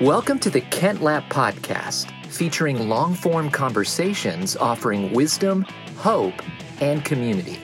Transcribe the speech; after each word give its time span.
Welcome 0.00 0.38
to 0.40 0.50
the 0.50 0.62
Kent 0.62 1.02
Lapp 1.02 1.28
Podcast, 1.28 2.10
featuring 2.26 2.88
long 2.88 3.14
form 3.14 3.50
conversations 3.50 4.56
offering 4.56 5.12
wisdom, 5.12 5.62
hope, 5.98 6.34
and 6.80 7.04
community. 7.04 7.58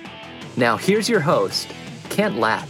Now, 0.56 0.76
here's 0.76 1.08
your 1.08 1.20
host, 1.20 1.68
Kent 2.10 2.36
Lapp. 2.36 2.68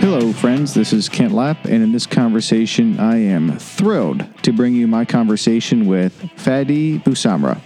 Hello, 0.00 0.32
friends. 0.32 0.74
This 0.74 0.92
is 0.92 1.08
Kent 1.08 1.32
Lapp, 1.32 1.64
and 1.64 1.82
in 1.82 1.92
this 1.92 2.04
conversation, 2.04 2.98
I 2.98 3.16
am 3.16 3.56
thrilled 3.56 4.26
to 4.42 4.52
bring 4.52 4.74
you 4.74 4.86
my 4.86 5.04
conversation 5.04 5.86
with 5.86 6.20
Fadi 6.36 7.02
Bousamra. 7.04 7.60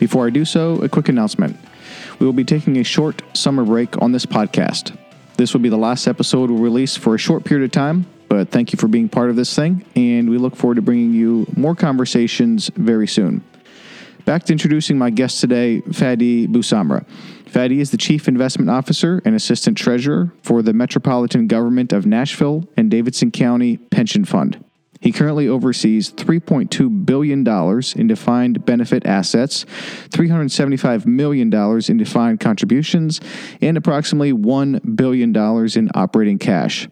Before 0.00 0.26
I 0.26 0.30
do 0.30 0.44
so, 0.44 0.82
a 0.82 0.88
quick 0.88 1.08
announcement. 1.08 1.56
We 2.18 2.26
will 2.26 2.32
be 2.32 2.44
taking 2.44 2.78
a 2.78 2.82
short 2.82 3.22
summer 3.34 3.64
break 3.64 4.00
on 4.02 4.12
this 4.12 4.26
podcast. 4.26 4.96
This 5.36 5.52
will 5.52 5.60
be 5.60 5.68
the 5.68 5.76
last 5.76 6.08
episode 6.08 6.50
we'll 6.50 6.60
release 6.60 6.96
for 6.96 7.14
a 7.14 7.18
short 7.18 7.44
period 7.44 7.66
of 7.66 7.72
time, 7.72 8.06
but 8.30 8.48
thank 8.48 8.72
you 8.72 8.78
for 8.78 8.86
being 8.86 9.08
part 9.08 9.28
of 9.28 9.34
this 9.34 9.54
thing, 9.54 9.84
and 9.96 10.30
we 10.30 10.38
look 10.38 10.54
forward 10.54 10.76
to 10.76 10.82
bringing 10.82 11.12
you 11.12 11.46
more 11.56 11.74
conversations 11.74 12.70
very 12.76 13.08
soon. 13.08 13.42
Back 14.24 14.44
to 14.44 14.52
introducing 14.52 14.96
my 14.96 15.10
guest 15.10 15.40
today, 15.40 15.80
Fadi 15.80 16.46
Bousamra. 16.46 17.04
Fadi 17.46 17.80
is 17.80 17.90
the 17.90 17.96
Chief 17.96 18.28
Investment 18.28 18.70
Officer 18.70 19.20
and 19.24 19.34
Assistant 19.34 19.76
Treasurer 19.76 20.32
for 20.44 20.62
the 20.62 20.72
Metropolitan 20.72 21.48
Government 21.48 21.92
of 21.92 22.06
Nashville 22.06 22.68
and 22.76 22.88
Davidson 22.88 23.32
County 23.32 23.78
Pension 23.78 24.24
Fund. 24.24 24.64
He 25.00 25.10
currently 25.10 25.48
oversees 25.48 26.12
$3.2 26.12 27.04
billion 27.04 27.44
in 27.96 28.06
defined 28.06 28.64
benefit 28.64 29.06
assets, 29.06 29.64
$375 30.10 31.04
million 31.04 31.52
in 31.52 31.96
defined 31.96 32.38
contributions, 32.38 33.20
and 33.60 33.76
approximately 33.76 34.32
$1 34.32 34.94
billion 34.94 35.34
in 35.34 35.90
operating 35.94 36.38
cash. 36.38 36.86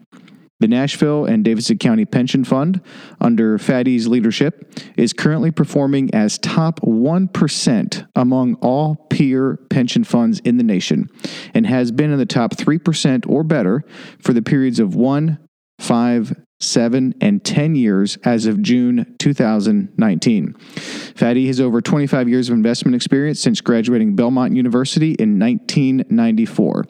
The 0.60 0.68
Nashville 0.68 1.24
and 1.24 1.44
Davidson 1.44 1.78
County 1.78 2.04
Pension 2.04 2.42
Fund, 2.42 2.80
under 3.20 3.58
Fadi's 3.58 4.08
leadership, 4.08 4.72
is 4.96 5.12
currently 5.12 5.52
performing 5.52 6.12
as 6.12 6.36
top 6.38 6.80
1% 6.80 8.08
among 8.16 8.54
all 8.56 8.96
peer 9.08 9.56
pension 9.70 10.02
funds 10.02 10.40
in 10.40 10.56
the 10.56 10.64
nation 10.64 11.08
and 11.54 11.64
has 11.66 11.92
been 11.92 12.10
in 12.10 12.18
the 12.18 12.26
top 12.26 12.56
3% 12.56 13.28
or 13.28 13.44
better 13.44 13.84
for 14.20 14.32
the 14.32 14.42
periods 14.42 14.80
of 14.80 14.96
1, 14.96 15.38
5, 15.78 16.34
7, 16.60 17.14
and 17.20 17.44
10 17.44 17.76
years 17.76 18.18
as 18.24 18.46
of 18.46 18.60
June 18.60 19.14
2019. 19.20 20.54
Fadi 20.54 21.46
has 21.46 21.60
over 21.60 21.80
25 21.80 22.28
years 22.28 22.48
of 22.48 22.54
investment 22.54 22.96
experience 22.96 23.40
since 23.40 23.60
graduating 23.60 24.16
Belmont 24.16 24.56
University 24.56 25.12
in 25.12 25.38
1994. 25.38 26.84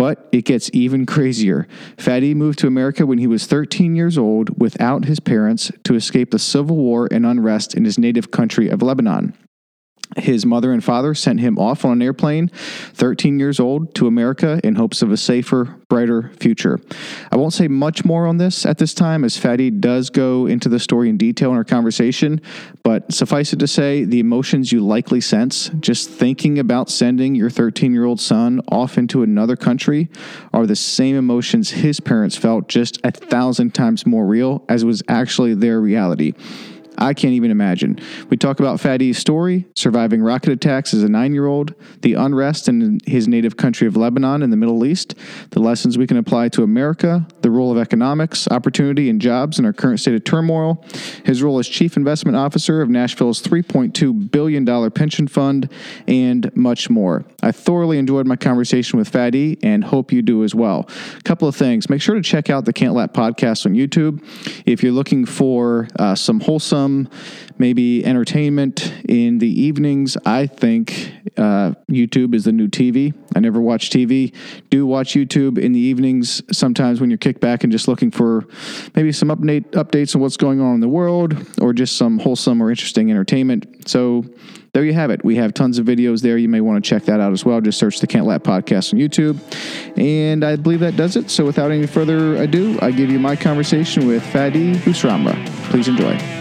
But 0.00 0.30
it 0.32 0.46
gets 0.46 0.70
even 0.72 1.04
crazier. 1.04 1.68
Fadi 1.98 2.34
moved 2.34 2.58
to 2.60 2.66
America 2.66 3.04
when 3.04 3.18
he 3.18 3.26
was 3.26 3.44
13 3.44 3.94
years 3.94 4.16
old 4.16 4.58
without 4.58 5.04
his 5.04 5.20
parents 5.20 5.70
to 5.84 5.94
escape 5.94 6.30
the 6.30 6.38
civil 6.38 6.76
war 6.76 7.06
and 7.10 7.26
unrest 7.26 7.74
in 7.74 7.84
his 7.84 7.98
native 7.98 8.30
country 8.30 8.70
of 8.70 8.80
Lebanon. 8.80 9.34
His 10.16 10.44
mother 10.44 10.72
and 10.72 10.82
father 10.82 11.14
sent 11.14 11.40
him 11.40 11.58
off 11.58 11.84
on 11.84 11.92
an 11.92 12.02
airplane, 12.02 12.48
13 12.48 13.38
years 13.38 13.60
old, 13.60 13.94
to 13.94 14.06
America 14.06 14.60
in 14.64 14.74
hopes 14.74 15.02
of 15.02 15.12
a 15.12 15.16
safer, 15.16 15.76
brighter 15.88 16.32
future. 16.40 16.80
I 17.30 17.36
won't 17.36 17.52
say 17.52 17.68
much 17.68 18.04
more 18.04 18.26
on 18.26 18.38
this 18.38 18.66
at 18.66 18.78
this 18.78 18.92
time, 18.92 19.24
as 19.24 19.38
Fadi 19.38 19.80
does 19.80 20.10
go 20.10 20.46
into 20.46 20.68
the 20.68 20.80
story 20.80 21.08
in 21.08 21.16
detail 21.16 21.50
in 21.50 21.56
our 21.56 21.64
conversation, 21.64 22.40
but 22.82 23.12
suffice 23.12 23.52
it 23.52 23.58
to 23.60 23.68
say, 23.68 24.04
the 24.04 24.18
emotions 24.20 24.72
you 24.72 24.80
likely 24.80 25.20
sense 25.20 25.70
just 25.80 26.10
thinking 26.10 26.58
about 26.58 26.90
sending 26.90 27.34
your 27.34 27.50
13 27.50 27.92
year 27.92 28.04
old 28.04 28.20
son 28.20 28.60
off 28.68 28.98
into 28.98 29.22
another 29.22 29.56
country 29.56 30.08
are 30.52 30.66
the 30.66 30.76
same 30.76 31.16
emotions 31.16 31.70
his 31.70 32.00
parents 32.00 32.36
felt, 32.36 32.68
just 32.68 32.98
a 33.04 33.12
thousand 33.12 33.74
times 33.74 34.06
more 34.06 34.26
real, 34.26 34.64
as 34.68 34.84
was 34.84 35.02
actually 35.08 35.54
their 35.54 35.80
reality. 35.80 36.34
I 36.98 37.14
can't 37.14 37.32
even 37.32 37.50
imagine. 37.50 37.98
We 38.28 38.36
talk 38.36 38.60
about 38.60 38.78
Fadi's 38.78 39.18
story, 39.18 39.66
surviving 39.74 40.22
rocket 40.22 40.50
attacks 40.50 40.92
as 40.92 41.02
a 41.02 41.08
nine 41.08 41.32
year 41.32 41.46
old, 41.46 41.74
the 42.02 42.14
unrest 42.14 42.68
in 42.68 43.00
his 43.06 43.28
native 43.28 43.56
country 43.56 43.86
of 43.86 43.96
Lebanon 43.96 44.42
in 44.42 44.50
the 44.50 44.56
Middle 44.56 44.84
East, 44.84 45.14
the 45.50 45.60
lessons 45.60 45.96
we 45.96 46.06
can 46.06 46.16
apply 46.16 46.48
to 46.50 46.62
America, 46.62 47.26
the 47.40 47.50
role 47.50 47.72
of 47.72 47.78
economics, 47.78 48.48
opportunity, 48.48 49.08
and 49.08 49.20
jobs 49.20 49.58
in 49.58 49.64
our 49.64 49.72
current 49.72 50.00
state 50.00 50.14
of 50.14 50.24
turmoil, 50.24 50.84
his 51.24 51.42
role 51.42 51.58
as 51.58 51.68
chief 51.68 51.96
investment 51.96 52.36
officer 52.36 52.82
of 52.82 52.90
Nashville's 52.90 53.42
$3.2 53.42 54.30
billion 54.30 54.90
pension 54.90 55.26
fund, 55.26 55.70
and 56.06 56.54
much 56.56 56.90
more. 56.90 57.24
I 57.42 57.52
thoroughly 57.52 57.98
enjoyed 57.98 58.26
my 58.26 58.36
conversation 58.36 58.98
with 58.98 59.10
Fadi 59.10 59.58
and 59.62 59.84
hope 59.84 60.12
you 60.12 60.22
do 60.22 60.44
as 60.44 60.54
well. 60.54 60.88
A 61.16 61.22
couple 61.22 61.48
of 61.48 61.56
things. 61.56 61.88
Make 61.88 62.02
sure 62.02 62.14
to 62.14 62.22
check 62.22 62.50
out 62.50 62.64
the 62.64 62.72
Kent 62.72 62.94
Lapp 62.94 63.14
podcast 63.14 63.66
on 63.66 63.74
YouTube. 63.74 64.22
If 64.66 64.82
you're 64.82 64.92
looking 64.92 65.24
for 65.24 65.88
uh, 65.98 66.14
some 66.14 66.40
wholesome, 66.40 66.79
maybe 67.58 68.04
entertainment 68.04 68.92
in 69.08 69.38
the 69.38 69.48
evenings. 69.48 70.16
I 70.24 70.46
think 70.46 71.12
uh, 71.36 71.72
YouTube 71.90 72.34
is 72.34 72.44
the 72.44 72.52
new 72.52 72.68
TV. 72.68 73.14
I 73.34 73.40
never 73.40 73.60
watch 73.60 73.90
TV. 73.90 74.34
Do 74.70 74.86
watch 74.86 75.14
YouTube 75.14 75.58
in 75.58 75.72
the 75.72 75.78
evenings 75.78 76.42
sometimes 76.56 77.00
when 77.00 77.10
you're 77.10 77.18
kicked 77.18 77.40
back 77.40 77.64
and 77.64 77.72
just 77.72 77.88
looking 77.88 78.10
for 78.10 78.46
maybe 78.94 79.12
some 79.12 79.28
update 79.28 79.70
updates 79.70 80.14
on 80.14 80.20
what's 80.20 80.36
going 80.36 80.60
on 80.60 80.74
in 80.74 80.80
the 80.80 80.88
world 80.88 81.36
or 81.60 81.72
just 81.72 81.96
some 81.96 82.18
wholesome 82.18 82.62
or 82.62 82.70
interesting 82.70 83.10
entertainment. 83.10 83.88
So 83.88 84.24
there 84.72 84.84
you 84.84 84.92
have 84.92 85.10
it. 85.10 85.24
We 85.24 85.36
have 85.36 85.52
tons 85.52 85.78
of 85.78 85.86
videos 85.86 86.22
there. 86.22 86.38
You 86.38 86.48
may 86.48 86.60
want 86.60 86.82
to 86.82 86.88
check 86.88 87.04
that 87.04 87.20
out 87.20 87.32
as 87.32 87.44
well. 87.44 87.60
Just 87.60 87.78
search 87.78 88.00
the 88.00 88.06
Kent 88.06 88.26
Lapp 88.26 88.42
podcast 88.42 88.92
on 88.92 89.00
YouTube. 89.00 89.38
And 89.98 90.44
I 90.44 90.56
believe 90.56 90.80
that 90.80 90.96
does 90.96 91.16
it. 91.16 91.30
So 91.30 91.44
without 91.44 91.70
any 91.70 91.86
further 91.86 92.36
ado, 92.36 92.78
I 92.80 92.90
give 92.92 93.10
you 93.10 93.18
my 93.18 93.36
conversation 93.36 94.06
with 94.06 94.22
Fadi 94.24 94.74
Bousamra. 94.76 95.34
Please 95.70 95.88
enjoy. 95.88 96.39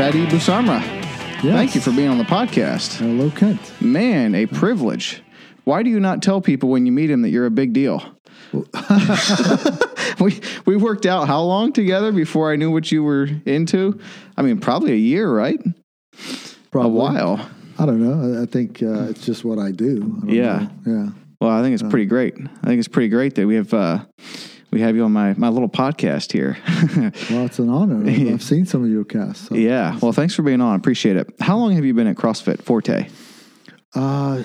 Fadi 0.00 0.24
Bousamra. 0.30 0.80
Yes. 0.80 1.42
Thank 1.42 1.74
you 1.74 1.82
for 1.82 1.90
being 1.92 2.08
on 2.08 2.16
the 2.16 2.24
podcast. 2.24 2.96
Hello, 3.00 3.30
Kent. 3.30 3.60
Man, 3.82 4.34
a 4.34 4.46
privilege. 4.46 5.22
Why 5.64 5.82
do 5.82 5.90
you 5.90 6.00
not 6.00 6.22
tell 6.22 6.40
people 6.40 6.70
when 6.70 6.86
you 6.86 6.92
meet 6.92 7.10
him 7.10 7.20
that 7.20 7.28
you're 7.28 7.44
a 7.44 7.50
big 7.50 7.74
deal? 7.74 8.02
we 10.18 10.40
we 10.64 10.76
worked 10.76 11.04
out 11.04 11.26
how 11.28 11.42
long 11.42 11.74
together 11.74 12.12
before 12.12 12.50
I 12.50 12.56
knew 12.56 12.70
what 12.70 12.90
you 12.90 13.04
were 13.04 13.28
into? 13.44 14.00
I 14.38 14.42
mean, 14.42 14.58
probably 14.58 14.92
a 14.92 14.96
year, 14.96 15.30
right? 15.30 15.60
Probably. 16.70 16.90
A 16.92 16.94
while. 16.94 17.50
I 17.78 17.84
don't 17.84 18.00
know. 18.02 18.42
I- 18.42 18.46
think 18.46 18.82
uh, 18.82 19.02
it's 19.10 19.26
just 19.26 19.44
what 19.44 19.58
I 19.58 19.70
do. 19.70 19.96
I 19.96 20.20
don't 20.20 20.28
Yeah. 20.30 20.68
know. 20.86 20.92
Yeah. 21.04 21.08
Well, 21.42 21.50
I 21.50 21.60
think 21.60 21.74
it's 21.74 21.82
pretty 21.82 22.06
great. 22.06 22.36
I 22.38 22.66
think 22.66 22.78
it's 22.78 22.88
pretty 22.88 23.08
great 23.10 23.34
that 23.34 23.46
we 23.46 23.56
have 23.56 23.74
uh, 23.74 23.98
we 24.70 24.80
have 24.80 24.96
you 24.96 25.04
on 25.04 25.12
my 25.12 25.34
my 25.34 25.48
little 25.48 25.68
podcast 25.68 26.32
here. 26.32 26.56
Well, 27.30 27.46
it's 27.46 27.58
an 27.58 27.68
honor. 27.68 28.08
I've, 28.32 28.42
seen 28.42 28.66
some 28.66 28.84
of 28.84 28.90
your 28.90 29.04
casts. 29.04 29.48
So. 29.48 29.54
yeah. 29.54 29.98
Well, 30.02 30.12
thanks 30.12 30.34
for 30.34 30.42
being 30.42 30.60
on. 30.60 30.76
Appreciate 30.76 31.16
it. 31.16 31.32
How 31.40 31.56
long 31.56 31.74
have 31.74 31.84
you 31.84 31.94
been 31.94 32.06
at 32.06 32.16
CrossFit 32.16 32.62
Forte? 32.62 33.08
Uh, 33.94 34.42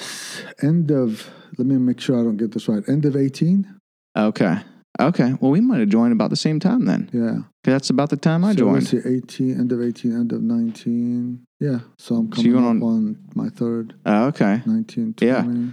end 0.62 0.92
of, 0.92 1.30
let 1.58 1.68
me 1.68 1.78
make 1.78 2.00
sure 2.00 2.20
I 2.20 2.24
don't 2.24 2.38
get 2.38 2.52
this 2.52 2.68
right. 2.68 2.84
End 2.88 3.06
of 3.06 3.16
18? 3.16 3.80
Okay. 4.18 4.58
Okay. 5.00 5.34
Well, 5.40 5.52
we 5.52 5.62
might 5.62 5.80
have 5.80 5.90
joined 5.90 6.14
about 6.14 6.30
the 6.30 6.36
same 6.36 6.60
time 6.60 6.86
then. 6.86 7.10
Yeah. 7.12 7.40
That's 7.64 7.90
about 7.90 8.10
the 8.10 8.18
time 8.18 8.44
I 8.44 8.52
so 8.52 8.60
joined. 8.60 8.76
let's 8.76 8.90
see, 8.90 9.02
18, 9.06 9.60
end 9.60 9.72
of 9.72 9.82
18, 9.82 10.14
end 10.14 10.32
of 10.32 10.42
19. 10.42 11.46
Yeah. 11.60 11.80
So 11.98 12.16
I'm 12.16 12.32
coming 12.32 12.54
went 12.54 12.78
up 12.78 12.84
on 12.84 13.18
my 13.36 13.50
third, 13.50 13.96
Oh, 14.06 14.28
okay. 14.28 14.62
19, 14.66 15.14
20. 15.16 15.26
Yeah. 15.26 15.72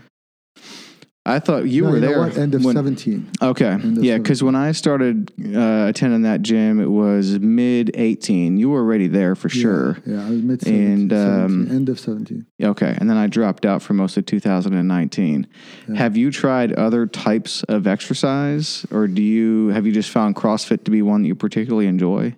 I 1.25 1.39
thought 1.39 1.69
you 1.69 1.85
No, 1.85 1.91
were 1.91 2.01
know 2.01 2.29
there. 2.31 2.43
End 2.43 2.55
of 2.57 2.65
when- 2.65 2.75
17. 2.75 3.31
Okay. 3.41 3.75
Of 3.75 4.03
Yeah, 4.03 4.19
because 4.19 4.43
when 4.43 4.57
I 4.57 4.73
started 4.73 5.31
uh, 5.55 5.87
attending 5.89 6.23
that 6.23 6.43
gym, 6.43 6.81
it 6.81 6.91
was 6.91 7.39
mid 7.39 7.93
18. 7.95 8.57
You 8.57 8.71
were 8.71 8.81
already 8.81 9.07
there 9.07 9.37
for 9.37 9.49
sure. 9.49 9.99
Yeah, 10.05 10.15
yeah 10.17 10.27
I 10.27 10.31
was 10.31 10.43
mid 10.43 10.63
17. 10.63 10.93
And, 10.93 11.13
um, 11.13 11.69
end 11.71 11.89
of 11.89 12.01
17. 12.01 12.47
Okay. 12.61 12.97
And 12.99 13.09
then 13.09 13.17
I 13.17 13.29
dropped 13.29 13.65
out 13.65 13.83
for 13.83 13.95
most 13.95 14.17
of 14.17 14.27
2019. 14.27 15.47
Yeah. 15.89 15.95
Have 15.97 16.17
you 16.17 16.33
tried 16.33 16.73
other 16.73 17.07
types 17.07 17.63
of 17.65 17.87
exercise 17.87 18.85
or 18.91 19.07
do 19.07 19.23
you 19.23 19.69
have 19.69 19.87
you 19.87 19.93
just 19.93 20.11
found 20.11 20.35
CrossFit 20.35 20.83
to 20.85 20.91
be 20.91 21.03
one 21.03 21.23
that 21.23 21.29
you 21.29 21.37
particularly 21.37 21.87
enjoy? 21.87 22.35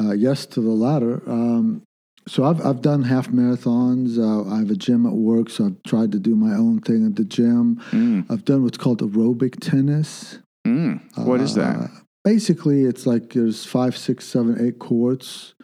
Uh, 0.00 0.12
yes 0.12 0.46
to 0.46 0.62
the 0.62 0.70
latter. 0.70 1.22
Um, 1.26 1.82
so 2.28 2.44
I've 2.44 2.64
I've 2.64 2.80
done 2.82 3.02
half 3.02 3.28
marathons. 3.28 4.18
Uh, 4.18 4.48
I 4.52 4.58
have 4.58 4.70
a 4.70 4.76
gym 4.76 5.06
at 5.06 5.12
work, 5.14 5.50
so 5.50 5.66
I've 5.66 5.82
tried 5.84 6.12
to 6.12 6.18
do 6.18 6.34
my 6.36 6.54
own 6.54 6.80
thing 6.80 7.06
at 7.06 7.16
the 7.16 7.24
gym. 7.24 7.76
Mm. 7.90 8.30
I've 8.30 8.44
done 8.44 8.62
what's 8.62 8.78
called 8.78 9.00
aerobic 9.02 9.60
tennis. 9.60 10.38
Mm. 10.66 11.00
What 11.26 11.40
is 11.40 11.54
that? 11.54 11.76
Uh, 11.76 11.86
basically, 12.24 12.84
it's 12.84 13.06
like 13.06 13.30
there's 13.32 13.64
five, 13.66 13.96
six, 13.96 14.24
seven, 14.26 14.64
eight 14.64 14.78
courts, 14.78 15.54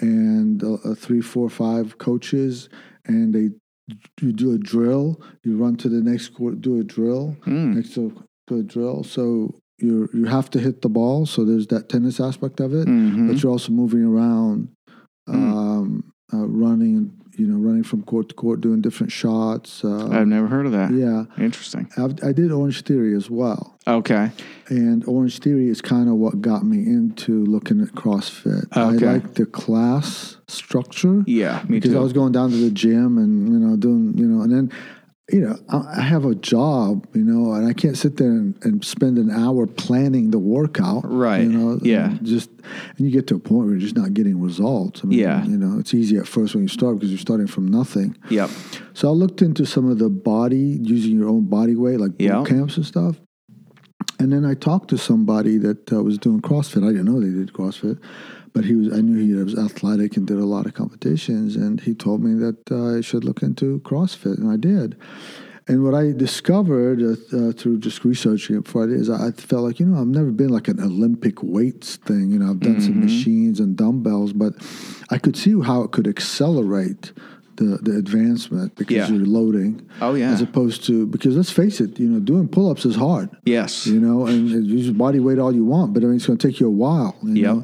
and 0.00 0.62
uh, 0.64 0.74
uh, 0.84 0.94
three, 0.94 1.20
four, 1.20 1.48
five 1.48 1.98
coaches, 1.98 2.68
and 3.06 3.34
they 3.34 3.50
you 4.20 4.32
do 4.32 4.52
a 4.52 4.58
drill. 4.58 5.20
You 5.44 5.56
run 5.56 5.76
to 5.76 5.88
the 5.88 6.02
next 6.02 6.28
court, 6.34 6.60
do 6.60 6.78
a 6.80 6.84
drill 6.84 7.36
Mm. 7.46 7.74
next 7.76 7.94
to, 7.94 8.12
to 8.48 8.56
a 8.58 8.62
drill. 8.62 9.02
So 9.04 9.54
you 9.78 10.08
you 10.12 10.24
have 10.26 10.50
to 10.50 10.58
hit 10.58 10.82
the 10.82 10.88
ball. 10.88 11.24
So 11.26 11.44
there's 11.44 11.68
that 11.68 11.88
tennis 11.88 12.18
aspect 12.20 12.60
of 12.60 12.74
it 12.74 12.86
Mhm. 12.88 13.28
but 13.28 13.42
you're 13.42 13.52
also 13.52 13.72
moving 13.72 14.04
around. 14.04 14.68
Mm. 15.28 15.34
Um, 15.52 16.07
uh, 16.32 16.46
running, 16.46 17.12
you 17.36 17.46
know, 17.46 17.58
running 17.58 17.82
from 17.84 18.02
court 18.02 18.28
to 18.30 18.34
court, 18.34 18.60
doing 18.60 18.80
different 18.80 19.12
shots. 19.12 19.84
Uh, 19.84 20.08
I've 20.10 20.26
never 20.26 20.46
heard 20.48 20.66
of 20.66 20.72
that. 20.72 20.92
yeah, 20.92 21.24
Interesting. 21.42 21.88
I've, 21.96 22.22
I 22.22 22.32
did 22.32 22.50
Orange 22.52 22.82
Theory 22.82 23.14
as 23.14 23.30
well. 23.30 23.78
Okay. 23.86 24.30
And 24.68 25.04
Orange 25.06 25.38
Theory 25.38 25.68
is 25.68 25.80
kind 25.80 26.08
of 26.08 26.16
what 26.16 26.42
got 26.42 26.64
me 26.64 26.78
into 26.78 27.44
looking 27.46 27.80
at 27.80 27.88
CrossFit. 27.90 28.64
Okay. 28.76 29.06
I 29.06 29.12
like 29.14 29.34
the 29.34 29.46
class 29.46 30.36
structure. 30.46 31.22
Yeah, 31.26 31.62
me 31.68 31.78
because 31.78 31.92
too. 31.92 31.98
I 31.98 32.02
was 32.02 32.12
going 32.12 32.32
down 32.32 32.50
to 32.50 32.56
the 32.56 32.70
gym 32.70 33.16
and 33.18 33.48
you 33.48 33.58
know 33.58 33.76
doing 33.76 34.16
you 34.18 34.26
know 34.26 34.42
and 34.42 34.52
then 34.52 34.72
you 35.30 35.40
know 35.40 35.58
I 35.68 36.00
have 36.00 36.24
a 36.24 36.34
job 36.34 37.06
you 37.14 37.22
know 37.22 37.52
and 37.52 37.68
I 37.68 37.74
can't 37.74 37.96
sit 37.98 38.16
there 38.16 38.30
and, 38.30 38.54
and 38.64 38.84
spend 38.84 39.18
an 39.18 39.30
hour 39.30 39.66
planning 39.66 40.30
the 40.30 40.38
workout 40.38 41.02
Right. 41.04 41.42
you 41.42 41.48
know 41.50 41.78
Yeah. 41.82 42.10
and 42.10 42.24
just 42.26 42.48
and 42.96 43.00
you 43.06 43.10
get 43.10 43.26
to 43.28 43.34
a 43.36 43.38
point 43.38 43.64
where 43.66 43.70
you're 43.72 43.80
just 43.80 43.96
not 43.96 44.14
getting 44.14 44.40
results 44.40 45.02
I 45.04 45.06
mean, 45.08 45.18
Yeah. 45.18 45.44
you 45.44 45.58
know 45.58 45.78
it's 45.78 45.92
easy 45.92 46.16
at 46.16 46.26
first 46.26 46.54
when 46.54 46.62
you 46.64 46.68
start 46.68 46.96
because 46.96 47.10
you're 47.10 47.18
starting 47.18 47.46
from 47.46 47.66
nothing 47.68 48.16
Yep. 48.30 48.48
so 48.94 49.08
I 49.08 49.12
looked 49.12 49.42
into 49.42 49.66
some 49.66 49.88
of 49.90 49.98
the 49.98 50.08
body 50.08 50.78
using 50.82 51.18
your 51.18 51.28
own 51.28 51.44
body 51.44 51.74
weight 51.76 52.00
like 52.00 52.12
boot 52.16 52.24
Yeah. 52.24 52.44
camps 52.44 52.76
and 52.78 52.86
stuff 52.86 53.20
and 54.20 54.32
then 54.32 54.44
I 54.44 54.54
talked 54.54 54.88
to 54.90 54.98
somebody 54.98 55.58
that 55.58 55.92
uh, 55.92 56.02
was 56.02 56.18
doing 56.18 56.40
CrossFit. 56.40 56.82
I 56.82 56.88
didn't 56.90 57.04
know 57.04 57.20
they 57.20 57.28
did 57.30 57.52
CrossFit, 57.52 58.00
but 58.58 58.64
he 58.64 58.74
was. 58.74 58.92
I 58.92 59.02
knew 59.02 59.24
he 59.24 59.40
was 59.40 59.56
athletic 59.56 60.16
and 60.16 60.26
did 60.26 60.40
a 60.40 60.44
lot 60.44 60.66
of 60.66 60.74
competitions. 60.74 61.54
And 61.54 61.80
he 61.80 61.94
told 61.94 62.24
me 62.24 62.34
that 62.40 62.72
uh, 62.72 62.98
I 62.98 63.02
should 63.02 63.22
look 63.22 63.40
into 63.40 63.78
CrossFit, 63.84 64.36
and 64.36 64.50
I 64.50 64.56
did. 64.56 64.96
And 65.68 65.84
what 65.84 65.94
I 65.94 66.10
discovered 66.10 67.00
uh, 67.00 67.36
uh, 67.36 67.52
through 67.52 67.78
just 67.78 68.04
researching 68.04 68.56
it 68.56 68.64
before 68.64 68.82
I 68.82 68.86
did 68.86 69.00
is 69.00 69.08
I 69.08 69.30
felt 69.30 69.62
like 69.62 69.78
you 69.78 69.86
know 69.86 70.00
I've 70.00 70.08
never 70.08 70.32
been 70.32 70.48
like 70.48 70.66
an 70.66 70.80
Olympic 70.80 71.40
weights 71.40 71.96
thing. 71.96 72.32
You 72.32 72.40
know 72.40 72.50
I've 72.50 72.58
done 72.58 72.80
some 72.80 73.00
machines 73.00 73.60
and 73.60 73.76
dumbbells, 73.76 74.32
but 74.32 74.54
I 75.08 75.18
could 75.18 75.36
see 75.36 75.54
how 75.62 75.82
it 75.82 75.92
could 75.92 76.08
accelerate 76.08 77.12
the 77.58 77.78
the 77.86 77.94
advancement 78.04 78.74
because 78.80 78.96
Yeah. 78.96 79.08
you're 79.12 79.26
loading. 79.38 79.72
Oh, 80.00 80.14
yeah. 80.14 80.30
As 80.32 80.40
opposed 80.48 80.84
to 80.88 81.06
because 81.14 81.36
let's 81.36 81.50
face 81.62 81.76
it, 81.84 81.90
you 82.00 82.08
know, 82.08 82.20
doing 82.20 82.46
pull 82.48 82.66
ups 82.70 82.84
is 82.90 82.96
hard 82.96 83.28
Yes. 83.44 83.86
you 83.86 84.00
know, 84.06 84.26
and 84.26 84.48
use 84.78 84.90
body 85.06 85.20
weight 85.26 85.38
all 85.38 85.54
you 85.60 85.64
want, 85.64 85.88
but 85.94 86.02
I 86.02 86.06
mean, 86.06 86.16
it's 86.16 86.26
going 86.26 86.38
to 86.38 86.48
take 86.48 86.58
you 86.60 86.66
a 86.68 86.78
while. 86.86 87.14
You 87.22 87.34
Yep. 87.44 87.54
know? 87.54 87.60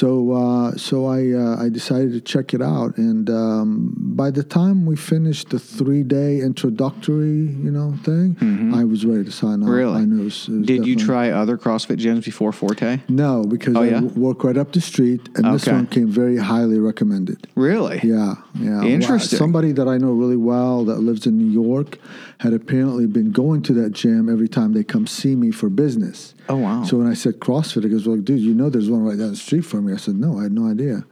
So, 0.00 0.08
uh, 0.42 0.76
so 0.76 0.94
I 1.18 1.20
uh, 1.44 1.64
I 1.64 1.68
decided 1.68 2.12
to 2.12 2.20
check 2.32 2.54
it 2.56 2.62
out, 2.62 2.90
and 2.96 3.28
um, 3.28 3.92
by 4.22 4.30
the 4.38 4.44
time 4.44 4.86
we 4.86 4.94
finished 4.94 5.46
the 5.50 5.58
three 5.58 6.04
day 6.04 6.30
introductory, 6.40 7.38
you 7.64 7.70
know, 7.72 7.94
thing, 8.04 8.36
I 8.72 8.84
was 8.84 9.04
ready 9.04 9.24
to 9.24 9.32
sign 9.32 9.54
up. 9.54 9.68
Mm-hmm. 9.68 9.70
Really? 9.70 10.00
I 10.02 10.04
knew. 10.04 10.20
It 10.20 10.24
was, 10.24 10.48
it 10.48 10.52
was 10.58 10.66
Did 10.66 10.86
you 10.86 10.94
try 10.96 11.30
other 11.30 11.56
CrossFit 11.58 11.98
gyms 11.98 12.24
before 12.24 12.52
Forte? 12.52 13.00
No, 13.08 13.42
because 13.44 13.74
Oh, 13.76 13.82
I 13.82 13.88
yeah? 13.88 14.00
work 14.00 14.44
right 14.44 14.56
up 14.56 14.70
the 14.72 14.80
street, 14.80 15.28
and 15.34 15.52
this 15.54 15.66
one 15.66 15.86
came 15.88 16.08
very 16.08 16.36
highly 16.36 16.78
recommended. 16.78 17.38
Really? 17.56 18.00
Yeah, 18.04 18.34
yeah. 18.54 18.80
Well, 18.80 18.86
Interesting. 19.32 19.44
somebody 19.44 19.72
that 19.72 19.88
I 19.88 19.96
know 19.98 20.12
really 20.12 20.36
well 20.36 20.84
that 20.84 20.96
lives 21.00 21.26
in 21.26 21.38
New 21.38 21.50
York 21.50 21.98
had 22.38 22.52
apparently 22.52 23.06
been 23.06 23.30
going 23.30 23.62
to 23.62 23.72
that 23.74 23.92
gym 23.92 24.28
every 24.28 24.48
time 24.48 24.72
they 24.72 24.82
come 24.82 25.06
see 25.06 25.36
me 25.36 25.50
for 25.52 25.68
business. 25.68 26.34
Oh, 26.48 26.56
wow. 26.56 26.82
So 26.84 26.96
when 26.98 27.06
I 27.06 27.14
said 27.14 27.38
CrossFit, 27.38 27.84
he 27.84 27.90
goes, 27.90 28.06
"Well, 28.08 28.16
dude, 28.16 28.40
you 28.40 28.54
know 28.54 28.68
there's 28.70 28.90
one 28.90 29.04
right 29.04 29.16
down 29.18 29.30
the 29.30 29.36
street 29.36 29.64
from 29.64 29.86
me." 29.86 29.92
I 29.92 29.96
said, 29.96 30.16
"No, 30.16 30.38
I 30.38 30.44
had 30.44 30.52
no 30.52 30.68
idea." 30.68 31.04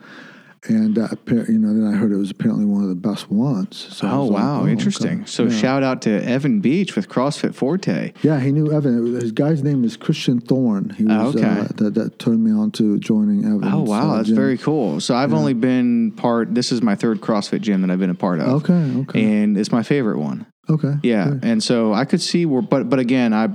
And 0.65 0.99
uh, 0.99 1.09
you 1.29 1.59
know, 1.59 1.73
then 1.73 1.87
I 1.87 1.97
heard 1.97 2.11
it 2.11 2.17
was 2.17 2.31
apparently 2.31 2.65
one 2.65 2.83
of 2.83 2.89
the 2.89 2.95
best 2.97 3.31
ones. 3.31 3.77
So 3.93 4.09
Oh 4.09 4.23
was 4.23 4.31
like, 4.31 4.43
wow, 4.43 4.63
okay. 4.63 4.73
interesting. 4.73 5.25
So 5.27 5.45
yeah. 5.45 5.51
shout 5.57 5.83
out 5.85 6.03
to 6.03 6.11
Evan 6.25 6.61
Beach 6.61 6.97
with 6.97 7.09
CrossFit 7.09 7.55
Forte. 7.55 8.13
Yeah, 8.23 8.41
he 8.41 8.51
knew 8.51 8.73
Evan. 8.73 9.15
His 9.15 9.31
guy's 9.33 9.63
name 9.63 9.85
is 9.85 9.97
Christian 9.97 10.41
Thorne. 10.41 10.91
He 10.91 11.05
was 11.05 11.37
Oh, 11.37 11.39
okay. 11.39 11.47
uh, 11.61 11.65
that, 11.77 11.95
that 11.95 12.19
turned 12.19 12.43
me 12.43 12.51
on 12.51 12.73
to 12.73 12.99
joining 12.99 13.45
Evan. 13.45 13.65
Oh 13.73 13.83
wow, 13.83 14.17
that's 14.17 14.31
very 14.31 14.59
cool. 14.59 15.01
So 15.01 15.15
I've 15.15 15.33
only 15.33 15.55
been 15.55 16.13
part. 16.13 16.55
This 16.55 16.73
is 16.73 16.83
my 16.83 16.97
third 16.97 17.21
CrossFit 17.21 17.61
gym 17.61 17.81
that 17.83 17.91
I've 17.91 18.01
been 18.01 18.11
a 18.11 18.15
part 18.15 18.41
of. 18.41 18.49
Okay, 18.65 18.73
okay, 19.03 19.23
and 19.43 19.57
it's 19.57 19.71
my 19.71 19.83
favorite 19.85 20.19
one. 20.19 20.47
okay. 20.69 20.95
Yeah, 21.03 21.35
and 21.43 21.63
so 21.63 21.93
I 21.95 22.05
could 22.05 22.21
see 22.21 22.47
where, 22.47 22.63
but 22.63 22.89
but 22.91 22.99
again, 22.99 23.33
I. 23.33 23.49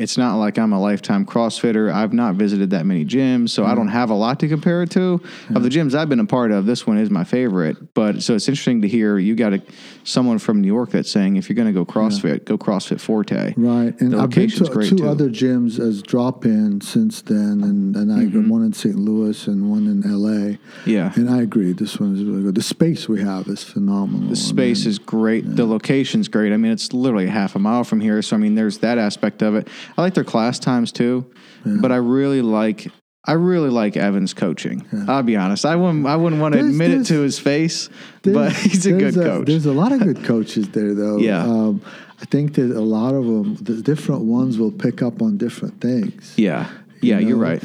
It's 0.00 0.16
not 0.16 0.36
like 0.36 0.58
I'm 0.58 0.72
a 0.72 0.80
lifetime 0.80 1.26
CrossFitter. 1.26 1.92
I've 1.92 2.14
not 2.14 2.34
visited 2.36 2.70
that 2.70 2.86
many 2.86 3.04
gyms, 3.04 3.50
so 3.50 3.66
I 3.66 3.74
don't 3.74 3.88
have 3.88 4.08
a 4.08 4.14
lot 4.14 4.40
to 4.40 4.48
compare 4.48 4.82
it 4.82 4.90
to. 4.92 5.20
Of 5.54 5.62
the 5.62 5.68
gyms 5.68 5.94
I've 5.94 6.08
been 6.08 6.20
a 6.20 6.24
part 6.26 6.52
of, 6.52 6.64
this 6.64 6.86
one 6.86 6.96
is 6.96 7.10
my 7.10 7.22
favorite. 7.24 7.92
But 7.92 8.22
so 8.22 8.34
it's 8.34 8.48
interesting 8.48 8.80
to 8.80 8.88
hear 8.88 9.18
you 9.18 9.34
got 9.34 9.52
a, 9.52 9.62
someone 10.04 10.38
from 10.38 10.62
New 10.62 10.68
York 10.68 10.90
that's 10.92 11.10
saying 11.10 11.36
if 11.36 11.48
you're 11.50 11.56
going 11.56 11.68
to 11.68 11.74
go 11.74 11.84
CrossFit, 11.84 12.46
go 12.46 12.56
CrossFit 12.56 12.98
Forte. 12.98 13.52
Right, 13.58 14.00
and 14.00 14.14
I've 14.16 14.30
been 14.30 14.48
to 14.48 14.64
great, 14.64 14.88
two 14.88 14.96
too. 14.96 15.08
other 15.08 15.28
gyms 15.28 15.78
as 15.78 16.00
drop-in 16.02 16.80
since 16.80 17.20
then, 17.22 17.60
and, 17.62 17.94
and 17.94 18.10
I 18.10 18.30
Mm-hmm. 18.30 18.48
one 18.48 18.62
in 18.62 18.72
St. 18.72 18.96
Louis 18.96 19.46
and 19.48 19.70
one 19.70 19.86
in 19.86 20.08
L.A. 20.08 20.58
Yeah. 20.88 21.12
and 21.16 21.28
I 21.28 21.42
agree, 21.42 21.72
this 21.72 21.98
one 21.98 22.14
is 22.14 22.22
really 22.22 22.42
good. 22.42 22.54
The 22.54 22.62
space 22.62 23.08
we 23.08 23.20
have 23.22 23.48
is 23.48 23.64
phenomenal. 23.64 24.28
The 24.28 24.36
space 24.36 24.86
is 24.86 24.98
great. 24.98 25.56
The 25.56 25.66
location's 25.66 26.28
great. 26.28 26.52
I 26.52 26.56
mean, 26.56 26.72
it's 26.72 26.92
literally 26.92 27.26
half 27.26 27.56
a 27.56 27.58
mile 27.58 27.84
from 27.84 28.00
here. 28.00 28.22
So, 28.22 28.36
I 28.36 28.38
mean, 28.38 28.54
there's 28.54 28.78
that 28.78 28.98
aspect 28.98 29.42
of 29.42 29.54
it. 29.56 29.68
I 29.96 30.02
like 30.02 30.14
their 30.14 30.24
class 30.24 30.58
times 30.58 30.92
too, 30.92 31.30
but 31.64 31.92
I 31.92 31.96
really 31.96 32.42
like. 32.42 32.88
I 33.26 33.32
really 33.34 33.68
like 33.68 33.98
Evan's 33.98 34.32
coaching. 34.32 34.86
I'll 35.06 35.22
be 35.22 35.36
honest. 35.36 35.66
I 35.66 35.76
wouldn't. 35.76 36.06
I 36.06 36.16
wouldn't 36.16 36.40
want 36.40 36.54
to 36.54 36.58
There's- 36.58 36.72
admit 36.72 36.90
it 36.92 37.04
to 37.08 37.20
his 37.20 37.38
face, 37.38 37.90
but 38.22 38.52
he's 38.56 38.86
a 38.86 38.92
good 38.92 39.14
coach. 39.14 39.46
There's 39.46 39.66
a 39.66 39.72
lot 39.72 39.92
of 39.92 40.00
good 40.00 40.24
coaches 40.32 40.70
there, 40.70 40.94
though. 40.94 41.18
Yeah. 41.18 41.42
um, 41.42 41.82
I 42.22 42.24
think 42.26 42.54
that 42.54 42.70
a 42.70 42.80
lot 42.80 43.14
of 43.14 43.24
them, 43.26 43.56
the 43.56 43.82
different 43.82 44.22
ones, 44.22 44.58
will 44.58 44.72
pick 44.72 45.02
up 45.02 45.20
on 45.22 45.36
different 45.36 45.80
things. 45.82 46.34
yeah, 46.38 46.70
yeah, 47.02 47.18
you 47.18 47.28
you're 47.28 47.36
know, 47.36 47.42
right. 47.42 47.64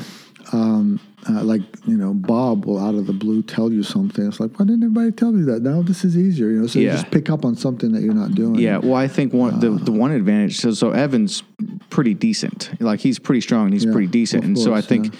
Um, 0.51 0.99
uh, 1.27 1.43
like 1.43 1.61
you 1.85 1.97
know, 1.97 2.13
Bob 2.13 2.65
will 2.65 2.79
out 2.79 2.95
of 2.95 3.07
the 3.07 3.13
blue 3.13 3.41
tell 3.41 3.71
you 3.71 3.83
something. 3.83 4.27
It's 4.27 4.39
like, 4.39 4.59
why 4.59 4.65
didn't 4.65 4.83
everybody 4.83 5.11
tell 5.11 5.31
me 5.31 5.43
that? 5.51 5.61
Now 5.61 5.81
this 5.81 6.03
is 6.05 6.17
easier, 6.17 6.49
you 6.49 6.61
know. 6.61 6.67
So 6.67 6.79
you 6.79 6.89
just 6.89 7.09
pick 7.11 7.29
up 7.29 7.45
on 7.45 7.55
something 7.55 7.91
that 7.93 8.01
you're 8.01 8.13
not 8.13 8.35
doing. 8.35 8.55
Yeah, 8.55 8.77
well, 8.77 8.95
I 8.95 9.07
think 9.07 9.33
one 9.33 9.59
the, 9.59 9.71
the 9.71 9.91
one 9.91 10.11
advantage. 10.11 10.57
So, 10.57 10.71
so 10.71 10.91
Evan's 10.91 11.43
pretty 11.89 12.13
decent. 12.13 12.79
Like 12.79 12.99
he's 12.99 13.19
pretty 13.19 13.41
strong 13.41 13.65
and 13.65 13.73
he's 13.73 13.85
Yeah, 13.85 13.91
pretty 13.91 14.07
decent. 14.07 14.43
And 14.43 14.57
so 14.57 14.71
I 14.73 14.75
course, 14.75 14.85
think 14.87 15.15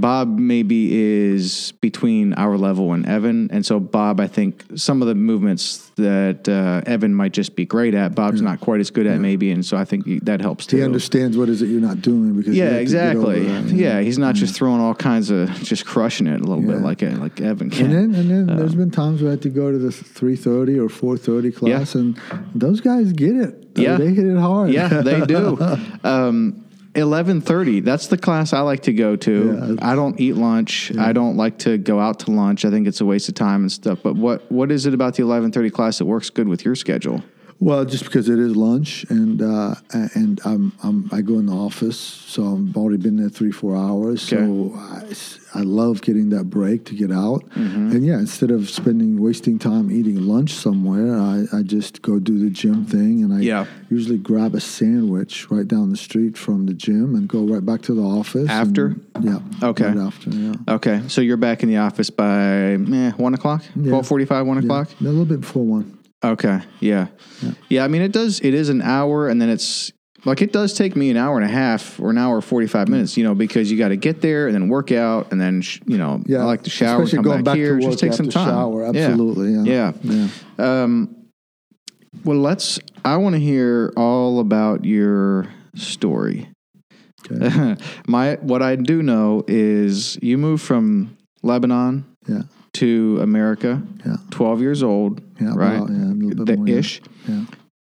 Bob 0.00 0.38
maybe 0.38 0.94
is 0.94 1.72
between 1.80 2.32
our 2.34 2.56
level 2.56 2.92
and 2.92 3.06
Evan. 3.06 3.50
And 3.50 3.64
so 3.64 3.80
Bob, 3.80 4.20
I 4.20 4.26
think 4.26 4.64
some 4.76 5.02
of 5.02 5.08
the 5.08 5.14
movements 5.14 5.90
that 5.96 6.48
uh, 6.48 6.82
Evan 6.90 7.14
might 7.14 7.32
just 7.32 7.56
be 7.56 7.64
great 7.64 7.94
at, 7.94 8.14
Bob's 8.14 8.42
not 8.42 8.60
quite 8.60 8.80
as 8.80 8.90
good 8.90 9.06
at 9.06 9.20
maybe. 9.20 9.50
And 9.50 9.64
so 9.64 9.76
I 9.76 9.84
think 9.84 10.06
he- 10.06 10.18
that 10.20 10.40
helps 10.40 10.66
too. 10.66 10.76
He 10.78 10.82
understands 10.82 11.36
what 11.36 11.48
is 11.48 11.62
it 11.62 11.66
you're 11.66 11.80
not 11.80 12.02
doing 12.02 12.36
because 12.36 12.54
yeah, 12.54 12.64
have 12.64 12.86
to 12.86 12.92
get 12.92 13.16
over 13.16 13.32
exactly. 13.34 13.46
that, 13.46 13.74
yeah. 13.74 14.00
he's 14.00 14.18
not 14.18 14.34
just 14.34 14.54
throwing 14.54 14.80
all 14.80 14.94
kinds 14.94 15.30
of 15.30 15.50
just 15.62 15.86
crushing 15.86 16.26
it 16.26 16.40
a 16.40 16.44
little 16.44 16.64
bit 16.64 16.80
like 16.80 17.02
like 17.02 17.40
Evan 17.40 17.70
can. 17.70 17.86
And 17.86 18.14
then, 18.14 18.20
and 18.20 18.48
then 18.48 18.56
there's 18.56 18.74
been 18.74 18.90
times 18.90 19.22
where 19.22 19.30
I 19.30 19.32
had 19.32 19.42
to 19.42 19.48
go 19.50 19.70
to 19.70 19.78
the 19.78 19.88
3:30 19.88 20.78
or 20.78 20.88
4:30 21.16 21.54
class, 21.54 21.94
and 21.94 22.18
those 22.54 22.80
guys 22.80 23.12
get 23.12 23.36
it. 23.36 23.66
Yeah. 23.76 23.96
they 23.96 24.12
hit 24.14 24.26
it 24.26 24.38
hard. 24.38 24.72
Yeah, 24.72 24.88
they 25.02 25.20
do. 25.22 25.58
Um, 26.04 26.65
Eleven 26.96 27.40
thirty. 27.40 27.80
That's 27.80 28.06
the 28.06 28.16
class 28.16 28.52
I 28.52 28.60
like 28.60 28.82
to 28.84 28.92
go 28.92 29.16
to. 29.16 29.76
Yeah. 29.78 29.88
I 29.90 29.94
don't 29.94 30.18
eat 30.18 30.32
lunch. 30.32 30.96
I 30.96 31.12
don't 31.12 31.36
like 31.36 31.58
to 31.60 31.76
go 31.76 32.00
out 32.00 32.20
to 32.20 32.30
lunch. 32.30 32.64
I 32.64 32.70
think 32.70 32.86
it's 32.88 33.00
a 33.00 33.04
waste 33.04 33.28
of 33.28 33.34
time 33.34 33.60
and 33.60 33.70
stuff. 33.70 33.98
But 34.02 34.16
what 34.16 34.50
what 34.50 34.72
is 34.72 34.86
it 34.86 34.94
about 34.94 35.14
the 35.14 35.22
eleven 35.22 35.52
thirty 35.52 35.70
class 35.70 35.98
that 35.98 36.06
works 36.06 36.30
good 36.30 36.48
with 36.48 36.64
your 36.64 36.74
schedule? 36.74 37.22
Well, 37.58 37.86
just 37.86 38.04
because 38.04 38.28
it 38.28 38.38
is 38.38 38.54
lunch, 38.54 39.06
and 39.08 39.40
uh, 39.40 39.76
and 40.14 40.38
I'm, 40.44 40.72
I'm 40.82 41.08
I 41.10 41.22
go 41.22 41.38
in 41.38 41.46
the 41.46 41.54
office, 41.54 41.96
so 41.98 42.42
I've 42.54 42.76
already 42.76 42.98
been 43.02 43.16
there 43.16 43.30
three 43.30 43.50
four 43.50 43.74
hours. 43.74 44.20
So 44.20 44.72
I, 44.76 45.04
I 45.54 45.62
love 45.62 46.02
getting 46.02 46.28
that 46.30 46.44
break 46.50 46.84
to 46.84 46.94
get 46.94 47.10
out, 47.10 47.48
Mm-hmm. 47.56 47.92
and 47.92 48.04
yeah, 48.04 48.18
instead 48.18 48.50
of 48.50 48.68
spending 48.68 49.22
wasting 49.22 49.58
time 49.58 49.90
eating 49.90 50.20
lunch 50.26 50.52
somewhere, 50.52 51.16
I, 51.18 51.44
I 51.50 51.62
just 51.62 52.02
go 52.02 52.18
do 52.18 52.38
the 52.38 52.50
gym 52.50 52.84
thing, 52.84 53.24
and 53.24 53.32
I 53.32 53.40
Yeah. 53.40 53.64
usually 53.88 54.18
grab 54.18 54.54
a 54.54 54.60
sandwich 54.60 55.50
right 55.50 55.66
down 55.66 55.88
the 55.90 55.96
street 55.96 56.36
from 56.36 56.66
the 56.66 56.74
gym 56.74 57.14
and 57.14 57.26
go 57.26 57.42
right 57.44 57.64
back 57.64 57.80
to 57.82 57.94
the 57.94 58.02
office 58.02 58.50
After? 58.50 58.86
and- 59.14 59.24
yeah. 59.24 59.38
Okay. 59.70 59.86
Right 59.86 59.96
after. 59.96 60.28
Yeah. 60.28 60.54
Okay, 60.68 61.00
so 61.08 61.22
you're 61.22 61.38
back 61.38 61.62
in 61.62 61.70
the 61.70 61.78
office 61.78 62.10
by 62.10 62.74
eh, 62.74 63.12
one 63.16 63.32
o'clock, 63.32 63.62
twelve 63.82 64.06
forty 64.06 64.26
five, 64.26 64.46
one 64.46 64.58
o'clock. 64.58 64.90
A 65.00 65.02
little 65.04 65.24
bit 65.24 65.40
before 65.40 65.64
one. 65.64 65.95
Okay, 66.32 66.60
yeah. 66.80 67.06
yeah, 67.68 67.84
I 67.84 67.88
mean, 67.88 68.02
it 68.02 68.12
does. 68.12 68.40
It 68.40 68.54
is 68.54 68.68
an 68.68 68.82
hour, 68.82 69.28
and 69.28 69.40
then 69.40 69.48
it's 69.48 69.92
like 70.24 70.42
it 70.42 70.52
does 70.52 70.74
take 70.74 70.96
me 70.96 71.10
an 71.10 71.16
hour 71.16 71.36
and 71.36 71.44
a 71.44 71.52
half 71.52 72.00
or 72.00 72.10
an 72.10 72.18
hour 72.18 72.40
forty 72.40 72.66
five 72.66 72.88
minutes. 72.88 73.16
You 73.16 73.24
know, 73.24 73.34
because 73.34 73.70
you 73.70 73.78
got 73.78 73.88
to 73.88 73.96
get 73.96 74.20
there 74.20 74.46
and 74.46 74.54
then 74.54 74.68
work 74.68 74.90
out, 74.92 75.30
and 75.32 75.40
then 75.40 75.62
sh- 75.62 75.80
you 75.86 75.98
know, 75.98 76.22
Yeah, 76.26 76.38
I 76.38 76.44
like 76.44 76.62
to 76.64 76.70
shower, 76.70 77.02
especially 77.02 77.18
come 77.18 77.24
going 77.24 77.44
back, 77.44 77.52
back 77.52 77.56
here, 77.56 77.78
just 77.78 77.98
take 77.98 78.12
some 78.12 78.28
time. 78.28 78.48
shower. 78.48 78.82
Yeah. 78.92 79.06
Absolutely, 79.08 79.52
yeah. 79.52 79.92
yeah. 80.02 80.28
Yeah. 80.58 80.82
Um, 80.82 81.16
well, 82.24 82.38
let's. 82.38 82.78
I 83.04 83.16
want 83.18 83.34
to 83.34 83.40
hear 83.40 83.92
all 83.96 84.40
about 84.40 84.84
your 84.84 85.46
story. 85.74 86.48
Okay. 87.30 87.76
My 88.06 88.34
what 88.40 88.62
I 88.62 88.76
do 88.76 89.02
know 89.02 89.44
is 89.46 90.18
you 90.22 90.38
moved 90.38 90.62
from 90.64 91.16
Lebanon 91.42 92.04
yeah. 92.28 92.42
To 92.80 93.18
America, 93.22 93.82
Yeah. 94.04 94.16
twelve 94.30 94.60
years 94.60 94.82
old, 94.82 95.20
Yeah. 95.40 95.54
right? 95.54 95.80
yeah, 95.88 96.12
a 96.12 96.14
little 96.14 96.44
bit 96.44 96.46
The 96.46 96.56
more, 96.56 96.68
ish, 96.68 97.00
Yeah. 97.28 97.44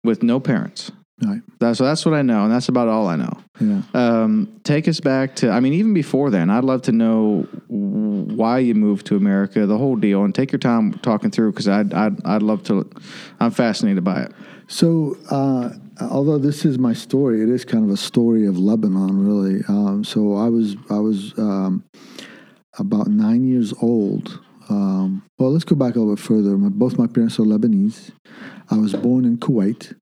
with 0.02 0.22
no 0.22 0.40
parents. 0.40 0.90
Right. 1.24 1.42
That, 1.60 1.76
so 1.76 1.84
that's 1.84 2.04
what 2.04 2.14
I 2.14 2.22
know, 2.22 2.42
and 2.44 2.52
that's 2.52 2.68
about 2.68 2.88
all 2.88 3.06
I 3.06 3.14
know. 3.16 3.38
Yeah. 3.60 3.82
Um, 3.94 4.48
take 4.64 4.88
us 4.88 4.98
back 5.00 5.36
to, 5.36 5.48
I 5.50 5.60
mean, 5.60 5.72
even 5.74 5.94
before 5.94 6.28
then, 6.28 6.50
I'd 6.50 6.64
love 6.64 6.82
to 6.82 6.92
know 6.92 7.46
why 7.68 8.58
you 8.58 8.74
moved 8.74 9.06
to 9.06 9.16
America, 9.16 9.64
the 9.64 9.78
whole 9.78 9.94
deal, 9.94 10.24
and 10.24 10.34
take 10.34 10.50
your 10.50 10.58
time 10.58 10.92
talking 11.02 11.30
through 11.30 11.52
because 11.52 11.68
I'd, 11.68 11.94
I'd, 11.94 12.16
I'd 12.26 12.42
love 12.42 12.64
to, 12.64 12.84
I'm 13.38 13.52
fascinated 13.52 14.02
by 14.02 14.22
it. 14.22 14.32
So, 14.66 15.16
uh, 15.30 15.70
although 16.00 16.38
this 16.38 16.64
is 16.64 16.78
my 16.80 16.92
story, 16.94 17.42
it 17.42 17.48
is 17.48 17.64
kind 17.64 17.84
of 17.84 17.90
a 17.90 17.96
story 17.96 18.44
of 18.46 18.58
Lebanon, 18.58 19.24
really. 19.24 19.62
Um, 19.68 20.02
so 20.02 20.34
I 20.34 20.48
was, 20.48 20.76
I 20.90 20.98
was 20.98 21.32
um, 21.38 21.84
about 22.78 23.06
nine 23.06 23.44
years 23.46 23.72
old. 23.80 24.40
Um, 24.68 25.22
well, 25.38 25.52
let's 25.52 25.64
go 25.64 25.76
back 25.76 25.94
a 25.96 25.98
little 26.00 26.14
bit 26.14 26.24
further. 26.24 26.56
My, 26.56 26.68
both 26.68 26.98
my 26.98 27.06
parents 27.06 27.38
are 27.38 27.42
Lebanese. 27.42 28.10
I 28.70 28.76
was 28.76 28.92
born 28.94 29.24
in 29.24 29.38
Kuwait 29.38 29.94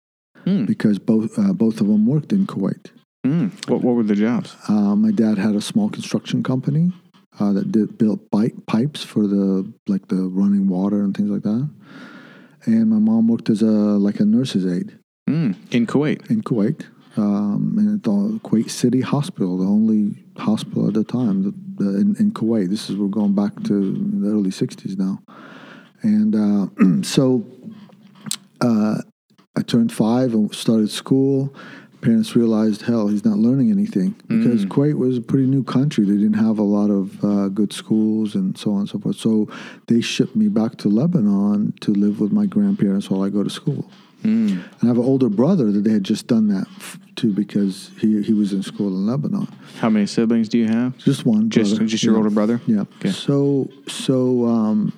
Hmm. 0.45 0.65
because 0.65 0.99
both 0.99 1.39
uh, 1.39 1.53
both 1.53 1.81
of 1.81 1.87
them 1.87 2.05
worked 2.07 2.33
in 2.33 2.47
Kuwait. 2.47 2.91
Mm. 3.25 3.53
What, 3.71 3.83
what 3.83 3.95
were 3.95 4.03
the 4.03 4.17
jobs? 4.17 4.57
Uh, 4.69 4.97
my 4.97 5.13
dad 5.13 5.39
had 5.39 5.55
a 5.55 5.61
small 5.61 5.89
construction 5.89 6.43
company 6.43 6.91
uh, 7.39 7.53
that 7.53 7.71
did 7.71 7.97
built 7.97 8.29
pipe, 8.33 8.55
pipes 8.67 9.05
for 9.05 9.29
the 9.29 9.73
like 9.87 10.09
the 10.09 10.17
running 10.29 10.69
water 10.69 11.03
and 11.05 11.17
things 11.17 11.31
like 11.31 11.43
that. 11.43 11.71
And 12.67 12.91
my 12.91 12.99
mom 12.99 13.29
worked 13.29 13.51
as 13.51 13.63
a 13.63 13.67
like 14.07 14.19
a 14.21 14.25
nurse's 14.25 14.67
aide 14.67 14.99
Mm. 15.31 15.55
In 15.71 15.87
Kuwait. 15.87 16.29
in 16.29 16.43
Kuwait, 16.43 16.87
um, 17.17 17.77
and 17.79 17.95
at 17.99 18.03
the 18.03 18.41
Kuwait 18.43 18.69
City 18.69 19.01
Hospital, 19.03 19.57
the 19.59 19.65
only 19.67 20.25
hospital 20.37 20.89
at 20.89 20.95
the 20.95 21.05
time 21.05 21.45
the, 21.45 21.55
the, 21.83 22.01
in, 22.01 22.17
in 22.17 22.33
Kuwait. 22.33 22.69
This 22.69 22.89
is 22.91 22.97
we're 22.97 23.09
going 23.09 23.35
back 23.35 23.55
to 23.65 24.21
the 24.21 24.29
early 24.29 24.51
'60s 24.51 24.99
now, 24.99 25.21
and 26.03 26.35
uh, 26.35 27.03
so 27.03 27.45
uh, 28.61 28.99
I 29.57 29.63
turned 29.63 29.93
five 29.93 30.35
and 30.35 30.55
started 30.55 30.91
school. 30.91 31.55
Parents 32.01 32.35
realized, 32.35 32.83
hell, 32.83 33.07
he's 33.07 33.25
not 33.25 33.39
learning 33.39 33.71
anything 33.71 34.17
because 34.27 34.67
Kuwait 34.67 34.95
was 34.95 35.19
a 35.19 35.21
pretty 35.21 35.47
new 35.47 35.63
country. 35.63 36.05
They 36.05 36.17
didn't 36.17 36.35
have 36.35 36.59
a 36.59 36.65
lot 36.65 36.91
of 36.91 37.25
uh, 37.25 37.49
good 37.49 37.73
schools 37.73 38.35
and 38.35 38.59
so 38.59 38.73
on 38.73 38.81
and 38.81 38.89
so 38.89 38.99
forth. 38.99 39.15
So 39.15 39.49
they 39.87 40.01
shipped 40.01 40.35
me 40.35 40.49
back 40.49 40.79
to 40.79 40.89
Lebanon 40.89 41.75
to 41.81 41.93
live 41.93 42.19
with 42.19 42.33
my 42.33 42.47
grandparents 42.47 43.09
while 43.09 43.23
I 43.23 43.29
go 43.29 43.45
to 43.45 43.51
school. 43.51 43.89
Mm. 44.23 44.51
And 44.53 44.65
I 44.83 44.87
have 44.87 44.99
an 44.99 45.05
older 45.05 45.29
brother 45.29 45.71
that 45.73 45.85
they 45.85 45.91
had 45.93 46.05
just 46.05 46.27
done 46.27 46.49
that 46.49 46.67
f- 46.77 46.99
to 47.17 47.33
because 47.33 47.91
he, 48.01 48.23
he 48.23 48.33
was 48.33 48.53
in 48.53 48.63
school 48.63 48.89
in 48.89 49.07
Lebanon. 49.07 49.49
How 49.81 49.91
many 49.91 50.07
siblings 50.07 50.49
do 50.49 50.59
you 50.59 50.69
have? 50.69 50.97
Just 50.99 51.27
one 51.27 51.51
Just, 51.51 51.73
brother. 51.73 51.87
just 51.87 52.05
your 52.05 52.15
Yeah. 52.15 52.19
older 52.19 52.31
brother? 52.31 52.61
Yeah. 52.67 52.81
Okay. 52.99 53.11
So 53.11 53.69
so 53.89 54.47
um, 54.47 54.93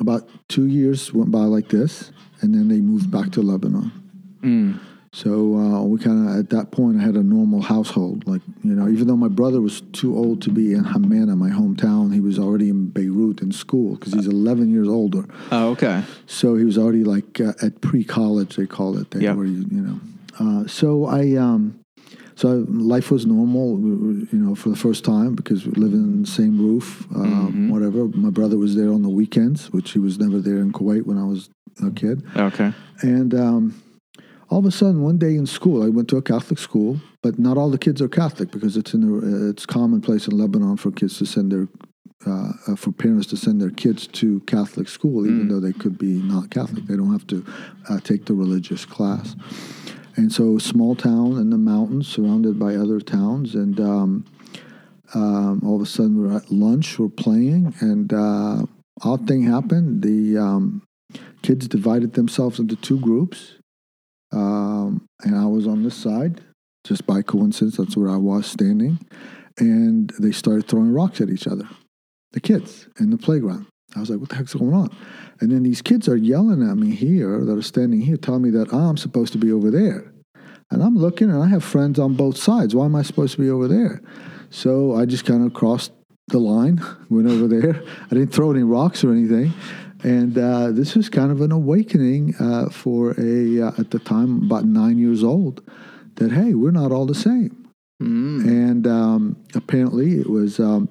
about 0.00 0.28
two 0.48 0.66
years 0.66 1.12
went 1.12 1.30
by 1.30 1.44
like 1.44 1.68
this, 1.68 2.12
and 2.40 2.54
then 2.54 2.68
they 2.68 2.80
moved 2.80 3.10
back 3.10 3.30
to 3.32 3.42
Lebanon. 3.42 3.90
Mm. 4.42 4.78
So 5.12 5.56
uh, 5.56 5.82
we 5.84 5.98
kind 5.98 6.28
of 6.28 6.36
at 6.36 6.50
that 6.50 6.70
point 6.70 7.00
I 7.00 7.02
had 7.02 7.14
a 7.14 7.22
normal 7.22 7.62
household. 7.62 8.26
Like 8.26 8.42
you 8.62 8.74
know, 8.74 8.88
even 8.88 9.06
though 9.06 9.16
my 9.16 9.28
brother 9.28 9.60
was 9.60 9.80
too 9.92 10.16
old 10.16 10.42
to 10.42 10.50
be 10.50 10.72
in 10.74 10.84
Hamana, 10.84 11.36
my 11.36 11.50
hometown, 11.50 12.12
he 12.12 12.20
was 12.20 12.38
already 12.38 12.68
in 12.68 12.88
Beirut 12.90 13.40
in 13.40 13.50
school 13.52 13.94
because 13.96 14.12
he's 14.12 14.26
11 14.26 14.70
years 14.70 14.88
older. 14.88 15.24
Oh, 15.50 15.70
okay. 15.70 16.02
So 16.26 16.56
he 16.56 16.64
was 16.64 16.76
already 16.76 17.04
like 17.04 17.40
uh, 17.40 17.52
at 17.62 17.80
pre-college, 17.80 18.56
they 18.56 18.66
call 18.66 18.98
it. 18.98 19.10
There, 19.10 19.22
Yeah. 19.22 19.32
Where 19.32 19.46
you, 19.46 19.64
you 19.70 19.80
know. 19.80 20.00
Uh, 20.38 20.66
so 20.68 21.06
I, 21.06 21.34
um, 21.34 21.80
so 22.36 22.64
life 22.68 23.10
was 23.10 23.26
normal, 23.26 23.78
you 23.80 24.28
know, 24.32 24.54
for 24.54 24.68
the 24.68 24.76
first 24.76 25.04
time 25.04 25.34
because 25.34 25.66
we 25.66 25.72
live 25.72 25.92
in 25.92 26.22
the 26.22 26.28
same 26.28 26.60
roof, 26.60 27.06
um, 27.16 27.70
whatever. 27.70 28.06
My 28.08 28.30
brother 28.30 28.56
was 28.56 28.76
there 28.76 28.92
on 28.92 29.02
the 29.02 29.08
weekends, 29.08 29.72
which 29.72 29.90
he 29.92 29.98
was 29.98 30.18
never 30.18 30.38
there 30.38 30.58
in 30.58 30.72
Kuwait 30.72 31.04
when 31.06 31.18
I 31.18 31.24
was 31.24 31.50
a 31.84 31.90
kid. 31.90 32.22
Okay. 32.36 32.72
And 33.00 33.34
um, 33.34 33.82
all 34.50 34.60
of 34.60 34.64
a 34.64 34.70
sudden, 34.70 35.02
one 35.02 35.18
day 35.18 35.36
in 35.36 35.46
school, 35.46 35.82
I 35.82 35.88
went 35.88 36.08
to 36.08 36.16
a 36.16 36.22
Catholic 36.22 36.58
school, 36.58 37.00
but 37.22 37.38
not 37.38 37.58
all 37.58 37.70
the 37.70 37.78
kids 37.78 38.00
are 38.00 38.08
Catholic 38.08 38.50
because 38.50 38.76
it's 38.76 38.94
in 38.94 39.00
the, 39.02 39.46
uh, 39.46 39.50
it's 39.50 39.66
commonplace 39.66 40.26
in 40.26 40.36
Lebanon 40.36 40.76
for 40.76 40.90
kids 40.90 41.18
to 41.18 41.26
send 41.26 41.52
their 41.52 41.68
uh, 42.26 42.52
uh, 42.66 42.74
for 42.74 42.90
parents 42.90 43.28
to 43.28 43.36
send 43.36 43.60
their 43.60 43.70
kids 43.70 44.08
to 44.08 44.40
Catholic 44.40 44.88
school, 44.88 45.24
even 45.24 45.46
though 45.46 45.60
they 45.60 45.72
could 45.72 45.96
be 45.96 46.20
not 46.20 46.50
Catholic. 46.50 46.86
They 46.86 46.96
don't 46.96 47.12
have 47.12 47.26
to 47.28 47.46
uh, 47.88 48.00
take 48.00 48.24
the 48.24 48.34
religious 48.34 48.84
class. 48.84 49.36
And 50.16 50.32
so, 50.32 50.58
small 50.58 50.96
town 50.96 51.38
in 51.38 51.50
the 51.50 51.58
mountains, 51.58 52.08
surrounded 52.08 52.58
by 52.58 52.74
other 52.74 52.98
towns, 52.98 53.54
and 53.54 53.78
um, 53.78 54.24
um, 55.14 55.62
all 55.64 55.76
of 55.76 55.82
a 55.82 55.86
sudden 55.86 56.20
we're 56.20 56.36
at 56.36 56.50
lunch, 56.50 56.98
we're 56.98 57.08
playing, 57.08 57.72
and 57.80 58.12
uh, 58.12 58.62
odd 59.02 59.28
thing 59.28 59.44
happened. 59.44 60.02
The 60.02 60.38
um, 60.38 60.82
kids 61.42 61.68
divided 61.68 62.14
themselves 62.14 62.58
into 62.58 62.74
two 62.74 62.98
groups, 62.98 63.57
um, 64.32 65.06
and 65.22 65.36
I 65.36 65.46
was 65.46 65.66
on 65.66 65.82
this 65.82 65.94
side, 65.94 66.40
just 66.84 67.06
by 67.06 67.22
coincidence. 67.22 67.76
That's 67.76 67.96
where 67.96 68.10
I 68.10 68.16
was 68.16 68.46
standing, 68.46 68.98
and 69.58 70.10
they 70.18 70.32
started 70.32 70.66
throwing 70.66 70.92
rocks 70.92 71.20
at 71.20 71.30
each 71.30 71.46
other, 71.46 71.68
the 72.32 72.40
kids 72.40 72.88
in 72.98 73.10
the 73.10 73.18
playground. 73.18 73.66
I 73.96 74.00
was 74.00 74.10
like, 74.10 74.20
"What 74.20 74.28
the 74.28 74.36
heck's 74.36 74.54
going 74.54 74.74
on?" 74.74 74.94
And 75.40 75.50
then 75.50 75.62
these 75.62 75.82
kids 75.82 76.08
are 76.08 76.16
yelling 76.16 76.68
at 76.68 76.76
me 76.76 76.94
here 76.94 77.44
that 77.44 77.56
are 77.56 77.62
standing 77.62 78.00
here, 78.00 78.16
telling 78.16 78.42
me 78.42 78.50
that 78.50 78.72
I'm 78.72 78.96
supposed 78.96 79.32
to 79.32 79.38
be 79.38 79.52
over 79.52 79.70
there. 79.70 80.12
And 80.70 80.82
I'm 80.82 80.98
looking, 80.98 81.30
and 81.30 81.42
I 81.42 81.46
have 81.46 81.64
friends 81.64 81.98
on 81.98 82.14
both 82.14 82.36
sides. 82.36 82.74
Why 82.74 82.84
am 82.84 82.94
I 82.94 83.02
supposed 83.02 83.34
to 83.36 83.40
be 83.40 83.48
over 83.48 83.68
there? 83.68 84.02
So 84.50 84.94
I 84.94 85.06
just 85.06 85.24
kind 85.24 85.44
of 85.44 85.54
crossed 85.54 85.92
the 86.28 86.38
line, 86.38 86.80
went 87.08 87.28
over 87.28 87.48
there. 87.48 87.82
I 88.06 88.14
didn't 88.14 88.32
throw 88.32 88.50
any 88.50 88.62
rocks 88.62 89.02
or 89.04 89.12
anything. 89.12 89.52
And 90.04 90.38
uh, 90.38 90.70
this 90.70 90.94
was 90.94 91.08
kind 91.08 91.32
of 91.32 91.40
an 91.40 91.50
awakening 91.50 92.34
uh, 92.38 92.70
for 92.70 93.14
a, 93.18 93.60
uh, 93.60 93.72
at 93.78 93.90
the 93.90 93.98
time, 93.98 94.44
about 94.44 94.64
nine 94.64 94.98
years 94.98 95.24
old, 95.24 95.68
that, 96.16 96.32
hey, 96.32 96.54
we're 96.54 96.70
not 96.70 96.92
all 96.92 97.06
the 97.06 97.14
same. 97.14 97.68
Mm. 98.02 98.46
And 98.46 98.86
um, 98.86 99.36
apparently, 99.54 100.20
it 100.20 100.30
was 100.30 100.60
um, 100.60 100.88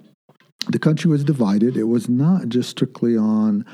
the 0.70 0.80
country 0.80 1.10
was 1.10 1.24
divided. 1.24 1.78
It 1.78 1.86
was 1.86 2.10
not 2.10 2.50
just 2.50 2.70
strictly 2.70 3.16
on 3.16 3.66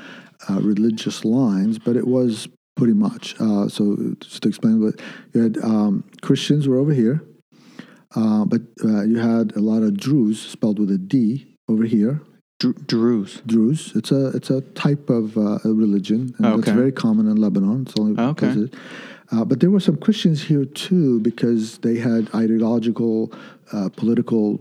uh, 0.48 0.60
religious 0.60 1.24
lines, 1.24 1.78
but 1.78 1.96
it 1.96 2.06
was 2.06 2.48
pretty 2.76 2.92
much. 2.92 3.34
Uh, 3.40 3.68
so, 3.68 4.14
just 4.20 4.42
to 4.42 4.48
explain, 4.48 4.80
but 4.80 5.00
you 5.32 5.42
had 5.42 5.58
um, 5.58 6.04
Christians 6.22 6.68
were 6.68 6.78
over 6.78 6.92
here, 6.92 7.24
uh, 8.14 8.44
but 8.44 8.62
uh, 8.84 9.02
you 9.02 9.18
had 9.18 9.56
a 9.56 9.60
lot 9.60 9.82
of 9.82 9.96
Druze, 9.96 10.40
spelled 10.40 10.78
with 10.78 10.90
a 10.90 10.98
D, 10.98 11.56
over 11.68 11.84
here. 11.84 12.20
Dr- 12.64 12.86
Druze. 12.86 13.42
Druze. 13.46 13.92
It's 13.94 14.10
a 14.12 14.28
it's 14.28 14.50
a 14.50 14.60
type 14.86 15.10
of 15.10 15.36
uh, 15.36 15.58
religion, 15.64 16.34
and 16.38 16.58
it's 16.58 16.70
very 16.70 16.92
common 16.92 17.26
in 17.28 17.36
Lebanon. 17.36 17.82
It's 17.86 17.94
only 18.00 18.12
Okay. 18.20 18.32
because 18.34 18.56
it- 18.64 18.74
uh, 19.32 19.44
but 19.44 19.58
there 19.60 19.70
were 19.70 19.80
some 19.80 19.96
Christians 19.96 20.42
here 20.42 20.64
too 20.66 21.18
because 21.20 21.78
they 21.78 21.96
had 21.98 22.22
ideological, 22.34 23.32
uh, 23.72 23.88
political 23.96 24.60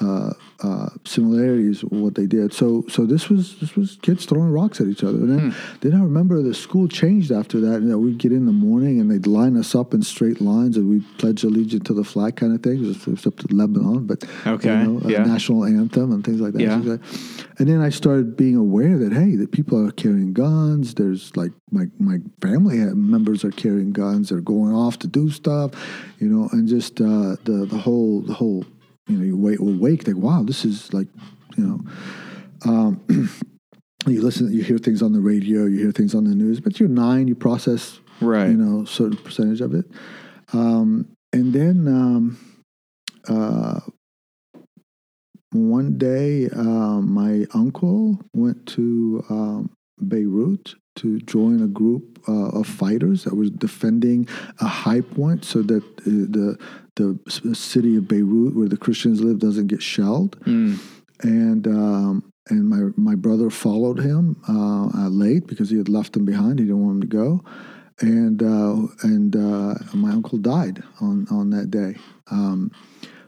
uh, 0.00 0.32
uh, 0.62 0.88
similarities 1.04 1.82
what 1.82 2.16
they 2.16 2.26
did. 2.26 2.52
So 2.52 2.84
so 2.88 3.06
this 3.06 3.28
was 3.28 3.58
this 3.60 3.76
was 3.76 3.98
kids 4.02 4.26
throwing 4.26 4.50
rocks 4.50 4.80
at 4.80 4.88
each 4.88 5.04
other. 5.04 5.18
And 5.18 5.30
then, 5.30 5.54
then 5.80 5.94
I 5.94 6.02
remember 6.02 6.42
the 6.42 6.54
school 6.54 6.88
changed 6.88 7.30
after 7.30 7.60
that. 7.60 7.82
You 7.82 7.88
know, 7.88 7.98
we'd 7.98 8.18
get 8.18 8.32
in 8.32 8.46
the 8.46 8.52
morning 8.52 9.00
and 9.00 9.10
they'd 9.10 9.26
line 9.28 9.56
us 9.56 9.74
up 9.74 9.94
in 9.94 10.02
straight 10.02 10.40
lines 10.40 10.76
and 10.76 10.88
we'd 10.90 11.04
pledge 11.18 11.44
allegiance 11.44 11.84
to 11.84 11.94
the 11.94 12.02
flag 12.04 12.36
kind 12.36 12.52
of 12.52 12.62
thing. 12.62 12.84
It 12.84 12.88
was, 12.88 13.06
it 13.06 13.10
was 13.12 13.26
up 13.26 13.36
to 13.36 13.54
Lebanon, 13.54 14.06
but 14.06 14.24
Okay, 14.44 14.76
you 14.76 14.86
know, 14.86 15.08
yeah. 15.08 15.22
national 15.24 15.64
anthem 15.64 16.12
and 16.12 16.24
things 16.24 16.40
like 16.40 16.54
that. 16.54 16.62
Yeah. 16.62 16.96
And 17.58 17.68
then 17.68 17.80
I 17.80 17.90
started 17.90 18.36
being 18.36 18.56
aware 18.56 18.98
that 18.98 19.12
hey, 19.12 19.36
that 19.36 19.52
people 19.52 19.78
are 19.86 19.92
carrying 19.92 20.32
guns. 20.32 20.94
There's 20.94 21.34
like 21.36 21.52
my 21.70 21.86
my 21.98 22.18
family 22.42 22.78
members 22.94 23.44
are 23.44 23.52
carrying 23.52 23.92
guns. 23.92 24.30
They're 24.30 24.40
going 24.40 24.74
off 24.74 24.98
to 25.00 25.06
do 25.06 25.30
stuff, 25.30 25.70
you 26.18 26.28
know, 26.28 26.48
and 26.52 26.66
just 26.66 27.00
uh, 27.00 27.36
the 27.44 27.66
the 27.70 27.78
whole 27.78 28.20
the 28.22 28.34
whole 28.34 28.64
you 29.06 29.16
know 29.16 29.24
you 29.24 29.36
wait 29.36 29.60
awake 29.60 30.06
like 30.06 30.16
wow 30.16 30.42
this 30.42 30.64
is 30.64 30.92
like 30.92 31.08
you 31.56 31.66
know. 31.66 31.80
Um, 32.64 33.00
you 34.06 34.22
listen, 34.22 34.52
you 34.52 34.62
hear 34.62 34.78
things 34.78 35.02
on 35.02 35.12
the 35.12 35.20
radio, 35.20 35.64
you 35.64 35.78
hear 35.78 35.92
things 35.92 36.14
on 36.14 36.24
the 36.24 36.34
news, 36.34 36.58
but 36.60 36.80
you're 36.80 36.88
nine, 36.88 37.28
you 37.28 37.34
process 37.34 38.00
Right. 38.20 38.48
you 38.48 38.56
know, 38.56 38.84
certain 38.84 39.18
percentage 39.18 39.60
of 39.60 39.74
it. 39.74 39.84
Um, 40.52 41.08
and 41.32 41.52
then 41.52 41.86
um, 41.86 42.38
uh, 43.28 43.80
one 45.52 45.98
day, 45.98 46.48
um, 46.50 47.12
my 47.12 47.46
uncle 47.52 48.18
went 48.34 48.66
to 48.68 49.24
um, 49.28 49.70
Beirut 50.06 50.74
to 50.96 51.20
join 51.20 51.62
a 51.62 51.66
group 51.68 52.18
uh, 52.28 52.48
of 52.60 52.66
fighters 52.66 53.24
that 53.24 53.34
was 53.36 53.50
defending 53.50 54.28
a 54.60 54.66
high 54.84 55.00
point 55.00 55.44
so 55.44 55.62
that 55.62 55.82
uh, 55.82 56.26
the 56.34 56.56
the 56.96 57.54
city 57.54 57.96
of 57.96 58.08
Beirut, 58.08 58.56
where 58.56 58.68
the 58.68 58.76
Christians 58.78 59.20
live, 59.20 59.38
doesn't 59.38 59.66
get 59.68 59.82
shelled 59.82 60.32
Mm. 60.46 60.78
and 61.22 61.66
um, 61.66 62.32
and 62.48 62.68
my 62.68 62.82
my 62.96 63.14
brother 63.14 63.50
followed 63.50 63.98
him 64.00 64.36
uh, 64.48 65.08
late 65.08 65.46
because 65.46 65.68
he 65.70 65.76
had 65.76 65.88
left 65.88 66.16
him 66.16 66.24
behind. 66.24 66.58
He 66.58 66.64
didn't 66.66 66.82
want 66.84 66.96
him 66.96 67.00
to 67.08 67.16
go, 67.22 67.44
and 68.00 68.42
uh, 68.42 68.76
and 69.02 69.34
uh, 69.36 69.74
my 69.94 70.10
uncle 70.18 70.38
died 70.38 70.82
on 71.00 71.26
on 71.30 71.50
that 71.50 71.70
day 71.70 71.96
um, 72.30 72.70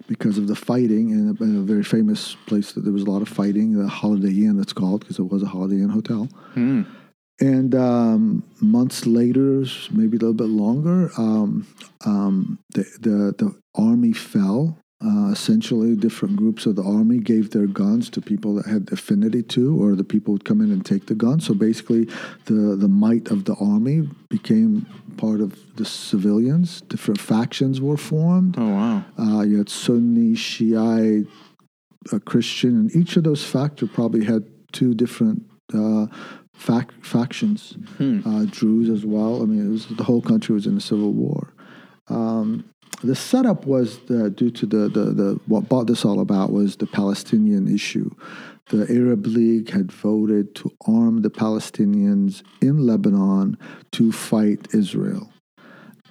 because 0.06 0.38
of 0.38 0.46
the 0.48 0.56
fighting 0.56 1.10
in 1.10 1.36
a, 1.38 1.44
in 1.44 1.56
a 1.58 1.62
very 1.72 1.82
famous 1.84 2.36
place 2.46 2.72
that 2.72 2.82
there 2.84 2.92
was 2.92 3.02
a 3.02 3.10
lot 3.10 3.20
of 3.22 3.28
fighting. 3.28 3.72
The 3.76 3.88
Holiday 3.88 4.44
Inn, 4.46 4.58
it's 4.60 4.72
called, 4.72 5.00
because 5.00 5.18
it 5.18 5.28
was 5.30 5.42
a 5.42 5.46
Holiday 5.46 5.76
Inn 5.82 5.90
hotel. 5.90 6.28
Mm. 6.54 6.86
And 7.40 7.74
um, 7.74 8.42
months 8.60 9.06
later, 9.06 9.64
maybe 9.90 10.16
a 10.16 10.20
little 10.20 10.34
bit 10.34 10.48
longer, 10.48 11.10
um, 11.16 11.66
um, 12.04 12.58
the, 12.74 12.84
the 13.00 13.34
the 13.38 13.48
army 13.74 14.12
fell 14.12 14.78
Uh, 15.00 15.30
essentially, 15.30 15.94
different 15.94 16.34
groups 16.34 16.66
of 16.66 16.74
the 16.74 16.82
army 16.82 17.18
gave 17.20 17.50
their 17.50 17.68
guns 17.68 18.10
to 18.10 18.20
people 18.20 18.52
that 18.56 18.66
had 18.66 18.90
affinity 18.90 19.42
to, 19.44 19.80
or 19.80 19.94
the 19.94 20.02
people 20.02 20.32
would 20.32 20.44
come 20.44 20.60
in 20.60 20.72
and 20.72 20.84
take 20.84 21.06
the 21.06 21.14
gun. 21.14 21.38
So 21.38 21.54
basically, 21.54 22.04
the 22.46 22.74
the 22.74 22.88
might 22.88 23.30
of 23.30 23.44
the 23.44 23.54
army 23.60 24.08
became 24.28 24.86
part 25.16 25.40
of 25.40 25.54
the 25.76 25.84
civilians. 25.84 26.82
Different 26.88 27.20
factions 27.20 27.80
were 27.80 27.96
formed. 27.96 28.56
Oh 28.58 28.70
wow. 28.74 29.04
Uh, 29.16 29.42
you 29.42 29.58
had 29.58 29.68
Sunni, 29.68 30.34
Shiite, 30.34 31.28
uh, 32.12 32.18
Christian, 32.24 32.74
and 32.74 32.90
each 32.90 33.16
of 33.16 33.22
those 33.22 33.44
factors 33.46 33.90
probably 33.94 34.24
had 34.24 34.42
two 34.72 34.94
different 34.94 35.46
uh, 35.72 36.06
fac- 36.58 36.92
factions. 37.04 37.76
Uh, 38.26 38.46
Druze 38.50 38.90
as 38.90 39.06
well. 39.06 39.42
I 39.42 39.46
mean, 39.46 39.66
it 39.66 39.70
was 39.70 39.86
the 39.86 40.04
whole 40.04 40.20
country 40.20 40.54
was 40.54 40.66
in 40.66 40.76
a 40.76 40.80
civil 40.80 41.12
war. 41.12 41.52
Um, 42.08 42.68
the 43.02 43.14
setup 43.14 43.64
was 43.64 43.98
the, 44.06 44.30
due 44.30 44.50
to 44.50 44.66
the, 44.66 44.88
the, 44.88 45.04
the 45.12 45.40
what 45.46 45.68
brought 45.68 45.86
this 45.86 46.04
all 46.04 46.20
about 46.20 46.52
was 46.52 46.76
the 46.76 46.86
Palestinian 46.86 47.72
issue. 47.72 48.10
The 48.70 48.86
Arab 48.90 49.26
League 49.26 49.70
had 49.70 49.90
voted 49.90 50.54
to 50.56 50.70
arm 50.86 51.22
the 51.22 51.30
Palestinians 51.30 52.42
in 52.60 52.86
Lebanon 52.86 53.56
to 53.92 54.12
fight 54.12 54.74
Israel 54.74 55.32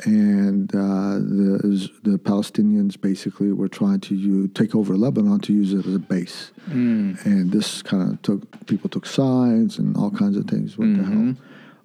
and 0.06 0.74
uh, 0.74 1.18
the 1.20 1.89
the 2.04 2.18
Palestinians 2.20 3.00
basically 3.00 3.51
were 3.51 3.68
trying 3.68 4.00
to 4.01 4.16
use, 4.16 4.50
take 4.54 4.75
over 4.75 4.96
Lebanon 4.96 5.39
to 5.42 5.54
use 5.54 5.74
it 5.74 5.86
as 5.86 5.96
a 5.96 6.00
base, 6.00 6.51
and 6.68 7.51
this 7.51 7.82
kind 7.82 8.12
of 8.13 8.22
took 8.22 8.66
people 8.68 8.89
took 8.89 9.06
sides 9.06 9.77
and 9.80 9.96
all 9.98 10.12
kinds 10.12 10.38
of 10.38 10.46
things. 10.46 10.77
What 10.77 10.96
the 10.98 11.04
hell? 11.04 11.36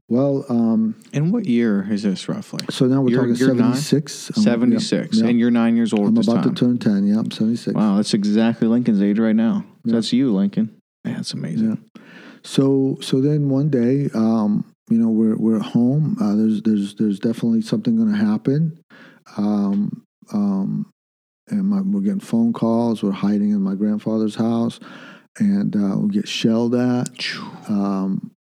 Well, 0.09 0.45
um, 0.51 0.97
And 1.15 1.33
what 1.33 1.47
year 1.47 1.87
is 1.91 2.03
this 2.03 2.29
roughly? 2.29 2.67
so 2.69 2.87
now 2.87 3.01
we're 3.01 3.11
You're- 3.11 3.33
talking 3.33 3.47
you're 3.47 3.55
nine? 3.55 3.75
seventy 3.77 3.81
six. 3.81 4.13
76. 4.35 5.21
And 5.21 5.39
you're 5.41 5.51
nine 5.51 5.75
years 5.75 5.95
old 5.95 6.09
I'm 6.09 6.17
about 6.19 6.43
time. 6.45 6.55
to 6.55 6.61
turn 6.67 6.79
ten. 6.79 7.07
Yeah, 7.07 7.19
I'm 7.21 7.31
seventy 7.31 7.57
six. 7.57 7.75
wow, 7.75 7.97
that's 7.97 8.13
exactly 8.13 8.69
Lincoln's 8.69 9.01
age 9.01 9.19
right 9.19 9.35
now. 9.37 9.65
So 9.87 9.93
That's 9.93 10.13
you, 10.13 10.35
Lincoln. 10.35 10.77
That's 11.05 11.33
amazing. 11.33 11.83
So 12.43 12.99
so 13.01 13.21
then 13.23 13.49
one 13.49 13.71
day, 13.71 14.11
um, 14.15 14.65
you 14.89 14.99
know, 14.99 15.09
we're 15.09 15.37
we're 15.37 15.57
at 15.57 15.63
home. 15.63 16.17
Uh, 16.21 16.35
there's 16.35 16.63
there's 16.63 16.95
there's 16.97 17.21
definitely 17.21 17.63
something 17.63 17.97
going 17.97 18.13
to 18.13 18.19
happen. 18.19 18.83
Um, 19.37 20.05
um, 20.33 20.91
and 21.49 21.65
my, 21.65 21.81
we're 21.81 22.01
getting 22.01 22.21
phone 22.21 22.53
calls. 22.53 23.03
We're 23.03 23.13
hiding 23.13 23.51
in 23.51 23.61
my 23.61 23.75
grandfather's 23.75 24.35
house, 24.35 24.81
and 25.39 25.75
uh, 25.77 25.97
we 25.99 26.11
get 26.11 26.29
shelled 26.29 26.75
at. 26.75 27.09
Um, 27.69 28.33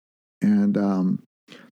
and 0.43 0.77
um, 0.77 1.23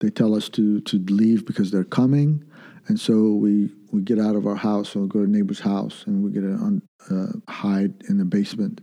they 0.00 0.10
tell 0.10 0.34
us 0.34 0.48
to 0.50 0.80
to 0.82 0.98
leave 1.08 1.46
because 1.46 1.70
they're 1.70 1.84
coming. 1.84 2.44
And 2.86 3.00
so 3.00 3.34
we 3.34 3.70
we 3.92 4.02
get 4.02 4.18
out 4.18 4.36
of 4.36 4.46
our 4.46 4.56
house 4.56 4.94
and 4.94 5.04
we 5.04 5.08
go 5.08 5.20
to 5.20 5.24
a 5.24 5.28
neighbor's 5.28 5.60
house 5.60 6.04
and 6.06 6.22
we 6.22 6.30
get 6.30 6.40
to 6.40 6.52
un, 6.54 6.82
uh, 7.10 7.52
hide 7.52 7.94
in 8.08 8.18
the 8.18 8.24
basement. 8.24 8.80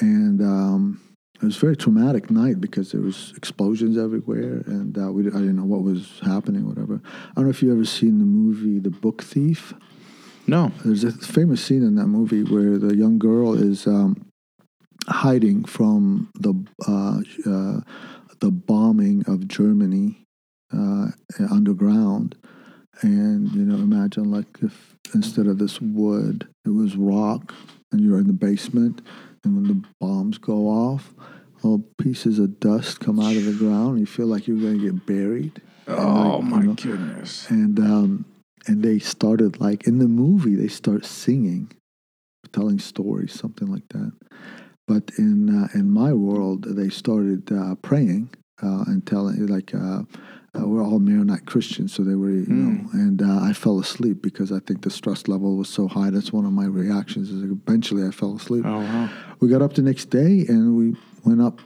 And 0.00 0.40
um, 0.40 1.00
it 1.40 1.46
was 1.46 1.56
a 1.56 1.60
very 1.60 1.76
traumatic 1.76 2.30
night 2.30 2.60
because 2.60 2.92
there 2.92 3.00
was 3.00 3.32
explosions 3.36 3.96
everywhere, 3.96 4.62
and 4.66 4.96
uh, 4.98 5.10
we 5.10 5.26
I 5.26 5.30
didn't 5.30 5.56
know 5.56 5.64
what 5.64 5.82
was 5.82 6.20
happening, 6.22 6.68
whatever. 6.68 7.00
I 7.04 7.32
don't 7.36 7.44
know 7.44 7.50
if 7.50 7.62
you 7.62 7.72
ever 7.72 7.84
seen 7.84 8.18
the 8.18 8.26
movie 8.26 8.78
The 8.78 8.90
Book 8.90 9.22
Thief. 9.22 9.72
No. 10.46 10.72
There's 10.84 11.04
a 11.04 11.12
famous 11.12 11.64
scene 11.64 11.82
in 11.82 11.94
that 11.94 12.08
movie 12.08 12.42
where 12.42 12.76
the 12.76 12.94
young 12.94 13.18
girl 13.18 13.54
is 13.54 13.86
um, 13.86 14.30
hiding 15.08 15.64
from 15.64 16.30
the 16.34 16.54
uh, 16.86 17.20
uh, 17.48 17.80
the 18.40 18.50
bombing 18.50 19.24
of 19.26 19.48
Germany 19.48 20.24
uh, 20.72 21.08
underground, 21.50 22.36
and 23.00 23.50
you 23.52 23.64
know, 23.64 23.76
imagine 23.76 24.30
like 24.30 24.58
if 24.62 24.96
instead 25.14 25.46
of 25.46 25.58
this 25.58 25.80
wood, 25.80 26.48
it 26.64 26.70
was 26.70 26.96
rock, 26.96 27.54
and 27.92 28.00
you're 28.00 28.18
in 28.18 28.26
the 28.26 28.32
basement, 28.32 29.00
and 29.44 29.54
when 29.56 29.64
the 29.64 29.88
bombs 30.00 30.38
go 30.38 30.68
off, 30.68 31.14
little 31.62 31.84
pieces 31.98 32.38
of 32.38 32.60
dust 32.60 33.00
come 33.00 33.18
out 33.18 33.36
of 33.36 33.44
the 33.44 33.52
ground. 33.52 33.90
And 33.90 34.00
you 34.00 34.06
feel 34.06 34.26
like 34.26 34.46
you're 34.46 34.58
going 34.58 34.78
to 34.80 34.84
get 34.92 35.06
buried. 35.06 35.60
Oh 35.88 36.40
like, 36.40 36.44
my 36.44 36.60
you 36.60 36.66
know, 36.68 36.74
goodness. 36.74 37.48
and 37.50 37.78
um, 37.80 38.24
and 38.66 38.82
they 38.82 38.98
started 38.98 39.60
like 39.60 39.86
in 39.86 39.98
the 39.98 40.06
movie 40.08 40.54
they 40.54 40.68
start 40.68 41.04
singing, 41.04 41.72
telling 42.52 42.78
stories, 42.78 43.32
something 43.32 43.68
like 43.68 43.88
that. 43.88 44.12
But 44.86 45.10
in 45.18 45.48
uh, 45.48 45.68
in 45.74 45.90
my 45.90 46.12
world, 46.12 46.64
they 46.64 46.90
started 46.90 47.50
uh, 47.50 47.74
praying 47.76 48.30
uh, 48.62 48.84
and 48.86 49.06
telling 49.06 49.46
like. 49.46 49.72
Uh, 50.58 50.66
we're 50.66 50.82
all 50.82 50.98
Maronite 50.98 51.46
Christians, 51.46 51.92
so 51.94 52.02
they 52.02 52.16
were, 52.16 52.30
you 52.30 52.46
know, 52.46 52.88
and 52.92 53.22
uh, 53.22 53.40
I 53.40 53.52
fell 53.52 53.78
asleep 53.78 54.20
because 54.20 54.50
I 54.50 54.58
think 54.58 54.82
the 54.82 54.90
stress 54.90 55.28
level 55.28 55.56
was 55.56 55.68
so 55.68 55.86
high. 55.86 56.10
That's 56.10 56.32
one 56.32 56.44
of 56.44 56.52
my 56.52 56.66
reactions. 56.66 57.30
Is 57.30 57.44
eventually 57.44 58.04
I 58.04 58.10
fell 58.10 58.34
asleep. 58.34 58.64
Oh 58.66 58.78
wow. 58.80 59.08
We 59.38 59.48
got 59.48 59.62
up 59.62 59.74
the 59.74 59.82
next 59.82 60.06
day 60.06 60.44
and 60.48 60.76
we 60.76 60.96
went 61.24 61.40
up 61.40 61.60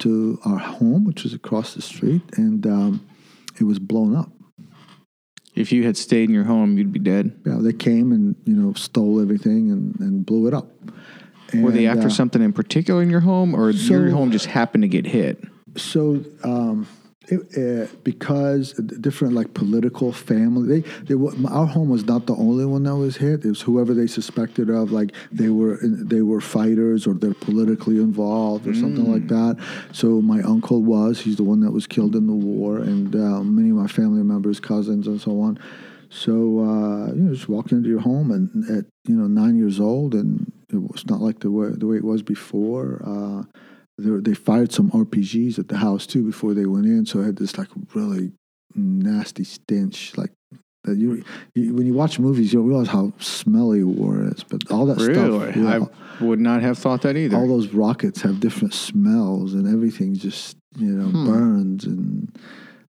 to 0.00 0.40
our 0.44 0.58
home, 0.58 1.04
which 1.04 1.22
was 1.22 1.34
across 1.34 1.74
the 1.74 1.82
street, 1.82 2.22
and 2.36 2.66
um, 2.66 3.06
it 3.60 3.64
was 3.64 3.78
blown 3.78 4.16
up. 4.16 4.30
If 5.54 5.72
you 5.72 5.84
had 5.84 5.96
stayed 5.96 6.28
in 6.28 6.34
your 6.34 6.44
home, 6.44 6.76
you'd 6.78 6.92
be 6.92 6.98
dead. 6.98 7.40
Yeah, 7.46 7.58
they 7.60 7.72
came 7.72 8.10
and 8.10 8.34
you 8.44 8.54
know 8.54 8.72
stole 8.72 9.20
everything 9.20 9.70
and, 9.70 9.98
and 10.00 10.26
blew 10.26 10.48
it 10.48 10.54
up. 10.54 10.68
Were 11.54 11.70
they 11.70 11.86
after 11.86 12.08
uh, 12.08 12.10
something 12.10 12.42
in 12.42 12.52
particular 12.52 13.02
in 13.02 13.10
your 13.10 13.20
home, 13.20 13.54
or 13.54 13.70
your 13.70 14.10
home 14.10 14.32
just 14.32 14.46
happened 14.46 14.82
to 14.82 14.88
get 14.88 15.06
hit? 15.06 15.44
So 15.76 16.24
um, 16.42 16.88
uh, 17.32 17.86
because 18.04 18.72
different 18.74 19.34
like 19.34 19.52
political 19.54 20.12
family, 20.12 20.80
they, 20.80 20.88
they 21.04 21.14
wa- 21.14 21.32
our 21.50 21.66
home 21.66 21.88
was 21.88 22.04
not 22.04 22.26
the 22.26 22.34
only 22.36 22.64
one 22.64 22.84
that 22.84 22.94
was 22.96 23.16
hit. 23.16 23.44
It 23.44 23.48
was 23.48 23.62
whoever 23.62 23.94
they 23.94 24.06
suspected 24.06 24.70
of 24.70 24.92
like 24.92 25.12
they 25.32 25.48
were 25.48 25.78
they 25.82 26.22
were 26.22 26.40
fighters 26.40 27.06
or 27.06 27.14
they're 27.14 27.34
politically 27.34 27.96
involved 27.96 28.66
or 28.66 28.74
something 28.74 29.10
like 29.12 29.26
that. 29.28 29.56
So 29.92 30.20
my 30.20 30.40
uncle 30.42 30.82
was 30.82 31.20
he's 31.20 31.36
the 31.36 31.44
one 31.44 31.60
that 31.60 31.72
was 31.72 31.86
killed 31.86 32.14
in 32.14 32.26
the 32.26 32.32
war, 32.32 32.78
and 32.78 33.14
uh, 33.14 33.42
many 33.42 33.70
of 33.70 33.76
my 33.76 33.88
family 33.88 34.22
members, 34.22 34.60
cousins, 34.60 35.06
and 35.06 35.20
so 35.20 35.40
on. 35.40 35.58
So 36.08 36.32
uh, 36.32 37.12
you 37.12 37.22
know, 37.22 37.34
just 37.34 37.48
walk 37.48 37.72
into 37.72 37.88
your 37.88 38.00
home 38.00 38.30
and 38.30 38.64
at 38.70 38.84
you 39.08 39.16
know 39.16 39.26
nine 39.26 39.56
years 39.56 39.80
old, 39.80 40.14
and 40.14 40.52
it 40.72 40.76
was 40.76 41.04
not 41.06 41.20
like 41.20 41.40
the 41.40 41.50
way 41.50 41.70
the 41.70 41.86
way 41.86 41.96
it 41.96 42.04
was 42.04 42.22
before. 42.22 43.02
Uh, 43.98 44.02
they, 44.02 44.30
they 44.30 44.34
fired 44.34 44.72
some 44.72 44.90
RPGs 44.90 45.58
at 45.58 45.68
the 45.68 45.78
house 45.78 46.06
too 46.06 46.22
before 46.24 46.54
they 46.54 46.66
went 46.66 46.86
in, 46.86 47.06
so 47.06 47.20
it 47.20 47.24
had 47.24 47.36
this 47.36 47.56
like 47.58 47.68
really 47.94 48.32
nasty 48.74 49.44
stench. 49.44 50.16
Like 50.16 50.32
that 50.84 50.96
you, 50.96 51.24
you 51.54 51.74
when 51.74 51.86
you 51.86 51.94
watch 51.94 52.18
movies, 52.18 52.52
you 52.52 52.58
don't 52.60 52.68
realize 52.68 52.88
how 52.88 53.12
smelly 53.18 53.82
war 53.82 54.22
is. 54.24 54.44
But 54.44 54.70
all 54.70 54.86
that 54.86 54.98
Really? 54.98 55.52
stuff, 55.52 55.56
yeah, 55.56 55.86
I 56.20 56.24
would 56.24 56.40
not 56.40 56.62
have 56.62 56.78
thought 56.78 57.02
that 57.02 57.16
either. 57.16 57.36
all 57.36 57.48
those 57.48 57.68
rockets 57.68 58.20
have 58.22 58.40
different 58.40 58.74
smells, 58.74 59.54
and 59.54 59.66
everything 59.66 60.14
just 60.14 60.56
you 60.78 60.92
know 60.92 61.08
Hmm. 61.10 61.24
burns 61.24 61.84
and. 61.84 62.38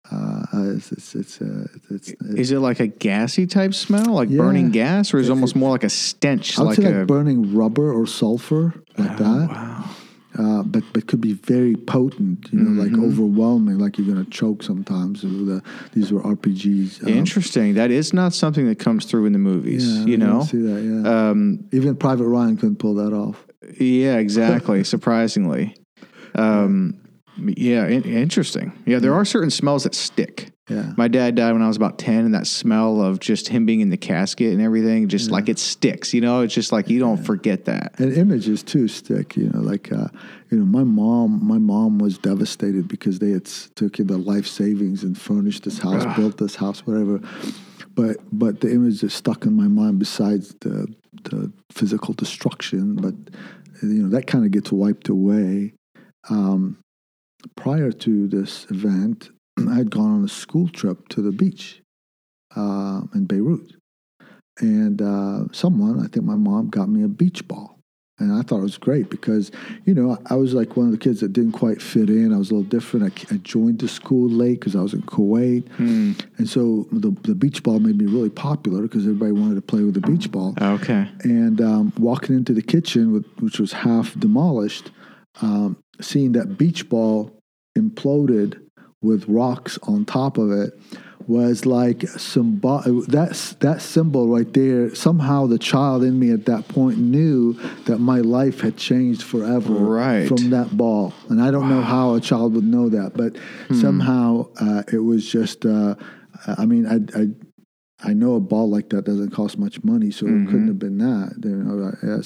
Uh, 0.10 0.46
it's 0.74 0.90
it's 0.94 1.16
it's, 1.16 1.42
uh, 1.42 1.68
it's, 1.92 2.12
it's 2.12 2.22
is 2.40 2.52
it 2.54 2.60
like 2.60 2.80
a 2.80 2.88
gassy 2.88 3.46
type 3.46 3.74
smell, 3.74 4.14
like 4.14 4.30
Yeah. 4.30 4.38
burning 4.38 4.72
gas, 4.72 5.14
or 5.14 5.18
is 5.18 5.28
it 5.28 5.32
almost 5.32 5.54
more 5.54 5.70
like 5.72 5.84
a 5.84 5.90
stench, 5.90 6.58
I 6.58 6.62
would 6.62 6.68
like 6.70 6.76
say 6.78 6.86
a 6.86 7.00
like 7.00 7.08
burning 7.08 7.54
rubber 7.54 7.92
or 7.92 8.08
sulfur 8.08 8.74
like 8.98 9.18
that. 9.18 9.50
wow? 9.52 9.84
Uh, 10.38 10.64
but 10.64 10.84
but 10.94 11.08
could 11.08 11.22
be 11.22 11.34
very 11.34 11.76
potent. 11.76 12.48
You 12.52 12.60
know, 12.60 12.82
like 12.84 12.92
Mm-hmm. 12.92 13.06
overwhelming. 13.06 13.78
Like 13.80 13.98
you're 13.98 14.08
gonna 14.08 14.26
choke 14.26 14.64
sometimes. 14.64 15.22
The, 15.22 15.62
these 15.94 16.12
were 16.12 16.22
RPGs. 16.22 17.04
um, 17.04 17.10
Interesting. 17.10 17.74
That 17.76 17.92
is 17.92 18.14
not 18.14 18.34
something 18.34 18.68
that 18.68 18.80
comes 18.80 19.06
through 19.06 19.26
in 19.26 19.34
the 19.34 19.40
movies. 19.40 19.88
Yeah, 20.00 20.06
you 20.06 20.14
I 20.16 20.18
know. 20.18 20.42
see 20.42 20.58
that. 20.60 20.82
Yeah, 20.82 21.30
Um, 21.30 21.68
even 21.72 21.96
Private 21.96 22.28
Ryan 22.28 22.58
couldn't 22.58 22.78
pull 22.78 22.96
that 22.96 23.14
off. 23.14 23.46
yeah, 23.80 24.18
exactly. 24.18 24.84
surprisingly. 24.96 25.76
Um, 26.36 27.00
yeah, 27.38 27.88
in- 27.88 28.04
interesting. 28.04 28.72
Yeah, 28.86 29.00
there 29.00 29.14
are 29.14 29.26
certain 29.26 29.50
smells 29.52 29.84
that 29.84 29.96
stick. 29.96 30.52
Yeah, 30.70 30.92
My 30.98 31.08
dad 31.08 31.36
died 31.36 31.54
when 31.54 31.62
I 31.62 31.68
was 31.68 31.78
about 31.78 31.98
10, 31.98 32.26
and 32.26 32.34
that 32.34 32.46
smell 32.46 33.02
of 33.02 33.20
just 33.22 33.48
him 33.48 33.66
being 33.66 33.80
in 33.80 33.90
the 33.90 33.96
casket 33.98 34.52
and 34.52 34.62
everything, 34.62 35.08
just 35.08 35.32
like 35.32 35.48
it 35.48 35.60
sticks, 35.60 36.14
you 36.14 36.20
know? 36.20 36.42
It's 36.42 36.54
just 36.54 36.74
like 36.74 36.90
you 36.90 37.00
don't 37.00 37.24
forget 37.24 37.66
that. 37.66 37.98
and 38.00 38.12
images 38.14 38.64
too 38.64 38.90
stick. 38.90 39.38
You 39.38 39.50
know, 39.50 39.62
like 39.62 39.92
uh, 39.94 40.08
you 40.52 40.58
know, 40.60 40.66
my 40.66 40.84
mom. 40.84 41.40
My 41.48 41.58
mom 41.58 42.00
was 42.00 42.18
devastated 42.18 42.88
because 42.90 43.20
they 43.20 43.32
had 43.32 43.46
took 43.76 44.00
in 44.00 44.08
the 44.08 44.18
life 44.18 44.46
savings 44.48 45.04
and 45.04 45.18
furnished 45.18 45.64
this 45.64 45.80
house, 45.80 46.04
built 46.18 46.38
this 46.38 46.56
house, 46.56 46.86
whatever. 46.86 47.22
But 47.96 48.18
but 48.32 48.60
the 48.60 48.70
image 48.72 49.02
that 49.02 49.12
stuck 49.12 49.46
in 49.46 49.54
my 49.54 49.68
mind, 49.68 50.00
besides 50.00 50.54
the 50.62 50.94
the 51.24 51.52
physical 51.72 52.14
destruction, 52.14 52.96
but 52.96 53.16
you 53.82 54.04
know 54.04 54.10
that 54.10 54.28
kind 54.28 54.44
of 54.46 54.52
gets 54.52 54.72
wiped 54.72 55.08
away. 55.08 55.74
Um, 56.30 56.78
prior 57.56 57.92
to 57.92 58.28
this 58.28 58.66
event, 58.70 59.30
I 59.66 59.76
had 59.76 59.90
gone 59.90 60.12
on 60.12 60.24
a 60.24 60.30
school 60.30 60.68
trip 60.70 61.08
to 61.10 61.22
the 61.22 61.32
beach 61.32 61.82
uh, 62.56 63.02
in 63.14 63.26
Beirut. 63.26 63.74
And 64.60 65.02
uh, 65.02 65.46
someone, 65.52 66.00
I 66.00 66.08
think 66.08 66.26
my 66.26 66.36
mom, 66.36 66.70
got 66.70 66.90
me 66.90 67.04
a 67.04 67.08
beach 67.08 67.48
ball. 67.48 67.78
And 68.20 68.34
I 68.34 68.42
thought 68.42 68.60
it 68.60 68.64
was 68.64 68.80
great 68.80 69.12
because, 69.12 69.52
you 69.86 69.94
know, 69.94 70.18
I 70.26 70.36
was 70.36 70.56
like 70.56 70.76
one 70.76 70.88
of 70.88 70.92
the 70.92 70.98
kids 70.98 71.20
that 71.20 71.34
didn't 71.34 71.52
quite 71.52 71.80
fit 71.80 72.10
in. 72.10 72.34
I 72.34 72.38
was 72.38 72.50
a 72.50 72.56
little 72.56 72.68
different. 72.68 73.14
I, 73.32 73.36
I 73.36 73.38
joined 73.38 73.78
the 73.78 73.88
school 73.88 74.28
late 74.28 74.60
because 74.60 74.76
I 74.76 74.82
was 74.82 74.96
in 74.96 75.04
Kuwait. 75.04 75.70
And 76.40 76.50
so 76.50 76.88
the, 76.92 77.12
the 77.22 77.36
beach 77.36 77.62
ball 77.62 77.80
made 77.80 77.96
me 77.96 78.06
really 78.06 78.32
popular 78.32 78.82
because 78.82 79.04
everybody 79.04 79.34
wanted 79.34 79.54
to 79.56 79.62
play 79.62 79.84
with 79.84 79.94
the 79.94 80.02
beach 80.02 80.32
ball. 80.32 80.56
Okay. 80.60 81.08
And 81.22 81.62
um, 81.62 81.94
walking 82.00 82.36
into 82.36 82.54
the 82.54 82.64
kitchen, 82.64 83.14
with, 83.14 83.26
which 83.40 83.60
was 83.60 83.72
half 83.72 84.20
demolished, 84.20 84.90
um, 85.44 85.78
seeing 86.02 86.32
that 86.32 86.58
beach 86.58 86.90
ball 86.90 87.40
imploded 87.78 88.60
with 89.02 89.26
rocks 89.28 89.78
on 89.84 90.06
top 90.06 90.38
of 90.38 90.52
it 90.52 90.74
was 91.28 91.66
like 91.66 92.08
symbol. 92.08 92.82
That's 93.08 93.54
that 93.56 93.82
symbol 93.82 94.28
right 94.30 94.52
there. 94.54 94.96
Somehow, 94.96 95.46
the 95.48 95.60
child 95.60 96.04
in 96.04 96.18
me 96.18 96.32
at 96.32 96.46
that 96.46 96.68
point 96.70 96.98
knew 96.98 97.54
that 97.86 98.00
my 98.00 98.20
life 98.22 98.62
had 98.62 98.78
changed 98.78 99.24
forever 99.24 99.74
Right. 99.74 100.28
from 100.28 100.52
that 100.52 100.76
ball. 100.78 101.14
And 101.30 101.42
I 101.42 101.52
don't 101.52 101.70
know 101.70 101.82
how 101.82 102.16
a 102.16 102.22
child 102.22 102.54
would 102.56 102.64
know 102.64 102.88
that, 102.90 103.12
but 103.16 103.36
somehow 103.76 104.48
uh, 104.60 104.84
it 104.92 105.00
was 105.00 105.30
just. 105.30 105.66
Uh, 105.66 105.96
I 106.46 106.66
mean, 106.66 106.86
I, 106.86 107.20
I 107.20 107.28
I 108.12 108.14
know 108.14 108.36
a 108.36 108.40
ball 108.40 108.70
like 108.70 108.90
that 108.90 109.06
doesn't 109.06 109.32
cost 109.32 109.58
much 109.58 109.84
money, 109.84 110.12
so 110.12 110.28
it 110.28 110.46
couldn't 110.48 110.68
have 110.68 110.80
been 110.80 111.00
that. 111.00 111.34
You 111.44 111.56
know, 111.56 111.92
uh, 112.18 112.22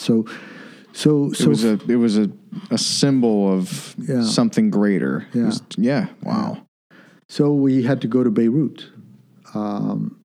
so, 0.93 1.31
so, 1.33 1.43
It 1.45 1.47
was 1.47 1.63
a 1.63 1.79
it 1.89 1.95
was 1.95 2.17
a, 2.17 2.29
a 2.69 2.77
symbol 2.77 3.51
of 3.53 3.95
Yeah. 3.97 4.23
something 4.23 4.69
greater. 4.69 5.25
Yeah. 5.33 5.45
was- 5.45 5.61
yeah. 5.77 6.07
Wow. 6.23 6.65
So 7.29 7.53
we 7.53 7.83
had 7.83 8.01
to 8.01 8.07
go 8.07 8.23
to 8.23 8.29
Beirut 8.31 8.89
um, 9.53 10.19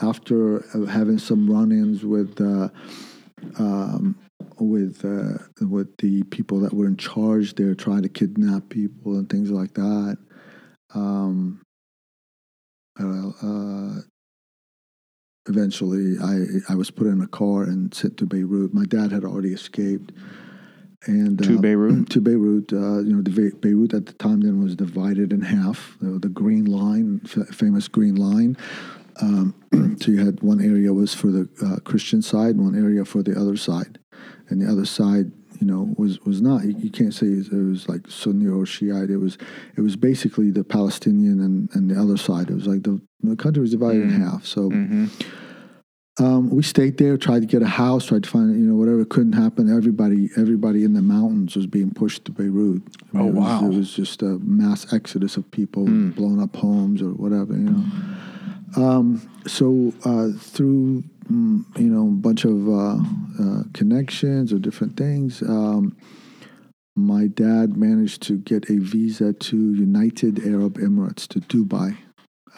after 0.00 0.64
uh, 0.74 0.86
having 0.86 1.18
some 1.18 1.50
run-ins 1.50 2.04
with 2.04 2.40
uh, 2.40 2.68
um, 3.58 4.16
with 4.58 5.04
uh, 5.04 5.38
with 5.60 5.94
the 5.98 6.22
people 6.24 6.60
that 6.60 6.72
were 6.72 6.86
in 6.86 6.96
charge 6.96 7.54
there, 7.54 7.74
trying 7.74 8.02
to 8.02 8.08
kidnap 8.08 8.68
people 8.70 9.16
and 9.16 9.28
things 9.28 9.50
like 9.50 9.74
that. 9.74 10.16
Um, 10.94 11.60
uh, 12.98 13.28
uh, 13.42 14.00
eventually, 15.48 16.16
I 16.22 16.72
I 16.72 16.74
was 16.74 16.90
put 16.90 17.06
in 17.06 17.20
a 17.20 17.26
car 17.26 17.62
and 17.64 17.92
sent 17.94 18.16
to 18.18 18.26
Beirut. 18.26 18.72
My 18.74 18.84
dad 18.84 19.12
had 19.12 19.24
already 19.24 19.52
escaped. 19.52 20.12
And 21.06 21.40
To 21.44 21.58
uh, 21.58 21.60
Beirut? 21.60 22.10
to 22.10 22.20
Beirut. 22.20 22.72
Uh, 22.72 22.98
you 23.00 23.14
know, 23.14 23.22
the 23.22 23.30
Be- 23.30 23.56
Beirut 23.56 23.94
at 23.94 24.06
the 24.06 24.12
time 24.14 24.40
then 24.40 24.62
was 24.62 24.74
divided 24.76 25.32
in 25.32 25.42
half. 25.42 25.96
The, 26.00 26.18
the 26.18 26.28
Green 26.28 26.64
Line, 26.64 27.20
f- 27.24 27.48
famous 27.48 27.88
Green 27.88 28.16
Line. 28.16 28.56
Um, 29.20 29.54
so 30.00 30.10
you 30.10 30.24
had 30.24 30.42
one 30.42 30.60
area 30.60 30.92
was 30.92 31.14
for 31.14 31.28
the 31.28 31.48
uh, 31.64 31.80
Christian 31.80 32.20
side, 32.22 32.56
one 32.56 32.74
area 32.76 33.04
for 33.04 33.22
the 33.22 33.38
other 33.40 33.56
side, 33.56 33.98
and 34.48 34.60
the 34.60 34.70
other 34.70 34.84
side, 34.84 35.30
you 35.60 35.66
know, 35.66 35.94
was 35.96 36.20
was 36.20 36.40
not. 36.40 36.64
You, 36.64 36.74
you 36.78 36.90
can't 36.90 37.14
say 37.14 37.26
it 37.26 37.52
was 37.52 37.88
like 37.88 38.08
Sunni 38.08 38.46
or 38.46 38.64
Shiite. 38.66 39.10
It 39.10 39.18
was 39.18 39.38
it 39.76 39.80
was 39.80 39.96
basically 39.96 40.50
the 40.50 40.64
Palestinian 40.64 41.40
and, 41.40 41.68
and 41.74 41.90
the 41.90 42.00
other 42.00 42.16
side. 42.16 42.50
It 42.50 42.54
was 42.54 42.66
like 42.66 42.82
the 42.82 43.00
the 43.22 43.36
country 43.36 43.60
was 43.60 43.72
divided 43.72 44.02
in 44.02 44.10
half. 44.10 44.44
So 44.44 44.70
hmm 44.70 45.06
um, 46.20 46.50
we 46.50 46.62
stayed 46.62 46.98
there, 46.98 47.16
tried 47.16 47.40
to 47.40 47.46
get 47.46 47.62
a 47.62 47.66
house, 47.66 48.06
tried 48.06 48.24
to 48.24 48.28
find 48.28 48.50
you 48.58 48.66
know 48.66 48.74
whatever 48.74 49.04
couldn't 49.04 49.34
happen. 49.34 49.74
Everybody, 49.74 50.30
everybody 50.36 50.84
in 50.84 50.94
the 50.94 51.02
mountains 51.02 51.54
was 51.54 51.66
being 51.66 51.92
pushed 51.92 52.24
to 52.24 52.32
Beirut. 52.32 52.82
I 53.14 53.20
Oh, 53.20 53.28
it 53.28 53.34
was, 53.34 53.44
wow. 53.44 53.66
It 53.66 53.76
was 53.76 53.94
just 53.94 54.22
a 54.22 54.38
mass 54.40 54.92
exodus 54.92 55.36
of 55.36 55.48
people, 55.50 55.84
blowing 55.84 56.42
up 56.42 56.56
homes 56.56 57.02
or 57.02 57.10
whatever, 57.10 57.52
you 57.52 57.70
know. 57.70 57.84
Um, 58.76 59.28
so 59.46 59.92
uh, 60.04 60.28
through 60.38 61.04
mm, 61.30 61.64
you 61.78 61.88
know 61.88 62.08
a 62.08 62.20
bunch 62.20 62.44
of 62.44 62.68
uh, 62.68 62.98
uh, 63.40 63.62
connections 63.72 64.52
or 64.52 64.58
different 64.58 64.96
things, 64.96 65.42
um, 65.42 65.96
my 66.96 67.26
dad 67.28 67.76
managed 67.76 68.22
to 68.22 68.38
get 68.38 68.68
a 68.70 68.78
visa 68.78 69.32
to 69.32 69.56
United 69.56 70.46
Arab 70.46 70.78
Emirates 70.78 71.26
to 71.28 71.40
Dubai, 71.40 71.96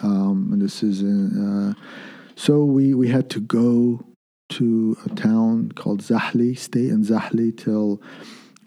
um, 0.01 0.49
and 0.51 0.61
this 0.61 0.83
is 0.83 1.01
in. 1.01 1.75
Uh, 1.75 1.81
so 2.35 2.63
we, 2.63 2.95
we 2.95 3.07
had 3.07 3.29
to 3.29 3.39
go 3.39 4.03
to 4.49 4.97
a 5.05 5.09
town 5.09 5.71
called 5.73 6.01
Zahle, 6.01 6.57
stay 6.57 6.89
in 6.89 7.03
Zahle 7.03 7.55
till 7.55 8.01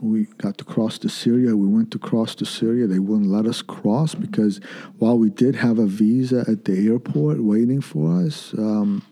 we 0.05 0.25
got 0.39 0.59
to 0.59 0.65
cross 0.65 0.99
to 0.99 1.09
Syria. 1.09 1.57
We 1.57 1.67
went 1.67 1.91
to 1.93 1.99
cross 1.99 2.35
to 2.37 2.45
Syria. 2.45 2.87
They 2.87 2.99
wouldn't 2.99 3.31
let 3.31 3.47
us 3.47 3.63
cross 3.63 4.15
because 4.15 4.61
while 4.99 5.19
we 5.19 5.31
did 5.31 5.57
have 5.57 5.79
a 5.79 5.87
visa 5.87 6.45
at 6.49 6.65
the 6.65 6.87
airport 6.89 7.43
waiting 7.43 7.81
for 7.81 8.23
us, 8.25 8.55
um, 8.59 9.03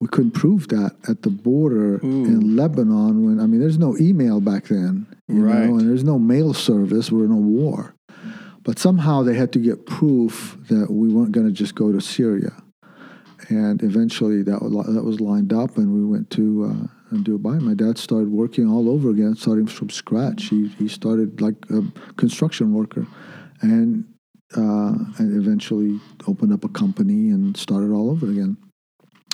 we 0.00 0.08
couldn't 0.08 0.32
prove 0.32 0.68
that 0.68 0.96
at 1.08 1.22
the 1.22 1.30
border 1.30 1.98
in 1.98 2.56
Lebanon. 2.56 3.24
When 3.24 3.40
I 3.40 3.46
mean, 3.46 3.60
there's 3.60 3.78
no 3.78 3.96
email 3.98 4.40
back 4.40 4.68
then, 4.68 5.06
you 5.28 5.42
Right. 5.44 5.68
know, 5.68 5.78
and 5.78 5.88
there's 5.88 6.04
no 6.04 6.18
mail 6.18 6.54
service. 6.54 7.12
We're 7.12 7.24
in 7.24 7.30
a 7.30 7.36
war, 7.36 7.94
but 8.64 8.78
somehow 8.78 9.22
they 9.22 9.34
had 9.34 9.52
to 9.52 9.58
get 9.58 9.86
proof 9.86 10.56
that 10.68 10.90
we 10.90 11.08
weren't 11.08 11.32
going 11.32 11.46
to 11.46 11.52
just 11.52 11.74
go 11.74 11.92
to 11.92 12.00
Syria 12.00 12.52
and 13.48 13.82
eventually 13.82 14.42
that 14.42 14.62
was, 14.62 14.86
that 14.94 15.02
was 15.02 15.20
lined 15.20 15.52
up, 15.52 15.76
and 15.76 15.92
we 15.92 16.04
went 16.04 16.30
to 16.30 16.64
uh, 16.64 16.86
Dubai. 17.18 17.60
My 17.60 17.74
dad 17.74 17.98
started 17.98 18.30
working 18.30 18.68
all 18.68 18.88
over 18.88 19.10
again, 19.10 19.36
starting 19.36 19.66
from 19.66 19.90
scratch. 19.90 20.48
He 20.48 20.68
he 20.68 20.88
started 20.88 21.40
like 21.40 21.56
a 21.70 21.82
construction 22.16 22.72
worker, 22.72 23.06
and 23.60 24.04
uh, 24.56 24.94
and 25.18 25.36
eventually 25.36 26.00
opened 26.26 26.52
up 26.52 26.64
a 26.64 26.68
company 26.68 27.30
and 27.30 27.56
started 27.56 27.92
all 27.92 28.10
over 28.10 28.30
again. 28.30 28.56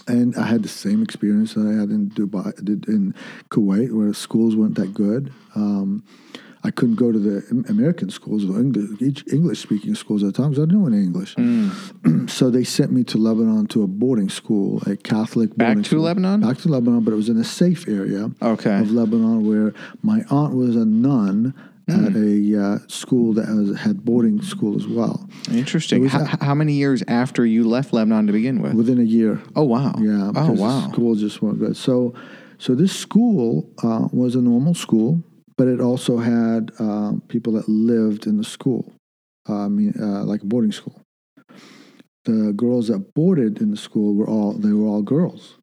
And 0.07 0.35
I 0.37 0.47
had 0.47 0.63
the 0.63 0.69
same 0.69 1.03
experience 1.03 1.55
that 1.55 1.67
I 1.67 1.79
had 1.79 1.91
in 1.91 2.11
Dubai, 2.11 2.57
in 2.89 3.15
Kuwait, 3.51 3.93
where 3.93 4.13
schools 4.15 4.57
weren't 4.57 4.77
that 4.77 4.95
good. 4.95 5.33
Um, 5.55 6.03
I 6.69 6.71
couldn't 6.71 6.97
go 6.97 7.11
to 7.11 7.19
the 7.19 7.65
American 7.71 8.11
schools 8.11 8.45
or 8.45 8.61
English, 8.61 9.25
English 9.33 9.59
speaking 9.61 9.95
schools 9.95 10.23
at 10.23 10.27
the 10.27 10.33
time 10.43 10.51
because 10.51 10.65
I 10.65 10.67
didn't 10.67 10.81
know 10.83 10.87
any 10.87 11.03
English. 11.03 11.35
so 12.31 12.51
they 12.51 12.63
sent 12.63 12.93
me 12.93 13.05
to 13.05 13.17
Lebanon 13.17 13.67
to 13.69 13.83
a 13.83 13.87
boarding 13.87 14.29
school, 14.29 14.83
a 14.87 14.95
Catholic 14.95 15.57
Back 15.57 15.79
to 15.79 15.85
school. 15.85 16.01
Lebanon? 16.03 16.43
Back 16.43 16.59
to 16.59 16.69
Lebanon, 16.69 17.05
but 17.05 17.13
it 17.13 17.17
was 17.17 17.31
in 17.31 17.39
a 17.39 17.45
safe 17.45 17.89
area 17.89 18.31
Okay. 18.43 18.79
of 18.81 18.91
Lebanon 18.91 19.47
where 19.49 19.73
my 20.03 20.23
aunt 20.31 20.55
was 20.55 20.77
a 20.77 20.85
nun 20.85 21.55
at 21.89 22.15
a 22.15 22.63
uh, 22.63 22.79
school 22.87 23.33
that 23.33 23.49
was, 23.49 23.79
had 23.81 24.05
boarding 24.05 24.43
school 24.43 24.77
as 24.77 24.87
well. 24.87 25.27
Interesting. 25.51 26.05
How, 26.07 26.27
how 26.43 26.55
many 26.55 26.75
years 26.75 27.03
after 27.09 27.47
you 27.47 27.67
left 27.67 27.95
Lebanon 27.95 28.27
to 28.27 28.33
begin 28.35 28.61
with? 28.61 28.75
Within 28.75 28.99
a 28.99 29.05
year, 29.05 29.41
Oh 29.57 29.65
wow. 29.65 29.95
Yeah. 29.99 30.33
Oh 30.37 30.53
wow. 30.53 30.91
School 30.93 31.15
just 31.15 31.41
weren't 31.41 31.61
good. 31.61 31.79
So, 31.79 32.13
so 32.59 32.75
this 32.75 32.93
school 32.95 33.71
uh, 33.83 34.07
was 34.13 34.35
a 34.35 34.43
normal 34.43 34.75
school, 34.75 35.23
but 35.59 35.67
it 35.67 35.81
also 35.81 36.17
had 36.19 36.71
uh, 36.79 37.13
people 37.27 37.53
that 37.55 37.69
lived 37.69 38.27
in 38.27 38.39
the 38.39 38.45
school. 38.45 38.95
Uh, 39.47 39.65
I 39.67 39.69
mean, 39.69 39.93
uh, 40.01 40.25
like 40.25 40.43
a 40.43 40.47
boarding 40.47 40.73
school. 40.73 41.03
The 42.25 42.53
girls 42.57 42.89
that 42.89 43.13
boarded 43.15 43.61
in 43.61 43.71
the 43.71 43.77
school 43.77 44.15
were 44.15 44.29
all 44.29 44.53
they 44.53 44.73
were 44.73 44.87
all 44.87 45.03
girls. 45.03 45.57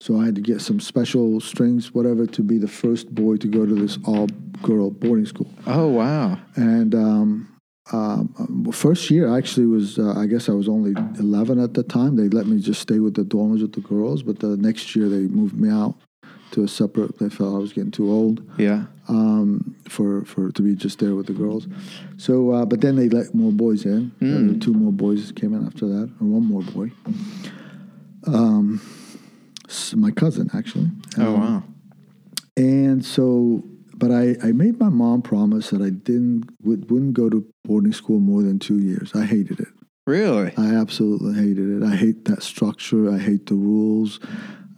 So 0.00 0.20
I 0.20 0.24
had 0.26 0.34
to 0.34 0.40
get 0.40 0.60
some 0.60 0.80
special 0.80 1.40
strings, 1.40 1.94
whatever, 1.94 2.26
to 2.26 2.42
be 2.42 2.58
the 2.58 2.68
first 2.68 3.14
boy 3.14 3.36
to 3.36 3.48
go 3.48 3.64
to 3.64 3.74
this 3.74 3.98
all-girl 4.04 4.90
boarding 4.90 5.26
school. 5.26 5.48
Oh 5.66 5.88
wow. 5.88 6.38
And 6.54 6.94
um, 6.94 7.48
um, 7.92 8.70
first 8.72 9.10
year 9.10 9.36
actually 9.36 9.66
was 9.66 9.98
uh, 9.98 10.14
I 10.16 10.26
guess 10.26 10.48
I 10.48 10.52
was 10.52 10.68
only 10.68 10.94
11 11.18 11.58
at 11.58 11.74
the 11.74 11.82
time. 11.82 12.16
They 12.16 12.28
let 12.28 12.46
me 12.46 12.60
just 12.60 12.80
stay 12.80 13.00
with 13.00 13.14
the 13.14 13.22
dorms 13.24 13.60
with 13.62 13.72
the 13.72 13.80
girls, 13.80 14.22
but 14.22 14.38
the 14.38 14.56
next 14.56 14.96
year 14.96 15.08
they 15.08 15.22
moved 15.28 15.58
me 15.58 15.70
out 15.70 15.94
to 16.52 16.62
a 16.62 16.68
separate. 16.68 17.18
They 17.18 17.28
felt 17.28 17.54
I 17.54 17.58
was 17.58 17.72
getting 17.72 17.90
too 17.90 18.10
old 18.10 18.48
Yeah. 18.58 18.86
Um, 19.08 19.76
for 19.88 20.24
for 20.24 20.50
to 20.52 20.62
be 20.62 20.74
just 20.74 20.98
there 20.98 21.14
with 21.14 21.26
the 21.26 21.32
girls. 21.32 21.66
So, 22.16 22.50
uh, 22.50 22.64
but 22.66 22.80
then 22.80 22.96
they 22.96 23.08
let 23.08 23.34
more 23.34 23.52
boys 23.52 23.84
in. 23.84 24.12
Uh, 24.20 24.60
two 24.60 24.72
more 24.74 24.92
boys 24.92 25.32
came 25.32 25.54
in 25.54 25.66
after 25.66 25.86
that, 25.86 26.10
or 26.20 26.26
one 26.26 26.44
more 26.44 26.62
boy. 26.62 26.90
Um, 28.26 28.80
s- 29.68 29.94
my 29.94 30.10
cousin 30.10 30.50
actually. 30.54 30.90
Oh 31.18 31.32
wow. 31.34 31.62
And 32.56 33.04
so, 33.04 33.62
but 33.94 34.10
I, 34.10 34.36
I 34.42 34.52
made 34.52 34.80
my 34.80 34.88
mom 34.88 35.22
promise 35.22 35.70
that 35.70 35.82
I 35.82 35.90
didn't 35.90 36.48
would, 36.62 36.90
wouldn't 36.90 37.12
go 37.14 37.28
to 37.28 37.46
boarding 37.64 37.92
school 37.92 38.18
more 38.18 38.42
than 38.42 38.58
two 38.58 38.78
years. 38.78 39.12
I 39.14 39.24
hated 39.26 39.60
it. 39.60 39.68
Really? 40.06 40.52
I 40.56 40.74
absolutely 40.74 41.34
hated 41.34 41.68
it. 41.68 41.82
I 41.86 41.96
hate 41.96 42.24
that 42.26 42.42
structure. 42.42 43.10
I 43.12 43.18
hate 43.18 43.46
the 43.46 43.54
rules. 43.56 44.20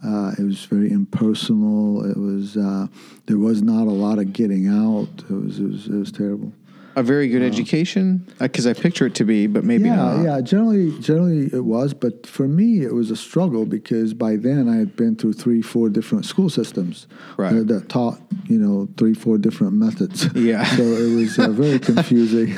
Uh, 0.03 0.33
it 0.37 0.43
was 0.43 0.63
very 0.65 0.91
impersonal. 0.91 2.05
It 2.09 2.17
was 2.17 2.55
uh, 2.55 2.87
there 3.25 3.37
was 3.37 3.61
not 3.61 3.87
a 3.87 3.91
lot 3.91 4.19
of 4.19 4.31
getting 4.33 4.67
out. 4.67 5.09
It 5.29 5.33
was 5.33 5.59
it 5.59 5.65
was 5.65 5.87
it 5.87 5.95
was 5.95 6.11
terrible. 6.11 6.53
A 6.99 7.03
very 7.03 7.27
good 7.29 7.41
education? 7.41 8.27
Because 8.39 8.67
I 8.67 8.73
picture 8.73 9.05
it 9.07 9.15
to 9.15 9.23
be, 9.25 9.47
but 9.47 9.63
maybe 9.63 9.85
yeah, 9.85 9.95
not. 9.95 10.23
yeah. 10.23 10.41
Generally, 10.41 10.99
generally 10.99 11.49
it 11.53 11.63
was, 11.65 11.93
but 11.93 12.27
for 12.27 12.47
me, 12.47 12.81
it 12.83 12.93
was 12.93 13.09
a 13.09 13.15
struggle 13.15 13.65
because 13.65 14.13
by 14.13 14.35
then 14.35 14.67
I 14.69 14.75
had 14.77 14.95
been 14.95 15.15
through 15.15 15.33
three, 15.33 15.61
four 15.61 15.89
different 15.89 16.25
school 16.25 16.49
systems 16.49 17.07
Right. 17.37 17.53
that, 17.53 17.67
that 17.67 17.89
taught, 17.89 18.19
you 18.47 18.57
know, 18.59 18.87
three, 18.97 19.13
four 19.13 19.37
different 19.37 19.73
methods. 19.73 20.27
Yeah. 20.35 20.63
So 20.75 20.83
it 20.83 21.15
was 21.15 21.39
uh, 21.39 21.49
very 21.49 21.79
confusing. 21.89 22.55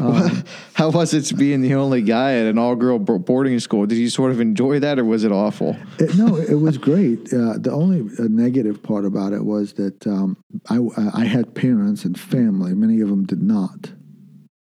Um, 0.00 0.44
How 0.74 0.90
was 0.90 1.14
it 1.14 1.36
being 1.38 1.60
the 1.62 1.74
only 1.74 2.02
guy 2.02 2.34
at 2.34 2.46
an 2.46 2.58
all-girl 2.58 2.98
boarding 2.98 3.60
school? 3.60 3.86
Did 3.86 3.98
you 3.98 4.10
sort 4.10 4.32
of 4.32 4.40
enjoy 4.40 4.80
that, 4.80 4.98
or 4.98 5.04
was 5.04 5.22
it 5.24 5.30
awful? 5.32 5.76
It, 5.98 6.16
no, 6.16 6.36
it 6.36 6.54
was 6.60 6.78
great. 6.78 7.32
Uh, 7.32 7.58
the 7.58 7.70
only 7.72 8.00
uh, 8.18 8.24
negative 8.28 8.82
part 8.82 9.04
about 9.04 9.32
it 9.32 9.44
was 9.44 9.74
that 9.74 10.06
um, 10.06 10.36
I, 10.68 10.78
I 11.14 11.24
had 11.24 11.54
parents 11.54 12.04
and 12.04 12.18
family. 12.18 12.74
Many 12.74 13.00
of 13.00 13.08
them 13.08 13.24
did 13.24 13.42
not. 13.42 13.70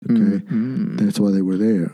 Okay, 0.09 0.43
mm-hmm. 0.43 0.97
that's 0.97 1.19
why 1.19 1.31
they 1.31 1.41
were 1.41 1.57
there. 1.57 1.91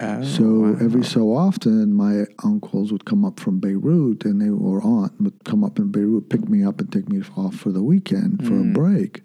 Oh, 0.00 0.22
So 0.24 0.76
every 0.80 1.04
so 1.04 1.34
often, 1.34 1.94
my 1.94 2.26
uncles 2.44 2.92
would 2.92 3.04
come 3.04 3.24
up 3.24 3.40
from 3.40 3.60
Beirut, 3.60 4.24
and 4.24 4.40
they 4.40 4.50
or 4.50 4.82
aunt 4.82 5.18
would 5.20 5.44
come 5.44 5.64
up 5.64 5.78
in 5.78 5.90
Beirut, 5.90 6.28
pick 6.28 6.48
me 6.48 6.64
up, 6.64 6.80
and 6.80 6.92
take 6.92 7.08
me 7.08 7.22
off 7.36 7.54
for 7.54 7.70
the 7.70 7.82
weekend 7.82 8.46
for 8.46 8.54
a 8.54 8.64
mm. 8.64 8.74
break. 8.74 9.22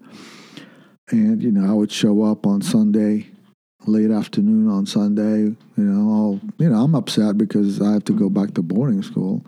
And 1.10 1.41
you 1.41 1.52
know, 1.52 1.70
I 1.70 1.74
would 1.74 1.91
show 1.91 2.24
up 2.24 2.46
on 2.46 2.62
Sunday, 2.62 3.28
late 3.86 4.12
afternoon 4.12 4.70
on 4.70 4.86
Sunday. 4.86 5.56
You 5.78 5.84
know, 5.84 6.10
all 6.10 6.39
you 6.58 6.70
know, 6.70 6.84
I'm 6.84 6.96
upset 6.96 7.38
because 7.38 7.82
I 7.82 7.94
have 7.94 8.06
to 8.06 8.13
go 8.13 8.30
back 8.30 8.54
to 8.54 8.62
boarding 8.62 9.04
school, 9.04 9.46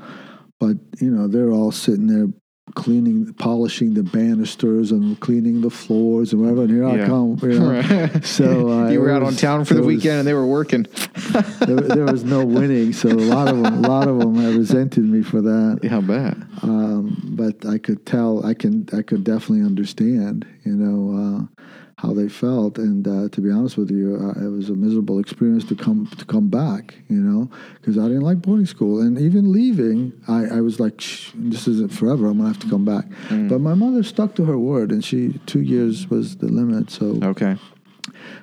but 0.59 0.77
you 0.99 1.11
know, 1.11 1.27
they're 1.27 1.51
all 1.51 1.71
sitting 1.71 2.07
there 2.07 2.27
cleaning, 2.75 3.33
polishing 3.33 3.93
the 3.93 4.03
banisters 4.03 4.91
and 4.91 5.19
cleaning 5.19 5.61
the 5.61 5.69
floors 5.69 6.31
and 6.33 6.41
whatever. 6.41 6.61
And 6.63 6.71
here 6.71 6.83
Yeah. 6.87 7.03
I 7.03 7.07
come. 7.07 7.37
You 7.43 7.59
know? 7.59 8.09
So 8.23 8.69
uh, 8.85 8.89
you 8.89 8.99
were 9.01 9.11
out 9.11 9.21
on 9.21 9.35
town 9.35 9.65
for 9.65 9.73
the 9.73 9.81
it 9.81 9.85
was- 9.85 9.95
weekend, 9.97 10.19
and 10.19 10.27
they 10.27 10.33
were 10.33 10.47
working. 10.47 10.83
there, 11.59 11.75
there 11.81 12.05
was 12.05 12.23
no 12.23 12.45
winning, 12.45 12.93
so 12.93 13.09
a 13.09 13.11
lot 13.11 13.47
of 13.49 13.61
them, 13.61 13.83
a 13.83 13.87
lot 13.87 14.07
of 14.07 14.17
them 14.19 14.35
have 14.35 14.55
resented 14.55 15.03
me 15.03 15.21
for 15.23 15.41
that. 15.41 15.87
How 15.89 16.01
bad? 16.01 16.35
Um, 16.61 17.21
but 17.35 17.65
I 17.65 17.77
could 17.77 18.05
tell, 18.05 18.45
I 18.45 18.53
can, 18.53 18.87
I 18.93 19.01
could 19.01 19.23
definitely 19.23 19.65
understand, 19.65 20.45
you 20.63 20.75
know, 20.75 21.47
uh, 21.49 21.63
how 22.03 22.13
they 22.13 22.27
felt. 22.27 22.77
And 22.77 23.07
uh, 23.07 23.29
to 23.29 23.41
be 23.41 23.49
honest 23.49 23.77
with 23.77 23.89
you, 23.89 24.15
uh, 24.17 24.45
it 24.45 24.49
was 24.49 24.69
a 24.69 24.73
miserable 24.75 25.19
experience 25.19 25.63
to 25.65 25.75
come 25.75 26.05
to 26.17 26.25
come 26.25 26.49
back, 26.49 26.95
you 27.07 27.21
know, 27.21 27.49
because 27.75 27.97
I 27.97 28.03
didn't 28.09 28.21
like 28.21 28.41
boarding 28.41 28.65
school. 28.65 29.01
And 29.01 29.17
even 29.17 29.51
leaving, 29.53 30.11
I, 30.27 30.57
I 30.57 30.61
was 30.61 30.79
like, 30.79 30.97
this 31.33 31.67
isn't 31.67 31.93
forever. 31.93 32.27
I'm 32.27 32.37
gonna 32.37 32.49
have 32.49 32.59
to 32.59 32.69
come 32.69 32.85
back. 32.85 33.05
But 33.29 33.59
my 33.59 33.73
mother 33.73 34.03
stuck 34.03 34.35
to 34.35 34.45
her 34.45 34.57
word, 34.59 34.91
and 34.91 35.03
she 35.03 35.39
two 35.45 35.61
years 35.61 36.09
was 36.09 36.37
the 36.37 36.47
limit. 36.47 36.91
So 36.91 37.17
Okay. 37.23 37.55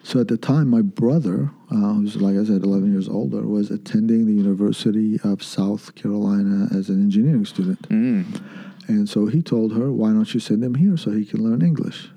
so 0.03 0.21
at 0.21 0.29
the 0.29 0.39
time, 0.39 0.69
my 0.69 0.83
brother, 0.83 1.51
uh, 1.71 1.93
who's 1.95 2.17
like 2.17 2.37
I 2.37 2.45
said, 2.45 2.65
11 2.65 2.91
years 2.91 3.09
older, 3.09 3.43
was 3.47 3.71
attending 3.71 4.25
the 4.27 4.33
University 4.33 5.21
of 5.23 5.43
South 5.43 5.95
Carolina 5.95 6.67
as 6.75 6.89
an 6.89 7.01
engineering 7.03 7.45
student. 7.45 7.83
Mm. 7.91 8.25
And 8.89 9.07
so 9.09 9.27
he 9.27 9.43
told 9.43 9.75
her, 9.77 9.93
why 9.93 10.09
don't 10.13 10.33
you 10.35 10.41
send 10.41 10.65
him 10.65 10.75
here 10.77 10.97
so 10.97 11.11
he 11.13 11.25
can 11.27 11.45
learn 11.45 11.61
English? 11.63 12.09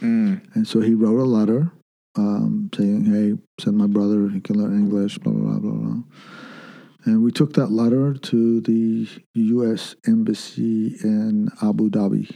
Mm. 0.00 0.54
And 0.54 0.66
so 0.66 0.80
he 0.80 0.94
wrote 0.94 1.20
a 1.20 1.24
letter 1.24 1.72
um, 2.16 2.70
saying, 2.74 3.04
hey, 3.04 3.38
send 3.62 3.76
my 3.76 3.86
brother, 3.86 4.28
he 4.28 4.40
can 4.40 4.56
learn 4.60 4.76
English, 4.78 5.18
blah, 5.18 5.32
blah, 5.32 5.58
blah, 5.58 5.70
blah, 5.70 5.72
blah. 5.72 6.02
And 7.04 7.22
we 7.24 7.32
took 7.32 7.54
that 7.54 7.70
letter 7.70 8.14
to 8.14 8.60
the 8.60 9.08
U.S. 9.34 9.94
Embassy 10.06 10.96
in 11.02 11.48
Abu 11.62 11.88
Dhabi. 11.88 12.30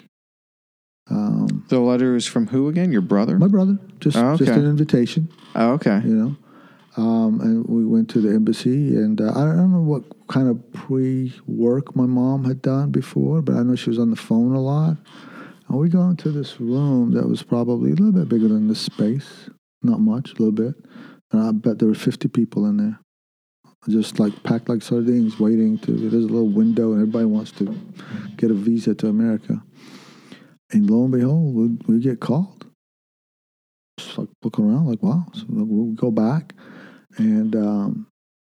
Um, 1.11 1.67
The 1.69 1.81
letter 1.81 2.17
is 2.17 2.27
from 2.27 2.47
who 2.47 2.69
again? 2.69 2.91
Your 2.93 3.03
brother? 3.03 3.39
my 3.39 3.49
brother, 3.49 3.79
just, 4.01 4.17
Oh, 4.17 4.37
just 4.37 4.53
an 4.53 4.65
invitation. 4.65 5.29
Oh, 5.55 5.73
okay. 5.73 6.01
you 6.05 6.15
know. 6.15 6.37
Um, 6.97 7.41
and 7.41 7.67
we 7.67 7.85
went 7.85 8.09
to 8.11 8.21
the 8.21 8.29
embassy, 8.31 8.95
and 8.97 9.21
uh, 9.21 9.31
I 9.31 9.45
don't 9.45 9.73
know 9.73 9.81
what 9.81 10.05
kind 10.29 10.49
of 10.49 10.73
pre-work 10.73 11.97
my 11.97 12.07
mom 12.07 12.45
had 12.45 12.63
done 12.63 12.91
before, 12.91 13.43
but 13.43 13.57
I 13.57 13.63
know 13.65 13.75
she 13.75 13.91
was 13.91 13.99
on 13.99 14.11
the 14.11 14.17
phone 14.17 14.55
a 14.55 14.61
lot. 14.61 14.97
And 15.69 15.79
we 15.79 15.89
go 15.89 16.09
into 16.09 16.31
this 16.31 16.61
room 16.61 17.13
that 17.13 17.29
was 17.29 17.43
probably 17.43 17.91
a 17.91 17.95
little 17.95 18.13
bit 18.13 18.29
bigger 18.29 18.49
than 18.49 18.69
this 18.69 18.81
space, 18.81 19.49
not 19.83 20.01
much, 20.01 20.31
a 20.31 20.43
little 20.43 20.53
bit. 20.53 20.75
And 21.33 21.43
I 21.43 21.53
bet 21.53 21.79
there 21.79 21.89
were 21.89 21.95
50 21.95 22.29
people 22.29 22.67
in 22.67 22.77
there, 22.77 23.01
just 23.89 24.19
like 24.19 24.43
packed 24.43 24.69
like 24.69 24.83
sardines, 24.83 25.41
waiting 25.41 25.79
to. 25.79 25.93
There's 25.93 26.25
a 26.25 26.29
little 26.29 26.49
window, 26.49 26.93
and 26.93 27.01
everybody 27.01 27.25
wants 27.25 27.51
to 27.53 27.77
get 28.37 28.51
a 28.51 28.55
visa 28.55 28.95
to 28.97 29.09
America. 29.09 29.63
And 30.71 30.89
lo 30.89 31.05
and 31.05 31.13
behold, 31.13 31.55
we, 31.55 31.95
we 31.95 32.01
get 32.01 32.21
called. 32.21 32.67
Just 33.99 34.19
like 34.19 34.29
looking 34.43 34.69
around, 34.69 34.87
like 34.87 35.03
wow. 35.03 35.27
So 35.33 35.45
we'll 35.49 35.95
go 35.95 36.11
back, 36.11 36.53
and 37.17 37.55
um, 37.55 38.07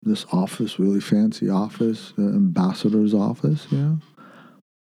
this 0.03 0.27
office, 0.33 0.79
really 0.79 1.01
fancy 1.01 1.49
office, 1.49 2.12
the 2.16 2.25
ambassador's 2.25 3.14
office, 3.14 3.71
know. 3.71 3.99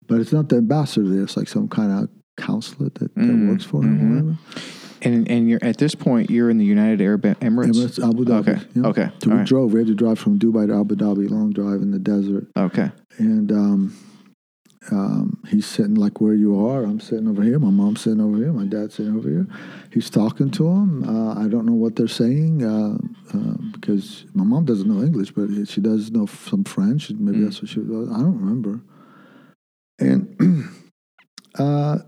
But 0.08 0.22
it's 0.22 0.32
not 0.32 0.50
the 0.50 0.58
ambassador 0.58 1.08
there; 1.08 1.24
it's 1.24 1.36
like 1.36 1.48
some 1.48 1.68
kind 1.68 1.92
of 1.92 2.10
counselor 2.38 2.90
that, 2.90 3.14
that 3.16 3.16
Mm, 3.16 3.50
works 3.50 3.64
for 3.64 3.82
him, 3.84 3.98
mhm. 3.98 4.04
or 4.04 4.10
whatever. 4.10 4.38
And 5.02 5.30
and 5.30 5.50
you're 5.50 5.60
at 5.64 5.78
this 5.78 5.94
point 5.94 6.30
you're 6.32 6.50
in 6.50 6.58
the 6.58 6.66
United 6.66 7.02
Arab 7.02 7.24
Emirates. 7.24 7.74
Emirates, 7.74 8.00
Abu 8.10 8.26
Dhabi. 8.26 8.48
Okay. 8.50 8.62
yeah. 8.76 8.88
Okay. 8.88 9.10
So 9.24 9.30
we 9.30 9.36
right. 9.38 9.46
drove. 9.48 9.74
We 9.74 9.80
had 9.80 9.88
to 9.88 9.94
drive 9.96 10.18
from 10.20 10.40
Dubai 10.40 10.68
to 10.68 10.80
Abu 10.80 10.96
Dhabi, 10.96 11.30
long 11.30 11.52
drive 11.52 11.82
in 11.82 11.92
the 11.92 12.00
desert. 12.00 12.48
Okay. 12.58 12.90
And 13.18 13.52
um, 13.52 13.96
um, 14.92 15.40
he's 15.48 15.66
sitting 15.66 15.96
like 15.96 16.22
where 16.22 16.34
you 16.34 16.66
are. 16.68 16.84
I'm 16.84 17.00
sitting 17.00 17.28
over 17.28 17.42
here. 17.44 17.60
My 17.60 17.70
mom's 17.70 18.02
sitting 18.02 18.22
over 18.22 18.38
here. 18.38 18.52
My 18.52 18.66
dad's 18.66 18.96
sitting 18.96 19.16
over 19.16 19.30
here. 19.30 19.48
He's 19.92 20.10
talking 20.10 20.50
to 20.52 20.68
him. 20.68 21.04
Uh, 21.04 21.34
I 21.44 21.48
don't 21.48 21.66
know 21.66 21.74
what 21.74 21.96
they're 21.96 22.08
saying 22.08 22.64
uh, 22.64 22.98
uh, 23.38 23.56
because 23.74 24.26
my 24.34 24.44
mom 24.44 24.66
doesn't 24.66 24.88
know 24.88 25.04
English, 25.04 25.32
but 25.32 25.50
she 25.68 25.82
does 25.82 26.12
know 26.12 26.26
some 26.26 26.64
French. 26.64 27.10
Maybe 27.12 27.44
that's 27.44 27.62
what 27.62 27.70
she. 27.70 27.80
I 27.82 27.84
don't 27.84 28.40
remember. 28.40 28.82
And 30.00 30.36
uh, 31.60 32.00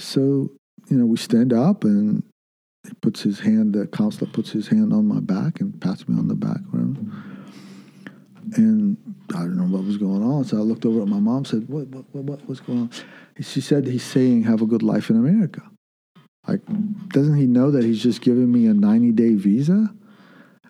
so, 0.00 0.50
you 0.88 0.96
know, 0.96 1.06
we 1.06 1.16
stand 1.16 1.52
up 1.52 1.84
and 1.84 2.22
he 2.84 2.92
puts 3.02 3.22
his 3.22 3.40
hand, 3.40 3.74
the 3.74 3.86
counselor 3.86 4.30
puts 4.30 4.50
his 4.50 4.68
hand 4.68 4.92
on 4.92 5.06
my 5.06 5.20
back 5.20 5.60
and 5.60 5.80
pats 5.80 6.08
me 6.08 6.18
on 6.18 6.28
the 6.28 6.34
back. 6.34 6.60
And 8.56 8.96
I 9.34 9.40
don't 9.40 9.56
know 9.56 9.76
what 9.76 9.84
was 9.84 9.98
going 9.98 10.22
on. 10.22 10.44
So 10.44 10.56
I 10.56 10.60
looked 10.60 10.86
over 10.86 11.02
at 11.02 11.08
my 11.08 11.20
mom 11.20 11.44
said, 11.44 11.68
what, 11.68 11.88
what, 11.88 12.04
what, 12.12 12.24
what 12.24 12.48
what's 12.48 12.60
going 12.60 12.80
on? 12.80 12.90
She 13.40 13.60
said, 13.60 13.86
he's 13.86 14.02
saying, 14.02 14.44
have 14.44 14.62
a 14.62 14.66
good 14.66 14.82
life 14.82 15.10
in 15.10 15.16
America. 15.16 15.62
Like, 16.48 16.62
doesn't 17.08 17.36
he 17.36 17.46
know 17.46 17.70
that 17.70 17.84
he's 17.84 18.02
just 18.02 18.22
giving 18.22 18.50
me 18.50 18.66
a 18.66 18.74
90 18.74 19.12
day 19.12 19.34
visa? 19.34 19.92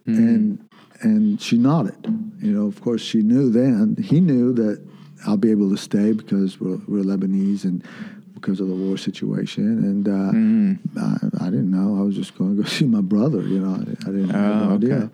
Mm. 0.07 0.19
And, 0.19 0.69
and 1.01 1.40
she 1.40 1.57
nodded. 1.57 1.97
You 2.40 2.53
know, 2.53 2.66
of 2.66 2.81
course, 2.81 3.03
she 3.03 3.23
knew 3.23 3.51
then, 3.51 3.97
he 4.03 4.21
knew 4.21 4.53
that 4.55 4.85
I'll 5.27 5.37
be 5.37 5.51
able 5.51 5.71
to 5.71 5.77
stay 5.77 6.12
because 6.12 6.61
we're, 6.61 6.79
we're 6.87 7.05
Lebanese 7.05 7.64
and 7.64 7.85
because 8.40 8.61
of 8.61 8.68
the 8.68 8.74
war 8.74 8.96
situation. 8.96 9.64
And 9.85 10.09
uh, 10.09 10.33
Mm. 10.33 10.79
I, 10.96 11.46
I 11.46 11.50
didn't 11.50 11.70
know. 11.70 11.98
I 12.00 12.03
was 12.03 12.14
just 12.16 12.37
going 12.38 12.57
to 12.57 12.62
go 12.62 12.68
see 12.79 12.85
my 12.87 13.00
brother. 13.00 13.42
You 13.42 13.61
know, 13.61 13.74
I, 13.74 13.81
I 13.81 14.12
didn't 14.12 14.31
have 14.31 14.44
Oh, 14.62 14.68
no 14.68 14.74
okay. 14.74 14.87
idea. 14.87 15.11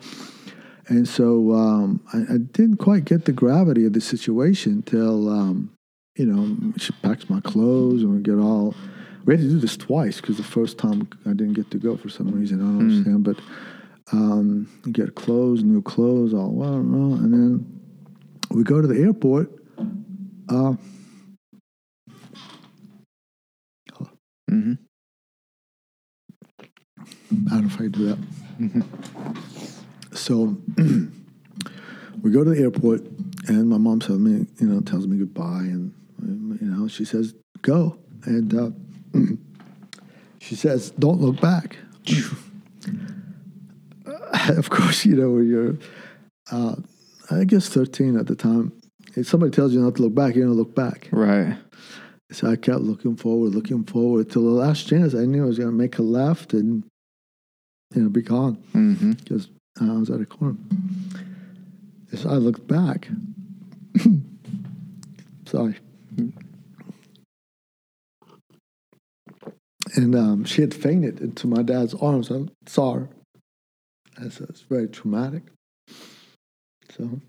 And 0.88 1.08
so 1.08 1.52
um, 1.52 2.00
I, 2.12 2.34
I 2.34 2.38
didn't 2.38 2.76
quite 2.76 3.04
get 3.04 3.24
the 3.24 3.32
gravity 3.32 3.84
of 3.86 3.92
the 3.92 4.00
situation 4.00 4.82
till, 4.82 5.28
um, 5.28 5.70
you 6.16 6.26
know, 6.26 6.72
she 6.76 6.92
packs 7.02 7.28
my 7.28 7.40
clothes 7.40 8.02
and 8.02 8.14
we 8.14 8.20
get 8.22 8.38
all. 8.38 8.74
We 9.24 9.34
had 9.34 9.40
to 9.42 9.48
do 9.48 9.58
this 9.58 9.76
twice 9.76 10.20
because 10.20 10.36
the 10.36 10.44
first 10.44 10.78
time 10.78 11.08
I 11.26 11.30
didn't 11.30 11.54
get 11.54 11.72
to 11.72 11.78
go 11.78 11.96
for 11.96 12.08
some 12.08 12.28
reason. 12.30 12.60
I 12.60 12.64
don't 12.64 12.78
understand. 12.78 13.24
But 13.24 13.38
um, 14.12 14.68
get 14.92 15.16
clothes, 15.16 15.64
new 15.64 15.82
clothes, 15.82 16.32
all, 16.32 16.52
well, 16.52 16.68
I 16.68 16.72
don't 16.76 16.92
know. 16.92 17.14
And 17.16 17.32
then 17.34 17.80
we 18.52 18.62
go 18.62 18.80
to 18.80 18.86
the 18.86 19.00
airport. 19.02 19.50
Uh, 20.48 20.74
hmm 24.48 24.74
I 27.48 27.50
don't 27.50 27.62
know 27.62 27.66
if 27.66 27.74
I 27.74 27.78
can 27.78 27.90
do 27.90 28.04
that. 28.06 28.18
Hmm. 28.58 28.80
So 30.14 30.56
we 32.22 32.30
go 32.30 32.44
to 32.44 32.50
the 32.50 32.60
airport, 32.60 33.02
and 33.48 33.68
my 33.68 33.78
mom 33.78 34.00
tells 34.00 34.18
me, 34.18 34.46
you 34.60 34.66
know, 34.66 34.80
tells 34.80 35.06
me 35.06 35.18
goodbye, 35.18 35.44
and 35.44 35.92
you 36.22 36.68
know, 36.68 36.88
she 36.88 37.04
says, 37.04 37.34
"Go," 37.62 37.98
and 38.24 38.54
uh, 38.54 38.70
she 40.38 40.54
says, 40.54 40.90
"Don't 40.92 41.20
look 41.20 41.40
back." 41.40 41.76
of 44.48 44.70
course, 44.70 45.04
you 45.04 45.16
know, 45.16 45.30
when 45.30 45.48
you're, 45.48 45.76
uh, 46.50 46.76
I 47.30 47.44
guess, 47.44 47.68
thirteen 47.68 48.16
at 48.16 48.26
the 48.26 48.36
time. 48.36 48.72
If 49.14 49.28
somebody 49.28 49.50
tells 49.50 49.72
you 49.72 49.80
not 49.80 49.96
to 49.96 50.02
look 50.02 50.14
back, 50.14 50.36
you 50.36 50.44
don't 50.44 50.56
look 50.56 50.74
back. 50.74 51.08
Right. 51.10 51.56
So 52.32 52.50
I 52.50 52.56
kept 52.56 52.80
looking 52.80 53.16
forward, 53.16 53.54
looking 53.54 53.84
forward 53.84 54.30
till 54.30 54.42
the 54.42 54.50
last 54.50 54.88
chance. 54.88 55.14
I 55.14 55.26
knew 55.26 55.44
I 55.44 55.46
was 55.46 55.58
going 55.58 55.70
to 55.70 55.76
make 55.76 55.98
a 55.98 56.02
left 56.02 56.52
and 56.52 56.84
you 57.94 58.02
know 58.02 58.08
be 58.08 58.22
gone 58.22 58.58
because 59.20 59.48
I 59.80 59.84
was 59.92 60.10
at 60.10 60.20
a 60.20 60.26
corner. 60.26 60.56
So 62.14 62.28
I 62.28 62.34
looked 62.34 62.66
back. 62.66 63.08
Sorry. 65.46 65.76
and 69.94 70.14
um, 70.14 70.44
she 70.44 70.60
had 70.60 70.74
fainted 70.74 71.20
into 71.20 71.46
my 71.46 71.62
dad's 71.62 71.94
arms. 71.94 72.30
I 72.30 72.42
saw 72.66 72.94
her. 72.94 73.08
And 74.16 74.32
so 74.32 74.46
it's 74.48 74.62
very 74.62 74.88
traumatic. 74.88 75.42
So, 76.96 77.20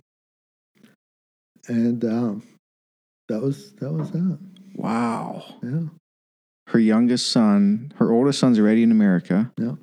and 1.67 2.03
um, 2.05 2.43
that 3.27 3.41
was 3.41 3.73
that 3.73 3.91
was 3.91 4.11
that. 4.11 4.39
Wow. 4.77 5.43
Yeah, 5.63 5.87
Her 6.67 6.79
youngest 6.79 7.27
son, 7.31 7.91
her 7.97 8.11
oldest 8.11 8.39
son's 8.39 8.59
already 8.59 8.83
in 8.83 8.91
America. 8.91 9.51
yeah, 9.57 9.73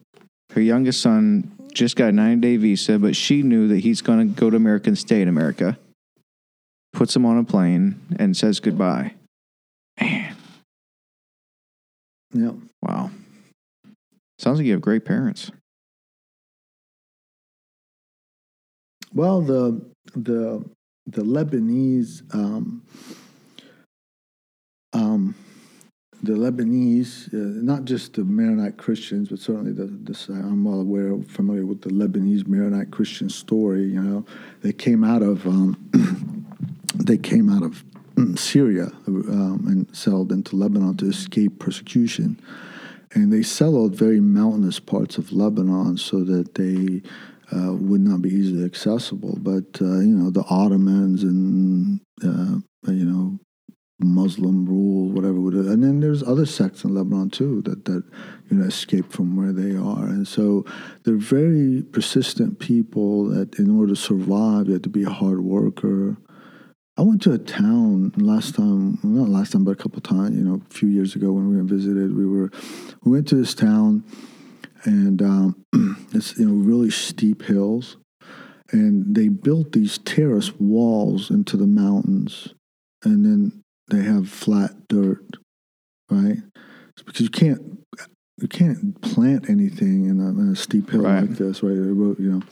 Her 0.53 0.61
youngest 0.61 1.01
son 1.01 1.51
just 1.73 1.97
got 1.97 2.11
a 2.11 2.13
90 2.13 2.41
day 2.41 2.57
visa, 2.57 2.99
but 2.99 3.17
she 3.17 3.43
knew 3.43 3.67
that 3.69 3.81
he's 3.81 4.01
going 4.01 4.21
to 4.33 4.41
go 4.41 4.49
to 4.51 4.57
America 4.57 4.89
and 4.89 4.97
stay 4.97 5.21
in 5.21 5.29
America. 5.29 5.77
Puts 6.93 7.17
him 7.17 7.27
on 7.27 7.37
a 7.39 7.45
plane 7.45 8.01
and 8.21 8.37
says 8.37 8.61
goodbye. 8.61 9.15
Man, 10.01 10.37
yeah. 12.33 12.53
wow. 12.83 13.11
Sounds 14.39 14.59
like 14.59 14.67
you 14.67 14.73
have 14.73 14.81
great 14.81 15.05
parents. 15.05 15.51
Well, 19.13 19.41
the 19.43 19.81
the 20.15 20.65
the 21.07 21.23
Lebanese 21.23 22.23
um, 22.35 22.83
um, 24.95 25.35
the 26.23 26.33
Lebanese, 26.33 27.29
uh, 27.35 27.63
not 27.63 27.85
just 27.85 28.15
the 28.15 28.25
Maronite 28.25 28.79
Christians, 28.79 29.29
but 29.29 29.39
certainly 29.39 29.73
the 29.73 29.87
this, 29.87 30.29
I'm 30.29 30.65
well 30.65 30.81
aware, 30.81 31.21
familiar 31.29 31.67
with 31.67 31.83
the 31.83 31.91
Lebanese 31.91 32.47
Maronite 32.47 32.91
Christian 32.91 33.29
story. 33.29 33.83
You 33.83 34.01
know, 34.01 34.27
they 34.63 34.73
came 34.73 35.05
out 35.05 35.23
of 35.23 35.47
um, 35.47 36.47
they 36.95 37.19
came 37.19 37.51
out 37.51 37.63
of 37.63 37.85
mm, 38.15 38.39
Syria 38.39 38.91
um, 39.07 39.65
and 39.67 39.95
settled 39.95 40.33
into 40.33 40.57
Lebanon 40.57 40.97
to 40.99 41.09
escape 41.09 41.59
persecution, 41.59 42.41
and 43.13 43.33
they 43.33 43.43
settled 43.43 43.95
very 43.95 44.21
mountainous 44.21 44.81
parts 44.81 45.19
of 45.19 45.33
Lebanon 45.33 45.99
so 45.99 46.25
that 46.25 46.55
they 46.55 47.03
uh, 47.55 47.75
would 47.75 48.01
not 48.01 48.23
be 48.23 48.31
easily 48.31 48.65
accessible. 48.65 49.37
But 49.41 49.81
uh, 49.83 49.99
you 49.99 50.15
know, 50.15 50.31
the 50.31 50.45
Ottomans 50.49 51.23
and 51.23 52.01
uh, 52.23 52.61
you 52.91 53.05
know 53.05 53.39
Muslim 54.01 54.67
rule, 54.67 55.09
whatever. 55.11 55.39
And 55.71 55.83
then 55.83 56.01
there's 56.01 56.23
other 56.23 56.47
sects 56.47 56.85
in 56.85 56.95
Lebanon 56.95 57.31
too 57.31 57.63
that 57.63 57.85
that 57.85 58.03
you 58.51 58.57
know 58.57 58.65
escape 58.65 59.13
from 59.13 59.37
where 59.37 59.53
they 59.53 59.77
are, 59.77 60.07
and 60.07 60.27
so 60.27 60.65
they're 61.05 61.15
very 61.17 61.83
persistent 61.83 62.59
people. 62.59 63.27
That 63.27 63.59
in 63.59 63.71
order 63.71 63.95
to 63.95 64.01
survive, 64.01 64.67
you 64.67 64.75
have 64.75 64.83
to 64.83 64.89
be 64.89 65.05
a 65.05 65.11
hard 65.11 65.41
worker. 65.41 66.17
I 66.97 67.03
went 67.03 67.23
to 67.23 67.33
a 67.33 67.39
town 67.39 68.13
last 68.17 68.55
time, 68.55 68.99
not 69.03 69.29
last 69.29 69.53
time, 69.53 69.65
but 69.65 69.73
a 69.73 69.77
couple 69.77 70.01
times. 70.01 70.37
You 70.37 70.45
know, 70.45 70.63
a 70.69 70.75
few 70.75 70.89
years 70.89 71.17
ago 71.17 71.33
when 71.33 71.49
we 71.49 71.65
visited, 71.67 72.17
we 72.17 72.27
were 72.27 72.51
we 73.05 73.13
went 73.13 73.29
to 73.29 73.37
this 73.37 73.55
town, 73.55 74.05
and 74.85 75.23
um, 75.23 75.65
it's 76.13 76.37
you 76.37 76.47
know 76.47 76.55
really 76.55 76.91
steep 76.91 77.43
hills, 77.43 77.97
and 78.73 79.15
they 79.15 79.29
built 79.29 79.73
these 79.73 79.99
terrace 79.99 80.53
walls 80.59 81.31
into 81.31 81.57
the 81.57 81.67
mountains, 81.67 82.55
and 83.05 83.25
then 83.25 83.64
they 83.89 84.03
have 84.03 84.29
flat 84.29 84.89
dirt, 84.89 85.25
right? 86.11 86.39
It's 86.91 87.03
because 87.05 87.23
you 87.23 87.31
can't 87.31 87.79
you 88.41 88.49
can't 88.49 89.01
plant 89.01 89.49
anything 89.49 90.07
in 90.07 90.21
a, 90.21 90.29
in 90.31 90.51
a 90.53 90.57
steep 90.57 90.91
hill 90.91 91.03
Right. 91.03 91.21
like 91.23 91.39
this, 91.39 91.63
right? 91.63 91.73
You 91.75 92.17
know, 92.19 92.43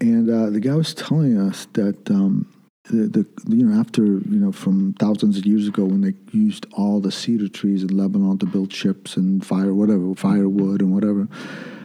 and 0.00 0.30
uh, 0.30 0.50
the 0.50 0.60
guy 0.60 0.74
was 0.74 0.94
telling 0.94 1.36
us 1.38 1.66
that 1.72 2.08
um, 2.10 2.46
the, 2.90 3.06
the 3.08 3.26
you 3.56 3.64
know 3.66 3.78
after 3.80 4.04
you 4.04 4.38
know 4.38 4.52
from 4.52 4.92
thousands 5.00 5.38
of 5.38 5.46
years 5.46 5.66
ago 5.68 5.84
when 5.84 6.00
they 6.02 6.14
used 6.32 6.66
all 6.76 7.00
the 7.00 7.10
cedar 7.12 7.48
trees 7.48 7.82
in 7.82 7.96
Lebanon 7.96 8.38
to 8.38 8.46
build 8.46 8.72
ships 8.72 9.16
and 9.16 9.44
fire 9.44 9.72
whatever 9.74 10.14
firewood 10.14 10.80
and 10.82 10.92
whatever, 10.92 11.26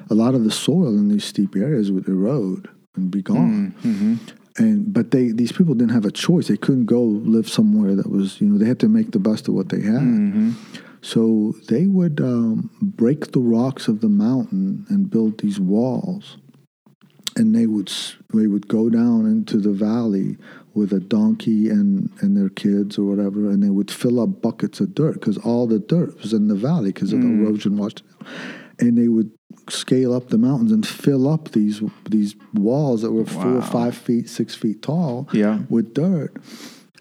a 0.09 0.13
lot 0.15 0.35
of 0.35 0.43
the 0.43 0.51
soil 0.51 0.89
in 0.97 1.07
these 1.09 1.23
steep 1.25 1.55
areas 1.55 1.91
would 1.91 2.07
erode 2.07 2.69
and 2.95 3.09
be 3.11 3.21
gone 3.21 3.73
Mm-hmm. 3.83 4.15
And 4.59 4.93
but 4.93 5.11
they 5.11 5.31
these 5.31 5.51
people 5.51 5.73
didn't 5.73 5.93
have 5.93 6.05
a 6.05 6.11
choice. 6.11 6.47
They 6.47 6.57
couldn't 6.57 6.85
go 6.85 7.01
live 7.01 7.49
somewhere 7.49 7.95
that 7.95 8.11
was 8.11 8.39
you 8.41 8.47
know 8.47 8.57
they 8.57 8.67
had 8.67 8.79
to 8.81 8.89
make 8.89 9.11
the 9.11 9.19
best 9.19 9.47
of 9.47 9.53
what 9.53 9.69
they 9.69 9.81
had. 9.81 10.01
Mm-hmm. 10.01 10.51
so 11.01 11.53
they 11.69 11.87
would 11.87 12.19
um, 12.19 12.69
break 12.81 13.31
the 13.31 13.39
rocks 13.39 13.87
of 13.87 14.01
the 14.01 14.09
mountain 14.09 14.85
and 14.89 15.09
build 15.09 15.39
these 15.39 15.59
walls. 15.59 16.37
And 17.35 17.55
they 17.55 17.67
would 17.67 17.91
they 18.33 18.47
would 18.47 18.67
go 18.67 18.89
down 18.89 19.25
into 19.25 19.57
the 19.57 19.71
valley 19.71 20.37
with 20.73 20.91
a 20.91 20.99
donkey 20.99 21.69
and 21.69 22.09
and 22.19 22.35
their 22.35 22.49
kids 22.49 22.97
or 22.97 23.05
whatever. 23.05 23.49
And 23.49 23.63
they 23.63 23.69
would 23.69 23.89
fill 23.89 24.19
up 24.19 24.41
buckets 24.41 24.81
of 24.81 24.93
dirt 24.93 25.13
because 25.13 25.37
all 25.37 25.65
the 25.65 25.79
dirt 25.79 26.19
was 26.21 26.33
in 26.33 26.49
the 26.49 26.55
valley 26.55 26.91
because 26.91 27.13
of 27.13 27.21
the 27.21 27.27
erosion 27.27 27.77
washed. 27.77 28.03
And 28.79 28.97
they 28.97 29.07
would 29.07 29.31
scale 29.69 30.13
up 30.13 30.29
the 30.29 30.37
mountains 30.37 30.71
and 30.71 30.87
fill 30.87 31.27
up 31.27 31.51
these 31.51 31.81
these 32.09 32.35
walls 32.53 33.01
that 33.01 33.11
were 33.11 33.25
four 33.25 33.55
Wow. 33.55 33.61
five 33.61 33.95
feet 33.95 34.29
six 34.29 34.55
feet 34.55 34.81
tall 34.81 35.27
Yeah. 35.33 35.59
with 35.69 35.93
dirt 35.93 36.33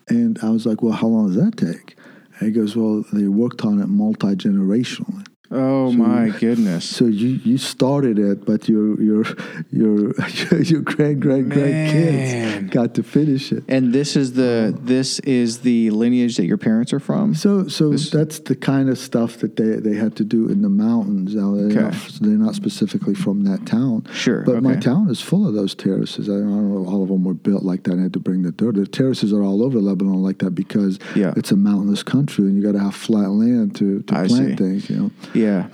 and 0.08 0.38
i 0.42 0.50
was 0.50 0.64
like 0.66 0.82
well 0.82 0.92
how 0.92 1.06
long 1.06 1.26
does 1.28 1.36
that 1.36 1.56
take 1.56 1.96
and 2.38 2.48
he 2.48 2.50
goes 2.52 2.74
well 2.76 3.04
they 3.12 3.26
worked 3.28 3.64
on 3.64 3.80
it 3.80 3.88
multi-generationally 3.88 5.26
Oh 5.50 5.92
my 5.92 6.28
goodness. 6.38 6.84
so 6.84 7.06
you, 7.06 7.40
you 7.42 7.56
started 7.56 8.18
it, 8.18 8.44
but 8.44 8.68
your 8.68 9.00
your 9.00 9.24
your 9.70 10.12
your 10.62 10.80
grand 10.82 11.22
grand 11.22 11.50
grandkids 11.52 12.70
got 12.70 12.94
to 12.96 13.02
finish 13.02 13.50
it. 13.52 13.64
And 13.68 13.92
this 13.94 14.14
is 14.16 14.34
the 14.34 14.74
oh. 14.76 14.78
this 14.84 15.20
is 15.20 15.60
the 15.60 15.90
lineage 15.90 16.36
that 16.36 16.44
your 16.44 16.58
parents 16.58 16.92
are 16.92 17.00
from. 17.00 17.34
So 17.34 17.66
so 17.68 17.90
This- 17.90 18.10
that's 18.10 18.40
the 18.40 18.56
kind 18.56 18.88
of 18.90 18.98
stuff 18.98 19.38
that 19.38 19.56
they, 19.56 19.76
they 19.76 19.94
had 19.96 20.16
to 20.16 20.24
do 20.24 20.48
in 20.48 20.60
the 20.62 20.68
mountains. 20.68 21.34
Now 21.34 21.54
they're, 21.54 21.68
not, 21.68 21.94
Okay. 21.94 22.08
they're 22.20 22.30
not 22.46 22.54
specifically 22.54 23.14
from 23.14 23.44
that 23.44 23.64
town. 23.66 24.06
Sure, 24.12 24.42
But 24.42 24.62
my 24.62 24.76
town 24.76 25.08
is 25.08 25.20
full 25.20 25.46
of 25.48 25.54
those 25.54 25.74
terraces. 25.74 26.28
I 26.28 26.32
don't 26.32 26.70
know 26.72 26.84
all 26.90 27.02
of 27.02 27.08
them 27.08 27.24
were 27.24 27.34
built 27.34 27.62
like 27.62 27.84
that. 27.84 27.98
I 27.98 28.02
had 28.02 28.12
to 28.14 28.20
bring 28.20 28.42
the 28.42 28.52
dirt. 28.52 28.74
The 28.74 28.86
terraces 28.86 29.32
are 29.32 29.42
all 29.42 29.62
over 29.62 29.78
Lebanon 29.80 30.22
like 30.22 30.38
that 30.38 30.50
because 30.50 30.98
Yeah. 31.14 31.32
it's 31.36 31.52
a 31.52 31.56
mountainous 31.56 32.02
country 32.02 32.44
and 32.44 32.56
you 32.56 32.62
got 32.62 32.72
to 32.72 32.80
have 32.84 32.94
flat 32.94 33.30
land 33.30 33.74
to, 33.76 34.02
to 34.02 34.14
I 34.14 34.26
plant 34.26 34.50
see. 34.50 34.56
things. 34.56 34.90
You 34.90 34.96
know. 34.96 35.10
Yeah. 35.38 35.68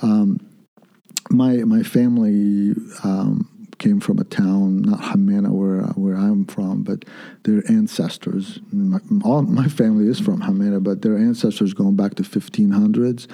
my 1.31 1.57
my 1.64 1.83
family 1.83 2.74
um, 3.03 3.48
came 3.79 4.00
from 4.00 4.18
a 4.18 4.24
town, 4.24 4.83
not 4.83 5.00
Hammana, 5.00 5.50
where 5.50 5.83
where 5.94 6.16
I'm 6.16 6.44
from, 6.46 6.83
but 6.83 7.05
their 7.44 7.62
ancestors. 7.68 8.61
My, 8.72 8.98
all 9.24 9.42
my 9.42 9.68
family 9.68 10.09
is 10.09 10.20
from 10.20 10.40
Hammana, 10.40 10.83
but 10.83 11.03
their 11.03 11.16
ancestors, 11.16 11.74
going 11.74 11.96
back 11.96 12.14
to 12.14 12.22
1500s, 12.22 13.27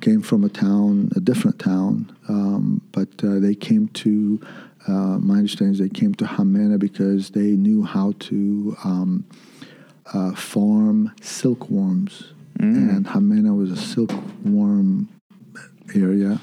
came 0.00 0.22
from 0.22 0.44
a 0.44 0.48
town, 0.48 1.10
a 1.16 1.20
different 1.20 1.58
town. 1.58 2.14
Um, 2.28 2.80
but 2.92 3.08
uh, 3.22 3.38
they 3.38 3.54
came 3.54 3.88
to. 3.88 4.40
Uh, 4.86 5.18
my 5.18 5.34
understanding 5.34 5.74
is 5.74 5.80
they 5.80 5.88
came 5.88 6.14
to 6.14 6.24
Hammana 6.24 6.78
because 6.78 7.30
they 7.30 7.50
knew 7.56 7.82
how 7.82 8.14
to 8.20 8.76
um, 8.84 9.26
uh, 10.14 10.34
farm 10.34 11.12
silkworms, 11.20 12.32
and 12.58 13.06
Hammana 13.06 13.54
was 13.54 13.70
a 13.70 13.76
silkworm 13.76 15.08
area, 15.94 16.40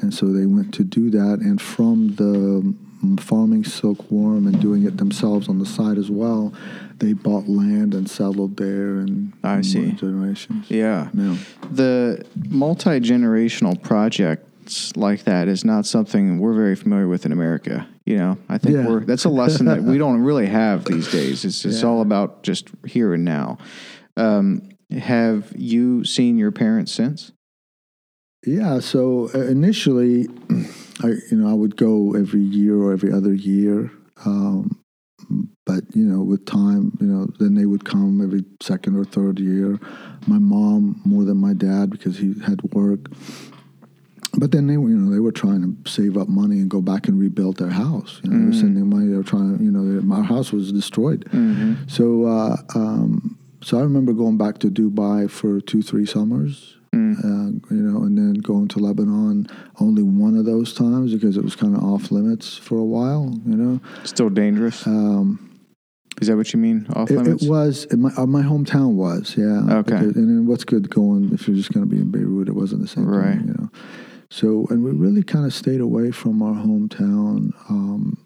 and 0.00 0.12
so 0.12 0.26
they 0.32 0.46
went 0.46 0.72
to 0.74 0.84
do 0.84 1.10
that. 1.10 1.40
And 1.40 1.60
from 1.60 2.14
the 2.16 2.74
farming 3.22 3.64
silkworm 3.64 4.46
and 4.46 4.60
doing 4.60 4.84
it 4.84 4.98
themselves 4.98 5.48
on 5.48 5.58
the 5.58 5.64
side 5.66 5.96
as 5.96 6.10
well, 6.10 6.52
they 6.98 7.14
bought 7.14 7.48
land 7.48 7.94
and 7.94 8.08
settled 8.10 8.56
there. 8.58 8.98
And 8.98 9.32
I 9.42 9.62
see. 9.62 9.92
generations. 9.92 10.70
Yeah. 10.70 11.08
Yeah. 11.14 11.36
The 11.70 12.24
multi 12.48 13.00
generational 13.00 13.80
projects 13.82 14.94
like 14.96 15.24
that 15.24 15.48
is 15.48 15.64
not 15.64 15.86
something 15.86 16.38
we're 16.38 16.52
very 16.52 16.76
familiar 16.76 17.08
with 17.08 17.24
in 17.24 17.32
America. 17.32 17.88
You 18.04 18.18
know, 18.18 18.38
I 18.48 18.58
think 18.58 18.76
Yeah. 18.76 18.86
we're 18.88 19.04
that's 19.04 19.24
a 19.24 19.30
lesson 19.30 19.66
that 19.66 19.82
we 19.82 19.96
don't 19.96 20.20
really 20.20 20.46
have 20.46 20.84
these 20.84 21.10
days. 21.10 21.44
It's 21.44 21.64
it's 21.64 21.82
Yeah. 21.82 21.88
all 21.88 22.02
about 22.02 22.42
just 22.42 22.68
here 22.86 23.14
and 23.14 23.24
now. 23.24 23.58
Um, 24.16 24.62
have 24.90 25.52
you 25.56 26.04
seen 26.04 26.36
your 26.36 26.50
parents 26.52 26.92
since? 26.92 27.32
Yeah. 28.44 28.80
So 28.80 29.30
uh, 29.34 29.38
initially, 29.40 30.28
I 31.02 31.08
you 31.30 31.36
know 31.36 31.48
I 31.48 31.54
would 31.54 31.76
go 31.76 32.14
every 32.14 32.40
year 32.40 32.76
or 32.76 32.92
every 32.92 33.12
other 33.12 33.32
year. 33.32 33.90
Um, 34.24 34.76
but 35.64 35.84
you 35.94 36.04
know, 36.04 36.22
with 36.22 36.44
time, 36.46 36.96
you 37.00 37.06
know, 37.06 37.28
then 37.38 37.54
they 37.54 37.66
would 37.66 37.84
come 37.84 38.20
every 38.20 38.44
second 38.60 38.96
or 38.96 39.04
third 39.04 39.38
year. 39.38 39.78
My 40.26 40.38
mom 40.38 41.00
more 41.04 41.24
than 41.24 41.36
my 41.36 41.54
dad 41.54 41.90
because 41.90 42.18
he 42.18 42.34
had 42.44 42.62
work. 42.72 43.06
But 44.38 44.52
then 44.52 44.68
they 44.68 44.76
were, 44.76 44.88
you 44.88 44.96
know, 44.96 45.12
they 45.12 45.18
were 45.20 45.32
trying 45.32 45.62
to 45.62 45.90
save 45.90 46.16
up 46.16 46.28
money 46.28 46.60
and 46.60 46.70
go 46.70 46.80
back 46.80 47.08
and 47.08 47.18
rebuild 47.18 47.56
their 47.56 47.70
house. 47.70 48.20
You 48.22 48.30
know, 48.30 48.38
they 48.38 48.46
were 48.46 48.52
sending 48.52 48.88
money. 48.88 49.08
They 49.08 49.16
were 49.16 49.24
trying 49.24 49.58
to, 49.58 49.64
you 49.64 49.72
know, 49.72 49.80
my 50.02 50.22
house 50.22 50.52
was 50.52 50.72
destroyed. 50.72 51.28
So, 51.88 52.26
uh, 52.26 52.56
um, 52.76 53.36
so 53.62 53.78
I 53.78 53.82
remember 53.82 54.12
going 54.12 54.38
back 54.38 54.58
to 54.58 54.70
Dubai 54.70 55.28
for 55.28 55.60
two, 55.60 55.82
three 55.82 56.06
summers. 56.06 56.76
Uh, 56.94 57.50
you 57.70 57.82
know, 57.82 58.02
and 58.02 58.18
then 58.18 58.34
going 58.34 58.66
to 58.68 58.78
Lebanon 58.80 59.46
only 59.80 60.02
one 60.02 60.36
of 60.36 60.44
those 60.44 60.72
times 60.74 61.12
because 61.12 61.36
it 61.36 61.44
was 61.44 61.54
kind 61.54 61.76
of 61.76 61.82
off 61.84 62.10
limits 62.10 62.56
for 62.56 62.78
a 62.78 62.84
while. 62.84 63.32
You 63.46 63.56
know, 63.56 63.80
Still 64.04 64.28
dangerous. 64.30 64.86
um, 64.86 65.50
Is 66.20 66.26
that 66.28 66.36
what 66.36 66.52
you 66.52 66.58
mean? 66.58 66.86
Off 66.94 67.10
It, 67.10 67.16
limits? 67.18 67.44
it 67.44 67.48
was 67.50 67.84
in 67.86 68.00
my 68.02 68.10
uh, 68.16 68.26
my 68.26 68.42
hometown 68.42 68.94
was 68.94 69.36
yeah. 69.36 69.60
Okay. 69.78 69.92
Because- 69.98 70.16
and 70.16 70.28
then 70.28 70.46
what's 70.46 70.64
good 70.64 70.90
going 70.90 71.30
if 71.32 71.46
you're 71.46 71.56
just 71.56 71.72
going 71.72 71.88
to 71.88 71.90
be 71.94 72.00
in 72.00 72.10
Beirut? 72.10 72.48
It 72.48 72.54
wasn't 72.56 72.82
the 72.82 72.88
same 72.88 73.06
Right. 73.06 73.38
thing, 73.38 73.48
you 73.48 73.54
know. 73.58 73.70
So 74.30 74.66
and 74.70 74.82
we 74.82 74.90
really 74.90 75.22
kind 75.22 75.44
of 75.46 75.54
stayed 75.54 75.80
away 75.80 76.10
from 76.10 76.42
our 76.42 76.54
hometown 76.54 77.52
um, 77.68 78.18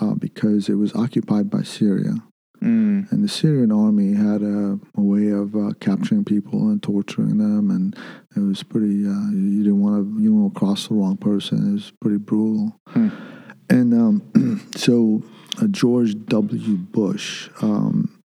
uh, 0.00 0.14
because 0.14 0.68
it 0.68 0.74
was 0.74 0.94
occupied 0.94 1.48
by 1.50 1.62
Syria, 1.62 2.14
Mm. 2.62 3.10
and 3.10 3.24
the 3.24 3.28
Syrian 3.28 3.72
army 3.72 4.12
had 4.12 4.42
a, 4.42 4.78
a 4.94 5.00
way 5.00 5.28
of 5.30 5.56
uh, 5.56 5.72
capturing 5.80 6.26
people 6.26 6.68
and 6.68 6.82
torturing 6.82 7.38
them, 7.38 7.70
and 7.70 7.96
it 8.36 8.40
was 8.40 8.62
pretty. 8.62 9.06
Uh, 9.06 9.30
you 9.30 9.62
didn't 9.64 9.80
want 9.80 9.96
to 9.96 10.22
you 10.22 10.34
want 10.34 10.52
to 10.52 10.58
cross 10.58 10.88
the 10.88 10.94
wrong 10.94 11.16
person. 11.16 11.70
It 11.70 11.72
was 11.72 11.92
pretty 12.00 12.18
brutal. 12.18 12.78
Hmm. 12.88 13.08
And 13.70 13.94
um, 13.94 14.68
so 14.76 15.22
uh, 15.62 15.68
George 15.68 16.14
W. 16.26 16.76
Bush, 16.76 17.48
um, 17.62 18.22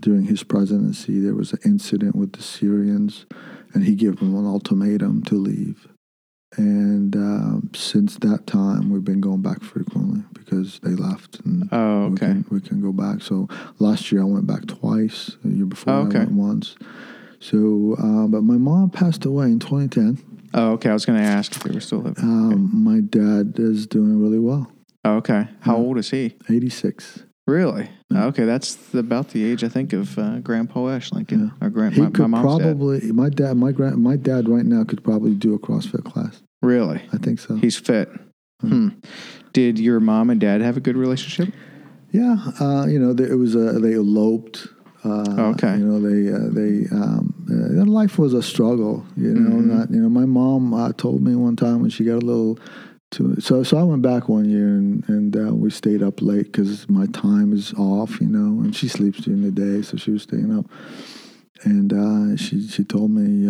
during 0.00 0.24
his 0.24 0.42
presidency, 0.42 1.20
there 1.20 1.34
was 1.34 1.52
an 1.52 1.58
incident 1.64 2.16
with 2.16 2.32
the 2.32 2.42
Syrians, 2.42 3.26
and 3.74 3.84
he 3.84 3.94
gave 3.94 4.20
them 4.20 4.34
an 4.36 4.46
ultimatum 4.46 5.22
to 5.24 5.34
leave. 5.34 5.86
And 6.60 7.16
um, 7.16 7.70
since 7.74 8.16
that 8.18 8.46
time, 8.46 8.90
we've 8.90 9.04
been 9.04 9.20
going 9.20 9.40
back 9.40 9.62
frequently 9.62 10.22
because 10.34 10.78
they 10.80 10.90
left, 10.90 11.40
and 11.40 11.68
Oh, 11.72 12.08
we, 12.08 12.12
okay. 12.12 12.26
can, 12.26 12.44
we 12.50 12.60
can 12.60 12.80
go 12.82 12.92
back. 12.92 13.22
So 13.22 13.48
last 13.78 14.12
year 14.12 14.20
I 14.20 14.24
went 14.24 14.46
back 14.46 14.66
twice. 14.66 15.36
The 15.42 15.50
year 15.56 15.64
before 15.66 15.92
Oh, 15.94 15.96
okay. 16.02 16.18
I 16.18 16.24
went 16.24 16.32
once. 16.32 16.76
So, 17.38 17.96
uh, 17.98 18.26
but 18.26 18.42
my 18.42 18.58
mom 18.58 18.90
passed 18.90 19.24
away 19.24 19.46
in 19.46 19.58
2010. 19.58 20.18
Oh, 20.52 20.72
okay. 20.72 20.90
I 20.90 20.92
was 20.92 21.06
going 21.06 21.18
to 21.18 21.24
ask 21.24 21.56
if 21.56 21.62
they 21.62 21.72
were 21.72 21.80
still 21.80 22.00
living. 22.00 22.22
Um, 22.24 22.70
my 22.84 23.00
dad 23.00 23.54
is 23.58 23.86
doing 23.86 24.20
really 24.20 24.38
well. 24.38 24.70
Oh, 25.04 25.16
okay. 25.16 25.48
How 25.60 25.76
yeah. 25.76 25.82
old 25.82 25.96
is 25.98 26.10
he? 26.10 26.36
86. 26.50 27.24
Really? 27.46 27.88
Yeah. 28.10 28.26
Okay, 28.26 28.44
that's 28.44 28.74
the, 28.74 28.98
about 28.98 29.30
the 29.30 29.44
age 29.44 29.64
I 29.64 29.68
think 29.68 29.92
of 29.92 30.18
uh, 30.18 30.38
Grandpa 30.40 30.88
Ash 30.90 31.10
Lincoln 31.12 31.52
or 31.60 31.70
grand 31.70 31.94
He 31.94 32.02
my, 32.02 32.10
could 32.10 32.28
my 32.28 32.42
mom's 32.42 32.58
dad. 32.58 32.64
probably 32.64 33.12
my 33.12 33.28
dad 33.28 33.56
my 33.56 33.72
grand 33.72 33.96
my 33.98 34.16
dad 34.16 34.48
right 34.48 34.64
now 34.64 34.84
could 34.84 35.02
probably 35.02 35.34
do 35.34 35.54
a 35.54 35.58
CrossFit 35.58 36.04
class. 36.04 36.42
Really? 36.62 37.02
I 37.12 37.16
think 37.18 37.40
so. 37.40 37.56
He's 37.56 37.76
fit. 37.76 38.10
Hmm. 38.60 38.88
Did 39.52 39.78
your 39.78 40.00
mom 40.00 40.30
and 40.30 40.40
dad 40.40 40.60
have 40.60 40.76
a 40.76 40.80
good 40.80 40.96
relationship? 40.96 41.54
yeah, 42.12 42.36
uh, 42.60 42.86
you 42.86 42.98
know, 42.98 43.12
they, 43.12 43.24
it 43.24 43.36
was 43.38 43.54
a, 43.54 43.78
they 43.78 43.94
eloped. 43.94 44.66
Uh, 45.04 45.52
Okay. 45.54 45.78
You 45.78 45.84
know, 45.86 45.98
they 46.00 46.30
uh, 46.30 46.50
they 46.52 46.86
um, 46.94 47.32
uh, 47.48 47.74
their 47.74 47.86
life 47.86 48.18
was 48.18 48.34
a 48.34 48.42
struggle. 48.42 49.06
You 49.16 49.32
know, 49.32 49.56
Mhm. 49.56 49.64
not 49.64 49.90
you 49.90 50.00
know. 50.02 50.10
My 50.10 50.26
mom 50.26 50.74
uh, 50.74 50.92
told 50.92 51.22
me 51.22 51.34
one 51.34 51.56
time 51.56 51.80
when 51.80 51.88
she 51.90 52.04
got 52.04 52.22
a 52.22 52.26
little. 52.26 52.58
Too, 53.10 53.40
so 53.40 53.62
so 53.64 53.76
I 53.78 53.82
went 53.82 54.02
back 54.02 54.28
one 54.28 54.44
year 54.48 54.68
and 54.76 55.02
and 55.08 55.34
uh, 55.36 55.54
we 55.54 55.70
stayed 55.70 56.02
up 56.02 56.20
late 56.20 56.52
because 56.52 56.86
my 56.90 57.06
time 57.06 57.52
is 57.54 57.72
off. 57.74 58.20
You 58.20 58.28
know, 58.28 58.62
and 58.62 58.76
she 58.76 58.88
sleeps 58.88 59.20
during 59.22 59.42
the 59.42 59.50
day, 59.50 59.80
so 59.82 59.96
she 59.96 60.10
was 60.10 60.22
staying 60.22 60.52
up. 60.56 60.66
And 61.64 61.92
uh, 61.92 62.36
she 62.36 62.68
she 62.68 62.84
told 62.84 63.10
me. 63.10 63.48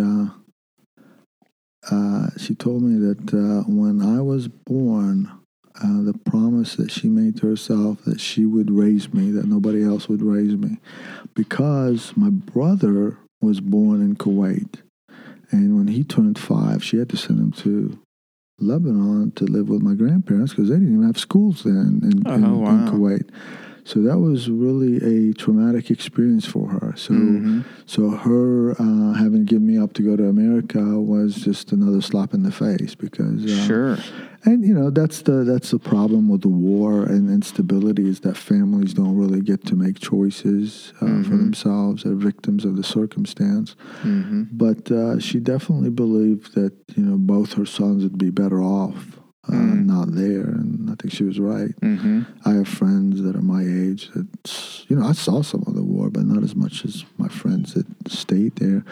Uh, 1.91 2.29
she 2.37 2.55
told 2.55 2.83
me 2.83 2.99
that 3.07 3.33
uh, 3.35 3.63
when 3.71 4.03
I 4.03 4.21
was 4.21 4.49
born, 4.49 5.31
uh, 5.83 6.03
the 6.03 6.19
promise 6.27 6.77
that 6.77 6.91
she 6.91 7.09
made 7.09 7.39
to 7.39 7.47
herself 7.47 8.05
that 8.05 8.21
she 8.21 8.45
would 8.45 8.71
raise 8.71 9.15
me, 9.15 9.31
that 9.31 9.47
nobody 9.47 9.83
else 9.85 10.09
would 10.09 10.23
raise 10.23 10.57
me, 10.57 10.79
because 11.35 12.13
my 12.17 12.29
brother 12.29 13.17
was 13.41 13.61
born 13.61 14.03
in 14.03 14.15
Kuwait, 14.17 14.83
and 15.51 15.77
when 15.77 15.89
he 15.89 16.05
turned 16.05 16.39
five, 16.39 16.85
she 16.85 16.99
had 16.99 17.09
to 17.09 17.17
send 17.17 17.39
him 17.39 17.53
to 17.53 17.99
Lebanon 18.59 19.31
to 19.37 19.45
live 19.47 19.71
with 19.71 19.81
my 19.81 19.95
grandparents 19.95 20.53
because 20.53 20.69
they 20.69 20.75
didn't 20.75 20.93
even 20.95 21.07
have 21.07 21.19
schools 21.19 21.63
then 21.63 22.01
in, 22.03 22.23
Oh, 22.27 22.35
in, 22.35 22.45
in 22.45 22.61
wow. 22.61 22.91
Kuwait. 22.91 23.29
So 23.91 24.01
that 24.09 24.19
was 24.19 24.49
really 24.49 24.95
a 25.15 25.33
traumatic 25.35 25.91
experience 25.91 26.47
for 26.47 26.69
her. 26.69 26.95
So. 26.97 27.13
Mhm. 27.15 27.65
So 27.87 28.11
her 28.11 28.77
uh, 28.79 29.13
having 29.15 29.45
given 29.51 29.67
me 29.67 29.77
up 29.85 29.93
to 29.95 30.03
go 30.09 30.15
to 30.17 30.27
America 30.29 30.85
was 31.15 31.31
just 31.49 31.73
another 31.73 32.01
slap 32.01 32.33
in 32.35 32.43
the 32.45 32.53
face 32.53 32.95
because 32.95 33.45
uh, 33.45 33.67
Sure. 33.67 33.99
and 34.45 34.59
you 34.69 34.73
know 34.79 34.91
that's 34.91 35.23
the 35.23 35.43
that's 35.51 35.71
the 35.73 35.81
problem 35.81 36.29
with 36.33 36.43
the 36.43 36.55
war 36.73 37.03
and 37.15 37.29
instability 37.29 38.07
is 38.09 38.21
that 38.21 38.37
families 38.37 38.95
don't 38.95 39.17
really 39.23 39.41
get 39.41 39.61
to 39.71 39.75
make 39.75 39.99
choices 39.99 40.93
uh, 41.01 41.07
for 41.27 41.35
Mhm. 41.35 41.43
themselves. 41.45 42.05
They're 42.05 42.15
victims 42.31 42.65
of 42.65 42.77
the 42.77 42.85
circumstance. 42.85 43.75
hmm 44.03 44.43
But 44.53 44.83
uh, 44.93 45.19
she 45.19 45.41
definitely 45.41 45.91
believed 45.91 46.55
that 46.55 46.73
you 46.97 47.03
know 47.07 47.19
both 47.19 47.55
her 47.59 47.67
sons 47.67 48.05
would 48.05 48.19
be 48.19 48.31
better 48.31 48.63
off 48.63 49.20
uh, 49.51 49.57
Mm. 49.57 49.87
not 49.87 50.15
there, 50.15 50.47
and 50.59 50.91
I 50.91 50.95
think 50.95 51.13
she 51.13 51.25
was 51.25 51.39
right. 51.41 51.75
hmm 51.83 52.23
I 52.45 52.53
have 52.55 52.69
friends 52.69 53.23
that 53.23 53.37
are 53.37 53.43
my 53.57 53.63
age 53.63 54.11
that, 54.15 54.29
you 54.89 54.97
know, 54.97 55.07
I 55.07 55.13
saw 55.13 55.43
some 55.43 55.63
of 55.67 55.75
the 55.75 55.83
war, 55.83 56.11
but 56.11 56.25
not 56.25 56.43
as 56.43 56.55
much 56.55 56.85
as 56.85 57.05
my 57.19 57.29
friends 57.29 57.75
that 57.75 57.87
stayed 58.09 58.57
there. 58.57 58.85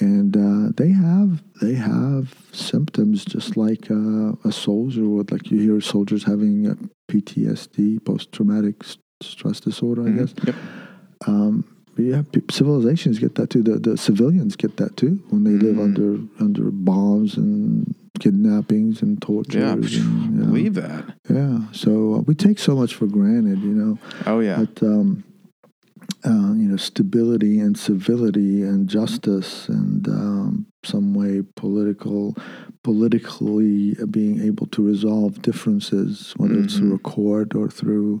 And 0.00 0.36
uh, 0.36 0.72
they 0.76 0.90
have 0.92 1.42
they 1.60 1.74
have 1.74 2.34
symptoms 2.52 3.24
just 3.24 3.56
like 3.56 3.90
uh, 3.90 4.32
a 4.50 4.52
soldier 4.52 5.04
would. 5.08 5.30
Like 5.32 5.50
you 5.50 5.58
hear 5.58 5.80
soldiers 5.80 6.24
having 6.24 6.68
uh, 6.68 6.74
PTSD, 7.10 8.04
post 8.04 8.32
traumatic 8.32 8.76
stress 9.20 9.60
disorder, 9.60 10.02
I 10.08 10.10
guess. 10.18 10.34
Yep. 10.46 10.56
Um, 11.26 11.64
yeah, 11.96 12.22
civilizations 12.50 13.18
get 13.18 13.34
that 13.34 13.50
too. 13.50 13.62
The, 13.62 13.78
the 13.78 13.96
civilians 13.98 14.56
get 14.56 14.76
that 14.78 14.96
too 14.96 15.22
when 15.30 15.44
they 15.44 15.56
live 15.66 15.76
Mm. 15.76 15.84
under 15.84 16.10
under 16.44 16.70
bombs 16.70 17.36
and 17.36 17.94
kidnappings 18.18 19.02
and 19.02 19.20
tortures. 19.22 19.96
Yeah. 19.96 20.02
and, 20.02 20.34
you 20.34 20.42
know. 20.42 20.46
Believe 20.46 20.74
that. 20.74 21.04
Yeah, 21.28 21.60
so 21.72 22.14
uh, 22.14 22.18
we 22.20 22.34
take 22.34 22.58
so 22.58 22.74
much 22.74 22.94
for 22.94 23.06
granted, 23.06 23.60
you 23.60 23.74
know. 23.74 23.98
Oh 24.26 24.40
yeah. 24.40 24.64
But 24.64 24.82
um, 24.82 25.24
uh, 26.24 26.52
you 26.54 26.68
know, 26.68 26.76
stability 26.76 27.60
and 27.60 27.78
civility 27.78 28.62
and 28.62 28.88
justice 28.88 29.68
and 29.68 30.06
um, 30.08 30.66
some 30.84 31.14
way 31.14 31.42
political, 31.56 32.36
politically 32.82 33.94
being 34.10 34.40
able 34.42 34.66
to 34.66 34.82
resolve 34.82 35.40
differences, 35.42 36.34
whether 36.36 36.58
it's 36.58 36.76
through 36.76 36.94
a 36.94 36.98
court 36.98 37.54
or 37.54 37.68
through 37.68 38.20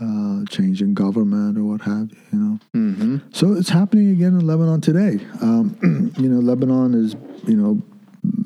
uh, 0.00 0.44
changing 0.48 0.94
government 0.94 1.58
or 1.58 1.64
what 1.64 1.80
have 1.82 2.10
you, 2.10 2.18
you 2.32 2.38
know. 2.38 2.58
hmm 2.72 3.16
So 3.32 3.52
it's 3.54 3.68
happening 3.70 4.10
again 4.10 4.38
in 4.38 4.46
Lebanon 4.46 4.80
today. 4.80 5.24
Um, 5.40 6.12
you 6.22 6.28
know, 6.28 6.40
Lebanon 6.40 6.94
is, 6.94 7.16
you 7.46 7.56
know, 7.56 7.82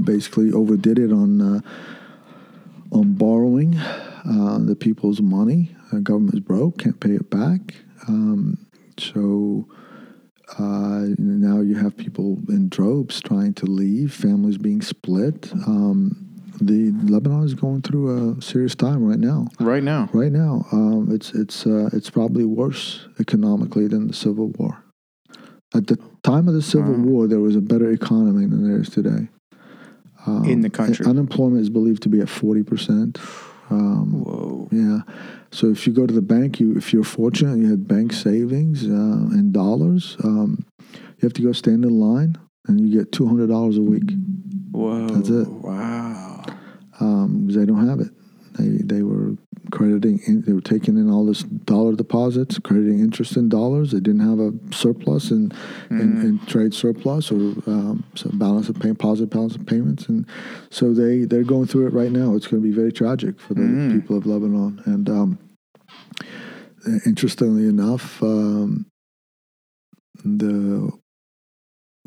basically 0.04 0.52
overdid 0.52 0.98
it 0.98 1.12
on 1.12 1.40
uh, 1.40 1.60
on 2.92 3.14
borrowing 3.14 3.76
uh, 3.76 4.58
the 4.58 4.76
people's 4.76 5.20
money. 5.20 5.74
The 5.92 6.00
government's 6.00 6.40
broke, 6.40 6.78
can't 6.78 7.00
pay 7.00 7.12
it 7.12 7.28
back. 7.30 7.74
Um, 8.08 8.66
so 8.98 9.68
uh, 10.58 11.06
now 11.18 11.60
you 11.60 11.76
have 11.76 11.96
people 11.96 12.38
in 12.48 12.68
droves 12.68 13.20
trying 13.20 13.54
to 13.54 13.66
leave, 13.66 14.12
families 14.12 14.58
being 14.58 14.82
split. 14.82 15.52
Um, 15.66 16.28
the 16.60 16.92
Lebanon 17.10 17.44
is 17.44 17.54
going 17.54 17.82
through 17.82 18.36
a 18.36 18.42
serious 18.42 18.74
time 18.74 19.04
right 19.04 19.18
now. 19.18 19.48
Right 19.58 19.82
now. 19.82 20.08
Right 20.12 20.32
now, 20.32 20.66
um, 20.72 21.08
it's 21.10 21.32
it's 21.32 21.66
uh, 21.66 21.88
it's 21.92 22.10
probably 22.10 22.44
worse 22.44 23.06
economically 23.18 23.88
than 23.88 24.08
the 24.08 24.14
Civil 24.14 24.48
War. 24.58 24.84
At 25.74 25.86
the 25.86 25.98
time 26.22 26.48
of 26.48 26.54
the 26.54 26.62
Civil 26.62 26.92
Wow. 26.92 27.04
War, 27.04 27.26
there 27.26 27.40
was 27.40 27.56
a 27.56 27.60
better 27.60 27.90
economy 27.90 28.46
than 28.46 28.68
there 28.68 28.80
is 28.80 28.90
today. 28.90 29.28
Um, 30.26 30.44
In 30.44 30.60
the 30.60 30.70
country. 30.70 31.04
unemployment 31.06 31.60
is 31.62 31.70
believed 31.70 32.02
to 32.04 32.08
be 32.08 32.20
at 32.20 32.28
forty 32.28 32.62
percent. 32.62 33.18
Um, 33.70 34.22
Whoa. 34.24 34.68
yeah, 34.70 35.00
so 35.50 35.68
if 35.68 35.86
you 35.86 35.92
go 35.92 36.06
to 36.06 36.12
the 36.12 36.20
bank, 36.22 36.60
you 36.60 36.76
if 36.76 36.92
you're 36.92 37.04
fortunate, 37.04 37.58
you 37.58 37.70
had 37.70 37.88
bank 37.88 38.12
savings 38.12 38.84
uh, 38.84 38.88
in 39.38 39.50
dollars. 39.52 40.16
Um, 40.22 40.64
you 40.90 41.22
have 41.22 41.32
to 41.34 41.42
go 41.42 41.52
stand 41.52 41.84
in 41.84 41.98
line, 41.98 42.36
and 42.66 42.80
you 42.80 42.96
get 42.98 43.12
two 43.12 43.26
hundred 43.26 43.48
dollars 43.48 43.78
a 43.78 43.82
week. 43.82 44.10
Whoa. 44.70 45.06
That's 45.08 45.28
it. 45.30 45.48
Wow. 45.48 46.44
um, 47.00 47.46
'cause 47.46 47.56
they 47.56 47.64
don't 47.66 47.86
have 47.88 48.00
it. 48.00 48.10
They 48.58 48.68
they 48.94 49.02
were 49.02 49.36
crediting, 49.70 50.20
in, 50.26 50.42
they 50.42 50.52
were 50.52 50.60
taking 50.60 50.96
in 50.98 51.10
all 51.10 51.24
this 51.24 51.42
dollar 51.42 51.94
deposits, 51.94 52.58
crediting 52.58 53.00
interest 53.00 53.36
in 53.36 53.48
dollars. 53.48 53.92
They 53.92 54.00
didn't 54.00 54.28
have 54.28 54.38
a 54.38 54.52
surplus 54.74 55.30
in, 55.30 55.52
in, 55.90 55.98
Mm. 56.16 56.24
in 56.24 56.38
trade 56.46 56.74
surplus 56.74 57.30
or 57.32 57.36
um, 57.66 58.04
so 58.14 58.28
balance 58.34 58.68
of 58.68 58.78
pay, 58.78 58.92
positive 58.92 59.30
balance 59.30 59.54
of 59.56 59.64
payments, 59.66 60.08
and 60.08 60.26
so 60.70 60.92
they 60.92 61.24
they're 61.24 61.44
going 61.44 61.66
through 61.66 61.86
it 61.86 61.92
right 61.94 62.12
now. 62.12 62.34
It's 62.34 62.46
going 62.46 62.62
to 62.62 62.68
be 62.68 62.74
very 62.74 62.92
tragic 62.92 63.40
for 63.40 63.54
the 63.54 63.62
Mm. 63.62 63.92
people 63.92 64.16
of 64.16 64.26
Lebanon. 64.26 64.82
And 64.84 65.08
um, 65.08 65.38
interestingly 67.06 67.66
enough, 67.66 68.22
um, 68.22 68.86
the 70.24 70.90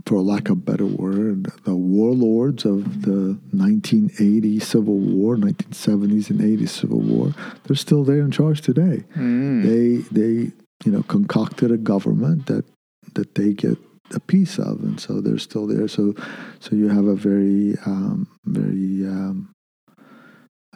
for 0.05 0.21
lack 0.21 0.49
of 0.49 0.57
a 0.57 0.61
better 0.61 0.85
word, 0.85 1.45
the 1.63 1.75
warlords 1.75 2.63
of 2.63 3.01
the 3.01 3.39
1980 3.51 4.59
Civil 4.59 4.97
War, 4.97 5.35
1970s 5.35 6.29
and 6.29 6.39
80s 6.39 6.69
Civil 6.69 6.99
War, 6.99 7.33
they're 7.63 7.75
still 7.75 8.03
there 8.03 8.21
in 8.21 8.31
charge 8.31 8.61
today. 8.61 9.03
Mm. 9.15 9.63
They 9.63 10.19
they 10.19 10.51
you 10.85 10.91
know 10.91 11.03
concocted 11.03 11.71
a 11.71 11.77
government 11.77 12.45
that 12.45 12.65
that 13.13 13.35
they 13.35 13.53
get 13.53 13.77
a 14.13 14.19
piece 14.19 14.59
of, 14.59 14.83
and 14.83 14.99
so 14.99 15.21
they're 15.21 15.39
still 15.39 15.65
there. 15.65 15.87
So 15.87 16.13
so 16.59 16.75
you 16.75 16.89
have 16.89 17.05
a 17.05 17.15
very 17.15 17.75
um, 17.85 18.27
very 18.45 19.07
um, 19.07 19.51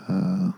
uh, 0.07 0.51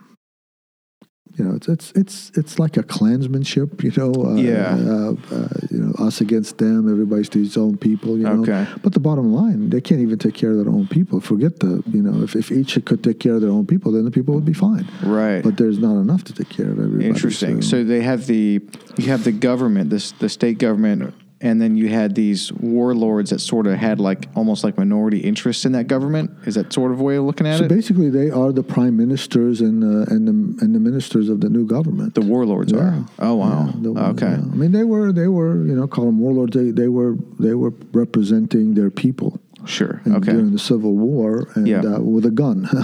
you 1.38 1.46
know, 1.46 1.56
it's 1.56 1.68
it's 1.68 1.92
it's 1.96 2.32
it's 2.36 2.60
like 2.60 2.78
a 2.78 2.84
clansmanship, 2.84 3.84
you 3.84 3.92
know. 3.98 4.12
Uh, 4.14 4.36
Yeah. 4.36 4.76
Uh, 4.76 5.16
uh, 5.32 5.48
you 5.70 5.80
know, 5.80 5.94
us 6.06 6.22
against 6.22 6.58
them. 6.58 6.90
Everybody's 6.90 7.30
to 7.30 7.40
his 7.40 7.58
own 7.58 7.78
people, 7.78 8.18
you 8.18 8.24
know. 8.24 8.42
Okay. 8.42 8.68
But 8.84 8.94
the 8.94 9.00
bottom 9.00 9.34
line, 9.34 9.70
they 9.70 9.82
can't 9.82 10.02
even 10.02 10.18
take 10.18 10.34
care 10.34 10.52
of 10.52 10.58
their 10.58 10.74
own 10.74 10.88
people. 10.88 11.22
Forget 11.22 11.60
the, 11.60 11.84
you 11.88 12.02
know, 12.02 12.24
if, 12.24 12.36
if 12.36 12.52
each 12.52 12.84
could 12.86 13.04
take 13.04 13.20
care 13.20 13.36
of 13.36 13.42
their 13.42 13.52
own 13.52 13.66
people, 13.66 13.92
then 13.92 14.06
the 14.06 14.12
people 14.12 14.34
would 14.36 14.46
be 14.46 14.54
fine. 14.54 14.88
Right. 15.04 15.44
But 15.44 15.58
there's 15.58 15.80
not 15.80 16.00
enough 16.00 16.24
to 16.26 16.34
take 16.34 16.50
care 16.50 16.70
of 16.70 16.80
everybody. 16.80 17.08
Interesting. 17.08 17.62
So 17.62 17.84
they 17.84 18.02
have 18.02 18.28
the 18.28 18.62
you 18.98 19.08
have 19.08 19.24
the 19.24 19.32
government, 19.32 19.90
this 19.90 20.12
the 20.14 20.30
state 20.30 20.58
government, 20.58 21.14
and 21.42 21.60
then 21.62 21.76
you 21.76 21.90
had 21.90 22.14
these 22.16 22.52
warlords 22.54 23.30
that 23.32 23.40
sort 23.40 23.66
of 23.68 23.74
had 23.78 24.00
like 24.00 24.28
almost 24.36 24.64
like 24.64 24.78
minority 24.78 25.20
interests 25.20 25.66
in 25.66 25.72
that 25.74 25.88
government. 25.88 26.32
Is 26.46 26.56
that 26.56 26.72
sort 26.72 26.92
of 26.92 27.02
way 27.02 27.16
of 27.18 27.24
looking 27.26 27.48
at 27.48 27.58
So 27.58 27.66
it? 27.66 27.70
So 27.70 27.76
basically, 27.76 28.10
they 28.10 28.30
are 28.30 28.52
the 28.52 28.64
prime 28.64 28.96
ministers 28.98 29.62
and 29.62 29.84
uh, 29.84 30.14
and 30.14 30.28
the 30.28 30.64
and 30.64 30.76
the 30.76 30.80
ministers 30.80 31.30
of 31.30 31.42
the 31.42 31.50
new 31.50 31.66
government. 31.66 32.14
The 32.16 32.22
warlords 32.22 32.72
Yeah. 32.72 32.80
are. 32.80 33.06
Oh 33.20 33.36
wow. 33.36 33.66
Yeah, 33.66 33.72
the- 33.82 33.90
okay. 34.12 34.30
yeah. 34.32 34.52
I 34.54 34.56
mean, 34.56 34.72
they 34.72 34.84
were 34.84 35.12
they 35.12 35.28
were 35.28 35.56
you 35.66 35.76
know 35.76 35.88
call 35.88 36.06
them 36.06 36.20
warlords. 36.20 36.56
They 36.56 36.72
they 36.72 36.88
were 36.88 37.16
they 37.40 37.56
were 37.56 37.74
representing 37.94 38.76
their 38.76 38.92
people 38.92 39.40
Sure. 39.66 40.02
in- 40.06 40.16
Okay. 40.16 40.32
during 40.32 40.52
the 40.52 40.60
Civil 40.60 40.96
War 40.96 41.48
and 41.56 41.68
Yeah. 41.68 41.82
uh, 41.82 42.00
with 42.02 42.26
a 42.26 42.32
gun. 42.32 42.68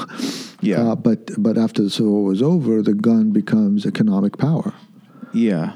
Yeah. 0.59 0.81
Uh, 0.81 0.95
but 0.95 1.19
but 1.37 1.55
after 1.55 1.83
the 1.83 1.89
Civil 1.91 2.13
War 2.13 2.23
was 2.23 2.41
over, 2.41 2.81
the 2.81 2.95
gun 2.95 3.29
becomes 3.31 3.85
economic 3.85 4.39
power, 4.39 4.73
yeah. 5.31 5.73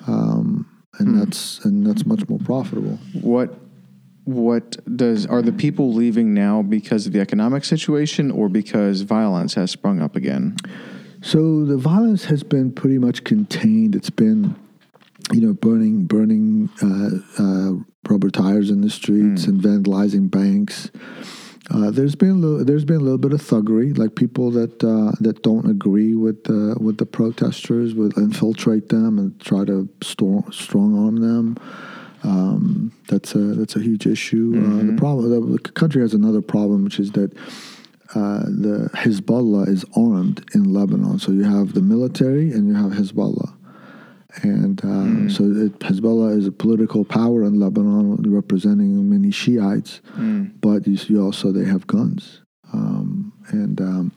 And 1.00 1.10
Hmm. 1.10 1.20
that's 1.20 1.64
and 1.66 1.86
that's 1.86 2.06
much 2.06 2.28
more 2.30 2.39
profitable. 2.39 3.00
what 3.22 3.58
what 4.24 4.78
does 4.96 5.26
are 5.26 5.42
the 5.42 5.52
people 5.52 5.94
leaving 5.94 6.34
now 6.34 6.62
because 6.62 7.08
of 7.08 7.14
the 7.14 7.20
economic 7.20 7.64
situation 7.66 8.30
or 8.30 8.50
because 8.50 9.02
violence 9.02 9.56
has 9.56 9.72
sprung 9.72 10.00
up 10.00 10.16
again? 10.16 10.56
So 11.22 11.66
the 11.66 11.78
violence 11.78 12.26
has 12.26 12.44
been 12.44 12.72
pretty 12.72 12.98
much 13.00 13.24
contained. 13.24 13.96
It's 13.96 14.12
been, 14.12 14.56
you 15.32 15.42
know, 15.42 15.54
burning 15.54 16.06
burning 16.06 16.70
uh, 16.84 17.42
uh, 17.44 17.72
rubber 18.10 18.30
tires 18.30 18.70
in 18.70 18.82
the 18.82 18.89
streets 18.92 19.46
and 19.46 19.60
vandalizing 19.62 20.30
banks. 20.30 20.92
Uh, 21.70 21.91
there's 21.91 22.16
been 22.16 22.32
a 22.32 22.34
little, 22.34 22.66
there's 22.66 22.86
been 22.86 22.97
a 22.97 23.03
little 23.03 23.20
bit 23.20 23.34
of 23.34 23.41
thuggery, 23.41 23.95
like 23.97 24.16
people 24.16 24.49
that 24.51 24.84
uh, 24.84 25.12
that 25.20 25.43
don't 25.43 25.70
agree 25.70 26.16
with 26.16 26.43
the 26.45 26.76
with 26.80 26.97
the 26.97 27.05
protesters 27.05 27.93
would 27.93 28.18
infiltrate 28.18 28.89
them 28.89 29.20
and 29.20 29.39
try 29.39 29.64
to 29.64 29.88
strong 30.01 30.43
arm 30.51 31.18
them. 31.18 31.57
Um, 32.24 32.91
that's 33.07 33.36
a 33.36 33.39
that's 33.39 33.76
a 33.76 33.80
huge 33.80 34.07
issue. 34.07 34.53
Uh, 34.57 34.91
the 34.91 34.97
problem, 34.97 35.51
the 35.51 35.59
country 35.72 36.01
has 36.01 36.14
another 36.14 36.41
problem, 36.41 36.84
which 36.84 36.99
is 36.99 37.12
that 37.12 37.32
uh, 38.16 38.43
the 38.43 38.89
Hezbollah 38.93 39.68
is 39.68 39.86
armed 39.95 40.43
in 40.53 40.74
Lebanon. 40.74 41.20
So 41.20 41.32
you 41.32 41.43
have 41.43 41.74
the 41.74 41.82
military 41.82 42.51
and 42.51 42.68
you 42.68 42.74
have 42.74 42.91
Hezbollah. 42.91 43.53
And 44.44 44.80
uh, 44.84 45.30
so 45.30 45.44
it, 45.44 45.80
Hezbollah 45.80 46.38
is 46.38 46.48
a 46.48 46.52
political 46.52 47.04
power 47.04 47.44
in 47.44 47.60
Lebanon, 47.60 48.16
representing 48.32 49.10
many 49.10 49.30
Shiites. 49.32 50.02
But 50.62 50.88
you 50.88 50.98
see 50.98 51.18
also 51.18 51.52
they 51.52 51.66
have 51.66 51.86
guns, 51.88 52.42
um, 52.74 53.34
and 53.50 53.82
um, 53.82 54.12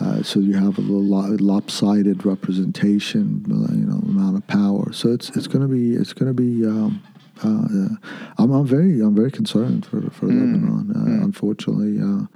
uh, 0.00 0.22
so 0.22 0.40
you 0.40 0.54
have 0.54 0.78
a 0.78 0.80
little 0.80 1.02
lopsided 1.38 2.26
representation, 2.26 3.44
you 3.46 3.86
know, 3.86 3.98
amount 3.98 4.36
of 4.36 4.46
power. 4.48 4.92
So 4.92 5.12
it's 5.12 5.30
it's 5.36 5.46
going 5.46 5.62
to 5.62 5.68
be 5.68 5.94
it's 5.94 6.12
going 6.12 6.34
to 6.34 6.42
be. 6.42 6.66
Um, 6.66 7.02
uh, 7.42 7.96
I'm, 8.38 8.52
I'm 8.52 8.66
very 8.66 9.00
I'm 9.00 9.14
very 9.14 9.30
concerned 9.30 9.86
for 9.86 10.10
for 10.10 10.26
Lebanon. 10.26 10.92
Uh, 10.94 11.24
Unfortunately, 11.24 12.00
uh, 12.00 12.26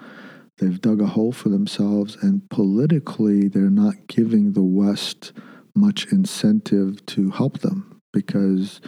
they've 0.58 0.80
dug 0.80 1.00
a 1.00 1.06
hole 1.06 1.32
for 1.32 1.48
themselves, 1.48 2.16
and 2.20 2.48
politically, 2.50 3.48
they're 3.48 3.70
not 3.70 3.94
giving 4.08 4.52
the 4.52 4.62
West 4.62 5.32
much 5.78 6.06
incentive 6.12 7.04
to 7.06 7.30
help 7.30 7.60
them 7.60 8.00
because 8.12 8.80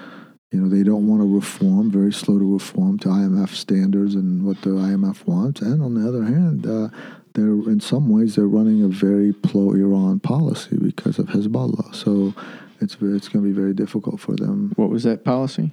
you 0.51 0.61
know 0.61 0.69
they 0.69 0.83
don't 0.83 1.07
want 1.07 1.23
to 1.23 1.35
reform. 1.35 1.91
Very 1.91 2.13
slow 2.13 2.39
to 2.39 2.53
reform 2.53 2.99
to 3.01 3.09
IMF 3.09 3.51
standards 3.51 4.15
and 4.15 4.45
what 4.45 4.61
the 4.63 4.71
IMF 4.71 5.27
wants. 5.27 5.61
And 5.63 5.83
on 5.83 5.95
the 5.95 6.09
other 6.09 6.25
hand, 6.25 6.67
uh, 6.67 6.89
they're 7.35 7.47
in 7.73 7.81
some 7.81 8.09
ways 8.11 8.35
they're 8.35 8.47
running 8.59 8.83
a 8.83 8.89
very 8.89 9.33
pro-Iran 9.33 10.21
policy 10.21 10.77
because 10.77 11.19
of 11.19 11.27
Hezbollah. 11.29 11.95
So 11.95 12.35
it's 12.81 12.97
it's 13.01 13.29
going 13.29 13.45
to 13.45 13.49
be 13.49 13.53
very 13.53 13.75
difficult 13.75 14.19
for 14.21 14.35
them. 14.35 14.73
What 14.77 14.91
was 14.91 15.05
that 15.05 15.25
policy? 15.25 15.71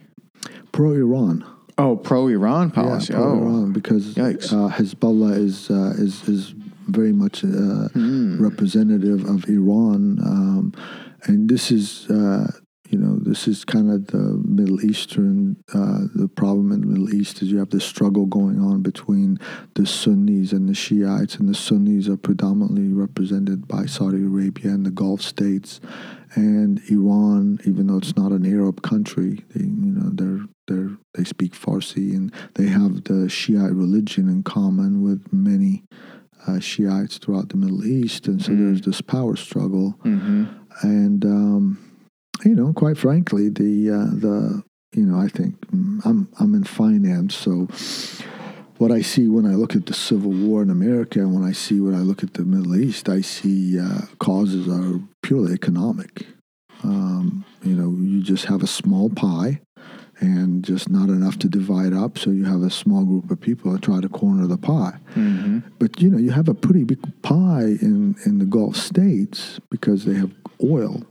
Pro-Iran. 0.72 1.44
Oh, 1.80 1.96
pro 1.96 2.28
Iran 2.28 2.72
policy. 2.72 3.14
Yeah, 3.14 3.20
oh. 3.20 3.24
pro-Iran 3.38 3.72
because 3.74 4.16
Yikes. 4.16 4.52
uh, 4.54 4.70
Hezbollah 4.76 5.38
is 5.38 5.70
uh, 5.70 5.94
is 5.98 6.28
is 6.28 6.54
very 6.88 7.12
much 7.12 7.42
Hmm. 7.42 8.42
representative 8.42 9.26
of 9.28 9.48
Iran, 9.50 10.20
um, 10.24 10.74
and 11.24 11.50
this 11.50 11.72
is 11.72 12.10
uh, 12.10 12.52
you 12.90 12.98
know 12.98 13.18
this 13.20 13.48
is 13.48 13.66
kind 13.66 13.92
of 13.92 14.08
the 14.08 14.42
Middle 14.46 14.84
Eastern. 14.84 15.58
Uh, 15.74 16.02
the 16.16 16.28
problem 16.28 16.72
in 16.72 16.82
the 16.82 16.88
Middle 16.88 17.14
East 17.14 17.42
is 17.42 17.52
you 17.52 17.58
have 17.58 17.70
this 17.70 17.84
struggle 17.84 18.26
going 18.26 18.60
on 18.60 18.82
between 18.82 19.40
the 19.76 19.86
Sunnis 19.86 20.52
and 20.52 20.70
the 20.70 20.74
Shiites, 20.74 21.36
and 21.36 21.50
the 21.50 21.56
Sunnis 21.56 22.08
are 22.08 22.18
predominantly 22.18 22.94
represented 22.94 23.68
by 23.68 23.86
Saudi 23.86 24.24
Arabia 24.24 24.72
and 24.72 24.86
the 24.86 24.92
Gulf 24.92 25.22
states, 25.22 25.82
and 26.36 26.82
Iran, 26.90 27.60
even 27.66 27.88
though 27.88 27.98
it's 27.98 28.16
not 28.16 28.32
an 28.32 28.46
Arab 28.46 28.82
country, 28.82 29.44
they, 29.54 29.66
you 29.66 29.94
know 29.94 30.10
they're 30.14 30.48
they're 30.68 30.98
they 31.14 31.24
speak 31.24 31.54
Farsi 31.54 32.16
and 32.16 32.34
they 32.56 32.68
have 32.68 33.04
the 33.06 33.28
Shiite 33.28 33.74
religion 33.74 34.30
in 34.30 34.44
common 34.44 35.02
with 35.02 35.34
many 35.34 35.84
uh, 36.48 36.60
Shiites 36.60 37.18
throughout 37.18 37.50
the 37.50 37.58
Middle 37.58 37.86
East, 37.86 38.28
and 38.28 38.42
so 38.42 38.54
there's 38.54 38.82
this 38.82 39.02
power 39.02 39.36
struggle, 39.36 39.92
hmm 40.04 40.46
and 40.82 41.26
um, 41.26 41.80
you 42.46 42.56
know, 42.56 42.74
quite 42.74 42.98
frankly, 42.98 43.50
the 43.50 43.92
uh, 43.92 44.16
the 44.16 44.64
you 44.94 45.06
know, 45.06 45.20
I 45.20 45.28
think 45.28 45.60
mm, 45.72 46.00
I'm 46.06 46.30
I'm 46.40 46.54
in 46.54 46.64
finance, 46.64 47.36
so 47.36 47.68
what 48.78 48.92
I 48.92 49.02
see 49.02 49.28
when 49.28 49.46
I 49.46 49.56
look 49.56 49.76
at 49.76 49.88
the 49.88 49.94
Civil 49.94 50.32
War 50.32 50.62
in 50.62 50.70
America 50.70 51.20
and 51.20 51.34
when 51.34 51.44
I 51.44 51.52
see 51.52 51.80
when 51.80 51.96
I 51.96 52.00
look 52.00 52.24
at 52.24 52.36
the 52.36 52.44
Middle 52.44 52.76
East, 52.76 53.10
I 53.10 53.22
see 53.22 53.80
uh, 53.80 54.02
causes 54.20 54.68
are 54.68 55.00
purely 55.24 55.54
economic. 55.54 56.28
Um, 56.84 57.44
you 57.64 57.74
know, 57.74 57.90
you 58.00 58.22
just 58.22 58.46
have 58.46 58.62
a 58.62 58.68
small 58.68 59.10
pie 59.10 59.62
and 60.20 60.64
just 60.64 60.90
not 60.90 61.10
enough 61.10 61.38
to 61.40 61.50
divide 61.50 61.94
up, 61.94 62.18
so 62.18 62.30
you 62.32 62.46
have 62.46 62.62
a 62.62 62.70
small 62.70 63.04
group 63.06 63.30
of 63.30 63.40
people 63.40 63.72
that 63.72 63.82
try 63.82 64.00
to 64.00 64.10
corner 64.10 64.48
the 64.48 64.58
pie. 64.58 64.98
hmm 65.14 65.60
But 65.80 66.02
you 66.02 66.10
know, 66.10 66.18
you 66.18 66.32
have 66.32 66.48
a 66.48 66.54
pretty 66.54 66.84
big 66.84 67.00
pie 67.22 67.78
in 67.82 68.16
in 68.26 68.38
the 68.40 68.46
Gulf 68.46 68.76
states 68.76 69.60
because 69.70 70.06
they 70.06 70.16
have 70.16 70.32
oil. 70.64 71.04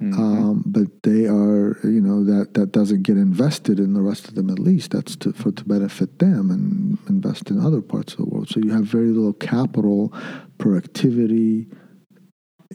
Um, 0.00 0.62
but 0.64 1.02
they 1.02 1.26
are, 1.26 1.76
you 1.82 2.00
know, 2.00 2.22
that, 2.22 2.54
that 2.54 2.70
doesn't 2.70 3.02
get 3.02 3.16
invested 3.16 3.80
in 3.80 3.94
the 3.94 4.00
rest 4.00 4.28
of 4.28 4.36
the 4.36 4.44
Middle 4.44 4.68
East. 4.68 4.92
That's 4.92 5.16
to, 5.16 5.32
for 5.32 5.50
to 5.50 5.64
benefit 5.64 6.20
them 6.20 6.52
and 6.52 6.98
invest 7.08 7.50
in 7.50 7.58
other 7.58 7.80
parts 7.80 8.12
of 8.12 8.18
the 8.20 8.26
world. 8.26 8.48
So 8.48 8.60
you 8.60 8.70
have 8.70 8.84
very 8.84 9.08
little 9.08 9.32
capital, 9.32 10.12
productivity, 10.58 11.66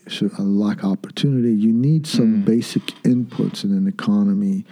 so 0.10 0.30
a 0.38 0.42
lack 0.42 0.80
of 0.84 0.92
opportunity. 0.92 1.54
You 1.54 1.72
need 1.72 2.06
some 2.08 2.42
basic 2.44 2.84
inputs 3.04 3.64
in 3.64 3.72
an 3.72 3.88
economy, 3.88 4.66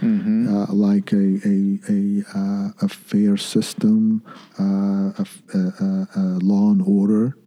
uh, 0.50 0.74
like 0.74 1.14
a 1.14 1.40
a 1.46 1.80
a, 1.90 2.24
uh, 2.36 2.70
a 2.82 2.90
fair 2.90 3.38
system, 3.38 4.24
uh, 4.60 5.14
a, 5.24 5.26
a- 5.54 5.74
a- 5.86 6.08
a 6.16 6.24
law 6.42 6.72
and 6.72 6.82
order, 6.86 7.38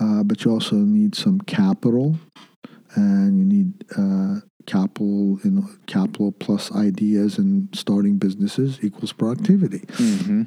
uh, 0.00 0.24
but 0.24 0.44
you 0.44 0.50
also 0.50 0.74
need 0.76 1.14
some 1.14 1.40
capital, 1.42 2.16
and 2.94 3.38
you 3.38 3.44
need 3.44 3.84
uh, 3.96 4.40
capital. 4.66 5.38
You 5.44 5.50
know, 5.50 5.66
capital 5.86 6.32
plus 6.32 6.72
ideas 6.72 7.38
and 7.38 7.68
starting 7.74 8.18
businesses 8.18 8.78
equals 8.82 9.12
productivity. 9.12 9.82
hmm 9.96 10.42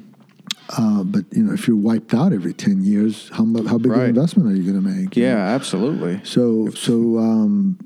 Uh, 0.78 1.02
but 1.04 1.24
you 1.36 1.42
know, 1.42 1.52
if 1.52 1.66
you're 1.68 1.76
wiped 1.76 2.14
out 2.14 2.32
every 2.32 2.54
ten 2.54 2.82
years, 2.82 3.28
how 3.36 3.44
mu- 3.44 3.66
how 3.66 3.78
big 3.78 3.92
Right. 3.92 4.02
an 4.04 4.08
investment 4.16 4.48
are 4.50 4.54
you 4.56 4.62
going 4.70 4.82
to 4.82 4.88
make? 4.96 5.16
Yeah, 5.16 5.36
absolutely. 5.56 6.20
So 6.24 6.70
so 6.70 7.18
um, 7.18 7.78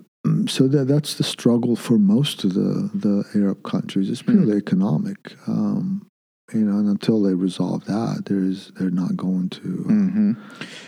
so 0.47 0.69
that 0.69 0.87
that's 0.87 1.15
the 1.15 1.25
struggle 1.25 1.75
for 1.77 1.99
most 1.99 2.45
of 2.45 2.55
the 2.55 2.91
the 2.95 3.25
Arab 3.35 3.63
countries. 3.63 4.11
It's 4.11 4.23
purely 4.23 4.57
economic. 4.57 5.35
Um, 5.49 6.07
you 6.55 6.65
know, 6.65 6.79
and 6.79 6.89
until 6.89 7.23
they 7.23 7.35
resolve 7.35 7.85
that, 7.87 8.25
there's 8.27 8.71
they're 8.77 8.91
not 9.05 9.17
going 9.17 9.49
to. 9.51 9.69
hmm 9.99 10.33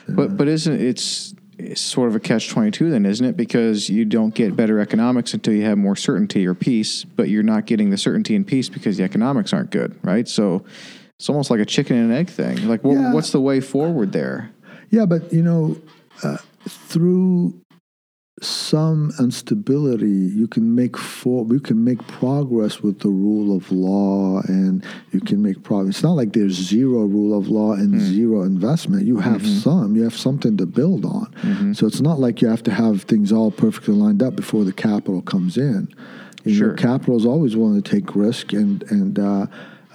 But 0.08 0.36
but 0.36 0.46
isn't 0.48 0.80
it's 0.80 1.34
sort 1.74 2.08
of 2.08 2.14
a 2.16 2.20
catch 2.20 2.48
twenty 2.48 2.70
two 2.70 2.90
then, 2.90 3.06
isn't 3.06 3.24
it? 3.24 3.36
Because 3.36 3.88
you 3.88 4.04
don't 4.04 4.34
get 4.34 4.56
better 4.56 4.80
economics 4.80 5.34
until 5.34 5.54
you 5.54 5.64
have 5.64 5.78
more 5.78 5.96
certainty 5.96 6.46
or 6.46 6.54
peace, 6.54 7.04
but 7.04 7.28
you're 7.28 7.42
not 7.42 7.66
getting 7.66 7.90
the 7.90 7.96
certainty 7.98 8.34
and 8.36 8.46
peace 8.46 8.68
because 8.68 8.96
the 8.96 9.04
economics 9.04 9.52
aren't 9.52 9.70
good, 9.70 9.98
right? 10.02 10.26
So 10.28 10.64
it's 11.18 11.28
almost 11.28 11.50
like 11.50 11.60
a 11.60 11.66
chicken 11.66 11.96
and 11.96 12.12
egg 12.12 12.28
thing. 12.28 12.66
Like, 12.68 12.82
what, 12.84 12.94
Yeah. 12.94 13.12
what's 13.12 13.30
the 13.32 13.40
way 13.40 13.60
forward 13.60 14.12
there? 14.12 14.50
Yeah, 14.90 15.06
but 15.06 15.32
you 15.32 15.42
know, 15.42 15.76
uh, 16.22 16.38
through 16.68 17.54
some 18.42 19.12
instability, 19.18 20.08
you 20.08 20.46
can 20.48 20.74
make 20.74 20.96
for 20.96 21.46
you 21.52 21.60
can 21.60 21.84
make 21.84 21.98
progress 22.08 22.80
with 22.82 23.00
the 23.00 23.08
rule 23.10 23.54
of 23.56 23.70
law, 23.70 24.40
and 24.48 24.84
you 25.12 25.20
can 25.20 25.42
make 25.42 25.62
progress. 25.62 25.96
It's 25.96 26.02
not 26.02 26.12
like 26.16 26.32
there's 26.32 26.54
zero 26.54 27.04
rule 27.04 27.36
of 27.38 27.48
law 27.48 27.72
and 27.74 27.94
Hmm. 27.94 28.00
zero 28.00 28.42
investment. 28.42 29.04
You 29.06 29.18
have 29.18 29.42
Mm-hmm. 29.42 29.58
some. 29.58 29.96
You 29.96 30.02
have 30.04 30.16
something 30.16 30.56
to 30.56 30.66
build 30.66 31.04
on. 31.04 31.28
So 31.74 31.86
it's 31.86 32.00
not 32.00 32.18
like 32.18 32.40
you 32.40 32.48
have 32.48 32.62
to 32.64 32.72
have 32.72 33.02
things 33.02 33.30
all 33.30 33.50
perfectly 33.50 33.94
lined 33.94 34.22
up 34.22 34.36
before 34.36 34.64
the 34.64 34.72
capital 34.72 35.20
comes 35.22 35.56
in. 35.58 35.88
You 36.44 36.54
Sure. 36.54 36.68
know, 36.68 36.74
capital 36.74 37.16
is 37.16 37.26
always 37.26 37.56
willing 37.56 37.82
to 37.82 37.90
take 37.90 38.16
risk, 38.16 38.54
and 38.54 38.82
and 38.90 39.18
uh, 39.18 39.46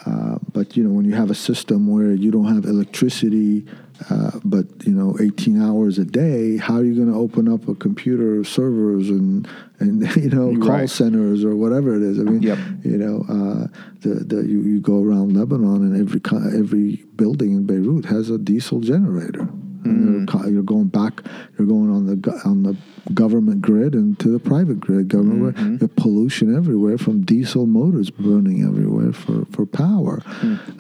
uh, 0.06 0.38
but 0.54 0.78
you 0.78 0.84
know 0.84 0.92
when 0.92 1.06
you 1.06 1.16
have 1.16 1.32
a 1.32 1.36
system 1.36 1.88
where 1.88 2.14
you 2.14 2.30
don't 2.30 2.54
have 2.54 2.66
electricity, 2.66 3.66
uh, 4.10 4.32
but 4.44 4.66
you 4.86 4.94
know 4.94 5.16
18 5.22 5.62
hours 5.62 5.98
a 6.00 6.06
day, 6.06 6.58
how 6.58 6.76
are 6.76 6.84
you 6.84 6.96
going 6.96 7.12
to 7.12 7.18
open 7.18 7.48
up 7.52 7.68
a 7.68 7.76
computer 7.76 8.44
servers 8.44 9.10
and 9.10 9.48
and 9.80 10.02
you 10.24 10.30
know 10.30 10.56
call 10.60 10.70
Right. 10.70 10.90
centers 10.90 11.44
or 11.44 11.56
whatever 11.56 11.96
it 11.96 12.04
is? 12.04 12.20
I 12.20 12.24
mean, 12.24 12.42
Yep. 12.42 12.58
you 12.84 12.98
know, 12.98 13.26
uh, 13.30 13.68
the 14.02 14.24
the 14.24 14.38
you, 14.48 14.62
you 14.62 14.80
go 14.82 15.02
around 15.04 15.36
Lebanon 15.38 15.82
and 15.84 15.96
every 16.00 16.22
every 16.58 17.04
building 17.16 17.52
in 17.54 17.66
Beirut 17.66 18.06
has 18.06 18.30
a 18.30 18.38
diesel 18.38 18.80
generator. 18.82 19.48
And 19.86 20.28
you're, 20.34 20.50
you're 20.50 20.64
going 20.64 20.88
back. 20.88 21.22
You're 21.60 21.68
going 21.68 21.92
on 21.92 22.08
the 22.08 22.42
on 22.44 22.64
the 22.64 22.76
government 23.14 23.62
grid 23.62 23.94
and 23.94 24.18
to 24.20 24.30
the 24.30 24.40
private 24.40 24.80
grid. 24.80 25.10
Government 25.10 25.56
you 25.60 25.78
have 25.78 25.96
pollution 25.96 26.56
everywhere 26.56 26.98
from 26.98 27.22
diesel 27.24 27.68
motors 27.68 28.10
burning 28.10 28.64
everywhere 28.64 29.14
for 29.14 29.46
for 29.52 29.68
power. 29.68 30.24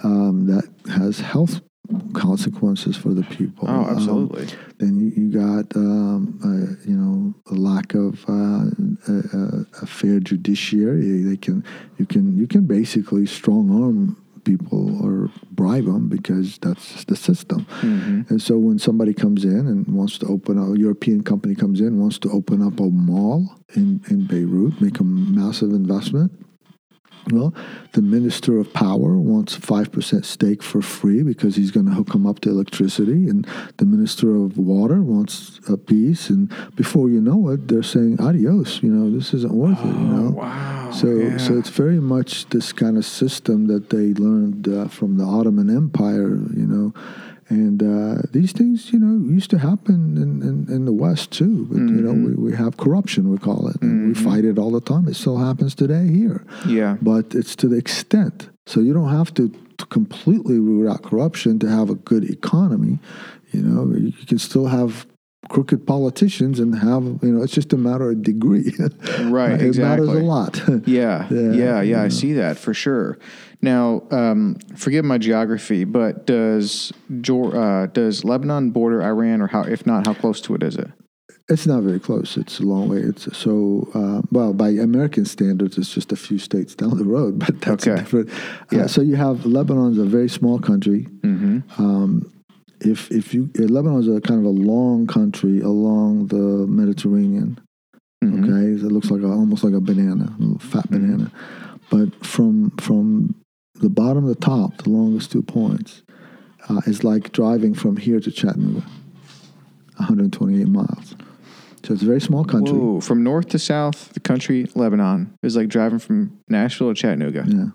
Um, 0.03 0.47
that 0.47 0.67
has 0.89 1.19
health 1.19 1.61
consequences 2.13 2.97
for 2.97 3.13
the 3.13 3.23
people. 3.23 3.67
Oh, 3.67 3.83
Um, 3.83 3.95
absolutely. 3.95 4.47
then 4.77 4.99
you, 4.99 5.23
you 5.23 5.31
got 5.31 5.75
um, 5.75 6.39
uh, 6.43 6.89
you 6.89 6.95
know 6.95 7.33
a 7.51 7.55
lack 7.55 7.93
of 7.93 8.23
uh, 8.27 8.65
a, 9.07 9.65
a, 9.81 9.85
fair 9.85 10.19
judiciary. 10.19 11.23
They 11.23 11.37
can 11.37 11.63
you 11.97 12.05
can 12.05 12.37
you 12.37 12.47
can 12.47 12.65
basically 12.65 13.25
strong 13.25 13.71
arm 13.83 14.17
people 14.43 15.03
or 15.03 15.31
bribe 15.51 15.85
them 15.85 16.07
because 16.07 16.59
that's 16.59 17.03
the 17.05 17.15
system. 17.15 17.65
And 18.29 18.39
so 18.41 18.57
when 18.59 18.77
somebody 18.77 19.13
comes 19.13 19.43
in 19.43 19.67
and 19.67 19.87
wants 19.87 20.19
to 20.19 20.27
open 20.27 20.59
up, 20.59 20.69
a 20.75 20.79
European 20.79 21.23
company 21.23 21.55
comes 21.55 21.81
in 21.81 21.99
wants 21.99 22.19
to 22.19 22.29
open 22.29 22.61
up 22.61 22.79
a 22.79 22.89
mall 22.89 23.57
in 23.75 24.01
in 24.09 24.27
Beirut, 24.27 24.79
make 24.79 24.99
a 24.99 25.03
massive 25.03 25.71
investment. 25.71 26.31
Well, 27.31 27.53
the 27.93 28.01
minister 28.03 28.59
of 28.59 28.71
power 28.73 29.17
wants 29.17 29.55
five 29.55 29.91
percent 29.91 30.25
stake 30.25 30.61
for 30.61 30.81
free 30.81 31.23
because 31.23 31.55
he's 31.55 31.71
going 31.71 31.87
to 31.87 31.91
hook 31.93 32.13
him 32.13 32.27
up 32.27 32.39
to 32.41 32.49
electricity, 32.49 33.27
and 33.29 33.47
the 33.77 33.85
minister 33.85 34.35
of 34.35 34.57
water 34.57 35.01
wants 35.01 35.59
a 35.67 35.75
piece. 35.77 36.29
And 36.29 36.53
before 36.75 37.09
you 37.09 37.19
know 37.21 37.49
it, 37.49 37.67
they're 37.67 37.81
saying 37.83 38.19
adios. 38.21 38.83
You 38.83 38.89
know, 38.91 39.09
this 39.15 39.33
isn't 39.33 39.53
worth 39.53 39.79
it. 39.79 39.87
You 39.87 39.93
know, 39.93 40.25
Oh, 40.27 40.31
wow. 40.31 40.91
so 40.91 41.07
yeah. 41.07 41.37
so 41.37 41.57
it's 41.57 41.69
very 41.69 41.99
much 41.99 42.47
this 42.49 42.71
kind 42.73 42.97
of 42.97 43.05
system 43.05 43.67
that 43.67 43.89
they 43.89 44.13
learned 44.13 44.67
uh, 44.67 44.87
from 44.87 45.17
the 45.17 45.23
Ottoman 45.25 45.69
Empire. 45.75 46.29
You 46.29 46.67
know. 46.67 46.93
And 47.47 47.83
uh, 47.83 48.23
these 48.31 48.53
things, 48.53 48.91
you 48.91 48.97
know, 48.97 49.31
used 49.31 49.51
to 49.51 49.59
happen 49.59 50.17
in, 50.17 50.41
in, 50.41 50.73
in 50.73 50.85
the 50.85 50.93
West 50.93 51.31
too. 51.31 51.67
But, 51.69 51.77
you 51.77 52.01
know, 52.01 52.13
we, 52.13 52.33
we 52.33 52.55
have 52.55 52.77
corruption, 52.77 53.29
we 53.29 53.37
call 53.37 53.67
it. 53.67 53.79
And 53.81 54.07
we 54.07 54.13
fight 54.15 54.45
it 54.45 54.57
all 54.57 54.71
the 54.71 54.81
time. 54.81 55.07
It 55.07 55.15
still 55.15 55.37
happens 55.37 55.75
today 55.75 56.07
here 56.07 56.43
yeah. 56.67 56.97
but 57.01 57.35
it's 57.35 57.55
to 57.57 57.67
the 57.67 57.77
extent. 57.77 58.49
So 58.65 58.79
you 58.79 58.93
don't 58.93 59.11
have 59.11 59.33
to, 59.35 59.49
to 59.77 59.85
completely 59.87 60.59
root 60.59 60.89
out 60.89 61.03
corruption 61.03 61.59
to 61.59 61.69
have 61.69 61.89
a 61.89 61.95
good 61.95 62.29
economy. 62.29 62.99
You 63.51 63.61
know, 63.61 63.95
you 63.95 64.11
can 64.25 64.39
still 64.39 64.67
have 64.67 65.05
crooked 65.49 65.85
politicians 65.85 66.59
and 66.59 66.73
have 66.73 67.03
you 67.21 67.31
know 67.31 67.43
it's 67.43 67.53
just 67.53 67.71
a 67.71 67.77
matter 67.77 68.09
of 68.09 68.23
degree. 68.23 68.73
Right, 69.21 69.61
it 69.61 69.77
matters 69.77 70.09
a 70.09 70.13
lot. 70.13 70.59
Yeah, 70.87 71.27
Yeah, 71.29 71.51
yeah, 71.51 71.81
yeah, 71.81 72.01
I 72.01 72.07
see 72.09 72.33
that 72.33 72.57
for 72.57 72.73
sure. 72.73 73.17
Now, 73.65 74.03
um, 74.11 74.57
forgive 74.75 75.03
my 75.05 75.17
geography, 75.17 75.83
but 75.85 76.25
does 76.27 76.93
uh, 77.11 77.87
does 77.87 78.23
Lebanon 78.23 78.69
border 78.71 79.01
Iran, 79.11 79.41
or 79.41 79.47
how? 79.47 79.63
If 79.75 79.81
not, 79.85 80.05
how 80.07 80.13
close 80.13 80.39
to 80.41 80.55
it 80.55 80.61
is 80.63 80.75
it? 80.77 80.89
It's 81.47 81.65
not 81.67 81.81
very 81.83 81.99
close. 81.99 82.37
It's 82.37 82.59
a 82.59 82.63
long 82.63 82.89
way. 82.89 82.99
It's 83.11 83.25
so 83.37 83.87
uh, 83.93 84.21
well 84.31 84.53
by 84.53 84.69
American 84.89 85.25
standards, 85.25 85.77
it's 85.79 85.93
just 85.93 86.11
a 86.11 86.15
few 86.15 86.37
states 86.39 86.75
down 86.75 86.97
the 86.97 87.09
road. 87.17 87.33
But 87.45 87.53
that's 87.61 87.87
Okay. 87.87 87.97
different. 88.01 88.29
Yeah. 88.71 88.83
Uh, 88.83 88.87
so 88.87 89.01
you 89.01 89.15
have 89.15 89.45
Lebanon's 89.45 89.97
a 89.97 90.05
very 90.17 90.29
small 90.29 90.57
country. 90.59 91.01
Mm-hmm. 91.21 91.57
Um, 91.83 92.09
if 92.81 92.99
if 93.11 93.33
you 93.33 93.49
uh, 93.59 93.63
Lebanon 93.75 93.99
is 93.99 94.07
a 94.07 94.21
kind 94.21 94.39
of 94.43 94.45
a 94.45 94.57
long 94.73 95.07
country 95.07 95.61
along 95.61 96.27
the 96.35 96.45
Mediterranean. 96.81 97.49
Mhm. 98.23 98.37
Okay, 98.43 98.79
so 98.79 98.85
it 98.89 98.91
looks 98.95 99.09
like 99.11 99.23
a, 99.23 99.29
almost 99.41 99.63
like 99.63 99.73
a 99.81 99.81
banana, 99.91 100.25
a 100.55 100.59
fat 100.59 100.85
Mm-hmm. 100.89 100.95
banana. 100.95 101.31
But 101.93 102.09
from 102.33 102.71
from 102.87 103.35
the 103.81 103.89
bottom 103.89 104.23
to 104.23 104.33
the 104.33 104.39
top, 104.39 104.77
the 104.83 104.89
longest 104.89 105.31
two 105.31 105.41
points, 105.43 106.01
uh, 106.69 106.81
is 106.85 107.03
like 107.03 107.31
driving 107.31 107.73
from 107.73 107.97
here 107.97 108.19
to 108.19 108.31
Chattanooga, 108.31 108.85
128 109.97 110.67
miles. 110.67 111.15
So 111.83 111.93
it's 111.93 112.01
a 112.01 112.05
very 112.05 112.21
small 112.21 112.43
country. 112.43 112.73
Whoa! 112.77 112.99
From 113.01 113.23
north 113.23 113.49
to 113.49 113.59
south, 113.59 114.13
the 114.13 114.19
country 114.19 114.67
Lebanon 114.73 115.35
is 115.43 115.55
like 115.55 115.67
driving 115.67 115.99
from 115.99 116.39
Nashville 116.49 116.93
to 116.93 116.99
Chattanooga. 116.99 117.45
Yeah, 117.47 117.65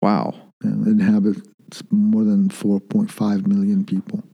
Wow. 0.00 0.34
and 0.62 0.86
it 0.86 0.90
inhabits 0.90 1.42
more 1.90 2.24
than 2.24 2.48
4.5 2.48 3.46
million 3.46 3.84
people. 3.84 4.24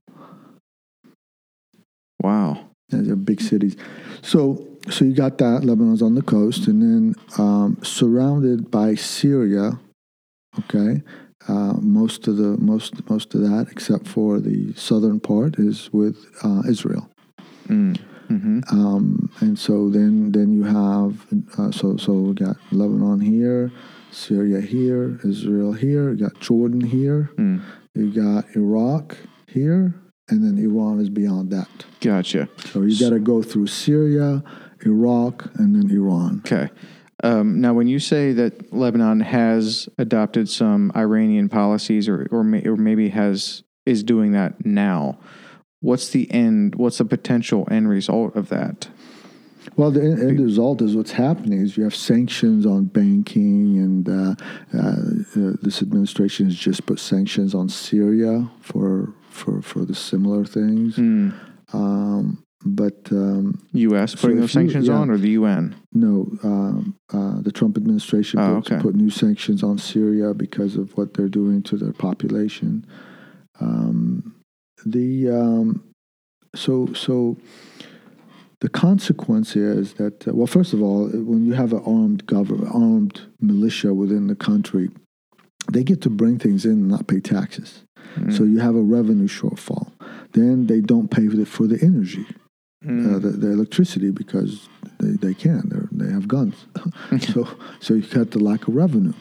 Wow. 2.22 2.68
Yeah, 2.90 3.00
they're 3.02 3.16
big 3.16 3.40
cities. 3.40 3.76
So, 4.22 4.66
so 4.88 5.04
you 5.04 5.14
got 5.14 5.38
that 5.38 5.64
Lebanon's 5.64 6.02
on 6.02 6.14
the 6.14 6.22
coast, 6.22 6.66
and 6.68 6.80
then 6.82 7.14
um, 7.38 7.78
surrounded 7.82 8.70
by 8.70 8.94
Syria. 8.94 9.78
Okay, 10.60 11.02
uh, 11.48 11.74
most 11.80 12.28
of 12.28 12.36
the 12.36 12.56
most 12.58 13.08
most 13.10 13.34
of 13.34 13.40
that, 13.42 13.68
except 13.70 14.06
for 14.06 14.40
the 14.40 14.72
southern 14.74 15.20
part, 15.20 15.58
is 15.58 15.92
with 15.92 16.16
uh, 16.42 16.62
Israel. 16.68 17.10
Mm. 17.68 17.98
hmm 18.28 18.60
Um, 18.70 19.30
and 19.40 19.58
so 19.58 19.88
then 19.90 20.32
then 20.32 20.52
you 20.52 20.64
have 20.64 21.26
uh, 21.58 21.70
so 21.70 21.96
so 21.96 22.12
we 22.12 22.34
got 22.34 22.56
Lebanon 22.70 23.20
here, 23.20 23.72
Syria 24.10 24.60
here, 24.60 25.20
Israel 25.24 25.72
here. 25.72 26.10
You 26.10 26.16
got 26.28 26.40
Jordan 26.40 26.80
here. 26.80 27.30
Mm. 27.36 27.62
You 27.94 28.10
got 28.10 28.44
Iraq 28.56 29.16
here, 29.46 29.94
and 30.28 30.42
then 30.42 30.58
Iran 30.58 31.00
is 31.00 31.10
beyond 31.10 31.50
that. 31.50 31.68
Gotcha. 32.00 32.48
So 32.72 32.82
you 32.82 32.98
got 32.98 33.10
to 33.10 33.20
go 33.20 33.42
through 33.42 33.68
Syria, 33.68 34.42
Iraq, 34.84 35.48
and 35.54 35.74
then 35.76 35.90
Iran. 35.90 36.42
Okay. 36.44 36.70
Um, 37.24 37.58
now, 37.62 37.72
when 37.72 37.88
you 37.88 37.98
say 37.98 38.32
that 38.34 38.70
Lebanon 38.70 39.20
has 39.20 39.88
adopted 39.96 40.46
some 40.46 40.92
Iranian 40.94 41.48
policies, 41.48 42.06
or 42.06 42.28
or, 42.30 42.44
may, 42.44 42.62
or 42.66 42.76
maybe 42.76 43.08
has 43.08 43.62
is 43.86 44.02
doing 44.02 44.32
that 44.32 44.66
now, 44.66 45.18
what's 45.80 46.10
the 46.10 46.30
end? 46.30 46.74
What's 46.74 46.98
the 46.98 47.06
potential 47.06 47.66
end 47.70 47.88
result 47.88 48.36
of 48.36 48.50
that? 48.50 48.88
Well, 49.76 49.90
the 49.90 50.02
end, 50.02 50.38
result 50.38 50.82
is 50.82 50.94
what's 50.94 51.12
happening 51.12 51.62
is 51.62 51.78
you 51.78 51.84
have 51.84 51.94
sanctions 51.94 52.66
on 52.66 52.84
banking, 52.84 53.78
and 53.78 54.06
uh, 54.06 54.34
uh, 54.74 54.78
uh, 54.78 55.56
this 55.62 55.80
administration 55.80 56.44
has 56.44 56.56
just 56.56 56.84
put 56.84 57.00
sanctions 57.00 57.54
on 57.54 57.70
Syria 57.70 58.50
for 58.60 59.14
for 59.30 59.62
for 59.62 59.86
the 59.86 59.94
similar 59.94 60.44
things. 60.44 60.96
Mm. 60.96 61.32
Um, 61.72 62.43
but 62.64 62.96
um, 63.12 63.62
U.S. 63.72 64.14
Putting 64.14 64.38
if 64.38 64.42
those 64.42 64.54
you- 64.54 64.60
sanctions 64.60 64.88
yeah. 64.88 64.94
on, 64.94 65.10
or 65.10 65.18
the 65.18 65.30
UN? 65.30 65.74
no, 65.92 66.30
um, 66.42 66.96
uh, 67.12 67.40
the 67.40 67.52
Trump 67.52 67.76
administration 67.76 68.40
Oh, 68.40 68.60
put, 68.60 68.72
okay. 68.72 68.82
put 68.82 68.94
new 68.94 69.10
sanctions 69.10 69.62
on 69.62 69.78
Syria 69.78 70.34
because 70.34 70.76
of 70.76 70.96
what 70.96 71.14
they're 71.14 71.28
doing 71.28 71.62
to 71.64 71.76
their 71.76 71.92
population. 71.92 72.86
Um, 73.60 74.34
the 74.84 75.30
um, 75.30 75.84
so 76.54 76.92
so 76.94 77.36
the 78.60 78.68
consequence 78.68 79.56
is 79.56 79.94
that 79.94 80.26
uh, 80.26 80.32
well, 80.34 80.46
first 80.46 80.72
of 80.72 80.82
all, 80.82 81.08
when 81.08 81.44
you 81.44 81.52
have 81.52 81.72
an 81.72 81.82
armed 81.86 82.26
government, 82.26 82.74
armed 82.74 83.20
militia 83.40 83.92
within 83.92 84.26
the 84.26 84.34
country, 84.34 84.88
they 85.70 85.84
get 85.84 86.00
to 86.02 86.10
bring 86.10 86.38
things 86.38 86.64
in 86.64 86.72
and 86.72 86.88
not 86.88 87.06
pay 87.06 87.20
taxes. 87.20 87.84
Mm. 88.16 88.36
So 88.36 88.44
you 88.44 88.60
have 88.60 88.74
a 88.74 88.82
revenue 88.82 89.28
shortfall. 89.28 89.92
Then 90.32 90.66
they 90.66 90.80
don't 90.80 91.10
pay 91.10 91.28
for 91.28 91.36
the, 91.36 91.46
for 91.46 91.66
the 91.66 91.78
energy 91.82 92.26
Mm. 92.84 93.16
uh, 93.16 93.18
the, 93.18 93.28
the 93.30 93.50
electricity 93.50 94.10
because 94.10 94.68
they, 95.00 95.28
they 95.28 95.34
can. 95.34 95.68
They're, 95.68 95.88
they 95.90 96.12
have 96.12 96.28
guns. 96.28 96.66
so 97.20 97.48
so 97.80 97.94
you 97.94 98.02
cut 98.02 98.30
the 98.32 98.38
lack 98.38 98.68
of 98.68 98.74
revenue, 98.74 99.14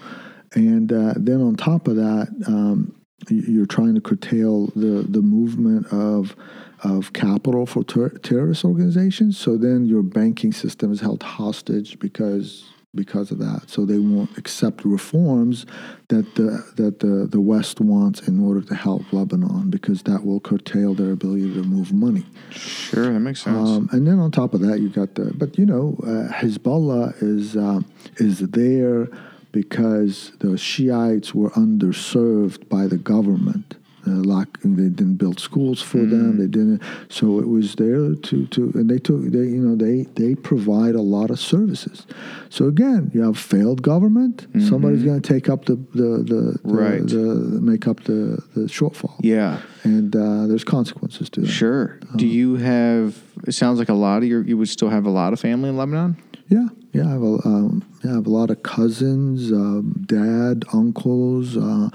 and 0.53 0.91
uh, 0.91 1.13
then 1.15 1.41
on 1.41 1.55
top 1.55 1.87
of 1.87 1.95
that, 1.95 2.27
um, 2.47 2.93
you're 3.29 3.65
trying 3.65 3.95
to 3.95 4.01
curtail 4.01 4.67
the 4.75 5.05
the 5.07 5.21
movement 5.21 5.87
of 5.91 6.35
of 6.83 7.13
capital 7.13 7.65
for 7.65 7.83
ter- 7.83 8.09
terrorist 8.09 8.65
organizations. 8.65 9.37
So 9.37 9.57
then 9.57 9.85
your 9.85 10.03
banking 10.03 10.51
system 10.51 10.91
is 10.91 10.99
held 10.99 11.23
hostage 11.23 11.97
because 11.99 12.72
because 12.95 13.31
of 13.31 13.39
that. 13.39 13.63
So 13.67 13.85
they 13.85 13.97
won't 13.97 14.37
accept 14.37 14.85
reforms 14.85 15.65
that 16.09 16.35
the 16.35 16.63
that 16.75 16.99
the, 16.99 17.27
the 17.29 17.41
West 17.41 17.81
wants 17.81 18.27
in 18.27 18.43
order 18.43 18.61
to 18.61 18.75
help 18.75 19.11
Lebanon 19.11 19.69
because 19.69 20.03
that 20.03 20.25
will 20.25 20.39
curtail 20.39 20.93
their 20.93 21.11
ability 21.11 21.53
to 21.53 21.63
move 21.63 21.91
money. 21.91 22.25
Sure, 22.51 23.11
that 23.11 23.19
makes 23.19 23.41
sense. 23.43 23.69
Um, 23.69 23.89
and 23.91 24.07
then 24.07 24.19
on 24.19 24.31
top 24.31 24.53
of 24.53 24.61
that, 24.61 24.79
you 24.79 24.89
got 24.89 25.15
the 25.15 25.33
but 25.33 25.57
you 25.57 25.65
know 25.65 25.97
uh, 26.03 26.31
Hezbollah 26.31 27.21
is 27.21 27.55
uh, 27.55 27.81
is 28.17 28.39
there 28.39 29.07
because 29.51 30.31
the 30.39 30.57
Shiites 30.57 31.33
were 31.33 31.51
underserved 31.51 32.67
by 32.69 32.87
the 32.87 32.97
government. 32.97 33.75
Uh, 34.05 34.11
like 34.35 34.59
they 34.63 34.89
didn't 34.89 35.15
build 35.15 35.39
schools 35.39 35.81
for 35.81 35.99
them. 35.99 36.37
They 36.37 36.47
didn't. 36.47 36.81
So 37.09 37.39
it 37.39 37.47
was 37.47 37.75
there 37.75 38.13
to 38.15 38.47
to 38.47 38.71
and 38.75 38.89
they 38.89 38.97
took 38.99 39.21
they 39.23 39.39
you 39.55 39.61
know 39.65 39.75
they 39.75 40.03
they 40.15 40.35
provide 40.35 40.95
a 40.95 41.01
lot 41.01 41.29
of 41.31 41.39
services. 41.39 42.05
So 42.49 42.67
again, 42.67 43.11
you 43.13 43.21
have 43.23 43.37
failed 43.37 43.81
government. 43.81 44.47
Somebody's 44.59 45.03
going 45.03 45.21
to 45.21 45.33
take 45.33 45.47
up 45.49 45.65
the 45.65 45.75
the 45.93 46.09
the, 46.31 46.59
the, 46.63 46.73
Right. 46.83 47.07
the 47.07 47.61
make 47.61 47.87
up 47.87 48.03
the 48.03 48.43
the 48.55 48.67
shortfall. 48.67 49.15
yeah, 49.21 49.61
And 49.83 50.13
uh, 50.15 50.47
there's 50.47 50.63
consequences 50.65 51.29
to 51.31 51.41
that. 51.41 51.47
sure. 51.47 51.97
Do 52.17 52.25
Uh-huh. 52.25 52.25
you 52.39 52.55
have? 52.57 53.17
It 53.47 53.53
sounds 53.53 53.79
like 53.79 53.89
a 53.89 53.93
lot 54.07 54.17
of 54.23 54.27
your. 54.29 54.41
You 54.43 54.57
would 54.57 54.69
still 54.69 54.89
have 54.89 55.05
a 55.05 55.09
lot 55.21 55.31
of 55.33 55.39
family 55.39 55.69
in 55.69 55.77
Lebanon. 55.77 56.17
Yeah, 56.49 56.67
yeah. 56.91 57.07
I 57.07 57.11
have 57.11 57.23
a, 57.23 57.35
um, 57.47 57.83
yeah, 58.03 58.11
I 58.11 58.15
have 58.15 58.27
a 58.27 58.29
lot 58.29 58.49
of 58.51 58.61
cousins, 58.63 59.51
um, 59.51 60.03
dad, 60.05 60.65
uncles, 60.73 61.55
uh, 61.57 61.89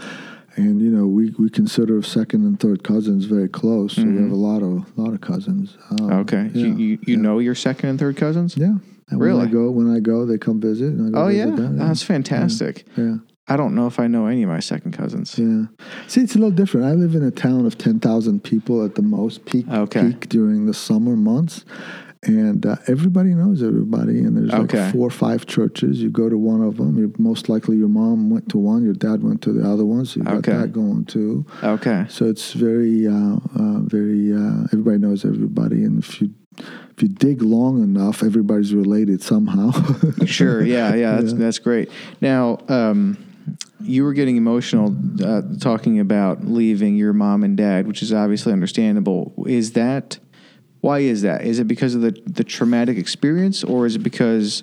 and 0.58 0.80
you 0.82 0.90
know 0.90 1.06
we, 1.06 1.30
we 1.38 1.48
consider 1.48 2.02
second 2.02 2.44
and 2.44 2.58
third 2.60 2.82
cousins 2.84 3.24
very 3.24 3.48
close. 3.48 3.94
So 3.94 4.02
we 4.04 4.16
have 4.22 4.30
a 4.30 4.34
lot 4.34 4.62
of 4.62 4.86
lot 4.98 5.14
of 5.14 5.20
cousins. 5.20 5.76
Um, 5.90 5.96
Mm-hmm. 5.98 6.12
Okay, 6.20 6.50
Yeah, 6.54 6.66
you 6.66 6.74
you, 6.76 6.98
you 7.06 7.16
know 7.16 7.38
your 7.38 7.54
second 7.54 7.88
and 7.90 7.98
third 7.98 8.16
cousins. 8.16 8.56
yeah. 8.56 8.74
And 9.10 9.18
when 9.20 9.36
I 9.40 9.46
go, 9.46 9.70
when 9.70 9.90
I 9.90 10.00
go, 10.00 10.26
they 10.26 10.36
come 10.36 10.60
visit. 10.60 10.88
And 10.92 11.08
I 11.08 11.10
go 11.10 11.24
Oh 11.24 11.28
visit 11.28 11.48
yeah, 11.48 11.54
them. 11.56 11.78
that's 11.78 12.02
fantastic. 12.02 12.84
yeah. 12.96 13.16
I 13.50 13.56
don't 13.56 13.74
know 13.74 13.86
if 13.86 13.98
I 13.98 14.06
know 14.08 14.26
any 14.26 14.42
of 14.42 14.50
my 14.50 14.60
second 14.60 14.92
cousins. 14.92 15.38
Yeah. 15.38 15.62
See, 16.06 16.20
it's 16.20 16.34
a 16.34 16.38
little 16.38 16.50
different. 16.50 16.84
I 16.86 16.92
live 16.92 17.14
in 17.14 17.22
a 17.22 17.30
town 17.30 17.64
of 17.64 17.78
10,000 17.78 18.44
people 18.44 18.84
at 18.84 18.94
the 18.96 19.00
most 19.00 19.46
peak, 19.46 19.66
Okay. 19.70 20.02
peak 20.08 20.28
during 20.28 20.66
the 20.66 20.74
summer 20.74 21.16
months. 21.16 21.64
And 22.24 22.66
uh, 22.66 22.76
everybody 22.88 23.30
knows 23.34 23.62
everybody. 23.62 24.18
And 24.18 24.36
there's 24.36 24.52
Okay. 24.52 24.82
like 24.82 24.92
four 24.92 25.06
or 25.06 25.10
five 25.10 25.46
churches. 25.46 26.02
You 26.02 26.10
go 26.10 26.28
to 26.28 26.36
one 26.36 26.62
of 26.62 26.76
them. 26.76 26.98
You, 26.98 27.12
most 27.18 27.48
likely 27.48 27.76
your 27.76 27.88
mom 27.88 28.28
went 28.28 28.48
to 28.50 28.58
one, 28.58 28.82
your 28.84 28.94
dad 28.94 29.22
went 29.22 29.40
to 29.42 29.52
the 29.52 29.68
other 29.68 29.84
one. 29.84 30.04
So 30.04 30.18
you 30.20 30.24
got 30.24 30.34
Okay. 30.38 30.52
that 30.52 30.72
going 30.72 31.04
too. 31.04 31.46
Okay, 31.62 32.06
So 32.08 32.26
it's 32.26 32.52
very, 32.54 33.06
uh, 33.06 33.36
uh, 33.56 33.80
very, 33.82 34.32
uh, 34.32 34.64
everybody 34.72 34.98
knows 34.98 35.24
everybody. 35.24 35.84
And 35.84 36.02
if 36.02 36.20
you, 36.20 36.30
if 36.96 37.02
you 37.02 37.08
dig 37.08 37.40
long 37.40 37.82
enough, 37.84 38.24
everybody's 38.24 38.74
related 38.74 39.22
somehow. 39.22 39.70
sure. 40.24 40.64
Yeah, 40.64 40.94
yeah. 40.96 41.20
That's 41.20 41.32
that's 41.34 41.58
great. 41.60 41.88
Now, 42.20 42.58
um, 42.68 43.16
you 43.80 44.02
were 44.02 44.12
getting 44.12 44.36
emotional 44.36 44.92
uh, 45.24 45.42
talking 45.60 46.00
about 46.00 46.44
leaving 46.44 46.96
your 46.96 47.12
mom 47.12 47.44
and 47.44 47.56
dad, 47.56 47.86
which 47.86 48.02
is 48.02 48.12
obviously 48.12 48.52
understandable. 48.52 49.32
Is 49.46 49.72
that 49.72 50.18
why 50.80 51.00
is 51.00 51.22
that? 51.22 51.42
Is 51.44 51.58
it 51.58 51.68
because 51.68 51.94
of 51.94 52.02
the 52.02 52.12
the 52.26 52.44
traumatic 52.44 52.98
experience, 52.98 53.64
or 53.64 53.86
is 53.86 53.96
it 53.96 54.00
because 54.00 54.62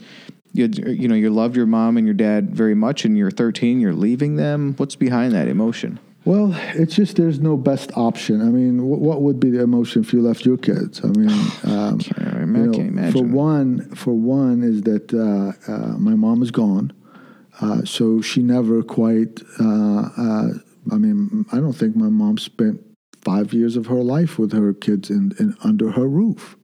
you 0.54 0.68
you 0.68 1.08
know 1.08 1.16
you 1.16 1.30
loved 1.30 1.56
your 1.56 1.66
mom 1.66 1.98
and 1.98 2.08
your 2.08 2.14
dad 2.14 2.56
very 2.56 2.76
much, 2.76 3.06
and 3.06 3.18
you're 3.18 3.32
13, 3.32 3.80
you're 3.80 3.94
leaving 3.94 4.36
them? 4.36 4.74
What's 4.78 4.96
behind 4.96 5.34
that 5.34 5.48
emotion? 5.48 6.00
Well, 6.26 6.56
it's 6.74 6.96
just 6.96 7.18
there's 7.18 7.40
no 7.40 7.56
best 7.56 7.92
option. 7.96 8.42
I 8.42 8.46
mean, 8.46 8.80
wh- 8.80 9.00
what 9.00 9.22
would 9.22 9.40
be 9.40 9.52
the 9.52 9.62
emotion 9.62 10.02
if 10.02 10.12
you 10.12 10.22
left 10.22 10.44
your 10.44 10.58
kids? 10.58 11.02
I 11.04 11.10
mean, 11.10 11.30
um, 11.64 12.00
Can't, 12.00 12.34
you 12.34 12.42
I 12.42 12.46
know, 12.46 13.12
for 13.12 13.24
one, 13.24 13.94
for 13.94 14.14
one 14.14 14.64
is 14.64 14.82
that 14.84 15.14
uh, 15.14 15.72
uh, 15.72 15.98
my 16.00 16.16
mom 16.16 16.42
is 16.42 16.50
gone, 16.50 16.94
uh, 17.62 17.86
so 17.86 18.22
she 18.22 18.42
never 18.42 18.82
quite. 18.82 19.42
Uh, 19.60 20.10
uh, 20.18 20.48
I 20.92 20.98
mean, 20.98 21.46
I 21.52 21.58
don't 21.58 21.74
think 21.74 21.96
my 21.96 22.10
mom 22.10 22.38
spent 22.38 22.82
five 23.26 23.54
years 23.54 23.76
of 23.76 23.88
her 23.88 24.04
life 24.04 24.40
with 24.40 24.54
her 24.54 24.74
kids 24.74 25.10
in, 25.10 25.34
in 25.40 25.56
under 25.64 25.92
her 25.92 26.08
roof. 26.08 26.56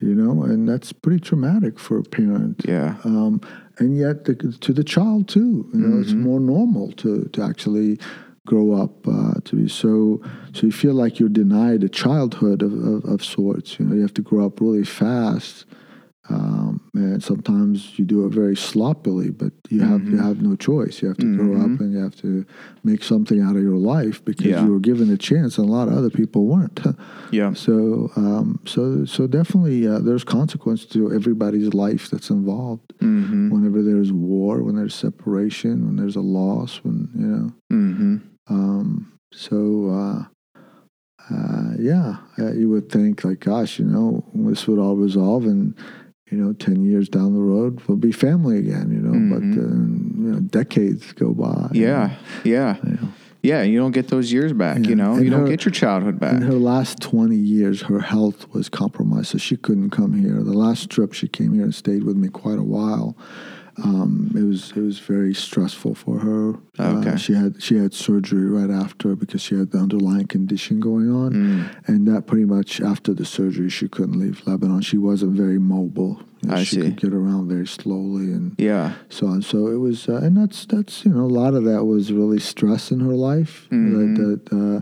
You 0.00 0.14
know, 0.14 0.44
and 0.44 0.68
that's 0.68 0.92
pretty 0.92 1.18
traumatic 1.18 1.76
for 1.76 1.98
a 1.98 2.04
parent 2.04 2.62
yeah. 2.68 2.98
um, 3.04 3.40
and 3.78 3.96
yet 3.98 4.26
the, 4.26 4.34
to 4.36 4.72
the 4.72 4.84
child 4.84 5.26
too. 5.28 5.68
You 5.74 5.80
know, 5.80 6.00
it's 6.00 6.10
Mm-hmm. 6.12 6.22
more 6.22 6.40
normal 6.40 6.92
to 7.02 7.24
to 7.32 7.42
actually 7.42 7.98
grow 8.46 8.72
up 8.82 9.06
uh, 9.08 9.34
to 9.44 9.56
be 9.56 9.68
so. 9.68 10.22
So 10.52 10.66
you 10.66 10.72
feel 10.72 10.94
like 10.94 11.18
you're 11.18 11.28
denied 11.28 11.82
a 11.82 11.88
childhood 11.88 12.62
of, 12.62 12.72
of, 12.72 13.04
of 13.06 13.24
sorts. 13.24 13.78
You 13.80 13.86
know, 13.86 13.94
you 13.96 14.02
have 14.02 14.14
to 14.14 14.22
grow 14.22 14.46
up 14.46 14.60
really 14.60 14.84
fast, 14.84 15.66
um, 16.30 16.80
and 16.94 17.22
sometimes 17.22 17.98
you 17.98 18.04
do 18.04 18.26
it 18.26 18.30
very 18.34 18.56
sloppily. 18.56 19.30
But 19.30 19.52
you 19.70 19.80
have 19.80 20.00
Mm-hmm. 20.00 20.12
you 20.16 20.22
have 20.22 20.42
no 20.42 20.54
choice. 20.56 21.00
You 21.02 21.08
have 21.08 21.16
to 21.18 21.36
grow 21.36 21.56
up 21.60 21.80
and 21.80 21.92
you 21.92 21.98
have 21.98 22.14
to 22.16 22.44
make 22.84 23.02
something 23.02 23.40
out 23.40 23.56
of 23.56 23.62
your 23.62 23.76
life 23.76 24.24
because 24.24 24.46
Yeah. 24.46 24.64
you 24.64 24.72
were 24.72 24.80
given 24.80 25.10
a 25.10 25.16
chance, 25.16 25.58
and 25.58 25.68
a 25.68 25.72
lot 25.72 25.88
of 25.88 25.94
other 25.94 26.10
people 26.10 26.46
weren't. 26.46 26.80
Yeah. 27.30 27.52
So, 27.52 28.10
um, 28.16 28.58
so, 28.64 29.04
so 29.04 29.26
definitely, 29.26 29.86
uh, 29.86 29.98
there's 29.98 30.24
consequence 30.24 30.86
to 30.86 31.12
everybody's 31.12 31.74
life 31.74 32.08
that's 32.10 32.30
involved. 32.30 32.94
Mm-hmm. 33.00 33.50
Whenever 33.50 33.82
there's 33.82 34.12
war, 34.12 34.62
when 34.62 34.76
there's 34.76 34.94
separation, 34.94 35.84
when 35.86 35.96
there's 35.96 36.16
a 36.16 36.22
loss, 36.22 36.80
when 36.84 37.08
you 37.14 37.26
know. 37.26 37.52
Mm-hmm. 37.70 38.16
Um, 38.48 39.12
so, 39.30 39.90
uh, 39.90 40.24
uh, 41.30 41.72
yeah, 41.78 42.16
uh, 42.38 42.52
you 42.52 42.70
would 42.70 42.88
think 42.90 43.24
like, 43.24 43.40
gosh, 43.40 43.78
you 43.78 43.84
know, 43.84 44.24
this 44.34 44.66
would 44.66 44.78
all 44.78 44.96
resolve, 44.96 45.44
and 45.44 45.74
you 46.30 46.38
know, 46.38 46.52
ten 46.52 46.84
years 46.84 47.08
down 47.08 47.34
the 47.34 47.40
road, 47.40 47.80
we'll 47.86 47.96
be 47.96 48.12
family 48.12 48.58
again. 48.58 48.90
You 48.90 49.00
know, 49.00 49.34
but 49.34 49.42
uh, 49.42 49.62
you 49.62 50.32
know, 50.32 50.40
decades 50.40 51.12
go 51.12 51.32
by. 51.32 51.68
Yeah. 51.72 52.16
Yeah. 52.44 52.76
You 52.84 52.90
know. 52.92 53.08
Yeah. 53.42 53.62
You 53.62 53.78
don't 53.78 53.92
get 53.92 54.08
those 54.08 54.32
years 54.32 54.52
back. 54.52 54.78
Yeah. 54.78 54.88
You 54.88 54.96
know, 54.96 55.14
And 55.14 55.24
you 55.24 55.30
don't 55.30 55.46
get 55.46 55.64
your 55.64 55.72
childhood 55.72 56.18
back. 56.18 56.34
In 56.34 56.42
her 56.42 56.54
last 56.54 57.00
20 57.00 57.36
years, 57.36 57.82
her 57.82 58.00
health 58.00 58.52
was 58.52 58.68
compromised, 58.68 59.28
so 59.28 59.38
she 59.38 59.56
couldn't 59.56 59.90
come 59.90 60.12
here. 60.12 60.42
The 60.42 60.56
last 60.56 60.90
trip, 60.90 61.12
she 61.12 61.28
came 61.28 61.54
here 61.54 61.64
and 61.64 61.74
stayed 61.74 62.04
with 62.04 62.16
me 62.16 62.28
quite 62.28 62.58
a 62.58 62.64
while. 62.64 63.16
Um, 63.84 64.32
it 64.34 64.42
was 64.42 64.72
it 64.74 64.80
was 64.80 64.98
very 64.98 65.32
stressful 65.34 65.94
for 65.94 66.18
her. 66.18 66.54
Okay. 66.80 67.10
Uh, 67.10 67.16
she 67.16 67.32
had 67.34 67.62
she 67.62 67.76
had 67.76 67.94
surgery 67.94 68.46
right 68.46 68.70
after 68.70 69.14
because 69.14 69.40
she 69.42 69.56
had 69.56 69.70
the 69.70 69.78
underlying 69.78 70.26
condition 70.26 70.80
going 70.80 71.10
on, 71.10 71.32
Mm. 71.32 71.88
and 71.88 72.06
that 72.08 72.26
pretty 72.26 72.44
much 72.44 72.80
after 72.80 73.14
the 73.14 73.24
surgery, 73.24 73.68
she 73.70 73.88
couldn't 73.88 74.18
leave 74.18 74.42
Lebanon. 74.46 74.80
She 74.80 74.98
wasn't 74.98 75.32
very 75.32 75.58
mobile. 75.58 76.20
You 76.40 76.48
know, 76.50 76.54
I 76.56 76.62
she 76.64 76.76
see. 76.76 76.82
could 76.82 77.00
get 77.00 77.14
around 77.14 77.48
very 77.48 77.66
slowly 77.66 78.32
and 78.32 78.54
Yeah. 78.58 78.92
so 79.08 79.26
on. 79.26 79.42
So 79.42 79.66
it 79.68 79.76
was, 79.78 80.08
uh, 80.08 80.20
and 80.22 80.36
that's 80.36 80.66
that's 80.66 81.04
you 81.04 81.12
know 81.12 81.24
a 81.24 81.34
lot 81.42 81.54
of 81.54 81.64
that 81.64 81.84
was 81.84 82.12
really 82.12 82.38
stress 82.40 82.90
in 82.90 83.00
her 83.00 83.14
life 83.14 83.66
Mhm. 83.70 84.16
that 84.16 84.42
that 84.50 84.56
uh, 84.56 84.80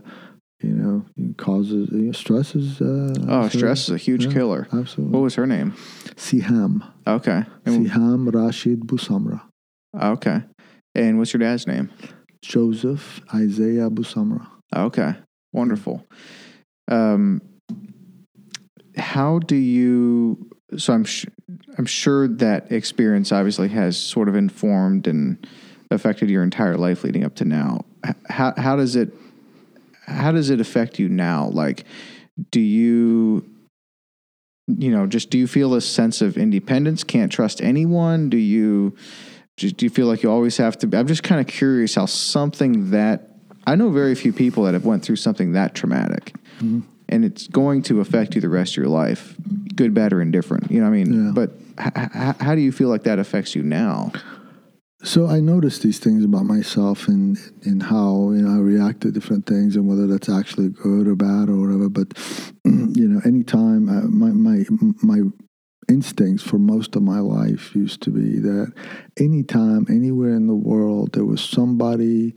you 0.63 0.71
know 0.71 1.05
causes 1.37 1.89
you 1.93 1.99
know, 1.99 2.13
stress 2.13 2.55
is. 2.55 2.81
Uh, 2.81 3.15
Oh, 3.29 3.49
stress 3.49 3.85
is 3.85 3.91
a 3.91 3.97
huge 3.99 4.27
yeah, 4.27 4.33
killer. 4.33 4.69
Absolutely. 4.73 5.13
What 5.15 5.23
was 5.23 5.35
her 5.35 5.47
name? 5.47 5.73
Siham, 6.17 6.83
Okay. 7.07 7.45
And, 7.65 7.87
Siham 7.87 8.33
Rashid 8.35 8.81
Bousamra, 8.81 9.43
okay. 10.01 10.43
And 10.95 11.19
what's 11.19 11.33
your 11.33 11.41
dad's 11.41 11.67
name? 11.67 11.91
Joseph 12.43 13.21
Isaiah 13.35 13.91
Bousamra. 13.91 14.47
Okay. 14.75 15.15
Wonderful. 15.53 16.07
Um, 16.89 17.41
how 18.97 19.39
do 19.41 19.57
you? 19.57 20.49
So 20.79 20.93
I'm 20.95 21.05
sh- 21.05 21.27
I'm 21.79 21.87
sure 21.87 22.29
that 22.29 22.73
experience 22.73 23.31
obviously 23.33 23.69
has 23.69 23.97
sort 23.97 24.29
of 24.29 24.35
informed 24.35 25.07
and 25.07 25.47
affected 25.91 26.31
your 26.31 26.43
entire 26.43 26.77
life 26.77 27.05
leading 27.05 27.25
up 27.25 27.35
to 27.37 27.45
now. 27.45 27.85
H- 28.07 28.15
How 28.29 28.55
how 28.57 28.77
does 28.77 28.97
it 28.97 29.13
how 30.07 30.33
does 30.33 30.51
it 30.51 30.61
affect 30.61 30.99
you 30.99 31.09
now? 31.09 31.49
Like, 31.49 31.85
do 32.51 32.61
you 32.61 33.45
you 34.67 34.91
know 34.91 35.07
just 35.07 35.31
do 35.31 35.39
you 35.39 35.47
feel 35.47 35.75
a 35.75 35.81
sense 35.81 36.21
of 36.21 36.37
independence? 36.37 37.05
Can't 37.05 37.31
trust 37.31 37.61
anyone? 37.61 38.31
Do 38.31 38.37
you 38.37 38.97
just, 39.57 39.79
do 39.79 39.87
you 39.87 39.91
feel 39.91 40.07
like 40.07 40.23
you 40.23 40.31
always 40.31 40.57
have 40.59 40.77
to? 40.79 40.99
I'm 40.99 41.07
just 41.07 41.23
kind 41.23 41.41
of 41.41 41.47
curious 41.47 41.95
how 41.95 42.07
something 42.07 42.91
that 42.91 43.31
I 43.67 43.75
know 43.75 43.91
very 43.91 44.15
few 44.15 44.33
people 44.33 44.65
that 44.65 44.75
have 44.75 44.85
went 44.85 45.03
through 45.03 45.17
something 45.17 45.53
that 45.53 45.75
traumatic, 45.75 46.35
mm-hmm. 46.59 46.81
and 47.09 47.25
it's 47.25 47.49
going 47.49 47.83
to 47.85 48.01
affect 48.01 48.35
you 48.35 48.41
the 48.41 48.49
rest 48.49 48.73
of 48.73 48.77
your 48.77 48.89
life, 48.89 49.35
good, 49.75 49.95
bad, 49.95 50.13
or 50.13 50.21
indifferent. 50.21 50.71
You 50.71 50.81
know 50.81 50.91
what 50.91 50.97
I 50.97 51.05
mean? 51.05 51.27
Yeah. 51.27 51.33
But 51.33 51.53
h- 51.81 51.93
h- 51.97 52.37
how 52.39 52.55
do 52.55 52.61
you 52.61 52.71
feel 52.71 52.89
like 52.89 53.05
that 53.05 53.19
affects 53.19 53.55
you 53.55 53.63
now? 53.63 54.13
So 55.03 55.27
I 55.27 55.41
noticed 55.41 55.83
these 55.83 55.99
things 55.99 56.25
about 56.25 56.47
myself 56.47 57.07
and 57.07 57.39
and 57.65 57.83
how 57.83 58.33
you 58.33 58.43
know 58.43 58.57
I 58.57 58.61
react 58.61 59.03
to 59.03 59.13
different 59.13 59.47
things 59.47 59.77
and 59.77 59.87
whether 59.87 60.07
that's 60.07 60.29
actually 60.29 60.71
good 60.71 61.07
or 61.07 61.15
bad 61.15 61.49
or 61.49 61.61
whatever. 61.61 61.89
But 61.89 62.15
you 62.65 63.09
know, 63.09 63.21
anytime 63.25 63.89
uh, 63.89 64.09
my 64.09 64.31
my 64.31 64.65
my 65.03 65.21
instincts 65.89 66.43
for 66.43 66.59
most 66.59 66.97
of 66.97 67.03
my 67.03 67.21
life 67.21 67.75
used 67.75 68.03
to 68.03 68.11
be 68.11 68.39
that 68.41 68.73
anytime 69.19 69.87
anywhere 69.89 70.35
in 70.35 70.49
the 70.49 70.55
world 70.55 71.13
there 71.13 71.25
was 71.25 71.41
somebody 71.41 72.35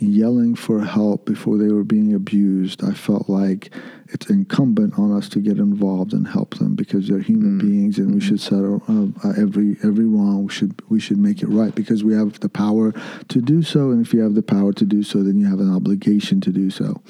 yelling 0.00 0.54
for 0.54 0.80
help 0.80 1.26
before 1.26 1.58
they 1.58 1.68
were 1.68 1.84
being 1.84 2.14
abused, 2.14 2.82
I 2.82 2.92
felt 2.92 3.28
like 3.28 3.74
it's 4.08 4.28
incumbent 4.30 4.98
on 4.98 5.12
us 5.12 5.28
to 5.30 5.40
get 5.40 5.58
involved 5.58 6.12
and 6.12 6.26
help 6.26 6.56
them 6.56 6.74
because 6.74 7.08
they're 7.08 7.18
human 7.20 7.58
Mm. 7.58 7.60
beings, 7.60 7.98
and 7.98 8.12
we 8.14 8.20
Mhm. 8.20 8.22
should 8.22 8.40
settle 8.40 8.82
uh, 8.88 9.08
uh, 9.28 9.32
every 9.36 9.76
every 9.82 10.06
wrong. 10.06 10.44
We 10.44 10.50
should 10.52 10.74
we 10.88 10.98
should 11.00 11.18
make 11.18 11.42
it 11.42 11.48
right 11.48 11.74
because 11.74 12.02
we 12.04 12.14
have 12.14 12.40
the 12.40 12.48
power 12.48 12.92
to 13.28 13.40
do 13.40 13.62
so, 13.62 13.90
and 13.90 14.00
if 14.04 14.12
you 14.14 14.20
have 14.20 14.34
the 14.34 14.42
power 14.42 14.72
to 14.72 14.84
do 14.84 15.02
so, 15.02 15.22
then 15.22 15.38
you 15.38 15.46
have 15.46 15.60
an 15.60 15.72
obligation 15.72 16.40
to 16.42 16.50
do 16.52 16.70
so. 16.70 17.02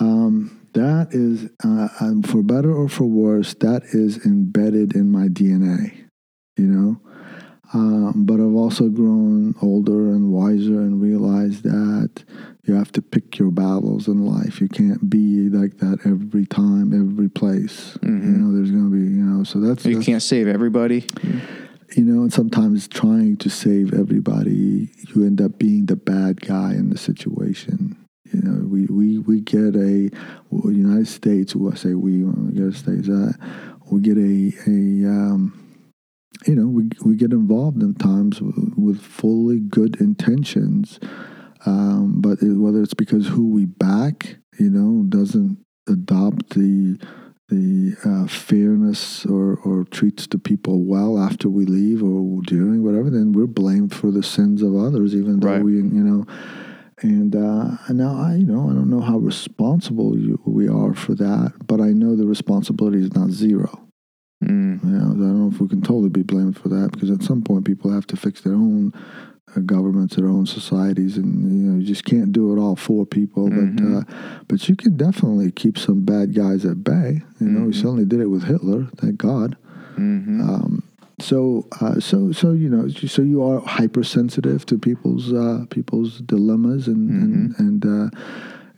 Um, 0.00 0.50
that 0.74 1.12
is, 1.12 1.48
uh, 1.64 1.88
um, 2.00 2.22
for 2.22 2.42
better 2.42 2.72
or 2.72 2.88
for 2.88 3.04
worse, 3.06 3.54
that 3.54 3.82
is 3.92 4.24
embedded 4.24 4.94
in 4.94 5.10
my 5.10 5.28
DNA. 5.28 5.92
You 6.56 6.66
know. 6.66 7.00
Um, 7.74 8.24
but 8.24 8.34
I've 8.34 8.54
also 8.54 8.88
grown 8.88 9.54
older 9.60 10.10
and 10.12 10.32
wiser 10.32 10.80
and 10.80 11.02
realized 11.02 11.64
that 11.64 12.24
you 12.64 12.74
have 12.74 12.92
to 12.92 13.02
pick 13.02 13.38
your 13.38 13.50
battles 13.50 14.08
in 14.08 14.24
life. 14.24 14.60
You 14.60 14.68
can't 14.68 15.08
be 15.10 15.48
like 15.50 15.78
that 15.78 15.98
every 16.06 16.46
time, 16.46 16.92
every 16.94 17.28
place. 17.28 17.98
You 18.02 18.08
Mhm. 18.08 18.36
know, 18.40 18.52
there's 18.54 18.70
going 18.70 18.90
to 18.90 18.96
be, 18.96 19.00
you 19.02 19.22
know, 19.24 19.44
so 19.44 19.60
that's, 19.60 19.84
You 19.84 19.92
that's- 19.92 20.06
can't 20.06 20.22
save 20.22 20.46
everybody. 20.48 21.04
you 21.96 22.04
know, 22.04 22.20
and 22.22 22.32
sometimes 22.32 22.86
trying 22.86 23.36
to 23.38 23.48
save 23.48 23.94
everybody, 23.94 24.90
you 25.14 25.24
end 25.24 25.40
up 25.40 25.58
being 25.58 25.86
the 25.86 25.96
bad 25.96 26.38
guy 26.42 26.74
in 26.74 26.90
the 26.90 26.98
situation. 26.98 27.96
You 28.30 28.42
know, 28.42 28.66
we, 28.66 28.84
we, 28.86 29.18
we 29.18 29.40
get 29.40 29.74
a 29.74 30.10
well, 30.50 30.70
United 30.72 31.08
States. 31.08 31.56
Well, 31.56 31.72
I 31.72 31.76
say 31.76 31.94
we, 31.94 32.22
when 32.24 32.48
we 32.48 32.52
get 32.52 32.64
a 32.68 32.72
states, 32.72 33.08
uh, 33.08 33.32
we 33.90 34.02
get 34.02 34.18
a 34.18 34.52
a 34.66 35.08
um, 35.10 35.54
you 36.46 36.54
know, 36.54 36.66
we 36.68 36.88
we 37.04 37.16
get 37.16 37.32
involved 37.32 37.82
in 37.82 37.94
times 37.94 38.40
with, 38.40 38.74
with 38.76 39.00
fully 39.00 39.58
good 39.58 40.00
intentions, 40.00 41.00
um, 41.66 42.20
but 42.20 42.40
it, 42.42 42.54
whether 42.54 42.82
it's 42.82 42.94
because 42.94 43.28
who 43.28 43.48
we 43.50 43.64
back, 43.66 44.36
you 44.58 44.70
know, 44.70 45.04
doesn't 45.08 45.58
adopt 45.88 46.50
the 46.50 46.98
the 47.48 47.96
uh, 48.04 48.26
fairness 48.26 49.24
or, 49.24 49.56
or 49.64 49.84
treats 49.84 50.26
the 50.26 50.38
people 50.38 50.84
well 50.84 51.18
after 51.18 51.48
we 51.48 51.64
leave 51.64 52.02
or 52.02 52.42
during 52.42 52.84
whatever, 52.84 53.08
then 53.08 53.32
we're 53.32 53.46
blamed 53.46 53.94
for 53.94 54.10
the 54.10 54.22
sins 54.22 54.60
of 54.60 54.76
others, 54.76 55.14
even 55.14 55.40
though 55.40 55.48
Right. 55.48 55.62
we, 55.64 55.76
you 55.76 55.82
know. 55.82 56.26
And, 57.00 57.34
uh, 57.34 57.78
and 57.86 57.96
now 57.96 58.16
I, 58.20 58.34
you 58.34 58.44
know, 58.44 58.68
I 58.68 58.74
don't 58.74 58.90
know 58.90 59.00
how 59.00 59.16
responsible 59.16 60.18
you, 60.18 60.38
we 60.44 60.68
are 60.68 60.92
for 60.92 61.14
that, 61.14 61.54
but 61.66 61.80
I 61.80 61.92
know 61.92 62.16
the 62.16 62.26
responsibility 62.26 62.98
is 62.98 63.14
not 63.14 63.30
zero. 63.30 63.87
Mm. 64.44 64.84
You 64.84 64.90
know, 64.90 65.04
I 65.04 65.08
don't 65.08 65.40
know 65.40 65.50
if 65.52 65.60
we 65.60 65.68
can 65.68 65.82
totally 65.82 66.08
be 66.10 66.22
blamed 66.22 66.56
for 66.58 66.68
that 66.68 66.92
because 66.92 67.10
at 67.10 67.22
some 67.22 67.42
point 67.42 67.64
people 67.64 67.90
have 67.90 68.06
to 68.08 68.16
fix 68.16 68.40
their 68.42 68.54
own 68.54 68.92
uh, 69.56 69.60
governments, 69.60 70.14
their 70.16 70.28
own 70.28 70.46
societies, 70.46 71.16
and 71.16 71.50
you 71.50 71.66
know 71.70 71.78
you 71.78 71.84
just 71.86 72.04
can't 72.04 72.32
do 72.32 72.54
it 72.54 72.60
all 72.60 72.76
for 72.76 73.04
people. 73.06 73.48
Mhm. 73.48 73.76
But 73.76 73.84
uh, 73.84 74.42
but 74.46 74.68
you 74.68 74.76
can 74.76 74.96
definitely 74.96 75.50
keep 75.50 75.76
some 75.78 76.02
bad 76.04 76.34
guys 76.34 76.64
at 76.64 76.84
bay. 76.84 77.22
You 77.40 77.48
know, 77.48 77.64
we 77.66 77.72
Mhm. 77.72 77.74
certainly 77.74 78.04
did 78.04 78.20
it 78.20 78.30
with 78.30 78.44
Hitler. 78.44 78.86
Thank 78.96 79.16
God. 79.18 79.56
hmm 79.96 80.40
Um, 80.40 80.82
so 81.20 81.66
uh, 81.80 81.98
so 81.98 82.30
so 82.30 82.52
you 82.52 82.68
know 82.68 82.86
so 82.88 83.22
you 83.22 83.42
are 83.42 83.60
hypersensitive 83.62 84.64
to 84.66 84.78
people's 84.78 85.32
uh, 85.32 85.64
people's 85.70 86.20
dilemmas 86.20 86.86
and 86.86 87.10
and, 87.10 87.54
and 87.58 87.84
uh, 87.86 88.10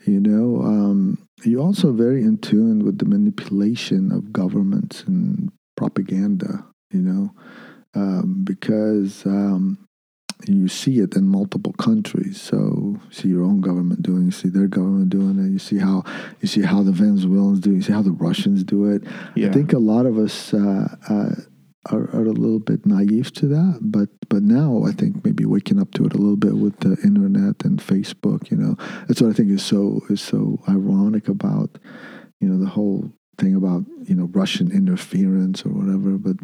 you 0.07 0.21
know 0.21 0.63
um, 0.63 1.19
you're 1.45 1.63
also 1.63 1.93
very 1.93 2.23
in 2.23 2.39
tune 2.39 2.85
with 2.85 2.99
the 2.99 3.05
manipulation 3.05 4.13
of 4.13 4.33
governments 4.33 5.05
and 5.05 5.51
propaganda. 5.77 6.65
You 6.91 7.01
know 7.01 7.35
um, 7.95 8.43
because 8.45 9.25
um, 9.27 9.87
you 10.47 10.69
see 10.69 11.01
it 11.01 11.15
in 11.17 11.27
multiple 11.27 11.73
countries. 11.75 12.41
So 12.41 12.57
you 12.57 13.01
see 13.11 13.29
your 13.29 13.43
own 13.43 13.61
government 13.61 14.03
doing, 14.03 14.27
you 14.27 14.31
see 14.31 14.49
their 14.49 14.69
government 14.69 15.11
doing 15.11 15.39
it. 15.39 15.51
You 15.51 15.59
see 15.59 15.79
how 15.79 16.05
you 16.41 16.49
see 16.49 16.63
how 16.63 16.83
the 16.83 16.93
Venezuelans 16.93 17.61
do. 17.61 17.73
it, 17.73 17.77
You 17.77 17.83
see 17.83 17.93
how 17.93 18.03
the 18.03 18.13
Russians 18.13 18.65
do 18.65 18.87
it. 18.91 19.03
Yeah. 19.35 19.49
I 19.49 19.53
think 19.53 19.73
a 19.73 19.79
lot 19.79 20.07
of 20.07 20.19
us 20.19 20.55
uh, 20.55 20.97
uh, 21.09 21.35
are, 21.87 22.11
are 22.15 22.27
a 22.27 22.33
little 22.33 22.59
bit 22.59 22.85
naive 22.85 23.33
to 23.35 23.47
that, 23.49 23.79
but 23.81 24.09
but 24.29 24.43
now 24.43 24.85
I 24.87 24.93
think 24.93 25.25
maybe 25.25 25.45
waking 25.45 25.81
up 25.81 25.93
to 25.93 26.05
it 26.05 26.13
a 26.13 26.19
little 26.19 26.37
bit 26.37 26.55
with 26.55 26.79
the 26.81 26.97
internet 27.03 27.65
and 27.65 27.79
Facebook. 27.81 28.51
You 28.51 28.59
know, 28.59 28.77
that's 29.09 29.21
what 29.21 29.31
I 29.31 29.33
think 29.33 29.51
is 29.51 29.65
so 29.65 30.01
is 30.11 30.21
so 30.21 30.61
ironic 30.69 31.29
about 31.29 31.79
you 32.41 32.49
know 32.49 32.59
the 32.63 32.71
whole 32.71 33.11
thing 33.39 33.55
about 33.55 33.85
you 34.05 34.15
know 34.15 34.29
Russian 34.33 34.71
interference 34.71 35.65
or 35.65 35.71
whatever, 35.71 36.19
but. 36.19 36.37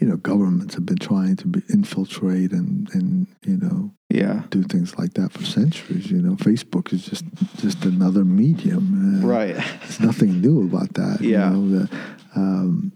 You 0.00 0.06
know, 0.06 0.16
governments 0.16 0.76
have 0.76 0.86
been 0.86 0.98
trying 0.98 1.34
to 1.34 1.48
be, 1.48 1.60
infiltrate 1.68 2.52
and, 2.52 2.88
and 2.94 3.26
you 3.44 3.56
know 3.56 3.90
yeah. 4.08 4.42
do 4.50 4.62
things 4.62 4.96
like 4.96 5.14
that 5.14 5.32
for 5.32 5.44
centuries. 5.44 6.12
You 6.12 6.22
know, 6.22 6.36
Facebook 6.36 6.92
is 6.92 7.04
just 7.04 7.24
just 7.56 7.84
another 7.84 8.24
medium. 8.24 9.20
Uh, 9.20 9.26
Right. 9.26 9.56
there's 9.80 9.98
nothing 9.98 10.40
new 10.40 10.62
about 10.62 10.94
that. 10.94 11.20
Yeah. 11.20 11.50
You 11.50 11.56
know, 11.56 11.68
the, 11.70 11.98
um, 12.36 12.92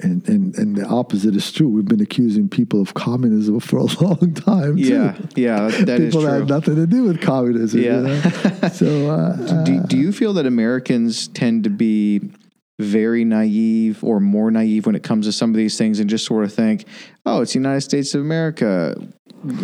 and, 0.00 0.28
and, 0.28 0.54
and 0.56 0.76
the 0.76 0.84
opposite 0.86 1.34
is 1.34 1.50
true. 1.50 1.68
We've 1.68 1.84
been 1.86 2.02
accusing 2.02 2.48
people 2.50 2.82
of 2.82 2.92
communism 2.94 3.60
for 3.60 3.78
a 3.78 3.84
long 4.02 4.34
time. 4.34 4.76
Yeah. 4.76 5.12
Too. 5.12 5.42
Yeah. 5.42 5.68
That 5.68 6.00
is 6.00 6.14
people 6.14 6.22
that 6.26 6.40
had 6.40 6.48
nothing 6.48 6.76
to 6.76 6.86
do 6.86 7.04
with 7.04 7.20
communism. 7.22 7.80
you 7.80 7.86
Yeah. 7.86 8.00
know? 8.00 8.20
so, 8.72 9.10
uh, 9.10 9.64
do, 9.64 9.78
uh, 9.78 9.82
do 9.86 9.96
you 9.96 10.12
feel 10.12 10.34
that 10.34 10.46
Americans 10.46 11.28
tend 11.28 11.64
to 11.64 11.70
be 11.70 12.20
very 12.78 13.24
naive 13.24 14.04
or 14.04 14.20
more 14.20 14.50
naive 14.50 14.84
when 14.84 14.94
it 14.94 15.02
comes 15.02 15.24
to 15.24 15.32
some 15.32 15.48
of 15.50 15.56
these 15.56 15.78
things 15.78 15.98
and 15.98 16.10
just 16.10 16.26
sort 16.26 16.44
of 16.44 16.52
think, 16.52 16.84
oh, 17.24 17.40
it's 17.40 17.54
the 17.54 17.58
United 17.58 17.80
States 17.80 18.14
of 18.14 18.20
America. 18.20 18.94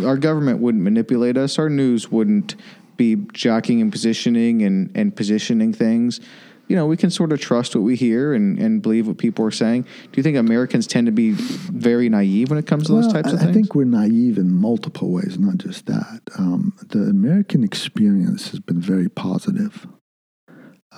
Our 0.03 0.16
government 0.16 0.61
wouldn't 0.61 0.83
manipulate 0.83 1.37
us. 1.37 1.59
Our 1.59 1.68
news 1.68 2.11
wouldn't 2.11 2.57
be 2.97 3.16
jockeying 3.35 3.83
and 3.83 3.93
positioning 3.93 4.62
and, 4.62 4.91
and 4.95 5.14
positioning 5.14 5.74
things. 5.74 6.20
You 6.69 6.77
know, 6.77 6.87
we 6.87 6.97
can 6.97 7.11
sort 7.11 7.33
of 7.33 7.41
trust 7.41 7.75
what 7.75 7.83
we 7.83 7.97
hear 7.97 8.33
and, 8.33 8.59
and 8.59 8.81
believe 8.81 9.07
what 9.07 9.19
people 9.19 9.45
are 9.45 9.51
saying. 9.51 9.83
Do 9.83 10.11
you 10.15 10.23
think 10.23 10.37
Americans 10.39 10.87
tend 10.87 11.07
to 11.07 11.13
be 11.13 11.33
very 11.33 12.09
naive 12.09 12.49
when 12.51 12.59
it 12.59 12.67
comes 12.67 12.87
to 12.87 12.93
those 12.93 13.05
Well, 13.07 13.15
types 13.15 13.29
I, 13.29 13.33
of 13.33 13.39
things? 13.41 13.51
I 13.51 13.53
think 13.53 13.75
we're 13.75 13.85
naive 13.85 14.39
in 14.39 14.55
multiple 14.55 15.11
ways, 15.11 15.39
not 15.39 15.59
just 15.59 15.87
that. 15.87 16.21
Um, 16.39 16.73
the 16.89 17.01
American 17.03 17.63
experience 17.63 18.49
has 18.51 18.61
been 18.61 18.81
very 18.81 19.09
positive. 19.11 19.87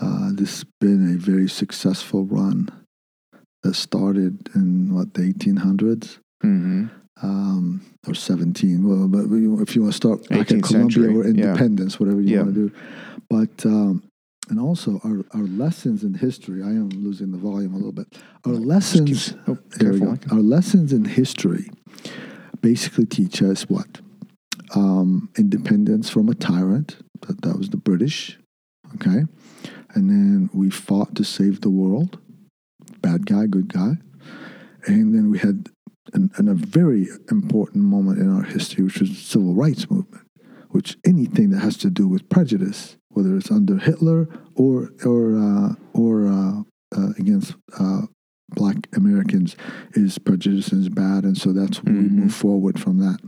Uh, 0.00 0.30
this 0.32 0.50
has 0.58 0.64
been 0.80 1.14
a 1.14 1.18
very 1.18 1.48
successful 1.48 2.24
run 2.24 2.68
that 3.62 3.74
started 3.74 4.50
in 4.54 4.94
what 4.94 5.14
the 5.14 5.22
1800s 5.22 6.18
hmm 6.42 6.86
um, 7.22 7.80
or 8.08 8.14
17. 8.14 8.86
Well, 8.86 9.06
but 9.08 9.24
if 9.62 9.76
you 9.76 9.82
want 9.82 9.92
to 9.92 9.96
start 9.96 10.28
back 10.28 10.50
at 10.50 10.58
18th 10.58 10.62
Columbia 10.64 10.90
century, 11.04 11.16
or 11.16 11.24
yeah. 11.24 11.30
independence, 11.30 11.98
whatever 12.00 12.20
you 12.20 12.34
Yeah. 12.34 12.42
want 12.42 12.54
to 12.54 12.68
do, 12.68 12.74
but 13.30 13.66
um, 13.66 14.02
and 14.48 14.60
also 14.60 15.00
our, 15.04 15.24
our 15.32 15.46
lessons 15.46 16.04
in 16.04 16.14
history. 16.14 16.62
I 16.62 16.68
am 16.68 16.90
losing 16.90 17.32
the 17.32 17.38
volume 17.38 17.74
a 17.74 17.76
little 17.76 17.92
bit. 17.92 18.06
Our 18.44 18.52
lessons. 18.52 19.34
Oh, 19.46 19.58
careful. 19.78 20.18
Our 20.30 20.38
lessons 20.38 20.92
in 20.92 21.04
history 21.04 21.70
basically 22.60 23.06
teach 23.06 23.42
us 23.42 23.68
what? 23.68 24.00
Um, 24.74 25.30
independence 25.38 26.10
from 26.10 26.28
a 26.28 26.34
tyrant. 26.34 26.96
That, 27.26 27.42
that 27.42 27.56
was 27.56 27.70
the 27.70 27.76
British. 27.76 28.38
Okay. 28.96 29.24
And 29.94 30.10
then 30.10 30.50
we 30.52 30.70
fought 30.70 31.14
to 31.16 31.24
save 31.24 31.60
the 31.60 31.70
world. 31.70 32.18
Bad 33.00 33.26
guy, 33.26 33.46
good 33.46 33.72
guy. 33.72 33.98
And 34.86 35.14
then 35.14 35.30
we 35.30 35.38
had 35.38 35.70
an, 36.12 36.30
an, 36.36 36.48
a 36.48 36.54
very 36.54 37.08
important 37.30 37.84
moment 37.84 38.18
in 38.18 38.34
our 38.34 38.42
history, 38.42 38.84
which 38.84 39.00
was 39.00 39.10
the 39.10 39.16
civil 39.16 39.54
rights 39.54 39.90
movement, 39.90 40.26
which 40.70 40.96
anything 41.06 41.50
that 41.50 41.60
has 41.60 41.76
to 41.78 41.90
do 41.90 42.06
with 42.08 42.28
prejudice, 42.28 42.96
whether 43.14 43.36
it's 43.36 43.50
under 43.50 43.78
Hitler 43.78 44.28
or, 44.54 44.90
or, 45.04 45.36
uh, 45.36 45.74
or 45.92 46.26
uh, 46.26 46.62
uh, 46.96 47.10
against 47.18 47.54
uh, 47.78 48.02
black 48.50 48.76
Americans 48.94 49.56
is 49.94 50.18
prejudice 50.18 50.72
is 50.72 50.88
bad, 50.88 51.24
and 51.24 51.36
so 51.36 51.52
that's 51.52 51.82
we 51.82 51.90
Mhm. 51.90 52.10
move 52.12 52.34
forward 52.34 52.78
from 52.78 52.98
that. 52.98 53.18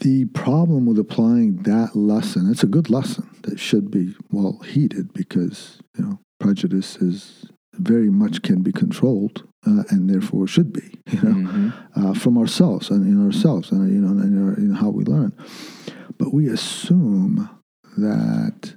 The 0.00 0.26
problem 0.26 0.86
with 0.86 0.98
applying 0.98 1.62
that 1.62 1.94
lesson, 1.96 2.50
it's 2.50 2.62
a 2.62 2.66
good 2.68 2.90
lesson 2.90 3.28
that 3.42 3.58
should 3.58 3.90
be 3.90 4.14
well 4.30 4.58
heeded 4.64 5.12
because 5.12 5.78
you 5.96 6.04
know 6.04 6.18
prejudice 6.40 6.96
is 6.96 7.46
very 7.78 8.10
much 8.10 8.42
can 8.42 8.62
be 8.62 8.72
controlled 8.72 9.44
uh, 9.66 9.82
and 9.90 10.08
therefore 10.10 10.46
should 10.46 10.72
be 10.72 10.94
you 11.10 11.22
know 11.22 11.34
Mhm. 11.34 11.72
uh, 11.96 12.14
from 12.14 12.36
ourselves 12.36 12.90
and 12.90 13.06
in 13.06 13.24
ourselves 13.24 13.70
and 13.72 13.92
you 13.92 14.00
know 14.00 14.20
in, 14.22 14.32
our, 14.42 14.54
in 14.54 14.70
how 14.74 14.90
we 14.90 15.04
learn. 15.04 15.32
But 16.18 16.32
we 16.32 16.48
assume 16.48 17.48
that 17.96 18.76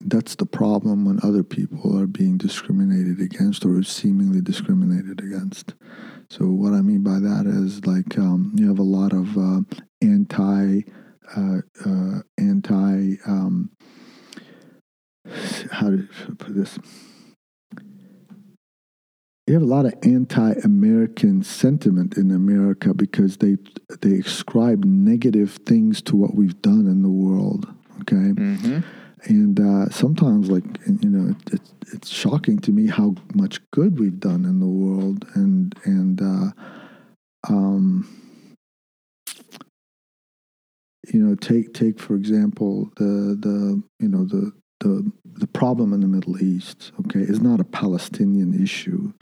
that's 0.00 0.34
the 0.34 0.46
problem 0.46 1.06
when 1.06 1.18
other 1.22 1.42
people 1.42 1.98
are 1.98 2.06
being 2.06 2.36
discriminated 2.36 3.20
against 3.20 3.64
or 3.64 3.82
seemingly 3.82 4.40
discriminated 4.40 5.20
against. 5.20 5.74
So 6.28 6.46
what 6.46 6.74
I 6.74 6.82
mean 6.82 7.02
by 7.02 7.20
that 7.20 7.46
is 7.46 7.86
like 7.86 8.18
um, 8.18 8.52
you 8.54 8.68
have 8.68 8.78
a 8.78 8.82
lot 8.82 9.12
of 9.12 9.36
uh, 9.38 9.60
anti 10.02 10.82
uh, 11.36 11.58
uh, 11.84 12.20
anti 12.38 13.14
um, 13.26 13.70
how 15.70 15.90
to 15.90 16.08
put 16.38 16.54
this. 16.54 16.78
You 19.46 19.54
have 19.54 19.62
a 19.62 19.66
lot 19.66 19.84
of 19.84 19.92
anti-American 20.02 21.42
sentiment 21.42 22.16
in 22.16 22.30
America 22.30 22.94
because 22.94 23.36
they 23.38 23.58
they 24.00 24.14
ascribe 24.20 24.84
negative 24.84 25.58
things 25.66 26.00
to 26.02 26.16
what 26.16 26.34
we've 26.34 26.60
done 26.62 26.86
in 26.86 27.02
the 27.02 27.10
world. 27.10 27.66
Okay, 28.00 28.32
Mm-hmm. 28.32 28.80
and 29.24 29.60
uh, 29.60 29.88
sometimes 29.90 30.50
like 30.50 30.64
you 30.86 31.10
know 31.10 31.30
it, 31.30 31.52
it's 31.54 31.72
it's 31.92 32.08
shocking 32.08 32.58
to 32.60 32.72
me 32.72 32.86
how 32.88 33.14
much 33.34 33.60
good 33.70 33.98
we've 34.00 34.18
done 34.18 34.44
in 34.46 34.60
the 34.60 34.66
world 34.66 35.26
and 35.34 35.74
and 35.84 36.22
uh, 36.22 36.50
um, 37.48 38.08
you 41.12 41.20
know 41.20 41.34
take 41.34 41.74
take 41.74 42.00
for 42.00 42.14
example 42.14 42.90
the 42.96 43.36
the 43.38 43.82
you 44.00 44.08
know 44.08 44.24
the 44.24 44.52
the 44.84 45.10
the 45.24 45.46
problem 45.48 45.92
in 45.92 46.00
the 46.00 46.06
Middle 46.06 46.42
East 46.42 46.92
okay 47.00 47.20
is 47.20 47.40
not 47.40 47.60
a 47.60 47.64
Palestinian 47.64 48.62
issue 48.62 49.12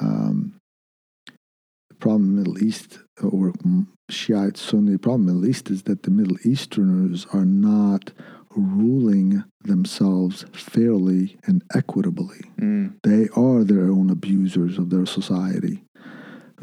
um, 0.00 0.60
the 1.88 1.94
problem 1.94 2.24
in 2.24 2.36
the 2.36 2.42
Middle 2.42 2.62
East 2.62 2.98
or 3.22 3.52
Shiite 4.10 4.58
Sunni 4.58 4.92
the 4.92 4.98
problem 4.98 5.22
in 5.22 5.26
the 5.28 5.32
Middle 5.34 5.50
East 5.50 5.70
is 5.70 5.84
that 5.84 6.02
the 6.02 6.10
Middle 6.10 6.36
Easterners 6.44 7.26
are 7.32 7.46
not 7.46 8.12
ruling 8.56 9.44
themselves 9.62 10.44
fairly 10.52 11.36
and 11.46 11.64
equitably. 11.74 12.40
Mm. 12.60 12.94
They 13.02 13.28
are 13.36 13.64
their 13.64 13.90
own 13.90 14.10
abusers 14.10 14.78
of 14.78 14.90
their 14.90 15.06
society. 15.06 15.82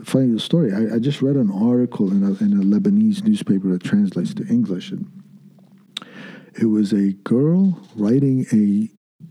Funny 0.04 0.38
story. 0.40 0.74
I, 0.74 0.96
I 0.96 1.00
just 1.00 1.22
read 1.22 1.36
an 1.36 1.52
article 1.52 2.12
in 2.12 2.24
a, 2.24 2.32
in 2.44 2.54
a 2.54 2.64
Lebanese 2.64 3.24
newspaper 3.24 3.70
that 3.70 3.84
translates 3.84 4.34
to 4.36 4.48
English, 4.48 4.92
and 4.92 5.06
it 6.60 6.66
was 6.66 6.94
a 6.94 7.14
girl 7.24 7.80
writing 7.96 8.46
a 8.52 8.90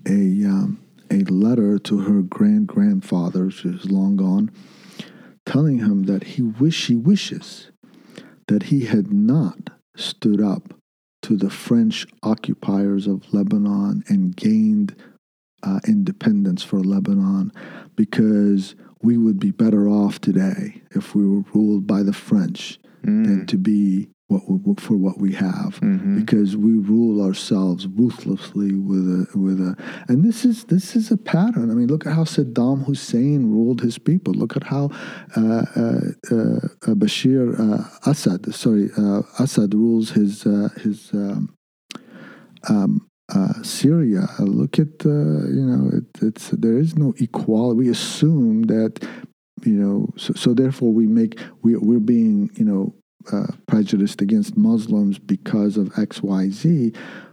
a 0.09 0.47
um, 0.49 0.81
a 1.11 1.25
letter 1.25 1.79
to 1.79 1.99
her 1.99 2.23
grand 2.23 2.68
grandfather, 2.68 3.49
who's 3.49 3.91
long 3.91 4.16
gone, 4.16 4.51
telling 5.45 5.79
him 5.79 6.05
that 6.05 6.25
he 6.25 6.43
wish 6.43 6.87
he 6.87 6.97
wishes 6.97 7.71
that 8.49 8.64
he 8.64 8.85
had 8.85 9.12
not 9.12 9.71
stood 9.97 10.41
up 10.41 10.75
to 11.23 11.37
the 11.37 11.51
French 11.51 12.07
occupiers 12.23 13.07
of 13.07 13.33
Lebanon 13.33 14.03
and 14.09 14.35
gained 14.35 14.97
uh, 15.62 15.79
independence 15.87 16.62
for 16.62 16.81
Lebanon 16.81 17.53
because 17.95 18.75
we 19.03 19.16
would 19.16 19.39
be 19.39 19.51
better 19.51 19.89
off 19.89 20.21
today 20.21 20.83
if 20.93 21.14
we 21.14 21.27
were 21.27 21.45
ruled 21.55 21.87
by 21.87 22.03
the 22.03 22.12
French 22.12 22.79
than 23.03 23.47
to 23.47 23.57
be 23.57 24.09
what 24.31 24.43
we, 24.49 24.74
for 24.87 24.97
what 25.07 25.16
we 25.24 25.33
have 25.49 25.72
Mhm. 25.81 26.14
because 26.20 26.51
we 26.66 26.72
rule 26.93 27.16
ourselves 27.26 27.83
ruthlessly 28.01 28.72
with 28.91 29.05
a 29.18 29.20
with 29.47 29.59
a 29.70 29.72
and 30.09 30.18
this 30.26 30.39
is 30.51 30.57
this 30.74 30.87
is 30.99 31.07
a 31.11 31.16
pattern 31.33 31.66
i 31.70 31.74
mean 31.78 31.89
look 31.95 32.05
at 32.07 32.12
how 32.18 32.24
saddam 32.35 32.78
hussein 32.89 33.41
ruled 33.57 33.81
his 33.89 33.97
people 34.09 34.33
look 34.43 34.55
at 34.61 34.64
how 34.74 34.85
uh, 35.41 35.64
uh, 35.83 36.01
uh, 36.35 36.95
bashir 37.03 37.43
uh, 37.64 37.83
assad 38.12 38.41
sorry 38.62 38.87
uh, 39.03 39.22
assad 39.45 39.70
rules 39.83 40.07
his 40.20 40.33
uh, 40.55 40.68
his 40.85 40.99
um, 41.22 41.41
um, 42.68 42.93
uh, 43.35 43.55
Syria. 43.62 44.24
Look 44.41 44.78
at 44.85 44.95
uh, 45.07 45.43
you 45.57 45.64
know 45.68 45.83
it, 45.99 46.09
it's 46.28 46.47
there 46.64 46.78
is 46.85 46.91
no 46.97 47.14
equality. 47.18 47.78
We 47.78 47.89
assume 47.89 48.64
that 48.74 48.93
you 49.64 49.74
know 49.83 49.97
so, 50.16 50.31
so 50.35 50.49
therefore 50.55 50.93
we 50.93 51.07
make 51.07 51.39
we 51.62 51.70
we're 51.76 52.01
being 52.16 52.51
you 52.61 52.64
know 52.64 52.95
uh, 53.33 53.47
prejudiced 53.66 54.21
against 54.21 54.57
Muslims 54.57 55.18
because 55.18 55.77
of 55.77 55.99
X 55.99 56.23
Y 56.23 56.51
Z. 56.51 56.93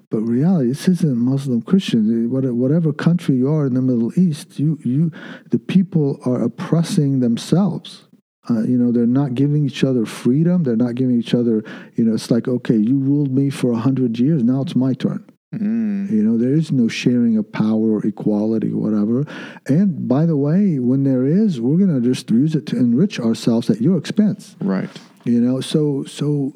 But 0.10 0.22
reality, 0.22 0.70
this 0.70 0.88
isn't 0.88 1.18
Muslim 1.18 1.62
Christian. 1.62 2.30
Whatever 2.30 2.94
country 2.94 3.36
you 3.36 3.50
are 3.52 3.66
in 3.68 3.74
the 3.74 3.82
Middle 3.82 4.18
East, 4.18 4.58
you 4.58 4.80
you 4.84 5.12
the 5.52 5.60
people 5.60 6.20
are 6.26 6.42
oppressing 6.42 7.20
themselves. 7.20 8.06
Uh, 8.50 8.62
you 8.62 8.78
know, 8.78 8.94
they're 8.94 9.06
not 9.06 9.36
giving 9.36 9.66
each 9.66 9.84
other 9.84 10.06
freedom. 10.06 10.64
They're 10.64 10.78
not 10.78 10.96
giving 10.96 11.20
each 11.20 11.34
other. 11.34 11.64
You 11.96 12.06
know, 12.06 12.14
it's 12.14 12.32
like 12.32 12.48
okay, 12.48 12.78
you 12.78 12.98
ruled 12.98 13.32
me 13.32 13.50
for 13.50 13.72
a 13.74 13.78
hundred 13.78 14.18
years. 14.18 14.44
Now 14.44 14.62
it's 14.62 14.76
my 14.76 14.94
turn. 14.94 15.26
Mm. 15.54 16.12
You 16.12 16.24
know, 16.24 16.38
there 16.38 16.54
is 16.54 16.72
no 16.72 16.88
sharing 16.88 17.38
of 17.38 17.52
power, 17.52 17.92
or 17.92 18.06
equality, 18.06 18.74
whatever. 18.74 19.26
And 19.68 20.08
by 20.08 20.26
the 20.26 20.38
way, 20.38 20.80
when 20.80 21.04
there 21.04 21.26
is, 21.26 21.60
we're 21.62 21.78
going 21.78 22.02
to 22.02 22.08
just 22.08 22.30
use 22.30 22.56
it 22.56 22.66
to 22.68 22.78
enrich 22.78 23.20
ourselves 23.20 23.70
at 23.70 23.82
your 23.82 23.98
expense. 23.98 24.56
Right. 24.62 24.90
You 25.28 25.42
know, 25.42 25.62
so 25.62 26.04
so 26.06 26.54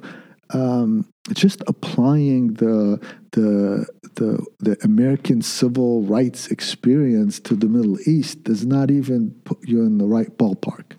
um, 0.54 1.12
just 1.34 1.62
applying 1.68 2.54
the 2.56 3.00
the 3.32 3.86
the 4.16 4.46
the 4.60 4.78
American 4.84 5.42
civil 5.42 6.04
rights 6.04 6.48
experience 6.48 7.40
to 7.42 7.56
the 7.56 7.68
Middle 7.68 7.98
East 8.08 8.44
does 8.44 8.66
not 8.66 8.92
even 8.92 9.32
put 9.44 9.68
you 9.68 9.82
in 9.82 9.98
the 9.98 10.06
right 10.06 10.36
ballpark. 10.38 10.94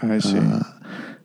I 0.00 0.18
see. 0.18 0.38
Uh, 0.38 0.60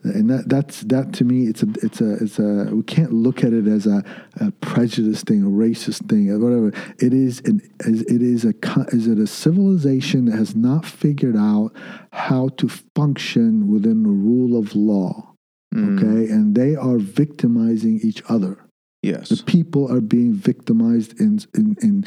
and 0.04 0.30
that 0.30 0.48
that's 0.48 0.82
that 0.82 1.12
to 1.14 1.26
me 1.26 1.48
it's 1.48 1.64
a 1.64 1.68
it's 1.84 2.00
a 2.00 2.14
it's 2.24 2.40
a 2.40 2.70
we 2.72 2.84
can't 2.84 3.12
look 3.12 3.44
at 3.44 3.52
it 3.52 3.68
as 3.68 3.86
a, 3.86 4.04
a 4.40 4.52
prejudice 4.52 5.22
thing 5.24 5.42
a 5.44 5.48
racist 5.48 6.08
thing 6.08 6.30
or 6.30 6.40
whatever. 6.40 6.68
It 7.00 7.14
is 7.14 7.42
an 7.46 7.62
is- 7.82 8.04
it 8.04 8.22
is 8.22 8.46
a 8.46 8.54
is 8.90 9.08
it 9.08 9.20
a 9.20 9.28
civilization 9.28 10.26
that 10.26 10.38
has 10.38 10.56
not 10.56 10.86
figured 10.86 11.36
out 11.36 11.72
how 12.14 12.50
to 12.58 12.70
function 12.70 13.68
within 13.68 14.04
the 14.04 14.10
rule 14.10 14.58
of 14.58 14.76
law 14.76 15.27
Mm. 15.76 15.98
okay 15.98 16.32
and 16.32 16.56
they 16.56 16.76
are 16.76 16.98
victimizing 16.98 18.00
each 18.02 18.24
other 18.30 18.68
Yes. 19.04 19.30
the 19.30 19.44
people 19.44 19.92
are 19.92 20.02
being 20.02 20.34
victimized 20.34 21.20
in 21.20 21.40
in 21.54 21.78
in, 21.82 22.06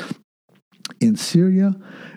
in 1.00 1.16
Syria, 1.16 1.74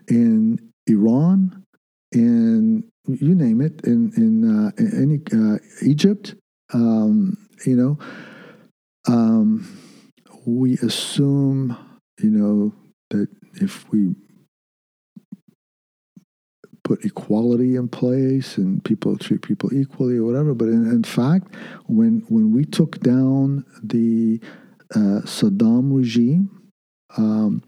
in 0.10 0.60
Iran, 0.88 1.64
in 2.12 2.84
you 3.08 3.36
name 3.36 3.62
it, 3.62 3.82
in 3.86 4.12
in, 4.18 4.34
uh, 4.44 4.72
in 4.78 4.90
any 5.04 5.20
uh, 5.32 5.58
Egypt. 5.82 6.36
Um, 6.74 7.38
you 7.66 7.76
know, 7.76 8.00
um, 9.08 9.68
we 10.46 10.74
assume 10.80 11.78
you 12.20 12.32
know 12.32 12.74
that 13.12 13.28
if 13.62 13.90
we 13.92 14.16
put 16.84 17.04
equality 17.06 17.76
in 17.76 17.88
place 17.88 18.58
and 18.58 18.84
people 18.84 19.18
treat 19.18 19.42
people 19.42 19.74
equally 19.74 20.18
or 20.18 20.26
whatever. 20.26 20.54
But 20.54 20.68
in, 20.70 20.86
in 20.92 21.04
fact, 21.04 21.56
when 21.88 22.24
when 22.30 22.52
we 22.52 22.66
took 22.66 23.00
down 23.00 23.66
the 23.82 24.40
uh, 24.96 25.22
Saddam 25.26 25.96
regime, 25.96 26.50
um, 27.18 27.62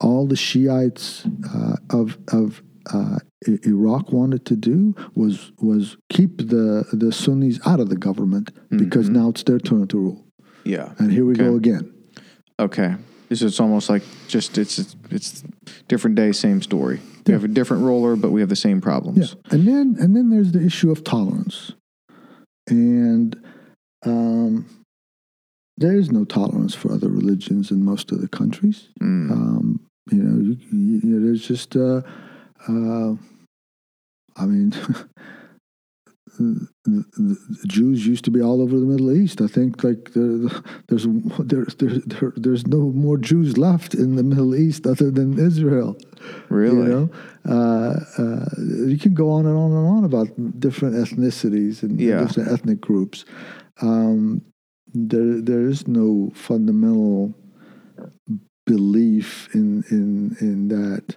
all 0.00 0.26
the 0.26 0.36
Shiites 0.36 1.26
uh, 1.54 1.76
of 1.90 2.16
of 2.32 2.62
uh, 2.92 3.18
Iraq 3.46 4.12
wanted 4.12 4.46
to 4.46 4.56
do 4.56 4.94
was 5.14 5.52
was 5.60 5.96
keep 6.08 6.38
the 6.38 6.84
the 6.92 7.12
Sunnis 7.12 7.58
out 7.66 7.80
of 7.80 7.88
the 7.88 7.96
government 7.96 8.50
because 8.70 9.08
Mhm. 9.10 9.14
now 9.14 9.28
it's 9.30 9.42
their 9.42 9.58
turn 9.58 9.86
to 9.88 9.98
rule. 9.98 10.24
Yeah. 10.64 10.92
And 10.98 11.10
here 11.12 11.24
we 11.26 11.34
go 11.34 11.56
again. 11.56 11.92
Okay. 12.58 12.94
So 13.32 13.46
it's 13.46 13.60
almost 13.60 13.88
like 13.88 14.02
just 14.26 14.58
it's 14.58 14.96
it's 15.10 15.44
different 15.86 16.16
day, 16.16 16.32
same 16.32 16.62
story. 16.62 17.00
We 17.26 17.32
have 17.32 17.44
a 17.44 17.48
different 17.48 17.84
roller, 17.84 18.16
but 18.16 18.32
we 18.32 18.40
have 18.40 18.48
the 18.48 18.56
same 18.56 18.80
problems. 18.80 19.36
Yeah, 19.44 19.52
and 19.52 19.68
then 19.68 19.96
and 20.00 20.16
then 20.16 20.30
there's 20.30 20.50
the 20.50 20.64
issue 20.64 20.90
of 20.90 21.04
tolerance, 21.04 21.72
and 22.68 23.40
um, 24.04 24.66
there 25.80 25.96
is 25.96 26.10
no 26.10 26.24
tolerance 26.24 26.74
for 26.74 26.92
other 26.92 27.08
religions 27.08 27.70
in 27.70 27.84
most 27.84 28.12
of 28.12 28.20
the 28.20 28.28
countries. 28.28 28.88
Mm. 29.00 29.30
Um, 29.30 29.80
you 30.10 30.22
know, 30.22 30.42
you, 30.42 30.58
you, 30.72 31.00
know, 31.04 31.26
there's 31.26 31.46
just, 31.46 31.74
uh, 31.74 32.02
uh, 32.68 33.14
I 34.36 34.46
mean, 34.46 34.74
Jews 37.66 38.06
used 38.06 38.24
to 38.24 38.30
be 38.30 38.40
all 38.42 38.60
over 38.62 38.78
the 38.78 38.86
Middle 38.86 39.12
East. 39.12 39.40
I 39.40 39.46
think 39.46 39.84
like 39.84 40.12
the, 40.12 40.62
there's 40.88 41.06
there's 41.38 41.74
there's 41.76 42.02
there, 42.04 42.32
there's 42.36 42.66
no 42.66 42.80
more 42.92 43.18
Jews 43.18 43.56
left 43.58 43.94
in 43.94 44.16
the 44.16 44.22
Middle 44.22 44.54
East 44.54 44.86
other 44.86 45.10
than 45.10 45.38
Israel. 45.38 45.96
really? 46.48 46.76
You 46.76 46.84
know, 46.94 47.10
uh, 47.48 47.94
uh, 48.22 48.46
you 48.86 48.98
can 48.98 49.14
go 49.14 49.30
on 49.30 49.46
and 49.46 49.56
on 49.56 49.70
and 49.72 49.86
on 49.86 50.04
about 50.04 50.28
different 50.60 50.94
ethnicities 50.96 51.82
and 51.82 52.00
Yeah. 52.00 52.20
different 52.24 52.50
ethnic 52.50 52.80
groups. 52.80 53.24
Um, 53.82 54.42
there, 54.92 55.40
there 55.40 55.66
is 55.66 55.86
no 55.86 56.30
fundamental 56.34 57.34
belief 58.66 59.48
in 59.54 59.84
in 59.90 60.36
in 60.40 60.68
that. 60.68 61.16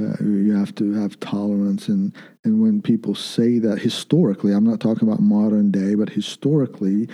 Uh, 0.00 0.24
you 0.24 0.56
have 0.56 0.74
to 0.76 0.94
have 0.94 1.20
tolerance, 1.20 1.88
and 1.88 2.14
and 2.44 2.60
when 2.60 2.80
people 2.80 3.14
say 3.14 3.58
that 3.58 3.80
historically, 3.80 4.52
I'm 4.52 4.64
not 4.64 4.80
talking 4.80 5.06
about 5.06 5.20
modern 5.20 5.70
day, 5.70 5.94
but 5.94 6.08
historically, 6.10 7.08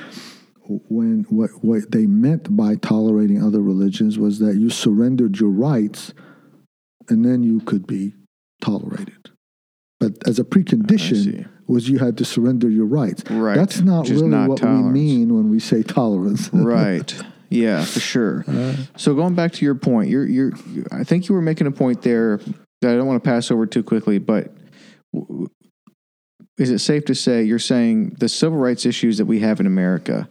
when 0.89 1.26
what 1.28 1.51
what 1.62 1.91
they 1.91 2.07
meant 2.07 2.57
by 2.57 2.76
tolerating 2.76 3.43
other 3.43 3.61
religions 3.61 4.18
was 4.18 4.39
that 4.39 4.57
you 4.57 4.70
surrendered 4.70 5.39
your 5.41 5.51
rights 5.51 6.12
and 7.09 7.24
then 7.24 7.43
you 7.43 7.61
could 7.61 7.87
be 7.87 8.14
tolerated. 8.61 9.30
But 9.99 10.12
as 10.26 10.39
a 10.39 10.45
precondition 10.45 11.49
was 11.66 11.89
you 11.89 11.99
had 11.99 12.18
to 12.18 12.24
surrender 12.24 12.68
your 12.68 12.87
rights. 12.87 13.28
Right. 13.30 13.57
That's 13.57 13.80
not 13.80 14.09
really 14.09 14.28
not 14.28 14.49
what 14.51 14.59
tolerance. 14.59 14.87
we 14.87 14.93
mean 14.93 15.34
when 15.34 15.51
we 15.51 15.59
say 15.59 15.82
tolerance. 15.82 16.51
right. 16.53 17.14
Yeah, 17.49 17.84
for 17.84 18.01
sure. 18.01 18.45
Uh, 18.47 18.74
So 18.97 19.14
going 19.14 19.34
back 19.34 19.53
to 19.53 19.64
your 19.64 19.76
point, 19.76 20.11
you're 20.11 20.26
you're 20.26 20.53
I 20.91 21.05
think 21.05 21.28
you 21.28 21.34
were 21.34 21.43
making 21.43 21.66
a 21.66 21.70
point 21.72 22.03
there 22.03 22.41
that 22.81 22.91
I 22.91 22.95
don't 22.95 23.07
want 23.07 23.22
to 23.22 23.29
pass 23.29 23.51
over 23.51 23.66
too 23.66 23.83
quickly, 23.83 24.18
but 24.18 24.53
is 26.59 26.70
it 26.70 26.79
safe 26.79 27.05
to 27.07 27.14
say 27.14 27.43
you're 27.43 27.59
saying 27.59 28.16
the 28.18 28.29
civil 28.29 28.59
rights 28.59 28.87
issues 28.87 29.18
that 29.18 29.27
we 29.27 29.41
have 29.41 29.61
in 29.61 29.66
America 29.66 30.29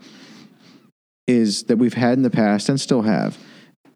is 1.28 1.64
that 1.64 1.78
we've 1.78 1.93
had 1.93 2.14
in 2.18 2.24
the 2.24 2.30
past 2.30 2.70
and 2.70 2.80
still 2.80 3.04
have 3.04 3.38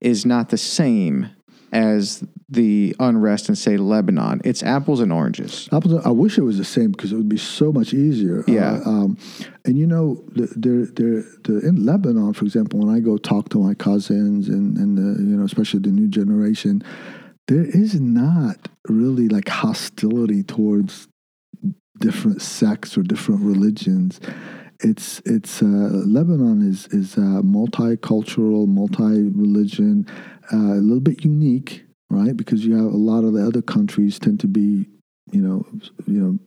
is 0.02 0.26
not 0.26 0.50
the 0.50 0.58
same 0.58 1.30
as 1.72 2.24
the 2.50 2.96
unrest 3.00 3.48
in 3.48 3.56
say 3.56 3.78
Lebanon. 3.78 4.42
It's 4.44 4.64
apples 4.64 5.02
and 5.02 5.14
oranges. 5.14 5.70
Apples. 5.72 6.04
I 6.04 6.10
wish 6.10 6.38
it 6.38 6.42
was 6.42 6.58
the 6.58 6.66
same 6.66 6.92
because 6.92 7.12
it 7.12 7.16
would 7.16 7.30
be 7.30 7.38
so 7.38 7.72
much 7.72 7.94
easier. 7.94 8.44
Yeah. 8.48 8.80
Uh, 8.86 8.90
um, 8.90 9.18
and 9.66 9.78
you 9.78 9.86
know, 9.86 10.24
there, 10.32 10.86
there, 10.86 11.24
the, 11.44 11.62
in 11.64 11.86
Lebanon, 11.86 12.34
for 12.34 12.46
example, 12.46 12.80
when 12.80 12.96
I 12.96 13.00
go 13.00 13.18
talk 13.18 13.50
to 13.50 13.60
my 13.60 13.76
cousins 13.76 14.50
and 14.50 14.78
and 14.78 14.98
the, 14.98 15.22
you 15.22 15.38
know, 15.38 15.46
especially 15.46 15.82
the 15.82 15.92
new 15.92 16.08
generation, 16.08 16.84
there 17.50 17.66
is 17.66 18.00
not 18.00 18.70
really 18.88 19.28
like 19.28 19.50
hostility 19.50 20.44
towards 20.44 21.08
different 21.98 22.42
sects 22.42 22.98
or 22.98 23.04
different 23.04 23.42
religions 23.42 24.20
it's 24.82 25.22
it's 25.26 25.62
uh, 25.62 25.66
Lebanon 25.66 26.62
is 26.68 26.88
is 26.88 27.18
uh, 27.18 27.42
multicultural, 27.44 28.68
multi-religion, 28.68 30.08
uh, 30.54 30.56
a 30.56 30.82
little 30.82 31.02
bit 31.02 31.24
unique, 31.26 31.86
right? 32.10 32.36
Because 32.36 32.66
you 32.66 32.76
have 32.76 32.86
a 32.86 32.98
lot 32.98 33.24
of 33.24 33.34
the 33.34 33.46
other 33.46 33.62
countries 33.62 34.20
tend 34.20 34.40
to 34.40 34.48
be, 34.48 34.86
you 35.32 35.42
know, 35.42 35.66
you 36.08 36.22
know, 36.22 36.40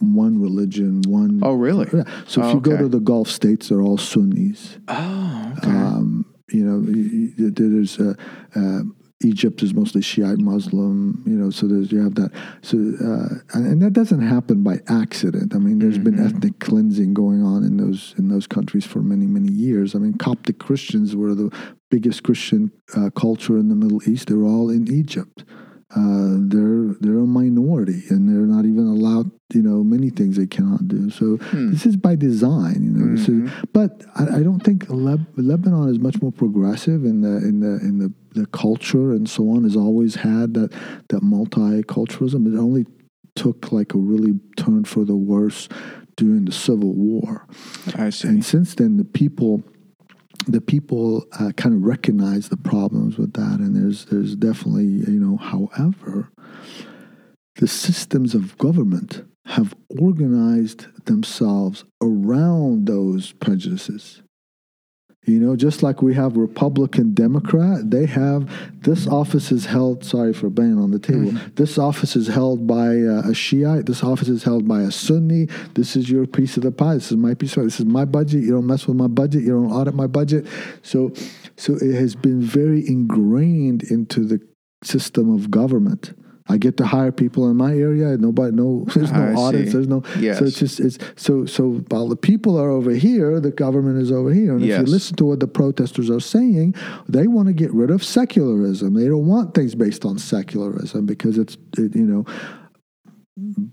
one 0.00 0.40
religion, 0.40 1.02
one. 1.08 1.40
Oh, 1.42 1.54
really? 1.54 1.88
Yeah. 1.92 2.04
So 2.26 2.42
if 2.42 2.46
oh, 2.48 2.54
you 2.54 2.60
go 2.60 2.76
to 2.76 2.88
the 2.88 3.00
Gulf 3.00 3.28
states, 3.28 3.68
they're 3.68 3.80
all 3.80 3.98
Sunnis. 3.98 4.78
Oh, 4.88 5.52
okay. 5.58 5.70
Um, 5.70 6.26
you 6.50 6.64
know, 6.64 7.50
there's 7.50 7.98
uh, 7.98 8.14
uh, 8.54 8.82
Egypt 9.24 9.62
is 9.62 9.72
mostly 9.74 10.02
Shiite 10.02 10.38
Muslim. 10.38 11.22
You 11.26 11.34
know, 11.34 11.50
so 11.50 11.66
there's 11.66 11.90
you 11.92 12.02
have 12.02 12.14
that. 12.16 12.30
So 12.62 12.76
uh, 12.78 13.56
and, 13.56 13.66
and 13.66 13.82
that 13.82 13.92
doesn't 13.92 14.22
happen 14.22 14.62
by 14.62 14.80
accident. 14.88 15.54
I 15.54 15.58
mean, 15.58 15.78
there's 15.78 15.98
been 15.98 16.16
Mhm. 16.16 16.26
ethnic 16.26 16.58
cleansing 16.60 17.14
going 17.14 17.42
on 17.42 17.64
in 17.64 17.76
those 17.76 18.14
in 18.18 18.28
those 18.28 18.46
countries 18.46 18.84
for 18.84 19.02
many 19.02 19.26
many 19.26 19.50
years. 19.52 19.94
I 19.94 19.98
mean, 19.98 20.14
Coptic 20.14 20.58
Christians 20.58 21.14
were 21.16 21.34
the 21.34 21.50
biggest 21.90 22.22
Christian 22.22 22.70
uh, 22.96 23.10
culture 23.10 23.58
in 23.58 23.68
the 23.68 23.74
Middle 23.74 24.00
East. 24.08 24.28
They 24.28 24.34
were 24.34 24.46
all 24.46 24.70
in 24.70 24.90
Egypt. 24.92 25.44
Uh, 25.94 26.36
they're 26.52 26.94
they're 27.00 27.18
a 27.18 27.26
minority, 27.26 28.02
and 28.10 28.28
they're 28.28 28.46
not 28.46 28.64
even 28.64 28.86
allowed. 28.86 29.30
You 29.52 29.60
know, 29.62 29.84
many 29.84 30.08
things 30.08 30.36
they 30.38 30.46
cannot 30.46 30.88
do. 30.88 31.10
So 31.10 31.36
Hmm. 31.36 31.70
this 31.72 31.84
is 31.84 31.96
by 31.96 32.14
design. 32.16 32.78
You 32.84 32.90
know, 32.90 33.12
is 33.14 33.26
Mhm. 33.28 33.50
but 33.74 34.02
I, 34.14 34.38
I 34.38 34.42
don't 34.42 34.62
think 34.64 34.86
Leb- 34.88 35.26
Lebanon 35.36 35.90
is 35.90 35.98
much 35.98 36.22
more 36.22 36.32
progressive 36.32 37.04
in 37.04 37.20
the 37.20 37.36
in 37.48 37.60
the 37.60 37.78
in 37.88 37.98
the, 37.98 38.10
the 38.34 38.46
culture 38.46 39.12
and 39.12 39.28
so 39.28 39.50
on. 39.50 39.64
Has 39.64 39.76
always 39.76 40.14
had 40.16 40.54
that 40.54 40.72
that 41.10 41.22
multiculturalism. 41.22 42.46
It 42.52 42.58
only 42.58 42.86
took 43.34 43.72
like 43.72 43.94
a 43.94 43.98
really 43.98 44.38
turn 44.56 44.84
for 44.84 45.04
the 45.04 45.16
worse 45.16 45.68
during 46.16 46.44
the 46.46 46.52
Civil 46.52 46.92
War, 46.94 47.46
I 47.94 48.10
see. 48.10 48.28
and 48.28 48.44
since 48.44 48.74
then 48.74 48.96
the 48.96 49.04
people. 49.04 49.62
The 50.46 50.60
people 50.60 51.24
uh, 51.38 51.52
kind 51.56 51.74
of 51.74 51.82
recognize 51.82 52.48
the 52.48 52.56
problems 52.56 53.16
with 53.16 53.34
that, 53.34 53.60
and 53.60 53.76
there's 53.76 54.06
there's 54.06 54.34
definitely 54.36 54.84
you 54.84 55.20
know. 55.20 55.36
However, 55.36 56.30
the 57.56 57.68
systems 57.68 58.34
of 58.34 58.58
government 58.58 59.24
have 59.46 59.74
organized 60.00 60.86
themselves 61.06 61.84
around 62.00 62.86
those 62.86 63.32
prejudices. 63.32 64.21
You 65.24 65.38
know, 65.38 65.54
just 65.54 65.84
like 65.84 66.02
we 66.02 66.14
have 66.14 66.36
Republican, 66.36 67.14
Democrat, 67.14 67.88
they 67.88 68.06
have 68.06 68.52
this 68.82 69.06
office 69.06 69.52
is 69.52 69.66
held. 69.66 70.04
Sorry 70.04 70.32
for 70.32 70.50
banging 70.50 70.80
on 70.80 70.90
the 70.90 70.98
table. 70.98 71.30
This 71.54 71.78
office 71.78 72.16
is 72.16 72.26
held 72.26 72.66
by 72.66 72.98
uh, 72.98 73.30
a 73.30 73.32
Shiite. 73.32 73.86
This 73.86 74.02
office 74.02 74.28
is 74.28 74.42
held 74.42 74.66
by 74.66 74.80
a 74.80 74.90
Sunni. 74.90 75.46
This 75.74 75.94
is 75.94 76.10
your 76.10 76.26
piece 76.26 76.56
of 76.56 76.64
the 76.64 76.72
pie. 76.72 76.94
This 76.94 77.12
is 77.12 77.18
my 77.18 77.34
piece. 77.34 77.56
Of, 77.56 77.62
this 77.62 77.78
is 77.78 77.86
my 77.86 78.04
budget. 78.04 78.42
You 78.42 78.50
don't 78.50 78.66
mess 78.66 78.88
with 78.88 78.96
my 78.96 79.06
budget. 79.06 79.42
You 79.42 79.50
don't 79.50 79.70
audit 79.70 79.94
my 79.94 80.08
budget. 80.08 80.44
So, 80.82 81.12
so 81.56 81.74
it 81.74 81.94
has 81.94 82.16
been 82.16 82.40
very 82.40 82.84
ingrained 82.88 83.84
into 83.84 84.24
the 84.24 84.40
system 84.82 85.32
of 85.32 85.52
government. 85.52 86.14
I 86.52 86.58
get 86.58 86.76
to 86.76 86.86
hire 86.86 87.12
people 87.12 87.50
in 87.50 87.56
my 87.56 87.72
area. 87.88 88.16
Nobody, 88.18 88.52
no, 88.54 88.84
there's 88.94 89.10
no 89.12 89.22
I 89.22 89.34
audits. 89.34 89.64
see. 89.70 89.72
There's 89.72 89.88
no. 89.88 90.02
Yes. 90.18 90.38
So 90.38 90.44
it's 90.44 90.58
just 90.58 90.80
it's 90.80 90.98
so 91.16 91.46
so 91.46 91.62
while 91.92 92.08
the 92.08 92.16
people 92.30 92.58
are 92.62 92.70
over 92.78 92.90
here, 93.06 93.40
the 93.40 93.50
government 93.64 93.96
is 94.04 94.10
over 94.12 94.32
here. 94.32 94.52
And 94.54 94.62
if 94.62 94.68
you 94.86 94.92
listen 94.92 95.16
to 95.16 95.24
what 95.26 95.40
the 95.40 95.48
protesters 95.48 96.08
are 96.10 96.20
saying, 96.20 96.74
they 97.08 97.26
want 97.26 97.46
to 97.48 97.54
get 97.54 97.72
rid 97.72 97.90
of 97.90 98.04
secularism. 98.04 98.94
They 98.94 99.08
don't 99.08 99.26
want 99.26 99.54
things 99.54 99.74
based 99.74 100.04
on 100.04 100.18
secularism 100.18 101.06
because 101.06 101.38
it's 101.38 101.56
it, 101.78 101.94
you 101.96 102.06
know. 102.06 102.24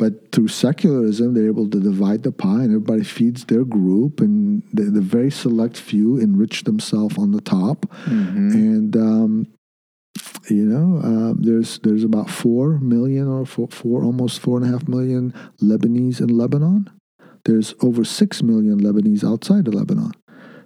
But 0.01 0.32
through 0.32 0.47
secularism, 0.47 1.34
they're 1.34 1.47
able 1.47 1.69
to 1.69 1.80
divide 1.82 2.23
the 2.23 2.32
pie, 2.32 2.63
and 2.63 2.71
everybody 2.75 3.03
feeds 3.03 3.43
their 3.45 3.65
group, 3.65 4.21
and 4.21 4.63
the, 4.73 4.84
the 4.84 5.01
very 5.01 5.30
select 5.30 5.75
few 5.77 6.17
enrich 6.17 6.63
themselves 6.63 7.17
on 7.17 7.32
the 7.32 7.41
top 7.41 7.86
Mhm. 8.05 8.53
and 8.53 8.95
um, 8.95 9.47
you 10.49 10.66
know 10.66 10.99
uh, 10.99 11.34
there's 11.38 11.80
there's 11.80 12.03
about 12.03 12.30
four 12.30 12.80
million 12.80 13.28
or 13.28 13.45
four, 13.45 13.68
four 13.70 14.03
almost 14.03 14.39
four 14.39 14.57
and 14.57 14.66
a 14.66 14.72
half 14.72 14.88
million 14.88 15.34
Lebanese 15.62 16.20
in 16.20 16.30
Lebanon. 16.30 16.89
There's 17.45 17.74
over 17.82 18.03
six 18.03 18.43
million 18.43 18.80
Lebanese 18.80 19.24
outside 19.24 19.68
of 19.68 19.74
Lebanon. 19.74 20.12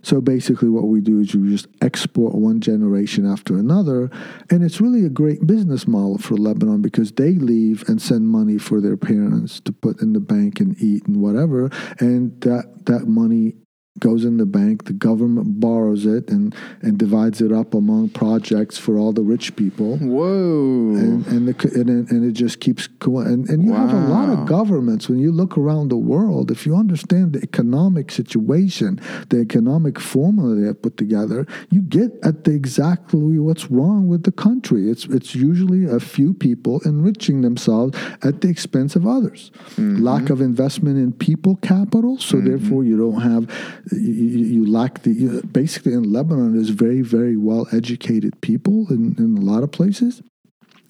So 0.04 0.20
basically, 0.20 0.68
what 0.68 0.90
we 0.90 1.00
do 1.00 1.22
is 1.22 1.34
you 1.34 1.50
just 1.50 1.68
export 1.82 2.36
one 2.36 2.60
generation 2.60 3.26
after 3.26 3.58
another, 3.58 4.12
and 4.50 4.62
it's 4.62 4.82
really 4.82 5.06
a 5.06 5.10
great 5.10 5.48
business 5.48 5.88
model 5.88 6.18
for 6.18 6.36
Lebanon 6.36 6.82
because 6.82 7.14
they 7.14 7.32
leave 7.32 7.88
and 7.88 8.02
send 8.02 8.28
money 8.28 8.58
for 8.58 8.82
their 8.82 8.98
parents 8.98 9.62
to 9.62 9.72
put 9.72 10.02
in 10.02 10.12
the 10.12 10.20
bank 10.20 10.60
and 10.60 10.76
eat 10.82 11.08
and 11.08 11.22
whatever, 11.22 11.70
and 12.00 12.40
that 12.42 12.86
that 12.86 13.08
money 13.08 13.56
goes 14.00 14.26
in 14.26 14.38
the 14.38 14.46
bank. 14.46 14.86
The 14.86 14.94
government 14.94 15.60
borrows 15.60 16.06
it 16.06 16.30
and 16.30 16.56
and 16.82 16.98
divides 16.98 17.42
it 17.42 17.52
up 17.52 17.74
among 17.74 18.10
projects 18.10 18.78
for 18.78 18.98
all 18.98 19.14
the 19.14 19.22
rich 19.22 19.56
people 19.56 19.98
Whoa. 19.98 20.96
and 20.96 21.26
and, 21.28 21.48
the, 21.48 21.72
and 21.80 21.90
it- 21.90 22.12
and 22.12 22.26
it 22.26 22.34
just 22.34 22.60
keeps 22.60 22.88
going. 22.88 23.28
And, 23.28 23.50
and 23.50 23.64
you 23.64 23.74
have 23.74 23.94
a 23.94 24.08
lot 24.08 24.30
of 24.30 24.46
governments 24.46 25.08
when 25.08 25.20
you 25.20 25.32
look 25.32 25.58
around 25.58 25.90
the 25.90 25.98
world. 25.98 26.52
If 26.52 26.66
you 26.66 26.76
understand 26.76 27.34
the 27.34 27.42
economic 27.42 28.12
situation, 28.12 29.00
the 29.30 29.40
economic 29.40 30.00
formula 30.00 30.56
they 30.56 30.68
have 30.68 30.82
put 30.82 30.98
together, 30.98 31.46
you 31.70 31.82
get 31.82 32.12
at 32.24 32.44
the 32.44 32.52
exactly 32.52 33.40
what's 33.40 33.70
wrong 33.70 34.08
with 34.08 34.24
the 34.24 34.32
country. 34.32 34.90
It's 34.90 35.06
it's 35.06 35.36
usually 35.36 35.86
a 35.86 36.00
few 36.00 36.34
people 36.34 36.82
enriching 36.86 37.42
themselves 37.42 37.98
at 38.24 38.42
the 38.42 38.50
expense 38.50 38.96
of 38.96 39.06
others. 39.06 39.52
Mm-hmm. 39.76 40.04
Lack 40.04 40.30
of 40.30 40.42
investment 40.42 40.98
in 40.98 41.14
people 41.14 41.58
capital, 41.58 42.18
so 42.18 42.38
mm-hmm. 42.38 42.48
therefore 42.48 42.84
you 42.84 42.98
don't 42.98 43.22
have 43.22 43.48
you, 43.92 44.00
you 44.00 44.66
lack 44.72 45.04
the 45.04 45.12
you, 45.12 45.42
basically 45.44 45.94
in 45.94 46.12
Lebanon 46.12 46.56
there's 46.56 46.70
very 46.70 47.02
very 47.02 47.38
well 47.38 47.68
educated 47.72 48.40
people 48.42 48.88
in, 48.90 49.16
in 49.18 49.38
a 49.38 49.42
lot 49.42 49.64
of 49.64 49.72
places 49.72 50.22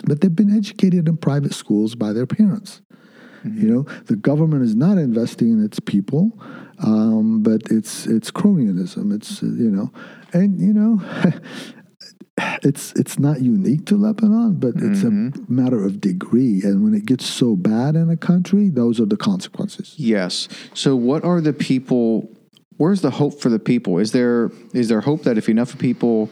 but 0.05 0.21
they've 0.21 0.35
been 0.35 0.55
educated 0.55 1.07
in 1.07 1.17
private 1.17 1.53
schools 1.53 1.95
by 1.95 2.13
their 2.13 2.25
parents. 2.25 2.81
You 3.45 3.67
know, 3.67 3.83
the 4.05 4.15
government 4.15 4.63
is 4.63 4.73
not 4.73 4.97
investing 4.97 5.51
in 5.51 5.65
its 5.65 5.77
people, 5.77 6.31
um, 6.79 7.43
but 7.43 7.61
it's 7.69 8.05
it's 8.05 8.31
cronyism. 8.31 9.13
It's 9.13 9.41
you 9.41 9.69
know, 9.69 9.91
and 10.31 10.61
you 10.61 10.71
know, 10.71 11.01
it's 12.63 12.93
it's 12.93 13.19
not 13.19 13.41
unique 13.41 13.85
to 13.87 13.97
Lebanon, 13.97 14.53
but 14.59 14.75
it's 14.77 15.03
a 15.03 15.11
matter 15.51 15.83
of 15.83 15.99
degree. 15.99 16.61
And 16.63 16.85
when 16.85 16.93
it 16.93 17.05
gets 17.05 17.25
so 17.25 17.57
bad 17.57 17.97
in 17.97 18.09
a 18.09 18.15
country, 18.15 18.69
those 18.69 19.01
are 19.01 19.05
the 19.05 19.17
consequences. 19.17 19.95
Yes. 19.97 20.47
So 20.73 20.95
what 20.95 21.25
are 21.25 21.41
the 21.41 21.51
people 21.51 22.33
where's 22.77 23.01
the 23.01 23.11
hope 23.11 23.39
for 23.39 23.49
the 23.49 23.59
people? 23.59 23.99
Is 23.99 24.11
there 24.11 24.51
is 24.73 24.89
there 24.89 25.01
hope 25.01 25.23
that 25.23 25.37
if 25.37 25.49
enough 25.49 25.77
people 25.77 26.29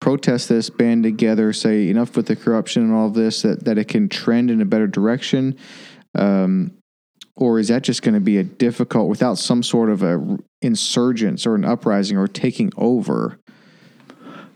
protest 0.00 0.48
this, 0.48 0.70
band 0.70 1.02
together, 1.02 1.52
say 1.52 1.88
enough 1.88 2.16
with 2.16 2.26
the 2.26 2.36
corruption 2.36 2.82
and 2.82 2.94
all 2.94 3.06
of 3.06 3.14
this 3.14 3.42
that, 3.42 3.64
that 3.64 3.78
it 3.78 3.88
can 3.88 4.08
trend 4.08 4.50
in 4.50 4.60
a 4.60 4.64
better 4.64 4.86
direction? 4.86 5.56
Um, 6.14 6.72
or 7.34 7.58
is 7.58 7.68
that 7.68 7.82
just 7.82 8.02
going 8.02 8.14
to 8.14 8.20
be 8.20 8.38
a 8.38 8.44
difficult 8.44 9.08
without 9.08 9.38
some 9.38 9.62
sort 9.62 9.90
of 9.90 10.02
a 10.02 10.38
insurgence 10.62 11.46
or 11.46 11.54
an 11.54 11.64
uprising 11.64 12.16
or 12.16 12.26
taking 12.26 12.72
over? 12.76 13.38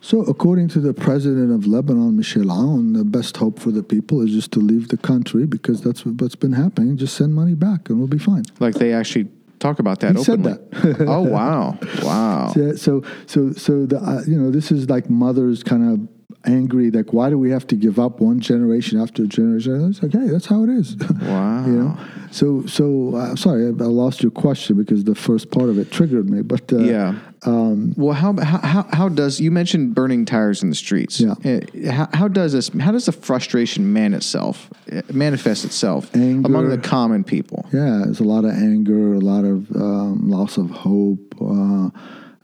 So, 0.02 0.22
according 0.22 0.68
to 0.68 0.80
the 0.80 0.94
president 0.94 1.52
of 1.52 1.66
Lebanon, 1.66 2.16
Michel 2.16 2.44
Aoun, 2.44 2.96
the 2.96 3.04
best 3.04 3.36
hope 3.36 3.58
for 3.58 3.70
the 3.70 3.82
people 3.82 4.22
is 4.22 4.32
just 4.32 4.50
to 4.52 4.58
leave 4.58 4.88
the 4.88 4.96
country 4.96 5.44
because 5.44 5.82
that's 5.82 6.06
what's 6.06 6.36
been 6.36 6.54
happening. 6.54 6.96
Just 6.96 7.16
send 7.16 7.34
money 7.34 7.54
back 7.54 7.90
and 7.90 7.98
we'll 7.98 8.08
be 8.08 8.18
fine. 8.18 8.44
Like 8.61 8.76
they 8.76 8.94
actually 8.94 9.28
talk 9.61 9.78
about 9.78 10.00
that 10.00 10.16
He 10.16 10.24
said 10.24 10.42
that. 10.42 11.04
oh 11.06 11.22
wow. 11.22 11.78
Wow. 12.02 12.52
So 12.76 13.02
so 13.26 13.52
so 13.52 13.86
the 13.86 13.98
uh, 13.98 14.22
you 14.26 14.40
know 14.40 14.50
this 14.50 14.72
is 14.72 14.88
like 14.88 15.08
mother's 15.08 15.62
kind 15.62 15.92
of 15.92 16.08
angry. 16.44 16.90
Like, 16.90 17.12
why 17.12 17.30
do 17.30 17.38
we 17.38 17.50
have 17.50 17.66
to 17.68 17.76
give 17.76 17.98
up 17.98 18.20
one 18.20 18.40
generation 18.40 19.00
after 19.00 19.26
generation? 19.26 19.88
It's 19.90 19.98
hey, 20.00 20.28
that's 20.28 20.46
how 20.46 20.64
it 20.64 20.70
is. 20.70 20.96
Wow. 21.22 21.66
you 21.66 21.72
know. 21.72 21.98
So, 22.32 22.64
so 22.66 23.14
uh, 23.16 23.34
sorry, 23.36 23.64
I, 23.66 23.68
I 23.68 23.86
lost 23.86 24.22
your 24.22 24.30
question 24.30 24.76
because 24.76 25.04
the 25.04 25.14
first 25.14 25.50
part 25.50 25.68
of 25.68 25.78
it 25.78 25.90
triggered 25.90 26.30
me. 26.30 26.42
But 26.42 26.72
uh, 26.72 26.78
Yeah. 26.78 27.14
um, 27.44 27.92
Well, 27.96 28.14
how, 28.14 28.32
how 28.40 28.86
how 28.92 29.08
does 29.08 29.40
you 29.40 29.50
mentioned 29.50 29.94
burning 29.94 30.24
tires 30.26 30.62
in 30.62 30.70
the 30.70 30.76
streets? 30.76 31.20
Yeah. 31.20 31.34
Uh, 31.44 31.90
How, 31.92 32.08
how 32.12 32.28
does 32.28 32.52
this? 32.52 32.70
How 32.80 32.92
does 32.92 33.06
the 33.06 33.12
frustration 33.12 33.92
man 33.92 34.14
itself 34.14 34.70
uh, 34.92 35.02
manifest 35.12 35.64
itself 35.64 36.14
Anger. 36.14 36.46
among 36.46 36.68
the 36.68 36.78
common 36.78 37.24
people? 37.24 37.66
Yeah, 37.72 38.02
there's 38.04 38.20
a 38.20 38.24
lot 38.34 38.44
of 38.44 38.52
anger, 38.52 39.14
a 39.14 39.18
lot 39.20 39.44
of 39.44 39.70
um, 39.74 40.28
loss 40.30 40.56
of 40.56 40.70
hope. 40.70 41.34
Uh, 41.40 41.90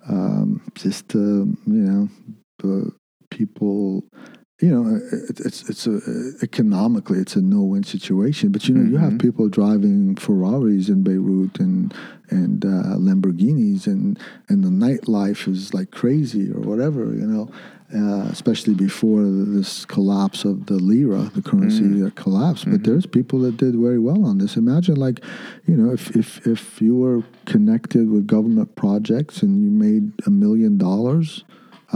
um, 0.08 0.60
just 0.74 1.14
uh, 1.14 1.18
you 1.18 1.58
know, 1.66 2.08
uh, 2.64 2.90
people. 3.36 4.04
You 4.62 4.70
know, 4.70 5.00
it, 5.12 5.38
it's 5.40 5.68
it's 5.68 5.86
a 5.86 6.00
economically 6.40 7.18
it's 7.18 7.36
a 7.36 7.42
no-win 7.42 7.84
situation. 7.84 8.52
But 8.52 8.66
you 8.66 8.74
know, 8.74 8.90
you 8.90 8.96
have 8.96 9.18
people 9.18 9.50
driving 9.50 10.16
Ferraris 10.16 10.88
in 10.88 11.02
Beirut 11.02 11.60
and 11.60 11.94
and 12.30 12.64
uh, 12.64 12.96
Lamborghinis, 12.96 13.86
and 13.86 14.18
and 14.48 14.64
the 14.64 14.70
nightlife 14.86 15.46
is 15.46 15.74
like 15.74 15.90
crazy 15.90 16.50
or 16.50 16.60
whatever. 16.60 17.04
You 17.04 17.26
know, 17.26 17.50
uh, 17.94 18.28
especially 18.32 18.74
before 18.74 19.22
this 19.22 19.84
collapse 19.84 20.44
of 20.44 20.66
the 20.66 20.74
lira, 20.74 21.30
the 21.34 21.42
currency 21.42 21.86
that 22.00 22.16
collapsed. 22.16 22.68
But 22.68 22.82
there's 22.82 23.06
people 23.06 23.40
that 23.40 23.58
did 23.58 23.76
very 23.76 23.98
well 23.98 24.24
on 24.24 24.38
this. 24.38 24.56
Imagine, 24.56 24.96
like, 24.96 25.20
you 25.66 25.76
know, 25.76 25.92
if 25.92 26.16
if 26.16 26.44
if 26.46 26.80
you 26.82 26.96
were 26.96 27.22
connected 27.44 28.10
with 28.10 28.26
government 28.26 28.74
projects 28.74 29.42
and 29.42 29.62
you 29.62 29.70
made 29.70 30.12
a 30.26 30.30
million 30.30 30.78
dollars 30.78 31.44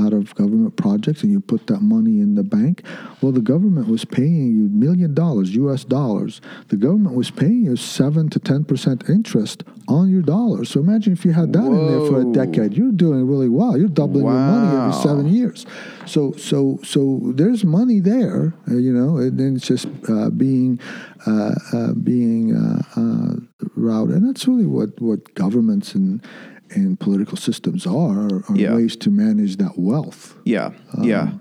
out 0.01 0.13
of 0.13 0.35
government 0.35 0.77
projects 0.77 1.23
and 1.23 1.31
you 1.31 1.41
put 1.41 1.67
that 1.67 1.81
money 1.81 2.21
in 2.21 2.35
the 2.35 2.43
bank, 2.43 2.83
well, 3.21 3.33
the 3.33 3.41
government 3.41 3.89
was 3.89 4.05
paying 4.05 4.53
you 4.53 4.69
million 4.69 5.15
dollars, 5.15 5.55
U.S. 5.55 5.85
dollars. 5.85 6.41
The 6.69 6.77
government 6.77 7.15
was 7.15 7.31
paying 7.31 7.65
you 7.65 7.77
seven 7.77 8.29
to 8.31 8.39
ten 8.39 8.65
percent 8.65 9.09
interest 9.09 9.65
on 9.89 10.11
your 10.11 10.23
dollars. 10.23 10.71
So 10.71 10.81
imagine 10.81 11.13
if 11.13 11.25
you 11.25 11.33
had 11.33 11.53
that 11.53 11.67
in 11.67 11.87
there 11.87 12.07
for 12.07 12.21
a 12.21 12.33
decade, 12.33 12.75
you're 12.75 12.93
doing 12.93 13.27
really 13.27 13.49
well. 13.49 13.77
You're 13.77 13.89
doubling 13.89 14.25
your 14.25 14.33
money 14.33 14.77
every 14.77 15.03
seven 15.03 15.27
years. 15.27 15.67
So, 16.07 16.33
so, 16.33 16.79
so 16.83 17.21
there's 17.35 17.65
money 17.65 18.01
there, 18.01 18.55
uh, 18.69 18.77
you 18.77 18.93
know, 18.93 19.19
and 19.19 19.39
then 19.39 19.57
it's 19.57 19.67
just 19.67 19.87
uh, 20.09 20.31
being 20.31 20.81
uh, 21.27 21.55
uh, 21.73 21.93
being 21.93 22.57
uh, 22.57 22.83
uh, 22.97 23.37
routed, 23.77 24.17
and 24.17 24.29
that's 24.29 24.49
really 24.49 24.67
what 24.67 25.01
what 25.01 25.35
governments 25.35 25.95
and 25.95 26.25
and 26.71 26.99
political 26.99 27.37
systems 27.37 27.87
are 27.87 28.43
are, 28.49 28.57
Yeah. 28.57 28.75
ways 28.75 28.97
to 28.97 29.11
manage 29.11 29.57
that 29.57 29.79
wealth. 29.79 30.37
Yeah, 30.45 30.71
yeah. 31.03 31.33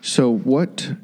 So 0.00 0.30
what? 0.30 0.94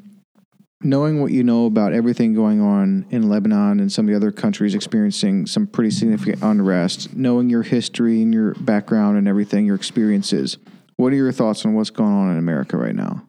Knowing 0.83 1.19
what 1.19 1.31
you 1.31 1.43
know 1.43 1.65
about 1.65 1.91
everything 1.91 2.35
going 2.35 2.61
on 2.61 3.03
in 3.09 3.27
Lebanon 3.27 3.79
and 3.79 3.91
some 3.91 4.05
of 4.05 4.11
the 4.11 4.15
other 4.15 4.31
countries 4.31 4.75
experiencing 4.75 5.47
some 5.47 5.65
pretty 5.65 5.89
significant 5.89 6.37
unrest, 6.43 7.15
knowing 7.15 7.49
your 7.49 7.63
history 7.63 8.21
and 8.21 8.31
your 8.31 8.53
background 8.59 9.17
and 9.17 9.27
everything, 9.27 9.65
your 9.65 9.75
experiences, 9.75 10.59
what 10.95 11.11
are 11.11 11.15
your 11.15 11.31
thoughts 11.31 11.65
on 11.65 11.73
what's 11.73 11.89
going 11.89 12.13
on 12.13 12.31
in 12.31 12.37
America 12.37 12.77
right 12.77 12.95
now? 12.95 13.23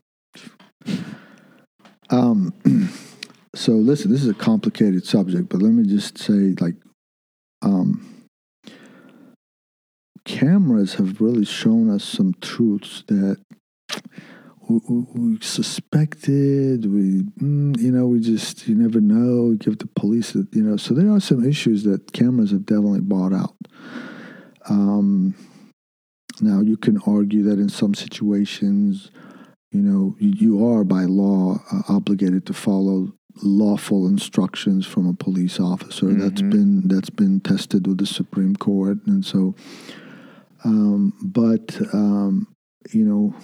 Um, 2.10 2.52
so 3.54 3.72
listen, 3.72 4.10
this 4.10 4.22
is 4.22 4.28
a 4.28 4.34
complicated 4.34 5.06
subject, 5.06 5.48
but 5.48 5.62
let 5.62 5.72
me 5.72 5.86
just 5.86 6.18
say, 6.18 6.54
like, 6.60 6.76
um, 7.62 8.17
cameras 10.28 10.94
have 10.94 11.20
really 11.20 11.44
shown 11.44 11.88
us 11.90 12.04
some 12.04 12.34
truths 12.40 13.02
that 13.08 13.38
we, 14.68 14.78
we, 14.88 15.04
we 15.14 15.38
suspected. 15.40 16.84
We, 16.84 17.22
mm, 17.40 17.80
you 17.80 17.90
know, 17.90 18.06
we 18.06 18.20
just 18.20 18.68
you 18.68 18.74
never 18.74 19.00
know. 19.00 19.48
We 19.50 19.56
give 19.56 19.78
the 19.78 19.86
police, 19.86 20.34
you 20.34 20.62
know. 20.62 20.76
So 20.76 20.92
there 20.92 21.10
are 21.10 21.20
some 21.20 21.44
issues 21.44 21.84
that 21.84 22.12
cameras 22.12 22.50
have 22.50 22.66
definitely 22.66 23.00
brought 23.00 23.32
out. 23.32 23.56
Um, 24.68 25.34
now 26.42 26.60
you 26.60 26.76
can 26.76 26.98
argue 27.06 27.42
that 27.44 27.58
in 27.58 27.70
some 27.70 27.94
situations 27.94 29.10
you 29.70 29.82
know, 29.82 30.16
you, 30.18 30.32
you 30.36 30.66
are 30.66 30.82
by 30.82 31.04
law 31.04 31.58
uh, 31.70 31.82
obligated 31.88 32.46
to 32.46 32.54
follow 32.54 33.12
lawful 33.42 34.06
instructions 34.06 34.86
from 34.86 35.06
a 35.06 35.12
police 35.12 35.60
officer. 35.60 36.12
That's 36.14 36.40
Mhm. 36.42 36.50
been 36.50 36.88
that's 36.88 37.10
been 37.10 37.40
tested 37.40 37.86
with 37.86 37.98
the 37.98 38.06
Supreme 38.06 38.56
Court, 38.56 38.98
and 39.06 39.24
so. 39.24 39.54
Um, 40.64 41.12
but 41.22 41.78
um, 41.92 42.48
you 42.92 43.04
know, 43.04 43.34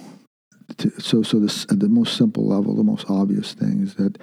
to, 0.79 0.91
so 1.01 1.23
so 1.23 1.39
this 1.39 1.65
at 1.71 1.81
the 1.81 1.89
most 1.89 2.17
simple 2.17 2.47
level, 2.47 2.75
the 2.75 2.83
most 2.83 3.07
obvious 3.09 3.55
thing 3.55 3.83
is 3.83 3.95
that 3.95 4.19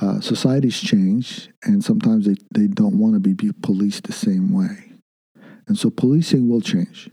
uh, 0.00 0.20
societies 0.20 0.80
change, 0.80 1.48
and 1.64 1.84
sometimes 1.84 2.26
they, 2.26 2.36
they 2.54 2.66
don't 2.66 2.98
want 2.98 3.14
to 3.14 3.20
be, 3.20 3.34
be 3.34 3.52
policed 3.62 4.04
the 4.04 4.12
same 4.12 4.52
way, 4.52 4.92
and 5.68 5.78
so 5.78 5.90
policing 5.90 6.48
will 6.48 6.60
change. 6.60 7.10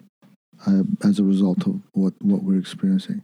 Uh, 0.66 0.82
as 1.04 1.20
a 1.20 1.24
result 1.24 1.68
of 1.68 1.80
what, 1.94 2.14
what 2.20 2.42
we're 2.42 2.58
experiencing. 2.58 3.24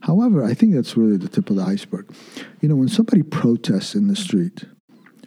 However, 0.00 0.42
I 0.42 0.54
think 0.54 0.74
that's 0.74 0.96
really 0.96 1.18
the 1.18 1.28
tip 1.28 1.50
of 1.50 1.56
the 1.56 1.62
iceberg. 1.62 2.10
You 2.62 2.68
know, 2.70 2.76
when 2.76 2.88
somebody 2.88 3.22
protests 3.22 3.94
in 3.94 4.08
the 4.08 4.16
street 4.16 4.64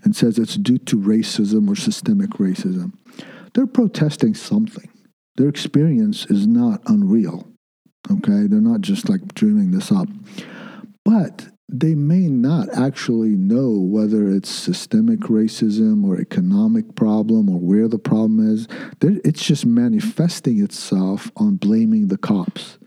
and 0.04 0.16
says 0.16 0.40
it's 0.40 0.56
due 0.56 0.80
to 0.80 0.98
racism 0.98 1.70
or 1.70 1.76
systemic 1.76 2.32
racism, 2.32 2.94
they're 3.54 3.68
protesting 3.68 4.34
something. 4.34 4.90
Their 5.38 5.50
experience 5.50 6.26
is 6.28 6.48
not 6.48 6.82
unreal. 6.88 7.48
Okay? 8.10 8.48
They're 8.48 8.62
not 8.62 8.82
just 8.82 9.10
like 9.10 9.34
dreaming 9.34 9.72
this 9.72 9.92
up. 9.92 10.08
But 11.04 11.50
they 11.68 11.96
may 11.96 12.28
not 12.28 12.70
actually 12.70 13.36
know 13.36 13.72
whether 13.80 14.30
it's 14.30 14.50
systemic 14.50 15.22
racism 15.22 16.06
or 16.06 16.20
economic 16.20 16.96
problem 16.96 17.50
or 17.50 17.60
where 17.60 17.88
the 17.88 18.00
problem 18.00 18.40
is. 18.40 18.68
They're- 19.00 19.20
It's 19.26 19.44
just 19.46 19.66
manifesting 19.66 20.62
itself 20.62 21.32
on 21.36 21.56
blaming 21.56 22.08
the 22.08 22.18
cops. 22.18 22.78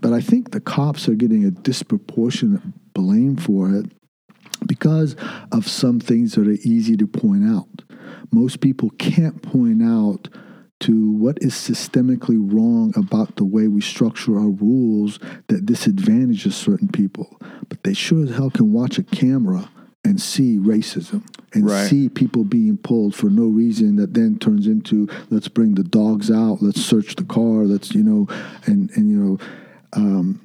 But 0.00 0.12
I 0.12 0.20
think 0.20 0.50
the 0.50 0.60
cops 0.60 1.08
are 1.08 1.14
getting 1.14 1.44
a 1.44 1.50
disproportionate 1.50 2.62
blame 2.92 3.36
for 3.36 3.70
it 3.70 3.86
because 4.66 5.16
of 5.50 5.66
some 5.66 5.98
things 5.98 6.34
that 6.34 6.46
are 6.46 6.58
easy 6.64 6.96
to 6.96 7.06
point 7.06 7.44
out. 7.44 7.82
Most 8.30 8.60
people 8.60 8.90
can't 8.98 9.40
point 9.42 9.82
out 9.82 10.28
to 10.82 11.12
what 11.12 11.38
is 11.40 11.54
systemically 11.54 12.36
wrong 12.38 12.92
about 12.96 13.36
the 13.36 13.44
way 13.44 13.68
we 13.68 13.80
structure 13.80 14.36
our 14.36 14.50
rules 14.50 15.18
that 15.48 15.64
disadvantages 15.66 16.56
certain 16.56 16.88
people. 16.88 17.40
But 17.68 17.82
they 17.84 17.94
sure 17.94 18.24
as 18.24 18.30
hell 18.30 18.50
can 18.50 18.72
watch 18.72 18.98
a 18.98 19.02
camera 19.02 19.70
and 20.04 20.20
see 20.20 20.58
racism 20.58 21.24
and 21.54 21.66
Right. 21.66 21.88
see 21.88 22.08
people 22.08 22.44
being 22.44 22.76
pulled 22.76 23.14
for 23.14 23.30
no 23.30 23.46
reason 23.46 23.96
that 23.96 24.14
then 24.14 24.38
turns 24.38 24.66
into 24.66 25.08
let's 25.30 25.48
bring 25.48 25.74
the 25.74 25.84
dogs 25.84 26.30
out, 26.30 26.60
let's 26.62 26.80
search 26.80 27.14
the 27.14 27.24
car, 27.24 27.64
let's 27.64 27.94
you 27.94 28.02
know, 28.02 28.26
and 28.66 28.90
and 28.96 29.08
you 29.08 29.16
know, 29.16 29.38
um, 29.92 30.40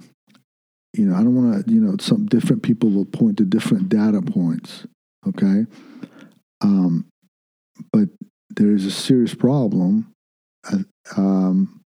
you 0.94 1.06
know, 1.06 1.16
I 1.16 1.24
don't 1.24 1.36
want 1.36 1.66
to, 1.66 1.74
you 1.74 1.82
know, 1.82 1.96
some 2.00 2.26
different 2.28 2.64
people 2.64 2.90
will 2.90 3.06
point 3.06 3.38
to 3.38 3.46
different 3.46 3.90
data 3.90 4.22
points, 4.22 4.86
okay? 5.28 5.66
Um, 6.62 7.06
but 7.92 8.10
there 8.50 8.72
is 8.72 8.86
a 8.86 8.92
serious 8.92 9.34
problem. 9.36 10.14
Um, 11.16 11.82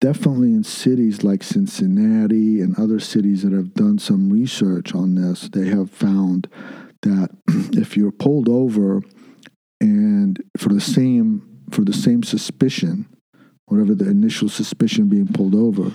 definitely 0.00 0.48
in 0.48 0.64
cities 0.64 1.22
like 1.22 1.42
Cincinnati 1.42 2.60
and 2.60 2.76
other 2.78 2.98
cities 2.98 3.42
that 3.42 3.52
have 3.52 3.72
done 3.74 3.98
some 3.98 4.30
research 4.30 4.94
on 4.94 5.14
this, 5.14 5.48
they 5.52 5.68
have 5.68 5.90
found 5.90 6.48
that 7.02 7.30
if 7.72 7.96
you're 7.96 8.12
pulled 8.12 8.48
over 8.48 9.00
and 9.80 10.42
for 10.58 10.70
the 10.70 10.80
same 10.80 11.48
for 11.70 11.82
the 11.84 11.92
same 11.92 12.22
suspicion, 12.22 13.06
whatever 13.66 13.94
the 13.94 14.08
initial 14.08 14.48
suspicion 14.48 15.08
being 15.08 15.28
pulled 15.28 15.54
over, 15.54 15.90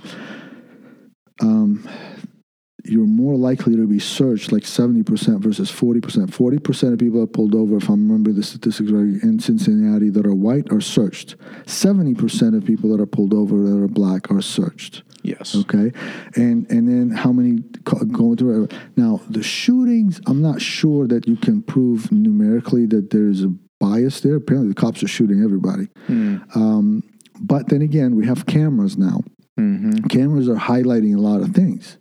um, 1.42 1.88
you're 2.90 3.06
more 3.06 3.36
likely 3.36 3.76
to 3.76 3.88
be 3.88 4.00
searched 4.00 4.52
like 4.52 4.64
70% 4.64 5.40
versus 5.40 5.72
40%. 5.72 6.02
40% 6.02 6.94
of 6.94 7.00
people 7.00 7.22
are 7.22 7.28
pulled 7.28 7.56
over, 7.56 7.78
if 7.78 7.90
I'm 7.90 8.08
remembering 8.08 8.36
the 8.36 8.44
statistics 8.44 8.92
right, 8.92 9.22
in 9.24 9.40
Cincinnati 9.40 10.10
that 10.10 10.26
are 10.26 10.34
white 10.34 10.72
are 10.72 10.82
searched. 10.82 11.36
70% 11.66 12.56
of 12.56 12.66
people 12.66 12.90
that 12.92 13.02
are 13.02 13.08
pulled 13.08 13.34
over 13.34 13.62
that 13.62 13.82
are 13.82 13.88
black 13.88 14.32
are 14.32 14.42
searched. 14.42 15.04
Yes. 15.24 15.56
Okay, 15.56 15.92
and 16.36 16.70
and 16.72 16.88
then 16.88 17.10
how 17.10 17.34
many 17.34 17.62
going 17.84 18.38
through? 18.38 18.70
Now 18.96 19.20
the 19.30 19.44
shootings, 19.44 20.22
I'm 20.26 20.42
not 20.42 20.62
sure 20.62 21.06
that 21.08 21.28
you 21.28 21.36
can 21.36 21.64
prove 21.64 22.12
numerically 22.14 22.86
that 22.86 23.10
there's 23.10 23.44
a 23.44 23.50
bias 23.80 24.22
there. 24.22 24.36
Apparently, 24.36 24.70
the 24.70 24.76
cops 24.76 25.04
are 25.04 25.08
shooting 25.08 25.44
everybody. 25.44 25.90
Um, 26.56 27.04
but 27.42 27.68
then 27.68 27.82
again, 27.82 28.16
we 28.16 28.26
have 28.26 28.46
cameras 28.46 28.98
now. 28.98 29.22
Mm-hmm. 29.60 30.08
Cameras 30.08 30.48
are 30.48 30.56
highlighting 30.56 31.16
a 31.16 31.20
lot 31.20 31.42
of 31.42 31.50
things. 31.50 31.98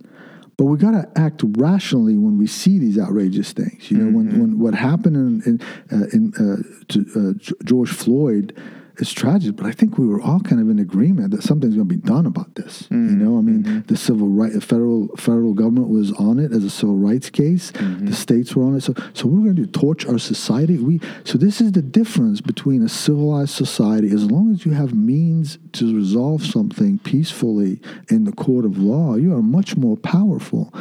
But 0.57 0.65
we 0.65 0.79
got 0.79 0.93
to 0.93 1.07
act 1.17 1.43
rationally 1.59 2.17
when 2.17 2.39
we 2.39 2.47
see 2.47 2.79
these 2.79 2.99
outrageous 2.99 3.53
things. 3.53 3.91
You 3.91 3.99
know, 3.99 4.17
when, 4.17 4.41
when 4.41 4.59
what 4.59 4.75
happened 4.75 5.17
in 5.17 5.43
in, 5.45 5.61
uh, 5.93 6.07
in 6.15 6.33
uh, 6.35 6.63
to 6.89 7.37
uh, 7.39 7.53
George 7.65 7.91
Floyd 7.91 8.59
is 8.99 9.13
tragic, 9.13 9.57
but 9.57 9.67
I 9.67 9.73
think 9.73 9.99
we 9.99 10.07
were 10.07 10.21
all 10.21 10.41
kind 10.41 10.61
of 10.61 10.69
in 10.71 10.79
agreement 10.79 11.31
that 11.33 11.43
something's 11.43 11.75
going 11.75 11.89
to 11.89 11.95
be 11.95 12.01
done 12.01 12.27
about 12.27 12.55
this. 12.55 12.87
You 12.91 13.17
know, 13.17 13.39
I 13.39 13.41
mean, 13.41 13.85
the 13.87 13.97
civil 13.97 14.29
right, 14.29 14.53
the 14.53 14.61
federal 14.61 15.09
federal 15.17 15.55
government 15.55 15.89
was 15.89 16.13
on 16.13 16.39
it 16.39 16.53
as 16.53 16.65
a 16.65 16.71
civil 16.71 16.97
rights 16.97 17.31
case. 17.31 17.73
The 17.73 18.15
states 18.15 18.55
were 18.57 18.65
on 18.65 18.77
it. 18.77 18.83
So, 18.83 18.95
so 19.13 19.27
we're 19.27 19.45
going 19.45 19.57
to 19.57 19.67
torch 19.67 20.07
our 20.07 20.19
society. 20.19 20.79
We 20.79 21.01
so 21.25 21.39
this 21.39 21.61
is 21.61 21.73
the 21.73 21.83
difference 21.83 22.41
between 22.41 22.83
a 22.83 22.89
civilized 22.89 23.51
society. 23.51 24.11
As 24.11 24.31
long 24.31 24.53
as 24.53 24.65
you 24.65 24.73
have 24.73 24.95
means 24.95 25.59
to 25.73 25.95
resolve 25.95 26.45
something 26.45 26.99
peacefully 26.99 27.81
in 28.11 28.25
the 28.25 28.33
court 28.33 28.65
of 28.65 28.79
law, 28.79 29.17
you 29.17 29.35
are 29.35 29.43
much 29.43 29.77
more 29.77 29.97
powerful. 29.97 30.73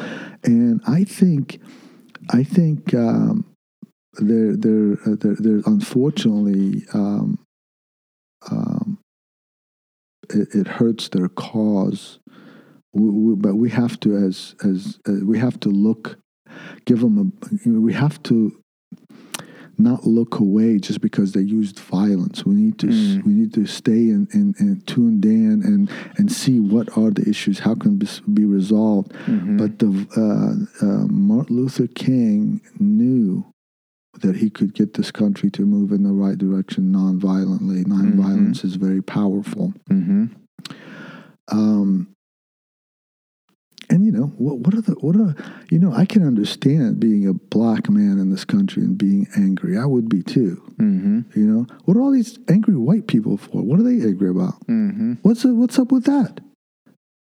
And 0.44 0.82
I 0.88 1.04
think, 1.04 1.60
I 2.32 2.44
think. 2.44 2.94
Um, 2.94 3.46
there, 4.18 4.56
there, 4.56 4.94
uh, 5.06 5.16
there, 5.20 5.36
there, 5.40 5.62
unfortunately, 5.66 6.84
um, 6.94 7.45
um, 8.52 9.00
it, 10.30 10.48
it, 10.54 10.68
hurts 10.68 11.10
their 11.10 11.30
cause. 11.30 12.20
We, 12.94 13.10
we, 13.10 13.36
but 13.36 13.56
we 13.56 13.70
have 13.72 14.00
to, 14.02 14.16
as 14.16 14.56
as 14.64 15.00
uh, 15.08 15.14
we 15.24 15.40
have 15.40 15.60
to 15.62 15.70
look, 15.70 16.18
give 16.86 17.02
them 17.02 17.18
a. 17.18 17.58
You 17.66 17.74
know, 17.74 17.82
we 17.82 17.94
have 17.94 18.22
to 18.24 18.58
not 19.78 20.06
look 20.06 20.40
away 20.40 20.80
just 20.80 21.02
because 21.02 21.34
they 21.34 21.42
used 21.42 21.80
violence. 21.80 22.46
We 22.46 22.56
need 22.56 22.80
to 22.80 22.88
mm. 22.88 23.24
we 23.26 23.34
need 23.34 23.54
to 23.56 23.66
stay 23.66 24.10
and, 24.10 24.28
and, 24.34 24.56
and, 24.60 24.86
tuned 24.88 25.26
in 25.26 25.62
and 25.64 25.90
and 26.18 26.32
see 26.32 26.60
what 26.60 26.98
are 26.98 27.12
the 27.12 27.28
issues, 27.28 27.60
how 27.60 27.76
can 27.76 28.00
this 28.00 28.22
be 28.22 28.46
resolved. 28.46 29.12
Mm-hmm. 29.26 29.58
But 29.58 29.80
the 29.80 30.08
uh, 30.16 30.86
uh, 30.86 31.08
Martin 31.08 31.58
Luther 31.58 31.88
King 31.88 32.62
knew 32.80 33.46
that 34.22 34.38
he 34.38 34.50
could 34.50 34.74
get 34.74 34.94
this 34.94 35.12
country 35.12 35.50
to 35.52 35.64
move 35.64 35.92
in 35.92 36.04
the 36.04 36.12
right 36.12 36.38
direction 36.38 36.92
non-violently. 36.92 37.84
Nonviolence 37.84 38.58
mm-hmm. 38.58 38.68
is 38.68 38.76
very 38.76 39.02
powerful. 39.02 39.74
Mm-hmm. 39.90 40.26
Um, 41.52 42.16
and 43.90 44.06
you 44.06 44.12
know 44.12 44.28
what? 44.38 44.60
What 44.60 44.74
are 44.74 44.82
the 44.82 44.94
what 44.94 45.16
are 45.16 45.36
you 45.70 45.78
know? 45.78 45.94
I 45.94 46.06
can 46.06 46.26
understand 46.26 47.00
being 47.00 47.28
a 47.28 47.34
black 47.34 47.90
man 47.90 48.18
in 48.18 48.32
this 48.32 48.46
country 48.46 48.84
and 48.84 48.98
being 48.98 49.28
angry. 49.36 49.78
I 49.78 49.86
would 49.86 50.10
be 50.10 50.24
too. 50.24 50.62
Mm-hmm. 50.78 51.40
You 51.40 51.46
know 51.46 51.68
what 51.86 51.96
are 51.96 52.02
all 52.02 52.12
these 52.12 52.40
angry 52.48 52.76
white 52.76 53.08
people 53.08 53.38
for? 53.38 53.62
What 53.62 53.80
are 53.80 53.84
they 53.84 54.06
angry 54.08 54.30
about? 54.30 54.60
Mm-hmm. 54.68 55.14
What's 55.22 55.46
what's 55.46 55.78
up 55.78 55.92
with 55.92 56.06
that? 56.06 56.40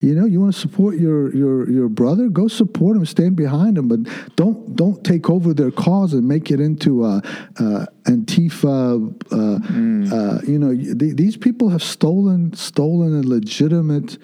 You 0.01 0.15
know, 0.15 0.27
you 0.27 0.41
want 0.41 0.53
to 0.53 0.61
support 0.61 0.99
your, 0.99 1.35
your, 1.35 1.71
your 1.71 1.89
brother, 1.89 2.29
go 2.29 2.49
support 2.49 2.99
him, 2.99 3.07
stand 3.07 3.35
behind 3.35 3.79
him, 3.79 3.89
but 3.89 4.01
don't 4.37 4.77
don't 4.77 5.03
take 5.03 5.31
over 5.31 5.55
their 5.55 5.71
cause 5.71 6.13
and 6.13 6.29
make 6.29 6.51
it 6.51 6.61
into 6.61 7.07
a, 7.07 7.23
a 7.57 7.87
Antifa. 8.05 9.11
Uh, 9.33 9.59
mm. 9.67 10.13
uh, 10.13 10.43
you 10.47 10.59
know, 10.59 10.75
th- 10.75 11.17
these 11.17 11.39
people 11.39 11.71
have 11.71 11.83
stolen 11.83 12.53
stolen 12.53 13.19
a 13.19 13.27
legitimate 13.27 14.19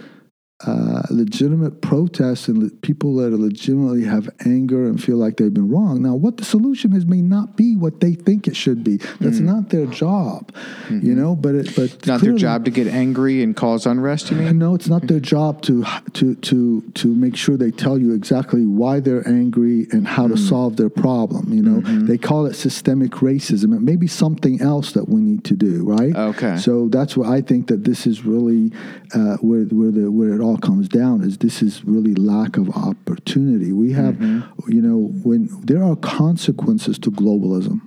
uh, 0.67 1.03
legitimate 1.11 1.81
protests 1.81 2.49
and 2.49 2.63
le- 2.63 2.71
people 2.71 3.17
that 3.17 3.31
legitimately 3.31 4.05
have 4.05 4.29
anger 4.47 4.87
and 4.87 5.03
feel 5.03 5.17
like 5.17 5.37
they've 5.37 5.53
been 5.53 5.69
wrong. 5.69 6.03
Now, 6.03 6.15
what 6.15 6.37
the 6.37 6.45
solution 6.45 6.95
is 6.95 7.05
may 7.07 7.21
not 7.21 7.57
be 7.57 7.77
what 7.77 8.01
they 8.01 8.15
think 8.15 8.47
it 8.47 8.57
should 8.57 8.85
be. 8.85 8.97
That's 9.21 9.39
mm 9.39 9.43
not 9.43 9.71
their 9.71 9.87
job, 9.87 10.53
mm-hmm. 10.53 11.05
you 11.05 11.17
know. 11.17 11.35
But 11.35 11.57
it, 11.57 11.75
but 11.75 12.07
not 12.07 12.21
their 12.21 12.35
job 12.35 12.65
to 12.67 12.71
get 12.71 12.87
angry 12.87 13.43
and 13.43 13.57
cause 13.57 13.87
unrest. 13.87 14.31
You 14.31 14.37
mean? 14.37 14.57
No, 14.57 14.77
it's 14.77 14.87
not 14.87 15.09
their 15.09 15.19
job 15.19 15.63
to 15.63 15.85
to 16.13 16.37
to 16.37 16.81
to 16.81 17.09
make 17.09 17.35
sure 17.35 17.57
they 17.57 17.73
tell 17.73 17.99
you 17.99 18.15
exactly 18.15 18.65
why 18.65 19.01
they're 19.01 19.27
angry 19.27 19.89
and 19.91 20.07
how 20.07 20.27
mm 20.27 20.33
to 20.33 20.39
solve 20.39 20.77
their 20.77 20.89
problem. 20.89 21.53
You 21.53 21.63
know, 21.63 21.81
mm-hmm. 21.81 22.07
they 22.07 22.17
call 22.17 22.47
it 22.47 22.55
systemic 22.55 23.11
racism. 23.13 23.75
It 23.75 23.83
may 23.83 23.97
be 23.97 24.07
something 24.07 24.63
else 24.63 24.93
that 24.93 25.09
we 25.09 25.21
need 25.21 25.45
to 25.45 25.55
do, 25.55 25.85
right? 25.85 26.15
Okay. 26.15 26.57
So 26.57 26.89
that's 26.89 27.17
what 27.17 27.29
I 27.29 27.41
think 27.41 27.67
that 27.67 27.85
this 27.85 28.07
is 28.07 28.25
really 28.25 28.71
uh, 29.15 29.37
where 29.39 29.65
where 29.65 29.91
the 29.91 30.11
where 30.11 30.35
it 30.35 30.41
all 30.41 30.52
all 30.53 30.59
comes 30.59 30.87
down 30.87 31.23
is 31.23 31.39
this 31.39 31.63
is 31.63 31.83
really 31.85 32.15
lack 32.15 32.59
of 32.59 32.69
opportunity. 32.71 33.73
We 33.73 33.93
have, 33.93 34.17
mm-hmm. 34.17 34.71
you 34.71 34.83
know, 34.83 35.11
when 35.25 35.49
there 35.65 35.83
are 35.83 35.97
consequences 35.97 36.99
to 37.01 37.11
globalism, 37.11 37.81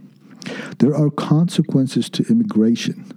there 0.80 0.96
are 0.96 1.12
consequences 1.12 2.10
to 2.10 2.24
immigration. 2.24 3.12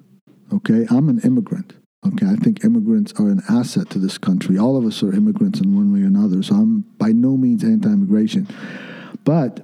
Okay, 0.53 0.87
I'm 0.91 1.09
an 1.09 1.21
immigrant. 1.25 1.73
Okay, 2.07 2.27
I 2.27 2.37
think 2.37 2.63
immigrants 2.65 3.13
are 3.19 3.29
an 3.29 3.43
asset 3.49 3.89
to 3.91 3.99
this 3.99 4.19
country. 4.19 4.59
All 4.59 4.77
of 4.77 4.85
us 4.85 5.03
are 5.03 5.15
immigrants 5.15 5.61
in 5.61 5.75
one 5.75 5.93
way 5.93 6.03
or 6.03 6.07
another. 6.07 6.43
So 6.43 6.55
I'm 6.55 6.81
by 6.99 7.13
no 7.13 7.37
means 7.37 7.65
anti-immigration, 7.65 8.49
but 9.25 9.61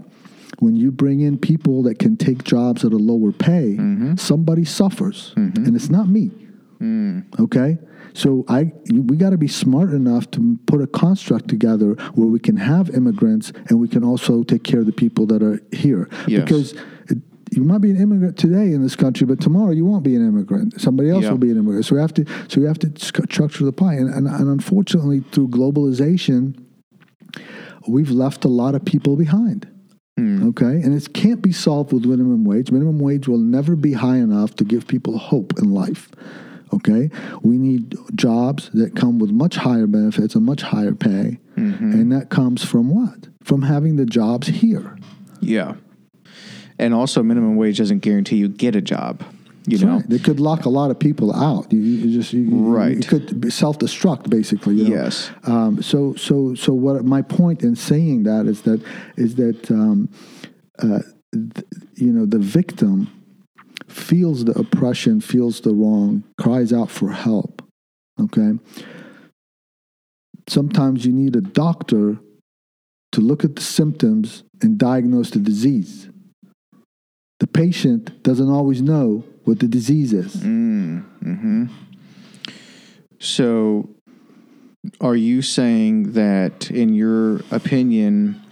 when 0.61 0.77
you 0.77 0.93
bring 0.93 1.21
in 1.21 1.37
people 1.37 1.83
that 1.83 1.99
can 1.99 2.17
take 2.17 2.43
jobs 2.43 2.85
at 2.85 2.93
a 2.93 2.97
lower 2.97 3.33
pay, 3.33 3.77
mm-hmm. 3.77 4.17
somebody 4.17 4.65
suffers, 4.65 5.35
mm-hmm. 5.37 5.65
and 5.65 5.77
it's 5.77 5.91
not 5.91 6.09
me. 6.09 6.31
Mm. 6.81 7.41
Okay, 7.41 7.79
so 8.15 8.45
I 8.49 8.73
we 8.91 9.17
got 9.17 9.31
to 9.31 9.39
be 9.39 9.49
smart 9.49 9.91
enough 9.91 10.31
to 10.33 10.59
put 10.67 10.81
a 10.81 10.87
construct 10.87 11.49
together 11.49 11.95
where 12.15 12.29
we 12.29 12.39
can 12.39 12.57
have 12.57 12.89
immigrants 12.91 13.53
and 13.69 13.81
we 13.81 13.89
can 13.89 14.05
also 14.05 14.45
take 14.45 14.63
care 14.63 14.81
of 14.81 14.87
the 14.87 14.93
people 14.93 15.27
that 15.27 15.43
are 15.43 15.61
here. 15.73 16.09
Yes. 16.27 16.43
Because 16.43 16.73
it, 17.09 17.19
you 17.51 17.65
might 17.65 17.81
be 17.81 17.91
an 17.91 18.01
immigrant 18.01 18.39
today 18.39 18.73
in 18.73 18.83
this 18.83 18.97
country, 18.97 19.27
but 19.27 19.41
tomorrow 19.41 19.73
you 19.73 19.85
won't 19.85 20.05
be 20.05 20.15
an 20.15 20.27
immigrant. 20.27 20.81
Somebody 20.81 21.11
else 21.11 21.27
will 21.27 21.39
be 21.39 21.51
an 21.51 21.59
immigrant. 21.59 21.85
So 21.85 21.97
we 21.97 22.01
have 22.01 22.15
to 22.15 22.25
so 22.49 22.61
we 22.61 22.67
have 22.67 22.79
to 22.81 22.93
structure 22.97 23.65
the 23.65 23.73
pie. 23.73 23.95
And, 23.95 24.09
and, 24.09 24.29
and 24.29 24.49
unfortunately, 24.49 25.21
through 25.33 25.49
globalization, 25.49 26.65
we've 27.89 28.11
left 28.11 28.45
a 28.45 28.49
lot 28.49 28.77
of 28.77 28.85
people 28.85 29.17
behind. 29.17 29.69
Mm. 30.19 30.51
Okay, 30.51 30.81
and 30.81 30.95
it 30.95 31.13
can't 31.13 31.43
be 31.43 31.51
solved 31.51 31.93
with 31.93 32.05
minimum 32.05 32.45
wage. 32.45 32.71
Minimum 32.71 33.01
wage 33.01 33.27
will 33.27 33.39
never 33.39 33.75
be 33.75 33.95
high 33.95 34.19
enough 34.19 34.55
to 34.57 34.65
give 34.65 34.87
people 34.87 35.19
hope 35.19 35.59
in 35.59 35.73
life. 35.73 36.09
Okay, 36.75 37.11
we 37.43 37.57
need 37.57 37.97
jobs 38.15 38.71
that 38.75 38.97
come 38.97 39.19
with 39.19 39.31
much 39.31 39.57
higher 39.57 39.87
benefits 39.87 40.35
and 40.35 40.45
much 40.45 40.63
higher 40.63 40.95
pay, 40.95 41.39
mm-hmm. 41.57 41.93
and 41.93 42.13
that 42.13 42.31
comes 42.31 42.65
from 42.65 42.89
what? 42.91 43.29
From 43.43 43.63
having 43.63 43.97
the 43.97 44.07
jobs 44.07 44.49
here. 44.49 44.99
Yeah, 45.41 45.75
and 46.79 46.93
also 46.93 47.23
minimum 47.23 47.57
wage 47.57 47.79
doesn't 47.79 48.01
guarantee 48.01 48.37
you 48.37 48.49
get 48.49 48.75
a 48.75 48.81
job. 48.81 49.23
You 49.67 49.79
That's 49.79 49.83
know, 49.83 49.97
right. 49.97 50.11
they 50.11 50.19
could 50.19 50.41
lock 50.41 50.67
a 50.67 50.69
lot 50.69 50.91
of 50.91 50.99
people 50.99 51.35
out. 51.35 51.73
You, 51.73 51.81
you 51.81 52.19
just 52.21 52.35
you, 52.35 52.51
right. 52.51 52.97
You 52.97 53.03
could 53.03 53.53
self 53.53 53.79
destruct 53.79 54.29
basically. 54.29 54.75
You 54.75 54.89
know? 54.89 54.97
Yes. 55.05 55.31
Um, 55.45 55.83
so 55.83 56.15
so 56.15 56.55
so 56.55 56.75
what 56.75 57.03
my 57.05 57.23
point 57.23 57.63
in 57.63 57.75
saying 57.75 58.25
that 58.25 58.47
is 58.47 58.63
that 58.63 58.83
is 59.17 59.37
that 59.37 59.71
um, 59.71 60.11
uh, 60.81 61.01
th- 61.33 61.67
you 61.95 62.13
know 62.13 62.27
the 62.27 62.39
victim 62.39 63.11
feels 63.89 64.45
the 64.45 64.53
oppression, 64.59 65.21
feels 65.21 65.61
the 65.61 65.75
wrong, 65.75 66.25
cries 66.41 66.73
out 66.73 66.91
for 66.91 67.11
help. 67.11 67.63
Okay? 68.21 68.59
Sometimes 70.49 71.07
you 71.07 71.13
need 71.13 71.37
a 71.37 71.41
doctor 71.41 72.19
to 73.13 73.21
look 73.21 73.45
at 73.45 73.57
the 73.57 73.63
symptoms 73.63 74.45
and 74.61 74.79
diagnose 74.79 75.31
the 75.31 75.39
disease. 75.39 76.09
The 77.41 77.47
patient 77.47 78.23
doesn't 78.23 78.51
always 78.51 78.83
know 78.83 79.25
what 79.45 79.61
the 79.61 79.69
disease 79.69 80.13
is. 80.13 80.37
Mm, 80.37 81.05
hmm 81.23 81.67
So, 83.19 83.91
are 85.01 85.17
you 85.17 85.43
saying 85.43 86.13
that, 86.13 86.71
in 86.71 86.95
your 86.95 87.41
opinion, 87.51 88.43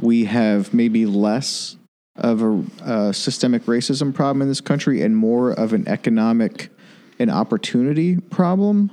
we 0.00 0.24
have 0.24 0.72
maybe 0.72 1.04
less 1.06 1.76
of 2.16 2.42
a, 2.42 2.64
a, 2.84 3.14
systemic 3.14 3.62
racism 3.64 4.14
problem 4.14 4.42
in 4.42 4.48
this 4.48 4.60
country 4.60 5.02
and 5.02 5.16
more 5.16 5.52
of 5.52 5.72
an 5.72 5.88
economic 5.88 6.70
and 7.18 7.30
opportunity 7.30 8.18
problem? 8.18 8.90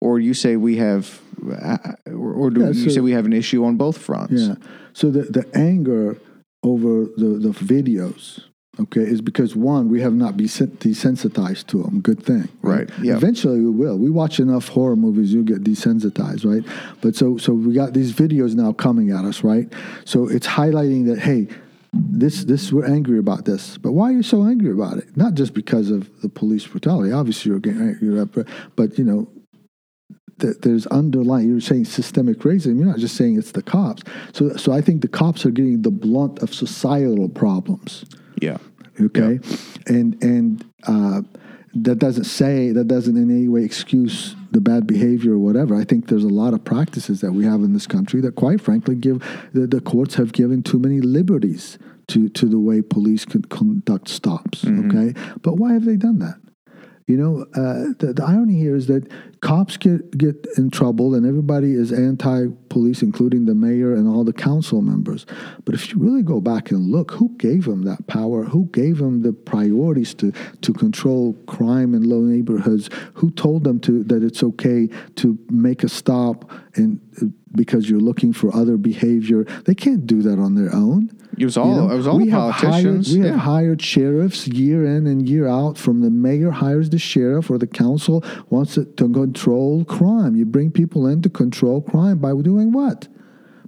Or 0.00 0.18
you 0.20 0.34
say 0.34 0.56
we 0.56 0.76
have, 0.76 1.20
uh, 1.50 1.78
or 2.06 2.50
do 2.50 2.60
yeah, 2.60 2.70
you 2.70 2.90
say 2.90 3.00
we 3.00 3.12
have 3.12 3.26
an 3.26 3.32
issue 3.32 3.64
on 3.64 3.76
both 3.76 3.98
fronts? 3.98 4.34
Yeah. 4.34 4.54
So 4.92 5.10
the, 5.10 5.22
the 5.22 5.50
anger 5.54 6.18
over 6.62 7.06
the, 7.16 7.38
the 7.40 7.50
videos, 7.50 8.40
okay, 8.78 9.00
is 9.00 9.20
because 9.20 9.56
one, 9.56 9.88
we 9.88 10.00
have 10.02 10.12
not 10.12 10.36
been 10.36 10.46
desensitized 10.46 11.66
to 11.68 11.82
them. 11.82 12.00
Good 12.00 12.22
thing, 12.22 12.48
right? 12.62 12.90
right? 12.90 12.98
Yeah. 13.00 13.16
Eventually, 13.16 13.60
we 13.60 13.70
will. 13.70 13.96
We 13.98 14.10
watch 14.10 14.38
enough 14.38 14.68
horror 14.68 14.96
movies, 14.96 15.32
you 15.32 15.42
get 15.42 15.64
desensitized, 15.64 16.44
right? 16.44 16.64
But 17.00 17.16
so 17.16 17.38
so 17.38 17.52
we 17.54 17.74
got 17.74 17.94
these 17.94 18.12
videos 18.12 18.54
now 18.54 18.72
coming 18.72 19.10
at 19.10 19.24
us, 19.24 19.42
right? 19.42 19.72
So 20.04 20.28
it's 20.28 20.46
highlighting 20.46 21.06
that 21.06 21.20
hey, 21.20 21.48
this 21.96 22.44
this 22.44 22.72
we're 22.72 22.86
angry 22.86 23.18
about 23.18 23.44
this. 23.44 23.78
But 23.78 23.92
why 23.92 24.10
are 24.10 24.12
you 24.12 24.22
so 24.22 24.44
angry 24.44 24.70
about 24.70 24.98
it? 24.98 25.16
Not 25.16 25.34
just 25.34 25.54
because 25.54 25.90
of 25.90 26.10
the 26.22 26.28
police 26.28 26.66
brutality. 26.66 27.12
Obviously 27.12 27.50
you're 27.50 27.60
getting 27.60 27.82
angry 27.82 28.24
but, 28.26 28.48
but 28.76 28.98
you 28.98 29.04
know 29.04 29.28
that 30.38 30.62
there's 30.62 30.86
underlying 30.88 31.48
you're 31.48 31.60
saying 31.60 31.86
systemic 31.86 32.40
racism. 32.40 32.76
You're 32.78 32.86
not 32.86 32.98
just 32.98 33.16
saying 33.16 33.38
it's 33.38 33.52
the 33.52 33.62
cops. 33.62 34.02
So 34.32 34.56
so 34.56 34.72
i 34.72 34.80
think 34.80 35.02
the 35.02 35.08
cops 35.08 35.46
are 35.46 35.50
getting 35.50 35.82
the 35.82 35.90
blunt 35.90 36.40
of 36.40 36.52
societal 36.54 37.28
problems. 37.28 38.04
Yeah. 38.40 38.58
Okay? 39.00 39.38
Yeah. 39.42 39.56
and 39.86 40.22
and 40.22 40.64
uh, 40.86 41.22
that 41.74 41.98
doesn't 41.98 42.24
say 42.24 42.70
that 42.72 42.88
doesn't 42.88 43.16
in 43.16 43.30
any 43.30 43.48
way 43.48 43.62
excuse 43.62 44.34
the 44.50 44.60
bad 44.60 44.86
behavior 44.86 45.32
or 45.32 45.38
whatever. 45.38 45.74
I 45.74 45.84
think 45.84 46.08
there's 46.08 46.24
a 46.24 46.28
lot 46.28 46.54
of 46.54 46.64
practices 46.64 47.20
that 47.20 47.32
we 47.32 47.44
have 47.44 47.62
in 47.62 47.72
this 47.72 47.86
country 47.86 48.20
that, 48.22 48.36
quite 48.36 48.60
frankly, 48.60 48.94
give 48.94 49.22
the, 49.52 49.66
the 49.66 49.80
courts 49.80 50.14
have 50.14 50.32
given 50.32 50.62
too 50.62 50.78
many 50.78 51.00
liberties 51.00 51.78
to 52.08 52.28
to 52.30 52.46
the 52.46 52.58
way 52.58 52.82
police 52.82 53.24
can 53.24 53.42
conduct 53.42 54.08
stops. 54.08 54.62
Mm-hmm. 54.62 54.90
Okay, 54.90 55.36
but 55.42 55.54
why 55.56 55.72
have 55.72 55.84
they 55.84 55.96
done 55.96 56.18
that? 56.20 56.36
You 57.06 57.16
know, 57.16 57.42
uh, 57.54 57.94
the, 58.00 58.12
the 58.16 58.24
irony 58.24 58.58
here 58.58 58.74
is 58.74 58.88
that 58.88 59.08
cops 59.40 59.76
get, 59.76 60.18
get 60.18 60.44
in 60.58 60.70
trouble 60.70 61.14
and 61.14 61.24
everybody 61.24 61.72
is 61.72 61.92
anti 61.92 62.48
police, 62.68 63.00
including 63.00 63.46
the 63.46 63.54
mayor 63.54 63.94
and 63.94 64.08
all 64.08 64.24
the 64.24 64.32
council 64.32 64.82
members. 64.82 65.24
But 65.64 65.76
if 65.76 65.92
you 65.92 66.00
really 66.00 66.24
go 66.24 66.40
back 66.40 66.72
and 66.72 66.90
look, 66.90 67.12
who 67.12 67.28
gave 67.36 67.66
them 67.66 67.84
that 67.84 68.08
power? 68.08 68.42
Who 68.42 68.66
gave 68.72 68.98
them 68.98 69.22
the 69.22 69.32
priorities 69.32 70.14
to, 70.14 70.32
to 70.62 70.72
control 70.72 71.34
crime 71.46 71.94
in 71.94 72.02
low 72.02 72.22
neighborhoods? 72.22 72.90
Who 73.14 73.30
told 73.30 73.62
them 73.62 73.78
to 73.80 74.02
that 74.04 74.24
it's 74.24 74.42
okay 74.42 74.88
to 75.16 75.38
make 75.48 75.84
a 75.84 75.88
stop 75.88 76.50
and 76.74 77.00
because 77.56 77.90
you're 77.90 78.00
looking 78.00 78.32
for 78.32 78.54
other 78.54 78.76
behavior? 78.76 79.44
They 79.64 79.74
can't 79.74 80.06
do 80.06 80.22
that 80.22 80.38
on 80.38 80.54
their 80.54 80.74
own. 80.74 81.10
It 81.38 81.44
was 81.44 81.56
all. 81.56 81.68
You 81.68 81.80
know, 81.82 81.90
it 81.90 81.96
was 81.96 82.06
all 82.06 82.18
we 82.18 82.30
politicians. 82.30 83.08
Hired, 83.08 83.18
we 83.18 83.26
yeah. 83.26 83.32
have 83.32 83.40
hired 83.40 83.82
sheriffs 83.82 84.46
year 84.48 84.84
in 84.84 85.06
and 85.06 85.28
year 85.28 85.46
out. 85.46 85.76
From 85.76 86.00
the 86.00 86.10
mayor 86.10 86.50
hires 86.50 86.90
the 86.90 86.98
sheriff, 86.98 87.50
or 87.50 87.58
the 87.58 87.66
council 87.66 88.24
wants 88.48 88.74
to, 88.74 88.84
to 88.84 89.12
control 89.12 89.84
crime. 89.84 90.36
You 90.36 90.44
bring 90.46 90.70
people 90.70 91.06
in 91.06 91.22
to 91.22 91.30
control 91.30 91.82
crime 91.82 92.18
by 92.18 92.32
doing 92.40 92.72
what? 92.72 93.08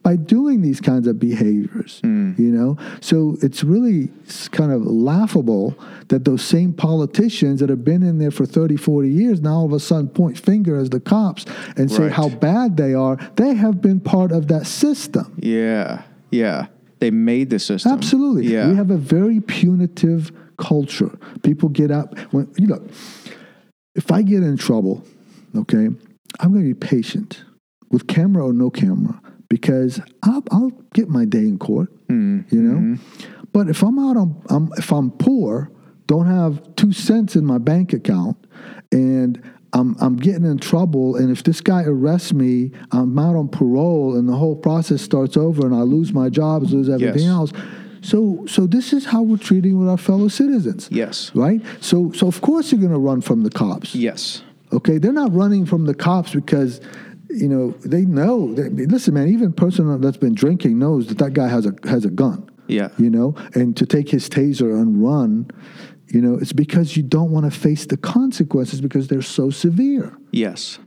By 0.03 0.17
doing 0.17 0.63
these 0.63 0.81
kinds 0.81 1.07
of 1.07 1.19
behaviors. 1.19 2.01
Hmm. 2.03 2.33
You 2.39 2.51
know, 2.51 2.77
so 3.01 3.37
it's 3.43 3.65
really 3.65 4.11
kind 4.53 4.73
of 4.73 4.83
laughable 4.87 5.75
that 6.09 6.25
those 6.25 6.43
same 6.43 6.73
politicians 6.73 7.61
that 7.61 7.69
have 7.69 7.85
been 7.85 8.03
in 8.03 8.19
there 8.19 8.31
for 8.31 8.47
30, 8.47 8.77
40 8.77 9.09
years 9.11 9.41
now 9.41 9.55
all 9.57 9.67
of 9.67 9.73
a 9.73 9.81
sudden 9.81 10.09
point 10.09 10.39
finger 10.39 10.77
as 10.77 10.91
the 10.91 11.01
cops 11.01 11.45
and 11.77 11.91
say 11.91 12.05
Right. 12.05 12.13
how 12.13 12.29
bad 12.29 12.77
they 12.77 12.95
are. 12.95 13.17
They 13.37 13.55
have 13.55 13.81
been 13.83 14.01
part 14.01 14.33
of 14.33 14.49
that 14.49 14.67
system. 14.67 15.33
yeah, 15.39 16.03
yeah. 16.31 16.67
They 17.01 17.11
made 17.13 17.51
the 17.51 17.59
system. 17.61 17.93
Absolutely. 17.93 18.53
Yeah. 18.53 18.69
We 18.71 18.75
have 18.77 18.91
a 18.91 18.97
very 18.97 19.41
punitive 19.41 20.33
culture. 20.57 21.17
People 21.45 21.69
get 21.69 21.91
up 21.93 22.19
when 22.33 22.49
you 22.57 22.67
look. 22.67 22.83
If 23.95 24.11
I 24.11 24.23
get 24.23 24.43
in 24.43 24.57
trouble, 24.57 25.05
okay, 25.57 25.89
I'm 26.41 26.53
going 26.53 26.63
to 26.67 26.75
be 26.75 26.75
patient 26.75 27.45
with 27.91 28.07
camera 28.09 28.45
or 28.47 28.53
no 28.53 28.69
camera 28.71 29.21
because 29.49 30.01
I'll, 30.23 30.45
I'll 30.51 30.71
get 30.95 31.09
my 31.09 31.25
day 31.25 31.41
in 31.41 31.59
court. 31.59 31.91
Mm-hmm. 32.09 32.55
You 32.55 32.63
know, 32.63 32.79
mm-hmm. 32.79 33.45
but 33.53 33.69
if 33.69 33.83
I'm 33.83 33.99
out 33.99 34.17
on, 34.17 34.43
I'm, 34.49 34.71
if 34.77 34.93
I'm 34.93 35.11
poor, 35.11 35.71
don't 36.07 36.27
have 36.27 36.75
two 36.77 36.93
cents 36.93 37.37
in 37.37 37.45
my 37.45 37.59
bank 37.59 37.93
account, 37.93 38.37
and 38.93 39.43
I'm 39.73 39.97
I'm 40.01 40.17
getting 40.17 40.45
in 40.45 40.59
trouble, 40.59 41.17
and 41.17 41.31
if 41.31 41.43
this 41.45 41.61
guy 41.61 41.83
arrests 41.85 42.33
me, 42.33 42.73
I'm 42.93 43.19
out 43.19 43.37
on 43.37 43.49
parole, 43.49 44.17
and 44.17 44.29
the 44.29 44.35
whole 44.37 44.57
process 44.57 45.03
starts 45.03 45.37
over, 45.37 45.67
and 45.67 45.75
I 45.75 45.83
lose 45.83 46.13
my 46.13 46.29
job, 46.29 46.63
lose 46.65 46.89
everything 46.89 47.25
Yes. 47.25 47.31
else. 47.31 47.53
So 48.01 48.45
so 48.47 48.67
this 48.67 48.93
is 48.93 49.05
how 49.05 49.23
we're 49.23 49.37
treating 49.37 49.79
with 49.79 49.89
our 49.89 49.99
fellow 49.99 50.29
citizens. 50.29 50.89
Yes. 50.91 51.31
Right. 51.35 51.61
So 51.81 52.13
so 52.13 52.27
of 52.27 52.41
course 52.41 52.73
you're 52.73 52.81
going 52.81 52.93
to 52.93 52.99
run 52.99 53.21
from 53.21 53.43
the 53.43 53.51
cops. 53.51 53.95
Yes. 53.95 54.43
Okay, 54.73 54.99
they're 54.99 55.13
not 55.13 55.33
running 55.35 55.65
from 55.67 55.87
the 55.87 55.95
cops 55.95 56.35
because 56.35 56.81
you 57.31 57.49
know 57.49 57.71
they 57.85 58.03
know. 58.03 58.55
They, 58.55 58.87
listen, 58.87 59.15
man, 59.15 59.29
even 59.29 59.49
a 59.49 59.53
person 59.53 60.01
that's 60.01 60.17
been 60.17 60.35
drinking 60.35 60.79
knows 60.79 61.07
that 61.09 61.19
that 61.19 61.33
guy 61.33 61.49
has 61.49 61.67
a 61.67 61.75
has 61.85 62.05
a 62.05 62.11
gun. 62.11 62.51
Yeah. 62.69 62.89
You 62.99 63.11
know, 63.11 63.35
and 63.55 63.77
to 63.79 63.87
take 63.87 64.11
his 64.11 64.29
taser 64.29 64.79
and 64.81 65.03
run, 65.03 65.51
you 66.09 66.21
know, 66.21 66.37
it's 66.37 66.53
because 66.53 66.97
you 66.97 67.03
don't 67.03 67.31
want 67.31 67.51
to 67.51 67.59
face 67.59 67.87
the 67.87 67.97
consequences 67.97 68.81
because 68.81 69.09
they're 69.09 69.23
so 69.23 69.51
severe. 69.51 70.17
Yes. 70.31 70.79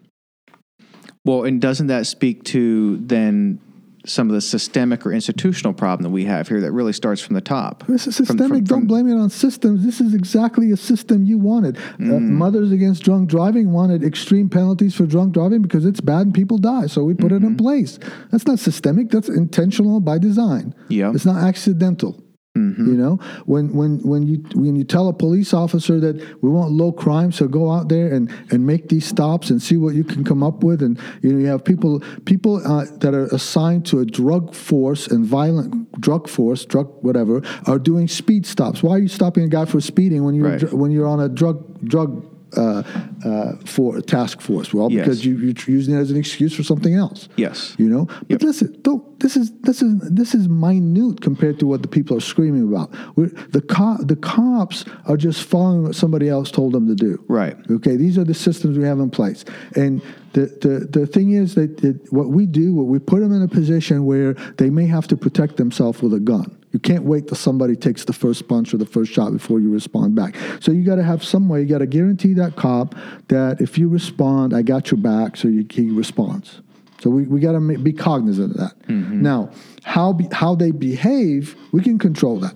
Well, 1.26 1.44
and 1.44 1.62
doesn't 1.62 1.88
that 1.88 2.08
speak 2.08 2.44
to 2.46 2.98
then 2.98 3.60
some 4.06 4.30
of 4.30 4.34
the 4.34 4.42
systemic 4.42 5.06
or 5.06 5.12
institutional 5.12 5.74
problem 5.74 6.04
that 6.04 6.10
we 6.10 6.26
have 6.26 6.48
here 6.48 6.60
that 6.62 6.72
really 6.72 6.94
starts 6.94 7.22
from 7.22 7.36
the 7.36 7.42
top? 7.42 7.86
This 7.88 8.08
is 8.08 8.18
From- 8.18 8.26
systemic. 8.26 8.50
from- 8.60 8.64
don't 8.66 8.88
blame 8.88 9.08
it 9.08 9.16
on 9.16 9.30
systems. 9.30 9.84
This 9.86 10.02
is 10.02 10.14
exactly 10.14 10.72
a 10.72 10.78
system 10.78 11.24
you 11.26 11.38
wanted. 11.38 11.78
Uh, 11.78 12.04
Mm. 12.04 12.30
Mothers 12.32 12.72
Against 12.72 13.04
Drunk 13.04 13.30
Driving 13.30 13.72
wanted 13.72 14.04
extreme 14.04 14.50
penalties 14.50 14.94
for 14.96 15.06
drunk 15.06 15.34
driving 15.34 15.62
because 15.62 15.86
it's 15.86 16.02
bad 16.02 16.26
and 16.28 16.34
people 16.34 16.58
die. 16.58 16.88
So 16.88 17.04
we 17.04 17.14
put 17.14 17.32
it 17.32 17.36
Mm-hmm. 17.42 17.48
in 17.48 17.56
place. 17.58 18.00
That's 18.32 18.48
not 18.48 18.60
systemic. 18.60 19.10
That's 19.12 19.30
intentional 19.30 20.00
by 20.00 20.18
design. 20.18 20.74
Yeah. 20.90 21.12
It's 21.14 21.26
not 21.26 21.38
accidental. 21.44 22.22
Mm-hmm. 22.58 22.86
You 22.86 22.98
know, 22.98 23.16
when 23.46 23.72
when 23.74 24.00
when 24.00 24.24
you 24.24 24.44
when 24.56 24.76
you 24.76 24.84
tell 24.84 25.08
a 25.08 25.14
police 25.14 25.54
officer 25.54 26.02
that 26.02 26.18
we 26.42 26.50
want 26.50 26.72
low 26.72 26.92
crime, 26.92 27.32
so 27.32 27.48
go 27.48 27.72
out 27.72 27.88
there 27.88 28.12
and, 28.14 28.30
and 28.52 28.68
make 28.68 28.90
these 28.90 29.06
stops 29.06 29.50
and 29.52 29.62
see 29.62 29.78
what 29.78 29.96
you 29.96 30.04
can 30.04 30.26
come 30.26 30.44
up 30.44 30.62
with, 30.62 30.82
and 30.82 31.00
you 31.22 31.32
know 31.32 31.40
you 31.40 31.48
have 31.48 31.64
people 31.64 32.02
people 32.26 32.58
uh, 32.68 32.86
that 32.98 33.14
are 33.14 33.28
assigned 33.28 33.86
to 33.86 34.00
a 34.00 34.06
drug 34.06 34.54
force 34.54 35.08
and 35.08 35.26
violent 35.26 35.90
drug 36.02 36.28
force, 36.28 36.66
drug 36.66 36.88
whatever, 37.02 37.42
are 37.68 37.80
doing 37.80 38.10
speed 38.10 38.46
stops. 38.46 38.84
Why 38.84 38.96
are 38.96 39.00
you 39.00 39.08
stopping 39.08 39.44
a 39.46 39.48
guy 39.48 39.64
for 39.64 39.80
speeding 39.80 40.24
when 40.26 40.36
you're 40.36 40.50
Right. 40.50 40.74
when 40.74 40.92
you're 40.92 41.08
on 41.08 41.22
a 41.22 41.30
drug 41.30 41.82
drug 41.88 42.26
uh, 42.58 42.84
uh, 43.26 43.56
for 43.66 44.02
task 44.02 44.42
force? 44.42 44.74
Well, 44.74 44.92
Yes. 44.92 45.06
because 45.06 45.26
you, 45.26 45.38
you're 45.38 45.54
using 45.68 45.96
it 45.96 46.00
as 46.00 46.12
an 46.12 46.18
excuse 46.18 46.56
for 46.56 46.64
something 46.64 46.94
else. 46.94 47.30
Yes. 47.38 47.76
You 47.78 47.90
know, 47.90 48.08
but 48.30 48.42
listen, 48.44 48.78
don't. 48.82 49.04
This 49.20 49.38
is 49.38 49.52
this 49.62 49.82
is 49.82 50.00
this 50.10 50.34
is 50.34 50.50
minute 50.50 51.22
compared 51.22 51.60
to 51.60 51.68
what 51.68 51.82
the 51.84 51.88
people 51.88 52.18
are 52.18 52.22
screaming 52.22 52.68
about. 52.68 52.92
We're, 53.16 53.28
the 53.28 53.62
co- 53.62 54.02
the 54.04 54.16
cops 54.16 54.84
are 55.06 55.18
just 55.18 55.44
following 55.44 55.84
what 55.84 55.96
somebody 55.96 56.28
else 56.28 56.50
told 56.52 56.74
them 56.74 56.88
to 56.88 56.96
do. 56.96 57.24
Right. 57.28 57.56
Okay. 57.70 57.96
These 57.98 58.18
are 58.18 58.24
the 58.24 58.34
systems 58.34 58.78
we 58.78 58.84
have 58.86 59.00
in 59.00 59.10
place, 59.12 59.46
and 59.76 60.02
the 60.34 60.48
the, 60.62 61.00
the 61.00 61.06
thing 61.08 61.32
is 61.34 61.54
that, 61.56 61.78
that 61.78 62.12
what 62.12 62.30
we 62.30 62.46
do, 62.48 62.74
what 62.74 62.88
we 62.88 62.98
put 63.00 63.20
them 63.22 63.32
in 63.34 63.42
a 63.44 63.48
position 63.48 64.06
where 64.06 64.34
they 64.58 64.70
may 64.70 64.88
have 64.88 65.08
to 65.10 65.16
protect 65.18 65.58
themselves 65.58 66.02
with 66.02 66.14
a 66.14 66.20
gun. 66.20 66.58
You 66.72 66.80
can't 66.80 67.04
wait 67.04 67.28
till 67.28 67.36
somebody 67.36 67.76
takes 67.76 68.06
the 68.06 68.14
first 68.14 68.48
punch 68.48 68.74
or 68.74 68.78
the 68.78 68.86
first 68.86 69.12
shot 69.12 69.34
before 69.34 69.60
you 69.60 69.70
respond 69.72 70.16
back. 70.16 70.36
So 70.62 70.72
you 70.72 70.84
got 70.86 70.96
to 70.96 71.04
have 71.04 71.24
some 71.24 71.50
way. 71.50 71.62
You 71.62 71.68
got 71.68 71.80
to 71.80 71.86
guarantee 71.86 72.34
that 72.36 72.56
cop 72.56 72.96
that 73.28 73.60
if 73.60 73.78
you 73.78 73.90
respond, 73.90 74.54
I 74.56 74.62
got 74.62 74.90
your 74.90 75.00
back, 75.00 75.36
so 75.36 75.48
you, 75.48 75.66
he 75.70 75.92
responds. 75.92 76.62
So 77.02 77.10
we, 77.10 77.24
we 77.24 77.40
got 77.40 77.54
to 77.54 77.78
be 77.78 77.94
cognizant 77.94 78.52
of 78.52 78.58
that. 78.58 78.80
Mm-hmm. 78.88 79.22
Now, 79.22 79.50
how 79.84 80.14
be, 80.14 80.28
how 80.32 80.56
they 80.56 80.72
behave, 80.72 81.56
we 81.72 81.82
can 81.82 81.98
control 81.98 82.40
that, 82.42 82.54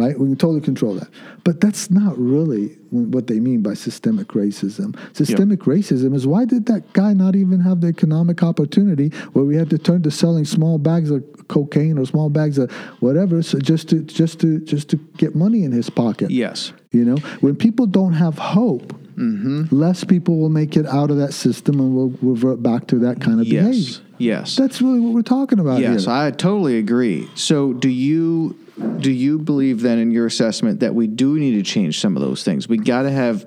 right? 0.00 0.18
We 0.18 0.26
can 0.28 0.36
totally 0.36 0.60
control 0.60 0.94
that. 0.94 1.08
But 1.44 1.60
that's 1.60 1.90
not 1.90 2.16
really 2.18 2.76
what 2.90 3.26
they 3.26 3.38
mean 3.40 3.62
by 3.62 3.74
systemic 3.74 4.28
racism. 4.28 4.96
Systemic 5.16 5.60
racism 5.60 6.14
is 6.14 6.26
why 6.26 6.44
did 6.44 6.66
that 6.66 6.92
guy 6.92 7.12
not 7.14 7.36
even 7.36 7.60
have 7.60 7.80
the 7.80 7.88
economic 7.88 8.42
opportunity 8.42 9.08
where 9.32 9.44
we 9.44 9.56
had 9.56 9.70
to 9.70 9.78
turn 9.78 10.02
to 10.02 10.10
selling 10.10 10.44
small 10.44 10.78
bags 10.78 11.10
of 11.10 11.22
cocaine 11.48 11.98
or 11.98 12.04
small 12.06 12.30
bags 12.30 12.58
of 12.58 12.70
whatever, 13.00 13.42
so 13.42 13.58
just 13.58 13.88
to 13.90 14.00
just 14.02 14.40
to 14.40 14.60
just 14.60 14.88
to 14.90 14.96
get 15.16 15.34
money 15.34 15.64
in 15.64 15.72
his 15.72 15.88
pocket. 15.90 16.30
Yes. 16.30 16.72
You 16.92 17.04
know, 17.04 17.16
when 17.40 17.54
people 17.56 17.86
don't 17.86 18.14
have 18.14 18.38
hope, 18.38 18.96
Mm-hmm. 19.16 19.64
less 19.70 20.02
people 20.02 20.38
will 20.38 20.48
make 20.48 20.78
it 20.78 20.86
out 20.86 21.10
of 21.10 21.18
that 21.18 21.34
system 21.34 21.78
and 21.78 21.94
will 21.94 22.08
revert 22.22 22.62
back 22.62 22.86
to 22.86 22.98
that 23.00 23.20
kind 23.20 23.38
of 23.38 23.46
Yes. 23.46 23.64
behavior. 23.66 24.00
Yes. 24.16 24.56
That's 24.56 24.80
really 24.80 24.98
what 25.00 25.12
we're 25.12 25.20
talking 25.20 25.58
about 25.58 25.80
Yes, 25.80 26.04
here. 26.06 26.14
I 26.14 26.30
totally 26.30 26.78
agree. 26.78 27.28
So, 27.34 27.74
do 27.74 27.90
you 27.90 28.56
do 28.98 29.10
you 29.10 29.38
believe 29.38 29.80
then 29.80 29.98
in 29.98 30.10
your 30.10 30.26
assessment 30.26 30.80
that 30.80 30.94
we 30.94 31.06
do 31.06 31.38
need 31.38 31.52
to 31.52 31.62
change 31.62 32.00
some 32.00 32.16
of 32.16 32.22
those 32.22 32.44
things? 32.44 32.68
We 32.68 32.78
got 32.78 33.02
to 33.02 33.10
have 33.10 33.46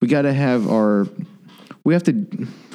we 0.00 0.08
got 0.08 0.22
to 0.22 0.32
have 0.32 0.68
our 0.68 1.06
we 1.84 1.94
have 1.94 2.02
to 2.04 2.26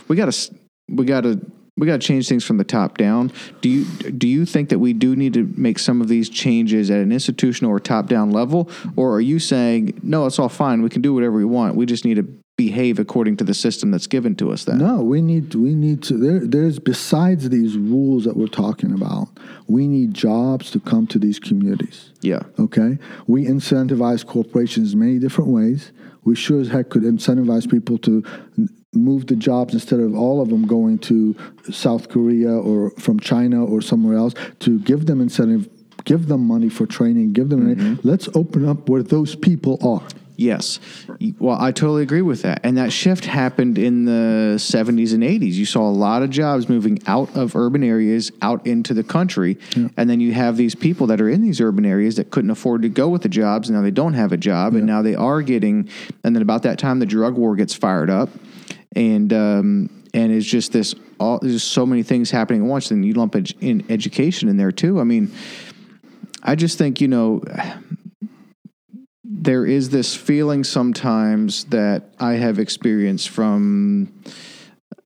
we 0.08 0.16
got 0.16 0.32
to 0.32 0.56
we 0.90 1.06
got 1.06 1.22
to 1.22 1.40
we 1.78 1.88
got 1.88 2.02
to 2.02 2.08
change 2.08 2.28
things 2.28 2.44
from 2.44 2.58
the 2.58 2.64
top 2.64 2.98
down. 2.98 3.32
Do 3.62 3.70
you 3.70 3.86
do 3.86 4.28
you 4.28 4.46
think 4.46 4.70
that 4.70 4.80
we 4.80 4.94
do 4.94 5.16
need 5.16 5.34
to 5.34 5.52
make 5.56 5.80
some 5.80 6.02
of 6.02 6.10
these 6.10 6.30
changes 6.30 6.92
at 6.92 7.00
an 7.00 7.12
institutional 7.12 7.72
or 7.72 7.80
top 7.80 8.08
down 8.08 8.32
level, 8.32 8.70
or 8.96 9.14
are 9.14 9.22
you 9.22 9.40
saying 9.40 10.00
no? 10.04 10.26
It's 10.26 10.40
all 10.40 10.50
fine. 10.50 10.82
We 10.82 10.90
can 10.90 11.02
do 11.02 11.14
whatever 11.14 11.38
we 11.38 11.46
want. 11.46 11.76
We 11.76 11.86
just 11.86 12.04
need 12.04 12.16
to 12.16 12.28
behave 12.60 13.00
according 13.00 13.38
to 13.38 13.46
the 13.46 13.54
system 13.54 13.90
that's 13.90 14.06
given 14.06 14.36
to 14.36 14.52
us. 14.52 14.66
Then 14.66 14.80
No, 14.80 15.02
we 15.02 15.22
need 15.22 15.56
we 15.56 15.74
need 15.76 16.04
to 16.04 16.18
there 16.18 16.42
there's 16.46 16.78
besides 16.78 17.48
these 17.48 17.78
rules 17.78 18.26
that 18.26 18.36
we're 18.36 18.56
talking 18.66 18.92
about, 18.92 19.30
we 19.68 19.88
need 19.88 20.14
jobs 20.14 20.70
to 20.72 20.80
come 20.92 21.08
to 21.08 21.18
these 21.18 21.40
communities. 21.40 22.12
yeah, 22.22 22.44
Okay? 22.60 22.98
We 23.28 23.46
incentivize 23.46 24.26
corporations 24.26 24.94
many 24.94 25.20
different 25.20 25.50
ways. 25.52 25.94
We 26.26 26.36
sure 26.36 26.60
as 26.60 26.68
heck 26.68 26.90
could 26.90 27.04
incentivize 27.04 27.66
people 27.72 27.98
to 28.00 28.14
move 28.94 29.28
the 29.28 29.38
jobs 29.38 29.74
instead 29.74 30.02
of 30.02 30.14
all 30.14 30.42
of 30.42 30.50
them 30.50 30.68
going 30.68 30.98
to 31.12 31.18
South 31.72 32.10
Korea 32.10 32.52
or 32.52 32.90
from 33.06 33.22
China 33.22 33.64
or 33.64 33.82
somewhere 33.82 34.18
else 34.18 34.34
to 34.66 34.80
give 34.80 35.06
them 35.06 35.22
incentive, 35.22 35.70
give 36.04 36.28
them 36.28 36.42
money 36.46 36.68
for 36.68 36.86
training, 36.86 37.32
give 37.32 37.48
them 37.48 37.62
mm-hmm. 37.74 38.06
let's 38.06 38.28
open 38.36 38.68
up 38.68 38.90
where 38.90 39.04
those 39.16 39.34
people 39.36 39.76
are. 39.96 40.06
Yes. 40.40 40.80
Well, 41.38 41.58
I 41.60 41.74
totally 41.74 42.02
agree 42.02 42.22
with 42.22 42.44
that. 42.44 42.62
And 42.64 42.78
that 42.78 42.94
shift 42.94 43.26
happened 43.26 43.78
in 43.78 44.06
the 44.06 44.56
70s 44.56 45.14
and 45.14 45.22
80s. 45.22 45.52
You 45.52 45.66
saw 45.66 45.82
a 45.82 45.92
lot 45.92 46.24
of 46.24 46.30
jobs 46.30 46.70
moving 46.70 47.00
out 47.08 47.36
of 47.36 47.58
urban 47.58 47.84
areas 47.84 48.32
out 48.42 48.66
into 48.66 48.94
the 48.94 49.04
country. 49.04 49.58
And 49.98 50.10
then 50.10 50.22
you 50.22 50.32
have 50.32 50.56
these 50.56 50.76
people 50.76 51.08
that 51.08 51.20
are 51.20 51.28
in 51.28 51.42
these 51.42 51.60
urban 51.60 51.86
areas 51.86 52.16
that 52.16 52.32
couldn't 52.32 52.52
afford 52.52 52.84
to 52.84 52.90
go 52.90 53.10
with 53.10 53.22
the 53.24 53.28
jobs. 53.28 53.68
And 53.68 53.78
now 53.78 53.84
they 53.84 53.92
don't 53.92 54.14
have 54.14 54.32
a 54.32 54.38
job. 54.38 54.76
And 54.76 54.86
now 54.86 55.02
they 55.02 55.14
are 55.14 55.42
getting, 55.42 55.90
and 56.24 56.34
then 56.34 56.42
about 56.42 56.64
that 56.64 56.80
time, 56.80 57.00
the 57.00 57.06
drug 57.06 57.36
war 57.36 57.58
gets 57.58 57.74
fired 57.74 58.10
up. 58.10 58.30
And, 58.96 59.34
um, 59.34 59.90
and 60.14 60.32
it's 60.32 60.46
just 60.46 60.72
this, 60.72 60.96
all, 61.20 61.40
there's 61.40 61.64
so 61.64 61.86
many 61.86 62.02
things 62.02 62.32
happening 62.32 62.62
at 62.62 62.68
once. 62.68 62.88
Then 62.88 63.04
you 63.04 63.14
lump 63.14 63.36
ed- 63.36 63.52
in 63.60 63.86
education 63.90 64.48
in 64.48 64.56
there 64.56 64.72
too. 64.72 65.02
I 65.02 65.04
mean, 65.04 65.34
I 66.42 66.56
just 66.56 66.78
think, 66.78 67.02
you 67.02 67.10
know, 67.10 67.44
there 69.32 69.64
is 69.64 69.92
this 69.92 70.16
feeling 70.16 70.64
sometimes 70.64 71.66
that 71.66 72.16
I 72.20 72.34
have 72.34 72.58
experienced 72.58 73.30
from 73.30 74.12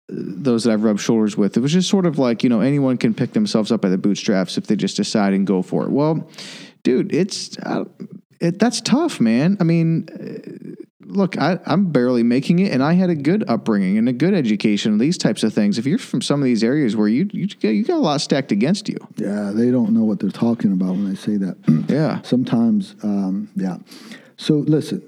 those 0.08 0.64
that 0.64 0.72
I've 0.72 0.84
rubbed 0.84 1.02
shoulders 1.02 1.36
with. 1.36 1.58
It 1.58 1.60
was 1.60 1.74
just 1.74 1.90
sort 1.90 2.06
of 2.06 2.18
like, 2.18 2.42
you 2.42 2.50
know, 2.50 2.62
anyone 2.62 2.96
can 2.96 3.14
pick 3.14 3.34
themselves 3.34 3.70
up 3.70 3.82
by 3.82 3.90
the 3.90 3.98
bootstraps 3.98 4.58
if 4.58 4.68
they 4.68 4.78
just 4.78 4.96
decide 4.96 5.34
and 5.34 5.46
go 5.46 5.62
for 5.62 5.84
it. 5.84 5.92
Well, 5.92 6.30
dude, 6.84 7.14
it's 7.14 7.58
uh, 7.60 7.84
it, 8.40 8.60
that's 8.60 8.80
tough, 8.80 9.20
man. 9.20 9.58
I 9.60 9.66
mean, 9.66 10.78
look, 11.06 11.38
I, 11.38 11.60
I'm 11.66 11.92
barely 11.92 12.24
making 12.24 12.60
it, 12.60 12.72
and 12.72 12.84
I 12.84 12.94
had 12.94 13.10
a 13.10 13.16
good 13.16 13.44
upbringing 13.48 13.98
and 13.98 14.08
a 14.10 14.14
good 14.14 14.34
education. 14.34 14.98
These 14.98 15.18
types 15.18 15.44
of 15.44 15.54
things. 15.54 15.78
If 15.78 15.86
you're 15.86 15.98
from 16.00 16.22
some 16.22 16.40
of 16.42 16.46
these 16.46 16.64
areas 16.64 16.96
where 16.96 17.08
you 17.08 17.30
you 17.32 17.48
you 17.62 17.84
got 17.84 17.96
a 17.96 18.00
lot 18.00 18.22
stacked 18.22 18.52
against 18.52 18.90
you, 18.90 18.98
Yeah, 19.18 19.52
they 19.54 19.72
don't 19.72 19.92
know 19.92 20.04
what 20.04 20.20
they're 20.20 20.30
talking 20.30 20.72
about 20.72 20.92
when 20.92 21.10
they 21.10 21.16
say 21.16 21.38
that. 21.38 21.58
yeah, 21.90 22.22
Sometimes, 22.24 22.96
um, 23.04 23.50
yeah. 23.56 23.78
So 24.38 24.56
listen, 24.56 25.02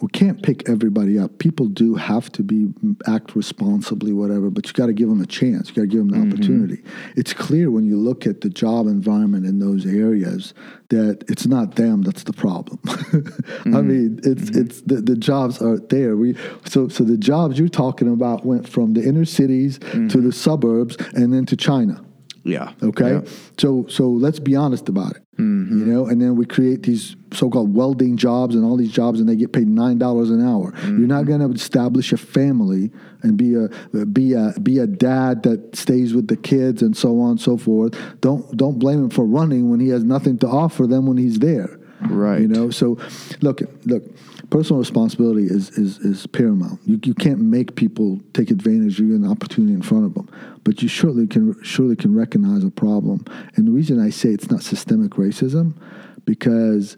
we 0.00 0.08
can't 0.08 0.42
pick 0.42 0.68
everybody 0.68 1.18
up. 1.18 1.38
People 1.38 1.66
do 1.66 1.94
have 1.94 2.32
to 2.32 2.42
be 2.42 2.66
mm, 2.66 2.96
act 3.06 3.36
responsibly, 3.36 4.12
whatever. 4.12 4.48
But 4.48 4.66
you 4.66 4.72
got 4.72 4.86
to 4.86 4.92
give 4.92 5.08
them 5.08 5.20
a 5.20 5.26
chance. 5.26 5.68
You 5.68 5.74
got 5.74 5.82
to 5.82 5.86
give 5.88 5.98
them 6.00 6.08
the 6.08 6.16
mm-hmm. 6.16 6.32
opportunity. 6.32 6.82
It's 7.16 7.34
clear 7.34 7.70
when 7.70 7.84
you 7.84 7.96
look 7.96 8.26
at 8.26 8.40
the 8.40 8.48
job 8.48 8.86
environment 8.86 9.46
in 9.46 9.58
those 9.58 9.84
areas 9.86 10.54
that 10.88 11.24
it's 11.28 11.46
not 11.46 11.76
them 11.76 12.02
that's 12.02 12.24
the 12.24 12.32
problem. 12.32 12.78
I 12.86 12.88
mm-hmm. 12.88 13.88
mean, 13.88 14.20
it's 14.24 14.50
mm-hmm. 14.50 14.60
it's 14.60 14.80
the, 14.82 14.96
the 14.96 15.16
jobs 15.16 15.60
are 15.60 15.78
there. 15.78 16.16
We 16.16 16.34
so 16.64 16.88
so 16.88 17.04
the 17.04 17.18
jobs 17.18 17.58
you're 17.58 17.68
talking 17.68 18.12
about 18.12 18.46
went 18.46 18.68
from 18.68 18.94
the 18.94 19.02
inner 19.02 19.24
cities 19.24 19.78
to 19.78 20.20
the 20.20 20.32
suburbs 20.32 20.96
and 21.14 21.32
then 21.32 21.46
to 21.46 21.56
China. 21.56 22.04
Yeah, 22.42 22.72
Okay, 22.82 23.12
Yeah. 23.14 23.20
so 23.58 23.86
so 23.88 24.08
let's 24.08 24.38
be 24.38 24.56
honest 24.56 24.88
about 24.88 25.16
it. 25.16 25.22
Mm-hmm. 25.38 25.78
You 25.80 25.86
know, 25.86 26.06
and 26.06 26.20
then 26.20 26.36
we 26.36 26.44
create 26.44 26.82
these 26.82 27.16
so-called 27.32 27.74
welding 27.74 28.16
jobs 28.16 28.54
and 28.54 28.64
all 28.64 28.76
these 28.76 28.92
jobs, 28.92 29.20
and 29.20 29.28
they 29.28 29.36
get 29.36 29.52
paid 29.52 29.68
nine 29.68 29.98
dollars 29.98 30.30
an 30.30 30.46
hour. 30.46 30.72
You're 30.82 30.92
not 30.92 31.24
mm-hmm. 31.24 31.38
going 31.38 31.50
to 31.52 31.54
establish 31.54 32.12
a 32.12 32.16
family 32.16 32.90
and 33.22 33.36
be 33.36 33.54
a 33.54 33.68
be 34.06 34.34
a 34.34 34.52
be 34.62 34.78
a 34.78 34.86
dad 34.86 35.42
that 35.44 35.76
stays 35.76 36.14
with 36.14 36.28
the 36.28 36.36
kids 36.36 36.82
and 36.82 36.96
so 36.96 37.20
on 37.20 37.32
and 37.32 37.40
so 37.40 37.56
forth. 37.56 37.94
Don't 38.20 38.56
don't 38.56 38.78
blame 38.78 39.04
him 39.04 39.10
for 39.10 39.24
running 39.24 39.70
when 39.70 39.80
he 39.80 39.88
has 39.88 40.04
nothing 40.04 40.38
to 40.38 40.48
offer 40.48 40.86
them 40.86 41.06
when 41.06 41.16
he's 41.16 41.38
there. 41.38 41.78
Right. 42.08 42.40
You 42.40 42.48
know, 42.48 42.70
so 42.70 42.98
look, 43.42 43.60
look, 43.84 44.02
personal 44.50 44.78
responsibility 44.78 45.44
is 45.44 45.70
is, 45.70 45.98
is 45.98 46.26
paramount. 46.26 46.80
You, 46.84 47.00
you 47.04 47.14
can't 47.14 47.40
make 47.40 47.76
people 47.76 48.20
take 48.34 48.50
advantage 48.50 49.00
of 49.00 49.06
an 49.06 49.26
opportunity 49.26 49.72
in 49.72 49.82
front 49.82 50.04
of 50.04 50.14
them, 50.14 50.28
but 50.64 50.82
you 50.82 50.88
surely 50.88 51.26
can 51.26 51.56
surely 51.62 51.96
can 51.96 52.14
recognize 52.14 52.64
a 52.64 52.70
problem. 52.70 53.24
And 53.56 53.66
the 53.66 53.72
reason 53.72 54.00
I 54.00 54.10
say 54.10 54.30
it's 54.30 54.50
not 54.50 54.62
systemic 54.62 55.12
racism, 55.12 55.76
because 56.24 56.96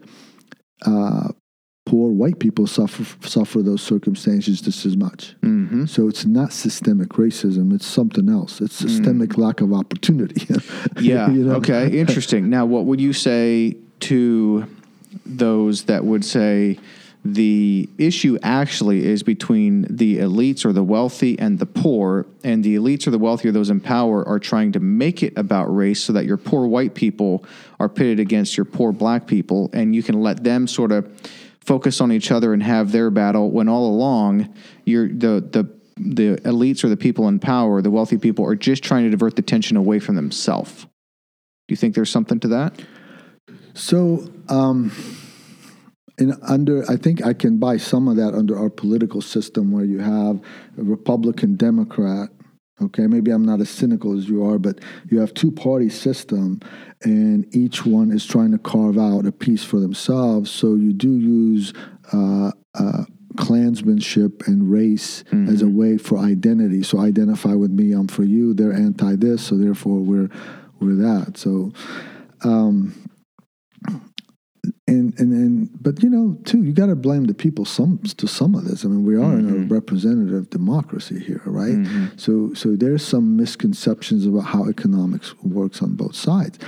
uh, 0.84 1.28
poor 1.84 2.10
white 2.10 2.38
people 2.38 2.66
suffer 2.66 3.04
suffer 3.26 3.62
those 3.62 3.82
circumstances 3.82 4.60
just 4.60 4.86
as 4.86 4.96
much. 4.96 5.34
Mm-hmm. 5.42 5.86
So 5.86 6.08
it's 6.08 6.24
not 6.24 6.52
systemic 6.52 7.10
racism; 7.10 7.74
it's 7.74 7.86
something 7.86 8.28
else. 8.28 8.60
It's 8.60 8.74
systemic 8.74 9.36
lack 9.36 9.60
of 9.60 9.72
opportunity. 9.72 10.46
Yeah. 11.00 11.30
You 11.30 11.44
know? 11.44 11.54
Okay. 11.56 11.98
Interesting. 11.98 12.48
Now, 12.48 12.64
what 12.64 12.84
would 12.84 13.00
you 13.00 13.12
say 13.12 13.76
to 14.00 14.66
those 15.26 15.84
that 15.84 16.04
would 16.04 16.24
say 16.24 16.78
the 17.24 17.88
issue 17.98 18.36
actually 18.42 19.04
is 19.04 19.22
between 19.22 19.86
the 19.88 20.18
elites 20.18 20.64
or 20.64 20.72
the 20.72 20.82
wealthy 20.82 21.38
and 21.38 21.58
the 21.58 21.66
poor, 21.66 22.26
and 22.42 22.64
the 22.64 22.74
elites 22.74 23.06
or 23.06 23.10
the 23.10 23.18
wealthy 23.18 23.48
or 23.48 23.52
those 23.52 23.70
in 23.70 23.78
power 23.80 24.26
are 24.26 24.40
trying 24.40 24.72
to 24.72 24.80
make 24.80 25.22
it 25.22 25.32
about 25.36 25.66
race 25.66 26.02
so 26.02 26.12
that 26.12 26.24
your 26.24 26.36
poor 26.36 26.66
white 26.66 26.94
people 26.94 27.44
are 27.78 27.88
pitted 27.88 28.18
against 28.18 28.56
your 28.56 28.64
poor 28.64 28.90
black 28.90 29.26
people, 29.26 29.70
and 29.72 29.94
you 29.94 30.02
can 30.02 30.20
let 30.20 30.42
them 30.42 30.66
sort 30.66 30.90
of 30.90 31.08
focus 31.60 32.00
on 32.00 32.10
each 32.10 32.32
other 32.32 32.52
and 32.52 32.62
have 32.62 32.90
their 32.90 33.08
battle 33.08 33.50
when 33.50 33.68
all 33.68 33.86
along 33.86 34.52
you're 34.84 35.06
the 35.06 35.46
the 35.52 35.68
the 35.96 36.36
elites 36.38 36.82
or 36.82 36.88
the 36.88 36.96
people 36.96 37.28
in 37.28 37.38
power, 37.38 37.80
the 37.82 37.90
wealthy 37.90 38.18
people, 38.18 38.44
are 38.44 38.56
just 38.56 38.82
trying 38.82 39.04
to 39.04 39.10
divert 39.10 39.36
the 39.36 39.42
tension 39.42 39.76
away 39.76 40.00
from 40.00 40.16
themselves. 40.16 40.82
Do 40.82 40.88
you 41.68 41.76
think 41.76 41.94
there's 41.94 42.10
something 42.10 42.40
to 42.40 42.48
that? 42.48 42.80
So, 43.74 44.28
um, 44.48 44.90
in 46.22 46.34
under, 46.42 46.88
I 46.90 46.96
think 46.96 47.24
I 47.24 47.32
can 47.32 47.58
buy 47.58 47.76
some 47.76 48.06
of 48.06 48.16
that 48.16 48.34
under 48.34 48.56
our 48.56 48.70
political 48.70 49.20
system, 49.20 49.72
where 49.72 49.84
you 49.84 49.98
have 49.98 50.40
a 50.78 50.82
Republican, 50.82 51.56
Democrat. 51.56 52.30
Okay, 52.80 53.06
maybe 53.06 53.30
I'm 53.30 53.44
not 53.44 53.60
as 53.60 53.70
cynical 53.70 54.16
as 54.16 54.28
you 54.28 54.44
are, 54.44 54.58
but 54.58 54.80
you 55.10 55.20
have 55.20 55.34
two 55.34 55.50
party 55.50 55.88
system, 55.88 56.60
and 57.02 57.54
each 57.54 57.84
one 57.84 58.10
is 58.12 58.24
trying 58.24 58.52
to 58.52 58.58
carve 58.58 58.98
out 58.98 59.26
a 59.26 59.32
piece 59.32 59.64
for 59.64 59.80
themselves. 59.80 60.50
So 60.50 60.74
you 60.74 60.92
do 60.92 61.18
use. 61.18 61.72
Uh, 62.12 62.52
uh, 62.74 63.04
clansmanship 63.36 64.46
and 64.46 64.70
race 64.70 65.24
as 65.48 65.62
a 65.62 65.66
way 65.66 65.96
for 65.96 66.18
identity 66.18 66.82
so 66.82 66.98
identify 66.98 67.54
with 67.54 67.70
me 67.70 67.92
i'm 67.92 68.06
for 68.06 68.24
you 68.24 68.52
they're 68.52 68.74
anti 68.74 69.16
this 69.16 69.42
so 69.42 69.56
therefore 69.56 70.00
we're 70.00 70.28
we're 70.80 70.94
that 70.94 71.38
so 71.38 71.72
and 74.92 75.18
and 75.20 75.32
and 75.32 75.82
but 75.82 76.02
you 76.02 76.10
know 76.10 76.36
too 76.44 76.62
you 76.62 76.72
got 76.72 76.86
to 76.86 76.96
blame 76.96 77.24
the 77.24 77.34
people 77.34 77.64
some 77.64 77.98
to 77.98 78.26
some 78.26 78.54
of 78.54 78.64
this. 78.64 78.84
I 78.84 78.88
mean 78.88 79.04
we 79.04 79.16
are 79.16 79.34
in 79.38 79.48
a 79.48 79.56
representative 79.66 80.50
democracy 80.50 81.18
here 81.18 81.42
right? 81.46 81.78
So 82.16 82.54
so 82.54 82.76
there's 82.76 83.04
some 83.04 83.36
misconceptions 83.36 84.26
about 84.26 84.46
how 84.54 84.68
economics 84.68 85.34
works 85.42 85.82
on 85.82 85.94
both 85.94 86.14
sides. 86.14 86.58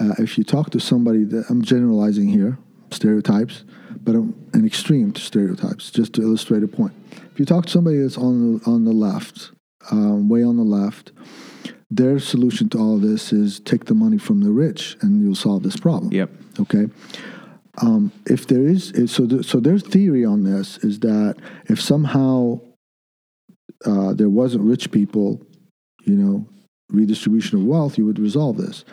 Uh, 0.00 0.14
if 0.18 0.38
you 0.38 0.44
talk 0.44 0.70
to 0.70 0.80
somebody 0.80 1.24
that 1.24 1.44
i'm 1.50 1.60
generalizing 1.60 2.28
here 2.28 2.56
stereotypes 2.90 3.64
but 4.02 4.14
um, 4.14 4.34
an 4.54 4.64
extreme 4.64 5.12
to 5.12 5.20
stereotypes 5.20 5.90
just 5.90 6.14
to 6.14 6.22
illustrate 6.22 6.62
a 6.62 6.68
point. 6.68 6.94
If 7.32 7.38
you 7.38 7.44
talk 7.44 7.66
to 7.66 7.70
somebody 7.70 7.98
that's 7.98 8.16
on 8.16 8.34
the 8.58 8.70
on 8.70 8.84
the 8.84 8.92
left 8.92 9.50
um, 9.90 10.28
way 10.28 10.42
on 10.42 10.56
the 10.56 10.62
left 10.62 11.12
their 11.90 12.18
solution 12.20 12.68
to 12.70 12.78
all 12.78 12.94
of 12.96 13.02
this 13.02 13.32
is 13.32 13.58
take 13.60 13.86
the 13.86 13.94
money 13.94 14.18
from 14.18 14.40
the 14.40 14.50
rich 14.50 14.96
and 15.00 15.20
you'll 15.20 15.34
solve 15.34 15.62
this 15.62 15.76
problem. 15.76 16.12
Yep. 16.12 16.30
Okay. 16.60 16.86
Um, 17.82 18.12
if 18.26 18.46
there 18.46 18.66
is, 18.66 18.92
so, 19.10 19.26
the, 19.26 19.42
so 19.42 19.58
their 19.58 19.78
theory 19.78 20.24
on 20.24 20.44
this 20.44 20.78
is 20.78 21.00
that 21.00 21.36
if 21.66 21.80
somehow 21.80 22.60
uh, 23.86 24.12
there 24.12 24.28
wasn't 24.28 24.64
rich 24.64 24.90
people, 24.90 25.40
you 26.04 26.14
know, 26.14 26.46
redistribution 26.90 27.58
of 27.58 27.64
wealth, 27.64 27.96
you 27.96 28.04
would 28.04 28.18
resolve 28.18 28.58
this. 28.58 28.84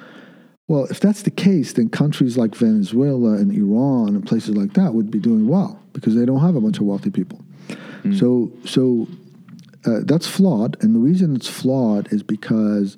Well, 0.67 0.85
if 0.85 0.99
that's 0.99 1.21
the 1.23 1.31
case, 1.31 1.73
then 1.73 1.89
countries 1.89 2.37
like 2.37 2.55
Venezuela 2.55 3.33
and 3.33 3.51
Iran 3.51 4.09
and 4.09 4.25
places 4.25 4.55
like 4.55 4.73
that 4.73 4.93
would 4.93 5.09
be 5.09 5.19
doing 5.19 5.47
well 5.47 5.81
because 5.93 6.15
they 6.15 6.25
don't 6.25 6.41
have 6.41 6.55
a 6.55 6.61
bunch 6.61 6.77
of 6.77 6.85
wealthy 6.85 7.09
people. 7.09 7.41
So, 8.15 8.51
so 8.63 9.07
uh, 9.85 9.99
that's 10.03 10.27
flawed, 10.27 10.77
and 10.81 10.95
the 10.95 10.99
reason 10.99 11.35
it's 11.35 11.49
flawed 11.49 12.11
is 12.13 12.23
because 12.23 12.95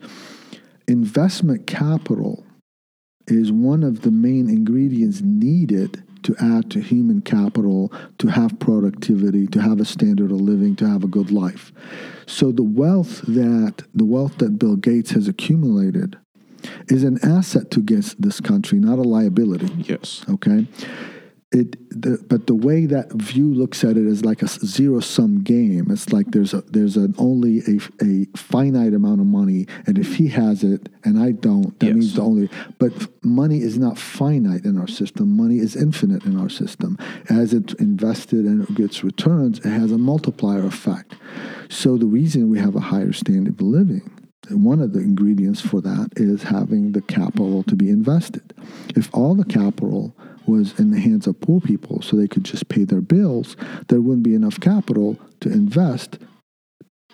investment 0.87 1.65
capital 1.65 2.43
is 3.29 3.51
one 3.51 3.83
of 3.83 4.01
the 4.01 4.11
main 4.11 4.49
ingredients 4.49 5.21
needed 5.21 6.03
to 6.23 6.35
add 6.39 6.69
to 6.71 6.81
human 6.81 7.21
capital, 7.21 7.91
to 8.17 8.27
have 8.27 8.59
productivity, 8.59 9.47
to 9.47 9.61
have 9.61 9.79
a 9.79 9.85
standard 9.85 10.31
of 10.31 10.41
living, 10.41 10.75
to 10.75 10.87
have 10.87 11.03
a 11.03 11.07
good 11.07 11.31
life. 11.31 11.71
So 12.25 12.51
the 12.51 12.63
wealth 12.63 13.21
that 13.21 13.83
the 13.93 14.05
wealth 14.05 14.37
that 14.39 14.59
Bill 14.59 14.75
Gates 14.75 15.11
has 15.11 15.27
accumulated 15.27 16.17
is 16.87 17.03
an 17.03 17.19
asset 17.23 17.71
to 17.71 17.81
this 17.81 18.15
this 18.19 18.39
country, 18.41 18.79
not 18.79 18.99
a 18.99 19.03
liability. 19.03 19.67
Yes. 19.77 20.25
Okay. 20.29 20.67
It, 21.51 21.77
the, 21.89 22.23
but 22.29 22.45
the 22.45 22.53
way 22.53 22.85
that 22.85 23.11
view 23.13 23.51
looks 23.51 23.83
at 23.83 23.97
it 23.97 24.05
is 24.05 24.23
like 24.23 24.43
a 24.43 24.47
zero 24.47 24.99
sum 24.99 25.41
game. 25.41 25.89
It's 25.89 26.13
like 26.13 26.27
there's 26.29 26.53
a 26.53 26.61
there's 26.61 26.95
an 26.95 27.15
only 27.17 27.61
a, 27.67 27.79
a 28.05 28.27
finite 28.37 28.93
amount 28.93 29.19
of 29.19 29.25
money, 29.25 29.65
and 29.87 29.97
if 29.97 30.17
he 30.17 30.27
has 30.27 30.63
it 30.63 30.89
and 31.03 31.17
I 31.19 31.31
don't, 31.31 31.77
that 31.79 31.87
Yes. 31.87 31.95
means 31.95 32.13
the 32.13 32.21
only. 32.21 32.49
But 32.77 32.93
money 33.25 33.61
is 33.61 33.79
not 33.79 33.97
finite 33.97 34.63
in 34.63 34.77
our 34.77 34.87
system. 34.87 35.35
Money 35.35 35.57
is 35.57 35.75
infinite 35.75 36.23
in 36.23 36.37
our 36.39 36.49
system. 36.49 36.99
As 37.29 37.51
it's 37.51 37.73
invested 37.73 38.45
and 38.45 38.61
it 38.69 38.75
gets 38.75 39.03
returns, 39.03 39.57
it 39.65 39.69
has 39.69 39.91
a 39.91 39.97
multiplier 39.97 40.63
effect. 40.65 41.15
So 41.67 41.97
the 41.97 42.05
reason 42.05 42.51
we 42.51 42.59
have 42.59 42.75
a 42.75 42.79
higher 42.79 43.11
standard 43.13 43.55
of 43.59 43.61
living 43.61 44.11
one 44.51 44.81
of 44.81 44.93
the 44.93 44.99
ingredients 44.99 45.61
for 45.61 45.79
that 45.79 46.09
is 46.15 46.41
having 46.41 46.93
the 46.93 47.01
capital 47.03 47.61
to 47.63 47.75
be 47.75 47.87
invested. 47.89 48.51
If 48.95 49.07
all 49.13 49.35
the 49.35 49.45
capital 49.45 50.15
was 50.49 50.79
in 50.79 50.91
the 50.91 50.99
hands 50.99 51.27
of 51.27 51.39
poor 51.39 51.61
people 51.61 52.01
so 52.01 52.17
they 52.17 52.27
could 52.27 52.43
just 52.43 52.67
pay 52.69 52.83
their 52.83 53.01
bills, 53.01 53.55
there 53.87 54.01
wouldn't 54.01 54.23
be 54.23 54.35
enough 54.35 54.59
capital 54.59 55.17
to 55.41 55.51
invest 55.51 56.17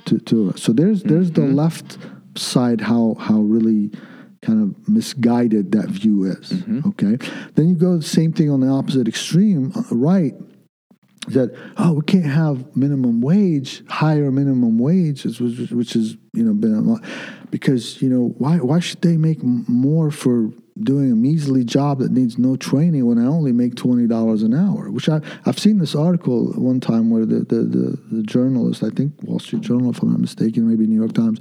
to, 0.05 0.19
to 0.19 0.53
so 0.55 0.71
there's 0.71 1.03
there's 1.03 1.31
the 1.31 1.41
mm-hmm. 1.41 1.55
left 1.55 1.97
side 2.37 2.81
how 2.81 3.15
how 3.19 3.39
really 3.39 3.91
kind 4.41 4.61
of 4.61 4.87
misguided 4.87 5.71
that 5.71 5.87
view 5.87 6.23
is. 6.25 6.51
Mm-hmm. 6.51 6.89
Okay. 6.89 7.17
Then 7.55 7.69
you 7.69 7.75
go 7.75 7.97
the 7.97 8.03
same 8.03 8.31
thing 8.31 8.51
on 8.51 8.59
the 8.59 8.67
opposite 8.67 9.07
extreme, 9.07 9.73
right? 9.89 10.33
that 11.27 11.55
oh 11.77 11.93
we 11.93 12.01
can't 12.03 12.25
have 12.25 12.75
minimum 12.75 13.19
wage 13.19 13.83
higher 13.89 14.31
minimum 14.31 14.77
wage 14.77 15.23
which, 15.25 15.39
which, 15.39 15.71
which 15.71 15.93
has 15.93 16.17
you 16.33 16.43
know 16.43 16.53
been 16.53 16.75
a 16.75 16.81
lot 16.81 17.03
because 17.49 17.99
you 17.99 18.07
know 18.07 18.33
why 18.37 18.57
why 18.57 18.79
should 18.79 19.01
they 19.01 19.17
make 19.17 19.41
more 19.41 20.11
for 20.11 20.51
doing 20.81 21.11
a 21.11 21.15
measly 21.15 21.63
job 21.63 21.99
that 21.99 22.11
needs 22.11 22.37
no 22.37 22.57
training 22.57 23.05
when 23.05 23.17
I 23.17 23.25
only 23.25 23.51
make 23.51 23.75
twenty 23.75 24.07
dollars 24.07 24.43
an 24.43 24.53
hour. 24.53 24.89
Which 24.89 25.07
I 25.07 25.21
I've 25.45 25.59
seen 25.59 25.79
this 25.79 25.95
article 25.95 26.51
one 26.53 26.79
time 26.79 27.09
where 27.09 27.25
the, 27.25 27.39
the 27.39 27.63
the, 27.63 27.99
the 28.11 28.23
journalist, 28.23 28.83
I 28.83 28.89
think 28.89 29.13
Wall 29.23 29.39
Street 29.39 29.61
Journal, 29.61 29.91
if 29.91 30.01
I'm 30.01 30.11
not 30.11 30.19
mistaken, 30.19 30.67
maybe 30.67 30.87
New 30.87 30.99
York 30.99 31.13
Times, 31.13 31.39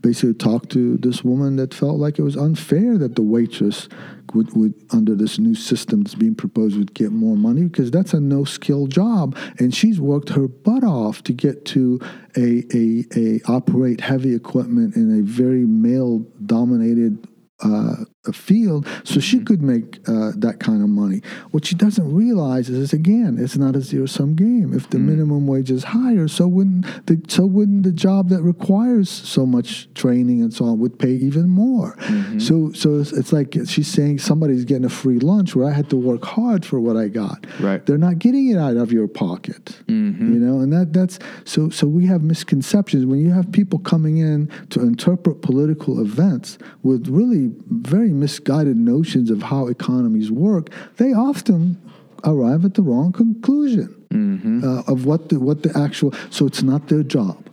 basically 0.00 0.34
talked 0.34 0.70
to 0.72 0.96
this 0.98 1.24
woman 1.24 1.56
that 1.56 1.72
felt 1.72 1.98
like 1.98 2.18
it 2.18 2.22
was 2.22 2.36
unfair 2.36 2.98
that 2.98 3.16
the 3.16 3.22
waitress 3.22 3.88
would, 4.34 4.54
would 4.56 4.74
under 4.90 5.14
this 5.14 5.38
new 5.38 5.54
system 5.54 6.02
that's 6.02 6.14
being 6.14 6.34
proposed 6.34 6.76
would 6.76 6.94
get 6.94 7.12
more 7.12 7.36
money 7.36 7.64
because 7.64 7.90
that's 7.90 8.14
a 8.14 8.20
no 8.20 8.44
skill 8.44 8.86
job 8.86 9.36
and 9.58 9.74
she's 9.74 10.00
worked 10.00 10.30
her 10.30 10.48
butt 10.48 10.82
off 10.82 11.22
to 11.22 11.32
get 11.32 11.64
to 11.64 12.00
a, 12.36 12.64
a, 12.74 13.04
a 13.16 13.40
operate 13.46 14.00
heavy 14.00 14.34
equipment 14.34 14.96
in 14.96 15.18
a 15.18 15.22
very 15.22 15.66
male 15.66 16.20
dominated 16.44 17.26
uh, 17.62 18.04
a 18.26 18.32
field, 18.32 18.86
so 19.04 19.20
she 19.20 19.36
mm-hmm. 19.36 19.44
could 19.44 19.62
make 19.62 19.98
uh, 20.08 20.32
that 20.36 20.60
kind 20.60 20.82
of 20.82 20.88
money. 20.88 21.22
What 21.50 21.66
she 21.66 21.74
doesn't 21.74 22.14
realize 22.14 22.68
is, 22.68 22.92
again, 22.92 23.36
it's 23.38 23.56
not 23.56 23.76
a 23.76 23.80
zero 23.80 24.06
sum 24.06 24.34
game. 24.34 24.72
If 24.72 24.90
the 24.90 24.98
mm. 24.98 25.04
minimum 25.04 25.46
wage 25.46 25.70
is 25.70 25.84
higher, 25.84 26.28
so 26.28 26.46
wouldn't 26.46 27.06
the 27.06 27.20
so 27.28 27.46
wouldn't 27.46 27.82
the 27.82 27.92
job 27.92 28.28
that 28.30 28.42
requires 28.42 29.08
so 29.08 29.46
much 29.46 29.92
training 29.94 30.40
and 30.42 30.52
so 30.52 30.66
on 30.66 30.78
would 30.80 30.98
pay 30.98 31.12
even 31.12 31.48
more. 31.48 31.96
Mm-hmm. 31.96 32.38
So 32.38 32.72
so 32.72 33.00
it's, 33.00 33.12
it's 33.12 33.32
like 33.32 33.54
she's 33.66 33.88
saying 33.88 34.18
somebody's 34.18 34.64
getting 34.64 34.84
a 34.84 34.90
free 34.90 35.18
lunch 35.18 35.54
where 35.54 35.68
I 35.68 35.72
had 35.72 35.90
to 35.90 35.96
work 35.96 36.24
hard 36.24 36.64
for 36.64 36.80
what 36.80 36.96
I 36.96 37.08
got. 37.08 37.46
Right. 37.60 37.84
They're 37.84 37.98
not 37.98 38.18
getting 38.18 38.48
it 38.48 38.58
out 38.58 38.76
of 38.76 38.92
your 38.92 39.08
pocket. 39.08 39.64
Mm-hmm. 39.86 40.34
You 40.34 40.40
know, 40.40 40.60
and 40.60 40.72
that 40.72 40.92
that's 40.92 41.18
so 41.44 41.68
so 41.70 41.86
we 41.86 42.06
have 42.06 42.22
misconceptions 42.22 43.06
when 43.06 43.20
you 43.20 43.30
have 43.30 43.50
people 43.52 43.78
coming 43.78 44.18
in 44.18 44.48
to 44.70 44.80
interpret 44.80 45.42
political 45.42 46.00
events 46.00 46.58
with 46.82 47.08
really 47.08 47.52
very 47.68 48.10
misguided 48.20 48.76
notions 48.76 49.30
of 49.30 49.42
how 49.42 49.66
economies 49.66 50.30
work. 50.30 50.70
They 50.96 51.12
often 51.12 51.80
arrive 52.24 52.64
at 52.64 52.74
the 52.74 52.82
wrong 52.82 53.12
conclusion 53.12 53.94
mm-hmm. 54.10 54.64
uh, 54.64 54.82
of 54.92 55.04
what 55.04 55.28
the 55.28 55.40
what 55.40 55.62
the 55.62 55.76
actual. 55.78 56.12
So 56.30 56.46
it's 56.46 56.62
not 56.62 56.88
their 56.88 57.02
job 57.02 57.48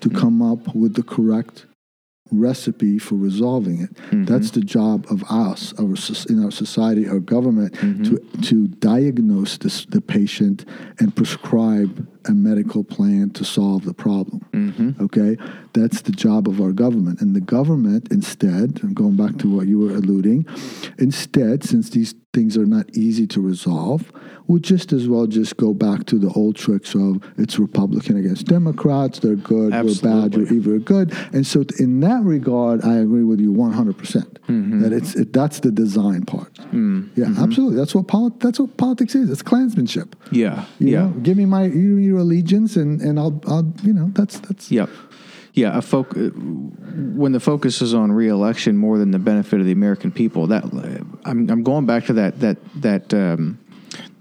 to 0.00 0.08
mm. 0.08 0.18
come 0.18 0.42
up 0.42 0.74
with 0.74 0.94
the 0.94 1.02
correct 1.02 1.66
recipe 2.30 2.98
for 2.98 3.16
resolving 3.16 3.82
it. 3.82 3.94
Mm-hmm. 3.94 4.24
That's 4.24 4.50
the 4.50 4.60
job 4.60 5.06
of 5.10 5.24
us, 5.30 5.72
our 5.78 5.94
in 6.28 6.44
our 6.44 6.50
society, 6.50 7.08
our 7.08 7.20
government, 7.20 7.74
mm-hmm. 7.74 8.02
to 8.04 8.42
to 8.48 8.68
diagnose 8.68 9.58
this, 9.58 9.84
the 9.86 10.00
patient 10.00 10.64
and 10.98 11.14
prescribe 11.14 12.06
a 12.26 12.32
medical 12.32 12.84
plan 12.84 13.30
to 13.30 13.44
solve 13.44 13.84
the 13.84 13.94
problem. 13.94 14.40
Mm-hmm. 14.52 15.04
Okay, 15.04 15.36
that's 15.72 16.02
the 16.02 16.12
job 16.12 16.48
of 16.48 16.60
our 16.60 16.72
government, 16.72 17.20
and 17.20 17.34
the 17.34 17.40
government 17.40 18.08
instead, 18.10 18.80
and 18.82 18.94
going 18.94 19.16
back 19.16 19.38
to 19.38 19.48
what 19.48 19.66
you 19.66 19.78
were 19.78 19.92
alluding, 19.92 20.46
instead, 20.98 21.64
since 21.64 21.90
these 21.90 22.14
things 22.32 22.56
are 22.56 22.66
not 22.66 22.86
easy 22.96 23.26
to 23.28 23.40
resolve, 23.40 24.12
would 24.46 24.62
just 24.62 24.92
as 24.92 25.08
well 25.08 25.26
just 25.26 25.56
go 25.56 25.72
back 25.72 26.04
to 26.06 26.18
the 26.18 26.28
old 26.30 26.56
tricks 26.56 26.94
of 26.94 27.22
it's 27.38 27.58
Republican 27.58 28.16
against 28.18 28.46
Democrats, 28.46 29.20
they're 29.20 29.36
good, 29.36 29.72
we're 29.72 29.94
bad, 29.94 30.34
Absolutely. 30.34 30.40
you're 30.40 30.54
evil, 30.54 30.72
we're 30.74 30.78
good. 30.80 31.12
And 31.32 31.46
so, 31.46 31.64
in 31.78 32.00
that 32.00 32.22
regard, 32.22 32.84
I 32.84 32.96
agree 32.96 33.24
with 33.24 33.40
you 33.40 33.52
100%. 33.52 33.96
percent 33.96 34.34
mm-hmm. 34.42 34.80
That 34.82 34.92
it's 34.92 35.14
it, 35.14 35.32
that's 35.32 35.60
the 35.60 35.70
design 35.70 36.24
part. 36.24 36.52
Mm-hmm. 36.54 37.08
Yeah, 37.16 37.42
absolutely. 37.42 37.76
That's 37.76 37.94
what 37.94 38.06
polit- 38.08 38.40
that's 38.40 38.60
what 38.60 38.76
politics 38.76 39.14
is. 39.14 39.30
It's 39.30 39.42
clansmanship. 39.42 40.14
Yeah. 40.30 40.66
You 40.78 40.88
yeah. 40.88 40.98
know, 41.00 41.08
give 41.22 41.36
me 41.36 41.46
my 41.46 41.68
give 41.68 41.74
me 41.76 42.04
your 42.14 42.22
allegiance, 42.22 42.76
and 42.76 43.00
and 43.00 43.18
I'll 43.18 43.40
I'll 43.46 43.72
you 43.82 43.92
know 43.92 44.10
that's 44.12 44.38
that's 44.40 44.70
Yep. 44.70 44.88
Yeah, 45.54 45.78
a 45.78 45.80
foc- 45.80 46.16
uh, 46.16 46.30
when 47.16 47.30
the 47.30 47.38
focus 47.38 47.80
is 47.80 47.94
on 47.94 48.10
reelection 48.10 48.76
more 48.76 48.98
than 48.98 49.12
the 49.12 49.20
benefit 49.20 49.60
of 49.60 49.66
the 49.66 49.72
American 49.72 50.10
people, 50.10 50.48
that 50.48 50.64
I'm, 51.24 51.48
I'm 51.48 51.62
going 51.62 51.86
back 51.86 52.06
to 52.06 52.12
that 52.14 52.40
that 52.40 52.56
that 52.82 53.14
um, 53.14 53.58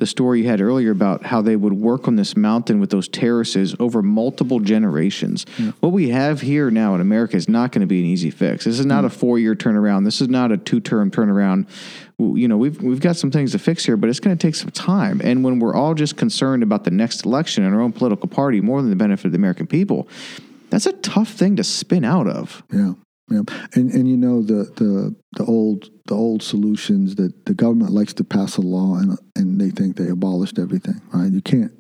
the 0.04 0.08
story 0.08 0.42
you 0.42 0.50
had 0.50 0.60
earlier 0.60 0.92
about 0.92 1.24
how 1.24 1.42
they 1.42 1.56
would 1.56 1.72
work 1.72 2.10
on 2.10 2.18
this 2.18 2.36
mountain 2.36 2.82
with 2.82 2.90
those 2.90 3.08
terraces 3.08 3.74
over 3.80 4.02
multiple 4.02 4.60
generations. 4.60 5.46
What 5.80 5.94
we 5.94 6.10
have 6.10 6.42
here 6.42 6.70
now 6.70 6.94
in 6.94 7.00
America 7.00 7.38
is 7.38 7.48
not 7.48 7.72
going 7.72 7.80
to 7.80 7.88
be 7.88 8.00
an 8.02 8.06
easy 8.06 8.30
fix. 8.30 8.66
This 8.66 8.80
is 8.80 8.86
not 8.86 9.06
a 9.06 9.08
mm. 9.08 9.14
four 9.14 9.40
year 9.40 9.56
turnaround. 9.56 10.04
This 10.04 10.20
is 10.20 10.28
not 10.28 10.52
a 10.52 10.58
two 10.58 10.82
term 10.82 11.10
turnaround. 11.10 11.70
You 12.20 12.50
know, 12.50 12.58
we've 12.58 12.82
we've 12.82 13.00
got 13.00 13.16
some 13.16 13.32
things 13.32 13.54
to 13.54 13.60
fix 13.60 13.86
here, 13.86 13.96
but 13.96 14.10
it's 14.10 14.20
going 14.20 14.38
to 14.38 14.48
take 14.48 14.56
some 14.56 14.72
time. 14.72 15.22
And 15.24 15.42
when 15.42 15.60
we're 15.60 15.74
all 15.74 15.94
just 15.94 16.18
concerned 16.18 16.64
about 16.64 16.84
the 16.84 16.92
next 16.92 17.26
election 17.26 17.64
and 17.64 17.74
our 17.74 17.80
own 17.80 17.94
political 17.94 18.28
party 18.28 18.60
more 18.60 18.82
than 18.82 18.90
the 18.90 18.98
benefit 18.98 19.28
of 19.28 19.32
the 19.32 19.38
American 19.38 19.68
people, 19.68 20.10
that's 20.70 20.86
a 20.86 20.92
tough 20.92 21.30
thing 21.30 21.56
to 21.56 21.64
spin 21.64 22.04
out 22.04 22.28
of. 22.28 22.62
Yeah, 22.74 22.96
yeah, 23.30 23.42
and 23.74 23.92
and 23.92 24.08
you 24.08 24.18
know 24.18 24.42
the 24.42 24.66
the 24.76 25.16
the 25.38 25.46
old 25.46 25.90
the 26.08 26.16
old 26.16 26.44
solutions 26.44 27.16
that 27.16 27.46
the 27.46 27.54
government 27.54 27.92
likes 27.92 28.14
to 28.16 28.24
pass 28.24 28.58
a 28.58 28.62
law 28.62 28.96
and 28.96 29.18
and 29.36 29.60
they 29.60 29.70
think 29.70 29.96
they 29.96 30.10
abolished 30.10 30.60
everything. 30.60 31.02
Right? 31.14 31.32
You 31.32 31.42
can't 31.42 31.72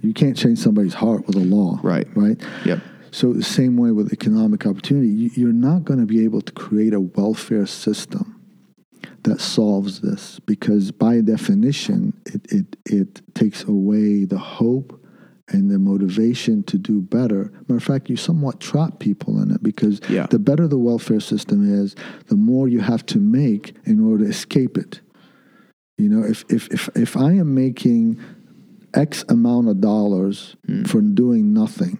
you 0.00 0.14
can't 0.14 0.36
change 0.36 0.58
somebody's 0.58 0.94
heart 0.94 1.26
with 1.26 1.36
a 1.36 1.40
law. 1.40 1.78
Right. 1.82 2.06
Right. 2.14 2.40
Yep. 2.64 2.80
So 3.10 3.32
the 3.32 3.42
same 3.42 3.76
way 3.76 3.90
with 3.90 4.12
economic 4.12 4.66
opportunity, 4.66 5.08
you, 5.08 5.30
you're 5.34 5.52
not 5.52 5.84
going 5.84 5.98
to 5.98 6.06
be 6.06 6.22
able 6.24 6.42
to 6.42 6.52
create 6.52 6.94
a 6.94 7.00
welfare 7.00 7.66
system 7.66 8.40
that 9.24 9.40
solves 9.40 10.00
this 10.00 10.38
because 10.40 10.92
by 10.92 11.20
definition 11.20 12.12
it, 12.26 12.40
it, 12.52 12.76
it 12.86 13.34
takes 13.34 13.64
away 13.64 14.24
the 14.24 14.38
hope 14.38 14.99
and 15.50 15.70
the 15.70 15.78
motivation 15.78 16.62
to 16.64 16.78
do 16.78 17.00
better. 17.00 17.52
Matter 17.68 17.76
of 17.76 17.82
fact, 17.82 18.08
you 18.08 18.16
somewhat 18.16 18.60
trap 18.60 18.98
people 18.98 19.40
in 19.42 19.50
it 19.50 19.62
because 19.62 20.00
Yeah. 20.08 20.26
the 20.26 20.38
better 20.38 20.66
the 20.68 20.78
welfare 20.78 21.20
system 21.20 21.68
is, 21.68 21.94
the 22.26 22.36
more 22.36 22.68
you 22.68 22.80
have 22.80 23.04
to 23.06 23.18
make 23.18 23.74
in 23.84 24.00
order 24.00 24.24
to 24.24 24.30
escape 24.30 24.78
it. 24.78 25.00
You 25.98 26.08
know, 26.08 26.24
if 26.24 26.44
if 26.48 26.68
if, 26.68 26.88
if 26.96 27.16
I 27.16 27.32
am 27.34 27.54
making 27.54 28.18
X 28.94 29.24
amount 29.28 29.68
of 29.68 29.80
dollars 29.80 30.56
hmm. 30.66 30.84
for 30.84 31.00
doing 31.00 31.52
nothing, 31.52 31.98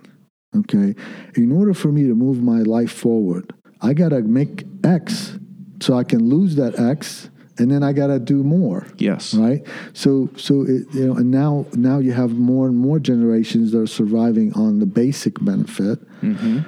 okay, 0.56 0.94
in 1.35 1.52
order 1.52 1.74
for 1.74 1.93
me 1.93 2.05
to 2.05 2.14
move 2.14 2.43
my 2.43 2.60
life 2.60 2.93
forward, 2.93 3.52
I 3.81 3.93
gotta 3.94 4.22
make 4.22 4.64
X 4.85 5.39
so 5.81 5.94
I 5.94 6.05
can 6.05 6.28
lose 6.28 6.56
that 6.56 6.78
X, 6.78 7.31
and 7.59 7.70
then 7.70 7.82
I 7.82 7.93
gotta 7.93 8.18
do 8.18 8.43
more 8.43 8.86
Yes. 8.98 9.35
right? 9.35 9.66
So 9.93 10.31
so 10.36 10.62
it, 10.62 10.86
you 10.93 11.06
know 11.06 11.16
and 11.16 11.31
now 11.31 11.66
now 11.74 11.98
you 11.98 12.12
have 12.12 12.32
more 12.32 12.66
and 12.66 12.77
more 12.77 12.98
generations 12.98 13.72
that 13.72 13.81
are 13.81 13.86
surviving 13.86 14.52
on 14.55 14.78
the 14.78 14.86
basic 14.86 15.43
benefit. 15.44 15.98
Mm-hmm. 16.20 16.60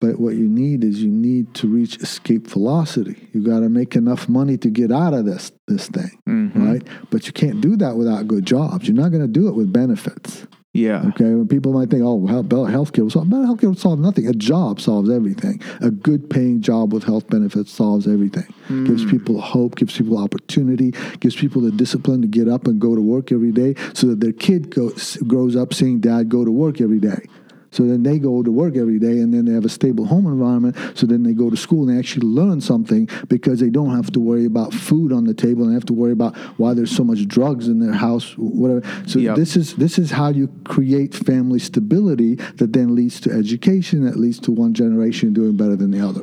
But 0.00 0.18
what 0.18 0.34
you 0.34 0.48
need 0.48 0.82
is 0.82 1.00
you 1.00 1.10
need 1.10 1.54
to 1.54 1.68
reach 1.68 1.96
escape 1.98 2.48
velocity. 2.48 3.28
You 3.32 3.44
got 3.44 3.60
to 3.60 3.68
make 3.68 3.94
enough 3.94 4.28
money 4.28 4.58
to 4.58 4.68
get 4.68 4.90
out 4.90 5.14
of 5.14 5.26
this 5.26 5.52
this 5.68 5.88
thing 5.88 6.18
mm-hmm. 6.28 6.68
right? 6.68 6.82
But 7.10 7.26
you 7.26 7.32
can't 7.32 7.60
do 7.60 7.76
that 7.76 7.96
without 7.96 8.26
good 8.26 8.44
jobs. 8.44 8.88
You're 8.88 8.96
not 8.96 9.10
going 9.10 9.22
to 9.22 9.28
do 9.28 9.48
it 9.48 9.54
with 9.54 9.72
benefits 9.72 10.46
Yeah. 10.74 11.04
Okay, 11.08 11.34
when 11.34 11.48
people 11.48 11.74
might 11.74 11.90
think, 11.90 12.02
"Oh, 12.02 12.26
health, 12.26 12.48
healthcare 12.48 13.02
will 13.02 13.10
solve," 13.10 13.28
but 13.28 13.44
healthcare 13.44 13.68
will 13.68 13.74
solve 13.74 14.00
nothing. 14.00 14.26
A 14.26 14.32
job 14.32 14.80
solves 14.80 15.10
everything. 15.10 15.60
A 15.82 15.90
good-paying 15.90 16.62
job 16.62 16.94
with 16.94 17.04
health 17.04 17.28
benefits 17.28 17.70
solves 17.70 18.06
everything. 18.08 18.46
Hmm. 18.68 18.84
Gives 18.84 19.04
people 19.04 19.38
hope, 19.40 19.76
gives 19.76 19.96
people 19.98 20.16
opportunity, 20.16 20.94
gives 21.20 21.36
people 21.36 21.60
the 21.60 21.72
discipline 21.72 22.22
to 22.22 22.28
get 22.28 22.48
up 22.48 22.66
and 22.66 22.80
go 22.80 22.94
to 22.94 23.02
work 23.02 23.32
every 23.32 23.52
day, 23.52 23.74
so 23.92 24.06
that 24.06 24.20
their 24.20 24.32
kid 24.32 24.70
goes, 24.74 25.18
grows 25.26 25.56
up 25.56 25.74
seeing 25.74 26.00
dad 26.00 26.30
go 26.30 26.42
to 26.42 26.50
work 26.50 26.80
every 26.80 27.00
day. 27.00 27.26
So 27.72 27.82
then 27.84 28.02
they 28.04 28.18
go 28.18 28.42
to 28.42 28.52
work 28.52 28.76
every 28.76 28.98
day, 29.00 29.18
and 29.18 29.34
then 29.34 29.44
they 29.44 29.52
have 29.52 29.64
a 29.64 29.68
stable 29.68 30.04
home 30.04 30.26
environment. 30.26 30.76
So 30.94 31.06
then 31.06 31.24
they 31.24 31.32
go 31.32 31.50
to 31.50 31.56
school 31.56 31.88
and 31.88 31.96
they 31.96 31.98
actually 31.98 32.26
learn 32.26 32.60
something 32.60 33.08
because 33.28 33.58
they 33.58 33.70
don't 33.70 33.96
have 33.96 34.12
to 34.12 34.20
worry 34.20 34.44
about 34.44 34.72
food 34.72 35.12
on 35.12 35.24
the 35.24 35.34
table 35.34 35.62
and 35.64 35.70
they 35.72 35.74
have 35.74 35.86
to 35.86 35.92
worry 35.92 36.12
about 36.12 36.36
why 36.58 36.74
there's 36.74 36.94
so 36.94 37.02
much 37.02 37.26
drugs 37.26 37.66
in 37.66 37.80
their 37.80 37.94
house, 37.94 38.36
whatever. 38.36 38.82
So 39.06 39.18
Yep. 39.18 39.36
this 39.36 39.56
is 39.56 39.74
this 39.74 39.98
is 39.98 40.10
how 40.10 40.28
you 40.28 40.48
create 40.64 41.14
family 41.14 41.58
stability 41.58 42.34
that 42.56 42.72
then 42.72 42.94
leads 42.94 43.20
to 43.20 43.30
education 43.32 44.04
that 44.04 44.16
leads 44.16 44.38
to 44.40 44.50
one 44.52 44.74
generation 44.74 45.32
doing 45.32 45.56
better 45.56 45.74
than 45.76 45.90
the 45.90 46.00
other. 46.00 46.22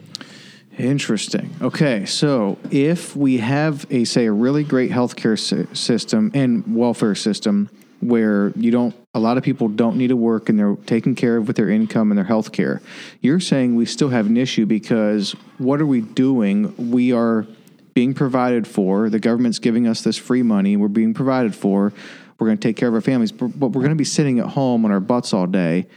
Interesting. 0.78 1.50
Okay, 1.62 2.06
so 2.06 2.58
if 2.72 3.16
we 3.16 3.38
have 3.38 3.86
a 3.90 4.06
say 4.06 4.28
a 4.28 4.32
really 4.32 4.64
great 4.64 4.92
healthcare 4.92 5.38
system 5.76 6.32
and 6.34 6.64
welfare 6.74 7.16
system 7.16 7.70
where 8.00 8.54
you 8.56 8.72
don't 8.72 8.96
a 9.20 9.22
lot 9.22 9.38
of 9.38 9.44
people 9.44 9.68
don't 9.68 9.98
need 9.98 10.08
to 10.08 10.16
work 10.16 10.48
and 10.48 10.58
they're 10.58 10.78
taken 10.86 11.14
care 11.14 11.38
of 11.38 11.48
with 11.48 11.58
their 11.58 11.70
income 11.70 12.10
and 12.10 12.18
their 12.18 12.26
health 12.26 12.54
care. 12.54 12.82
You're 13.22 13.42
saying 13.42 13.76
we 13.76 13.86
still 13.86 14.10
have 14.10 14.26
an 14.28 14.38
issue 14.38 14.66
because 14.66 15.34
what 15.58 15.82
are 15.82 15.86
we 15.86 16.00
doing? 16.02 16.92
We 16.92 17.12
are 17.12 17.46
being 17.94 18.14
provided 18.14 18.66
for. 18.66 19.10
The 19.10 19.20
government's 19.20 19.60
giving 19.60 19.88
us 19.88 20.02
this 20.02 20.18
free 20.18 20.42
money. 20.42 20.78
We're 20.78 20.88
being 20.88 21.14
provided 21.14 21.54
for. 21.54 21.92
We're 22.40 22.48
going 22.48 22.58
to 22.58 22.66
take 22.66 22.78
care 22.78 22.88
of 22.88 22.96
our 22.96 23.02
families, 23.02 23.34
but, 23.34 23.48
we're 23.58 23.82
going 23.82 23.90
to 23.90 23.96
be 23.96 24.06
sitting 24.06 24.40
at 24.40 24.46
home 24.46 24.86
on 24.86 24.92
our 24.92 25.02
butts 25.02 25.34
all 25.34 25.46
day, 25.46 25.88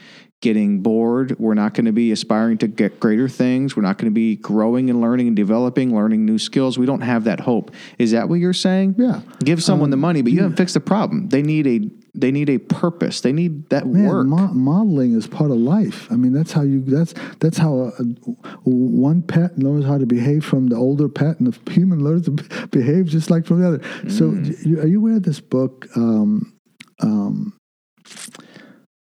getting 0.40 0.80
bored. 0.80 1.38
We're 1.38 1.54
not 1.54 1.74
going 1.74 1.84
to 1.84 1.92
be 1.92 2.10
aspiring 2.10 2.58
to 2.58 2.66
get 2.66 2.98
greater 2.98 3.28
things. 3.28 3.76
We're 3.76 3.84
not 3.84 3.98
going 3.98 4.10
to 4.10 4.14
be 4.14 4.34
growing 4.34 4.90
and 4.90 5.00
learning 5.00 5.28
and 5.28 5.36
developing, 5.36 5.94
learning 5.94 6.26
new 6.26 6.40
skills. 6.40 6.76
We 6.76 6.86
don't 6.86 7.02
have 7.02 7.22
that 7.24 7.38
hope. 7.38 7.70
Is 7.98 8.10
that 8.10 8.28
what 8.28 8.40
you're 8.40 8.52
saying? 8.52 8.96
Yeah. 8.98 9.20
Give 9.44 9.62
someone 9.62 9.86
um, 9.86 9.90
the 9.92 9.96
money, 9.98 10.22
but 10.22 10.32
you 10.32 10.42
haven't 10.42 10.56
fixed 10.56 10.74
the 10.74 10.80
problem. 10.80 11.28
They 11.28 11.42
need 11.42 11.68
a 11.68 12.01
they 12.14 12.30
need 12.30 12.50
a 12.50 12.58
purpose. 12.58 13.22
They 13.22 13.32
need 13.32 13.70
that 13.70 13.86
Man, 13.86 14.06
work. 14.06 14.26
mo- 14.26 14.52
modeling 14.52 15.14
is 15.14 15.26
part 15.26 15.50
of 15.50 15.56
life. 15.56 16.10
I 16.12 16.16
mean, 16.16 16.32
that's 16.34 16.52
how 16.52 16.60
you. 16.62 16.82
That's 16.82 17.14
that's 17.40 17.56
how 17.56 17.74
a, 17.98 18.02
a, 18.02 18.04
one 18.64 19.22
pet 19.22 19.58
learns 19.58 19.86
how 19.86 19.96
to 19.96 20.04
behave 20.04 20.44
from 20.44 20.66
the 20.68 20.76
older 20.76 21.08
pet, 21.08 21.40
and 21.40 21.52
the 21.52 21.70
human 21.72 22.04
learns 22.04 22.26
to 22.26 22.32
behave 22.68 23.06
just 23.06 23.30
like 23.30 23.46
from 23.46 23.60
the 23.62 23.68
other. 23.68 24.10
So, 24.10 24.30
Mm. 24.30 24.66
you, 24.66 24.80
are 24.80 24.86
you 24.86 24.98
aware 24.98 25.16
of 25.16 25.22
this 25.22 25.40
book, 25.40 25.86
um, 25.96 26.52
um, 27.00 27.54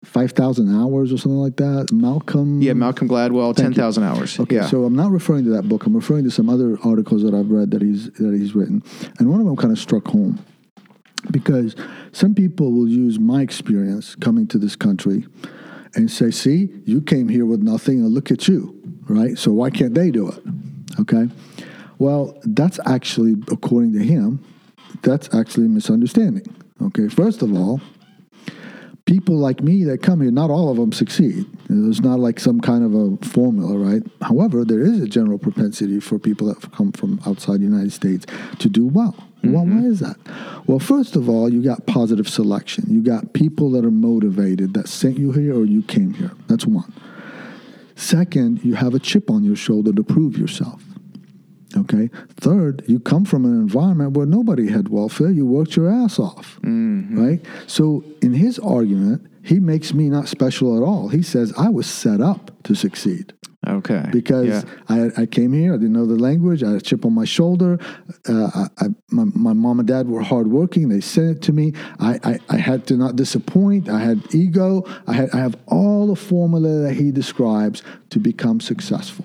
Five 0.05 0.33
Thousand 0.33 0.75
Hours 0.75 1.13
or 1.13 1.19
something 1.19 1.39
like 1.39 1.57
that? 1.57 1.93
Malcolm. 1.93 2.63
yeah, 2.63 2.73
Malcolm 2.73 3.09
Gladwell, 3.09 3.55
ten 3.55 3.75
thousand 3.75 4.05
hours. 4.05 4.39
Okay, 4.41 4.57
yeah, 4.57 4.67
so 4.67 4.85
I'm 4.85 4.95
not 4.97 5.11
referring 5.11 5.45
to 5.45 5.51
that 5.51 5.69
book. 5.69 5.85
I'm 5.85 5.95
referring 5.95 6.25
to 6.25 6.31
some 6.31 6.49
other 6.49 6.79
articles 6.83 7.23
that 7.25 7.35
I've 7.35 7.51
read 7.51 7.73
that 7.73 7.83
he's 7.83 8.11
that 8.13 8.33
he's 8.35 8.55
written, 8.55 8.83
and 9.19 9.29
one 9.31 9.41
of 9.41 9.47
them 9.47 9.57
kind 9.57 9.73
of 9.73 9.79
struck 9.79 10.07
home 10.09 10.39
because 11.31 11.75
some 12.13 12.35
people 12.35 12.73
will 12.73 12.89
use 12.89 13.19
my 13.19 13.43
experience 13.43 14.15
coming 14.15 14.47
to 14.49 14.59
this 14.59 14.77
country 14.77 15.27
and 15.95 16.11
say, 16.11 16.31
"See, 16.31 16.71
you 16.85 17.01
came 17.01 17.29
here 17.29 17.47
with 17.47 17.63
nothing, 17.63 18.01
and 18.01 18.13
look 18.13 18.31
at 18.31 18.49
you, 18.49 18.75
right? 19.09 19.39
So 19.39 19.53
why 19.53 19.71
can't 19.71 19.95
they 19.95 20.11
do 20.11 20.29
it?" 20.29 20.43
Okay, 21.01 21.29
well, 21.99 22.39
that's 22.45 22.79
actually, 22.87 23.37
according 23.51 23.93
to 23.95 24.01
him, 24.01 24.41
that's 25.03 25.35
actually 25.35 25.67
a 25.67 25.69
misunderstanding. 25.69 26.47
Okay, 26.83 27.09
first 27.09 27.43
of 27.43 27.53
all, 27.55 27.81
people 29.07 29.37
like 29.37 29.63
me 29.63 29.85
that 29.85 30.03
come 30.03 30.21
here, 30.21 30.31
not 30.31 30.51
all 30.51 30.71
of 30.71 30.77
them 30.77 30.93
succeed. 30.93 31.47
It's 31.71 32.01
not 32.01 32.19
like 32.19 32.41
some 32.41 32.61
kind 32.61 32.85
of 32.85 32.95
a 32.95 33.17
formula, 33.25 33.79
right? 33.79 34.03
However, 34.21 34.65
there 34.65 34.83
is 34.83 35.01
a 35.01 35.07
general 35.07 35.39
propensity 35.39 36.01
for 36.01 36.19
people 36.19 36.49
that 36.49 36.73
come 36.73 36.93
from 36.93 37.21
outside 37.27 37.61
the 37.61 37.65
United 37.65 37.93
States 37.93 38.27
to 38.59 38.69
do 38.69 38.87
well. 38.87 39.15
Well, 39.53 39.65
why 39.65 39.71
mm-hmm. 39.71 39.87
is 39.87 40.01
that? 40.01 40.17
Well, 40.67 40.79
first 40.79 41.17
of 41.17 41.29
all, 41.29 41.53
you 41.53 41.63
got 41.63 41.87
positive 41.87 42.29
selection. 42.29 42.85
You 42.89 43.03
got 43.03 43.33
people 43.33 43.71
that 43.73 43.85
are 43.85 43.91
motivated 43.91 44.75
that 44.75 44.89
sent 44.89 45.19
you 45.19 45.33
here 45.33 45.55
or 45.55 45.65
you 45.65 45.83
came 45.83 46.15
here. 46.15 46.33
That's 46.49 46.67
one. 46.67 46.93
Second, 47.95 48.65
you 48.65 48.75
have 48.75 48.95
a 48.95 48.99
chip 48.99 49.31
on 49.31 49.43
your 49.43 49.57
shoulder 49.57 49.93
to 49.93 50.05
prove 50.05 50.37
yourself. 50.37 50.83
Okay. 51.77 52.11
Third, 52.37 52.85
you 52.87 53.01
come 53.01 53.25
from 53.25 53.45
an 53.45 53.53
environment 53.53 54.13
where 54.13 54.27
nobody 54.27 54.71
had 54.71 54.89
welfare. 54.89 55.31
You 55.31 55.47
worked 55.47 55.77
your 55.77 55.91
ass 55.91 56.19
off. 56.19 56.59
Mm-hmm. 56.63 57.19
Right. 57.19 57.47
So, 57.67 58.05
in 58.23 58.33
his 58.35 58.59
argument, 58.59 59.27
he 59.47 59.61
makes 59.61 59.95
me 59.95 60.11
not 60.11 60.29
special 60.29 60.77
at 60.77 60.83
all. 60.83 61.09
He 61.09 61.23
says 61.23 61.53
I 61.57 61.69
was 61.69 61.87
set 61.87 62.21
up 62.21 62.51
to 62.65 62.75
succeed 62.75 63.33
okay. 63.67 64.05
because 64.11 64.65
yeah. 64.65 64.71
I, 64.89 65.23
I 65.23 65.27
came 65.27 65.53
here, 65.53 65.73
I 65.73 65.77
didn't 65.77 65.93
know 65.93 66.05
the 66.05 66.17
language, 66.17 66.65
I 66.65 66.71
had 66.71 66.77
a 66.77 66.81
chip 66.81 67.05
on 67.05 67.15
my 67.15 67.25
shoulder. 67.25 67.79
Uh, 68.29 68.51
I, 68.55 68.67
I, 68.79 68.87
my, 69.11 69.25
my 69.35 69.53
mom 69.53 69.79
and 69.79 69.87
dad 69.87 70.09
were 70.09 70.23
hardworking, 70.23 70.89
they 70.89 71.01
sent 71.01 71.37
it 71.37 71.43
to 71.43 71.53
me. 71.53 71.75
I, 72.01 72.19
I, 72.25 72.39
I 72.49 72.57
had 72.57 72.89
to 72.89 72.97
not 72.97 73.15
disappoint, 73.15 73.89
I 73.89 74.01
had 74.01 74.35
ego, 74.35 74.85
I, 75.07 75.13
had, 75.13 75.31
I 75.31 75.39
have 75.39 75.57
all 75.67 76.09
the 76.09 76.17
formula 76.17 76.83
that 76.83 76.95
he 76.95 77.13
describes 77.13 77.85
to 78.11 78.19
become 78.19 78.61
successful. 78.61 79.25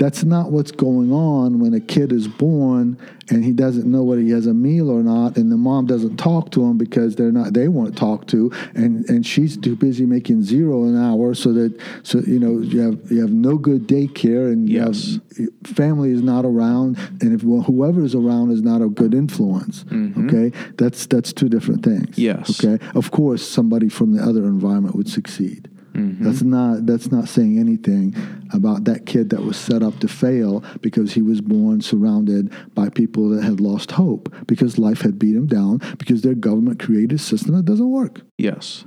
That's 0.00 0.24
not 0.24 0.50
what's 0.50 0.70
going 0.72 1.12
on 1.12 1.58
when 1.60 1.74
a 1.74 1.80
kid 1.80 2.10
is 2.10 2.26
born 2.26 2.96
and 3.28 3.44
he 3.44 3.52
doesn't 3.52 3.86
know 3.88 4.02
whether 4.02 4.20
he 4.22 4.30
has 4.30 4.46
a 4.46 4.54
meal 4.54 4.90
or 4.90 5.02
not, 5.02 5.36
and 5.36 5.52
the 5.52 5.56
mom 5.56 5.86
doesn't 5.86 6.16
talk 6.16 6.50
to 6.52 6.64
him 6.64 6.76
because 6.78 7.14
they're 7.16 7.30
not 7.30 7.52
they 7.52 7.68
want 7.68 7.90
to 7.92 7.94
talk 7.94 8.26
to, 8.28 8.50
and 8.74 9.08
and 9.08 9.24
she's 9.24 9.56
too 9.56 9.76
busy 9.76 10.04
making 10.04 10.42
zero 10.42 10.82
an 10.84 10.96
hour, 11.00 11.32
so 11.34 11.52
that 11.52 11.78
so 12.02 12.18
you 12.26 12.40
know 12.40 12.58
you 12.58 12.80
have 12.80 12.98
you 13.10 13.20
have 13.20 13.30
no 13.30 13.56
good 13.56 13.86
daycare 13.86 14.50
and 14.52 14.68
you 14.68 14.80
Yes. 14.80 15.18
have 15.38 15.48
family 15.76 16.10
is 16.10 16.22
not 16.22 16.44
around, 16.44 16.98
and 17.20 17.32
if 17.32 17.44
well, 17.44 17.62
whoever 17.62 18.02
is 18.02 18.14
around 18.16 18.50
is 18.50 18.62
not 18.62 18.82
a 18.82 18.88
good 18.88 19.14
influence. 19.14 19.84
Mm-hmm. 19.84 20.28
Okay, 20.28 20.72
that's 20.76 21.06
that's 21.06 21.32
two 21.32 21.48
different 21.48 21.84
things. 21.84 22.18
Yes. 22.18 22.64
Okay. 22.64 22.84
Of 22.96 23.12
course, 23.12 23.46
somebody 23.46 23.88
from 23.88 24.12
the 24.14 24.22
other 24.24 24.44
environment 24.44 24.96
would 24.96 25.08
succeed. 25.08 25.69
Mm-hmm. 25.94 26.24
That's 26.24 26.42
not 26.42 26.86
that's 26.86 27.10
not 27.10 27.28
saying 27.28 27.58
anything 27.58 28.14
about 28.52 28.84
that 28.84 29.06
kid 29.06 29.30
that 29.30 29.42
was 29.42 29.56
set 29.56 29.82
up 29.82 29.98
to 30.00 30.08
fail 30.08 30.62
because 30.80 31.14
he 31.14 31.22
was 31.22 31.40
born 31.40 31.80
surrounded 31.80 32.52
by 32.74 32.88
people 32.88 33.28
that 33.30 33.42
had 33.42 33.60
lost 33.60 33.92
hope 33.92 34.32
because 34.46 34.78
life 34.78 35.00
had 35.00 35.18
beat 35.18 35.34
him 35.34 35.46
down 35.46 35.78
because 35.98 36.22
their 36.22 36.34
government 36.34 36.78
created 36.78 37.12
a 37.12 37.18
system 37.18 37.56
that 37.56 37.64
doesn't 37.64 37.90
work. 37.90 38.20
yes. 38.38 38.84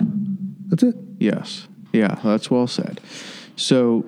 That's 0.67 0.84
it. 0.84 0.95
Yes. 1.19 1.67
Yeah, 1.91 2.19
that's 2.23 2.49
well 2.49 2.65
said. 2.65 2.99
So, 3.55 4.05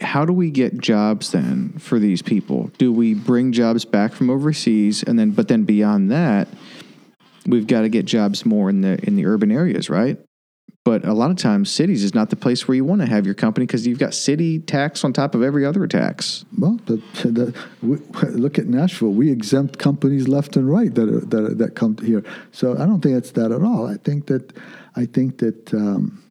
how 0.00 0.24
do 0.24 0.32
we 0.32 0.50
get 0.50 0.78
jobs 0.78 1.30
then 1.30 1.74
for 1.78 2.00
these 2.00 2.22
people? 2.22 2.72
Do 2.76 2.92
we 2.92 3.14
bring 3.14 3.52
jobs 3.52 3.84
back 3.84 4.12
from 4.12 4.30
overseas, 4.30 5.04
and 5.04 5.16
then, 5.16 5.30
but 5.30 5.46
then 5.46 5.62
beyond 5.62 6.10
that, 6.10 6.48
we've 7.46 7.68
got 7.68 7.82
to 7.82 7.88
get 7.88 8.04
jobs 8.04 8.44
more 8.44 8.68
in 8.68 8.80
the 8.80 8.98
in 9.06 9.14
the 9.14 9.26
urban 9.26 9.52
areas, 9.52 9.88
right? 9.88 10.18
But 10.84 11.04
a 11.04 11.12
lot 11.12 11.30
of 11.30 11.36
times, 11.36 11.70
cities 11.70 12.02
is 12.02 12.12
not 12.12 12.30
the 12.30 12.36
place 12.36 12.66
where 12.66 12.74
you 12.74 12.84
want 12.84 13.02
to 13.02 13.06
have 13.06 13.24
your 13.24 13.36
company 13.36 13.66
because 13.66 13.86
you've 13.86 14.00
got 14.00 14.14
city 14.14 14.58
tax 14.58 15.04
on 15.04 15.12
top 15.12 15.36
of 15.36 15.42
every 15.42 15.64
other 15.64 15.86
tax. 15.86 16.44
Well, 16.58 16.80
the, 16.86 16.96
the, 17.22 17.54
we, 17.82 17.98
look 18.30 18.58
at 18.58 18.66
Nashville. 18.66 19.12
We 19.12 19.30
exempt 19.30 19.78
companies 19.78 20.26
left 20.26 20.56
and 20.56 20.68
right 20.68 20.92
that 20.94 21.08
are, 21.08 21.20
that 21.20 21.58
that 21.58 21.76
come 21.76 21.98
here. 21.98 22.24
So 22.50 22.74
I 22.74 22.86
don't 22.86 23.00
think 23.00 23.16
it's 23.16 23.30
that 23.32 23.52
at 23.52 23.62
all. 23.62 23.86
I 23.86 23.96
think 23.96 24.26
that 24.26 24.52
I 24.96 25.06
think 25.06 25.38
that 25.38 25.72
um, 25.72 26.21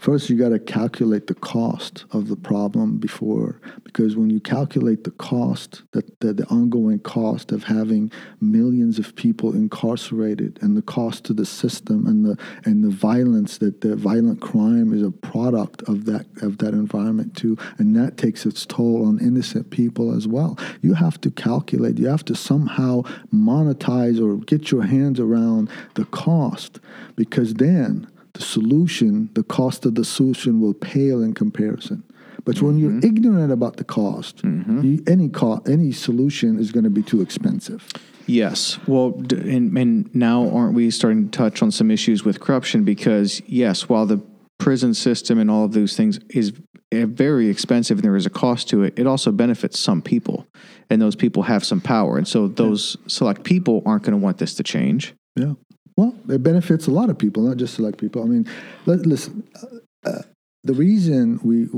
first 0.00 0.30
you 0.30 0.36
got 0.36 0.48
to 0.48 0.58
calculate 0.58 1.26
the 1.26 1.34
cost 1.34 2.06
of 2.10 2.28
the 2.28 2.36
problem 2.36 2.96
before, 2.96 3.60
because 3.84 4.16
when 4.16 4.30
you 4.30 4.40
calculate 4.40 5.04
the 5.04 5.10
cost, 5.12 5.82
that 5.92 6.18
the, 6.20 6.32
the 6.32 6.46
ongoing 6.46 6.98
cost 7.00 7.52
of 7.52 7.64
having 7.64 8.10
millions 8.40 8.98
of 8.98 9.14
people 9.14 9.54
incarcerated, 9.54 10.58
and 10.62 10.76
the 10.76 10.82
cost 10.82 11.24
to 11.24 11.34
the 11.34 11.44
system, 11.44 12.06
and 12.06 12.24
the 12.24 12.38
and 12.64 12.82
the 12.82 12.90
violence 12.90 13.58
that 13.58 13.82
the 13.82 13.94
violent 13.94 14.40
crime 14.40 14.92
is 14.94 15.02
a 15.02 15.10
product 15.10 15.82
of 15.82 16.06
that 16.06 16.26
of 16.40 16.58
that 16.58 16.72
environment 16.72 17.36
too, 17.36 17.56
and 17.78 17.94
that 17.94 18.16
takes 18.16 18.46
its 18.46 18.64
toll 18.64 19.06
on 19.06 19.20
innocent 19.20 19.70
people 19.70 20.16
as 20.16 20.26
well. 20.26 20.58
You 20.80 20.94
have 20.94 21.20
to 21.20 21.30
calculate. 21.30 21.98
You 21.98 22.08
have 22.08 22.24
to 22.24 22.34
somehow 22.34 23.02
monetize 23.32 24.18
or 24.18 24.42
get 24.44 24.70
your 24.70 24.82
hands 24.82 25.20
around 25.20 25.68
the 25.94 26.06
cost, 26.06 26.80
because 27.16 27.54
then 27.54 28.08
the 28.40 28.46
solution, 28.46 29.28
the 29.34 29.42
cost 29.42 29.84
of 29.86 29.94
the 29.94 30.04
solution 30.04 30.60
will 30.60 30.74
pale 30.74 31.22
in 31.22 31.34
comparison. 31.34 32.02
But 32.46 32.62
when 32.62 32.78
you're 32.78 32.98
ignorant 33.04 33.52
about 33.52 33.76
the 33.76 33.84
cost, 33.84 34.42
you, 34.42 35.02
any 35.06 35.28
co- 35.28 35.62
any 35.66 35.92
solution 35.92 36.58
is 36.58 36.72
going 36.72 36.84
to 36.84 36.90
be 36.90 37.02
too 37.02 37.20
expensive. 37.20 37.86
Yes. 38.26 38.78
Well, 38.86 39.10
d- 39.10 39.36
and, 39.36 39.76
and 39.76 40.14
now 40.14 40.48
aren't 40.50 40.74
we 40.74 40.90
starting 40.90 41.28
to 41.28 41.36
touch 41.36 41.62
on 41.62 41.70
some 41.70 41.90
issues 41.90 42.24
with 42.24 42.40
corruption? 42.40 42.82
Because, 42.84 43.42
yes, 43.46 43.88
while 43.90 44.06
the 44.06 44.22
prison 44.58 44.94
system 44.94 45.38
and 45.38 45.50
all 45.50 45.64
of 45.64 45.72
those 45.72 45.96
things 45.96 46.18
is 46.30 46.52
uh, 46.94 47.06
very 47.06 47.48
expensive 47.48 47.98
and 47.98 48.04
there 48.04 48.16
is 48.16 48.26
a 48.26 48.30
cost 48.30 48.70
to 48.70 48.84
it, 48.84 48.98
it 48.98 49.06
also 49.06 49.32
benefits 49.32 49.78
some 49.78 50.00
people. 50.00 50.46
And 50.88 51.00
those 51.02 51.16
people 51.16 51.42
have 51.42 51.62
some 51.62 51.80
power. 51.82 52.16
And 52.16 52.26
so 52.26 52.48
those 52.48 52.96
select 53.06 53.44
people 53.44 53.82
aren't 53.84 54.04
going 54.04 54.18
to 54.18 54.24
want 54.24 54.38
this 54.38 54.54
to 54.54 54.62
change. 54.62 55.14
Yeah. 55.36 55.54
Well, 56.00 56.14
it 56.30 56.42
benefits 56.42 56.86
a 56.86 56.90
lot 56.90 57.10
of 57.10 57.18
people, 57.18 57.42
not 57.42 57.58
just 57.58 57.74
select 57.74 57.98
people. 57.98 58.22
I 58.22 58.24
mean, 58.24 58.46
let, 58.86 59.04
listen. 59.04 59.46
Uh, 59.62 60.08
uh, 60.08 60.22
the 60.64 60.72
reason 60.72 61.38
we 61.44 61.68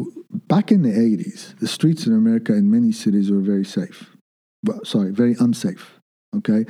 back 0.46 0.70
in 0.70 0.82
the 0.82 0.90
'80s, 0.90 1.58
the 1.58 1.66
streets 1.66 2.06
in 2.06 2.12
America 2.12 2.52
in 2.52 2.70
many 2.70 2.92
cities 2.92 3.32
were 3.32 3.40
very 3.40 3.64
safe. 3.64 4.14
Well, 4.62 4.84
sorry, 4.84 5.10
very 5.10 5.34
unsafe. 5.40 5.98
Okay, 6.36 6.64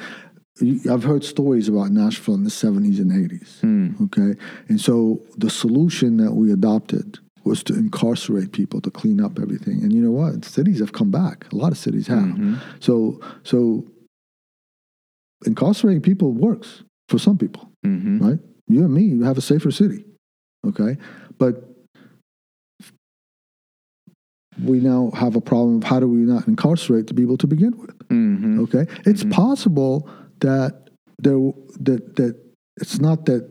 I've 0.91 1.05
heard 1.05 1.25
stories 1.25 1.69
about 1.69 1.91
Nashville 1.91 2.37
in 2.37 2.45
the 2.45 2.51
'70s 2.51 2.99
and 2.99 3.13
'80s. 3.13 3.61
Okay, 4.05 4.41
and 4.69 4.81
so 4.81 5.23
the 5.37 5.51
solution 5.51 6.17
that 6.17 6.33
we 6.33 6.51
adopted 6.51 7.19
was 7.45 7.63
to 7.65 7.75
incarcerate 7.75 8.53
people 8.53 8.81
to 8.81 8.91
clean 8.91 9.21
up 9.21 9.39
everything. 9.39 9.83
And 9.83 9.93
you 9.93 10.01
know 10.01 10.11
what? 10.11 10.47
Cities 10.47 10.79
have 10.79 10.95
come 10.95 11.11
back. 11.11 11.53
A 11.53 11.57
lot 11.57 11.71
of 11.71 11.77
cities 11.77 12.07
have. 12.07 12.39
So, 12.81 13.21
so 13.43 13.85
incarcerating 15.45 16.01
people 16.01 16.33
works 16.33 16.85
for 17.13 17.19
some 17.27 17.37
people 17.45 17.65
Mm-hmm. 17.85 18.19
right? 18.27 18.39
You 18.69 18.81
and 18.87 18.95
me 18.95 19.03
you 19.03 19.23
have 19.25 19.37
a 19.39 19.41
safer 19.53 19.71
city, 19.71 20.01
okay? 20.71 20.97
But 21.43 21.55
we 24.63 24.81
now 24.81 25.11
have 25.15 25.35
a 25.37 25.41
problem 25.41 25.79
of 25.79 25.85
how 25.85 25.99
do 26.01 26.07
we 26.09 26.19
not 26.33 26.47
incarcerate 26.47 27.07
the 27.09 27.15
people 27.15 27.37
to 27.39 27.47
begin 27.47 27.77
with, 27.83 27.97
Mm-hmm. 28.09 28.61
okay? 28.65 28.85
It's 29.11 29.25
possible 29.25 30.09
that 30.41 30.73
there 31.19 31.39
that 31.87 32.17
that 32.17 32.35
it's 32.83 32.99
not 33.01 33.27
that 33.27 33.43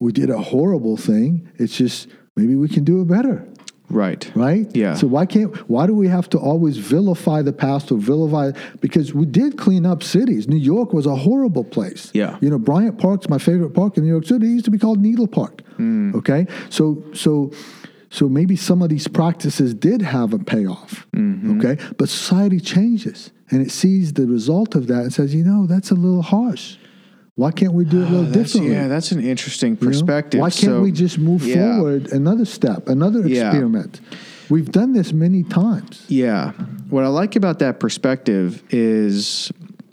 we 0.00 0.10
did 0.12 0.30
a 0.30 0.38
horrible 0.52 0.96
thing. 0.96 1.48
It's 1.56 1.76
just 1.76 2.08
maybe 2.36 2.54
we 2.56 2.68
can 2.68 2.84
do 2.84 3.00
it 3.02 3.06
better 3.16 3.46
Right. 3.94 4.30
right? 4.34 4.66
Yeah. 4.74 4.94
So 4.94 5.06
why 5.06 5.26
can't 5.26 5.54
why 5.68 5.86
do 5.86 5.94
we 5.94 6.08
have 6.08 6.28
to 6.30 6.38
always 6.38 6.76
vilify 6.78 7.42
the 7.42 7.52
past 7.52 7.92
or 7.92 7.98
vilify 7.98 8.52
because 8.80 9.14
we 9.14 9.26
did 9.26 9.56
clean 9.56 9.86
up 9.86 10.02
cities. 10.02 10.48
New 10.48 10.56
York 10.56 10.92
was 10.92 11.06
a 11.06 11.14
horrible 11.14 11.64
place. 11.64 12.10
Yeah. 12.12 12.36
You 12.40 12.50
know, 12.50 12.58
Bryant 12.58 12.98
Park's 12.98 13.28
my 13.28 13.38
favorite 13.38 13.70
park 13.70 13.96
in 13.96 14.04
New 14.04 14.10
York 14.10 14.26
City. 14.26 14.46
It 14.46 14.50
used 14.50 14.64
to 14.66 14.70
be 14.70 14.78
called 14.78 15.00
Needle 15.00 15.28
Park. 15.28 15.62
Hmm. 15.76 16.14
Okay? 16.16 16.46
So 16.70 17.02
so 17.14 17.52
so 18.10 18.28
maybe 18.28 18.54
some 18.56 18.80
of 18.82 18.90
these 18.90 19.08
practices 19.08 19.74
did 19.74 20.00
have 20.02 20.32
a 20.32 20.38
payoff. 20.38 21.06
Mm-hmm. 21.12 21.58
Okay? 21.58 21.82
But 21.98 22.08
society 22.08 22.60
changes 22.60 23.32
and 23.50 23.60
it 23.60 23.70
sees 23.70 24.12
the 24.12 24.26
result 24.26 24.74
of 24.74 24.86
that 24.86 25.02
and 25.02 25.12
says, 25.12 25.34
you 25.34 25.44
know, 25.44 25.66
that's 25.66 25.90
a 25.90 25.94
little 25.94 26.22
harsh. 26.22 26.76
Why 27.36 27.50
can't 27.50 27.72
we 27.72 27.84
do 27.84 28.02
it 28.02 28.08
a 28.08 28.10
little 28.12 28.30
Oh, 28.30 28.32
differently? 28.32 28.72
yeah, 28.72 28.86
that's 28.86 29.10
an 29.10 29.20
interesting 29.20 29.76
You 29.80 29.86
know? 29.86 29.90
perspective. 29.90 30.40
Why 30.40 30.50
can't 30.50 30.72
So- 30.74 30.82
we 30.82 30.92
just 30.92 31.18
move 31.18 31.44
yeah. 31.44 31.76
forward 31.78 32.12
another 32.12 32.44
step, 32.44 32.88
another 32.88 33.26
Yeah. 33.26 33.48
experiment? 33.48 34.00
We've 34.48 34.70
done 34.70 34.92
this 34.92 35.12
many 35.12 35.42
times. 35.42 36.04
Yeah. 36.08 36.52
What 36.90 37.02
I 37.02 37.08
like 37.08 37.34
about 37.34 37.58
that 37.58 37.80
perspective 37.80 38.62
is 38.70 39.50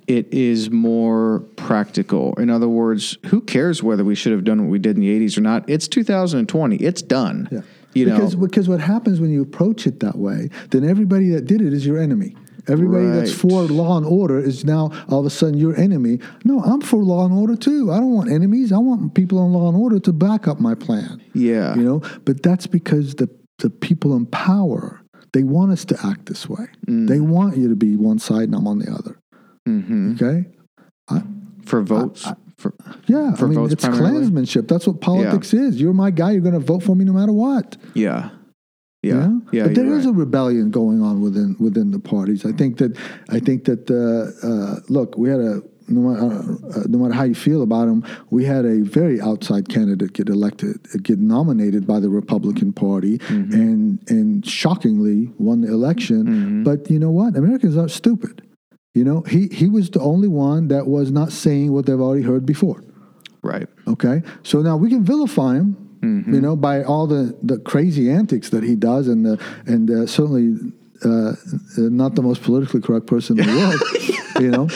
it 0.08 0.28
is 0.32 0.70
more 0.70 1.40
practical. 1.56 2.36
In 2.38 2.50
other 2.52 2.68
words, 2.70 3.18
who 3.28 3.42
cares 3.42 3.82
whether 3.82 4.04
we 4.06 4.14
should 4.14 4.34
have 4.34 4.44
done 4.44 4.62
what 4.64 4.70
we 4.70 4.78
did 4.78 4.96
in 4.98 5.02
the 5.02 5.10
80s 5.10 5.36
or 5.38 5.42
not? 5.42 5.64
It's 5.68 5.88
2020. 5.88 6.76
It's 6.76 7.02
done. 7.02 7.48
Yeah. 7.52 7.62
You 7.94 8.06
because 8.06 8.36
know, 8.36 8.42
because 8.42 8.70
what 8.70 8.82
happens 8.82 9.20
when 9.20 9.32
you 9.32 9.42
approach 9.42 9.88
it 9.88 10.00
that 10.02 10.18
way, 10.18 10.50
then 10.70 10.84
everybody 10.84 11.30
that 11.32 11.46
did 11.48 11.60
it 11.62 11.74
is 11.74 11.86
your 11.88 11.98
enemy. 11.98 12.36
Everybody 12.68 13.06
that's 13.08 13.34
for 13.34 13.64
law 13.64 13.98
and 13.98 14.06
order 14.06 14.40
is 14.40 14.64
now 14.66 14.92
all 15.10 15.20
of 15.20 15.26
a 15.26 15.30
sudden 15.30 15.58
your 15.58 15.76
enemy. 15.78 16.20
No, 16.44 16.62
I'm 16.62 16.82
for 16.82 17.04
law 17.04 17.26
and 17.26 17.34
order 17.34 17.56
too. 17.56 17.92
I 17.92 17.98
don't 17.98 18.12
want 18.14 18.32
enemies. 18.32 18.72
I 18.72 18.78
want 18.78 19.14
people 19.16 19.44
in 19.46 19.52
law 19.54 19.68
and 19.70 19.78
order 19.78 20.00
to 20.00 20.14
back 20.14 20.48
up 20.48 20.60
my 20.60 20.76
plan. 20.76 21.22
yeah. 21.34 21.76
You 21.76 21.84
know, 21.84 22.00
but 22.26 22.44
that's 22.44 22.68
because 22.68 23.16
the 23.16 23.30
the 23.60 23.70
people 23.70 24.16
in 24.16 24.26
power 24.28 25.02
they 25.34 25.44
want 25.44 25.72
us 25.72 25.86
to 25.86 25.98
act 26.06 26.26
this 26.26 26.50
way. 26.50 26.66
Mm. 26.88 27.08
They 27.08 27.20
want 27.22 27.56
you 27.58 27.70
to 27.70 27.76
be 27.76 27.96
one 27.96 28.20
side 28.20 28.44
and 28.44 28.56
I'm 28.56 28.68
on 28.68 28.80
the 28.80 28.92
other. 28.92 29.18
hmm 29.66 30.14
Okay. 30.16 30.46
For 31.66 31.82
votes. 31.82 32.28
for, 32.58 32.74
Yeah, 33.08 33.34
For 33.36 33.46
I 33.46 33.50
mean 33.50 33.72
it's 33.72 33.86
primarily? 33.86 34.12
clansmanship. 34.20 34.68
That's 34.68 34.88
what 34.88 35.00
politics 35.00 35.54
is. 35.54 35.80
You're 35.80 35.94
my 35.94 36.12
guy. 36.12 36.32
You're 36.32 36.42
going 36.42 36.54
to 36.54 36.60
vote 36.60 36.84
for 36.84 36.96
me 36.96 37.06
no 37.06 37.14
matter 37.14 37.32
what. 37.32 37.78
yeah. 37.94 38.32
You 39.04 39.10
Yeah. 39.12 39.20
know? 39.28 39.42
Yeah. 39.52 39.64
but 39.68 39.76
there 39.76 39.94
is 39.98 40.06
right. 40.06 40.16
a 40.16 40.18
rebellion 40.18 40.70
going 40.72 41.02
on 41.02 41.22
within 41.22 41.56
within 41.60 41.92
the 41.92 42.00
parties. 42.00 42.46
I 42.46 42.52
think 42.52 42.78
that 42.78 42.98
I 43.30 43.40
think 43.40 43.66
that 43.66 43.90
uh, 43.90 44.48
uh, 44.48 44.80
look, 44.90 45.18
we 45.18 45.30
had 45.30 45.40
a 45.40 45.62
no 45.88 46.02
matter, 46.10 46.26
uh, 46.80 46.84
no 46.88 47.00
matter 47.00 47.14
how 47.14 47.24
you 47.26 47.36
feel 47.36 47.62
about 47.64 47.88
him, 47.90 48.02
we 48.30 48.46
had 48.46 48.64
a 48.66 48.78
very 48.82 49.20
outside 49.20 49.68
candidate 49.68 50.14
get 50.14 50.30
elected, 50.30 50.78
get 51.04 51.20
nominated 51.20 51.86
by 51.86 52.00
the 52.00 52.08
Republican 52.10 52.72
Party, 52.72 53.18
Mm-hmm. 53.18 53.54
and 53.54 54.10
and 54.10 54.46
shockingly 54.46 55.32
won 55.38 55.62
the 55.62 55.68
election. 55.68 56.24
Mm-hmm. 56.28 56.64
But 56.64 56.90
you 56.90 57.00
know 57.00 57.12
what? 57.12 57.36
Americans 57.36 57.76
aren't 57.76 57.92
stupid. 57.92 58.42
You 58.94 59.04
know, 59.04 59.22
he 59.22 59.48
he 59.52 59.68
was 59.68 59.90
the 59.90 60.00
only 60.02 60.28
one 60.30 60.68
that 60.70 60.86
was 60.88 61.12
not 61.12 61.32
saying 61.32 61.72
what 61.74 61.86
they've 61.88 62.00
already 62.00 62.24
heard 62.24 62.46
before. 62.46 62.84
right. 63.44 63.68
Okay, 63.88 64.22
so 64.44 64.62
now 64.62 64.78
we 64.78 64.88
can 64.90 65.04
vilify 65.04 65.56
him, 65.56 65.76
Mm-hmm. 66.02 66.34
you 66.34 66.42
know, 66.42 66.56
by 66.56 66.84
all 66.84 67.06
the, 67.08 67.38
the 67.44 67.60
crazy 67.60 68.10
antics 68.10 68.50
that 68.50 68.64
he 68.64 68.76
does, 68.76 69.08
and 69.08 69.26
the 69.26 69.40
and 69.68 69.90
uh, 69.90 70.08
certainly 70.08 70.56
uh, 71.06 71.10
uh, 71.10 71.34
not 71.78 72.16
the 72.16 72.22
most 72.24 72.42
politically 72.44 72.82
correct 72.82 73.06
person 73.08 73.40
in 73.40 73.46
the 73.46 73.54
world, 73.56 73.82
you 74.42 74.50
know. 74.52 74.68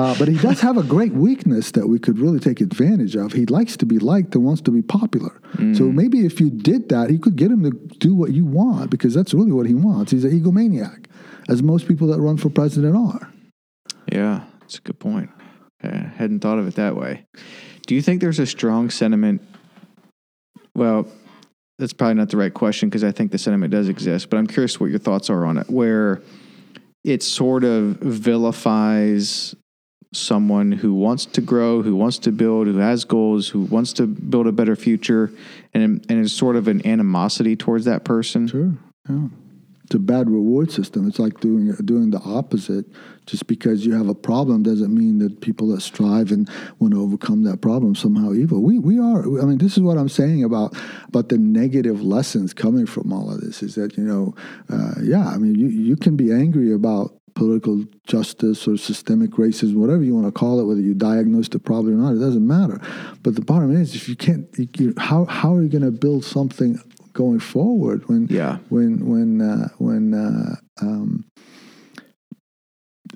Uh, 0.00 0.18
but 0.18 0.28
he 0.28 0.36
does 0.36 0.60
have 0.60 0.76
a 0.76 0.82
great 0.82 1.12
weakness 1.12 1.70
that 1.72 1.88
we 1.88 1.98
could 1.98 2.18
really 2.18 2.38
take 2.40 2.60
advantage 2.60 3.14
of. 3.16 3.32
He 3.32 3.46
likes 3.46 3.76
to 3.78 3.86
be 3.86 3.98
liked 3.98 4.34
and 4.34 4.44
wants 4.44 4.62
to 4.62 4.70
be 4.70 4.82
popular. 4.82 5.40
So 5.54 5.84
Mm. 5.84 5.94
maybe 5.94 6.26
if 6.26 6.40
you 6.40 6.50
did 6.50 6.88
that, 6.88 7.10
he 7.10 7.18
could 7.18 7.36
get 7.36 7.50
him 7.52 7.62
to 7.62 7.70
do 7.98 8.12
what 8.14 8.32
you 8.32 8.44
want 8.44 8.90
because 8.90 9.14
that's 9.14 9.32
really 9.32 9.52
what 9.52 9.66
he 9.66 9.74
wants. 9.74 10.10
He's 10.10 10.24
an 10.24 10.32
egomaniac, 10.32 11.06
as 11.48 11.62
most 11.62 11.86
people 11.86 12.08
that 12.08 12.20
run 12.20 12.36
for 12.36 12.50
president 12.50 12.96
are. 12.96 13.32
Yeah. 14.10 14.42
That's 14.60 14.78
a 14.78 14.80
good 14.80 14.98
point. 14.98 15.30
I 15.82 15.88
hadn't 16.16 16.40
thought 16.40 16.58
of 16.58 16.66
it 16.66 16.74
that 16.74 16.96
way. 16.96 17.26
Do 17.86 17.94
you 17.94 18.02
think 18.02 18.20
there's 18.20 18.38
a 18.40 18.46
strong 18.46 18.90
sentiment? 18.90 19.42
Well, 20.74 21.06
that's 21.78 21.92
probably 21.92 22.14
not 22.14 22.30
the 22.30 22.36
right 22.36 22.54
question 22.54 22.88
because 22.88 23.04
I 23.04 23.12
think 23.12 23.32
the 23.32 23.38
sentiment 23.38 23.72
does 23.72 23.88
exist, 23.88 24.30
but 24.30 24.36
I'm 24.36 24.46
curious 24.46 24.78
what 24.78 24.90
your 24.90 24.98
thoughts 24.98 25.30
are 25.30 25.44
on 25.44 25.58
it, 25.58 25.68
where 25.68 26.22
it 27.04 27.22
sort 27.22 27.64
of 27.64 27.96
vilifies 27.96 29.54
someone 30.12 30.72
who 30.72 30.94
wants 30.94 31.26
to 31.26 31.40
grow, 31.40 31.82
who 31.82 31.96
wants 31.96 32.18
to 32.18 32.32
build, 32.32 32.66
who 32.66 32.78
has 32.78 33.04
goals, 33.04 33.48
who 33.48 33.62
wants 33.62 33.92
to 33.94 34.06
build 34.06 34.46
a 34.46 34.52
better 34.52 34.76
future, 34.76 35.30
and 35.72 36.04
and 36.08 36.24
is 36.24 36.32
sort 36.32 36.56
of 36.56 36.68
an 36.68 36.86
animosity 36.86 37.56
towards 37.56 37.84
that 37.84 38.04
person. 38.04 38.46
Sure. 38.46 38.72
Yeah. 39.08 39.28
It's 39.84 39.94
a 39.94 39.98
bad 39.98 40.30
reward 40.30 40.72
system. 40.72 41.06
It's 41.06 41.18
like 41.18 41.40
doing 41.40 41.72
doing 41.84 42.10
the 42.10 42.20
opposite. 42.20 42.86
Just 43.26 43.46
because 43.46 43.86
you 43.86 43.94
have 43.94 44.08
a 44.08 44.14
problem 44.14 44.62
doesn't 44.62 44.94
mean 44.94 45.18
that 45.18 45.40
people 45.40 45.68
that 45.68 45.80
strive 45.80 46.30
and 46.30 46.48
want 46.78 46.92
to 46.94 47.00
overcome 47.00 47.44
that 47.44 47.60
problem 47.60 47.94
somehow 47.94 48.32
evil. 48.32 48.62
We 48.62 48.78
we 48.78 48.98
are. 48.98 49.20
I 49.20 49.44
mean, 49.44 49.58
this 49.58 49.76
is 49.76 49.82
what 49.82 49.98
I'm 49.98 50.08
saying 50.08 50.42
about 50.42 50.74
about 51.08 51.28
the 51.28 51.38
negative 51.38 52.02
lessons 52.02 52.54
coming 52.54 52.86
from 52.86 53.12
all 53.12 53.30
of 53.30 53.40
this. 53.42 53.62
Is 53.62 53.74
that 53.74 53.96
you 53.98 54.04
know, 54.04 54.34
uh, 54.70 54.94
yeah. 55.02 55.28
I 55.28 55.36
mean, 55.36 55.54
you 55.54 55.68
you 55.68 55.96
can 55.96 56.16
be 56.16 56.32
angry 56.32 56.72
about 56.72 57.14
political 57.34 57.84
justice 58.06 58.66
or 58.66 58.76
systemic 58.76 59.32
racism, 59.32 59.74
whatever 59.74 60.02
you 60.02 60.14
want 60.14 60.26
to 60.26 60.32
call 60.32 60.60
it, 60.60 60.64
whether 60.64 60.80
you 60.80 60.94
diagnose 60.94 61.48
the 61.48 61.58
problem 61.58 61.94
or 61.94 62.02
not, 62.02 62.16
it 62.16 62.24
doesn't 62.24 62.46
matter. 62.46 62.80
But 63.22 63.34
the 63.34 63.40
bottom 63.42 63.74
is, 63.76 63.94
if 63.94 64.08
you 64.08 64.16
can't, 64.16 64.46
you, 64.78 64.94
how 64.98 65.24
how 65.26 65.54
are 65.54 65.62
you 65.62 65.68
going 65.68 65.84
to 65.84 65.90
build 65.90 66.24
something 66.24 66.80
going 67.14 67.40
forward 67.40 68.06
when 68.08 68.26
Yeah. 68.30 68.58
when 68.68 69.06
when 69.06 69.40
uh, 69.40 69.68
when 69.78 70.12
uh, 70.14 70.56
um, 70.82 71.24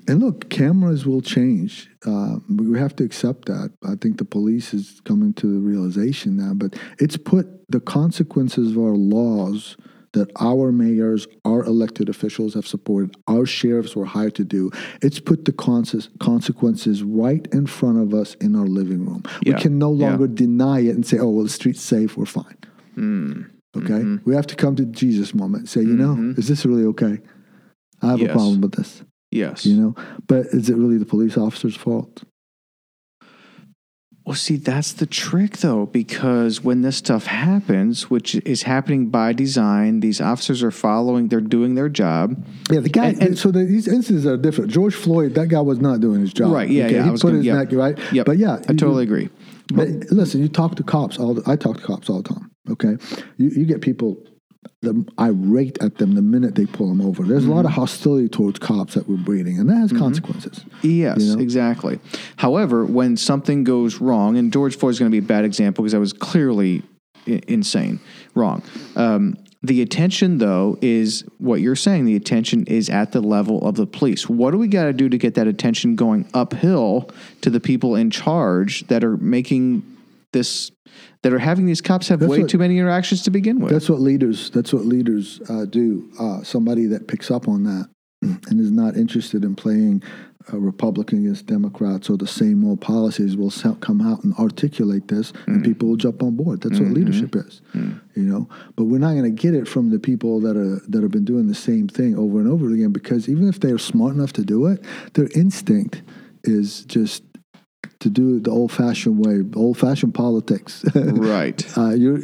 and 0.07 0.19
look, 0.21 0.49
cameras 0.49 1.05
will 1.05 1.21
change. 1.21 1.89
Uh, 2.05 2.37
we 2.49 2.79
have 2.79 2.95
to 2.95 3.03
accept 3.03 3.45
that. 3.45 3.71
I 3.85 3.95
think 4.01 4.17
the 4.17 4.25
police 4.25 4.73
is 4.73 5.01
coming 5.05 5.33
to 5.33 5.47
the 5.53 5.59
realization 5.59 6.35
now, 6.37 6.53
but 6.55 6.75
it's 6.99 7.17
put 7.17 7.45
the 7.69 7.79
consequences 7.79 8.71
of 8.71 8.77
our 8.79 8.95
laws 8.95 9.77
that 10.13 10.31
our 10.39 10.71
mayors, 10.71 11.27
our 11.45 11.63
elected 11.63 12.09
officials 12.09 12.55
have 12.55 12.65
supported, 12.65 13.15
our 13.27 13.45
sheriffs 13.45 13.95
were 13.95 14.05
hired 14.05 14.33
to 14.35 14.43
do. 14.43 14.71
It's 15.03 15.19
put 15.19 15.45
the 15.45 15.51
conse- 15.53 16.09
consequences 16.19 17.03
right 17.03 17.47
in 17.51 17.67
front 17.67 17.99
of 17.99 18.11
us 18.15 18.33
in 18.35 18.55
our 18.55 18.65
living 18.65 19.05
room. 19.05 19.21
Yeah. 19.45 19.53
We 19.55 19.61
can 19.61 19.77
no 19.77 19.93
Yeah. 19.93 20.09
longer 20.09 20.27
deny 20.27 20.79
it 20.79 20.95
and 20.95 21.05
say, 21.05 21.19
"Oh, 21.19 21.29
well, 21.29 21.43
the 21.43 21.49
street's 21.49 21.81
safe. 21.81 22.17
We're 22.17 22.25
fine." 22.25 22.57
Mm. 22.97 23.45
Okay, 23.77 23.87
Mm-hmm. 23.93 24.29
we 24.29 24.35
have 24.35 24.47
to 24.47 24.55
come 24.55 24.75
to 24.77 24.85
Jesus 24.85 25.33
moment. 25.35 25.69
Say, 25.69 25.81
you 25.81 25.93
know, 25.95 26.33
is 26.37 26.47
this 26.47 26.65
really 26.65 26.85
okay? 26.85 27.19
I 28.01 28.07
have 28.11 28.19
Yes. 28.19 28.29
a 28.31 28.33
problem 28.33 28.61
with 28.61 28.71
this. 28.73 29.03
Yes. 29.31 29.65
You 29.65 29.75
know, 29.79 29.95
but 30.27 30.47
is 30.47 30.69
it 30.69 30.75
really 30.77 30.97
the 30.97 31.05
police 31.05 31.37
officer's 31.37 31.75
fault? 31.75 32.23
Well, 34.25 34.35
see, 34.35 34.57
that's 34.57 34.93
the 34.93 35.05
trick, 35.07 35.57
though, 35.57 35.87
because 35.87 36.63
when 36.63 36.81
this 36.81 36.97
stuff 36.97 37.25
happens, 37.25 38.09
which 38.11 38.35
is 38.45 38.63
happening 38.63 39.09
by 39.09 39.33
design, 39.33 40.01
these 40.01 40.21
officers 40.21 40.61
are 40.61 40.69
following, 40.71 41.29
they're 41.29 41.41
doing 41.41 41.73
their 41.73 41.89
job. 41.89 42.43
Yeah, 42.71 42.81
the 42.81 42.89
guy. 42.89 43.07
And- 43.07 43.21
and- 43.23 43.37
so 43.37 43.49
the, 43.49 43.63
these 43.65 43.87
instances 43.87 44.27
are 44.27 44.37
different. 44.37 44.69
George 44.71 44.93
Floyd, 44.93 45.33
that 45.35 45.47
guy 45.47 45.61
was 45.61 45.79
not 45.79 45.99
doing 45.99 46.21
his 46.21 46.31
job. 46.33 46.51
Right, 46.51 46.69
yeah, 46.69 46.85
okay? 46.85 46.95
yeah, 46.95 47.03
He 47.05 47.09
was 47.11 47.21
put 47.21 47.27
gonna- 47.29 47.37
his 47.37 47.45
yep. 47.45 47.55
neck 47.57 47.67
right. 47.71 48.13
Yep. 48.13 48.25
But 48.25 48.37
yeah, 48.37 48.53
I 48.67 48.71
you- 48.71 48.77
totally 48.77 49.03
agree. 49.03 49.29
But 49.73 49.87
listen, 50.11 50.41
you 50.41 50.47
talk 50.47 50.75
to 50.75 50.83
cops 50.83 51.17
all. 51.17 51.35
The, 51.35 51.43
I 51.49 51.55
talk 51.55 51.77
to 51.77 51.83
cops 51.83 52.09
all 52.09 52.21
the 52.21 52.29
time. 52.29 52.48
Okay, 52.71 52.97
you 53.37 53.49
you 53.49 53.65
get 53.65 53.81
people. 53.81 54.17
The, 54.81 55.05
irate 55.17 55.77
at 55.81 55.97
them 55.97 56.15
the 56.15 56.21
minute 56.21 56.55
they 56.55 56.65
pull 56.65 56.87
them 56.89 56.99
over. 57.01 57.23
There's 57.23 57.45
a 57.45 57.49
lot 57.49 57.65
of 57.65 57.71
Mm-hmm. 57.71 57.79
hostility 57.81 58.27
towards 58.29 58.59
cops 58.59 58.93
that 58.95 59.07
we're 59.09 59.15
breeding, 59.17 59.57
and 59.57 59.69
that 59.69 59.75
has 59.75 59.91
consequences. 59.93 60.63
Yes, 60.81 61.21
You 61.21 61.35
know? 61.35 61.41
exactly. 61.41 61.99
However, 62.37 62.85
when 62.85 63.15
something 63.17 63.63
goes 63.65 63.99
wrong, 64.01 64.37
and 64.37 64.51
George 64.53 64.77
Floyd's 64.77 64.99
going 64.99 65.09
to 65.11 65.13
be 65.21 65.23
a 65.23 65.27
bad 65.27 65.43
example 65.45 65.83
because 65.83 65.93
I 65.93 65.97
was 65.97 66.11
clearly 66.13 66.83
I- 67.27 67.41
insane, 67.47 67.99
wrong. 68.35 68.61
Um, 68.97 69.37
the 69.63 69.81
attention, 69.81 70.37
though, 70.39 70.77
is 70.81 71.23
what 71.39 71.61
you're 71.61 71.75
saying. 71.77 72.05
The 72.05 72.15
attention 72.17 72.65
is 72.65 72.89
at 72.89 73.11
the 73.13 73.21
level 73.21 73.65
of 73.67 73.75
the 73.75 73.85
police. 73.87 74.27
What 74.29 74.51
do 74.51 74.57
we 74.57 74.67
got 74.67 74.85
to 74.85 74.93
do 74.93 75.07
to 75.09 75.17
get 75.17 75.35
that 75.35 75.47
attention 75.47 75.95
going 75.95 76.27
uphill 76.33 77.09
to 77.41 77.49
the 77.49 77.59
people 77.61 77.95
in 77.95 78.11
charge 78.11 78.87
that 78.87 79.03
are 79.05 79.17
making 79.17 79.83
this, 80.31 80.71
that 81.23 81.33
are 81.33 81.39
having 81.39 81.65
these 81.65 81.81
cops 81.81 82.07
have 82.07 82.19
That's 82.19 82.29
way 82.29 82.41
what- 82.41 82.49
too 82.49 82.57
many 82.57 82.77
interactions 82.77 83.23
to 83.23 83.31
begin 83.31 83.59
with? 83.59 83.71
That's 83.71 83.89
what 83.89 83.99
leaders. 83.99 84.49
That's 84.51 84.73
what 84.73 84.85
leaders 84.85 85.41
uh, 85.49 85.65
do. 85.65 86.09
Uh, 86.19 86.43
somebody 86.43 86.85
that 86.87 87.07
picks 87.07 87.29
up 87.29 87.47
on 87.47 87.63
that 87.63 87.89
and 88.21 88.59
is 88.59 88.71
not 88.71 88.97
interested 88.97 89.43
in 89.43 89.55
playing 89.55 90.03
Republican 90.51 91.19
against 91.19 91.45
Democrats 91.45 92.09
or 92.09 92.17
the 92.17 92.27
same 92.27 92.65
old 92.65 92.81
policies 92.81 93.37
will 93.37 93.51
come 93.81 94.01
out 94.01 94.23
and 94.23 94.33
articulate 94.35 95.07
this, 95.07 95.31
and 95.47 95.63
people 95.63 95.89
will 95.89 95.95
jump 95.95 96.23
on 96.23 96.35
board. 96.35 96.61
That's 96.61 96.79
what 96.79 96.89
leadership 96.91 97.35
is, 97.35 97.61
you 97.73 98.23
know. 98.23 98.49
But 98.75 98.85
we're 98.85 98.99
not 98.99 99.11
going 99.13 99.23
to 99.23 99.29
get 99.41 99.53
it 99.53 99.67
from 99.67 99.91
the 99.91 99.99
people 99.99 100.39
that 100.41 100.57
are 100.57 100.79
that 100.87 101.01
have 101.01 101.11
been 101.11 101.25
doing 101.25 101.47
the 101.47 101.55
same 101.55 101.87
thing 101.87 102.17
over 102.17 102.39
and 102.39 102.49
over 102.49 102.71
again 102.71 102.91
because 102.91 103.29
even 103.29 103.47
if 103.47 103.59
they're 103.59 103.77
smart 103.77 104.15
enough 104.15 104.33
to 104.33 104.43
do 104.43 104.65
it, 104.67 104.83
their 105.13 105.29
instinct 105.35 106.01
is 106.43 106.83
just 106.85 107.23
to 107.99 108.09
do 108.09 108.37
it 108.37 108.43
the 108.45 108.51
old-fashioned 108.51 109.17
way, 109.25 109.43
old-fashioned 109.55 110.13
politics. 110.13 110.83
right. 110.95 111.77
uh, 111.77 111.89
you're 111.91 112.19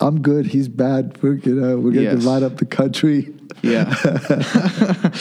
I'm 0.00 0.20
good. 0.22 0.46
He's 0.46 0.68
bad. 0.68 1.18
We're 1.22 1.34
you 1.34 1.54
know 1.54 1.78
we're 1.78 1.90
gonna 1.92 2.02
Yes. 2.02 2.14
divide 2.20 2.42
up 2.42 2.56
the 2.56 2.64
country. 2.66 3.32
Yeah. 3.62 3.94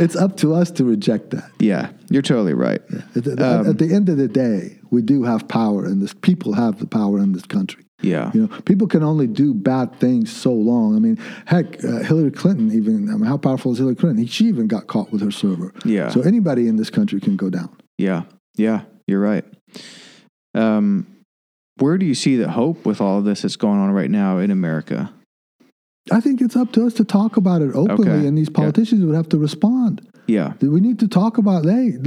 It's 0.00 0.16
up 0.16 0.36
to 0.38 0.54
us 0.54 0.70
to 0.72 0.84
reject 0.84 1.30
that. 1.30 1.50
yeah. 1.58 1.90
You're 2.10 2.22
totally 2.22 2.54
right. 2.54 2.80
At 3.16 3.24
the, 3.24 3.32
Um, 3.60 3.66
at 3.66 3.78
the 3.78 3.92
end 3.92 4.08
of 4.08 4.16
the 4.18 4.28
day, 4.28 4.78
we 4.90 5.02
do 5.02 5.22
have 5.24 5.48
power 5.48 5.86
in 5.86 6.00
this. 6.00 6.12
People 6.14 6.52
have 6.52 6.78
the 6.78 6.86
power 6.86 7.18
in 7.18 7.32
this 7.32 7.44
country. 7.44 7.84
Yeah. 8.02 8.30
You 8.34 8.42
know, 8.42 8.48
people 8.66 8.86
can 8.86 9.02
only 9.02 9.26
do 9.26 9.54
bad 9.54 9.98
things 9.98 10.30
so 10.30 10.52
long. 10.52 10.94
I 10.94 10.98
mean, 10.98 11.18
heck, 11.46 11.82
uh, 11.84 12.00
Hillary 12.02 12.30
Clinton 12.30 12.70
even. 12.72 13.08
I 13.08 13.12
mean, 13.14 13.24
how 13.24 13.38
powerful 13.38 13.72
is 13.72 13.78
Hillary 13.78 13.94
Clinton? 13.96 14.26
She 14.26 14.44
even 14.46 14.66
got 14.66 14.86
caught 14.86 15.10
with 15.10 15.22
her 15.22 15.30
server. 15.30 15.72
Yeah. 15.84 16.10
So 16.10 16.20
anybody 16.20 16.68
in 16.68 16.76
this 16.76 16.90
country 16.90 17.18
can 17.20 17.36
go 17.36 17.48
down. 17.50 17.70
Yeah, 17.98 18.22
yeah, 18.56 18.82
you're 19.06 19.20
right. 19.20 19.44
Um, 20.54 21.06
where 21.78 21.98
do 21.98 22.06
you 22.06 22.14
see 22.14 22.36
the 22.36 22.50
hope 22.50 22.86
with 22.86 23.00
all 23.00 23.18
of 23.18 23.24
this 23.24 23.42
that's 23.42 23.56
going 23.56 23.78
on 23.78 23.90
right 23.90 24.10
now 24.10 24.38
in 24.38 24.50
America? 24.50 25.12
I 26.12 26.20
think 26.20 26.40
it's 26.40 26.54
up 26.54 26.70
to 26.72 26.86
us 26.86 26.94
to 26.94 27.04
talk 27.04 27.36
about 27.36 27.62
it 27.62 27.74
openly, 27.74 28.10
Okay. 28.10 28.26
and 28.26 28.36
these 28.36 28.48
Yeah. 28.50 28.56
politicians 28.56 29.04
would 29.04 29.14
have 29.14 29.28
to 29.30 29.38
respond. 29.38 30.02
Yeah. 30.26 30.52
We 30.60 30.80
need 30.80 30.98
to 31.00 31.08
talk 31.08 31.38
about 31.38 31.64
hey, 31.64 31.98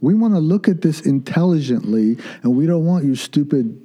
we 0.00 0.14
want 0.14 0.34
to 0.34 0.40
look 0.40 0.68
at 0.68 0.82
this 0.82 1.00
intelligently, 1.00 2.18
and 2.42 2.54
we 2.56 2.66
don't 2.66 2.84
want 2.84 3.04
you 3.04 3.14
stupid 3.14 3.76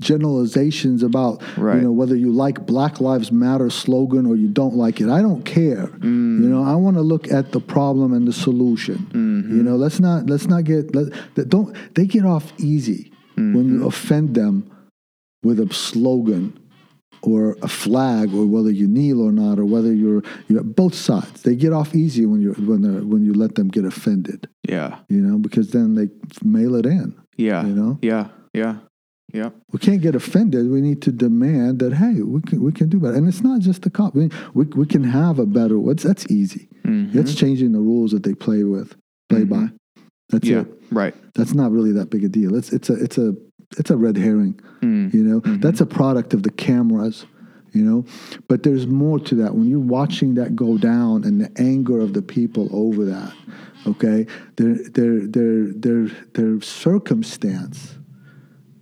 generalizations 0.00 1.02
about 1.02 1.42
Right. 1.56 1.76
you 1.76 1.82
know 1.82 1.92
whether 1.92 2.16
you 2.16 2.32
like 2.32 2.66
Black 2.66 3.00
Lives 3.00 3.30
Matter 3.32 3.70
slogan 3.70 4.26
or 4.26 4.36
you 4.36 4.48
don't 4.48 4.74
like 4.76 5.00
it. 5.00 5.08
I 5.08 5.20
don't 5.22 5.44
care. 5.44 5.86
Mm. 5.98 6.42
You 6.42 6.48
know, 6.48 6.62
I 6.64 6.74
want 6.74 6.96
to 6.96 7.02
look 7.02 7.30
at 7.30 7.52
the 7.52 7.60
problem 7.60 8.12
and 8.12 8.26
the 8.26 8.32
solution. 8.32 8.98
Mm-hmm. 9.12 9.56
You 9.56 9.62
know, 9.62 9.76
let's 9.76 10.00
not 10.00 10.26
let's 10.26 10.46
not 10.46 10.64
get 10.64 10.94
let, 10.94 11.12
don't 11.48 11.74
they 11.94 12.06
get 12.06 12.24
off 12.24 12.52
easy 12.58 13.12
when 13.36 13.54
Mm-hmm. 13.54 13.80
you 13.80 13.86
offend 13.86 14.34
them 14.34 14.70
with 15.42 15.58
a 15.60 15.72
slogan 15.72 16.52
or 17.22 17.56
a 17.62 17.68
flag 17.68 18.34
or 18.34 18.44
whether 18.46 18.70
you 18.70 18.86
kneel 18.86 19.20
or 19.22 19.32
not 19.32 19.58
or 19.58 19.64
whether 19.64 19.92
you're 19.92 20.22
you're 20.48 20.62
both 20.62 20.94
sides 20.94 21.42
they 21.42 21.54
get 21.54 21.72
off 21.72 21.94
easy 21.94 22.24
when 22.26 22.40
you 22.40 22.52
when 22.70 22.80
they 22.82 23.00
when 23.12 23.22
you 23.24 23.32
let 23.34 23.54
them 23.54 23.68
get 23.68 23.84
offended 23.84 24.48
Yeah. 24.68 24.98
you 25.08 25.20
know 25.20 25.38
because 25.38 25.70
then 25.70 25.94
they 25.94 26.08
mail 26.42 26.74
it 26.76 26.86
in 26.86 27.14
Yeah. 27.36 27.64
you 27.66 27.74
know 27.74 27.98
Yeah. 28.02 28.28
Yeah. 28.54 28.76
Yeah. 29.32 29.50
we 29.72 29.78
can't 29.78 30.00
get 30.02 30.14
offended. 30.14 30.70
We 30.70 30.80
need 30.80 31.02
to 31.02 31.12
demand 31.12 31.78
that 31.80 31.92
hey 31.94 32.22
we 32.22 32.40
can 32.42 32.62
we 32.62 32.72
can 32.72 32.88
do 32.88 32.98
better. 33.00 33.14
And 33.14 33.28
it's 33.28 33.42
not 33.42 33.60
just 33.60 33.82
the 33.82 33.90
cop. 33.90 34.14
We 34.14 34.30
we, 34.54 34.64
we 34.66 34.86
can 34.86 35.04
have 35.04 35.38
a 35.38 35.46
better 35.46 35.78
what's 35.78 36.02
that's 36.02 36.26
easy. 36.30 36.68
Mhm. 36.84 37.12
that's 37.12 37.34
changing 37.34 37.72
the 37.72 37.80
rules 37.80 38.10
that 38.12 38.22
they 38.22 38.34
play 38.34 38.64
with 38.64 38.96
play 39.28 39.44
by. 39.44 39.70
That's 40.30 40.46
Yeah. 40.48 40.60
it. 40.62 40.66
Right. 40.90 41.14
that's 41.34 41.54
not 41.54 41.70
really 41.72 41.92
that 41.92 42.10
big 42.10 42.24
a 42.24 42.28
deal. 42.28 42.54
It's 42.54 42.72
it's 42.72 42.90
a 42.90 42.94
it's 42.94 43.18
a 43.18 43.34
it's 43.78 43.90
a 43.90 43.96
red 43.96 44.16
herring 44.16 44.58
Mm. 44.82 45.12
you 45.14 45.22
know? 45.22 45.40
That's 45.58 45.80
a 45.80 45.86
product 45.86 46.34
of 46.34 46.42
the 46.42 46.50
cameras 46.50 47.26
you 47.72 47.84
know? 47.84 48.04
But 48.48 48.64
there's 48.64 48.88
more 48.88 49.20
to 49.20 49.34
that. 49.36 49.54
When 49.54 49.68
you're 49.68 49.78
watching 49.78 50.34
that 50.34 50.56
go 50.56 50.76
down 50.76 51.22
and 51.22 51.40
the 51.40 51.50
anger 51.56 52.00
of 52.00 52.14
the 52.14 52.22
people 52.22 52.68
over 52.72 53.04
that 53.04 53.32
okay 53.86 54.26
their 54.56 54.74
their 54.96 55.20
their 55.26 55.72
their 55.72 56.08
their 56.34 56.60
circumstance 56.60 57.96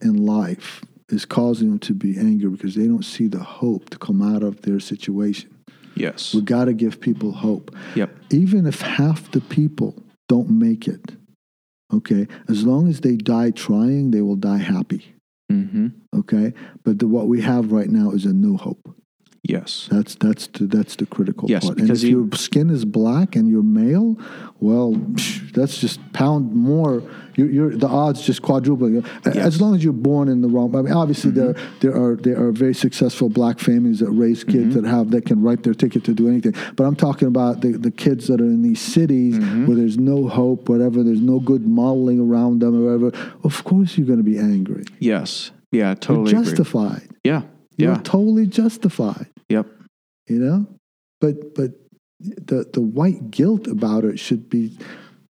in 0.02 0.24
life 0.26 0.82
is 1.08 1.24
causing 1.24 1.70
them 1.70 1.78
to 1.78 1.94
be 1.94 2.18
angry 2.18 2.50
because 2.50 2.74
they 2.74 2.86
don't 2.86 3.04
see 3.04 3.26
the 3.28 3.38
hope 3.42 3.88
to 3.90 3.98
come 3.98 4.20
out 4.22 4.42
of 4.42 4.62
their 4.62 4.80
situation 4.80 5.50
Yes. 5.94 6.32
we 6.34 6.42
got 6.42 6.66
to 6.66 6.72
give 6.74 7.00
people 7.00 7.32
hope 7.32 7.74
Yep. 7.96 8.10
even 8.30 8.66
if 8.66 8.80
half 8.82 9.30
the 9.32 9.40
people 9.40 10.00
don't 10.28 10.50
make 10.50 10.86
it 10.86 11.12
okay 11.92 12.26
as 12.48 12.64
long 12.64 12.88
as 12.88 13.00
they 13.00 13.16
die 13.16 13.50
trying 13.50 14.10
they 14.10 14.22
will 14.22 14.36
die 14.36 14.58
happy 14.58 15.14
Mm-hmm. 15.50 15.88
okay 16.14 16.52
but 16.84 16.98
the, 16.98 17.08
what 17.08 17.26
we 17.26 17.40
have 17.40 17.72
right 17.72 17.88
now 17.88 18.10
is 18.10 18.26
a 18.26 18.34
new 18.34 18.58
hope 18.58 18.94
Yes. 19.48 19.88
that's 19.90 20.14
that's 20.16 20.46
the, 20.48 20.66
that's 20.66 20.96
the 20.96 21.06
critical 21.06 21.48
Yes, 21.48 21.64
part 21.64 21.78
and 21.78 21.86
because 21.86 22.04
if 22.04 22.10
you- 22.10 22.28
your 22.28 22.38
skin 22.38 22.68
is 22.70 22.84
black 22.84 23.34
and 23.34 23.48
you're 23.48 23.62
male 23.62 24.18
well 24.60 24.92
psh, 24.92 25.52
that's 25.52 25.78
just 25.80 25.98
pound 26.12 26.52
more 26.54 27.02
you're, 27.34 27.50
you're 27.50 27.70
the 27.76 27.86
odds 27.88 28.20
just 28.26 28.42
quadruple 28.42 28.90
Yes. 28.90 29.04
as 29.24 29.60
long 29.62 29.74
as 29.74 29.82
you're 29.82 29.92
born 30.10 30.28
in 30.28 30.42
the 30.42 30.48
wrong 30.48 30.74
I 30.76 30.82
mean 30.82 30.92
obviously 30.92 31.30
there 31.30 31.54
mm-hmm. 31.54 31.78
there 31.80 31.96
are 31.96 32.16
there 32.16 32.38
are 32.44 32.52
very 32.52 32.74
successful 32.74 33.30
black 33.30 33.58
families 33.58 34.00
that 34.00 34.10
raise 34.10 34.44
kids 34.44 34.74
mm-hmm. 34.74 34.82
that 34.82 34.88
have 34.96 35.10
that 35.12 35.24
can 35.24 35.40
write 35.42 35.62
their 35.62 35.74
ticket 35.74 36.04
to 36.04 36.12
do 36.14 36.28
anything 36.28 36.54
but 36.76 36.84
I'm 36.84 36.96
talking 36.96 37.28
about 37.28 37.62
the, 37.62 37.72
the 37.72 37.90
kids 37.90 38.26
that 38.28 38.40
are 38.42 38.50
in 38.56 38.60
these 38.62 38.80
cities 38.80 39.38
mm-hmm. 39.38 39.66
where 39.66 39.76
there's 39.76 39.96
no 39.98 40.28
hope 40.28 40.68
whatever 40.68 41.02
there's 41.02 41.22
no 41.22 41.40
good 41.40 41.66
modeling 41.66 42.20
around 42.20 42.58
them 42.60 42.74
or 42.76 42.82
whatever 42.98 43.34
of 43.44 43.64
course 43.64 43.96
you're 43.96 44.06
going 44.06 44.18
to 44.24 44.30
be 44.34 44.38
angry 44.38 44.84
Yes. 44.98 45.52
Yeah. 45.72 45.94
Totally. 45.94 46.32
you're 46.32 46.40
agree. 46.40 46.50
justified 46.50 47.08
Yeah. 47.24 47.42
you're 47.78 47.92
Yeah. 47.92 48.00
totally 48.04 48.46
justified. 48.46 49.28
You 50.28 50.38
know 50.38 50.66
but 51.20 51.54
but 51.54 51.72
the 52.18 52.68
the 52.72 52.80
white 52.80 53.30
guilt 53.30 53.66
about 53.66 54.04
it 54.04 54.18
should 54.18 54.48
be 54.48 54.76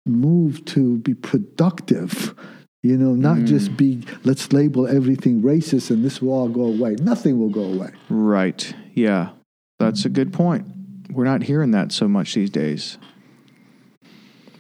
moved 0.06 0.66
to 0.66 0.98
be 0.98 1.14
productive 1.14 2.34
you 2.82 2.96
know 2.96 3.14
not 3.14 3.36
Mm. 3.38 3.46
just 3.46 3.76
be 3.76 4.02
let's 4.24 4.52
label 4.52 4.86
everything 4.86 5.42
racist 5.42 5.90
and 5.90 6.04
this 6.04 6.20
will 6.20 6.32
all 6.32 6.48
go 6.48 6.64
away 6.64 6.96
nothing 7.00 7.38
will 7.38 7.50
go 7.50 7.64
away 7.64 7.90
Right. 8.08 8.74
Yeah. 8.94 9.30
That's 9.78 10.04
a 10.04 10.08
good 10.08 10.32
point. 10.32 10.66
We're 11.10 11.24
not 11.24 11.42
hearing 11.44 11.70
that 11.72 11.90
so 11.92 12.06
much 12.08 12.34
these 12.34 12.50
days. 12.50 12.98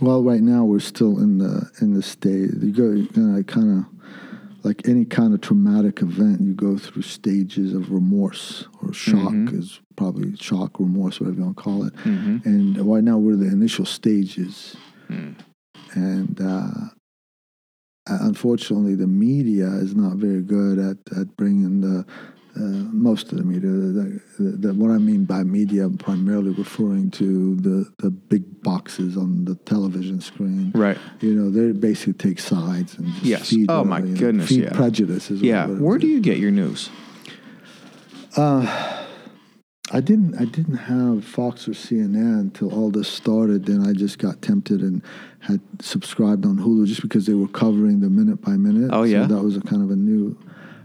well 0.00 0.22
right 0.22 0.42
now 0.42 0.64
we're 0.64 0.80
still 0.80 1.18
in 1.18 1.38
the 1.38 1.70
in 1.80 1.94
the 1.94 2.02
state 2.02 2.50
you 2.60 2.72
go 2.72 3.42
kind 3.44 3.70
of 3.78 3.84
like 4.64 4.86
any 4.88 5.04
kind 5.04 5.34
of 5.34 5.40
traumatic 5.40 6.02
event 6.02 6.40
you 6.40 6.54
go 6.54 6.78
through 6.78 7.02
stages 7.02 7.74
of 7.74 7.90
remorse 7.90 8.66
or 8.82 8.92
shock 8.92 9.32
Mhm. 9.32 9.58
is 9.58 9.80
probably 9.96 10.36
shock 10.36 10.78
remorse 10.78 11.20
whatever 11.20 11.38
you 11.38 11.44
want 11.44 11.56
to 11.56 11.62
call 11.62 11.84
it 11.84 11.94
Mm-hmm. 12.04 12.36
and 12.48 12.78
right 12.78 13.04
now 13.04 13.18
we're 13.18 13.36
the 13.36 13.46
initial 13.48 13.84
stages 13.84 14.76
Mm. 15.08 15.34
and 15.94 16.40
uh, 16.40 16.70
unfortunately 18.06 18.94
the 18.94 19.06
media 19.06 19.66
is 19.68 19.94
not 19.94 20.16
very 20.16 20.42
good 20.42 20.78
at, 20.78 20.96
at 21.18 21.36
bringing 21.36 21.80
the 21.80 22.04
uh, 22.54 22.60
most 22.92 23.32
of 23.32 23.38
the 23.38 23.44
media 23.44 23.70
the, 23.70 24.20
the, 24.38 24.50
the, 24.68 24.74
what 24.74 24.90
i 24.90 24.98
mean 24.98 25.24
by 25.24 25.42
media 25.42 25.84
i'm 25.84 25.96
primarily 25.96 26.50
referring 26.50 27.10
to 27.10 27.56
the, 27.56 27.90
the 27.98 28.10
big 28.10 28.62
boxes 28.62 29.16
on 29.16 29.44
the 29.46 29.54
television 29.64 30.20
screen 30.20 30.70
Right. 30.74 30.98
you 31.20 31.34
know 31.34 31.48
they 31.50 31.72
basically 31.72 32.12
take 32.14 32.38
sides 32.38 32.98
and 32.98 33.06
just 33.14 33.24
Yes. 33.24 33.48
feed 33.50 33.70
Oh, 33.70 33.84
my 33.84 34.00
you 34.00 34.04
know, 34.06 34.18
goodness, 34.20 34.48
feed 34.50 34.64
yeah. 34.64 34.72
prejudices 34.72 35.40
Yeah. 35.40 35.66
Where 35.66 35.98
do 35.98 36.06
you 36.06 36.20
get 36.20 36.38
your 36.38 36.50
news? 36.50 36.90
Uh, 38.36 38.98
I 39.90 40.00
didn't. 40.00 40.36
I 40.40 40.46
didn't 40.46 40.76
have 40.76 41.22
Fox 41.24 41.68
or 41.68 41.72
CNN 41.72 42.40
until 42.40 42.72
all 42.72 42.90
this 42.90 43.08
started. 43.08 43.66
Then 43.66 43.86
I 43.86 43.92
just 43.92 44.18
got 44.18 44.40
tempted 44.40 44.80
and 44.80 45.02
had 45.40 45.60
subscribed 45.82 46.46
on 46.46 46.56
Hulu 46.56 46.86
just 46.86 47.02
because 47.02 47.26
they 47.26 47.34
were 47.34 47.48
covering 47.48 48.00
the 48.00 48.08
minute 48.08 48.40
by 48.40 48.52
minute. 48.52 48.90
Oh, 48.92 49.02
yeah? 49.02 49.26
so 49.26 49.34
that 49.34 49.42
was 49.42 49.56
a 49.56 49.60
kind 49.60 49.82
of 49.82 49.90
a 49.90 49.96
new, 49.96 50.38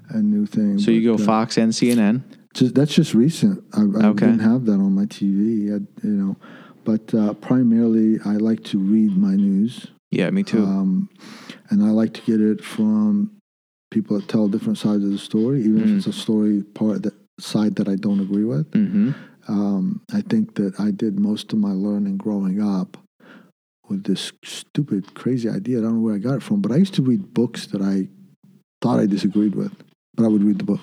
a 0.10 0.18
new 0.22 0.46
thing. 0.46 0.80
So 0.80 0.92
you 0.92 1.04
go 1.04 1.16
uh, 1.22 1.26
Fox 1.26 1.58
and 1.58 1.72
CNN. 1.74 2.24
Just, 2.54 2.76
that's 2.76 2.94
just 2.94 3.14
recent. 3.14 3.64
I, 3.74 3.82
I 3.82 4.08
Okay. 4.08 4.26
didn't 4.28 4.40
have 4.40 4.66
that 4.66 4.74
on 4.74 4.94
my 4.94 5.06
TV. 5.06 5.68
I, 5.74 5.80
you 6.08 6.14
know, 6.14 6.38
but 6.84 7.14
uh, 7.14 7.34
primarily 7.34 8.20
I 8.26 8.34
like 8.38 8.64
to 8.66 8.80
read 8.80 9.16
my 9.18 9.36
news. 9.36 9.88
Yeah, 10.12 10.30
me 10.30 10.44
too. 10.44 10.64
Um, 10.64 11.10
and 11.70 11.84
I 11.84 11.90
like 11.90 12.14
to 12.14 12.22
get 12.22 12.40
it 12.42 12.64
from 12.64 13.32
people 13.92 14.18
that 14.20 14.28
tell 14.28 14.48
different 14.48 14.78
sides 14.78 15.04
of 15.04 15.12
the 15.12 15.18
story, 15.18 15.60
even 15.62 15.80
Mm. 15.82 15.84
if 15.92 15.98
it's 15.98 16.08
a 16.08 16.14
story 16.14 16.64
part 16.64 17.04
that 17.04 17.14
side 17.40 17.76
that 17.76 17.88
I 17.88 17.96
don't 17.96 18.20
agree 18.20 18.44
with. 18.46 18.70
mm-hmm. 18.72 19.12
Um, 19.50 20.02
I 20.14 20.22
think 20.22 20.56
that 20.56 20.78
I 20.80 20.92
did 20.92 21.20
most 21.20 21.54
of 21.54 21.60
my 21.60 21.72
learning 21.72 22.18
growing 22.18 22.62
up 22.62 22.98
with 23.88 24.04
this 24.04 24.34
stupid, 24.44 25.14
crazy 25.14 25.48
idea. 25.48 25.78
I 25.78 25.82
don't 25.84 25.96
know 25.96 26.02
where 26.02 26.16
I 26.16 26.18
got 26.18 26.36
it 26.36 26.44
from, 26.44 26.62
but 26.62 26.74
I 26.74 26.76
used 26.76 26.96
to 26.96 27.02
read 27.02 27.34
books 27.34 27.68
that 27.68 27.82
I 27.82 28.10
thought 28.82 29.00
I 29.00 29.06
disagreed 29.06 29.56
with, 29.56 29.72
but 30.18 30.26
I 30.26 30.28
would 30.28 30.44
read 30.44 30.58
the 30.60 30.66
book. 30.66 30.82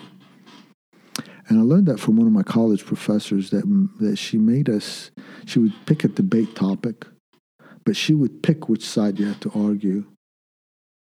And 1.48 1.58
I 1.58 1.62
learned 1.62 1.86
that 1.88 2.00
from 2.00 2.16
one 2.16 2.26
of 2.26 2.32
my 2.32 2.42
college 2.42 2.86
professors 2.86 3.50
that 3.50 3.64
that 4.00 4.16
she 4.16 4.38
made 4.38 4.70
us. 4.70 5.10
She 5.44 5.58
would 5.58 5.74
pick 5.84 6.02
a 6.04 6.08
debate 6.08 6.56
topic, 6.56 7.06
but 7.84 7.96
she 7.96 8.14
would 8.14 8.42
pick 8.42 8.68
which 8.70 8.84
side 8.88 9.18
you 9.18 9.26
had 9.26 9.42
to 9.42 9.50
argue. 9.54 10.06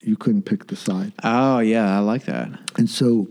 You 0.04 0.16
couldn't 0.16 0.44
pick 0.44 0.68
the 0.68 0.76
side. 0.76 1.14
Oh 1.24 1.60
yeah, 1.60 1.96
I 1.98 2.00
like 2.00 2.26
that. 2.26 2.48
And 2.78 2.88
so 2.90 3.28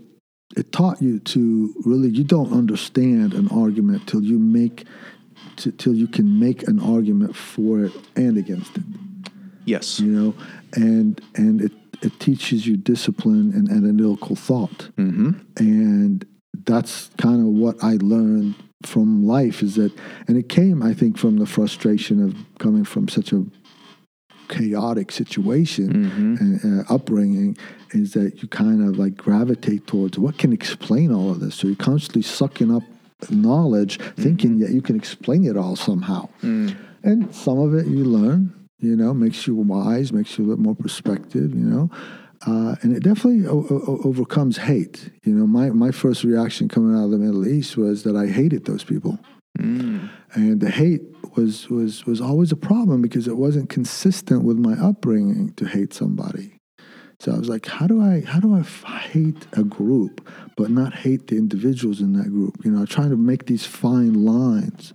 it 0.57 0.71
taught 0.73 1.01
you 1.01 1.19
to 1.19 1.73
really, 1.85 2.09
you 2.09 2.23
don't 2.25 2.51
understand 2.51 3.33
an 3.33 3.47
argument 3.49 4.07
till 4.07 4.23
you 4.23 4.37
make, 4.37 4.85
t- 5.55 5.71
till 5.71 5.93
you 5.95 6.07
can 6.07 6.39
make 6.39 6.67
an 6.67 6.79
argument 6.79 7.35
for 7.35 7.85
it 7.85 7.93
and 8.15 8.37
against 8.37 8.75
it, 8.77 8.83
Yes. 9.65 9.99
you 9.99 10.07
know? 10.07 10.35
And, 10.73 11.21
and 11.35 11.61
it, 11.61 11.71
it 12.01 12.19
teaches 12.19 12.65
you 12.65 12.77
discipline 12.77 13.51
and 13.53 13.69
analytical 13.69 14.35
thought. 14.35 14.89
Mm-hmm. 14.97 15.31
And 15.57 16.25
that's 16.65 17.09
kind 17.17 17.41
of 17.41 17.47
what 17.47 17.83
I 17.83 17.97
learned 18.01 18.55
from 18.85 19.25
life 19.25 19.61
is 19.61 19.75
that, 19.75 19.91
and 20.27 20.37
it 20.37 20.47
came, 20.47 20.81
I 20.81 20.93
think, 20.93 21.17
from 21.17 21.37
the 21.37 21.45
frustration 21.45 22.23
of 22.23 22.35
coming 22.59 22.85
from 22.85 23.07
such 23.07 23.33
a 23.33 23.45
chaotic 24.47 25.11
situation 25.11 25.89
Mm-hmm. 25.93 26.35
and 26.39 26.79
uh, 26.81 26.93
upbringing 26.93 27.55
is 27.91 28.13
that 28.13 28.41
you 28.41 28.47
kind 28.47 28.87
of 28.87 28.97
like 28.97 29.15
gravitate 29.15 29.85
towards 29.85 30.17
what 30.17 30.37
can 30.37 30.53
explain 30.53 31.11
all 31.13 31.29
of 31.29 31.39
this. 31.39 31.55
So 31.55 31.67
you're 31.67 31.75
constantly 31.75 32.21
sucking 32.23 32.75
up 32.75 32.83
knowledge, 33.29 33.99
thinking 34.15 34.59
that 34.59 34.71
you 34.71 34.81
can 34.81 34.95
explain 34.95 35.43
it 35.45 35.57
all 35.57 35.75
somehow. 35.75 36.29
Mm. 36.41 36.75
And 37.03 37.35
some 37.35 37.59
of 37.59 37.73
it 37.73 37.85
you 37.87 38.03
learn, 38.03 38.53
you 38.79 38.95
know, 38.95 39.13
makes 39.13 39.45
you 39.47 39.55
wise, 39.55 40.11
makes 40.13 40.37
you 40.37 40.45
a 40.45 40.47
little 40.47 40.63
more 40.63 40.75
perspective, 40.75 41.53
you 41.53 41.65
know. 41.65 41.89
Uh, 42.47 42.75
and 42.81 42.95
it 42.95 43.03
definitely 43.03 43.45
o- 43.45 43.67
o- 43.69 44.01
overcomes 44.05 44.57
hate. 44.57 45.09
You 45.23 45.33
know, 45.33 45.45
my, 45.45 45.69
my 45.71 45.91
first 45.91 46.23
reaction 46.23 46.69
coming 46.69 46.97
out 46.97 47.05
of 47.05 47.11
the 47.11 47.17
Middle 47.17 47.45
East 47.47 47.75
was 47.75 48.03
that 48.03 48.15
I 48.15 48.27
hated 48.27 48.65
those 48.65 48.83
people 48.83 49.19
Mm. 49.57 50.09
and 50.35 50.61
the 50.61 50.69
hate 50.69 51.01
was 51.35 51.69
was 51.69 52.05
was 52.05 52.21
always 52.21 52.51
a 52.51 52.55
problem 52.55 53.01
because 53.01 53.27
it 53.27 53.35
wasn't 53.35 53.67
consistent 53.67 54.43
with 54.43 54.57
my 54.57 54.73
upbringing 54.73 55.51
to 55.55 55.65
hate 55.65 55.91
somebody 55.93 56.53
So 57.19 57.33
I 57.33 57.37
was 57.39 57.49
like, 57.49 57.65
how 57.65 57.87
do 57.87 57.99
I 58.01 58.21
how 58.21 58.39
do 58.39 58.55
I 58.55 58.59
f- 58.61 58.83
hate 59.11 59.47
a 59.53 59.63
group 59.63 60.25
but 60.55 60.69
not 60.69 60.93
hate 60.93 61.27
the 61.27 61.35
individuals 61.37 61.99
in 61.99 62.13
that 62.13 62.29
group? 62.29 62.63
You 62.63 62.71
know, 62.71 62.85
trying 62.85 63.09
to 63.09 63.17
make 63.17 63.47
these 63.47 63.65
fine 63.65 64.13
lines, 64.23 64.93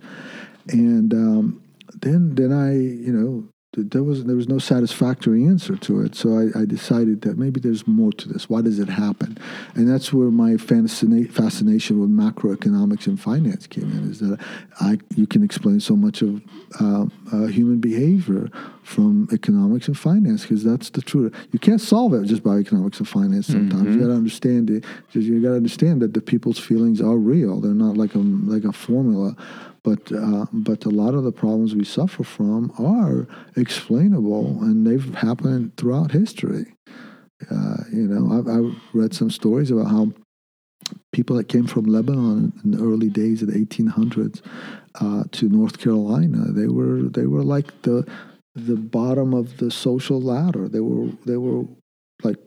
and 0.69 1.13
um, 1.13 1.61
then 2.01 2.33
then 2.35 2.51
I 2.51 2.73
you 3.07 3.13
know 3.13 3.47
there 3.77 4.03
was 4.03 4.25
there 4.25 4.35
was 4.35 4.47
no 4.47 4.59
satisfactory 4.59 5.45
answer 5.45 5.75
to 5.77 6.01
it. 6.01 6.15
So 6.15 6.37
I, 6.37 6.61
I 6.61 6.65
decided 6.65 7.21
that 7.21 7.37
maybe 7.37 7.59
there's 7.59 7.87
more 7.87 8.11
to 8.13 8.29
this. 8.29 8.49
Why 8.49 8.61
does 8.61 8.79
it 8.79 8.89
happen? 8.89 9.37
And 9.75 9.89
that's 9.89 10.13
where 10.13 10.31
my 10.31 10.51
fascina- 10.51 11.31
fascination 11.31 11.99
with 11.99 12.09
macroeconomics 12.09 13.07
and 13.07 13.19
finance 13.19 13.67
came 13.67 13.91
in. 13.91 14.09
Is 14.09 14.19
that 14.19 14.39
I 14.79 14.99
you 15.15 15.27
can 15.27 15.43
explain 15.43 15.79
so 15.79 15.95
much 15.95 16.21
of 16.21 16.41
uh, 16.79 17.05
uh, 17.31 17.45
human 17.47 17.79
behavior 17.79 18.49
from 18.83 19.27
economics 19.31 19.87
and 19.87 19.97
finance 19.97 20.43
because 20.43 20.63
that's 20.63 20.89
the 20.91 21.01
truth. 21.01 21.33
You 21.51 21.59
can't 21.59 21.81
solve 21.81 22.13
it 22.13 22.25
just 22.25 22.43
by 22.43 22.57
economics 22.57 22.99
and 22.99 23.07
finance. 23.07 23.47
Sometimes 23.47 23.95
you 23.95 24.01
got 24.01 24.07
to 24.07 24.13
understand 24.13 24.69
it. 24.69 24.85
You 25.11 25.41
got 25.41 25.49
to 25.49 25.55
understand 25.55 26.01
that 26.01 26.13
the 26.13 26.21
people's 26.21 26.59
feelings 26.59 27.01
are 27.01 27.17
real. 27.17 27.59
They're 27.59 27.73
not 27.73 27.97
like 27.97 28.15
a 28.15 28.19
like 28.19 28.63
a 28.63 28.71
formula. 28.71 29.35
But 29.85 30.11
uh, 30.11 30.45
but 30.51 30.85
a 30.85 30.89
lot 30.89 31.13
of 31.13 31.23
the 31.23 31.31
problems 31.31 31.75
we 31.75 31.85
suffer 31.85 32.23
from 32.23 32.71
are 32.79 33.27
explainable, 33.55 34.47
and 34.63 34.85
they've 34.85 35.13
happened 35.15 35.77
throughout 35.77 36.11
history. 36.11 36.65
Uh, 37.51 37.77
you 37.93 38.07
know, 38.07 38.23
I've, 38.35 38.47
I've 38.55 38.73
read 38.93 39.13
some 39.13 39.29
stories 39.29 39.69
about 39.69 39.89
how 39.95 40.11
people 41.11 41.35
that 41.35 41.49
came 41.49 41.67
from 41.67 41.85
Lebanon 41.85 42.53
in 42.63 42.71
the 42.71 42.83
early 42.83 43.09
days 43.09 43.41
of 43.41 43.51
the 43.51 43.59
1800s 43.65 44.41
uh, 45.01 45.23
to 45.31 45.49
North 45.49 45.77
Carolina, 45.79 46.51
they 46.51 46.67
were 46.67 47.03
they 47.03 47.25
were 47.25 47.43
like 47.43 47.81
the 47.83 48.05
the 48.55 48.75
bottom 48.77 49.33
of 49.33 49.57
the 49.57 49.69
social 49.69 50.21
ladder. 50.21 50.67
They 50.67 50.79
were 50.79 51.09
they 51.25 51.37
were 51.37 51.65
like 52.23 52.37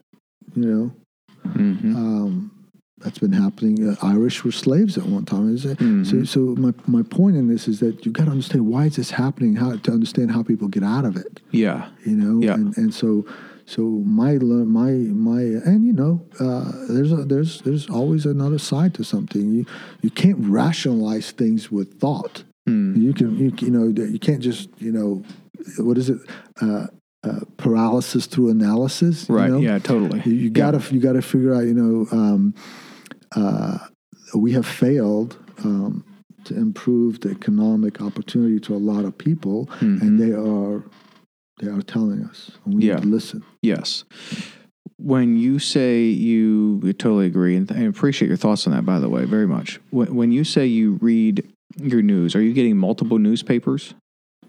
you 0.55 0.65
know 0.67 0.93
Mhm. 1.55 1.95
um, 1.95 2.51
that's 3.01 3.19
been 3.19 3.33
happening. 3.33 3.89
Uh, 3.89 3.97
Irish 4.03 4.45
were 4.45 4.53
slaves 4.53 4.99
at 4.99 5.05
one 5.07 5.25
time. 5.25 5.55
Is 5.55 5.65
it? 5.65 5.79
So, 6.07 6.25
so 6.25 6.41
my, 6.57 6.73
my 6.87 7.03
point 7.03 7.37
in 7.37 7.49
this 7.49 7.69
is 7.69 7.81
that 7.81 8.05
you 8.05 8.13
got 8.13 8.25
to 8.27 8.31
understand 8.33 8.67
why 8.67 8.87
is 8.87 8.97
this 8.97 9.11
happening? 9.11 9.57
How 9.57 9.77
to 9.77 9.91
understand 9.93 10.33
how 10.33 10.43
people 10.43 10.69
get 10.69 10.83
out 10.83 11.05
of 11.05 11.17
it. 11.17 11.41
Yeah. 11.51 11.89
You 12.05 12.17
know, 12.17 12.43
Yeah. 12.45 12.55
and 12.55 12.77
and 12.77 12.93
so 12.95 13.25
so 13.67 13.83
my 13.83 14.33
my 14.35 14.91
my 15.31 15.41
and 15.41 15.85
you 15.85 15.93
know 15.93 16.25
uh, 16.41 16.73
there's 16.89 17.13
a, 17.13 17.17
there's 17.25 17.61
there's 17.63 17.89
always 17.91 18.25
another 18.27 18.59
side 18.59 18.95
to 18.95 19.05
something. 19.05 19.53
You 19.53 19.67
you 20.03 20.11
can't 20.11 20.39
rationalize 20.41 21.31
things 21.33 21.71
with 21.71 22.01
thought. 22.01 22.45
Mm. 22.69 23.01
You 23.01 23.13
can 23.15 23.39
you, 23.39 23.53
you 23.59 23.71
know 23.71 23.85
you 23.89 24.19
can't 24.19 24.41
just 24.41 24.69
you 24.79 24.93
know 24.93 25.23
what 25.79 25.99
is 25.99 26.09
it 26.09 26.19
uh, 26.63 26.87
uh, 27.25 27.41
paralysis 27.57 28.27
through 28.27 28.49
analysis. 28.51 29.29
you 29.29 29.35
Right. 29.35 29.51
know? 29.51 29.59
Yeah. 29.59 29.79
Totally. 29.81 30.23
You, 30.25 30.33
you 30.33 30.51
gotta 30.51 30.81
you 30.95 31.01
gotta 31.01 31.21
figure 31.23 31.53
out. 31.55 31.65
You 31.65 31.75
know, 31.75 32.07
um, 32.13 32.55
uh, 33.37 33.79
we 34.35 34.53
have 34.53 34.67
failed 34.67 35.39
um, 35.65 36.05
to 36.45 36.55
improve 36.57 37.21
the 37.21 37.31
economic 37.31 38.01
opportunity 38.01 38.59
to 38.61 38.75
a 38.75 38.79
lot 38.79 39.05
of 39.05 39.17
people, 39.19 39.67
Mhm. 39.81 40.01
and 40.03 40.21
they 40.21 40.33
are 40.33 40.85
they 41.61 41.67
are 41.69 41.83
telling 41.83 42.23
us. 42.23 42.53
And 42.65 42.75
we 42.75 42.85
Yeah. 42.87 42.95
need 42.95 43.03
to 43.03 43.09
listen. 43.09 43.43
Yes. 43.63 44.05
When 44.97 45.37
you 45.37 45.59
say 45.59 46.05
you, 46.05 46.81
I 46.85 46.93
totally 46.93 47.27
agree, 47.27 47.57
and 47.57 47.71
I 47.73 47.81
appreciate 47.81 48.29
your 48.29 48.37
thoughts 48.37 48.67
on 48.67 48.73
that. 48.73 48.85
By 48.87 49.01
the 49.01 49.09
way, 49.09 49.25
very 49.25 49.47
much. 49.47 49.81
When, 49.91 50.15
when 50.15 50.31
you 50.33 50.45
say 50.45 50.67
you 50.67 50.99
read 51.01 51.45
your 51.83 52.03
news, 52.03 52.37
are 52.37 52.43
you 52.43 52.53
getting 52.53 52.77
multiple 52.77 53.19
newspapers, 53.19 53.95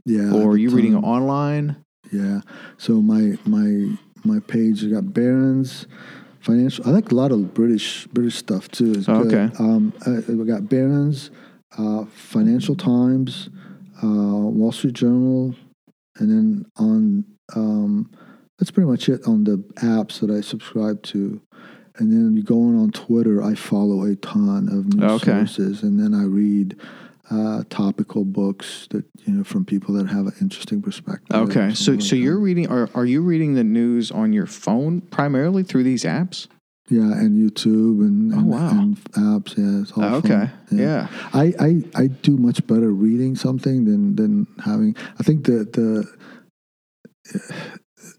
Yeah. 0.05 0.31
or 0.33 0.51
are 0.51 0.57
you 0.57 0.69
reading 0.69 0.95
um, 0.95 1.03
online? 1.03 1.77
Yeah. 2.11 2.41
So 2.77 3.01
my 3.01 3.37
my 3.45 3.97
my 4.23 4.39
page 4.39 4.83
I 4.85 4.89
got 4.89 5.11
Barron's 5.13 5.87
financial. 6.39 6.87
I 6.87 6.91
like 6.91 7.11
a 7.11 7.15
lot 7.15 7.31
of 7.31 7.53
British 7.53 8.07
British 8.07 8.35
stuff 8.35 8.69
too. 8.69 8.93
It's 8.97 9.09
Oh, 9.09 9.23
okay. 9.25 9.49
Um, 9.59 9.93
I, 10.05 10.31
we 10.31 10.45
got 10.45 10.69
Barron's, 10.69 11.31
uh, 11.77 12.05
Financial 12.05 12.75
Times, 12.75 13.49
uh, 14.03 14.07
Wall 14.07 14.71
Street 14.71 14.93
Journal, 14.93 15.55
and 16.17 16.29
then 16.29 16.65
on 16.77 17.25
um, 17.55 18.11
that's 18.57 18.71
pretty 18.71 18.89
much 18.89 19.09
it 19.09 19.21
on 19.25 19.43
the 19.43 19.57
apps 19.77 20.19
that 20.19 20.29
I 20.29 20.41
subscribe 20.41 21.01
to. 21.03 21.41
And 21.97 22.13
then 22.13 22.35
you 22.35 22.43
go 22.43 22.55
on 22.61 22.77
on 22.79 22.91
Twitter, 22.91 23.43
I 23.43 23.55
follow 23.55 24.03
a 24.03 24.15
ton 24.15 24.69
of 24.69 24.93
news 24.93 25.11
Okay. 25.21 25.31
sources, 25.45 25.83
and 25.83 25.99
then 25.99 26.13
I 26.13 26.23
read 26.23 26.77
uh, 27.29 27.63
topical 27.69 28.25
books 28.25 28.87
that 28.91 29.05
you 29.25 29.33
know 29.33 29.43
from 29.43 29.65
people 29.65 29.93
that 29.95 30.07
have 30.07 30.25
an 30.27 30.33
interesting 30.41 30.81
perspective. 30.81 31.35
Okay, 31.35 31.69
so 31.69 31.75
something 31.93 32.01
so 32.01 32.15
like 32.15 32.23
you're 32.23 32.39
reading 32.39 32.67
are 32.69 32.89
are 32.95 33.05
you 33.05 33.21
reading 33.21 33.53
the 33.53 33.63
news 33.63 34.11
on 34.11 34.33
your 34.33 34.45
phone 34.47 35.01
primarily 35.01 35.63
through 35.63 35.83
these 35.83 36.03
apps? 36.03 36.47
yeah, 36.91 37.01
and 37.21 37.37
YouTube 37.37 38.01
and, 38.01 38.33
Oh, 38.33 38.41
wow. 38.43 38.71
and 38.71 38.97
apps. 39.13 39.55
Yeah, 39.55 39.81
it's 39.83 39.91
all 39.91 40.03
Oh, 40.03 40.15
okay, 40.15 40.49
yeah. 40.71 41.07
I, 41.33 41.53
I 41.59 41.83
I 41.95 42.07
do 42.07 42.35
much 42.37 42.65
better 42.65 42.89
reading 42.89 43.35
something 43.35 43.85
than 43.85 44.15
than 44.15 44.47
having. 44.65 44.95
I 45.19 45.23
think 45.23 45.45
the 45.45 45.65
the 45.71 46.07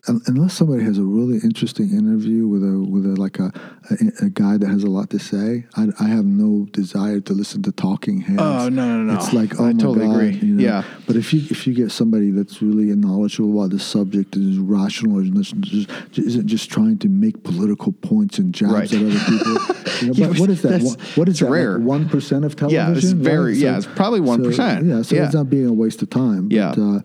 unless 0.06 0.54
somebody 0.54 0.82
has 0.84 0.98
a 0.98 1.02
really 1.02 1.38
interesting 1.44 1.90
interview 1.90 2.46
with 2.46 2.62
a 2.64 2.78
with 2.78 3.04
a 3.06 3.20
like 3.20 3.38
a 3.38 3.52
a, 3.90 4.26
a 4.26 4.30
guy 4.30 4.56
that 4.56 4.68
has 4.68 4.82
a 4.82 4.88
lot 4.90 5.10
to 5.10 5.18
say, 5.18 5.66
I, 5.76 5.88
I 6.00 6.04
have 6.08 6.24
no 6.24 6.66
desire 6.72 7.20
to 7.20 7.32
listen 7.32 7.62
to 7.64 7.72
talking 7.72 8.20
heads. 8.20 8.40
Oh 8.40 8.68
no 8.68 9.02
no 9.02 9.02
no! 9.02 9.14
It's 9.14 9.32
like 9.32 9.60
oh 9.60 9.64
I 9.66 9.72
my 9.72 9.78
totally 9.80 10.06
God, 10.06 10.14
agree. 10.16 10.30
you 10.48 10.54
know? 10.54 10.62
Yeah, 10.62 10.84
But 11.06 11.16
if 11.16 11.32
you 11.34 11.40
if 11.50 11.66
you 11.66 11.74
get 11.74 11.90
somebody 11.92 12.30
that's 12.30 12.62
really 12.62 12.94
knowledgeable 12.96 13.58
about 13.58 13.70
the 13.70 13.78
subject 13.78 14.36
and 14.36 14.50
is 14.52 14.58
rational 14.58 15.18
and 15.18 15.36
is 15.36 15.50
just, 15.52 15.90
isn't 16.18 16.46
just 16.46 16.70
trying 16.70 16.98
to 16.98 17.08
make 17.08 17.42
political 17.44 17.92
points 17.92 18.38
and 18.38 18.54
jabs 18.54 18.72
Right. 18.72 18.92
at 18.92 19.02
other 19.02 19.18
people, 19.18 19.52
you 20.00 20.06
know, 20.08 20.12
Yeah, 20.14 20.26
but 20.28 20.38
what 20.38 20.50
is 20.50 20.62
that? 20.62 20.82
One- 20.82 20.96
What 21.16 21.28
is 21.28 21.38
that? 21.40 21.50
rare. 21.50 21.78
One 21.78 22.08
percent 22.08 22.44
of 22.44 22.56
television? 22.56 22.90
yeah, 22.92 22.96
it's 22.96 23.10
very 23.12 23.52
right? 23.52 23.56
yeah, 23.60 23.76
it's 23.76 23.86
probably 23.86 24.20
one 24.20 24.42
so- 24.52 24.62
Yeah, 24.62 25.02
so 25.02 25.16
it's 25.16 25.34
not 25.34 25.50
being 25.50 25.66
a 25.66 25.72
waste 25.72 26.00
of 26.02 26.10
time. 26.10 26.48
But, 26.48 26.54
Yeah. 26.54 26.70
Uh, 26.70 27.00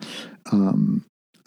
um, 0.52 1.04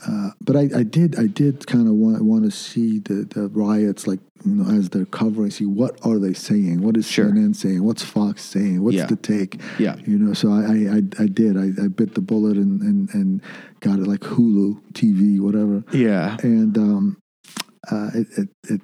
uh, 0.07 0.31
but 0.41 0.57
I, 0.57 0.69
I 0.77 0.83
did 0.85 1.19
I 1.19 1.27
did 1.27 1.67
kind 1.67 1.89
of 1.89 1.95
want 1.95 2.23
want 2.23 2.45
to 2.45 2.51
see 2.51 3.01
the, 3.01 3.25
the 3.29 3.49
riots 3.49 4.07
like 4.07 4.21
you 4.45 4.53
know 4.55 4.71
as 4.79 4.91
they're 4.91 5.05
covering 5.07 5.51
see 5.51 5.67
what 5.67 5.99
are 6.07 6.19
they 6.21 6.33
saying? 6.35 6.81
What 6.83 6.97
is 6.97 7.09
Sure. 7.09 7.27
CNN 7.33 7.57
saying? 7.57 7.83
What's 7.83 8.05
Fox 8.05 8.43
saying? 8.45 8.83
What's 8.83 8.97
Yeah. 8.97 9.07
the 9.07 9.17
take? 9.17 9.61
Yeah. 9.79 9.97
you 10.07 10.19
know 10.19 10.35
so 10.35 10.53
I 10.53 10.61
I, 10.63 10.97
I, 10.99 11.25
I 11.25 11.27
did. 11.27 11.57
I, 11.57 11.85
I 11.85 11.89
bit 11.89 12.15
the 12.15 12.21
bullet 12.21 12.57
and, 12.57 12.81
and 12.81 13.09
and 13.13 13.43
got 13.81 13.99
it 13.99 14.07
like 14.07 14.21
Hulu 14.21 14.81
TV 14.93 15.41
whatever. 15.41 15.83
Yeah. 15.93 16.37
and 16.43 16.79
um 16.79 17.17
uh 17.91 18.11
it 18.15 18.27
it, 18.37 18.49
it 18.69 18.81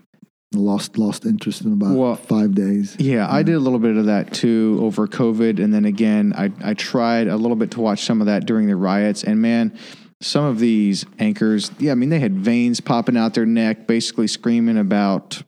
lost 0.52 0.98
lost 0.98 1.26
interest 1.26 1.62
in 1.62 1.72
about 1.72 1.96
Well, 1.96 2.14
five 2.16 2.54
days. 2.54 2.96
Yeah, 2.98 3.30
I 3.30 3.42
did 3.42 3.54
a 3.54 3.58
little 3.60 3.78
bit 3.80 3.96
of 3.96 4.06
that 4.06 4.32
too 4.32 4.78
over 4.82 5.06
COVID, 5.08 5.62
and 5.62 5.72
then 5.74 5.84
again, 5.84 6.32
I 6.36 6.50
I 6.62 6.74
tried 6.74 7.26
a 7.28 7.36
little 7.36 7.56
bit 7.56 7.72
to 7.72 7.80
watch 7.80 8.04
some 8.04 8.20
of 8.20 8.26
that 8.26 8.46
during 8.46 8.66
the 8.68 8.76
riots, 8.76 9.24
and 9.24 9.40
man, 9.42 9.76
some 10.20 10.44
of 10.44 10.58
these 10.58 11.04
anchors, 11.18 11.70
yeah, 11.78 11.92
I 11.92 11.94
mean, 11.94 12.08
they 12.08 12.20
had 12.20 12.34
veins 12.34 12.80
popping 12.80 13.16
out 13.16 13.34
their 13.34 13.46
neck, 13.46 13.86
basically 13.86 14.26
screaming 14.26 14.78
about, 14.78 15.42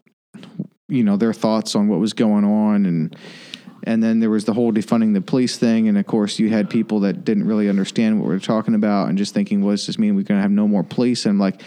you 0.88 1.02
know, 1.02 1.16
their 1.16 1.32
thoughts 1.32 1.74
on 1.74 1.88
what 1.88 1.98
was 1.98 2.12
going 2.12 2.44
on, 2.44 2.86
and 2.86 3.16
and 3.84 4.02
then 4.02 4.18
there 4.18 4.30
was 4.30 4.44
the 4.44 4.52
whole 4.52 4.72
defunding 4.72 5.14
the 5.14 5.20
police 5.20 5.56
thing, 5.58 5.88
and 5.88 5.96
of 5.96 6.06
course, 6.06 6.38
you 6.38 6.48
had 6.48 6.68
people 6.68 7.00
that 7.00 7.24
didn't 7.24 7.46
really 7.46 7.68
understand 7.68 8.20
what 8.20 8.28
we 8.28 8.34
are 8.34 8.40
talking 8.40 8.74
about, 8.74 9.08
and 9.08 9.16
just 9.16 9.32
thinking, 9.32 9.64
what 9.64 9.72
does 9.72 9.86
this 9.86 9.98
mean? 9.98 10.16
We're 10.16 10.22
going 10.22 10.38
to 10.38 10.42
have 10.42 10.50
no 10.50 10.68
more 10.68 10.82
police, 10.82 11.24
and 11.24 11.32
I'm 11.32 11.38
like. 11.38 11.62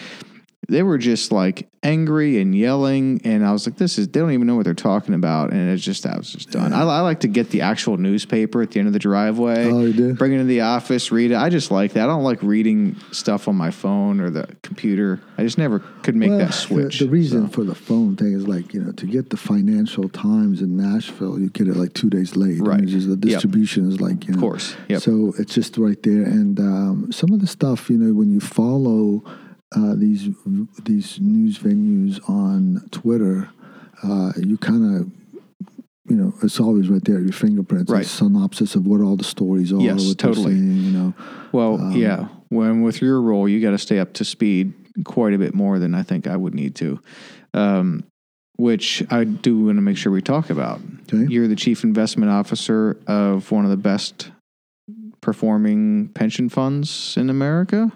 They 0.69 0.83
were 0.83 0.97
just 0.99 1.31
like 1.31 1.67
angry 1.81 2.39
and 2.41 2.53
yelling, 2.53 3.21
and 3.23 3.45
I 3.45 3.51
was 3.51 3.65
like, 3.65 3.77
"This 3.77 3.97
is 3.97 4.07
they 4.09 4.19
don't 4.19 4.31
even 4.31 4.45
know 4.47 4.55
what 4.55 4.65
they're 4.65 4.73
talking 4.73 5.13
about." 5.15 5.51
And 5.51 5.69
it's 5.71 5.83
just 5.83 6.05
I 6.05 6.15
was 6.15 6.31
just 6.31 6.51
done. 6.51 6.73
I, 6.73 6.81
I 6.81 6.99
like 7.01 7.21
to 7.21 7.27
get 7.27 7.49
the 7.49 7.61
actual 7.61 7.97
newspaper 7.97 8.61
at 8.61 8.71
the 8.71 8.79
end 8.79 8.87
of 8.87 8.93
the 8.93 8.99
driveway, 8.99 9.71
Oh, 9.71 9.81
you 9.85 9.93
do? 9.93 10.13
bring 10.13 10.31
it 10.31 10.35
into 10.35 10.45
the 10.45 10.61
office, 10.61 11.11
read 11.11 11.31
it. 11.31 11.35
I 11.35 11.49
just 11.49 11.71
like 11.71 11.93
that. 11.93 12.03
I 12.03 12.05
don't 12.07 12.23
like 12.23 12.43
reading 12.43 12.95
stuff 13.11 13.47
on 13.47 13.55
my 13.55 13.71
phone 13.71 14.19
or 14.21 14.29
the 14.29 14.47
computer. 14.61 15.19
I 15.37 15.43
just 15.43 15.57
never 15.57 15.79
could 16.03 16.15
make 16.15 16.29
Well, 16.29 16.39
that 16.39 16.53
switch. 16.53 16.99
The, 16.99 17.09
reason 17.09 17.47
so. 17.47 17.53
for 17.53 17.63
the 17.63 17.75
phone 17.75 18.15
thing 18.15 18.33
is 18.33 18.47
like 18.47 18.73
you 18.73 18.81
know 18.83 18.91
to 18.91 19.05
get 19.07 19.31
the 19.31 19.37
Financial 19.37 20.07
Times 20.09 20.61
in 20.61 20.77
Nashville, 20.77 21.39
you 21.39 21.49
get 21.49 21.67
it 21.67 21.75
like 21.75 21.93
two 21.93 22.09
days 22.09 22.35
late. 22.35 22.49
I 22.49 22.61
mean, 22.61 22.63
Right. 22.63 22.85
just 22.85 23.07
the 23.07 23.13
Yep. 23.13 23.21
distribution 23.41 23.87
is 23.89 23.99
like 23.99 24.25
you 24.27 24.33
know, 24.33 24.37
of 24.37 24.41
course, 24.41 24.75
yep. 24.87 25.01
So 25.01 25.33
it's 25.39 25.53
just 25.55 25.77
right 25.77 26.01
there, 26.03 26.23
and 26.23 26.59
um, 26.59 27.11
some 27.11 27.33
of 27.33 27.39
the 27.41 27.47
stuff 27.47 27.89
you 27.89 27.97
know 27.97 28.13
when 28.13 28.29
you 28.31 28.39
follow 28.39 29.23
uh, 29.75 29.93
these 29.95 30.29
these 30.83 31.19
news 31.19 31.59
venues 31.59 32.27
on 32.29 32.87
Twitter, 32.91 33.49
uh, 34.03 34.33
you 34.37 34.57
kind 34.57 35.01
of. 35.01 35.11
You 36.07 36.15
know, 36.15 36.33
it's 36.41 36.59
always 36.59 36.89
right 36.89 37.05
there 37.05 37.19
your 37.19 37.31
fingerprints. 37.31 37.91
Right. 37.91 38.03
A 38.03 38.07
synopsis 38.07 38.73
of 38.73 38.87
what 38.87 38.99
all 38.99 39.15
the 39.15 39.23
stories 39.23 39.71
are. 39.71 39.79
Yes, 39.79 40.15
totally. 40.15 40.53
saying, 40.55 40.81
you 40.81 40.91
know, 40.91 41.13
Well, 41.51 41.79
Um, 41.79 41.91
yeah. 41.91 42.29
When 42.47 42.81
with 42.81 42.99
your 42.99 43.21
role, 43.21 43.47
you 43.47 43.61
got 43.61 43.71
to 43.71 43.77
stay 43.77 43.99
up 43.99 44.13
to 44.13 44.25
speed 44.25 44.73
quite 45.05 45.35
a 45.35 45.37
bit 45.37 45.53
more 45.53 45.77
than 45.77 45.93
I 45.93 46.01
think 46.01 46.25
I 46.25 46.35
would 46.35 46.55
need 46.55 46.73
to, 46.77 46.99
um, 47.53 48.05
which 48.55 49.03
I 49.11 49.23
do 49.23 49.65
want 49.65 49.77
to 49.77 49.83
make 49.83 49.97
sure 49.97 50.11
we 50.11 50.23
talk 50.23 50.49
about. 50.49 50.81
Okay. 51.13 51.31
You're 51.31 51.47
the 51.47 51.55
chief 51.55 51.83
investment 51.83 52.31
officer 52.31 52.97
of 53.05 53.51
one 53.51 53.65
of 53.65 53.69
the 53.69 53.77
best 53.77 54.31
performing 55.21 56.07
pension 56.15 56.49
funds 56.49 57.15
in 57.17 57.29
America. 57.29 57.91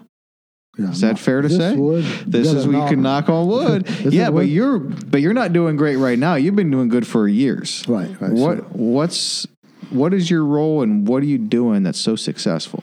Yeah, 0.78 0.90
Is 0.90 1.00
that 1.02 1.18
fair 1.20 1.40
to 1.40 1.46
this 1.48 1.56
say? 1.56 1.76
wood, 1.76 2.04
this 2.26 2.52
is 2.52 2.66
you 2.66 2.72
can 2.72 3.00
knock 3.02 3.28
on 3.28 3.46
wood. 3.54 3.88
Yeah, 4.00 4.26
but 4.26 4.34
wood. 4.34 4.48
you're 4.48 4.78
but 4.80 5.20
you're 5.20 5.32
not 5.34 5.52
doing 5.52 5.76
great 5.76 5.96
right 5.96 6.18
now. 6.18 6.34
You've 6.34 6.56
been 6.56 6.70
doing 6.70 6.88
good 6.88 7.06
for 7.06 7.28
years. 7.28 7.84
Right, 7.88 8.10
right, 8.20 8.32
What 8.32 8.58
so- 8.58 8.64
what's 8.72 9.46
what 9.90 10.12
is 10.12 10.30
your 10.30 10.44
role 10.44 10.82
and 10.82 11.06
what 11.06 11.22
are 11.22 11.26
you 11.26 11.38
doing 11.38 11.84
that's 11.84 12.00
so 12.00 12.16
successful? 12.16 12.82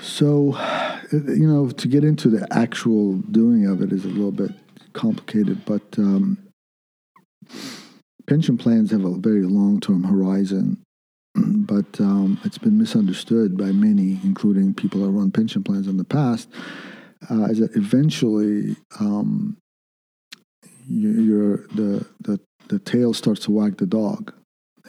So, 0.00 0.56
you 1.12 1.46
know, 1.46 1.70
to 1.70 1.88
get 1.88 2.04
into 2.04 2.28
the 2.28 2.46
actual 2.52 3.14
doing 3.18 3.66
of 3.66 3.82
it 3.82 3.92
is 3.92 4.04
a 4.04 4.08
little 4.08 4.30
bit 4.32 4.52
complicated, 4.92 5.64
but 5.64 5.82
um, 5.98 6.38
pension 8.26 8.56
plans 8.56 8.90
have 8.92 9.04
a 9.04 9.16
very 9.16 9.42
long 9.42 9.80
term 9.80 10.04
horizon. 10.04 10.78
But 11.38 12.00
um, 12.00 12.40
it's 12.44 12.58
been 12.58 12.78
misunderstood 12.78 13.56
by 13.56 13.72
many, 13.72 14.18
including 14.24 14.74
people 14.74 15.02
that 15.02 15.10
run 15.10 15.30
pension 15.30 15.62
plans 15.62 15.86
in 15.86 15.96
the 15.96 16.04
past, 16.04 16.48
uh, 17.30 17.44
is 17.44 17.58
that 17.58 17.76
eventually 17.76 18.76
um, 19.00 19.56
you, 20.86 21.66
the, 21.74 22.06
the, 22.20 22.40
the 22.68 22.78
tail 22.78 23.12
starts 23.14 23.40
to 23.40 23.50
wag 23.50 23.76
the 23.76 23.86
dog. 23.86 24.32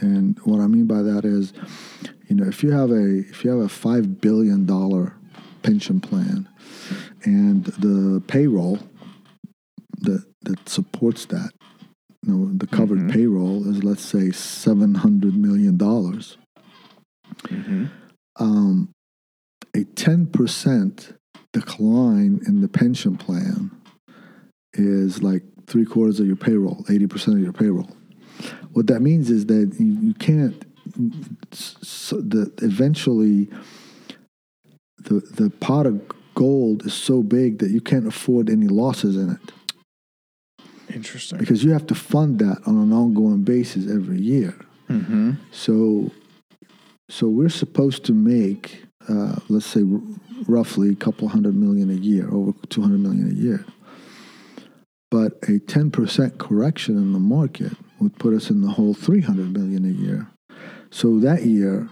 And 0.02 0.40
what 0.44 0.62
I 0.62 0.68
mean 0.68 0.88
by 0.88 1.02
that 1.02 1.26
is, 1.26 1.54
you 2.28 2.36
know, 2.36 2.48
if 2.48 2.64
you 2.64 2.72
have 2.72 2.92
a 2.92 3.20
if 3.20 3.44
you 3.44 3.50
have 3.50 3.60
a 3.60 3.70
five 3.70 4.22
billion 4.22 4.66
dollar 4.66 5.18
pension 5.62 6.00
plan, 6.00 6.48
and 7.26 7.66
the 7.66 8.22
payroll 8.28 8.80
that 10.02 10.24
that 10.44 10.70
supports 10.70 11.26
that, 11.26 11.52
you 12.26 12.34
know, 12.34 12.52
the 12.54 12.68
covered 12.68 13.00
Mhm. 13.00 13.12
payroll 13.12 13.68
is 13.68 13.84
let's 13.84 14.04
say 14.04 14.32
seven 14.32 14.96
hundred 14.96 15.36
million 15.36 15.78
dollars. 15.78 16.38
Um, 18.38 18.90
a 19.76 19.84
ten 19.84 20.26
percent 20.28 21.14
decline 21.54 22.41
in 22.48 22.62
the 22.62 22.68
pension 22.68 23.18
plan 23.18 23.72
is 24.74 25.24
like 25.24 25.44
three 25.68 25.86
quarters 25.86 26.20
of 26.20 26.28
your 26.28 26.36
payroll, 26.36 26.86
eighty 26.90 27.08
percent 27.08 27.38
of 27.38 27.44
your 27.44 27.54
payroll. 27.54 27.90
What 28.74 28.88
that 28.88 29.02
means 29.02 29.30
is 29.30 29.46
that 29.48 29.76
you, 29.80 29.98
you 30.02 30.14
can't. 30.14 30.66
So 31.52 32.20
the 32.22 32.52
eventually, 32.62 33.50
the 35.04 35.20
the 35.20 35.50
pot 35.50 35.86
of 35.86 36.02
gold 36.36 36.86
is 36.86 36.94
so 36.94 37.22
big 37.24 37.60
that 37.60 37.72
you 37.72 37.82
can't 37.82 38.08
afford 38.08 38.50
any 38.50 38.68
losses 38.68 39.16
in 39.18 39.30
it 39.32 39.52
Interesting. 40.94 41.38
because 41.40 41.64
you 41.64 41.72
have 41.72 41.88
to 41.88 41.95
fund 41.95 42.40
that 42.40 42.61
on 42.66 42.78
an 42.78 42.91
ongoing 42.94 43.44
basis 43.44 43.90
every 43.91 44.20
year. 44.20 44.56
Mm-hmm. 44.90 45.34
So, 45.52 46.11
so 47.10 47.28
we're 47.28 47.49
supposed 47.49 48.06
to 48.06 48.14
make, 48.14 48.84
uh, 49.07 49.36
let's 49.49 49.66
say, 49.66 49.82
r- 49.82 50.02
roughly 50.48 50.90
a 50.91 50.95
couple 50.95 51.28
hundred 51.28 51.56
million 51.56 51.90
a 51.90 51.94
year, 51.94 52.30
over 52.32 52.53
two 52.70 52.82
hundred 52.82 52.99
million 53.02 53.30
a 53.30 53.34
year. 53.34 53.66
But 55.11 55.40
a 55.48 55.60
ten 55.60 55.91
percent 55.91 56.38
correction 56.38 56.98
in 56.98 57.14
the 57.14 57.20
market 57.20 57.74
would 57.99 58.18
put 58.20 58.34
us 58.34 58.49
in 58.49 58.61
the 58.61 58.70
whole 58.70 58.94
three 58.94 59.22
hundred 59.22 59.52
million 59.53 59.86
a 59.86 59.90
year. 59.90 60.28
So 60.91 61.20
that 61.20 61.45
year, 61.45 61.90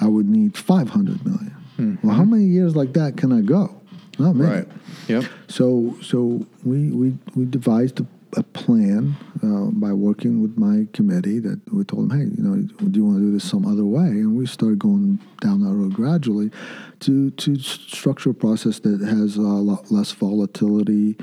I 0.00 0.06
would 0.06 0.28
need 0.28 0.56
five 0.56 0.90
hundred 0.90 1.24
million. 1.24 1.98
Well, 2.02 2.14
how 2.14 2.24
many 2.24 2.44
years 2.44 2.76
like 2.76 2.92
that 2.92 3.16
can 3.16 3.32
I 3.32 3.40
go? 3.40 3.80
Not 4.18 4.36
many. 4.36 4.50
Right. 4.50 4.68
Yep. 5.08 5.24
So, 5.48 5.96
so 6.00 6.46
we 6.62 6.90
we 6.90 7.18
we 7.34 7.44
devised 7.46 8.00
a, 8.00 8.06
a 8.36 8.42
plan 8.42 9.16
uh, 9.42 9.70
by 9.72 9.92
working 9.92 10.42
with 10.42 10.56
my 10.56 10.86
committee 10.92 11.38
that 11.38 11.60
we 11.72 11.84
told 11.84 12.10
them, 12.10 12.18
hey, 12.18 12.26
you 12.36 12.42
know, 12.42 12.56
do 12.90 12.98
you 12.98 13.04
want 13.04 13.18
to 13.18 13.24
do 13.24 13.32
this 13.32 13.48
some 13.48 13.66
other 13.66 13.84
way? 13.84 14.06
And 14.06 14.36
we 14.36 14.46
started 14.46 14.78
going 14.78 15.18
down 15.40 15.60
that 15.60 15.72
road 15.72 15.94
gradually 15.94 16.50
to 17.00 17.30
to 17.30 17.56
structure 17.58 18.30
a 18.30 18.34
process 18.34 18.80
that 18.80 19.00
has 19.00 19.36
a 19.36 19.42
lot 19.42 19.90
less 19.90 20.12
volatility 20.12 21.16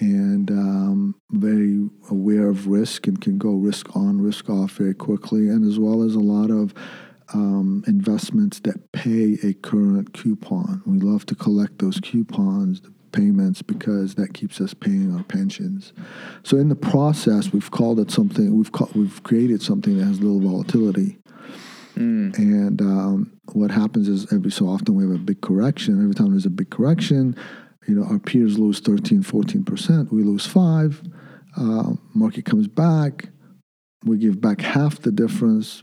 and 0.00 0.50
um, 0.50 1.14
very 1.30 1.88
aware 2.10 2.48
of 2.48 2.66
risk 2.66 3.06
and 3.06 3.20
can 3.20 3.38
go 3.38 3.52
risk 3.52 3.96
on, 3.96 4.20
risk 4.20 4.48
off 4.50 4.72
very 4.72 4.94
quickly, 4.94 5.48
and 5.48 5.66
as 5.66 5.78
well 5.78 6.02
as 6.02 6.14
a 6.14 6.20
lot 6.20 6.50
of 6.50 6.74
um, 7.34 7.84
investments 7.86 8.60
that 8.60 8.92
pay 8.92 9.38
a 9.42 9.52
current 9.54 10.12
coupon. 10.14 10.82
We 10.86 10.98
love 10.98 11.26
to 11.26 11.34
collect 11.34 11.78
those 11.78 12.00
coupons, 12.00 12.80
the 12.80 12.92
payments, 13.18 13.62
because 13.62 14.14
that 14.14 14.32
keeps 14.34 14.60
us 14.60 14.74
paying 14.74 15.14
our 15.16 15.24
pensions. 15.24 15.92
So 16.44 16.56
in 16.56 16.68
the 16.68 16.76
process, 16.76 17.52
we've 17.52 17.70
called 17.70 17.98
it 18.00 18.10
something. 18.10 18.56
We've 18.56 18.72
called, 18.72 18.94
we've 18.94 19.22
created 19.22 19.60
something 19.62 19.98
that 19.98 20.04
has 20.04 20.20
little 20.20 20.40
volatility. 20.40 21.18
And 22.36 22.80
um, 22.80 23.32
what 23.52 23.72
happens 23.72 24.08
is 24.08 24.32
every 24.32 24.52
so 24.52 24.66
often 24.66 24.94
we 24.94 25.02
have 25.02 25.12
a 25.12 25.18
big 25.18 25.40
correction. 25.40 26.00
Every 26.00 26.14
time 26.14 26.30
there's 26.30 26.46
a 26.46 26.50
big 26.50 26.70
correction, 26.70 27.34
you 27.88 27.94
know, 27.94 28.04
our 28.04 28.20
peers 28.20 28.58
lose 28.58 28.78
13, 28.80 29.22
14%. 29.22 30.12
We 30.12 30.22
lose 30.22 30.46
five. 30.46 31.02
Uh, 31.56 31.94
market 32.14 32.44
comes 32.44 32.68
back. 32.68 33.30
We 34.04 34.18
give 34.18 34.40
back 34.40 34.60
half 34.60 35.00
the 35.00 35.10
difference, 35.10 35.82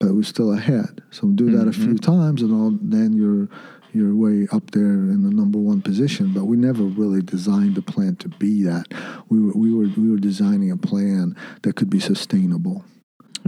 but 0.00 0.14
we're 0.14 0.22
still 0.22 0.54
ahead. 0.54 1.02
So 1.10 1.28
do 1.28 1.50
that 1.50 1.68
a 1.68 1.72
few 1.72 1.98
times, 1.98 2.40
and 2.40 2.52
all, 2.52 2.78
then 2.80 3.12
you're 3.12 3.48
you're 3.96 4.14
way 4.14 4.46
up 4.52 4.70
there 4.72 4.82
in 4.82 5.22
the 5.22 5.30
number 5.30 5.58
one 5.58 5.82
position. 5.82 6.32
But 6.32 6.44
we 6.44 6.56
never 6.56 6.82
really 6.82 7.22
designed 7.22 7.74
the 7.74 7.82
plan 7.82 8.16
to 8.16 8.28
be 8.28 8.62
that. 8.64 8.86
We 9.28 9.40
were 9.40 9.52
we 9.52 9.74
were 9.74 9.88
we 9.96 10.10
were 10.10 10.18
designing 10.18 10.70
a 10.70 10.76
plan 10.76 11.36
that 11.62 11.76
could 11.76 11.90
be 11.90 12.00
sustainable. 12.00 12.84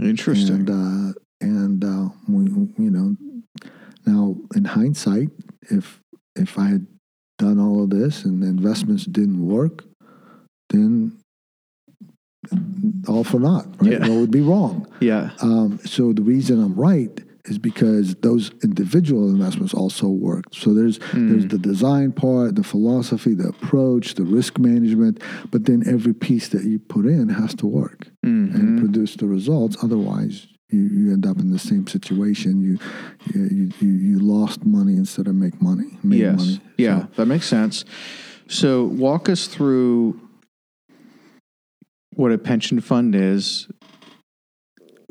Interesting. 0.01 0.67
And 0.67 0.69
uh, 0.69 1.19
and 1.41 1.83
uh, 1.83 2.09
we, 2.27 2.45
you 2.83 2.91
know, 2.91 3.15
now 4.05 4.35
in 4.55 4.65
hindsight, 4.65 5.29
if 5.69 5.99
if 6.35 6.57
I 6.57 6.67
had 6.67 6.87
done 7.37 7.59
all 7.59 7.83
of 7.83 7.89
this 7.89 8.25
and 8.25 8.43
the 8.43 8.47
investments 8.47 9.05
didn't 9.05 9.45
work, 9.45 9.85
then 10.69 11.17
all 13.07 13.23
for 13.23 13.39
naught, 13.39 13.67
right? 13.79 13.91
Yeah. 13.91 13.99
That 13.99 14.11
would 14.11 14.31
be 14.31 14.41
wrong. 14.41 14.87
yeah. 14.99 15.31
Um, 15.41 15.79
so 15.85 16.13
the 16.13 16.21
reason 16.21 16.61
I'm 16.63 16.75
right 16.75 17.21
is 17.45 17.57
because 17.57 18.15
those 18.15 18.51
individual 18.63 19.29
investments 19.29 19.73
also 19.73 20.07
worked. 20.07 20.55
So 20.55 20.73
there's 20.73 20.97
hmm. 20.97 21.29
there's 21.29 21.47
the 21.47 21.57
design 21.57 22.11
part, 22.11 22.55
the 22.55 22.63
philosophy, 22.63 23.33
the 23.33 23.49
approach, 23.49 24.15
the 24.15 24.23
risk 24.23 24.57
management, 24.57 25.21
but 25.51 25.65
then 25.65 25.83
every 25.87 26.13
piece 26.13 26.49
that 26.49 26.63
you 26.63 26.79
put 26.79 27.05
in 27.05 27.29
has 27.29 27.55
to 27.55 27.67
work 27.67 28.07
and 28.23 28.49
mm-hmm. 28.49 28.79
produce 28.79 29.15
the 29.15 29.27
results. 29.27 29.77
Otherwise, 29.81 30.47
you, 30.69 30.81
you 30.81 31.13
end 31.13 31.25
up 31.25 31.39
in 31.39 31.51
the 31.51 31.59
same 31.59 31.87
situation. 31.87 32.61
You 32.61 32.79
you, 33.33 33.71
you 33.79 33.89
you 33.89 34.19
lost 34.19 34.65
money 34.65 34.93
instead 34.93 35.27
of 35.27 35.35
make 35.35 35.61
money. 35.61 35.97
Made 36.03 36.19
yes. 36.19 36.37
money. 36.37 36.61
Yeah, 36.77 37.01
So- 37.01 37.07
that 37.15 37.25
makes 37.25 37.47
sense. 37.47 37.85
So, 38.51 38.85
walk 38.85 39.29
us 39.29 39.45
through 39.45 40.19
what 42.15 42.31
a 42.31 42.37
pension 42.39 42.81
fund 42.81 43.13
is, 43.13 43.67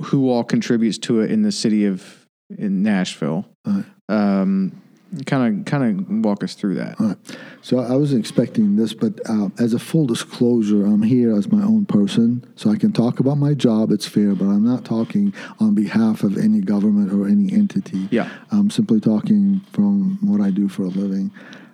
who 0.01 0.29
all 0.29 0.43
contributes 0.43 0.99
to 0.99 1.21
it 1.21 1.31
in 1.31 1.43
the 1.43 1.53
city 1.53 1.85
of 1.85 2.18
in 2.57 2.83
Nashville. 2.83 3.47
Right. 3.65 3.85
Um, 4.09 4.81
kind 5.27 5.61
of, 5.61 5.65
kind 5.65 6.01
of 6.01 6.25
walk 6.25 6.45
us 6.45 6.55
through 6.55 6.75
that. 6.75 6.99
Right. 7.01 7.17
So 7.63 7.79
I 7.79 7.97
wasn't 7.97 8.21
expecting 8.21 8.77
this, 8.77 8.95
but 8.95 9.21
uh, 9.29 9.49
as 9.59 9.75
a 9.75 9.79
full 9.79 10.07
disclosure, 10.07 10.85
I'm 10.87 11.03
here 11.03 11.37
as 11.37 11.51
my 11.51 11.63
own 11.63 11.87
person, 11.87 12.45
so 12.57 12.71
I 12.71 12.77
can 12.77 12.93
talk 12.93 13.21
about 13.21 13.39
my 13.39 13.55
job. 13.55 13.91
It's 13.91 14.07
fair, 14.07 14.35
but 14.35 14.47
I'm 14.47 14.65
not 14.65 14.85
talking 14.85 15.35
on 15.61 15.75
behalf 15.75 16.23
of 16.23 16.39
any 16.39 16.61
government 16.61 17.13
or 17.13 17.27
any 17.27 17.53
entity. 17.53 18.09
Yeah. 18.11 18.31
I'm 18.51 18.71
simply 18.71 19.01
talking 19.01 19.61
from 19.73 20.19
what 20.23 20.41
I 20.41 20.51
do 20.51 20.69
for 20.69 20.83
a 20.83 20.89
living, 20.89 21.31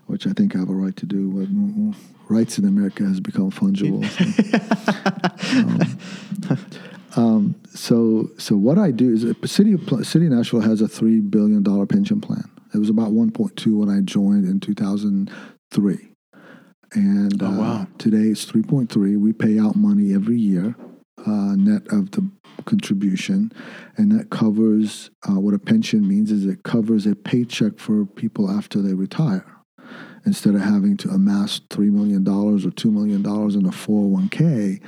which 0.07 0.27
I 0.27 0.31
think 0.31 0.55
I 0.55 0.59
have 0.61 0.71
a 0.71 0.75
right 0.75 0.97
to 0.97 1.07
do. 1.07 1.95
Rights 2.29 2.59
in 2.59 2.65
America 2.65 3.05
has 3.05 3.21
become 3.21 3.51
fungible. 3.51 4.05
so. 4.09 4.25
Um, 5.55 5.79
um, 7.17 7.55
so, 7.75 8.31
so 8.39 8.57
what 8.57 8.79
I 8.79 8.91
do 8.91 9.13
is, 9.13 9.23
the 9.23 9.49
city 9.49 9.73
of 9.73 10.07
City 10.07 10.27
of 10.27 10.33
Nashville 10.33 10.61
has 10.61 10.81
a 10.81 10.89
three 10.89 11.21
billion 11.21 11.63
dollar 11.63 11.87
pension 11.87 12.21
plan. 12.21 12.51
It 12.75 12.79
was 12.79 12.91
about 12.91 13.13
1.2 13.13 13.79
when 13.79 13.89
I 13.89 14.01
joined 14.01 14.47
in 14.47 14.59
2003. 14.59 16.09
And 16.93 17.43
Oh, 17.43 17.63
uh, 17.63 17.87
today 17.99 18.29
it's 18.29 18.47
3.3. 18.47 19.17
We 19.19 19.33
pay 19.33 19.59
out 19.59 19.77
money 19.77 20.13
every 20.15 20.39
year, 20.39 20.75
uh, 21.27 21.55
net 21.57 21.83
of 21.93 22.11
the 22.13 22.29
contribution, 22.65 23.53
and 23.97 24.11
that 24.13 24.31
covers 24.31 25.11
uh, 25.29 25.39
what 25.39 25.55
a 25.55 25.59
pension 25.59 26.07
means 26.07 26.31
is 26.31 26.47
it 26.47 26.63
covers 26.65 27.07
a 27.07 27.15
paycheck 27.15 27.79
for 27.79 28.05
people 28.07 28.51
after 28.51 28.81
they 28.81 28.95
retire. 28.95 29.45
Instead 30.27 30.55
of 30.55 30.63
having 30.63 30.97
to 30.97 31.11
amass 31.11 31.61
$3 31.69 31.91
million 31.93 32.27
or 32.27 32.57
$2 32.57 32.91
million 32.91 33.21
in 33.21 33.67
a 33.67 33.71
401k 33.71 34.81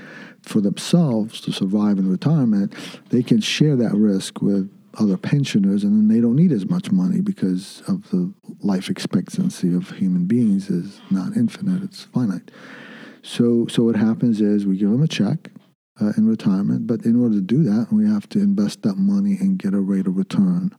for 0.47 0.61
themselves 0.61 1.41
to 1.43 1.53
survive 1.53 1.99
in 1.99 2.11
retirement, 2.11 2.73
they 3.11 3.23
can 3.23 3.41
share 3.41 3.77
that 3.77 3.95
risk 3.95 4.41
with 4.41 4.71
other 4.99 5.17
pensioners 5.19 5.85
and 5.85 5.93
then 5.93 6.09
they 6.09 6.23
don't 6.23 6.37
need 6.37 6.53
as 6.53 6.67
much 6.71 6.91
money 6.91 7.21
because 7.21 7.83
of 7.87 8.09
the 8.11 8.33
life 8.61 8.89
expectancy 8.89 9.75
of 9.75 9.91
human 9.91 10.25
beings 10.25 10.71
is 10.71 11.03
not 11.11 11.37
infinite 11.37 11.83
it's 11.83 12.05
finite 12.05 12.51
so 13.21 13.67
so 13.67 13.83
what 13.83 13.95
happens 13.95 14.41
is 14.41 14.65
we 14.65 14.75
give 14.79 14.91
them 14.91 15.03
a 15.03 15.07
check 15.07 15.51
uh, 16.01 16.13
in 16.17 16.27
retirement 16.27 16.87
but 16.87 17.05
in 17.05 17.23
order 17.23 17.35
to 17.35 17.43
do 17.43 17.63
that 17.63 17.89
we 17.93 18.07
have 18.09 18.27
to 18.27 18.39
invest 18.39 18.81
that 18.81 18.97
money 18.97 19.37
and 19.39 19.59
get 19.59 19.75
a 19.75 19.81
rate 19.81 20.07
of 20.07 20.17
return 20.17 20.75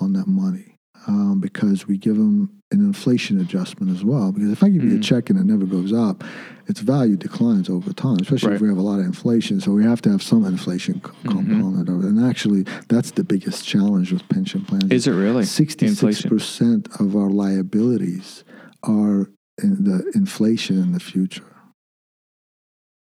on 0.00 0.12
that 0.14 0.26
money 0.26 0.76
um, 1.06 1.40
because 1.40 1.86
we 1.86 1.96
give 1.96 2.16
them 2.16 2.50
an 2.72 2.80
inflation 2.80 3.40
adjustment 3.40 3.94
as 3.94 4.04
well. 4.04 4.32
Because 4.32 4.50
if 4.50 4.62
I 4.62 4.68
give 4.68 4.82
you 4.84 4.94
a 4.94 4.98
Mhm. 4.98 5.02
check 5.02 5.30
and 5.30 5.38
it 5.38 5.44
never 5.44 5.66
goes 5.66 5.92
up, 5.92 6.24
its 6.66 6.80
value 6.80 7.16
declines 7.16 7.68
over 7.68 7.92
time, 7.92 8.16
especially 8.20 8.48
Right. 8.48 8.56
if 8.56 8.62
we 8.62 8.68
have 8.68 8.78
a 8.78 8.82
lot 8.82 9.00
of 9.00 9.06
inflation. 9.06 9.60
So 9.60 9.72
we 9.72 9.84
have 9.84 10.00
to 10.02 10.10
have 10.10 10.22
some 10.22 10.44
inflation 10.44 11.00
co- 11.00 11.12
Mhm. 11.24 11.30
component 11.46 11.88
of 11.88 12.04
it. 12.04 12.08
And 12.08 12.20
actually, 12.24 12.64
that's 12.88 13.10
the 13.12 13.24
biggest 13.24 13.66
challenge 13.66 14.12
with 14.12 14.26
pension 14.28 14.62
plans. 14.64 14.90
Is 14.90 15.06
it 15.06 15.12
really? 15.12 15.44
Sixty-six 15.44 16.00
Inflation. 16.02 16.30
percent 16.30 16.88
of 17.00 17.14
our 17.16 17.30
liabilities 17.30 18.44
are 18.82 19.28
in 19.62 19.84
the 19.84 20.10
inflation 20.14 20.78
in 20.82 20.92
the 20.92 21.00
future. 21.00 21.44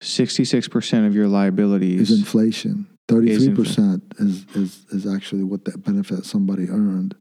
66% 0.03 1.07
of 1.07 1.15
your 1.15 1.29
liabilities. 1.29 2.11
Is 2.11 2.19
inflation. 2.19 2.87
Thirty-three 3.09 3.55
percent 3.55 4.03
is, 4.19 4.45
is 4.55 4.87
is 4.91 5.07
actually 5.07 5.45
what 5.45 5.65
that 5.67 5.85
benefit 5.85 6.25
somebody 6.25 6.69
earned. 6.69 7.15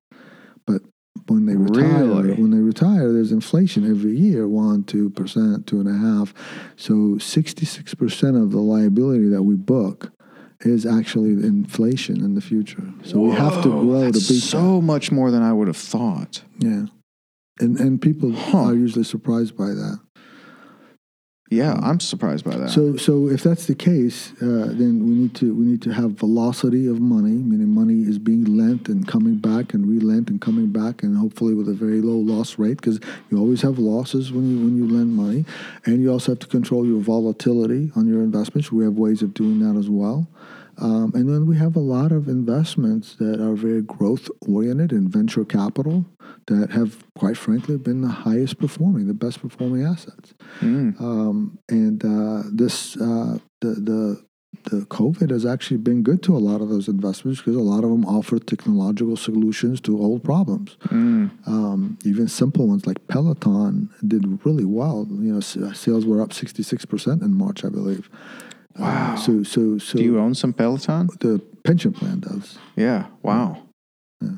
But 0.65 0.81
when 1.27 1.45
they 1.45 1.55
retire, 1.55 2.05
Really? 2.05 2.33
when 2.33 2.51
they 2.51 2.59
retire, 2.59 3.11
there's 3.13 3.31
inflation 3.31 3.89
every 3.89 4.15
year, 4.15 4.47
one, 4.47 4.83
two 4.83 5.09
percent, 5.09 5.67
two 5.67 5.79
and 5.79 5.87
a 5.89 5.97
half. 5.97 6.33
So 6.75 7.17
sixty-six 7.17 7.93
percent 7.95 8.35
of 8.37 8.51
the 8.51 8.59
liability 8.59 9.27
that 9.29 9.43
we 9.43 9.55
book 9.55 10.11
is 10.61 10.85
actually 10.85 11.31
inflation 11.31 12.23
in 12.23 12.35
the 12.35 12.41
future. 12.41 12.83
So 13.03 13.19
we 13.19 13.31
have 13.31 13.61
to 13.63 13.69
Whoa, 13.69 13.81
grow 13.83 14.05
to 14.11 14.19
beat 14.19 14.41
so 14.41 14.79
much 14.81 15.11
more 15.11 15.29
than 15.31 15.41
I 15.43 15.51
would 15.53 15.67
have 15.67 15.77
thought. 15.77 16.41
Yeah. 16.59 16.85
And 17.59 17.79
and 17.79 18.01
people 18.01 18.31
Huh. 18.33 18.63
are 18.65 18.73
usually 18.73 19.03
surprised 19.03 19.55
by 19.57 19.67
that. 19.69 19.99
Yeah, 21.53 21.80
I'm 21.81 21.99
surprised 21.99 22.45
by 22.45 22.57
that. 22.57 22.69
So, 22.71 22.97
so 22.97 23.30
if 23.30 23.43
that's 23.43 23.67
the 23.67 23.75
case, 23.75 24.31
uh, 24.41 24.73
then 24.73 25.05
we 25.07 25.13
need 25.13 25.35
to 25.35 25.53
we 25.53 25.65
need 25.65 25.81
to 25.84 25.93
have 25.93 26.11
velocity 26.11 26.88
of 26.88 26.99
money, 26.99 27.31
meaning 27.31 27.69
money 27.69 28.01
is 28.01 28.17
being 28.17 28.57
lent 28.57 28.89
and 28.89 29.07
coming 29.07 29.38
back 29.38 29.73
and 29.73 29.88
relent 29.88 30.30
and 30.30 30.41
coming 30.41 30.71
back, 30.71 31.03
and 31.03 31.17
hopefully 31.17 31.53
with 31.53 31.69
a 31.69 31.73
very 31.73 32.01
low 32.01 32.17
loss 32.17 32.57
rate, 32.57 32.77
because 32.77 32.99
you 33.30 33.38
always 33.38 33.61
have 33.61 33.77
losses 33.77 34.31
when 34.31 34.49
you 34.49 34.57
when 34.65 34.75
you 34.75 34.88
lend 34.88 35.15
money, 35.15 35.45
and 35.85 36.01
you 36.01 36.11
also 36.11 36.31
have 36.31 36.39
to 36.39 36.47
control 36.47 36.85
your 36.85 36.99
volatility 36.99 37.91
on 37.95 38.07
your 38.07 38.21
investments. 38.21 38.71
We 38.71 38.84
have 38.84 38.93
ways 38.93 39.21
of 39.21 39.34
doing 39.34 39.59
that 39.59 39.77
as 39.77 39.89
well. 39.89 40.27
Um, 40.77 41.11
and 41.13 41.29
then 41.29 41.45
we 41.45 41.57
have 41.57 41.75
a 41.75 41.79
lot 41.79 42.11
of 42.11 42.27
investments 42.27 43.15
that 43.15 43.39
are 43.39 43.53
very 43.55 43.81
growth 43.81 44.29
oriented 44.47 44.91
in 44.91 45.07
venture 45.09 45.45
capital 45.45 46.05
that 46.47 46.71
have, 46.71 47.03
quite 47.15 47.37
frankly, 47.37 47.77
been 47.77 48.01
the 48.01 48.09
highest 48.09 48.57
performing, 48.57 49.07
the 49.07 49.13
best 49.13 49.41
performing 49.41 49.85
assets. 49.85 50.33
Mm. 50.59 50.99
Um, 50.99 51.59
and 51.69 52.03
uh, 52.03 52.43
this 52.51 52.97
uh, 52.97 53.37
the 53.61 53.75
the 53.75 54.23
the 54.69 54.85
COVID 54.85 55.29
has 55.31 55.45
actually 55.45 55.77
been 55.77 56.03
good 56.03 56.21
to 56.23 56.35
a 56.35 56.39
lot 56.39 56.61
of 56.61 56.69
those 56.69 56.87
investments 56.87 57.41
because 57.41 57.55
a 57.55 57.59
lot 57.59 57.83
of 57.83 57.89
them 57.89 58.05
offer 58.05 58.39
technological 58.39 59.17
solutions 59.17 59.81
to 59.81 59.99
old 59.99 60.23
problems. 60.23 60.77
Mm. 60.85 61.31
Um, 61.47 61.97
even 62.05 62.27
simple 62.27 62.67
ones 62.67 62.85
like 62.85 63.05
Peloton 63.07 63.89
did 64.07 64.45
really 64.45 64.65
well. 64.65 65.07
You 65.09 65.33
know, 65.33 65.37
s- 65.39 65.57
sales 65.73 66.05
were 66.05 66.21
up 66.21 66.33
sixty 66.33 66.63
six 66.63 66.85
percent 66.85 67.21
in 67.21 67.33
March, 67.33 67.65
I 67.65 67.69
believe. 67.69 68.09
Wow. 68.77 69.15
So 69.15 69.43
so 69.43 69.77
so 69.77 69.97
Do 69.97 70.03
you 70.03 70.19
own 70.19 70.33
some 70.35 70.53
Peloton? 70.53 71.07
the 71.19 71.41
pension 71.63 71.93
plan 71.93 72.19
does. 72.19 72.57
Yeah. 72.75 73.05
Wow. 73.21 73.63
Yeah. 74.21 74.29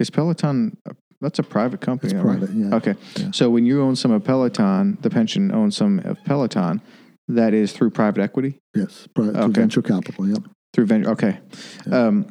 Is 0.00 0.10
Peloton? 0.10 0.76
That's 1.20 1.38
a 1.38 1.42
private 1.42 1.80
company. 1.80 2.12
It's 2.12 2.22
right? 2.22 2.38
private, 2.38 2.54
yeah. 2.54 2.74
Okay. 2.74 2.94
Yeah. 3.16 3.30
So 3.32 3.48
when 3.48 3.64
you 3.64 3.80
own 3.82 3.96
some 3.96 4.10
of 4.10 4.22
Peloton, 4.24 4.98
the 5.00 5.08
pension 5.10 5.50
owns 5.52 5.76
some 5.76 6.00
of 6.00 6.22
Peloton. 6.24 6.82
That 7.28 7.54
is 7.54 7.72
through 7.72 7.90
private 7.90 8.22
equity 8.22 8.58
Yes, 8.74 9.08
pri- 9.12 9.32
to 9.32 9.42
Okay. 9.44 9.52
venture 9.60 9.82
capital. 9.82 10.28
Yep, 10.28 10.42
through 10.74 10.86
venture. 10.86 11.10
Okay. 11.10 11.38
Yeah. 11.86 12.06
Um, 12.06 12.26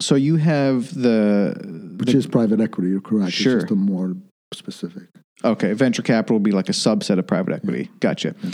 so 0.00 0.14
you 0.14 0.36
have 0.36 0.94
the 0.94 1.54
which 1.98 2.12
the- 2.12 2.18
is 2.18 2.26
private 2.26 2.60
equity. 2.60 2.88
You're 2.90 3.02
correct. 3.02 3.32
Sure. 3.32 3.56
It's 3.56 3.64
just 3.64 3.72
a 3.72 3.76
more 3.76 4.14
specific. 4.54 5.08
Okay, 5.44 5.72
venture 5.74 6.02
capital 6.02 6.36
will 6.36 6.42
be 6.44 6.52
like 6.52 6.68
a 6.70 6.72
subset 6.72 7.18
of 7.18 7.26
private 7.26 7.52
equity. 7.54 7.90
Gotcha. 8.00 8.34
Yeah. 8.42 8.50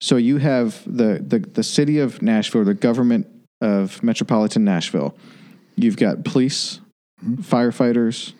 So 0.00 0.16
you 0.16 0.38
have 0.38 0.82
the, 0.86 1.22
the 1.26 1.38
the 1.38 1.62
city 1.62 1.98
of 1.98 2.20
Nashville, 2.22 2.64
the 2.64 2.74
government 2.74 3.26
of 3.60 4.02
metropolitan 4.02 4.64
Nashville. 4.64 5.14
You've 5.76 5.96
got 5.96 6.24
police, 6.24 6.80
Mhm. 7.24 7.42
firefighters, 7.42 8.32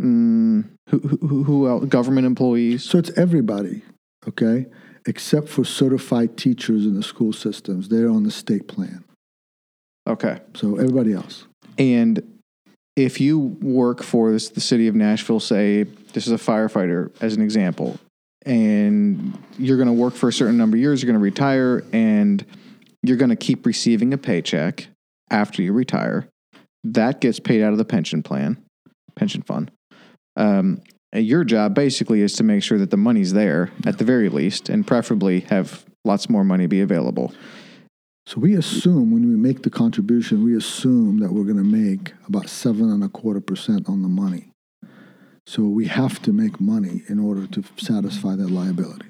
mm, 0.00 0.64
who, 0.90 0.98
who 0.98 1.42
who 1.44 1.68
else? 1.68 1.84
Government 1.86 2.26
employees. 2.26 2.84
So 2.84 2.98
it's 2.98 3.10
everybody, 3.18 3.82
okay, 4.28 4.66
except 5.06 5.48
for 5.48 5.64
certified 5.64 6.36
teachers 6.36 6.86
in 6.86 6.94
the 6.94 7.02
school 7.02 7.32
systems. 7.32 7.88
They're 7.88 8.10
on 8.10 8.22
the 8.22 8.30
state 8.30 8.68
plan. 8.68 9.04
Okay, 10.08 10.40
So 10.54 10.76
everybody 10.76 11.12
else. 11.12 11.46
and 11.78 12.22
if 12.96 13.20
you 13.20 13.38
work 13.62 14.02
for 14.02 14.32
this, 14.32 14.48
the 14.50 14.60
city 14.60 14.88
of 14.88 14.94
Nashville, 14.94 15.40
say 15.40 15.84
this 16.12 16.26
is 16.26 16.32
a 16.32 16.36
firefighter 16.36 17.10
as 17.22 17.34
an 17.36 17.42
example, 17.42 17.98
and 18.46 19.36
you're 19.58 19.76
going 19.76 19.88
to 19.88 19.92
work 19.92 20.14
for 20.14 20.28
a 20.28 20.32
certain 20.32 20.56
number 20.56 20.76
of 20.76 20.80
years, 20.80 21.02
you're 21.02 21.12
going 21.12 21.20
to 21.20 21.22
retire, 21.22 21.84
and 21.92 22.44
you're 23.02 23.16
going 23.16 23.30
to 23.30 23.36
keep 23.36 23.66
receiving 23.66 24.12
a 24.12 24.18
paycheck 24.18 24.88
after 25.30 25.62
you 25.62 25.72
retire. 25.72 26.28
That 26.84 27.20
gets 27.20 27.40
paid 27.40 27.62
out 27.62 27.72
of 27.72 27.78
the 27.78 27.84
pension 27.84 28.22
plan, 28.22 28.62
pension 29.14 29.42
fund. 29.42 29.70
Um, 30.36 30.82
your 31.12 31.44
job 31.44 31.74
basically 31.74 32.22
is 32.22 32.34
to 32.34 32.44
make 32.44 32.62
sure 32.62 32.78
that 32.78 32.90
the 32.90 32.96
money's 32.96 33.32
there 33.32 33.70
at 33.84 33.98
the 33.98 34.04
very 34.04 34.28
least, 34.28 34.68
and 34.68 34.86
preferably 34.86 35.40
have 35.40 35.84
lots 36.04 36.30
more 36.30 36.44
money 36.44 36.66
be 36.66 36.80
available. 36.80 37.34
So 38.26 38.38
we 38.38 38.54
assume 38.54 39.10
when 39.10 39.28
we 39.28 39.34
make 39.34 39.62
the 39.62 39.70
contribution, 39.70 40.44
we 40.44 40.56
assume 40.56 41.18
that 41.18 41.32
we're 41.32 41.44
going 41.44 41.56
to 41.56 41.64
make 41.64 42.12
about 42.28 42.48
seven 42.48 42.90
and 42.90 43.02
a 43.02 43.08
quarter 43.08 43.40
percent 43.40 43.88
on 43.88 44.02
the 44.02 44.08
money. 44.08 44.49
So 45.50 45.64
we 45.64 45.88
have 45.88 46.22
to 46.22 46.32
make 46.32 46.60
money 46.60 47.02
in 47.08 47.18
order 47.18 47.44
to 47.48 47.64
satisfy 47.76 48.36
that 48.36 48.52
liability. 48.52 49.06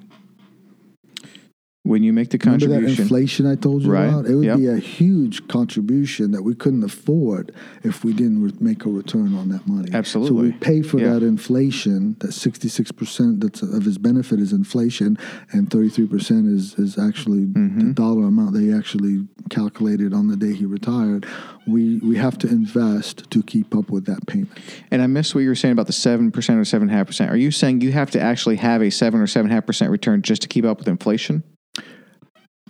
When 1.90 2.04
you 2.04 2.12
make 2.12 2.30
the 2.30 2.38
contribution. 2.38 2.70
Remember 2.70 2.94
that 2.94 3.02
inflation 3.02 3.46
I 3.46 3.56
told 3.56 3.82
you 3.82 3.90
Right. 3.90 4.06
about? 4.08 4.26
It 4.26 4.36
would 4.36 4.44
Yep. 4.44 4.58
be 4.58 4.66
a 4.68 4.76
huge 4.78 5.48
contribution 5.48 6.30
that 6.30 6.44
we 6.44 6.54
couldn't 6.54 6.84
afford 6.84 7.50
if 7.82 8.04
we 8.04 8.12
didn't 8.12 8.42
re- 8.44 8.52
make 8.60 8.84
a 8.86 8.88
return 8.88 9.34
on 9.34 9.48
that 9.48 9.66
money. 9.66 9.90
Absolutely. 9.92 10.30
So 10.30 10.42
we 10.42 10.52
pay 10.52 10.82
for 10.82 11.00
Yeah. 11.00 11.14
that 11.14 11.22
inflation. 11.24 12.14
That 12.20 12.32
sixty-six 12.32 12.92
percent 12.92 13.40
that's 13.40 13.62
of 13.62 13.84
his 13.84 13.98
benefit 13.98 14.38
is 14.38 14.52
inflation, 14.52 15.18
and 15.50 15.68
thirty-three 15.68 16.06
percent 16.06 16.46
is 16.46 16.76
is 16.78 16.96
actually 16.96 17.46
the 17.46 17.58
Mhm. 17.58 17.94
dollar 17.96 18.24
amount 18.28 18.54
they 18.54 18.72
actually 18.72 19.26
calculated 19.48 20.14
on 20.14 20.28
the 20.28 20.36
day 20.36 20.52
he 20.54 20.64
retired. 20.66 21.26
We 21.66 21.98
we 22.04 22.14
have 22.18 22.38
to 22.38 22.48
invest 22.48 23.28
to 23.30 23.42
keep 23.42 23.74
up 23.74 23.90
with 23.90 24.04
that 24.04 24.26
payment. 24.28 24.50
And 24.92 25.02
I 25.02 25.08
missed 25.08 25.34
what 25.34 25.40
you 25.40 25.48
were 25.48 25.56
saying 25.56 25.72
about 25.72 25.88
the 25.88 25.92
seven 25.92 26.30
percent 26.30 26.60
or 26.60 26.64
seven 26.64 26.86
and 26.88 26.94
a 26.94 26.98
half 26.98 27.08
percent. 27.08 27.32
Are 27.32 27.36
you 27.36 27.50
saying 27.50 27.80
you 27.80 27.90
have 27.90 28.12
to 28.12 28.20
actually 28.20 28.56
have 28.56 28.80
a 28.80 28.90
seven 28.90 29.20
or 29.20 29.26
seven 29.26 29.46
and 29.46 29.52
a 29.52 29.54
half 29.56 29.66
percent 29.66 29.90
return 29.90 30.22
just 30.22 30.42
to 30.42 30.48
keep 30.48 30.64
up 30.64 30.78
with 30.78 30.86
inflation? 30.86 31.42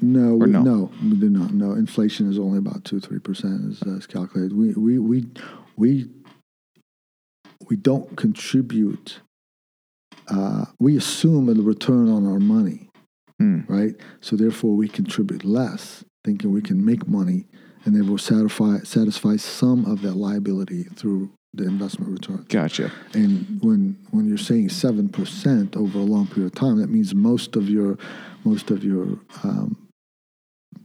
No, 0.02 0.35
we, 0.35 0.51
no? 0.51 0.62
no, 0.62 0.90
we 1.02 1.16
do 1.16 1.28
not. 1.28 1.52
No, 1.52 1.72
inflation 1.72 2.31
is 2.31 2.39
only 2.39 2.59
about 2.59 2.85
two, 2.85 3.01
three 3.01 3.18
percent 3.18 3.70
as, 3.70 3.82
is 3.82 4.06
calculated. 4.06 4.56
We, 4.56 4.72
we, 4.74 4.98
we, 4.98 5.27
we, 5.77 6.09
we 7.68 7.77
don't 7.77 8.16
contribute. 8.16 9.20
Uh, 10.28 10.66
we 10.78 10.97
assume 10.97 11.48
a 11.48 11.55
return 11.55 12.09
on 12.09 12.27
our 12.27 12.39
money, 12.39 12.89
Hmm. 13.39 13.60
right? 13.68 13.94
So 14.20 14.36
therefore, 14.36 14.77
we 14.77 14.86
contribute 14.89 15.44
less, 15.44 16.05
thinking 16.24 16.52
we 16.52 16.62
can 16.62 16.85
make 16.85 17.09
money, 17.09 17.47
and 17.85 17.97
then 17.97 18.06
we'll 18.06 18.18
satisfy 18.18 18.78
satisfy 18.85 19.36
some 19.36 19.86
of 19.86 20.02
that 20.02 20.14
liability 20.14 20.85
through 20.85 21.31
the 21.55 21.64
investment 21.64 22.12
return. 22.12 22.47
Gotcha. 22.48 22.93
And 23.14 23.59
when 23.62 23.97
when 24.10 24.28
you're 24.28 24.39
saying 24.39 24.68
seven 24.68 25.09
percent 25.09 25.77
over 25.77 25.98
a 25.98 26.02
long 26.02 26.27
period 26.28 26.52
of 26.52 26.59
time, 26.59 26.77
that 26.78 26.90
means 26.90 27.14
most 27.14 27.56
of 27.56 27.68
your 27.68 27.98
most 28.44 28.70
of 28.70 28.85
your 28.85 29.18
um, 29.43 29.77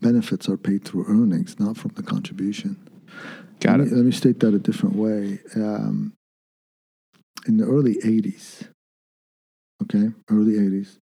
benefits 0.09 0.47
are 0.47 0.57
paid 0.57 0.83
through 0.85 1.05
earnings, 1.07 1.59
not 1.59 1.75
from 1.77 1.91
the 1.95 2.03
contribution. 2.03 2.77
Got 3.59 3.79
let 3.79 3.87
it. 3.87 3.91
Me, 3.91 3.97
let 3.97 4.05
me 4.05 4.11
state 4.11 4.39
that 4.41 4.53
a 4.53 4.59
different 4.59 4.95
way. 4.95 5.39
Um, 5.55 6.13
in 7.47 7.57
the 7.57 7.65
early 7.65 7.95
'80s, 7.95 8.67
okay, 9.83 10.11
early 10.29 10.53
'80s, 10.53 10.97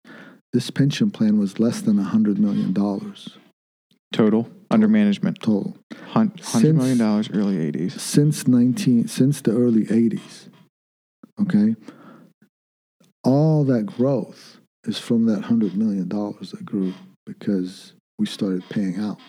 this 0.54 0.70
pension 0.72 1.12
plan 1.12 1.38
was 1.38 1.60
less 1.60 1.82
than 1.82 1.98
hundred 1.98 2.38
million 2.40 2.72
dollars 2.74 3.38
Total 4.14 4.48
under 4.72 4.88
management. 4.88 5.38
total. 5.42 5.76
Hun- 6.14 6.30
Hundred 6.30 6.44
Since- 6.46 6.78
million 6.78 6.98
dollars 6.98 7.30
early 7.34 7.58
eighties. 7.58 8.00
since 8.02 8.48
19 8.48 9.08
since 9.08 9.42
the 9.42 9.52
early 9.52 9.86
80s 9.86 10.48
okay 11.42 11.76
all 13.24 13.64
that 13.64 13.86
growth 13.88 14.58
is 14.86 15.00
from 15.00 15.26
that 15.26 15.40
100 15.50 15.76
million 15.76 16.08
dollars 16.08 16.52
that 16.52 16.64
grew 16.66 16.94
because 17.26 17.93
we 18.18 18.26
started 18.26 18.64
paying 18.70 19.00
out 19.00 19.20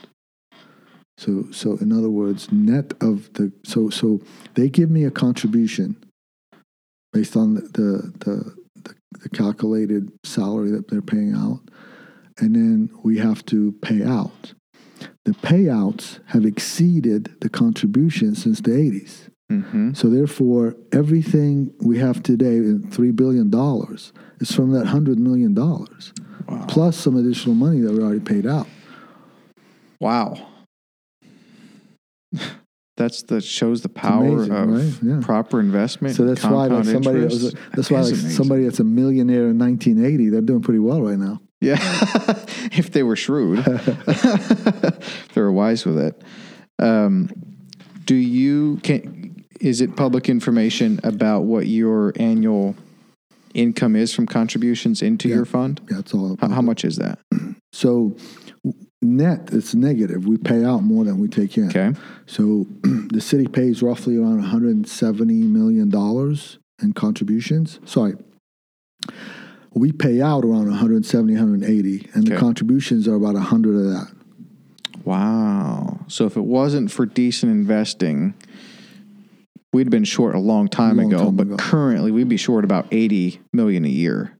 so 1.16 1.46
so 1.50 1.76
in 1.78 1.92
other 1.92 2.10
words 2.10 2.50
net 2.52 2.92
of 3.00 3.32
the 3.34 3.52
so 3.64 3.90
so 3.90 4.20
they 4.54 4.68
give 4.68 4.90
me 4.90 5.04
a 5.04 5.10
contribution 5.10 5.96
based 7.12 7.36
on 7.36 7.54
the 7.54 7.60
the 7.60 8.12
the, 8.24 8.54
the, 8.82 8.94
the 9.22 9.28
calculated 9.30 10.10
salary 10.24 10.70
that 10.70 10.88
they're 10.88 11.02
paying 11.02 11.34
out 11.34 11.60
and 12.38 12.56
then 12.56 12.90
we 13.04 13.18
have 13.18 13.44
to 13.46 13.72
pay 13.80 14.02
out 14.02 14.54
the 15.24 15.32
payouts 15.32 16.20
have 16.26 16.44
exceeded 16.44 17.34
the 17.40 17.48
contribution 17.48 18.34
since 18.34 18.60
the 18.60 18.72
80s. 18.72 19.28
Mm-hmm. 19.50 19.94
So 19.94 20.08
therefore, 20.08 20.76
everything 20.92 21.72
we 21.80 21.98
have 21.98 22.22
today 22.22 22.56
in 22.56 22.90
three 22.90 23.10
billion 23.10 23.50
dollars 23.50 24.12
is 24.40 24.50
from 24.50 24.72
that 24.72 24.86
hundred 24.86 25.18
million 25.18 25.54
dollars, 25.54 26.12
Wow. 26.46 26.66
plus 26.68 26.96
some 26.96 27.16
additional 27.16 27.54
money 27.54 27.80
that 27.80 27.92
we 27.92 28.00
already 28.00 28.20
paid 28.20 28.46
out. 28.46 28.66
Wow. 30.00 30.48
That's 32.96 33.24
that 33.24 33.42
shows 33.42 33.82
the 33.82 33.88
power 33.88 34.44
amazing, 34.44 34.52
of 34.54 34.68
right? 34.68 35.02
Yeah. 35.02 35.20
proper 35.20 35.58
investment. 35.58 36.14
So 36.14 36.24
that's 36.26 36.44
why, 36.44 36.68
like 36.68 36.84
somebody, 36.84 37.20
that 37.20 37.30
was 37.30 37.52
a, 37.52 37.56
that's 37.74 37.90
why, 37.90 38.02
like 38.02 38.14
somebody 38.14 38.62
that's 38.62 38.78
a 38.78 38.84
millionaire 38.84 39.48
in 39.48 39.58
1980, 39.58 40.28
they're 40.28 40.40
doing 40.40 40.62
pretty 40.62 40.78
well 40.78 41.02
right 41.02 41.18
now. 41.18 41.40
Yeah, 41.60 41.76
if 42.70 42.92
they 42.92 43.02
were 43.02 43.16
shrewd, 43.16 43.64
if 43.66 45.28
they 45.34 45.40
were 45.40 45.50
wise 45.50 45.84
with 45.84 45.98
it. 45.98 46.22
Um, 46.78 47.30
do 48.04 48.14
you 48.14 48.76
can? 48.84 49.44
Is 49.60 49.80
it 49.80 49.96
public 49.96 50.28
information 50.28 51.00
about 51.02 51.40
what 51.40 51.66
your 51.66 52.12
annual 52.14 52.76
income 53.54 53.96
is 53.96 54.12
from 54.12 54.26
contributions 54.26 55.00
into 55.02 55.28
Yeah. 55.28 55.36
your 55.36 55.44
fund? 55.44 55.80
Yeah, 55.90 56.00
it's 56.00 56.12
all. 56.12 56.36
How, 56.40 56.48
how 56.48 56.62
much 56.62 56.84
is 56.84 56.96
that? 56.96 57.18
So 57.72 58.16
net, 59.02 59.48
it's 59.52 59.74
negative. 59.74 60.28
We 60.28 60.36
pay 60.36 60.64
out 60.64 60.84
more 60.84 61.02
than 61.04 61.18
we 61.18 61.26
take 61.26 61.58
in. 61.58 61.70
Okay. 61.70 61.92
So 62.26 62.68
the 62.82 63.20
city 63.20 63.48
pays 63.48 63.82
roughly 63.82 64.16
around 64.16 64.36
170 64.38 65.34
million 65.42 65.88
dollars 65.90 66.58
in 66.80 66.92
contributions. 66.92 67.80
Sorry. 67.84 68.14
We 69.72 69.90
pay 69.90 70.20
out 70.22 70.44
around 70.44 70.68
170, 70.68 71.32
180, 71.34 72.10
and 72.14 72.28
the 72.28 72.36
contributions 72.36 73.08
are 73.08 73.16
about 73.16 73.34
100 73.34 73.74
of 73.74 73.84
that. 73.86 74.12
Wow. 75.04 75.98
So 76.06 76.26
if 76.26 76.36
it 76.36 76.44
wasn't 76.44 76.92
for 76.92 77.06
decent 77.06 77.50
investing, 77.50 78.34
we'd 79.74 79.90
been 79.90 80.04
short 80.04 80.34
a 80.34 80.38
long 80.38 80.68
time 80.68 80.96
Long 80.96 81.12
ago, 81.12 81.24
time 81.24 81.36
but 81.36 81.46
ago. 81.48 81.56
currently 81.56 82.10
we'd 82.10 82.28
be 82.28 82.36
short 82.36 82.64
about 82.64 82.86
80 82.90 83.40
million 83.52 83.84
a 83.84 83.88
year. 83.88 84.38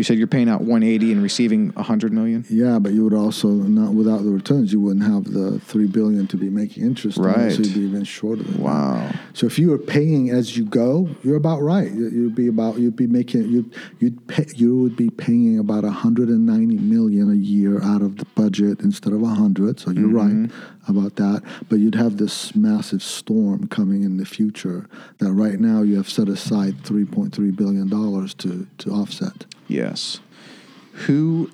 You 0.00 0.04
said 0.04 0.16
you're 0.16 0.28
paying 0.28 0.48
out 0.48 0.62
180 0.62 1.12
and 1.12 1.22
receiving 1.22 1.74
100 1.74 2.10
million? 2.10 2.46
Yeah, 2.48 2.78
but 2.78 2.92
you 2.92 3.04
would 3.04 3.12
also 3.12 3.48
not 3.48 3.92
without 3.92 4.24
the 4.24 4.30
returns, 4.30 4.72
you 4.72 4.80
wouldn't 4.80 5.04
have 5.04 5.24
the 5.24 5.60
three 5.60 5.86
billion 5.86 6.26
to 6.28 6.38
be 6.38 6.48
making 6.48 6.84
interest. 6.84 7.18
on, 7.18 7.26
Right. 7.26 7.52
so 7.52 7.60
you'd 7.60 7.74
be 7.74 7.80
even 7.80 8.04
shorter 8.04 8.42
than 8.42 8.54
that. 8.54 8.62
Wow. 8.62 9.12
So 9.34 9.44
if 9.44 9.58
you 9.58 9.68
were 9.68 9.76
paying 9.76 10.30
as 10.30 10.56
you 10.56 10.64
go, 10.64 11.10
you're 11.22 11.36
about 11.36 11.60
right. 11.60 11.92
You- 11.92 12.08
You'd 12.08 12.34
be 12.34 12.46
about 12.46 12.78
you'd 12.78 12.96
be 12.96 13.06
making 13.08 13.50
you'd 13.50 13.74
you'd 13.98 14.26
pay, 14.26 14.46
you 14.56 14.74
would 14.78 14.96
be 14.96 15.10
paying 15.10 15.58
about 15.58 15.84
190 15.84 16.78
million 16.78 17.30
a 17.30 17.34
year 17.34 17.82
out 17.82 18.00
of 18.00 18.16
the 18.16 18.24
budget 18.34 18.80
instead 18.80 19.12
of 19.12 19.20
100. 19.20 19.80
So 19.80 19.90
you're 19.90 20.08
right 20.08 20.30
mm-hmm. 20.30 20.90
about 20.90 21.16
that. 21.16 21.42
But 21.68 21.78
you'd 21.78 21.94
have 21.96 22.16
this 22.16 22.54
massive 22.56 23.02
storm 23.02 23.68
coming 23.68 24.02
in 24.02 24.16
the 24.16 24.24
future 24.24 24.88
that 25.18 25.30
right 25.34 25.60
now 25.60 25.82
you 25.82 25.98
have 25.98 26.08
set 26.08 26.30
aside 26.30 26.78
3.3 26.84 27.54
billion 27.54 27.86
dollars 27.90 28.32
to 28.36 28.66
to 28.78 28.90
offset. 28.92 29.44
Yes. 29.70 30.20
Who 31.06 31.50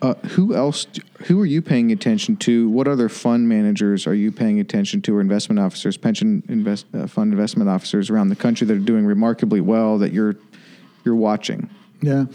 uh, 0.00 0.14
who 0.14 0.54
else 0.54 0.86
who 1.24 1.40
are 1.40 1.46
you 1.46 1.60
paying 1.60 1.92
attention 1.92 2.36
to? 2.36 2.68
What 2.70 2.88
other 2.88 3.08
fund 3.08 3.48
managers 3.48 4.06
are 4.06 4.14
you 4.14 4.30
paying 4.30 4.60
attention 4.60 5.02
to 5.02 5.16
or 5.16 5.20
investment 5.20 5.58
officers, 5.58 5.96
pension 5.96 6.42
invest, 6.48 6.86
uh, 6.94 7.06
fund 7.06 7.32
investment 7.32 7.68
officers 7.68 8.08
around 8.08 8.28
the 8.28 8.36
country 8.36 8.66
that 8.66 8.74
are 8.74 8.80
doing 8.80 9.04
remarkably 9.04 9.60
well 9.60 9.98
that 9.98 10.12
you're 10.12 10.36
you're 11.04 11.16
watching? 11.16 11.68
Yeah. 12.00 12.26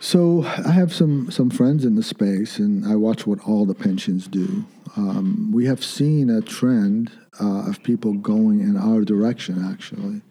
So 0.00 0.44
I 0.44 0.72
have 0.72 0.94
some 0.94 1.30
some 1.30 1.50
friends 1.50 1.84
in 1.84 1.94
the 1.94 2.02
space, 2.02 2.58
and 2.58 2.86
I 2.86 2.96
watch 2.96 3.26
what 3.26 3.40
all 3.46 3.66
the 3.66 3.74
pensions 3.74 4.26
do. 4.26 4.64
Um, 4.96 5.50
we 5.52 5.66
have 5.66 5.84
seen 5.84 6.30
a 6.30 6.40
trend 6.40 7.10
uh, 7.40 7.68
of 7.68 7.82
people 7.82 8.14
going 8.14 8.60
in 8.60 8.76
our 8.76 9.02
direction. 9.02 9.64
Actually, 9.64 10.22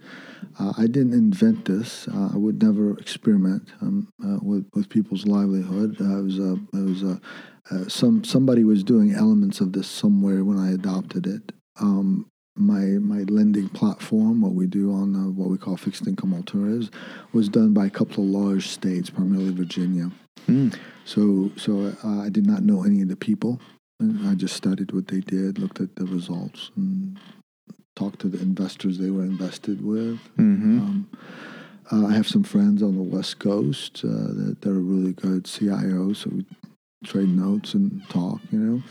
uh, 0.59 0.73
I 0.77 0.87
didn't 0.87 1.13
invent 1.13 1.65
this. 1.65 2.07
Uh, 2.07 2.29
I 2.33 2.37
would 2.37 2.61
never 2.61 2.97
experiment 2.97 3.69
um, 3.81 4.07
uh, 4.23 4.37
with 4.41 4.65
with 4.73 4.89
people's 4.89 5.25
livelihood. 5.25 5.97
Uh, 5.99 6.19
it 6.19 6.23
was 6.23 6.39
a 6.39 6.53
it 6.73 6.85
was 6.85 7.03
a 7.03 7.21
uh, 7.71 7.87
some 7.87 8.23
somebody 8.23 8.63
was 8.63 8.83
doing 8.83 9.13
elements 9.13 9.61
of 9.61 9.73
this 9.73 9.87
somewhere 9.87 10.43
when 10.43 10.57
I 10.57 10.71
adopted 10.71 11.27
it. 11.27 11.51
Um, 11.79 12.29
my 12.55 12.81
my 12.81 13.23
lending 13.23 13.69
platform, 13.69 14.41
what 14.41 14.53
we 14.53 14.67
do 14.67 14.91
on 14.93 15.15
uh, 15.15 15.29
what 15.29 15.49
we 15.49 15.57
call 15.57 15.77
fixed 15.77 16.07
income 16.07 16.33
alternatives, 16.33 16.91
was 17.33 17.49
done 17.49 17.73
by 17.73 17.85
a 17.85 17.89
couple 17.89 18.23
of 18.23 18.29
large 18.29 18.67
states, 18.67 19.09
primarily 19.09 19.51
Virginia. 19.51 20.11
Mm. 20.47 20.77
So 21.05 21.51
so 21.55 21.95
uh, 22.03 22.21
I 22.21 22.29
did 22.29 22.45
not 22.45 22.63
know 22.63 22.83
any 22.83 23.01
of 23.01 23.07
the 23.07 23.15
people. 23.15 23.61
And 23.99 24.27
I 24.27 24.33
just 24.33 24.55
studied 24.55 24.93
what 24.93 25.07
they 25.09 25.19
did, 25.19 25.59
looked 25.59 25.79
at 25.79 25.95
the 25.95 26.05
results, 26.05 26.71
and 26.75 27.19
talked 28.01 28.19
to 28.19 28.27
the 28.27 28.41
investors 28.41 28.97
they 28.97 29.11
were 29.11 29.23
invested 29.23 29.85
with. 29.85 30.19
Mm-hmm. 30.37 30.79
Um, 30.79 31.09
uh, 31.91 32.07
I 32.07 32.13
have 32.13 32.27
some 32.27 32.43
friends 32.43 32.81
on 32.81 32.95
the 32.95 33.03
West 33.03 33.37
Coast 33.37 34.01
uh, 34.03 34.07
that, 34.07 34.65
are 34.65 34.73
really 34.73 35.13
good 35.13 35.43
CIOs, 35.43 36.17
so 36.17 36.31
we 36.31 36.45
trade 37.03 37.29
notes 37.29 37.73
and 37.73 38.01
talk, 38.09 38.39
you 38.51 38.59
know. 38.59 38.83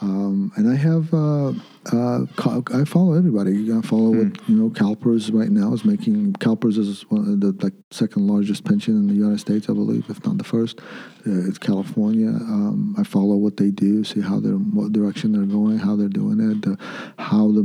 Um, 0.00 0.52
and 0.56 0.68
I 0.68 0.74
have, 0.74 1.14
uh, 1.14 1.52
uh, 1.92 2.26
I 2.74 2.84
follow 2.84 3.14
everybody. 3.14 3.72
I 3.72 3.80
follow 3.82 4.10
what 4.10 4.48
you 4.48 4.56
know. 4.56 4.70
CalPERS 4.70 5.32
right 5.32 5.50
now 5.50 5.72
is 5.72 5.84
making 5.84 6.32
CalPERS 6.34 6.76
is 6.76 7.02
one 7.02 7.20
of 7.20 7.40
the 7.40 7.52
like 7.62 7.74
second 7.92 8.26
largest 8.26 8.64
pension 8.64 8.96
in 8.96 9.06
the 9.06 9.14
United 9.14 9.38
States, 9.38 9.68
I 9.70 9.74
believe, 9.74 10.10
if 10.10 10.24
not 10.26 10.38
the 10.38 10.44
first. 10.44 10.80
Uh, 11.24 11.46
it's 11.48 11.58
California. 11.58 12.28
Um, 12.28 12.96
I 12.98 13.04
follow 13.04 13.36
what 13.36 13.58
they 13.58 13.70
do, 13.70 14.02
see 14.02 14.20
how 14.20 14.40
they're, 14.40 14.54
what 14.54 14.92
direction 14.92 15.32
they're 15.32 15.42
going, 15.42 15.78
how 15.78 15.94
they're 15.94 16.08
doing 16.08 16.40
it, 16.40 16.78
how 17.18 17.52
the 17.52 17.62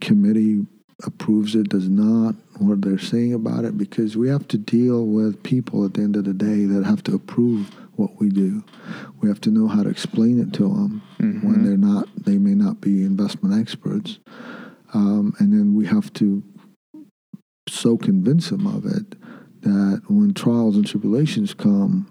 committee 0.00 0.66
approves 1.04 1.54
it, 1.54 1.68
does 1.68 1.88
not, 1.88 2.34
what 2.58 2.80
they're 2.80 2.98
saying 2.98 3.34
about 3.34 3.64
it, 3.64 3.76
because 3.76 4.16
we 4.16 4.28
have 4.28 4.48
to 4.48 4.56
deal 4.56 5.04
with 5.04 5.42
people 5.42 5.84
at 5.84 5.94
the 5.94 6.02
end 6.02 6.16
of 6.16 6.24
the 6.24 6.32
day 6.32 6.64
that 6.64 6.84
have 6.84 7.02
to 7.04 7.14
approve 7.14 7.70
what 7.96 8.18
we 8.18 8.28
do. 8.28 8.64
We 9.20 9.28
have 9.28 9.40
to 9.42 9.50
know 9.50 9.68
how 9.68 9.82
to 9.82 9.88
explain 9.90 10.40
it 10.40 10.52
to 10.54 10.62
them 10.62 11.02
when 11.18 11.64
they're 11.64 11.76
not, 11.76 12.08
they 12.24 12.38
may 12.38 12.54
not 12.54 12.80
be 12.80 13.04
investment 13.04 13.60
experts. 13.60 14.18
Um, 14.94 15.34
and 15.38 15.52
then 15.52 15.74
we 15.74 15.86
have 15.86 16.12
to 16.14 16.42
so 17.68 17.96
convince 17.96 18.50
them 18.50 18.66
of 18.66 18.86
it 18.86 19.16
that 19.62 20.02
when 20.08 20.32
trials 20.32 20.76
and 20.76 20.86
tribulations 20.86 21.52
come, 21.52 22.06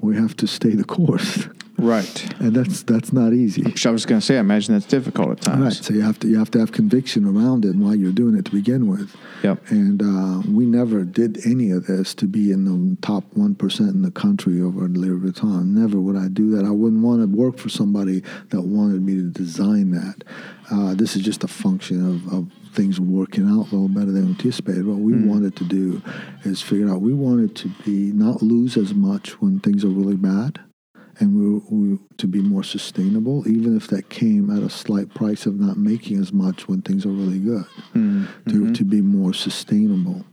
we 0.00 0.16
have 0.16 0.36
to 0.36 0.46
stay 0.46 0.70
the 0.70 0.84
course. 0.84 1.48
Right. 1.76 2.40
And 2.40 2.54
that's 2.54 2.82
that's 2.82 3.12
not 3.12 3.32
easy. 3.32 3.62
Which 3.62 3.86
I 3.86 3.90
was 3.90 4.06
going 4.06 4.20
to 4.20 4.26
say, 4.26 4.36
I 4.36 4.40
imagine 4.40 4.74
that's 4.74 4.86
difficult 4.86 5.30
at 5.30 5.40
times. 5.40 5.62
Right. 5.62 5.72
So 5.72 5.94
you 5.94 6.02
have 6.02 6.18
to 6.20 6.28
you 6.28 6.38
have 6.38 6.50
to 6.52 6.60
have 6.60 6.72
conviction 6.72 7.24
around 7.24 7.64
it 7.64 7.70
and 7.70 7.82
why 7.82 7.94
you're 7.94 8.12
doing 8.12 8.36
it 8.36 8.44
to 8.46 8.50
begin 8.50 8.86
with. 8.88 9.14
Yep. 9.42 9.70
And 9.70 10.02
uh, 10.02 10.42
we 10.50 10.66
never 10.66 11.04
did 11.04 11.46
any 11.46 11.70
of 11.70 11.86
this 11.86 12.14
to 12.14 12.26
be 12.26 12.52
in 12.52 12.64
the 12.64 12.96
top 13.02 13.24
one 13.34 13.54
percent 13.54 13.90
in 13.90 14.02
the 14.02 14.10
country 14.10 14.60
over 14.60 14.84
a 14.84 14.88
period 14.88 15.24
of 15.24 15.34
time. 15.34 15.74
Never 15.74 16.00
would 16.00 16.16
I 16.16 16.28
do 16.28 16.50
that. 16.56 16.64
I 16.64 16.70
wouldn't 16.70 17.02
want 17.02 17.20
to 17.20 17.26
work 17.26 17.58
for 17.58 17.68
somebody 17.68 18.22
that 18.50 18.62
wanted 18.62 19.02
me 19.02 19.14
to 19.14 19.30
design 19.30 19.90
that. 19.92 20.24
Uh, 20.70 20.94
this 20.94 21.14
is 21.16 21.22
just 21.22 21.44
a 21.44 21.48
function 21.48 22.06
of, 22.08 22.32
of 22.32 22.74
things 22.74 22.98
working 22.98 23.46
out 23.46 23.70
a 23.70 23.76
little 23.76 23.88
better 23.88 24.10
than 24.10 24.28
anticipated. 24.28 24.86
What 24.86 24.98
we 24.98 25.14
wanted 25.14 25.56
to 25.56 25.64
do 25.64 26.02
is 26.44 26.62
figure 26.62 26.90
out 26.90 27.00
we 27.00 27.14
wanted 27.14 27.54
to 27.56 27.68
be 27.84 28.12
not 28.12 28.42
lose 28.42 28.76
as 28.76 28.94
much 28.94 29.40
when 29.40 29.60
things 29.60 29.84
are 29.84 29.88
really 29.88 30.16
bad 30.16 30.60
and 31.20 31.34
we, 31.70 31.76
we 31.76 31.98
to 32.18 32.26
be 32.26 32.40
more 32.40 32.64
sustainable, 32.64 33.46
even 33.48 33.76
if 33.76 33.88
that 33.88 34.08
came 34.08 34.50
at 34.50 34.62
a 34.62 34.70
slight 34.70 35.12
price 35.14 35.46
of 35.46 35.58
not 35.58 35.76
making 35.76 36.18
as 36.18 36.32
much 36.32 36.68
when 36.68 36.82
things 36.82 37.04
are 37.06 37.10
really 37.10 37.38
good, 37.38 37.64
to, 38.48 38.72
to 38.72 38.84
be 38.84 39.00
more 39.00 39.32
sustainable. 39.34 40.24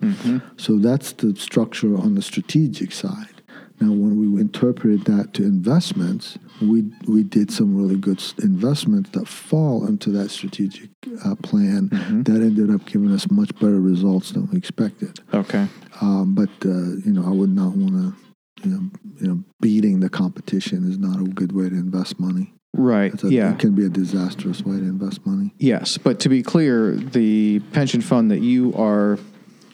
So 0.58 0.78
that's 0.78 1.12
the 1.14 1.36
structure 1.36 1.98
on 1.98 2.16
the 2.16 2.22
strategic 2.22 2.92
side. 2.92 3.42
Now, 3.80 3.88
when 3.94 4.20
we 4.20 4.40
interpreted 4.40 5.06
that 5.06 5.34
to 5.34 5.44
investments, 5.44 6.38
we 6.62 6.84
we 7.08 7.24
did 7.24 7.50
some 7.52 7.76
really 7.76 7.96
good 7.98 8.22
investments 8.44 9.10
that 9.12 9.28
fall 9.28 9.88
into 9.88 10.12
that 10.12 10.30
strategic 10.30 10.92
uh, 11.26 11.34
plan 11.36 11.90
that 12.26 12.42
ended 12.42 12.70
up 12.70 12.86
giving 12.86 13.12
us 13.12 13.32
much 13.32 13.52
better 13.56 13.80
results 13.80 14.32
than 14.34 14.48
we 14.52 14.58
expected. 14.60 15.20
Okay. 15.34 15.68
Um, 16.00 16.36
but 16.36 16.50
uh, 16.64 16.96
you 17.06 17.12
know, 17.12 17.26
I 17.26 17.32
would 17.32 17.50
not 17.50 17.76
want 17.76 17.94
to. 17.94 18.16
You 18.64 18.72
know, 18.72 18.90
you 19.20 19.28
know, 19.28 19.44
beating 19.60 20.00
the 20.00 20.10
competition 20.10 20.90
is 20.90 20.98
not 20.98 21.20
a 21.20 21.24
good 21.24 21.52
way 21.52 21.70
to 21.70 21.76
invest 21.76 22.20
money. 22.20 22.54
Right. 22.74 23.22
A, 23.24 23.30
yeah. 23.30 23.54
It 23.54 23.60
can 23.60 23.74
be 23.76 23.86
a 23.86 23.90
disastrous 23.90 24.64
way 24.64 24.78
to 24.78 24.84
invest 24.84 25.26
money. 25.26 25.54
Yes, 25.58 25.98
but 25.98 26.20
to 26.22 26.30
be 26.30 26.42
clear, 26.42 26.96
the 26.96 27.60
pension 27.74 28.02
fund 28.02 28.32
that 28.32 28.40
you 28.40 28.74
are 28.76 29.20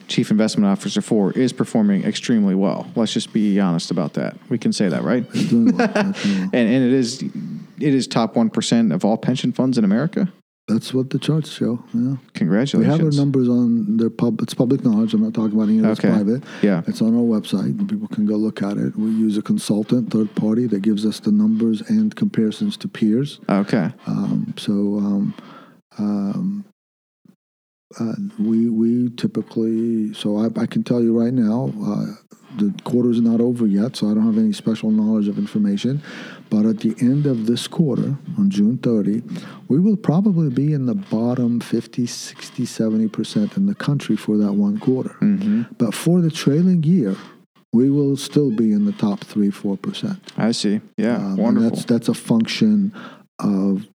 chief 0.08 0.30
investment 0.30 0.66
officer 0.66 1.02
for 1.02 1.32
is 1.32 1.52
performing 1.52 2.04
extremely 2.04 2.54
well. 2.54 2.90
Let's 2.96 3.12
just 3.12 3.32
be 3.32 3.60
honest 3.60 3.90
about 3.90 4.14
that. 4.14 4.36
We 4.48 4.58
can 4.58 4.72
say 4.72 4.88
that, 4.88 5.02
right? 5.04 5.24
It's 5.32 5.44
doing 5.44 5.76
well. 5.76 5.90
It's 5.94 6.22
doing 6.22 6.38
well. 6.40 6.50
And 6.52 6.68
and 6.68 6.84
it 6.84 6.92
is 6.92 7.22
it 7.22 7.94
is 7.94 8.06
top 8.06 8.34
one 8.34 8.50
percent 8.50 8.92
of 8.92 9.04
all 9.04 9.16
pension 9.16 9.52
funds 9.52 9.78
in 9.78 9.84
America. 9.84 10.32
That's 10.68 10.92
what 10.92 11.08
the 11.10 11.18
charts 11.18 11.50
show. 11.50 11.82
Yeah. 11.94 12.16
Congratulations. 12.34 12.80
We 12.80 12.84
have 12.84 13.00
our 13.00 13.10
numbers 13.18 13.48
on 13.48 13.96
their 13.96 14.10
pub. 14.10 14.42
It's 14.42 14.52
public 14.52 14.84
knowledge. 14.84 15.14
I'm 15.14 15.22
not 15.22 15.32
talking 15.32 15.54
about 15.54 15.68
any 15.70 15.78
of 15.78 15.84
this 15.84 15.98
Okay. 15.98 16.10
private. 16.10 16.44
Yeah. 16.62 16.82
It's 16.86 17.00
on 17.00 17.14
our 17.14 17.22
website. 17.22 17.88
People 17.88 18.06
can 18.08 18.26
go 18.26 18.36
look 18.36 18.62
at 18.62 18.76
it. 18.76 18.94
We 18.96 19.10
use 19.10 19.38
a 19.38 19.42
consultant, 19.42 20.10
third 20.12 20.34
party, 20.34 20.66
that 20.66 20.80
gives 20.82 21.06
us 21.06 21.20
the 21.20 21.32
numbers 21.32 21.80
and 21.88 22.14
comparisons 22.14 22.76
to 22.78 22.88
peers. 22.88 23.40
Okay. 23.48 23.90
Um, 24.06 24.54
so 24.58 24.72
um, 24.98 25.34
Um, 25.98 26.64
uh, 27.98 28.12
we 28.38 28.68
we 28.68 29.08
typically 29.16 30.12
so 30.12 30.36
I, 30.36 30.46
I 30.60 30.66
can 30.66 30.84
tell 30.84 31.02
you 31.02 31.18
right 31.18 31.32
now 31.32 31.72
uh, 31.82 32.06
the 32.58 32.72
quarter 32.84 33.10
is 33.10 33.20
not 33.20 33.40
over 33.40 33.66
yet 33.66 33.96
so 33.96 34.08
I 34.10 34.14
don't 34.14 34.26
have 34.26 34.36
any 34.38 34.52
special 34.52 34.90
knowledge 34.90 35.26
of 35.26 35.38
information 35.38 36.02
but 36.50 36.64
at 36.66 36.80
the 36.80 36.94
end 37.00 37.26
of 37.26 37.46
this 37.46 37.66
quarter 37.68 38.16
on 38.38 38.48
June 38.50 38.78
30 38.78 39.22
we 39.68 39.78
will 39.78 39.96
probably 39.96 40.50
be 40.50 40.72
in 40.72 40.86
the 40.86 40.94
bottom 40.94 41.60
50 41.60 42.06
60 42.06 42.64
70 42.66 43.08
percent 43.08 43.56
in 43.56 43.66
the 43.66 43.74
country 43.74 44.16
for 44.16 44.36
that 44.36 44.52
one 44.52 44.78
quarter 44.78 45.16
Mm-hmm. 45.20 45.62
but 45.78 45.94
for 45.94 46.20
the 46.20 46.30
trailing 46.30 46.82
year 46.82 47.16
we 47.72 47.90
will 47.90 48.16
still 48.16 48.50
be 48.50 48.72
in 48.72 48.84
the 48.86 48.92
top 48.92 49.20
three 49.20 49.50
four 49.50 49.76
percent 49.76 50.18
I 50.36 50.52
see. 50.52 50.80
Yeah, 50.96 51.16
um, 51.16 51.24
and 51.24 51.38
wonderful. 51.38 51.70
That's 51.70 51.84
that's 51.84 52.08
a 52.08 52.14
function 52.14 52.92
of 53.38 53.86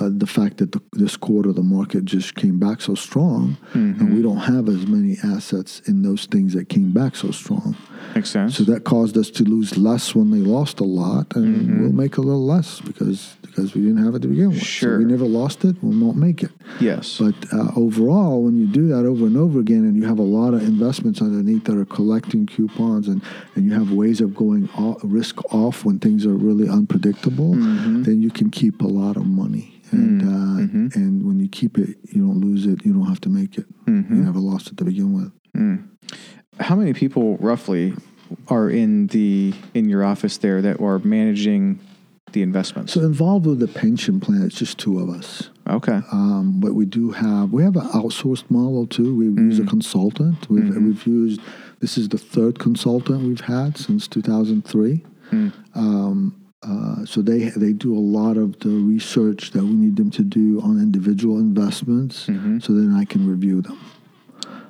uh, 0.00 0.10
the 0.12 0.26
fact 0.26 0.58
that 0.58 0.72
the, 0.72 0.80
this 0.92 1.16
quarter 1.16 1.52
the 1.52 1.62
market 1.62 2.04
just 2.04 2.34
came 2.34 2.58
back 2.58 2.80
so 2.80 2.94
strong, 2.94 3.56
Mhm. 3.74 4.00
and 4.00 4.14
we 4.14 4.22
don't 4.22 4.38
have 4.38 4.68
as 4.68 4.86
many 4.86 5.16
assets 5.22 5.80
in 5.86 6.02
those 6.02 6.26
things 6.26 6.52
that 6.54 6.68
came 6.68 6.90
back 6.92 7.14
so 7.16 7.30
strong. 7.30 7.76
Makes 8.14 8.30
sense. 8.30 8.56
So 8.56 8.64
that 8.64 8.84
caused 8.84 9.16
us 9.16 9.30
to 9.30 9.44
lose 9.44 9.76
less 9.76 10.14
when 10.14 10.30
they 10.30 10.38
lost 10.40 10.80
a 10.80 10.84
lot, 10.84 11.34
and 11.36 11.68
Mhm. 11.68 11.80
we'll 11.80 11.92
make 11.92 12.16
a 12.16 12.20
little 12.20 12.44
less 12.44 12.80
because 12.80 13.36
because 13.42 13.72
we 13.72 13.82
didn't 13.82 14.02
have 14.04 14.16
it 14.16 14.22
to 14.22 14.26
begin 14.26 14.48
with. 14.48 14.58
Sure. 14.58 14.94
So 14.94 14.98
we 14.98 15.04
never 15.04 15.26
lost 15.26 15.64
it. 15.64 15.76
We 15.80 15.96
won't 15.96 16.16
make 16.16 16.42
it. 16.42 16.50
yes. 16.80 17.18
But 17.20 17.36
uh, 17.52 17.70
overall, 17.76 18.42
when 18.42 18.56
you 18.56 18.66
do 18.66 18.88
that 18.88 19.06
over 19.06 19.26
and 19.26 19.36
over 19.36 19.60
again, 19.60 19.84
and 19.84 19.96
you 19.96 20.02
have 20.06 20.18
a 20.18 20.22
lot 20.22 20.54
of 20.54 20.62
investments 20.66 21.22
underneath 21.22 21.62
that 21.66 21.76
are 21.78 21.84
collecting 21.84 22.46
coupons, 22.46 23.06
and, 23.06 23.22
and 23.54 23.64
you 23.66 23.72
have 23.74 23.92
ways 23.92 24.20
of 24.20 24.34
going 24.34 24.68
off, 24.76 24.98
risk 25.04 25.38
off 25.54 25.84
when 25.84 26.00
things 26.00 26.26
are 26.26 26.34
really 26.34 26.68
unpredictable, 26.68 27.54
Mhm. 27.54 28.04
then 28.04 28.22
you 28.22 28.30
can 28.30 28.50
keep 28.50 28.82
a 28.82 28.88
lot 28.88 29.16
of 29.16 29.24
money. 29.24 29.73
And 29.92 30.22
Mm, 30.22 30.26
uh, 30.28 30.60
mhm. 30.66 30.96
and 30.96 31.24
when 31.24 31.38
you 31.40 31.48
keep 31.48 31.78
it, 31.78 31.96
you 32.10 32.26
don't 32.26 32.40
lose 32.40 32.66
it. 32.66 32.84
You 32.84 32.92
don't 32.92 33.06
have 33.06 33.20
to 33.22 33.28
make 33.28 33.58
it. 33.58 33.66
Mhm. 33.86 34.10
You 34.10 34.16
never 34.16 34.38
lost 34.40 34.68
it 34.70 34.76
to 34.78 34.84
begin 34.84 35.12
with. 35.12 35.30
Mm. 35.56 35.84
How 36.60 36.74
many 36.76 36.92
people 36.92 37.36
roughly 37.38 37.94
are 38.48 38.68
in 38.70 39.08
the 39.08 39.52
in 39.74 39.88
your 39.88 40.02
office 40.04 40.38
there 40.38 40.62
that 40.62 40.80
are 40.80 40.98
managing 41.00 41.78
the 42.32 42.42
investments? 42.42 42.92
So 42.92 43.00
involved 43.02 43.46
with 43.46 43.60
the 43.60 43.68
pension 43.68 44.20
plan, 44.20 44.42
it's 44.42 44.56
just 44.58 44.78
two 44.78 44.98
of 44.98 45.08
us. 45.10 45.50
okay. 45.68 46.00
Um, 46.12 46.56
but 46.60 46.74
we 46.74 46.84
do 46.86 47.10
have 47.12 47.52
we 47.52 47.62
have 47.62 47.76
an 47.76 47.86
outsourced 47.88 48.50
model 48.50 48.86
too. 48.86 49.14
We 49.14 49.26
use 49.26 49.58
a 49.58 49.64
consultant. 49.64 50.48
We've, 50.50 50.64
Mhm. 50.64 50.84
we've 50.86 51.06
used 51.06 51.40
this 51.80 51.96
is 51.98 52.08
the 52.08 52.18
third 52.18 52.58
consultant 52.58 53.22
we've 53.24 53.40
had 53.42 53.76
since 53.76 54.08
2003. 54.08 55.04
Mm. 55.30 55.52
Um, 55.74 56.34
uh, 56.66 57.04
so 57.04 57.20
they 57.22 57.50
they 57.50 57.72
do 57.72 57.96
a 57.96 58.04
lot 58.18 58.36
of 58.36 58.58
the 58.60 58.68
research 58.70 59.50
that 59.52 59.62
we 59.62 59.74
need 59.84 59.96
them 59.96 60.10
to 60.10 60.22
do 60.22 60.60
on 60.62 60.78
individual 60.78 61.38
investments. 61.38 62.26
Mhm. 62.26 62.62
So 62.62 62.72
then 62.74 62.92
I 62.94 63.04
can 63.04 63.26
review 63.28 63.60
them. 63.62 63.76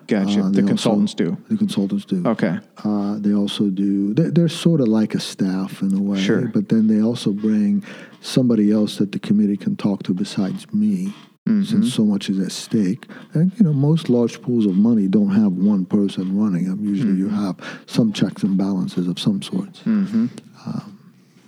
Gotcha. 0.07 0.41
Uh, 0.41 0.51
the 0.51 0.57
they 0.57 0.61
also- 0.63 0.67
consultants 0.69 1.15
do. 1.15 1.37
The 1.49 1.57
consultants 1.57 2.05
do. 2.05 2.23
Okay. 2.27 2.59
Uh, 2.85 3.19
they 3.19 3.33
also 3.33 3.71
do. 3.71 4.13
They're, 4.13 4.31
they're 4.31 4.49
sort 4.49 4.81
of 4.83 4.89
like 4.89 5.15
a 5.15 5.21
staff 5.21 5.81
in 5.81 5.95
a 5.95 6.03
way. 6.03 6.21
Sure. 6.21 6.47
But 6.53 6.69
then 6.69 6.89
they 6.89 7.01
also 7.01 7.33
bring 7.33 7.83
somebody 8.21 8.71
else 8.71 8.97
that 8.99 9.13
the 9.13 9.19
committee 9.19 9.57
can 9.57 9.77
talk 9.77 10.03
to 10.03 10.13
besides 10.13 10.67
me, 10.75 11.15
Mhm. 11.49 11.65
since 11.65 11.95
so 11.95 12.05
much 12.05 12.29
is 12.29 12.39
at 12.39 12.53
stake. 12.53 13.07
And 13.33 13.53
you 13.57 13.65
know, 13.65 13.73
most 13.73 14.11
large 14.11 14.43
pools 14.43 14.67
of 14.67 14.77
money 14.77 15.09
don't 15.09 15.31
have 15.43 15.53
one 15.53 15.85
person 15.87 16.37
running 16.37 16.65
them. 16.69 16.85
Usually, 16.85 17.17
you 17.17 17.29
have 17.29 17.57
some 17.87 18.13
checks 18.13 18.43
and 18.43 18.59
balances 18.59 19.07
of 19.09 19.19
some 19.19 19.41
sorts. 19.41 19.81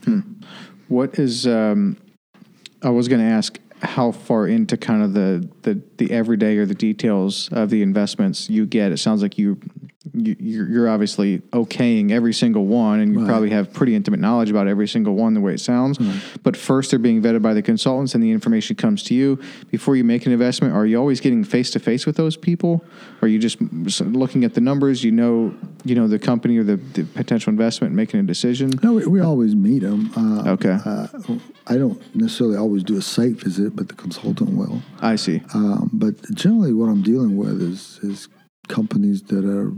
Mm-hmm. 0.06 0.44
What 0.88 1.18
is? 1.18 1.46
Um, 1.46 1.96
I 2.82 2.90
was 2.90 3.08
going 3.08 3.20
to 3.20 3.26
ask 3.26 3.58
how 3.82 4.12
far 4.12 4.46
into 4.46 4.76
kind 4.76 5.02
of 5.02 5.12
the, 5.12 5.48
the 5.62 5.82
the 5.98 6.10
everyday 6.10 6.56
or 6.56 6.66
the 6.66 6.74
details 6.74 7.48
of 7.52 7.70
the 7.70 7.82
investments 7.82 8.48
you 8.48 8.66
get. 8.66 8.92
It 8.92 8.98
sounds 8.98 9.22
like 9.22 9.38
you. 9.38 9.60
You 10.14 10.36
you're 10.38 10.68
you're 10.68 10.88
obviously 10.88 11.38
okaying 11.52 12.10
every 12.12 12.32
single 12.32 12.66
one, 12.66 13.00
and 13.00 13.12
you 13.12 13.20
Right. 13.20 13.28
probably 13.28 13.50
have 13.50 13.72
pretty 13.72 13.94
intimate 13.94 14.20
knowledge 14.20 14.50
about 14.50 14.66
every 14.68 14.86
single 14.88 15.14
one, 15.14 15.34
the 15.34 15.40
way 15.40 15.54
it 15.54 15.60
sounds. 15.60 15.98
But 16.42 16.56
first, 16.56 16.90
they're 16.90 16.98
being 16.98 17.22
vetted 17.22 17.42
by 17.42 17.54
the 17.54 17.62
consultants, 17.62 18.14
and 18.14 18.22
the 18.22 18.30
information 18.30 18.76
comes 18.76 19.02
to 19.04 19.14
you 19.14 19.38
before 19.70 19.96
you 19.96 20.04
make 20.04 20.26
an 20.26 20.32
investment. 20.32 20.74
Are 20.74 20.86
you 20.86 20.96
always 20.98 21.20
getting 21.20 21.44
face 21.44 21.70
to 21.72 21.78
face 21.78 22.06
with 22.06 22.16
those 22.16 22.36
people? 22.36 22.84
Or 23.20 23.26
are 23.26 23.28
you 23.28 23.38
just 23.38 23.60
looking 24.00 24.44
at 24.44 24.54
the 24.54 24.60
numbers? 24.60 25.02
You 25.04 25.12
know, 25.12 25.54
you 25.84 25.94
know 25.94 26.08
the 26.08 26.18
company 26.18 26.58
or 26.58 26.64
the, 26.64 26.76
the 26.76 27.04
potential 27.04 27.50
investment, 27.50 27.90
and 27.90 27.96
making 27.96 28.20
a 28.20 28.22
decision. 28.22 28.72
No, 28.82 28.94
we, 28.94 29.06
we 29.06 29.20
always 29.20 29.54
meet 29.54 29.80
them. 29.82 30.10
Uh, 30.16 30.52
Okay. 30.56 30.78
Uh, 30.84 31.08
I 31.66 31.76
don't 31.76 32.00
necessarily 32.14 32.56
always 32.56 32.84
do 32.84 32.96
a 32.96 33.02
site 33.02 33.40
visit, 33.42 33.74
but 33.74 33.88
the 33.88 33.94
consultant 33.94 34.50
will. 34.50 34.82
I 35.00 35.16
see. 35.16 35.42
Um, 35.54 35.90
but 35.92 36.14
generally, 36.34 36.72
what 36.72 36.86
I'm 36.88 37.02
dealing 37.02 37.36
with 37.36 37.60
is 37.60 37.98
is 38.02 38.28
companies 38.68 39.22
that 39.24 39.44
are, 39.44 39.72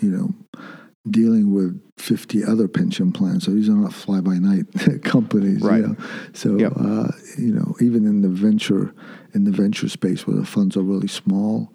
you 0.00 0.10
know, 0.10 0.34
dealing 1.10 1.52
with 1.54 1.80
50 1.98 2.44
other 2.44 2.68
pension 2.68 3.10
plans. 3.12 3.44
So 3.44 3.52
these 3.52 3.68
are 3.68 3.72
not 3.72 3.92
fly 3.94 4.20
by 4.20 4.38
night 4.38 4.66
companies, 5.02 5.62
Right. 5.62 5.80
You 5.80 5.86
know? 5.88 5.96
So 6.34 6.58
Yep. 6.58 6.72
uh, 6.76 7.08
you 7.38 7.52
know, 7.54 7.74
even 7.80 8.06
in 8.06 8.22
the 8.22 8.28
venture 8.28 8.94
in 9.34 9.44
the 9.44 9.50
venture 9.50 9.88
space 9.88 10.26
where 10.26 10.36
the 10.36 10.44
funds 10.46 10.76
are 10.76 10.82
really 10.82 11.08
small, 11.08 11.72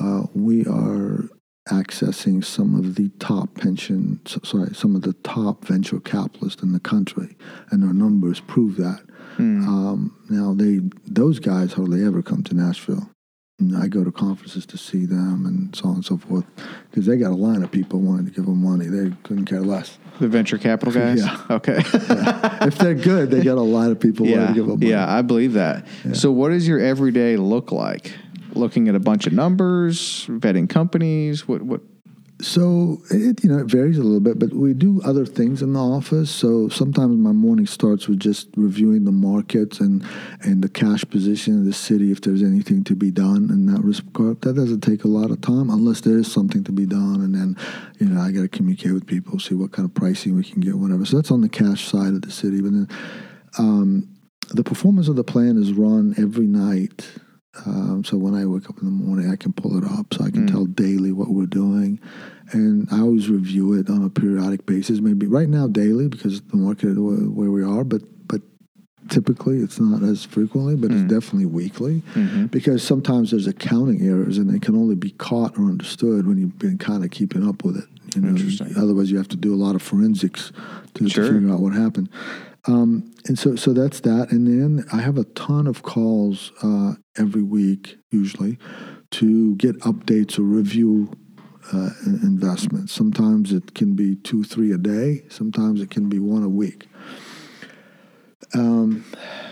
uh, 0.00 0.24
we 0.34 0.64
are 0.66 1.28
accessing 1.70 2.44
some 2.44 2.74
of 2.74 2.94
the 2.96 3.08
top 3.18 3.54
pension 3.54 4.20
sorry 4.26 4.68
some 4.74 4.94
of 4.94 5.00
the 5.00 5.14
top 5.22 5.64
venture 5.64 5.98
capitalists 5.98 6.62
in 6.62 6.72
the 6.72 6.78
country 6.80 7.34
and 7.70 7.82
our 7.82 7.94
numbers 7.94 8.40
prove 8.40 8.76
that 8.76 9.00
Hmm. 9.38 9.66
um, 9.66 10.14
now 10.28 10.52
they 10.52 10.80
those 11.06 11.38
guys 11.40 11.72
hardly 11.72 12.04
ever 12.04 12.22
come 12.22 12.42
to 12.44 12.54
Nashville. 12.54 13.08
I 13.76 13.86
go 13.86 14.02
to 14.02 14.10
conferences 14.10 14.66
to 14.66 14.76
see 14.76 15.06
them 15.06 15.46
and 15.46 15.74
so 15.76 15.88
on 15.88 15.94
and 15.96 16.04
so 16.04 16.16
forth 16.18 16.44
because 16.90 17.06
they 17.06 17.16
got 17.16 17.30
a 17.30 17.36
line 17.36 17.62
of 17.62 17.70
people 17.70 18.00
wanting 18.00 18.26
to 18.26 18.32
give 18.32 18.46
them 18.46 18.62
money. 18.62 18.86
They 18.86 19.14
couldn't 19.22 19.44
care 19.44 19.60
less. 19.60 19.96
The 20.18 20.26
venture 20.26 20.58
capital 20.58 20.92
guys? 20.92 21.20
Yeah. 21.24 21.40
Okay. 21.50 21.76
if 21.78 22.78
they're 22.78 22.94
good, 22.94 23.30
they 23.30 23.42
got 23.44 23.56
a 23.56 23.62
line 23.62 23.92
of 23.92 24.00
people 24.00 24.26
wanting 24.26 24.48
to 24.48 24.54
give 24.54 24.66
them 24.66 24.80
money. 24.80 24.90
Yeah, 24.90 25.08
I 25.08 25.22
believe 25.22 25.52
that. 25.52 25.86
So, 26.14 26.32
what 26.32 26.48
does 26.48 26.66
your 26.66 26.80
everyday 26.80 27.36
look 27.36 27.70
like? 27.70 28.12
Looking 28.54 28.88
at 28.88 28.96
a 28.96 29.00
bunch 29.00 29.26
of 29.26 29.32
numbers, 29.32 30.26
vetting 30.26 30.68
companies. 30.68 31.46
What? 31.46 31.62
What? 31.62 31.80
So 32.44 33.00
it 33.10 33.42
you 33.42 33.48
know 33.50 33.58
it 33.58 33.66
varies 33.66 33.96
a 33.96 34.02
little 34.02 34.20
bit, 34.20 34.38
but 34.38 34.52
we 34.52 34.74
do 34.74 35.00
other 35.02 35.24
things 35.24 35.62
in 35.62 35.72
the 35.72 35.80
office. 35.80 36.30
So 36.30 36.68
sometimes 36.68 37.16
my 37.16 37.32
morning 37.32 37.66
starts 37.66 38.06
with 38.06 38.20
just 38.20 38.48
reviewing 38.54 39.04
the 39.04 39.12
markets 39.12 39.80
and 39.80 40.04
and 40.42 40.62
the 40.62 40.68
cash 40.68 41.04
position 41.08 41.58
of 41.58 41.64
the 41.64 41.72
city 41.72 42.12
if 42.12 42.20
there's 42.20 42.42
anything 42.42 42.84
to 42.84 42.94
be 42.94 43.10
done 43.10 43.48
in 43.50 43.64
that 43.66 43.82
regard. 43.82 44.42
That 44.42 44.56
doesn't 44.56 44.82
take 44.82 45.04
a 45.04 45.08
lot 45.08 45.30
of 45.30 45.40
time 45.40 45.70
unless 45.70 46.02
there 46.02 46.18
is 46.18 46.30
something 46.30 46.62
to 46.64 46.72
be 46.72 46.84
done, 46.84 47.22
and 47.22 47.34
then 47.34 47.56
you 47.98 48.08
know 48.08 48.20
I 48.20 48.30
got 48.30 48.42
to 48.42 48.48
communicate 48.48 48.92
with 48.92 49.06
people, 49.06 49.38
see 49.38 49.54
what 49.54 49.72
kind 49.72 49.88
of 49.88 49.94
pricing 49.94 50.36
we 50.36 50.44
can 50.44 50.60
get, 50.60 50.74
whatever. 50.74 51.06
So 51.06 51.16
that's 51.16 51.30
on 51.30 51.40
the 51.40 51.48
cash 51.48 51.88
side 51.88 52.12
of 52.12 52.22
the 52.22 52.30
city, 52.30 52.60
but 52.60 52.72
then. 52.72 52.88
Um, 53.58 54.08
the 54.50 54.64
performance 54.64 55.08
of 55.08 55.16
the 55.16 55.24
plan 55.24 55.56
is 55.56 55.72
run 55.72 56.14
every 56.18 56.46
night. 56.46 57.08
Um, 57.64 58.02
so 58.04 58.18
when 58.18 58.34
I 58.34 58.44
wake 58.44 58.68
up 58.68 58.78
in 58.80 58.84
the 58.84 58.90
morning, 58.90 59.30
I 59.30 59.36
can 59.36 59.52
pull 59.54 59.78
it 59.78 59.84
up 59.84 60.12
so 60.12 60.24
I 60.24 60.30
can 60.30 60.46
Mm. 60.46 60.50
tell 60.50 60.66
daily 60.66 61.12
what 61.12 61.30
we're 61.30 61.46
doing. 61.46 61.98
And 62.52 62.86
I 62.92 63.00
always 63.00 63.28
review 63.28 63.72
it 63.74 63.88
on 63.88 64.04
a 64.04 64.10
periodic 64.10 64.66
basis, 64.66 65.00
maybe 65.00 65.26
right 65.26 65.48
now 65.48 65.66
daily 65.66 66.08
because 66.08 66.40
the 66.42 66.56
market 66.56 66.90
is 66.90 66.98
where 66.98 67.50
we 67.50 67.62
are, 67.62 67.84
but, 67.84 68.02
but 68.28 68.42
typically 69.08 69.58
it's 69.58 69.80
not 69.80 70.02
as 70.02 70.24
frequently, 70.24 70.76
but 70.76 70.90
Mm. 70.90 71.02
it's 71.04 71.12
definitely 71.12 71.46
weekly 71.46 72.02
Mm-hmm. 72.14 72.46
because 72.46 72.82
sometimes 72.82 73.30
there's 73.30 73.46
accounting 73.46 74.02
errors 74.02 74.38
and 74.38 74.48
they 74.50 74.58
can 74.58 74.76
only 74.76 74.94
be 74.94 75.10
caught 75.12 75.58
or 75.58 75.64
understood 75.66 76.26
when 76.26 76.38
you've 76.38 76.58
been 76.58 76.78
kind 76.78 77.04
of 77.04 77.10
keeping 77.10 77.46
up 77.48 77.64
with 77.64 77.76
it. 77.76 77.84
You 78.14 78.20
know, 78.22 78.36
otherwise 78.76 79.10
you 79.10 79.16
have 79.18 79.28
to 79.28 79.36
do 79.36 79.52
a 79.52 79.56
lot 79.56 79.74
of 79.74 79.82
forensics 79.82 80.52
to, 80.94 81.08
to 81.08 81.32
figure 81.32 81.50
out 81.52 81.60
what 81.60 81.72
happened. 81.72 82.08
Um, 82.66 83.10
and 83.26 83.38
so, 83.38 83.56
so 83.56 83.72
that's 83.72 84.00
that. 84.00 84.30
And 84.30 84.46
then 84.46 84.84
I 84.92 85.00
have 85.02 85.18
a 85.18 85.24
ton 85.24 85.66
of 85.66 85.82
calls 85.82 86.52
uh, 86.62 86.94
every 87.18 87.42
week, 87.42 87.98
usually, 88.10 88.56
to 89.12 89.56
get 89.56 89.78
updates 89.80 90.38
or 90.38 90.42
review 90.42 91.10
uh, 91.72 91.90
in- 92.06 92.20
investments. 92.22 92.92
Sometimes 92.92 93.52
it 93.52 93.74
can 93.74 93.94
be 93.94 94.16
two, 94.16 94.44
three 94.44 94.72
a 94.72 94.78
day. 94.78 95.24
Sometimes 95.28 95.80
it 95.80 95.90
can 95.90 96.08
be 96.08 96.18
one 96.18 96.42
a 96.42 96.48
week. 96.48 96.86
Um, 98.54 99.04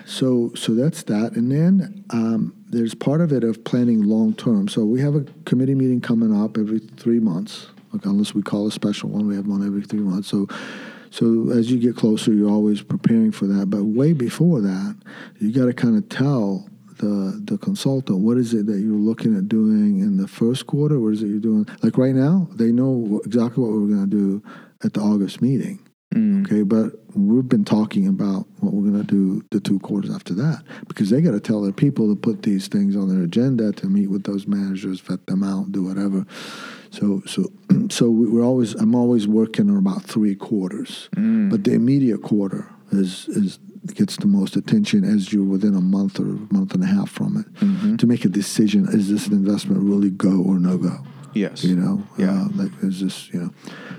so, 0.04 0.52
so 0.54 0.74
that's 0.74 1.02
that. 1.04 1.32
And 1.32 1.50
then 1.50 2.04
um, 2.10 2.54
there's 2.68 2.94
part 2.94 3.20
of 3.20 3.32
it 3.32 3.44
of 3.44 3.64
planning 3.64 4.02
long 4.02 4.34
term. 4.34 4.68
So 4.68 4.84
we 4.84 5.00
have 5.00 5.14
a 5.14 5.24
committee 5.44 5.74
meeting 5.74 6.00
coming 6.00 6.34
up 6.34 6.58
every 6.58 6.78
three 6.78 7.20
months. 7.20 7.68
Unless 8.04 8.34
we 8.34 8.42
call 8.42 8.66
a 8.66 8.72
special 8.72 9.10
one, 9.10 9.26
we 9.26 9.36
have 9.36 9.46
one 9.46 9.66
every 9.66 9.82
three 9.82 10.00
months. 10.00 10.28
So, 10.28 10.48
so 11.10 11.50
as 11.50 11.70
you 11.70 11.78
get 11.78 11.94
closer, 11.94 12.32
you're 12.32 12.50
always 12.50 12.80
preparing 12.80 13.32
for 13.32 13.46
that. 13.46 13.68
But 13.68 13.84
way 13.84 14.14
before 14.14 14.60
that, 14.62 14.96
you 15.38 15.52
got 15.52 15.66
to 15.66 15.74
kind 15.74 15.96
of 15.96 16.08
tell 16.08 16.66
the 17.02 17.40
the 17.44 17.58
consultant 17.58 18.20
what 18.20 18.38
is 18.38 18.54
it 18.54 18.66
that 18.66 18.78
you're 18.78 18.94
looking 18.94 19.36
at 19.36 19.48
doing 19.48 20.00
in 20.00 20.16
the 20.16 20.28
first 20.28 20.66
quarter. 20.66 21.00
What 21.00 21.14
is 21.14 21.22
it 21.22 21.26
you're 21.26 21.40
doing? 21.40 21.66
Like 21.82 21.98
right 21.98 22.14
now, 22.14 22.48
they 22.54 22.70
know 22.72 23.20
exactly 23.24 23.62
what 23.62 23.72
we're 23.72 23.88
going 23.88 24.08
to 24.08 24.16
do 24.16 24.42
at 24.84 24.94
the 24.94 25.00
August 25.00 25.42
meeting. 25.42 25.80
Mm. 26.14 26.44
Okay, 26.44 26.62
but 26.62 26.92
we've 27.16 27.48
been 27.48 27.64
talking 27.64 28.06
about 28.06 28.46
what 28.60 28.74
we're 28.74 28.90
going 28.90 29.04
to 29.04 29.06
do 29.06 29.42
the 29.50 29.60
two 29.60 29.78
quarters 29.80 30.14
after 30.14 30.34
that 30.34 30.62
because 30.86 31.10
they 31.10 31.20
got 31.22 31.30
to 31.32 31.40
tell 31.40 31.62
their 31.62 31.72
people 31.72 32.08
to 32.08 32.14
put 32.14 32.42
these 32.42 32.68
things 32.68 32.94
on 32.94 33.08
their 33.08 33.24
agenda 33.24 33.72
to 33.72 33.86
meet 33.86 34.08
with 34.08 34.24
those 34.24 34.46
managers, 34.46 35.00
vet 35.00 35.26
them 35.26 35.42
out, 35.42 35.72
do 35.72 35.82
whatever. 35.82 36.26
So, 36.90 37.22
so, 37.26 37.50
so 37.88 38.10
we- 38.10 38.28
we're 38.28 38.44
always. 38.44 38.74
I'm 38.74 38.94
always 38.94 39.26
working 39.26 39.70
on 39.70 39.76
about 39.76 40.02
three 40.02 40.34
quarters, 40.34 41.08
mm. 41.16 41.50
but 41.50 41.64
the 41.64 41.72
immediate 41.72 42.22
quarter 42.22 42.70
is 42.90 43.26
is 43.28 43.58
gets 43.94 44.16
the 44.16 44.26
most 44.26 44.56
attention 44.56 45.04
as 45.04 45.32
you're 45.32 45.44
within 45.44 45.74
a 45.74 45.80
month 45.80 46.20
or 46.20 46.24
a 46.24 46.52
month 46.54 46.74
and 46.74 46.82
a 46.82 46.86
half 46.86 47.10
from 47.10 47.36
it 47.38 47.98
to 47.98 48.06
make 48.06 48.24
a 48.24 48.28
decision: 48.28 48.86
is 48.88 49.08
this 49.08 49.26
an 49.26 49.32
investment 49.32 49.82
really 49.82 50.10
go 50.10 50.40
or 50.42 50.58
no 50.58 50.78
go? 50.78 50.98
Yes. 51.34 51.64
You 51.64 51.76
know, 51.76 52.02
Yeah. 52.18 52.42
uh, 52.42 52.48
like 52.54 52.70
is 52.82 53.00
this 53.00 53.30
you 53.32 53.40
know? 53.40 53.50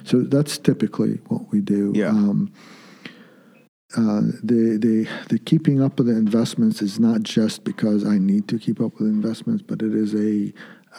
So 0.04 0.22
that's 0.22 0.58
typically 0.58 1.20
what 1.28 1.52
we 1.52 1.62
do. 1.62 1.92
Yeah. 1.96 2.10
Um, 2.10 2.52
uh, 3.96 4.22
the 4.44 4.78
the 4.80 5.08
the 5.30 5.38
keeping 5.40 5.82
up 5.82 5.98
with 6.00 6.08
the 6.08 6.14
investments 6.16 6.82
is 6.82 7.00
not 7.00 7.22
just 7.24 7.64
because 7.64 8.06
I 8.06 8.18
need 8.18 8.48
to 8.48 8.58
keep 8.58 8.82
up 8.82 9.00
with 9.00 9.08
investments, 9.08 9.62
but 9.66 9.82
it 9.82 9.94
is 9.94 10.16
a 10.16 10.52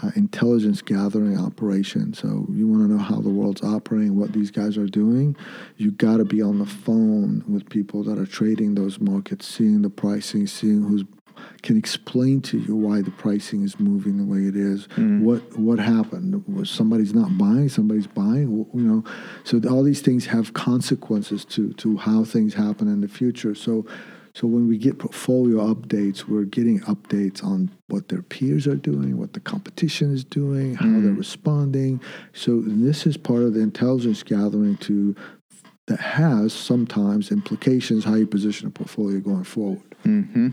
uh, 0.03 0.11
intelligence 0.17 0.83
gathering 0.83 1.39
operation. 1.39 2.15
So 2.15 2.47
you 2.51 2.67
want 2.67 2.83
to 2.83 2.95
know 2.95 3.03
how 3.03 3.21
the 3.21 3.31
world's 3.31 3.63
operating, 3.63 4.19
what 4.19 4.33
these 4.33 4.51
guys 4.51 4.77
are 4.77 4.87
doing. 4.87 5.37
You 5.77 5.93
got 5.93 6.19
to 6.19 6.25
be 6.25 6.43
on 6.43 6.59
the 6.59 6.67
phone 6.67 7.45
with 7.49 7.69
people 7.69 8.03
that 8.05 8.19
are 8.19 8.27
trading 8.27 8.75
those 8.75 9.01
markets, 9.01 9.47
seeing 9.47 9.83
the 9.83 9.91
pricing, 9.91 10.47
seeing 10.47 10.83
who's 10.83 11.05
can 11.63 11.77
explain 11.77 12.41
to 12.41 12.59
you 12.59 12.77
why 12.77 13.03
the 13.03 13.11
pricing 13.11 13.63
is 13.63 13.81
moving 13.81 14.19
the 14.19 14.25
way 14.25 14.47
it 14.47 14.57
is. 14.57 14.87
What 15.25 15.59
what 15.59 15.79
happened? 15.79 16.45
Was 16.47 16.71
somebody's 16.71 17.15
not 17.15 17.37
buying? 17.39 17.69
Somebody's 17.69 18.07
buying. 18.07 18.67
You 18.73 18.81
know, 18.81 19.05
so 19.45 19.61
all 19.69 19.83
these 19.83 20.01
things 20.01 20.27
have 20.27 20.53
consequences 20.53 21.45
to 21.47 21.73
to 21.75 21.97
how 21.97 22.25
things 22.25 22.55
happen 22.55 22.89
in 22.89 23.01
the 23.01 23.09
future. 23.09 23.55
So. 23.55 23.87
So 24.35 24.49
when 24.49 24.67
we 24.67 24.79
get 24.79 24.99
portfolio 24.99 25.73
updates, 25.73 26.25
we're 26.25 26.45
getting 26.45 26.81
updates 26.81 27.45
on 27.45 27.71
what 27.87 28.09
their 28.09 28.23
peers 28.23 28.67
are 28.67 28.75
doing, 28.75 29.17
what 29.17 29.33
the 29.33 29.41
competition 29.41 30.13
is 30.13 30.25
doing, 30.25 30.75
how 30.75 30.87
they're 30.87 31.13
responding. 31.13 32.01
So 32.33 32.61
this 32.61 33.07
is 33.07 33.17
part 33.17 33.43
of 33.43 33.55
the 33.55 33.61
intelligence 33.61 34.25
gathering 34.25 34.77
to 34.79 35.15
that 35.87 36.01
has 36.01 36.53
sometimes 36.53 37.31
implications 37.31 38.05
how 38.05 38.15
you 38.15 38.27
position 38.27 38.67
a 38.67 38.71
portfolio 38.71 39.21
going 39.21 39.45
forward 39.45 39.83
Mm-hmm. 40.05 40.49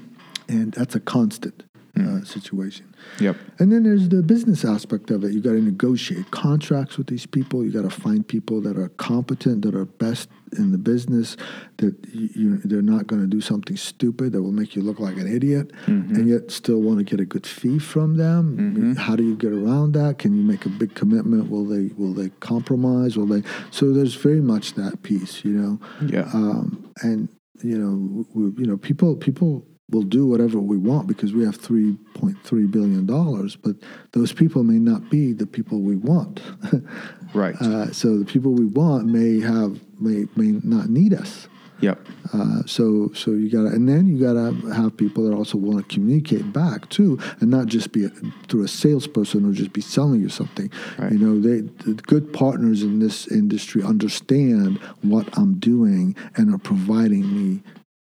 and 0.48 0.72
that's 0.74 0.96
a 0.96 1.00
constant 1.02 1.64
uh, 2.00 2.24
situation. 2.24 2.94
Yep. 3.20 3.36
And 3.60 3.72
then 3.72 3.84
there's 3.84 4.10
the 4.10 4.22
business 4.24 4.64
aspect 4.64 5.12
of 5.12 5.24
it. 5.24 5.34
You 5.34 5.42
got 5.42 5.52
to 5.52 5.62
negotiate 5.62 6.32
contracts 6.32 6.98
with 6.98 7.08
these 7.08 7.26
people. 7.26 7.64
You 7.66 7.72
got 7.72 7.82
to 7.82 7.90
find 7.90 8.26
people 8.28 8.62
that 8.62 8.78
are 8.78 8.90
competent, 8.90 9.64
that 9.64 9.76
are 9.76 9.86
best 9.86 10.30
in 10.58 10.72
the 10.72 10.78
business, 10.78 11.36
that 11.78 11.96
you, 12.14 12.30
you, 12.36 12.58
they're 12.60 12.82
not 12.82 13.08
going 13.08 13.22
to 13.22 13.28
do 13.28 13.42
something 13.42 13.76
stupid 13.78 14.32
that 14.34 14.42
will 14.42 14.52
make 14.52 14.76
you 14.76 14.82
look 14.82 15.00
like 15.00 15.18
an 15.18 15.28
idiot, 15.28 15.72
and 15.86 16.28
yet 16.30 16.52
still 16.52 16.82
want 16.82 16.98
to 17.00 17.04
get 17.04 17.20
a 17.20 17.26
good 17.26 17.46
fee 17.48 17.80
from 17.80 18.16
them. 18.18 18.96
How 18.96 19.16
do 19.16 19.24
you 19.24 19.36
get 19.36 19.52
around 19.54 19.94
that? 19.94 20.18
Can 20.20 20.36
you 20.36 20.44
make 20.44 20.66
a 20.66 20.70
big 20.70 20.94
commitment? 20.96 21.50
Will 21.50 21.66
they 21.66 21.90
will 21.98 22.14
they 22.14 22.30
compromise? 22.40 23.18
Will 23.18 23.28
they? 23.28 23.44
So 23.72 23.92
there's 23.94 24.16
very 24.16 24.42
much 24.42 24.74
that 24.76 25.04
piece, 25.04 25.44
you 25.46 25.52
know 25.54 25.80
Yeah. 26.08 26.30
um, 26.34 26.92
and 27.02 27.30
you 27.64 27.78
know, 27.78 28.26
we, 28.34 28.64
you 28.64 28.68
know, 28.70 28.78
people 28.78 29.16
people 29.16 29.66
will 29.92 30.04
do 30.04 30.26
whatever 30.26 30.60
we 30.60 30.78
want 30.78 31.08
because 31.08 31.34
we 31.34 31.44
have 31.44 31.56
three 31.56 31.96
point 32.16 32.42
three 32.44 32.66
billion 32.66 33.06
dollars, 33.06 33.56
but 33.56 33.76
those 34.14 34.34
people 34.34 34.64
may 34.64 34.80
not 34.80 35.10
be 35.10 35.34
the 35.34 35.46
people 35.46 35.82
we 35.82 35.96
want. 35.96 36.42
right. 37.34 37.56
uh, 37.62 37.92
so 37.92 38.18
the 38.18 38.26
people 38.26 38.54
we 38.54 38.66
want 38.66 39.06
may 39.06 39.40
have 39.40 39.80
may 40.00 40.26
may 40.36 40.60
not 40.64 40.90
need 40.90 41.14
us. 41.14 41.48
yep. 41.82 42.00
Uh, 42.34 42.62
so 42.66 43.12
so 43.14 43.32
you 43.32 43.50
gotta 43.50 43.68
and 43.68 43.88
then 43.90 44.08
you 44.08 44.18
gotta 44.18 44.54
have 44.74 44.96
people 44.96 45.28
that 45.28 45.36
also 45.36 45.58
want 45.58 45.78
to 45.78 45.94
communicate 45.94 46.54
back 46.54 46.88
too, 46.90 47.20
and 47.42 47.50
not 47.50 47.68
just 47.68 47.92
be 47.92 48.06
a, 48.06 48.10
through 48.48 48.64
a 48.64 48.68
salesperson 48.68 49.48
or 49.48 49.52
just 49.52 49.74
be 49.74 49.82
selling 49.82 50.22
you 50.22 50.30
something. 50.30 50.72
Right. 50.98 51.12
You 51.12 51.20
know, 51.20 51.40
they 51.40 51.62
the 51.84 51.94
good 51.94 52.32
partners 52.32 52.84
in 52.84 53.00
this 53.00 53.28
industry 53.28 53.84
understand 53.84 54.78
what 55.02 55.28
I'm 55.38 55.56
doing 55.56 56.16
and 56.38 56.54
are 56.54 56.60
providing 56.60 57.36
me 57.36 57.64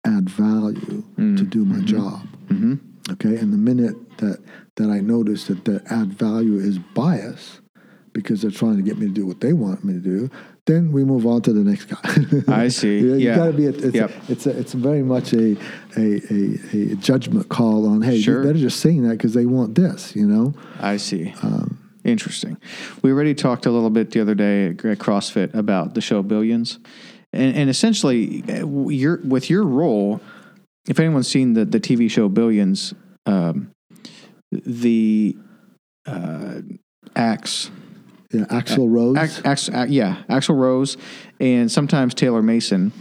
add 0.05 0.29
value 0.29 1.03
to 1.17 1.43
do 1.43 1.65
my 1.65 1.79
job. 1.83 2.21
Mm-hmm. 2.47 2.75
Okay, 3.13 3.35
and 3.37 3.51
the 3.53 3.57
minute 3.57 3.95
that 4.17 4.39
that 4.75 4.89
I 4.89 4.99
notice 5.01 5.45
that 5.47 5.65
the 5.65 5.81
add 5.89 6.13
value 6.13 6.57
is 6.57 6.79
bias 6.79 7.59
because 8.13 8.41
they're 8.41 8.51
trying 8.51 8.75
to 8.77 8.81
get 8.83 8.97
me 8.97 9.07
to 9.07 9.13
do 9.13 9.25
what 9.25 9.39
they 9.41 9.53
want 9.53 9.83
me 9.83 9.93
to 9.93 9.99
do, 9.99 10.29
then 10.65 10.91
we 10.91 11.03
move 11.03 11.25
on 11.25 11.41
to 11.41 11.51
the 11.53 11.63
next 11.63 11.85
guy. 11.85 12.43
I 12.63 12.67
see. 12.67 12.99
you, 13.05 13.15
Yeah. 13.15 13.35
got 13.35 13.47
to 13.47 13.53
be. 13.53 13.65
A, 13.65 13.69
it's, 13.69 13.95
Yep. 13.95 14.11
it's 14.29 14.45
a, 14.45 14.57
it's 14.57 14.73
very 14.73 15.01
much 15.03 15.33
a 15.33 15.57
a, 15.97 16.21
a 16.31 16.91
a 16.93 16.95
judgment 16.95 17.49
call 17.49 17.87
on. 17.87 18.01
Hey, 18.01 18.19
Sure. 18.21 18.43
they're 18.43 18.53
just 18.53 18.79
saying 18.79 19.03
that 19.03 19.17
because 19.17 19.33
they 19.33 19.45
want 19.45 19.75
this. 19.75 20.15
You 20.15 20.27
know. 20.27 20.53
I 20.79 20.97
see. 20.97 21.33
Interesting. 22.03 22.57
We 23.01 23.11
already 23.11 23.33
talked 23.33 23.65
a 23.65 23.71
little 23.71 23.89
bit 23.89 24.11
the 24.11 24.19
other 24.19 24.35
day 24.35 24.67
at 24.67 24.77
CrossFit 24.77 25.53
about 25.53 25.93
the 25.93 26.01
show 26.01 26.21
Billions, 26.21 26.77
and, 27.33 27.55
and 27.55 27.69
essentially, 27.69 28.43
your 28.47 29.17
with 29.23 29.49
your 29.49 29.63
role, 29.63 30.21
if 30.87 30.99
anyone's 30.99 31.27
seen 31.27 31.53
the 31.53 31.65
the 31.65 31.79
TV 31.79 32.09
show 32.09 32.29
Billions, 32.29 32.93
um, 33.25 33.71
the 34.51 35.35
uh, 36.05 36.61
Axe, 37.15 37.69
Yeah, 38.31 38.45
Axelrod. 38.45 39.17
Ax, 39.17 39.41
Ax, 39.45 39.69
uh, 39.69 39.85
yeah, 39.89 40.23
Axelrod, 40.29 40.97
and 41.39 41.71
sometimes 41.71 42.13
Taylor 42.13 42.41
Mason 42.41 42.91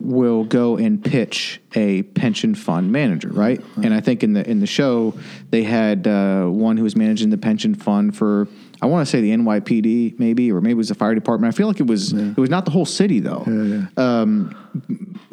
will 0.00 0.44
go 0.44 0.78
and 0.78 1.04
pitch 1.04 1.60
a 1.74 2.02
pension 2.02 2.54
fund 2.54 2.90
manager, 2.90 3.28
right? 3.28 3.60
And 3.82 3.92
I 3.92 4.00
think 4.00 4.22
in 4.22 4.32
the 4.32 4.48
in 4.48 4.60
the 4.60 4.66
show 4.66 5.14
they 5.50 5.62
had 5.62 6.06
uh, 6.06 6.46
one 6.46 6.76
who 6.78 6.84
was 6.84 6.96
managing 6.96 7.30
the 7.30 7.36
pension 7.38 7.74
fund 7.74 8.16
for 8.16 8.48
I 8.82 8.86
want 8.86 9.06
to 9.06 9.10
say 9.10 9.20
the 9.20 9.30
NYPD 9.30 10.18
maybe 10.18 10.50
or 10.50 10.60
maybe 10.60 10.72
it 10.72 10.76
was 10.76 10.88
the 10.88 10.94
fire 10.94 11.14
department. 11.14 11.52
I 11.52 11.56
feel 11.56 11.66
like 11.66 11.80
it 11.80 11.86
was 11.86 12.12
it 12.12 12.36
was 12.36 12.50
not 12.50 12.64
the 12.64 12.70
whole 12.70 12.86
city 12.86 13.20
though. 13.20 13.44
yeah, 13.46 13.86
yeah. 13.96 14.20
Um, 14.20 14.70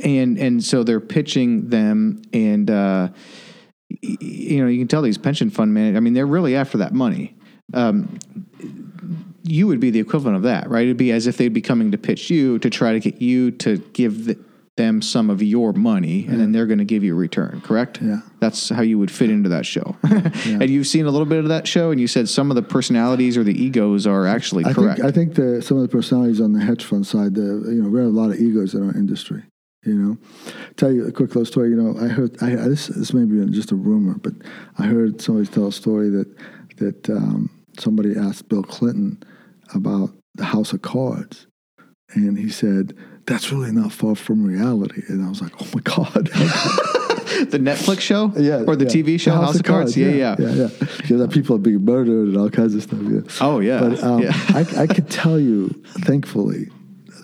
and 0.03 0.37
and 0.37 0.63
so 0.63 0.83
they're 0.83 0.99
pitching 0.99 1.69
them 1.69 2.21
and 2.33 2.69
uh, 2.69 3.09
you 3.89 4.61
know 4.61 4.67
you 4.67 4.79
can 4.79 4.87
tell 4.87 5.01
these 5.01 5.17
pension 5.17 5.49
fund 5.49 5.73
managers. 5.73 5.97
I 5.97 5.99
mean 6.01 6.13
they're 6.13 6.27
really 6.27 6.55
after 6.55 6.79
that 6.79 6.93
money. 6.93 7.35
Um, 7.73 8.19
you 9.43 9.67
would 9.67 9.79
be 9.79 9.89
the 9.89 9.99
equivalent 9.99 10.35
of 10.35 10.43
that, 10.43 10.69
right? 10.69 10.83
It'd 10.83 10.97
be 10.97 11.11
as 11.11 11.25
if 11.27 11.37
they'd 11.37 11.53
be 11.53 11.61
coming 11.61 11.91
to 11.91 11.97
pitch 11.97 12.29
you 12.29 12.59
to 12.59 12.69
try 12.69 12.93
to 12.93 12.99
get 12.99 13.21
you 13.21 13.51
to 13.51 13.77
give 13.93 14.25
the, 14.25 14.37
them 14.77 15.01
some 15.01 15.29
of 15.29 15.43
your 15.43 15.73
money, 15.73 16.25
and 16.27 16.39
then 16.39 16.51
they're 16.51 16.65
going 16.65 16.77
to 16.77 16.85
give 16.85 17.03
you 17.03 17.13
a 17.13 17.17
return. 17.17 17.61
Correct? 17.61 18.01
Yeah. 18.01 18.21
That's 18.39 18.69
how 18.69 18.81
you 18.81 18.97
would 18.99 19.11
fit 19.11 19.29
into 19.29 19.49
that 19.49 19.65
show. 19.65 19.97
and 20.03 20.69
you've 20.69 20.87
seen 20.87 21.05
a 21.05 21.11
little 21.11 21.25
bit 21.25 21.39
of 21.39 21.49
that 21.49 21.67
show, 21.67 21.91
and 21.91 21.99
you 21.99 22.07
said 22.07 22.29
some 22.29 22.49
of 22.49 22.55
the 22.55 22.61
personalities 22.61 23.37
or 23.37 23.43
the 23.43 23.61
egos 23.61 24.07
are 24.07 24.25
actually 24.25 24.65
I 24.65 24.73
correct. 24.73 24.99
think 24.99 25.07
I 25.07 25.11
think 25.11 25.35
the, 25.35 25.61
some 25.61 25.77
of 25.77 25.83
the 25.83 25.89
personalities 25.89 26.39
on 26.39 26.53
the 26.53 26.61
hedge 26.61 26.83
fund 26.83 27.05
side, 27.05 27.35
the, 27.35 27.41
you 27.41 27.83
know, 27.83 27.89
we 27.89 27.99
have 27.99 28.07
a 28.07 28.11
lot 28.11 28.29
of 28.29 28.39
egos 28.39 28.73
in 28.73 28.87
our 28.87 28.95
industry. 28.95 29.43
You 29.83 29.95
know, 29.95 30.17
tell 30.75 30.91
you 30.91 31.07
a 31.07 31.11
quick 31.11 31.29
little 31.29 31.45
story. 31.45 31.69
You 31.69 31.81
know, 31.81 31.99
I 31.99 32.07
heard 32.07 32.41
I, 32.41 32.55
this. 32.55 32.87
This 32.87 33.13
may 33.13 33.23
be 33.23 33.49
just 33.51 33.71
a 33.71 33.75
rumor, 33.75 34.15
but 34.15 34.33
I 34.77 34.83
heard 34.83 35.21
somebody 35.21 35.47
tell 35.47 35.67
a 35.67 35.71
story 35.71 36.09
that 36.09 36.35
that 36.77 37.09
um, 37.09 37.49
somebody 37.79 38.17
asked 38.17 38.49
Bill 38.49 38.63
Clinton 38.63 39.23
about 39.73 40.11
the 40.35 40.45
House 40.45 40.73
of 40.73 40.81
Cards, 40.81 41.46
and 42.13 42.37
he 42.37 42.49
said 42.49 42.95
that's 43.25 43.51
really 43.51 43.71
not 43.71 43.91
far 43.91 44.15
from 44.15 44.45
reality. 44.45 45.01
And 45.09 45.23
I 45.25 45.29
was 45.29 45.41
like, 45.41 45.51
oh 45.61 45.67
my 45.73 45.81
god. 45.81 46.25
the 47.51 47.59
Netflix 47.59 47.99
show, 47.99 48.31
Yeah, 48.37 48.63
or 48.65 48.75
the 48.75 48.85
yeah. 48.85 49.03
TV 49.03 49.19
show 49.19 49.33
House, 49.33 49.55
of 49.55 49.63
Cards. 49.63 49.95
Yeah, 49.97 50.09
yeah, 50.09 50.35
yeah, 50.39 50.49
yeah. 50.49 50.67
Because 50.97 51.19
that 51.19 51.31
people 51.31 51.55
are 51.57 51.59
being 51.59 51.83
murdered 51.83 52.29
and 52.29 52.37
all 52.37 52.49
kinds 52.49 52.73
of 52.73 52.83
stuff. 52.83 52.99
Yeah. 53.01 53.21
Oh 53.41 53.59
yeah, 53.59 53.79
But 53.81 54.03
um, 54.03 54.21
yeah. 54.21 54.31
I, 54.49 54.65
I 54.83 54.87
could 54.87 55.09
tell 55.09 55.39
you, 55.39 55.69
thankfully, 55.99 56.69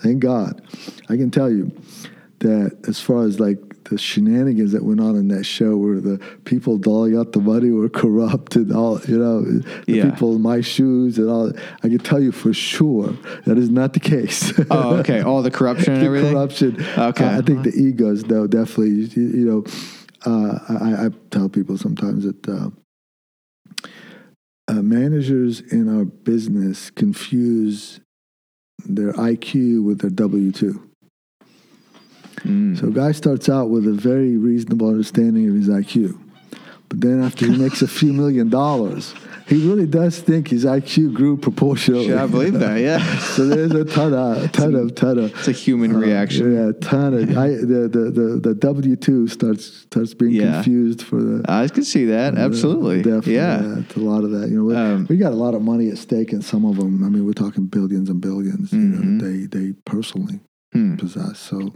thank 0.02 0.20
God, 0.20 0.60
I 1.08 1.16
can 1.16 1.30
tell 1.30 1.50
you 1.50 1.72
that 2.40 2.76
as 2.86 3.00
far 3.00 3.24
as 3.24 3.40
like 3.40 3.58
the 3.84 3.98
shenanigans 3.98 4.72
that 4.72 4.82
went 4.84 5.00
on 5.00 5.16
in 5.16 5.28
that 5.28 5.44
show, 5.44 5.76
where 5.76 6.00
the 6.00 6.18
people 6.44 6.78
doling 6.78 7.16
out 7.16 7.32
the 7.32 7.40
money 7.40 7.70
were 7.70 7.88
corrupt 7.88 8.56
and 8.56 8.72
all, 8.72 9.00
you 9.02 9.18
know, 9.18 9.42
the 9.42 9.64
Yeah. 9.86 10.10
people 10.10 10.36
in 10.36 10.42
my 10.42 10.60
shoes 10.60 11.18
and 11.18 11.28
all, 11.28 11.52
I 11.82 11.88
can 11.88 11.98
tell 11.98 12.20
you 12.20 12.32
for 12.32 12.52
sure 12.54 13.14
that 13.44 13.58
is 13.58 13.70
not 13.70 13.92
the 13.92 14.00
case. 14.00 14.52
Oh, 14.70 14.96
okay. 14.96 15.20
All 15.20 15.42
the 15.42 15.50
corruption 15.50 15.92
and 15.94 16.02
the 16.02 16.06
everything. 16.06 16.32
corruption. 16.32 16.76
Okay. 16.96 17.24
Uh, 17.24 17.38
I 17.38 17.40
think 17.42 17.64
the 17.64 17.72
egos, 17.74 18.24
though, 18.24 18.46
definitely. 18.46 18.90
You, 19.14 19.22
you 19.28 19.44
know, 19.50 19.64
uh, 20.26 20.58
I, 20.68 21.06
I 21.06 21.08
tell 21.30 21.48
people 21.48 21.76
sometimes 21.76 22.24
that 22.24 22.48
uh, 22.48 22.70
uh, 24.68 24.82
managers 24.82 25.60
in 25.60 25.94
our 25.94 26.04
business 26.04 26.90
confuse 26.90 28.00
their 28.86 29.12
IQ 29.12 29.84
with 29.84 30.00
their 30.00 30.10
W 30.10 30.50
two. 30.52 30.90
Mm. 32.44 32.78
So, 32.78 32.88
a 32.88 32.90
guy 32.90 33.12
starts 33.12 33.48
out 33.48 33.70
with 33.70 33.86
a 33.86 33.92
very 33.92 34.36
reasonable 34.36 34.88
understanding 34.88 35.48
of 35.48 35.54
his 35.54 35.68
IQ, 35.68 36.18
But 36.88 37.00
then 37.00 37.22
after 37.22 37.46
he 37.46 37.56
makes 37.64 37.82
a 37.82 37.88
few 37.88 38.12
million 38.12 38.48
dollars, 38.50 39.14
he 39.46 39.56
really 39.68 39.86
does 39.86 40.20
think 40.20 40.48
his 40.48 40.64
IQ 40.64 41.12
grew 41.12 41.36
proportionally. 41.36 42.08
Yeah, 42.08 42.24
I 42.24 42.26
believe 42.26 42.54
that. 42.60 42.80
Yeah, 42.80 42.98
so 43.34 43.46
there's 43.46 43.72
a 43.72 43.84
ton 43.84 44.14
of, 44.14 44.52
ton 44.52 44.74
of, 44.74 44.94
ton 44.94 45.18
of. 45.18 45.34
it's 45.34 45.48
a 45.48 45.52
human 45.52 45.94
reaction. 45.96 46.54
Yeah, 46.54 46.72
ton 46.80 47.12
of. 47.14 47.36
I, 47.36 47.48
the 47.50 47.88
the 47.96 48.10
the, 48.10 48.40
the 48.48 48.54
W 48.54 48.96
two 48.96 49.28
starts 49.28 49.64
starts 49.64 50.14
being 50.14 50.32
Yeah. 50.32 50.54
confused 50.54 51.02
for 51.02 51.22
the. 51.22 51.44
I 51.48 51.68
can 51.68 51.84
see 51.84 52.06
that. 52.06 52.36
Absolutely. 52.38 52.98
Definitely, 53.02 53.34
Yeah. 53.34 53.78
it's 53.80 53.96
a 53.96 54.00
lot 54.00 54.24
of 54.24 54.30
that. 54.32 54.48
You 54.50 54.58
know, 54.58 54.64
we, 54.64 54.74
Um, 54.76 55.06
we 55.10 55.16
got 55.18 55.32
a 55.32 55.36
lot 55.46 55.54
of 55.54 55.60
money 55.62 55.88
at 55.90 55.98
stake 55.98 56.32
in 56.32 56.40
some 56.42 56.64
of 56.64 56.76
them. 56.76 57.04
I 57.04 57.08
mean, 57.10 57.24
we're 57.26 57.32
talking 57.44 57.66
billions 57.66 58.08
and 58.10 58.20
1000000000s 58.22 58.72
You 58.72 58.78
Mhm. 58.78 59.04
know, 59.04 59.24
they 59.26 59.36
they 59.46 59.72
personally 59.84 60.40
Hmm. 60.72 60.96
possess. 60.96 61.38
So 61.38 61.74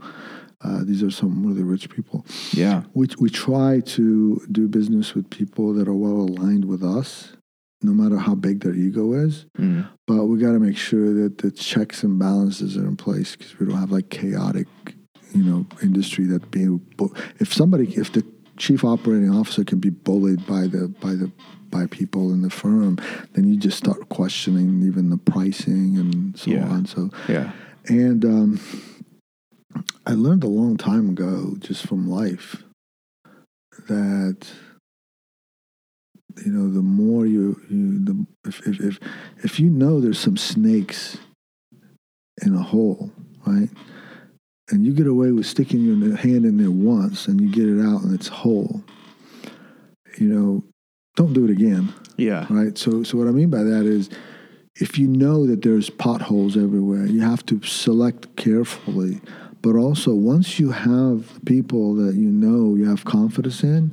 uh, 0.65 0.83
these 0.85 1.03
are 1.03 1.11
some 1.11 1.47
really 1.47 1.63
rich 1.63 1.89
people. 1.89 2.25
Yeah. 2.53 2.83
We 2.95 3.07
we 3.19 3.31
try 3.31 3.81
to 3.81 4.41
do 4.51 4.69
business 4.69 5.15
with 5.15 5.31
people 5.31 5.73
that 5.75 5.87
are 5.89 5.95
well 5.95 6.21
aligned 6.29 6.65
with 6.65 6.83
us, 6.83 7.33
no 7.83 7.93
matter 7.93 8.17
how 8.19 8.35
big 8.35 8.61
their 8.61 8.75
ego 8.75 9.13
is. 9.15 9.47
Hmm. 9.57 9.83
But 10.07 10.27
we 10.27 10.39
got 10.39 10.53
to 10.53 10.59
make 10.59 10.77
sure 10.77 11.13
that 11.15 11.39
the 11.39 11.51
checks 11.53 12.03
and 12.03 12.19
balances 12.19 12.77
are 12.77 12.87
in 12.87 12.97
place 12.97 13.37
because 13.37 13.59
we 13.59 13.67
don't 13.67 13.77
have 13.79 13.93
like 13.93 14.09
chaotic, 14.11 14.67
you 15.33 15.45
know, 15.45 15.67
industry 15.83 16.25
that 16.27 16.51
being. 16.51 16.81
If 17.39 17.53
somebody, 17.55 17.95
if 17.97 18.13
the 18.13 18.25
chief 18.57 18.85
operating 18.85 19.31
officer 19.31 19.63
can 19.63 19.79
be 19.79 19.91
bullied 19.91 20.45
by 20.47 20.67
the 20.67 20.89
by 21.01 21.15
the 21.15 21.31
by 21.71 21.87
people 21.87 22.33
in 22.33 22.43
the 22.43 22.51
firm, 22.51 22.99
then 23.35 23.47
you 23.47 23.57
just 23.57 23.79
start 23.79 24.09
questioning 24.09 24.83
even 24.83 25.11
the 25.11 25.19
pricing 25.19 25.99
and 25.99 26.37
so 26.37 26.51
Yeah. 26.51 26.67
on. 26.69 26.87
So 26.87 27.11
Yeah. 27.29 27.53
and 27.87 28.25
um, 28.25 28.61
I 30.07 30.13
learned 30.13 30.45
a 30.45 30.49
long 30.49 30.77
time 30.77 31.11
ago, 31.11 31.57
just 31.59 31.87
from 31.87 32.09
life, 32.09 32.63
that 33.89 34.47
you 36.45 36.53
know 36.53 36.71
the 36.73 36.83
more 36.83 37.27
you 37.27 37.61
you 37.69 38.05
the 38.05 38.27
if 38.47 38.67
if 38.67 38.81
if, 38.81 38.99
if 39.45 39.61
you 39.61 39.69
know 39.69 40.01
there's 40.01 40.19
some 40.19 40.37
snakes 40.37 41.19
in 42.43 42.55
a 42.55 42.63
hole, 42.63 43.11
right? 43.47 43.69
And 44.71 44.85
you 44.85 44.93
get 44.93 45.07
away 45.07 45.33
with 45.33 45.47
sticking 45.47 45.81
your 45.81 46.17
hand 46.17 46.45
in 46.45 46.59
there 46.59 46.71
once, 46.71 47.27
and 47.27 47.41
you 47.41 47.51
get 47.51 47.69
it 47.69 47.83
out, 47.83 48.03
and 48.03 48.15
it's 48.15 48.29
whole. 48.29 48.83
You 50.19 50.27
know, 50.27 50.65
don't 51.17 51.33
do 51.33 51.45
it 51.45 51.51
again 51.51 51.93
Yeah. 52.17 52.47
right? 52.51 52.77
So, 52.77 53.03
so 53.03 53.17
what 53.17 53.29
I 53.29 53.31
mean 53.31 53.51
by 53.51 53.63
that 53.63 53.87
is, 53.87 54.11
if 54.77 54.99
you 54.99 55.09
know 55.09 55.47
that 55.47 55.63
there's 55.63 55.91
potholes 55.91 56.57
everywhere, 56.57 57.07
you 57.07 57.21
have 57.21 57.45
to 57.47 57.63
select 57.63 58.37
carefully. 58.37 59.21
But 59.61 59.75
also, 59.75 60.15
once 60.15 60.59
you 60.61 60.71
have 60.71 61.41
people 61.45 61.95
that 61.97 62.15
you 62.15 62.31
know 62.31 62.77
you 62.77 62.89
have 62.89 63.05
confidence 63.05 63.63
in, 63.65 63.91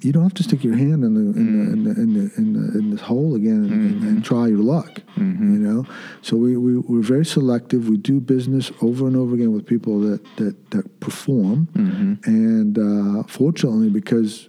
you 0.00 0.12
don't 0.12 0.24
have 0.24 0.34
to 0.34 0.42
stick 0.42 0.62
your 0.64 0.76
hand 0.76 1.04
in 1.04 1.14
the 1.14 1.38
in 1.38 1.46
the 1.52 1.72
in 1.72 1.84
the 1.84 1.90
in 1.90 2.14
the 2.14 2.34
in, 2.36 2.52
the, 2.52 2.78
in 2.78 2.90
this 2.90 3.00
hole 3.00 3.34
again 3.34 3.64
and, 3.64 3.72
and, 3.72 4.02
and 4.02 4.24
try 4.24 4.48
your 4.48 4.58
luck. 4.58 5.00
Mm-hmm. 5.16 5.54
You 5.54 5.60
know, 5.60 5.86
so 6.22 6.36
we, 6.36 6.56
we 6.56 6.78
we're 6.78 7.02
very 7.02 7.24
selective. 7.24 7.88
We 7.88 7.96
do 7.96 8.20
business 8.20 8.72
over 8.82 9.06
and 9.06 9.16
over 9.16 9.34
again 9.34 9.52
with 9.52 9.64
people 9.66 10.00
that 10.00 10.22
that 10.36 10.70
that 10.70 11.00
perform, 11.00 11.68
Mm-hmm. 11.74 12.14
and 12.24 12.78
uh, 12.78 13.22
fortunately, 13.28 13.88
because 13.88 14.48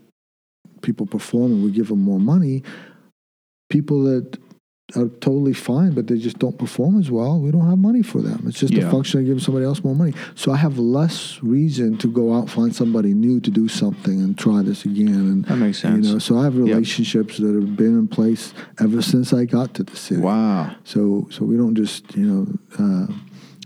people 0.81 1.05
perform 1.05 1.51
and 1.53 1.63
we 1.63 1.71
give 1.71 1.87
them 1.87 2.01
more 2.01 2.19
money, 2.19 2.63
people 3.69 4.03
that 4.03 4.37
are 4.95 5.07
totally 5.19 5.53
fine, 5.53 5.93
but 5.93 6.05
they 6.07 6.17
just 6.17 6.37
don't 6.37 6.57
perform 6.59 6.99
as 6.99 7.09
well, 7.09 7.39
we 7.39 7.49
don't 7.49 7.67
have 7.67 7.79
money 7.79 8.03
for 8.03 8.21
them. 8.21 8.43
It's 8.47 8.59
just 8.59 8.71
Yeah. 8.71 8.87
a 8.87 8.91
function 8.91 9.19
of 9.19 9.25
giving 9.25 9.39
somebody 9.39 9.65
else 9.65 9.83
more 9.83 9.95
money. 9.95 10.13
So 10.35 10.51
I 10.51 10.57
have 10.57 10.77
less 10.77 11.39
reason 11.41 11.97
to 11.97 12.07
go 12.07 12.35
out 12.35 12.49
find 12.49 12.73
somebody 12.73 13.13
new 13.15 13.39
to 13.39 13.49
do 13.49 13.67
something 13.67 14.21
and 14.21 14.37
try 14.37 14.61
this 14.61 14.85
again. 14.85 15.07
And 15.07 15.45
That 15.45 15.57
makes 15.57 15.79
sense. 15.79 16.05
You 16.05 16.13
know, 16.13 16.19
so 16.19 16.37
I 16.37 16.43
have 16.43 16.55
relationships 16.55 17.37
that 17.37 17.53
have 17.55 17.75
been 17.75 17.97
in 17.97 18.07
place 18.07 18.53
ever 18.79 19.01
since 19.01 19.33
I 19.33 19.45
got 19.45 19.73
to 19.75 19.83
the 19.83 19.95
city. 19.95 20.21
Wow. 20.21 20.75
So 20.83 21.27
so 21.31 21.45
we 21.45 21.57
don't 21.57 21.75
just 21.75 22.15
you 22.15 22.25
know. 22.25 22.47
Uh, 22.77 23.07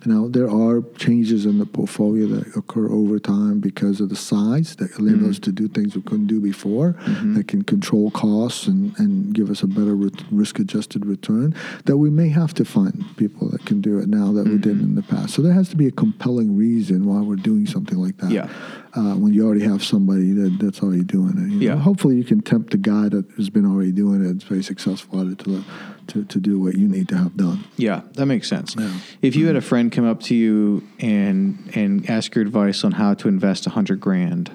now 0.05 0.27
there 0.27 0.49
are 0.49 0.81
changes 0.97 1.45
in 1.45 1.59
the 1.59 1.65
portfolio 1.65 2.27
that 2.27 2.55
occur 2.55 2.89
over 2.89 3.19
time 3.19 3.59
because 3.59 3.99
of 3.99 4.09
the 4.09 4.15
size 4.15 4.75
that 4.77 4.97
allow 4.97 5.13
us 5.29 5.39
mm-hmm. 5.39 5.41
to 5.43 5.51
do 5.51 5.67
things 5.67 5.95
we 5.95 6.01
couldn't 6.01 6.27
do 6.27 6.39
before. 6.39 6.93
Mm-hmm. 6.93 7.33
That 7.35 7.47
can 7.47 7.63
control 7.63 8.11
costs 8.11 8.67
and, 8.67 8.97
and 8.97 9.33
give 9.33 9.49
us 9.49 9.63
a 9.63 9.67
better 9.67 9.95
ret- 9.95 10.23
risk-adjusted 10.31 11.05
return. 11.05 11.55
That 11.85 11.97
we 11.97 12.09
may 12.09 12.29
have 12.29 12.53
to 12.55 12.65
find 12.65 13.05
people 13.17 13.49
that 13.49 13.65
can 13.65 13.81
do 13.81 13.99
it 13.99 14.07
now 14.07 14.31
that 14.31 14.45
we 14.45 14.57
didn't 14.57 14.79
mm-hmm. 14.79 14.83
in 14.89 14.95
the 14.95 15.03
past. 15.03 15.33
So 15.33 15.41
there 15.41 15.53
has 15.53 15.69
to 15.69 15.75
be 15.75 15.87
a 15.87 15.91
compelling 15.91 16.55
reason 16.55 17.05
why 17.05 17.21
we're 17.21 17.35
doing 17.35 17.65
something 17.65 17.97
like 17.97 18.17
that. 18.17 18.31
Yeah. 18.31 18.49
Uh, 18.95 19.13
when 19.13 19.33
you 19.33 19.45
already 19.45 19.63
have 19.63 19.83
somebody 19.83 20.31
that, 20.31 20.57
that's 20.59 20.81
already 20.81 21.03
doing 21.03 21.37
it. 21.37 21.51
you 21.51 21.59
know. 21.59 21.75
Yeah. 21.75 21.75
Hopefully 21.75 22.15
you 22.15 22.23
can 22.23 22.41
tempt 22.41 22.71
the 22.71 22.77
guy 22.77 23.07
that 23.09 23.29
has 23.37 23.49
been 23.49 23.65
already 23.65 23.91
doing 23.91 24.25
it, 24.25 24.29
it, 24.29 24.37
is 24.37 24.43
very 24.43 24.63
successful 24.63 25.21
at 25.21 25.27
it, 25.27 25.39
to, 25.39 25.63
to, 26.09 26.25
to 26.25 26.39
do 26.39 26.59
what 26.59 26.75
you 26.75 26.87
need 26.87 27.07
to 27.09 27.17
have 27.17 27.35
done. 27.37 27.63
Yeah, 27.77 28.01
that 28.13 28.25
makes 28.25 28.47
sense. 28.47 28.75
Yeah. 28.77 28.91
If 29.21 29.35
you 29.35 29.47
had 29.47 29.55
a 29.55 29.61
friend 29.61 29.91
come 29.91 30.07
up 30.07 30.21
to 30.23 30.35
you 30.35 30.87
and 30.99 31.71
and 31.73 32.09
ask 32.09 32.35
your 32.35 32.43
advice 32.43 32.83
on 32.83 32.93
how 32.93 33.13
to 33.15 33.27
invest 33.27 33.67
a 33.67 33.69
hundred 33.71 33.99
grand, 33.99 34.51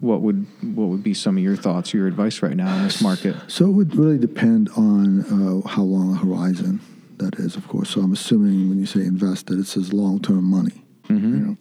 what 0.00 0.20
would 0.20 0.46
what 0.62 0.88
would 0.88 1.02
be 1.02 1.14
some 1.14 1.36
of 1.36 1.42
your 1.42 1.56
thoughts, 1.56 1.94
or 1.94 1.98
your 1.98 2.06
advice 2.06 2.42
right 2.42 2.56
now 2.56 2.76
in 2.76 2.84
this 2.84 3.00
market? 3.00 3.36
So 3.48 3.66
it 3.66 3.72
would 3.72 3.96
really 3.96 4.18
depend 4.18 4.68
on 4.76 5.20
uh, 5.22 5.68
how 5.68 5.82
long 5.82 6.14
a 6.14 6.18
horizon 6.18 6.80
that 7.18 7.36
is, 7.36 7.56
of 7.56 7.66
course. 7.68 7.90
So 7.90 8.00
I'm 8.00 8.12
assuming 8.12 8.68
when 8.68 8.78
you 8.78 8.86
say 8.86 9.00
invest 9.00 9.46
that 9.46 9.58
it 9.58 9.66
says 9.66 9.92
long 9.92 10.20
term 10.20 10.44
money. 10.44 10.84
Mm-hmm. 11.08 11.34
You 11.34 11.40
know? 11.40 11.56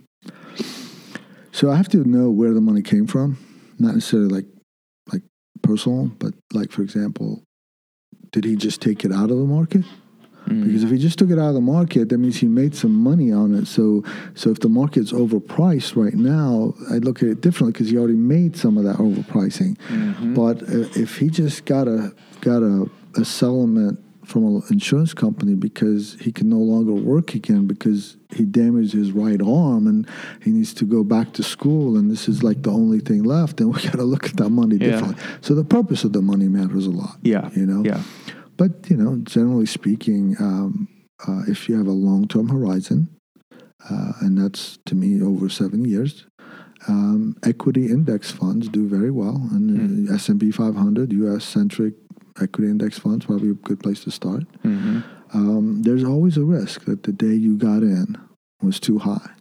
So 1.52 1.72
I 1.72 1.76
have 1.76 1.90
to 1.90 2.04
know 2.04 2.30
where 2.30 2.54
the 2.54 2.62
money 2.62 2.82
came 2.82 3.08
from, 3.08 3.38
not 3.80 3.96
necessarily 3.96 4.30
like 4.30 4.46
like 5.12 5.24
personal, 5.64 6.08
but 6.20 6.34
like 6.54 6.72
for 6.72 6.84
example, 6.84 7.44
did 8.42 8.46
he 8.48 8.56
just 8.56 8.82
take 8.82 9.04
it 9.04 9.12
out 9.12 9.32
of 9.32 9.38
the 9.38 9.46
market? 9.46 9.84
Mm. 10.46 10.66
Because 10.66 10.84
if 10.84 10.92
he 10.92 11.00
just 11.00 11.18
took 11.18 11.32
it 11.32 11.40
out 11.40 11.50
of 11.50 11.56
the 11.56 11.62
market, 11.62 12.10
that 12.10 12.20
means 12.20 12.38
he 12.38 12.46
made 12.46 12.76
some 12.76 12.94
money 12.94 13.32
on 13.32 13.56
it. 13.56 13.66
So, 13.66 14.04
so 14.36 14.52
if 14.52 14.60
the 14.60 14.70
market's 14.70 15.12
overpriced 15.12 15.96
right 15.96 16.14
now, 16.14 16.76
I'd 16.92 17.04
look 17.04 17.24
at 17.24 17.30
it 17.30 17.42
differently 17.42 17.72
because 17.72 17.90
he 17.90 17.98
already 17.98 18.14
made 18.14 18.56
some 18.56 18.78
of 18.78 18.84
that 18.84 18.98
overpricing. 18.98 19.76
Mm-hmm. 19.90 20.36
But 20.36 20.62
uh, 20.62 20.88
if 21.00 21.18
he 21.18 21.30
just 21.30 21.66
got 21.66 21.88
a 21.88 22.14
got 22.42 22.62
a, 22.62 22.88
a 23.16 23.26
settlement 23.26 24.00
from 24.28 24.46
an 24.46 24.62
insurance 24.70 25.14
company 25.14 25.56
because 25.56 26.18
he 26.20 26.32
can 26.32 26.50
no 26.50 26.58
longer 26.58 26.92
work 26.94 27.34
again 27.34 27.66
because 27.66 28.18
he 28.36 28.44
damaged 28.44 28.92
his 28.94 29.12
right 29.14 29.42
arm 29.42 29.88
and 29.88 30.06
he 30.44 30.52
needs 30.52 30.74
to 30.74 30.86
go 30.86 31.02
back 31.04 31.32
to 31.34 31.42
school 31.44 31.96
and 31.98 32.12
this 32.12 32.28
is 32.28 32.44
like 32.44 32.62
the 32.64 32.70
only 32.72 33.00
thing 33.00 33.24
left, 33.24 33.62
and 33.62 33.74
we 33.74 33.82
got 33.90 33.94
to 33.96 34.04
look 34.04 34.26
at 34.26 34.36
that 34.38 34.50
money 34.50 34.76
Yeah. 34.76 34.92
differently. 34.92 35.24
So 35.42 35.56
the 35.56 35.64
purpose 35.64 36.04
of 36.04 36.12
the 36.12 36.22
money 36.22 36.48
matters 36.50 36.86
a 36.86 36.92
lot. 36.92 37.18
Yeah, 37.24 37.50
you 37.56 37.66
know. 37.66 37.84
yeah, 37.86 38.02
But 38.58 38.90
you 38.90 38.98
know, 38.98 39.16
generally 39.24 39.66
speaking, 39.66 40.36
um, 40.40 40.90
uh, 41.28 41.44
if 41.48 41.68
you 41.70 41.78
have 41.78 41.88
a 41.88 41.92
long-term 42.08 42.50
horizon, 42.50 43.08
uh, 43.90 44.12
and 44.22 44.38
that's 44.38 44.78
to 44.88 44.94
me 44.96 45.22
over 45.22 45.48
seven 45.50 45.86
years, 45.86 46.26
um, 46.88 47.36
equity 47.44 47.86
index 47.88 48.30
funds 48.32 48.68
do 48.68 48.88
very 48.88 49.12
well, 49.12 49.48
and 49.52 50.08
the 50.08 50.14
S 50.14 50.28
and 50.30 50.40
P 50.40 50.52
500, 50.52 51.14
U.S. 51.14 51.44
centric 51.46 51.94
equity 52.42 52.70
index 52.70 52.98
funds 53.00 53.26
probably 53.26 53.50
a 53.50 53.54
good 53.54 53.80
place 53.80 54.04
to 54.04 54.12
start. 54.12 54.44
hmm 54.64 55.00
Um, 55.34 55.82
there's 55.84 56.04
always 56.06 56.38
a 56.38 56.44
risk 56.46 56.86
that 56.86 57.04
the 57.04 57.12
day 57.12 57.34
you 57.34 57.58
got 57.58 57.84
in 57.84 58.18
was 58.62 58.80
too 58.80 59.00
high. 59.00 59.32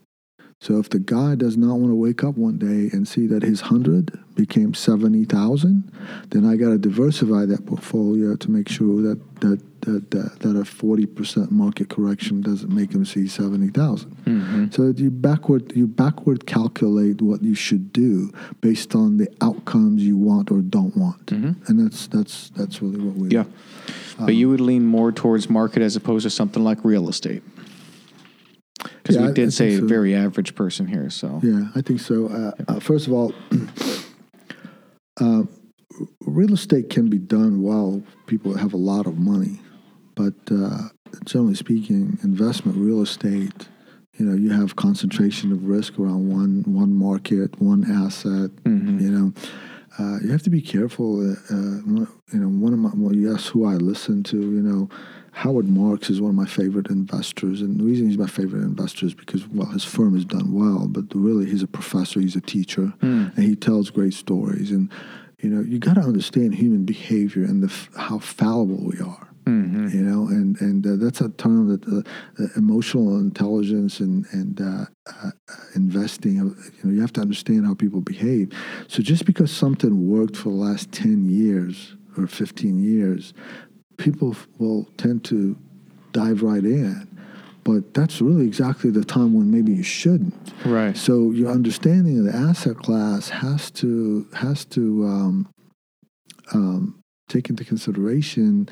So 0.59 0.79
if 0.79 0.89
the 0.89 0.97
guy 0.99 1.35
does 1.35 1.55
not 1.55 1.75
want 1.77 1.91
to 1.91 1.95
wake 1.95 2.23
up 2.23 2.35
one 2.35 2.57
day 2.57 2.89
and 2.91 3.07
see 3.07 3.27
that 3.27 3.43
his 3.43 3.61
hundred 3.61 4.17
became 4.35 4.73
seventy 4.73 5.23
thousand, 5.23 5.91
then 6.31 6.45
I 6.45 6.55
got 6.55 6.69
to 6.69 6.77
diversify 6.79 7.45
that 7.45 7.65
portfolio 7.67 8.35
to 8.35 8.51
make 8.51 8.67
sure 8.67 9.01
that 9.03 9.19
that 9.41 9.61
that 9.81 10.09
that, 10.11 10.39
that 10.39 10.57
a 10.57 10.65
forty 10.65 11.05
percent 11.05 11.51
market 11.51 11.89
correction 11.89 12.41
doesn't 12.41 12.73
make 12.73 12.91
him 12.91 13.05
see 13.05 13.27
seventy 13.27 13.67
thousand. 13.69 14.09
hmm 14.25 14.65
So 14.71 14.91
you 14.97 15.11
backward 15.11 15.73
you 15.75 15.85
backward 15.85 16.47
calculate 16.47 17.21
what 17.21 17.43
you 17.43 17.53
should 17.53 17.93
do 17.93 18.33
based 18.59 18.95
on 18.95 19.17
the 19.17 19.27
outcomes 19.41 20.03
you 20.03 20.17
want 20.17 20.49
or 20.49 20.61
don't 20.61 20.97
want, 20.97 21.27
Mhm. 21.27 21.69
and 21.69 21.79
that's 21.79 22.07
that's 22.07 22.49
that's 22.49 22.81
really 22.81 22.99
what 22.99 23.15
we 23.15 23.29
yeah. 23.29 23.45
But 24.19 24.33
you 24.33 24.49
would 24.49 24.59
lean 24.61 24.87
more 24.87 25.11
towards 25.11 25.51
market 25.51 25.83
as 25.83 25.95
opposed 25.95 26.23
to 26.23 26.31
something 26.31 26.63
like 26.63 26.83
real 26.83 27.07
estate, 27.09 27.43
because 28.83 29.15
Yeah, 29.15 29.21
I- 29.23 29.25
we 29.25 29.29
I 29.31 29.33
did 29.33 29.53
say 29.53 29.77
so. 29.77 29.85
very 29.87 30.13
average 30.15 30.55
person 30.55 30.87
here. 30.87 31.09
So 31.09 31.39
Yeah, 31.43 31.69
I 31.75 31.81
think 31.81 31.99
so. 31.99 32.27
Uh, 32.27 32.51
uh, 32.67 32.79
first 32.79 33.07
of 33.07 33.13
all, 33.13 33.33
uh, 35.21 35.43
real 36.25 36.53
estate 36.53 36.89
can 36.89 37.09
be 37.09 37.17
done 37.17 37.61
while 37.61 38.03
people 38.27 38.55
have 38.55 38.73
a 38.73 38.77
lot 38.77 39.07
of 39.07 39.17
money, 39.17 39.59
but 40.15 40.33
uh, 40.51 40.89
generally 41.25 41.55
speaking, 41.55 42.19
investment 42.23 42.77
real 42.77 43.01
estate, 43.01 43.67
you 44.17 44.25
know, 44.25 44.35
you 44.35 44.51
have 44.51 44.75
concentration 44.75 45.51
of 45.51 45.63
risk 45.67 45.97
around 45.99 46.27
one 46.29 46.63
one 46.67 46.93
market, 46.93 47.59
one 47.61 47.83
asset. 47.89 48.51
Mhm. 48.63 49.01
You 49.01 49.11
know, 49.11 49.33
uh, 49.99 50.17
you 50.23 50.29
have 50.31 50.41
to 50.43 50.49
be 50.49 50.61
careful. 50.61 51.21
Uh, 51.21 51.35
uh, 51.53 52.05
you 52.33 52.39
know, 52.39 52.47
one 52.49 52.73
of 52.73 52.79
my 52.79 52.91
well, 52.95 53.15
you 53.15 53.33
asked 53.33 53.49
who 53.49 53.65
I 53.65 53.75
listen 53.75 54.23
to. 54.23 54.37
You 54.37 54.61
know, 54.61 54.89
Howard 55.37 55.69
Marks 55.69 56.09
is 56.09 56.19
one 56.19 56.29
of 56.29 56.35
my 56.35 56.47
favorite 56.47 56.87
investors, 56.87 57.61
and 57.61 57.79
the 57.79 57.83
reason 57.83 58.07
he's 58.07 58.17
my 58.17 58.25
favorite 58.25 58.63
investor 58.63 59.05
is 59.05 59.13
because 59.13 59.47
well, 59.49 59.69
his 59.69 59.83
firm 59.83 60.15
has 60.15 60.25
done 60.25 60.51
well, 60.51 60.87
but 60.87 61.03
really 61.13 61.45
he's 61.45 61.61
a 61.61 61.67
professor, 61.67 62.19
he's 62.19 62.35
a 62.35 62.41
teacher, 62.41 62.91
and 63.35 63.37
he 63.37 63.55
tells 63.55 63.91
great 63.91 64.15
stories. 64.15 64.71
And 64.71 64.91
you 65.39 65.51
know, 65.51 65.61
you 65.61 65.77
got 65.77 65.93
to 65.93 66.01
understand 66.01 66.55
human 66.55 66.85
behavior 66.85 67.43
and 67.43 67.61
the 67.61 67.67
f- 67.67 67.89
how 67.95 68.17
fallible 68.17 68.83
we 68.83 68.99
are. 68.99 69.27
Mm-hmm. 69.45 69.89
You 69.89 70.01
know, 70.01 70.27
and 70.27 70.59
and 70.59 70.87
uh, 70.87 70.95
that's 70.95 71.21
a 71.21 71.29
term 71.29 71.67
that 71.67 71.87
uh, 71.87 72.43
uh, 72.43 72.47
emotional 72.55 73.19
intelligence 73.19 73.99
and 73.99 74.25
and 74.31 74.59
uh, 74.59 74.85
uh, 75.05 75.31
investing. 75.75 76.37
You 76.37 76.55
know, 76.83 76.91
you 76.95 77.01
have 77.01 77.13
to 77.13 77.21
understand 77.21 77.67
how 77.67 77.75
people 77.75 78.01
behave. 78.01 78.51
So 78.87 79.03
just 79.03 79.25
because 79.25 79.51
something 79.51 80.09
worked 80.09 80.35
for 80.35 80.49
the 80.49 80.55
last 80.55 80.91
ten 80.91 81.29
years 81.29 81.95
or 82.17 82.25
fifteen 82.25 82.79
years, 82.79 83.35
people 83.97 84.35
will 84.57 84.87
tend 84.97 85.23
to 85.25 85.57
dive 86.13 86.41
right 86.41 86.63
in. 86.63 87.07
But 87.63 87.93
that's 87.93 88.21
really 88.21 88.45
exactly 88.45 88.91
the 88.91 89.03
time 89.03 89.33
when 89.33 89.51
maybe 89.51 89.73
you 89.73 89.83
shouldn't. 89.83 90.53
Right. 90.65 90.95
So 90.95 91.31
your 91.31 91.51
understanding 91.51 92.19
of 92.19 92.25
the 92.25 92.35
asset 92.35 92.77
class 92.77 93.27
has 93.29 93.69
to 93.71 94.25
has 94.33 94.63
to 94.65 95.05
um, 95.05 95.49
um, 96.53 97.01
take 97.27 97.49
into 97.49 97.65
consideration 97.65 98.69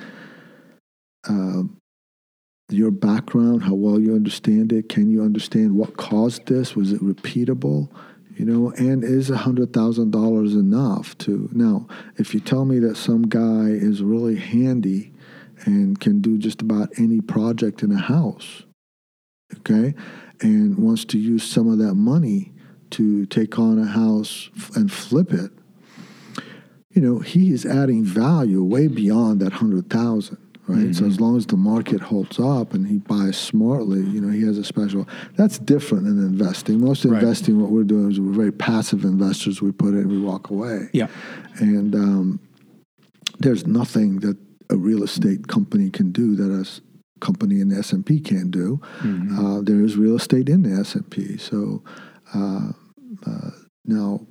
uh, 1.28 1.64
your 2.70 2.92
background, 2.92 3.64
how 3.64 3.74
well 3.74 4.00
you 4.00 4.16
understand 4.16 4.72
it. 4.72 4.90
Can 4.90 5.10
you 5.10 5.22
understand 5.22 5.76
what 5.76 5.98
caused 5.98 6.46
this? 6.48 6.76
Was 6.76 6.92
it 6.92 7.02
repeatable? 7.02 7.90
You 8.38 8.46
know, 8.46 8.72
and 8.72 9.04
is 9.04 9.30
a 9.30 9.38
hundred 9.38 9.74
thousand 9.74 10.12
dollars 10.12 10.56
enough 10.56 11.18
to 11.20 11.50
now? 11.52 11.88
If 12.18 12.34
you 12.34 12.40
tell 12.40 12.66
me 12.66 12.80
that 12.80 12.98
some 12.98 13.24
guy 13.24 13.68
is 13.70 14.02
really 14.02 14.36
handy 14.38 15.12
and 15.64 16.00
can 16.00 16.22
do 16.22 16.38
just 16.38 16.62
about 16.62 16.90
any 16.98 17.22
project 17.22 17.84
in 17.84 17.92
a 17.92 18.00
house, 18.00 18.64
okay, 19.58 19.94
and 20.42 20.78
wants 20.78 21.06
to 21.06 21.18
use 21.18 21.44
some 21.44 21.72
of 21.72 21.78
that 21.80 21.96
money 21.96 22.52
to 22.92 23.26
take 23.28 23.58
on 23.58 23.80
a 23.80 23.86
house 23.86 24.50
and 24.76 24.92
flip 24.92 25.34
it, 25.34 25.52
you 26.92 27.02
know, 27.02 27.20
he 27.20 27.52
is 27.52 27.66
adding 27.66 28.04
value 28.04 28.64
way 28.64 28.88
beyond 28.88 29.42
that 29.42 29.54
hundred 29.54 29.90
thousand. 29.90 30.38
Right. 30.68 30.80
Mm-hmm. 30.80 30.94
So 30.94 31.06
as 31.06 31.20
long 31.20 31.38
as 31.38 31.46
the 31.46 31.58
market 31.58 32.02
holds 32.02 32.40
up 32.40 32.74
and 32.74 32.88
he 32.88 32.98
buys 32.98 33.38
smartly, 33.38 34.00
you 34.00 34.20
know, 34.20 34.32
he 34.32 34.42
has 34.48 34.58
a 34.58 34.64
special. 34.64 35.08
That's 35.36 35.60
different 35.60 36.06
than 36.06 36.18
investing. 36.18 36.80
Most 36.80 37.06
right. 37.06 37.22
investing, 37.22 37.62
what 37.62 37.70
we're 37.70 37.84
doing 37.84 38.10
is 38.10 38.20
we're 38.20 38.32
very 38.32 38.52
passive 38.52 39.04
investors. 39.04 39.62
We 39.62 39.72
put 39.72 39.94
it, 39.94 40.08
we 40.08 40.20
walk 40.20 40.50
away. 40.50 40.90
Yeah. 40.92 41.08
And 41.60 41.94
um, 41.94 42.40
there's 43.38 43.68
nothing 43.68 44.22
that 44.22 44.38
a 44.70 44.78
real 44.78 45.04
estate 45.04 45.48
company 45.48 45.90
can 45.90 46.12
do 46.12 46.36
that 46.36 46.52
a 46.52 46.66
company 47.20 47.60
in 47.60 47.70
the 47.70 47.78
S&P 47.78 48.20
can't 48.20 48.52
do. 48.52 48.80
Mm-hmm. 49.00 49.40
Uh, 49.40 49.62
there 49.62 49.82
is 49.82 49.98
real 49.98 50.16
estate 50.16 50.50
in 50.50 50.64
the 50.64 50.80
S&P. 50.80 51.38
So 51.38 51.84
uh, 52.34 52.72
uh, 53.26 53.52
now 53.86 54.26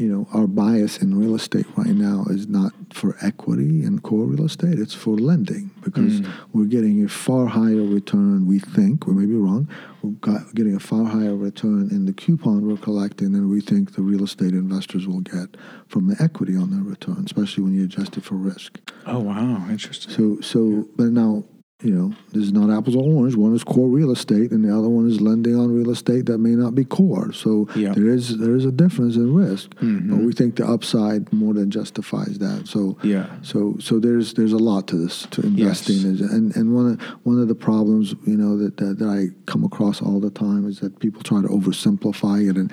you 0.00 0.08
know, 0.08 0.26
our 0.32 0.46
bias 0.46 0.96
in 0.98 1.18
real 1.18 1.34
estate 1.34 1.66
right 1.76 1.94
now 1.94 2.24
is 2.30 2.48
not 2.48 2.72
for 2.90 3.16
equity 3.20 3.84
and 3.84 4.02
core 4.02 4.24
real 4.24 4.46
estate, 4.46 4.78
it's 4.78 4.94
for 4.94 5.10
lending 5.10 5.70
because 5.84 6.22
mm. 6.22 6.32
we're 6.54 6.64
getting 6.64 7.04
a 7.04 7.08
far 7.08 7.46
higher 7.46 7.82
return, 7.82 8.46
we 8.46 8.58
think, 8.58 9.06
we 9.06 9.12
may 9.12 9.26
be 9.26 9.34
wrong, 9.34 9.68
we're 10.02 10.40
getting 10.54 10.74
a 10.74 10.80
far 10.80 11.04
higher 11.04 11.36
return 11.36 11.88
in 11.90 12.06
the 12.06 12.14
coupon 12.14 12.66
we're 12.66 12.78
collecting 12.78 13.32
than 13.32 13.50
we 13.50 13.60
think 13.60 13.94
the 13.94 14.00
real 14.00 14.24
estate 14.24 14.54
investors 14.54 15.06
will 15.06 15.20
get 15.20 15.54
from 15.86 16.08
the 16.08 16.16
equity 16.22 16.56
on 16.56 16.70
their 16.70 16.82
return, 16.82 17.22
especially 17.26 17.62
when 17.62 17.74
you 17.74 17.84
adjust 17.84 18.16
it 18.16 18.24
for 18.24 18.36
risk. 18.36 18.78
Oh, 19.04 19.18
wow, 19.18 19.66
interesting. 19.68 20.12
So, 20.14 20.40
so, 20.40 20.68
yeah. 20.68 20.82
but 20.96 21.06
now 21.08 21.44
you 21.82 21.94
know, 21.94 22.14
this 22.32 22.44
is 22.44 22.52
not 22.52 22.70
apples 22.70 22.94
or 22.94 23.02
oranges. 23.02 23.36
One 23.36 23.54
is 23.54 23.64
core 23.64 23.88
real 23.88 24.10
estate, 24.10 24.50
and 24.50 24.64
the 24.64 24.76
other 24.76 24.88
one 24.88 25.08
is 25.08 25.20
lending 25.20 25.58
on 25.58 25.74
real 25.74 25.90
estate 25.90 26.26
that 26.26 26.38
may 26.38 26.50
not 26.50 26.74
be 26.74 26.84
core. 26.84 27.32
So 27.32 27.68
yeah. 27.74 27.92
there 27.92 28.08
is 28.08 28.38
there 28.38 28.54
is 28.54 28.64
a 28.66 28.72
difference 28.72 29.16
in 29.16 29.34
risk, 29.34 29.70
mm-hmm. 29.76 30.10
but 30.10 30.24
we 30.24 30.32
think 30.32 30.56
the 30.56 30.66
upside 30.66 31.32
more 31.32 31.54
than 31.54 31.70
justifies 31.70 32.38
that. 32.38 32.68
So 32.68 32.98
yeah, 33.02 33.30
so 33.42 33.76
so 33.78 33.98
there's 33.98 34.34
there's 34.34 34.52
a 34.52 34.58
lot 34.58 34.88
to 34.88 34.96
this 34.96 35.26
to 35.30 35.42
investing, 35.42 35.96
yes. 35.96 36.20
and 36.30 36.54
and 36.54 36.74
one 36.74 36.92
of 36.92 37.00
one 37.24 37.40
of 37.40 37.48
the 37.48 37.54
problems 37.54 38.14
you 38.26 38.36
know 38.36 38.58
that, 38.58 38.76
that, 38.76 38.98
that 38.98 39.08
I 39.08 39.28
come 39.50 39.64
across 39.64 40.02
all 40.02 40.20
the 40.20 40.30
time 40.30 40.68
is 40.68 40.80
that 40.80 40.98
people 40.98 41.22
try 41.22 41.40
to 41.40 41.48
oversimplify 41.48 42.48
it 42.48 42.56
and. 42.56 42.72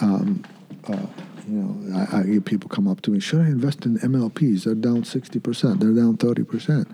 Um, 0.00 0.44
uh, 0.88 1.06
you 1.48 1.58
know, 1.58 2.06
I, 2.12 2.18
I 2.18 2.22
get 2.24 2.44
people 2.44 2.68
come 2.68 2.88
up 2.88 3.02
to 3.02 3.10
me, 3.10 3.20
should 3.20 3.40
I 3.40 3.46
invest 3.46 3.86
in 3.86 3.98
MLPs? 3.98 4.64
They're 4.64 4.74
down 4.74 5.02
60%, 5.02 5.78
they're 5.78 5.92
down 5.92 6.16
30%. 6.16 6.92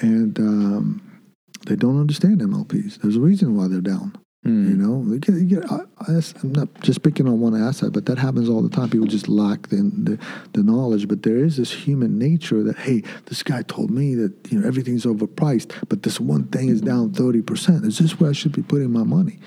And 0.00 0.38
um, 0.38 1.20
they 1.66 1.76
don't 1.76 2.00
understand 2.00 2.40
MLPs. 2.40 3.00
There's 3.00 3.16
a 3.16 3.20
reason 3.20 3.56
why 3.56 3.68
they're 3.68 3.80
down. 3.80 4.16
Mm. 4.46 4.70
You 4.70 4.76
know, 4.76 5.12
you 5.12 5.18
get, 5.18 5.34
you 5.34 5.60
get, 5.60 5.70
I, 5.70 5.80
am 6.08 6.52
not 6.52 6.80
just 6.80 7.02
picking 7.02 7.28
on 7.28 7.40
one 7.40 7.54
asset, 7.54 7.92
but 7.92 8.06
that 8.06 8.16
happens 8.16 8.48
all 8.48 8.62
the 8.62 8.70
time. 8.70 8.88
People 8.88 9.06
just 9.06 9.28
lack 9.28 9.68
the, 9.68 9.76
the, 9.76 10.18
the 10.54 10.62
knowledge. 10.62 11.08
But 11.08 11.22
there 11.24 11.36
is 11.36 11.58
this 11.58 11.70
human 11.70 12.18
nature 12.18 12.62
that 12.62 12.78
hey, 12.78 13.02
this 13.26 13.42
guy 13.42 13.60
told 13.62 13.90
me 13.90 14.14
that 14.14 14.32
you 14.50 14.58
know 14.58 14.66
everything's 14.66 15.04
overpriced, 15.04 15.74
but 15.90 16.04
this 16.04 16.18
one 16.18 16.44
thing 16.44 16.70
is 16.70 16.80
down 16.80 17.12
thirty 17.12 17.42
percent. 17.42 17.84
Is 17.84 17.98
this 17.98 18.18
where 18.18 18.30
I 18.30 18.32
should 18.32 18.52
be 18.52 18.62
putting 18.62 18.90
my 18.90 19.04
money? 19.04 19.38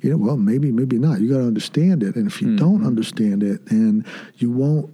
you 0.00 0.10
know, 0.10 0.16
well, 0.16 0.36
maybe, 0.36 0.70
maybe 0.70 0.98
not. 0.98 1.20
You 1.20 1.28
got 1.28 1.38
to 1.38 1.46
understand 1.46 2.02
it. 2.02 2.16
And 2.16 2.26
if 2.26 2.40
you 2.40 2.48
mm-hmm. 2.48 2.56
don't 2.56 2.86
understand 2.86 3.42
it, 3.42 3.66
then 3.66 4.04
you 4.36 4.50
won't. 4.50 4.92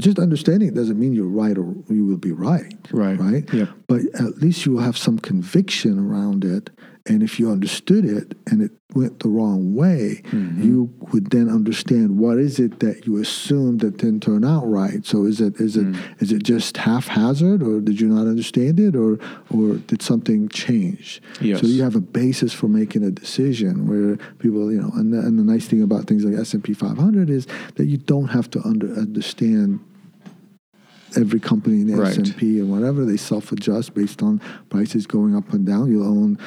Just 0.00 0.18
understanding 0.18 0.68
it 0.68 0.74
doesn't 0.74 0.98
mean 0.98 1.12
you're 1.12 1.26
right 1.26 1.56
or 1.56 1.74
you 1.88 2.06
will 2.06 2.16
be 2.16 2.32
right. 2.32 2.74
Right. 2.92 3.18
Right. 3.18 3.52
Yep. 3.52 3.68
But 3.86 4.00
at 4.14 4.38
least 4.38 4.64
you 4.64 4.72
will 4.72 4.82
have 4.82 4.96
some 4.96 5.18
conviction 5.18 5.98
around 5.98 6.44
it 6.44 6.70
and 7.06 7.22
if 7.22 7.40
you 7.40 7.50
understood 7.50 8.04
it 8.04 8.36
and 8.46 8.62
it 8.62 8.70
went 8.94 9.20
the 9.20 9.28
wrong 9.28 9.74
way, 9.74 10.22
mm-hmm. 10.26 10.62
you 10.62 10.94
would 11.12 11.30
then 11.30 11.48
understand 11.48 12.18
what 12.18 12.38
is 12.38 12.58
it 12.58 12.80
that 12.80 13.06
you 13.06 13.16
assumed 13.16 13.80
that 13.80 13.96
didn't 13.96 14.22
turn 14.22 14.44
out 14.44 14.64
right. 14.66 15.04
So 15.06 15.24
is 15.24 15.40
it 15.40 15.56
is 15.60 15.76
it 15.76 15.86
mm. 15.86 16.22
is 16.22 16.30
it 16.30 16.42
just 16.42 16.76
haphazard, 16.76 17.62
or 17.62 17.80
did 17.80 18.00
you 18.00 18.08
not 18.08 18.26
understand 18.26 18.78
it, 18.78 18.94
or 18.94 19.18
or 19.50 19.76
did 19.76 20.02
something 20.02 20.48
change? 20.50 21.22
Yes. 21.40 21.60
So 21.60 21.66
you 21.66 21.82
have 21.82 21.96
a 21.96 22.00
basis 22.00 22.52
for 22.52 22.68
making 22.68 23.02
a 23.02 23.10
decision. 23.10 23.88
Where 23.88 24.16
people, 24.38 24.70
you 24.70 24.80
know, 24.80 24.90
and 24.94 25.12
the, 25.12 25.18
and 25.18 25.38
the 25.38 25.44
nice 25.44 25.66
thing 25.66 25.82
about 25.82 26.06
things 26.06 26.24
like 26.24 26.38
S 26.38 26.54
and 26.54 26.62
P 26.62 26.74
500 26.74 27.30
is 27.30 27.46
that 27.76 27.86
you 27.86 27.96
don't 27.96 28.28
have 28.28 28.50
to 28.50 28.60
under, 28.64 28.92
understand 28.94 29.80
every 31.16 31.40
company 31.40 31.80
in 31.80 31.88
the 31.88 31.96
right. 31.96 32.16
S&P 32.16 32.58
and 32.58 32.70
whatever 32.70 33.04
they 33.04 33.16
self-adjust 33.16 33.94
based 33.94 34.22
on 34.22 34.40
prices 34.68 35.06
going 35.06 35.36
up 35.36 35.52
and 35.52 35.66
down. 35.66 35.90
You'll 35.90 36.06
own 36.06 36.38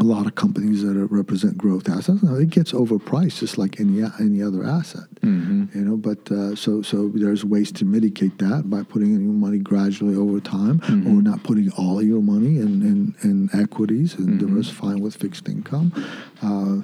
a 0.00 0.04
lot 0.04 0.26
of 0.26 0.34
companies 0.34 0.82
that 0.82 0.94
represent 1.10 1.58
growth 1.58 1.88
assets. 1.88 2.22
Now, 2.22 2.34
it 2.34 2.50
gets 2.50 2.72
overpriced 2.72 3.38
just 3.38 3.58
like 3.58 3.80
any 3.80 4.02
any 4.20 4.42
other 4.42 4.64
asset, 4.64 5.08
mm-hmm. 5.22 5.66
you 5.76 5.84
know. 5.84 5.96
But 5.96 6.30
uh, 6.30 6.54
so 6.54 6.82
so 6.82 7.08
there's 7.08 7.44
ways 7.44 7.72
to 7.72 7.84
mitigate 7.84 8.38
that 8.38 8.68
by 8.68 8.82
putting 8.82 9.14
in 9.14 9.24
your 9.24 9.32
money 9.32 9.58
gradually 9.58 10.14
over 10.14 10.40
time, 10.40 10.80
mm-hmm. 10.80 11.06
or 11.08 11.22
not 11.22 11.42
putting 11.42 11.70
all 11.72 11.98
of 11.98 12.06
your 12.06 12.22
money 12.22 12.58
in 12.58 12.82
in, 12.82 13.14
in 13.22 13.50
equities 13.60 14.14
and 14.14 14.28
mm-hmm. 14.28 14.46
diversifying 14.46 15.00
with 15.00 15.16
fixed 15.16 15.48
income. 15.48 15.92
Uh, 16.42 16.82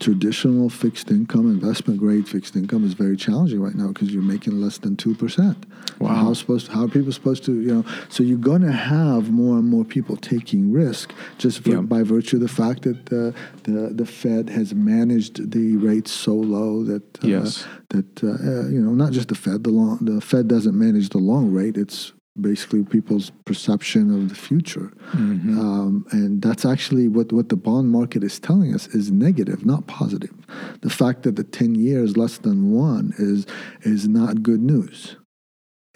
traditional 0.00 0.68
fixed 0.68 1.10
income, 1.10 1.50
investment 1.50 1.98
grade 1.98 2.28
fixed 2.28 2.56
income 2.56 2.84
is 2.84 2.94
very 2.94 3.16
challenging 3.16 3.60
right 3.60 3.74
now 3.74 3.88
because 3.88 4.12
you're 4.12 4.22
making 4.22 4.60
less 4.60 4.78
than 4.78 4.96
two 4.96 5.14
percent. 5.14 5.66
Wow. 5.98 6.14
How 6.14 6.34
supposed 6.34 6.66
to, 6.66 6.72
how 6.72 6.84
are 6.84 6.88
people 6.88 7.12
supposed 7.12 7.44
to 7.44 7.60
you 7.60 7.74
know? 7.74 7.84
So 8.08 8.22
you're 8.22 8.38
going 8.38 8.62
to 8.62 8.72
have 8.72 9.30
more 9.30 9.56
and 9.58 9.68
more 9.68 9.84
people 9.84 10.16
taking 10.16 10.72
risk 10.72 11.12
just 11.38 11.64
for, 11.64 11.80
by 11.82 12.02
virtue 12.02 12.36
of 12.36 12.42
the 12.42 12.48
fact 12.48 12.82
that 12.82 13.06
the 13.06 13.34
the, 13.64 13.92
the 13.94 14.06
Fed 14.06 14.50
has 14.50 14.74
managed 14.74 15.52
the 15.52 15.76
rates 15.76 16.10
so 16.10 16.34
low 16.34 16.84
that 16.84 17.24
uh, 17.24 17.28
yes. 17.28 17.66
that 17.90 18.22
uh, 18.22 18.68
you 18.68 18.80
know 18.80 18.92
not 18.92 19.12
just 19.12 19.28
the 19.28 19.34
Fed 19.34 19.64
the 19.64 19.70
long 19.70 19.98
the 20.00 20.20
Fed 20.20 20.48
doesn't 20.48 20.78
manage 20.78 21.10
the 21.10 21.18
long 21.18 21.52
rate. 21.52 21.76
It's 21.76 22.12
basically 22.40 22.84
people's 22.84 23.30
perception 23.44 24.14
of 24.14 24.28
the 24.28 24.34
future. 24.34 24.92
Mm-hmm. 25.12 25.58
Um, 25.58 26.06
and 26.10 26.42
that's 26.42 26.64
actually 26.64 27.08
what, 27.08 27.32
what 27.32 27.48
the 27.48 27.56
bond 27.56 27.90
market 27.90 28.22
is 28.22 28.38
telling 28.38 28.74
us 28.74 28.86
is 28.88 29.10
negative, 29.10 29.64
not 29.64 29.86
positive. 29.86 30.34
The 30.82 30.90
fact 30.90 31.22
that 31.22 31.36
the 31.36 31.44
10 31.44 31.74
years 31.74 32.16
less 32.16 32.38
than 32.38 32.72
one 32.72 33.14
is, 33.18 33.46
is 33.82 34.06
not 34.06 34.42
good 34.42 34.60
news. 34.60 35.16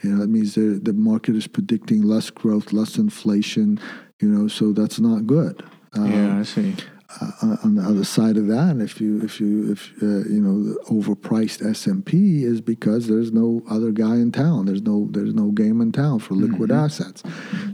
You 0.02 0.10
know, 0.10 0.20
that 0.20 0.30
means 0.30 0.54
the, 0.54 0.80
the 0.82 0.94
market 0.94 1.36
is 1.36 1.46
predicting 1.46 2.02
less 2.02 2.30
growth, 2.30 2.72
less 2.72 2.96
inflation, 2.96 3.78
you 4.20 4.28
know, 4.28 4.48
so 4.48 4.72
that's 4.72 4.98
not 4.98 5.26
good. 5.26 5.62
Um, 5.92 6.10
yeah, 6.10 6.38
I 6.38 6.42
see 6.44 6.74
uh, 7.20 7.56
on 7.64 7.74
the 7.74 7.82
other 7.82 8.04
side 8.04 8.36
of 8.36 8.46
that, 8.46 8.76
if 8.78 9.00
you 9.00 9.20
if 9.22 9.40
you 9.40 9.72
if 9.72 9.92
uh, 10.02 10.28
you 10.28 10.40
know 10.40 10.62
the 10.62 10.78
overpriced 10.90 11.68
S 11.68 11.86
and 11.86 12.04
P 12.04 12.44
is 12.44 12.60
because 12.60 13.08
there's 13.08 13.32
no 13.32 13.62
other 13.68 13.90
guy 13.90 14.14
in 14.14 14.30
town. 14.32 14.66
There's 14.66 14.82
no 14.82 15.08
there's 15.10 15.34
no 15.34 15.50
game 15.50 15.80
in 15.80 15.92
town 15.92 16.20
for 16.20 16.34
liquid 16.34 16.70
mm-hmm. 16.70 16.84
assets. 16.84 17.22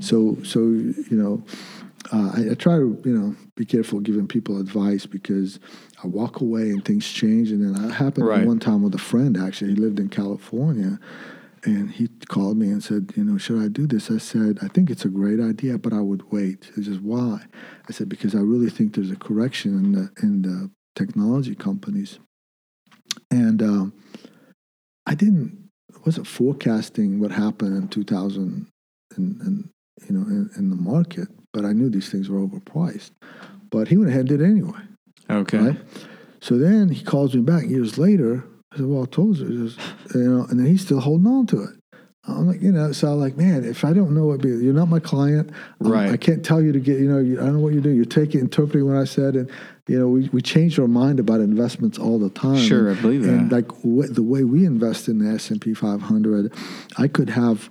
So 0.00 0.38
so 0.42 0.60
you 0.60 1.06
know. 1.10 1.44
Uh, 2.12 2.30
I, 2.36 2.50
I, 2.52 2.54
try 2.54 2.76
to, 2.76 3.02
you 3.04 3.18
know, 3.18 3.34
be 3.56 3.64
careful 3.64 3.98
giving 3.98 4.28
people 4.28 4.60
advice 4.60 5.06
because 5.06 5.58
I 6.04 6.06
walk 6.06 6.40
away 6.40 6.70
and 6.70 6.84
things 6.84 7.04
change. 7.10 7.50
And 7.50 7.60
then 7.60 7.84
I 7.84 7.92
happened 7.92 8.28
right. 8.28 8.46
one 8.46 8.60
time 8.60 8.84
with 8.84 8.94
a 8.94 8.98
friend. 8.98 9.36
Actually, 9.36 9.70
he 9.70 9.76
lived 9.80 9.98
in 9.98 10.08
California, 10.08 11.00
and 11.64 11.90
he 11.90 12.08
called 12.28 12.56
me 12.56 12.68
and 12.68 12.82
said, 12.82 13.12
you 13.16 13.24
know, 13.24 13.38
should 13.38 13.62
I 13.62 13.68
do 13.68 13.86
this? 13.86 14.10
I 14.10 14.18
said, 14.18 14.58
I 14.62 14.68
think 14.68 14.90
it's 14.90 15.04
a 15.04 15.08
great 15.08 15.40
idea, 15.40 15.78
but 15.78 15.92
I 15.92 16.00
would 16.00 16.30
wait. 16.30 16.70
He 16.76 16.84
says, 16.84 16.98
why? 16.98 17.40
I 17.88 17.92
said, 17.92 18.08
because 18.08 18.34
I 18.34 18.40
really 18.40 18.70
think 18.70 18.94
there's 18.94 19.10
a 19.10 19.16
correction 19.16 19.74
in 19.74 19.92
the 19.92 20.10
in 20.22 20.42
the 20.42 20.70
technology 20.94 21.54
companies. 21.54 22.18
And 23.30 23.62
um, 23.62 23.92
I 25.06 25.14
didn't. 25.14 25.70
wasn't 26.04 26.26
forecasting 26.26 27.20
what 27.20 27.32
happened 27.32 27.76
in 27.76 27.88
2000 27.88 28.66
and, 29.16 29.40
and 29.40 29.70
you 30.08 30.14
know 30.14 30.26
in, 30.26 30.50
in 30.56 30.70
the 30.70 30.76
market, 30.76 31.28
but 31.52 31.64
I 31.64 31.72
knew 31.72 31.90
these 31.90 32.10
things 32.10 32.28
were 32.28 32.40
overpriced. 32.40 33.10
But 33.70 33.88
he 33.88 33.96
went 33.96 34.10
ahead 34.10 34.20
and 34.20 34.28
did 34.28 34.40
it 34.40 34.44
anyway. 34.44 34.80
Okay. 35.28 35.58
Right? 35.58 35.78
So 36.40 36.58
then 36.58 36.90
he 36.90 37.02
calls 37.02 37.34
me 37.34 37.40
back 37.40 37.66
years 37.66 37.98
later. 37.98 38.44
I 38.76 38.80
said, 38.80 38.86
"Well, 38.88 39.02
I 39.04 39.06
told 39.06 39.38
you, 39.38 39.68
just, 39.68 39.80
you 40.14 40.20
know," 40.22 40.46
and 40.50 40.60
then 40.60 40.66
he's 40.66 40.82
still 40.82 41.00
holding 41.00 41.26
on 41.26 41.46
to 41.46 41.62
it. 41.62 41.70
I'm 42.28 42.48
like, 42.48 42.60
you 42.60 42.72
know, 42.72 42.90
so 42.90 43.12
I'm 43.12 43.20
like, 43.20 43.36
man, 43.36 43.64
if 43.64 43.84
I 43.84 43.92
don't 43.92 44.12
know 44.12 44.26
what, 44.26 44.42
you're 44.44 44.74
not 44.74 44.88
my 44.88 44.98
client, 44.98 45.50
um, 45.80 45.92
Right. 45.92 46.10
I 46.10 46.16
can't 46.16 46.44
tell 46.44 46.60
you 46.60 46.72
to 46.72 46.80
get, 46.80 46.98
you 46.98 47.08
know, 47.08 47.18
you, 47.18 47.40
I 47.40 47.44
don't 47.44 47.54
know 47.54 47.60
what 47.60 47.72
you 47.72 47.80
do. 47.80 47.90
You're 47.90 48.04
taking, 48.04 48.40
interpreting 48.40 48.84
what 48.88 48.96
I 48.96 49.04
said, 49.04 49.36
and 49.36 49.48
you 49.86 49.98
know, 49.98 50.08
we, 50.08 50.28
we 50.32 50.42
change 50.42 50.78
our 50.80 50.88
mind 50.88 51.20
about 51.20 51.40
investments 51.40 51.98
all 51.98 52.18
the 52.18 52.30
time. 52.30 52.58
Sure, 52.58 52.88
and, 52.88 52.98
I 52.98 53.00
believe 53.00 53.24
And 53.26 53.50
that. 53.50 53.54
like 53.54 54.12
the 54.12 54.22
way 54.24 54.42
we 54.44 54.64
invest 54.66 55.06
in 55.08 55.20
the 55.20 55.30
S 55.30 55.50
and 55.50 55.60
P 55.60 55.72
500, 55.72 56.52
I 56.98 57.06
could 57.06 57.30
have 57.30 57.70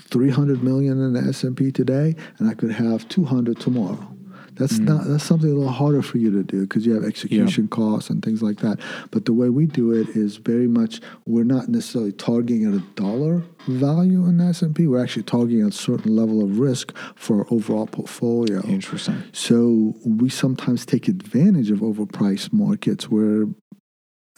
300 0.00 0.62
million 0.62 1.00
in 1.00 1.14
the 1.14 1.20
S 1.20 1.42
and 1.42 1.56
P 1.56 1.72
today, 1.72 2.14
and 2.38 2.48
I 2.50 2.54
could 2.54 2.72
have 2.72 3.08
200 3.08 3.58
tomorrow. 3.58 4.13
That's 4.56 4.78
Mm. 4.78 4.84
not 4.86 5.06
that's 5.08 5.24
something 5.24 5.50
a 5.50 5.54
little 5.54 5.72
harder 5.72 6.02
for 6.02 6.18
you 6.18 6.30
to 6.30 6.42
do 6.42 6.62
because 6.62 6.86
you 6.86 6.92
have 6.94 7.04
execution 7.04 7.68
costs 7.68 8.10
and 8.10 8.22
things 8.24 8.42
like 8.42 8.58
that. 8.60 8.78
But 9.10 9.24
the 9.24 9.32
way 9.32 9.48
we 9.48 9.66
do 9.66 9.92
it 9.92 10.08
is 10.16 10.36
very 10.36 10.68
much 10.68 11.00
we're 11.26 11.44
not 11.44 11.68
necessarily 11.68 12.12
targeting 12.12 12.64
at 12.64 12.74
a 12.74 12.82
dollar 12.94 13.42
value 13.66 14.26
in 14.26 14.36
the 14.38 14.44
S 14.44 14.62
and 14.62 14.74
P. 14.74 14.86
We're 14.86 15.02
actually 15.02 15.24
targeting 15.24 15.64
a 15.64 15.72
certain 15.72 16.14
level 16.14 16.42
of 16.42 16.58
risk 16.58 16.94
for 17.16 17.38
our 17.40 17.46
overall 17.50 17.86
portfolio. 17.86 18.60
Interesting. 18.66 19.16
So 19.32 19.94
we 20.04 20.28
sometimes 20.28 20.86
take 20.86 21.08
advantage 21.08 21.70
of 21.70 21.80
overpriced 21.80 22.52
markets 22.52 23.10
where 23.10 23.46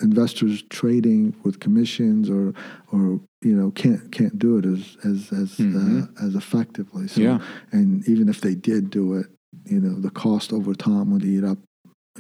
investors 0.03 0.63
trading 0.69 1.35
with 1.43 1.59
commissions 1.59 2.29
or 2.29 2.53
or 2.93 3.19
you 3.43 3.55
know 3.57 3.71
can't 3.71 4.13
can't 4.13 4.39
do 4.39 4.59
it 4.59 4.67
as 4.67 4.97
as 5.05 5.33
as 5.33 5.57
Mhm. 5.57 6.03
uh, 6.21 6.25
as 6.27 6.35
effectively. 6.35 7.09
So 7.09 7.21
Yeah. 7.23 7.39
and 7.73 8.07
even 8.09 8.29
if 8.29 8.41
they 8.43 8.55
did 8.55 8.91
do 8.91 9.15
it, 9.15 9.27
you 9.65 9.81
know 9.81 9.99
the 10.01 10.11
cost 10.11 10.53
over 10.53 10.75
time 10.75 11.11
would 11.13 11.25
eat 11.25 11.45
up 11.45 11.59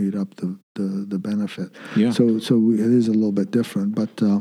eat 0.00 0.15
up 0.15 0.34
the 0.36 0.58
the, 0.74 1.05
the 1.08 1.18
benefit. 1.18 1.70
Yeah. 1.97 2.10
So 2.10 2.39
so 2.39 2.58
we, 2.58 2.74
it 2.74 2.81
is 2.92 3.08
a 3.08 3.12
little 3.12 3.32
bit 3.32 3.50
different, 3.50 3.94
but. 3.94 4.23
Uh, 4.23 4.40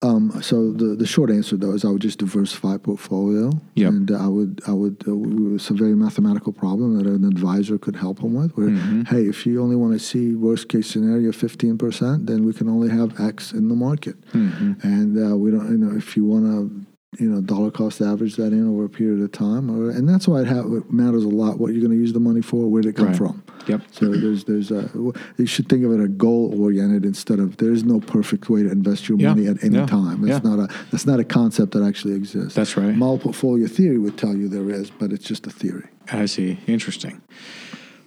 um, 0.00 0.30
so 0.42 0.70
the, 0.70 0.94
the 0.94 1.06
short 1.08 1.28
answer 1.28 1.56
though 1.56 1.72
is 1.72 1.84
I 1.84 1.88
would 1.90 2.02
just 2.02 2.20
diversify 2.20 2.76
portfolio, 2.76 3.50
Yep. 3.74 3.88
and 3.90 4.10
I 4.12 4.28
would 4.28 4.60
I 4.64 4.70
would 4.72 5.02
uh, 5.08 5.54
it's 5.56 5.70
a 5.70 5.74
very 5.74 5.96
mathematical 5.96 6.52
problem 6.52 6.96
that 6.98 7.06
an 7.08 7.24
advisor 7.24 7.78
could 7.78 7.96
help 7.96 8.20
them 8.20 8.34
with. 8.34 8.52
Where 8.56 8.68
Mhm. 8.68 9.08
hey, 9.08 9.22
if 9.26 9.44
you 9.44 9.60
only 9.60 9.74
want 9.74 9.94
to 9.94 9.98
see 9.98 10.36
worst 10.36 10.68
case 10.68 10.86
scenario 10.86 11.32
fifteen 11.32 11.76
percent, 11.78 12.26
then 12.28 12.44
we 12.46 12.52
can 12.52 12.68
only 12.68 12.90
have 12.90 13.18
X 13.18 13.50
in 13.52 13.66
the 13.66 13.74
market, 13.74 14.14
Mhm. 14.30 14.84
and 14.84 15.18
uh, 15.32 15.36
we 15.36 15.50
don't 15.50 15.68
you 15.68 15.78
know 15.78 15.96
if 15.96 16.16
you 16.16 16.24
want 16.24 16.44
to 16.46 16.86
you 17.18 17.26
know 17.28 17.40
dollar 17.40 17.70
cost 17.70 18.02
average 18.02 18.36
that 18.36 18.52
in 18.52 18.68
over 18.68 18.84
a 18.84 18.88
period 18.88 19.22
of 19.22 19.32
time, 19.32 19.70
or 19.70 19.90
and 19.90 20.06
that's 20.08 20.28
why 20.28 20.42
it, 20.42 20.46
ha- 20.46 20.60
it 20.76 20.92
matters 20.92 21.24
a 21.24 21.28
lot 21.28 21.58
what 21.58 21.72
you're 21.72 21.80
going 21.80 21.90
to 21.92 21.96
use 21.96 22.12
the 22.12 22.20
money 22.20 22.42
for, 22.42 22.68
where 22.68 22.82
did 22.82 22.90
it 22.90 22.96
come 22.96 23.06
Right. 23.08 23.16
from. 23.16 23.42
Yep. 23.66 23.80
So 23.92 24.10
there's 24.12 24.44
there's 24.44 24.70
a 24.70 24.90
you 25.38 25.46
should 25.46 25.68
think 25.70 25.84
of 25.84 25.92
it 25.92 26.00
a 26.00 26.08
goal 26.08 26.54
oriented 26.62 27.06
instead 27.06 27.38
of 27.38 27.56
there 27.56 27.72
is 27.72 27.82
no 27.82 27.98
perfect 28.00 28.50
way 28.50 28.62
to 28.62 28.70
invest 28.70 29.08
your 29.08 29.18
Yeah. 29.18 29.30
money 29.30 29.46
at 29.46 29.64
any 29.64 29.76
Yeah. 29.76 29.86
time. 29.86 30.20
That's 30.22 30.44
Yeah. 30.44 30.50
not 30.56 30.58
a 30.70 30.74
that's 30.90 31.06
not 31.06 31.18
a 31.18 31.24
concept 31.24 31.72
that 31.72 31.82
actually 31.82 32.14
exists. 32.14 32.54
That's 32.54 32.76
right. 32.76 32.94
Model 32.94 33.18
portfolio 33.18 33.66
theory 33.68 33.98
would 33.98 34.18
tell 34.18 34.36
you 34.36 34.48
there 34.48 34.68
is, 34.70 34.90
but 34.90 35.10
it's 35.10 35.24
just 35.24 35.46
a 35.46 35.50
theory. 35.50 35.84
I 36.12 36.26
see. 36.26 36.58
Interesting. 36.66 37.22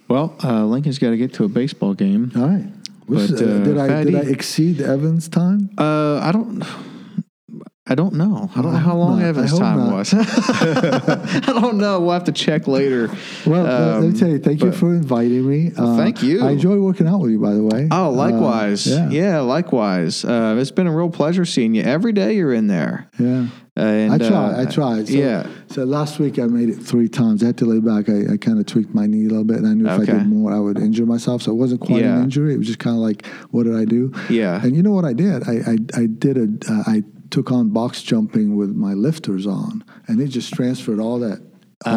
Well, 0.08 0.36
uh, 0.44 0.64
Lincoln's 0.66 0.98
got 1.00 1.10
to 1.10 1.16
get 1.16 1.32
to 1.34 1.44
a 1.44 1.48
baseball 1.48 1.94
game. 1.94 2.30
All 2.36 2.48
right. 2.48 2.66
But, 3.08 3.32
uh, 3.32 3.34
uh, 3.34 3.64
did 3.64 3.78
I 3.78 4.04
did 4.04 4.14
I 4.14 4.20
exceed 4.20 4.80
Evan's 4.80 5.28
time? 5.28 5.70
Uh, 5.76 6.18
I 6.22 6.30
don't. 6.32 6.62
I 7.92 7.94
don't 7.94 8.14
know. 8.14 8.48
I 8.56 8.62
don't 8.62 8.72
know 8.72 8.78
how 8.78 8.96
long 8.96 9.18
not. 9.20 9.26
Evan's 9.28 9.58
time 9.58 9.78
not. 9.78 9.92
was. 9.92 10.14
I 10.16 11.52
don't 11.60 11.76
know. 11.76 12.00
We'll 12.00 12.12
have 12.12 12.24
to 12.24 12.32
check 12.32 12.66
later. 12.66 13.08
Well, 13.46 13.66
uh, 13.66 13.92
let 13.96 14.00
me 14.00 14.08
Um, 14.08 14.14
tell 14.14 14.28
you, 14.30 14.38
thank 14.38 14.62
you 14.62 14.72
for 14.72 14.94
inviting 14.94 15.46
me. 15.46 15.72
Uh, 15.76 15.96
thank 15.98 16.22
you. 16.22 16.40
I 16.42 16.52
enjoy 16.52 16.78
working 16.80 17.06
out 17.06 17.20
with 17.20 17.32
you, 17.32 17.38
by 17.38 17.52
the 17.52 17.62
way. 17.62 17.88
Oh, 17.90 18.06
Uh, 18.06 18.10
likewise. 18.12 18.86
yeah. 18.86 19.10
yeah. 19.10 19.40
likewise. 19.40 20.24
Uh, 20.24 20.56
it's 20.58 20.70
been 20.70 20.86
a 20.86 20.96
real 20.96 21.10
pleasure 21.10 21.44
seeing 21.44 21.74
you. 21.74 21.82
Every 21.82 22.12
day 22.14 22.34
you're 22.34 22.54
in 22.54 22.66
there. 22.66 23.10
Yeah. 23.18 23.48
And, 23.76 24.12
I 24.12 24.18
tried. 24.18 24.54
uh, 24.54 24.60
I 24.62 24.64
tried. 24.66 25.08
So, 25.08 25.14
yeah. 25.14 25.46
So 25.68 25.84
last 25.84 26.18
week 26.18 26.38
I 26.38 26.44
made 26.46 26.70
it 26.70 26.76
three 26.76 27.08
times. 27.10 27.42
I 27.42 27.46
had 27.46 27.58
to 27.58 27.66
lay 27.66 27.80
back. 27.80 28.08
I, 28.08 28.34
I 28.34 28.36
kind 28.38 28.58
of 28.58 28.66
tweaked 28.66 28.94
my 28.94 29.06
knee 29.06 29.24
a 29.26 29.28
little 29.28 29.44
bit, 29.44 29.58
and 29.58 29.66
I 29.66 29.74
knew 29.74 29.86
if 29.86 30.00
Okay. 30.00 30.12
I 30.12 30.16
did 30.18 30.26
more, 30.28 30.52
I 30.52 30.58
would 30.58 30.78
injure 30.78 31.06
myself. 31.06 31.42
So 31.42 31.52
it 31.52 31.56
wasn't 31.56 31.80
quite 31.82 32.00
Yeah. 32.02 32.16
an 32.18 32.24
injury. 32.24 32.54
It 32.54 32.58
was 32.58 32.66
just 32.66 32.78
kind 32.78 32.96
of 32.96 33.02
like, 33.02 33.26
what 33.50 33.64
did 33.64 33.74
I 33.76 33.84
do? 33.86 34.12
Yeah. 34.30 34.60
And 34.62 34.74
you 34.76 34.82
know 34.82 34.92
what 34.92 35.04
I 35.04 35.12
did? 35.14 35.42
I 35.48 35.72
I, 35.72 35.76
I 36.02 36.06
did 36.06 36.36
a. 36.38 36.48
Uh, 36.72 36.82
I 36.86 37.02
took 37.32 37.50
on 37.50 37.70
box 37.70 38.02
jumping 38.02 38.54
with 38.56 38.70
my 38.76 38.92
lifters 38.94 39.46
on, 39.46 39.82
and 40.06 40.20
it 40.20 40.28
just 40.28 40.52
transferred 40.54 41.00
all 41.00 41.18
that. 41.18 41.40
All 41.84 41.92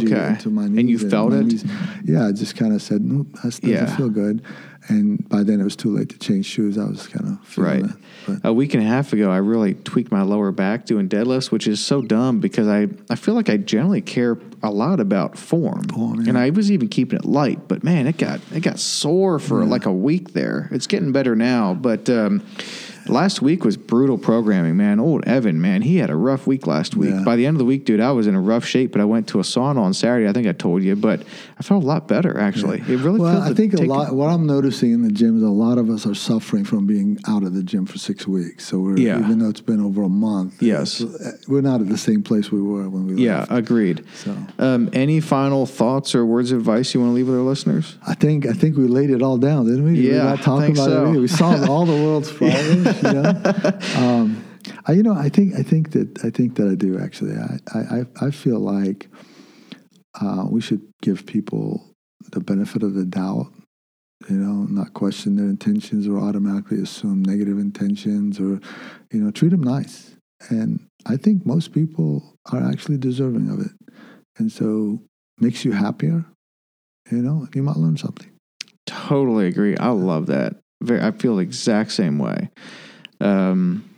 energy 0.02 0.14
okay. 0.14 0.28
into 0.30 0.50
my 0.50 0.66
knees 0.66 0.78
And 0.80 0.90
you 0.90 0.98
felt 0.98 1.32
it? 1.32 1.44
knees. 1.46 1.64
Yeah, 2.04 2.26
I 2.26 2.32
just 2.32 2.56
kind 2.56 2.72
of 2.74 2.82
said, 2.82 3.02
nope, 3.04 3.28
that 3.34 3.42
doesn't 3.44 3.68
Yeah. 3.68 3.94
feel 3.94 4.08
good. 4.08 4.42
And 4.88 5.28
by 5.28 5.44
then 5.44 5.60
it 5.60 5.64
was 5.64 5.76
too 5.76 5.90
late 5.96 6.08
to 6.08 6.18
change 6.18 6.46
shoes. 6.46 6.76
I 6.76 6.84
was 6.86 7.06
kind 7.06 7.28
of 7.38 7.46
feeling 7.46 7.82
Right. 7.82 7.90
it. 8.28 8.40
A 8.42 8.52
week 8.52 8.74
and 8.74 8.82
a 8.82 8.86
half 8.86 9.12
ago, 9.12 9.30
I 9.30 9.36
really 9.36 9.74
tweaked 9.74 10.10
my 10.10 10.22
lower 10.22 10.50
back 10.50 10.86
doing 10.86 11.08
deadlifts, 11.08 11.52
which 11.52 11.68
is 11.68 11.78
so 11.78 12.02
dumb 12.02 12.40
because 12.40 12.66
I, 12.66 12.88
I 13.08 13.14
feel 13.14 13.34
like 13.34 13.48
I 13.48 13.58
generally 13.58 14.00
care 14.00 14.38
a 14.64 14.70
lot 14.72 14.98
about 14.98 15.38
form, 15.38 15.84
Form, 15.84 16.22
yeah. 16.22 16.30
and 16.30 16.38
I 16.38 16.50
was 16.50 16.72
even 16.72 16.88
keeping 16.88 17.16
it 17.18 17.24
light. 17.24 17.68
But 17.68 17.84
man, 17.84 18.08
it 18.08 18.16
got 18.18 18.40
it 18.52 18.62
got 18.64 18.80
sore 18.80 19.38
for 19.38 19.64
like 19.64 19.86
a 19.86 19.92
week 19.92 20.32
there. 20.32 20.68
It's 20.72 20.88
getting 20.88 21.12
better 21.12 21.36
now, 21.36 21.74
but 21.74 22.10
um, 22.10 22.42
last 23.08 23.42
week 23.42 23.64
was 23.64 23.76
brutal 23.76 24.18
programming. 24.18 24.76
Man, 24.76 24.98
old 25.00 25.24
Evan, 25.26 25.60
man, 25.60 25.82
he 25.82 25.96
had 25.98 26.10
a 26.10 26.16
rough 26.16 26.46
week 26.46 26.66
last 26.66 26.96
week. 26.96 27.10
Yeah. 27.10 27.24
By 27.24 27.36
the 27.36 27.46
end 27.46 27.54
of 27.54 27.58
the 27.58 27.64
week, 27.64 27.84
dude, 27.84 28.00
I 28.00 28.12
was 28.12 28.26
in 28.26 28.34
a 28.34 28.40
rough 28.40 28.64
shape. 28.64 28.92
But 28.92 29.00
I 29.00 29.04
went 29.04 29.28
to 29.28 29.38
a 29.38 29.42
sauna 29.42 29.78
on 29.78 29.94
Saturday. 29.94 30.28
I 30.28 30.32
think 30.32 30.46
I 30.46 30.52
told 30.52 30.82
you, 30.82 30.96
but 30.96 31.22
I 31.58 31.62
felt 31.62 31.82
a 31.82 31.86
lot 31.86 32.08
better 32.08 32.38
actually. 32.38 32.80
It 32.80 33.00
really 33.00 33.20
Well, 33.20 33.42
I 33.42 33.52
think 33.54 33.74
a 33.74 33.82
lot. 33.82 34.14
What 34.14 34.28
I'm 34.28 34.46
noticing 34.46 34.92
in 34.92 35.02
the 35.02 35.10
gym 35.10 35.36
is 35.36 35.42
a 35.42 35.48
lot 35.48 35.78
of 35.78 35.90
us 35.90 36.06
are 36.06 36.14
suffering 36.14 36.64
from 36.64 36.86
being 36.86 37.18
out 37.26 37.42
of 37.42 37.54
the 37.54 37.62
gym 37.62 37.86
for 37.86 37.98
six 37.98 38.26
weeks. 38.26 38.66
So 38.66 38.78
we're 38.78 38.96
Yeah. 38.98 39.18
even 39.20 39.38
though 39.38 39.48
it's 39.48 39.60
been 39.60 39.80
over 39.80 40.02
a 40.02 40.08
month. 40.08 40.62
Yes. 40.62 41.02
we're 41.48 41.60
not 41.60 41.80
at 41.80 41.88
the 41.88 41.98
same 41.98 42.22
place 42.22 42.50
we 42.52 42.60
were 42.60 42.88
when 42.88 43.06
we 43.06 43.12
left. 43.12 43.20
Yeah, 43.20 43.38
left. 43.40 43.52
agreed. 43.52 44.04
So 44.14 44.36
Um, 44.58 44.88
any 44.92 45.20
final 45.20 45.66
thoughts 45.66 46.14
or 46.14 46.24
words 46.26 46.52
of 46.52 46.58
advice 46.60 46.94
you 46.94 47.00
want 47.00 47.10
to 47.10 47.14
leave 47.14 47.26
with 47.28 47.36
our 47.36 47.42
listeners? 47.42 47.96
I 48.06 48.14
think 48.14 48.46
I 48.46 48.52
think 48.52 48.76
we 48.76 48.86
laid 48.86 49.10
it 49.10 49.22
all 49.22 49.36
down, 49.38 49.66
didn't 49.66 49.84
we? 49.84 49.92
we 49.92 50.10
Yeah, 50.12 50.24
not 50.24 50.42
talk 50.42 50.64
about 50.68 50.76
so. 50.76 51.12
it. 51.12 51.18
We 51.18 51.28
solved 51.28 51.68
all 51.68 51.86
the 51.86 51.92
world's 51.92 52.30
problems. 52.40 52.95
You 53.02 53.12
know, 53.12 53.78
um, 53.96 54.44
I, 54.86 54.92
you 54.92 55.02
know, 55.02 55.14
I 55.14 55.28
think 55.28 55.54
I 55.54 55.62
think 55.62 55.92
that 55.92 56.24
I 56.24 56.30
think 56.30 56.56
that 56.56 56.68
I 56.68 56.74
do 56.74 56.98
actually. 56.98 57.34
I 57.36 57.58
I, 57.74 57.78
I- 58.00 58.26
I 58.26 58.30
feel 58.30 58.58
like 58.60 59.08
uh, 60.20 60.46
we 60.48 60.60
should 60.60 60.82
give 61.02 61.26
people 61.26 61.92
the 62.32 62.40
benefit 62.40 62.82
of 62.82 62.94
the 62.94 63.04
doubt. 63.04 63.52
You 64.30 64.36
know, 64.36 64.64
not 64.64 64.94
question 64.94 65.36
their 65.36 65.46
intentions 65.46 66.08
or 66.08 66.18
automatically 66.18 66.80
assume 66.80 67.22
negative 67.22 67.58
intentions, 67.58 68.40
or 68.40 68.60
you 69.12 69.20
know, 69.20 69.30
treat 69.30 69.50
them 69.50 69.62
nice. 69.62 70.16
And 70.48 70.86
I 71.06 71.16
think 71.16 71.44
most 71.46 71.72
people 71.72 72.34
are 72.52 72.62
actually 72.62 72.96
deserving 72.98 73.50
of 73.50 73.60
it, 73.60 73.72
and 74.38 74.50
so 74.50 75.00
makes 75.38 75.64
you 75.64 75.72
happier. 75.72 76.24
You 77.10 77.18
know, 77.18 77.46
you 77.54 77.62
might 77.62 77.76
learn 77.76 77.96
something. 77.96 78.30
Totally 78.86 79.46
agree. 79.46 79.76
I 79.76 79.90
love 79.90 80.26
that. 80.26 80.56
Very, 80.82 81.00
I 81.00 81.10
feel 81.12 81.36
the 81.36 81.42
exact 81.42 81.92
same 81.92 82.18
way. 82.18 82.50
Um, 83.20 83.88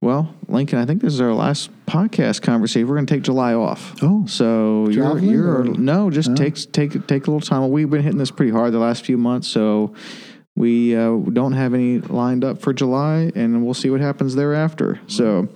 well, 0.00 0.34
Lincoln, 0.48 0.78
I 0.78 0.84
think 0.86 1.00
this 1.02 1.12
is 1.14 1.20
our 1.20 1.32
last 1.32 1.70
podcast 1.86 2.42
conversation. 2.42 2.86
We're 2.86 2.94
going 2.96 3.06
to 3.06 3.14
take 3.14 3.22
July 3.24 3.54
off. 3.54 3.94
Oh, 4.02 4.24
So 4.26 4.88
you're, 4.88 5.18
you're 5.18 5.60
or- 5.60 5.64
no, 5.64 6.10
just 6.10 6.28
No? 6.30 6.34
take 6.36 6.54
take 6.72 7.06
take 7.06 7.26
a 7.26 7.30
little 7.30 7.40
time. 7.40 7.68
We've 7.70 7.88
been 7.90 8.02
hitting 8.02 8.18
this 8.18 8.30
pretty 8.30 8.52
hard 8.52 8.72
the 8.72 8.78
last 8.78 9.04
few 9.04 9.16
months, 9.18 9.48
so 9.48 9.94
we 10.54 10.94
uh, 10.94 11.16
don't 11.32 11.52
have 11.54 11.74
any 11.74 11.98
lined 11.98 12.44
up 12.44 12.60
for 12.60 12.72
July, 12.72 13.32
and 13.34 13.64
we'll 13.64 13.74
see 13.74 13.90
what 13.90 14.00
happens 14.00 14.34
thereafter. 14.34 15.00
So 15.06 15.48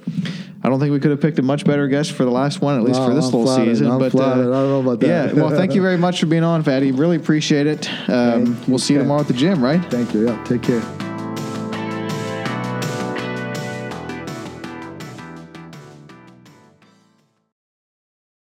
I 0.65 0.69
don't 0.69 0.81
think 0.81 0.93
we 0.93 1.01
could 1.01 1.11
have 1.11 1.21
picked 1.21 1.39
a 1.39 1.43
much 1.43 1.65
better 1.65 1.87
guest 1.87 2.13
for 2.13 2.25
the 2.25 2.31
last 2.31 2.61
one, 2.61 2.77
at 2.77 2.83
least 2.83 2.99
Wow, 3.01 3.09
for 3.09 3.15
this 3.15 3.27
I'm 3.27 3.31
little 3.33 3.45
flattered. 3.47 3.71
season. 3.73 3.91
I'm 3.91 3.99
but 3.99 4.13
flattered. 4.13 4.41
I 4.41 4.45
don't 4.45 4.69
know 4.69 4.81
about 4.81 5.01
that. 5.01 5.35
Yeah, 5.35 5.41
well, 5.43 5.51
thank 5.51 5.75
you 5.75 5.83
very 5.83 5.97
much 5.99 6.19
for 6.21 6.27
being 6.27 6.45
on, 6.45 6.65
Fadi. 6.65 6.99
Really 6.99 7.17
appreciate 7.17 7.67
it. 7.67 7.89
Um, 8.11 8.59
we'll 8.67 8.79
see 8.79 8.95
you 8.95 9.01
tomorrow 9.01 9.21
at 9.21 9.29
the 9.29 9.35
gym, 9.35 9.63
right? 9.63 9.81
Thank 9.91 10.13
you. 10.15 10.27
Yeah, 10.27 10.43
take 10.45 10.63
care. 10.63 11.10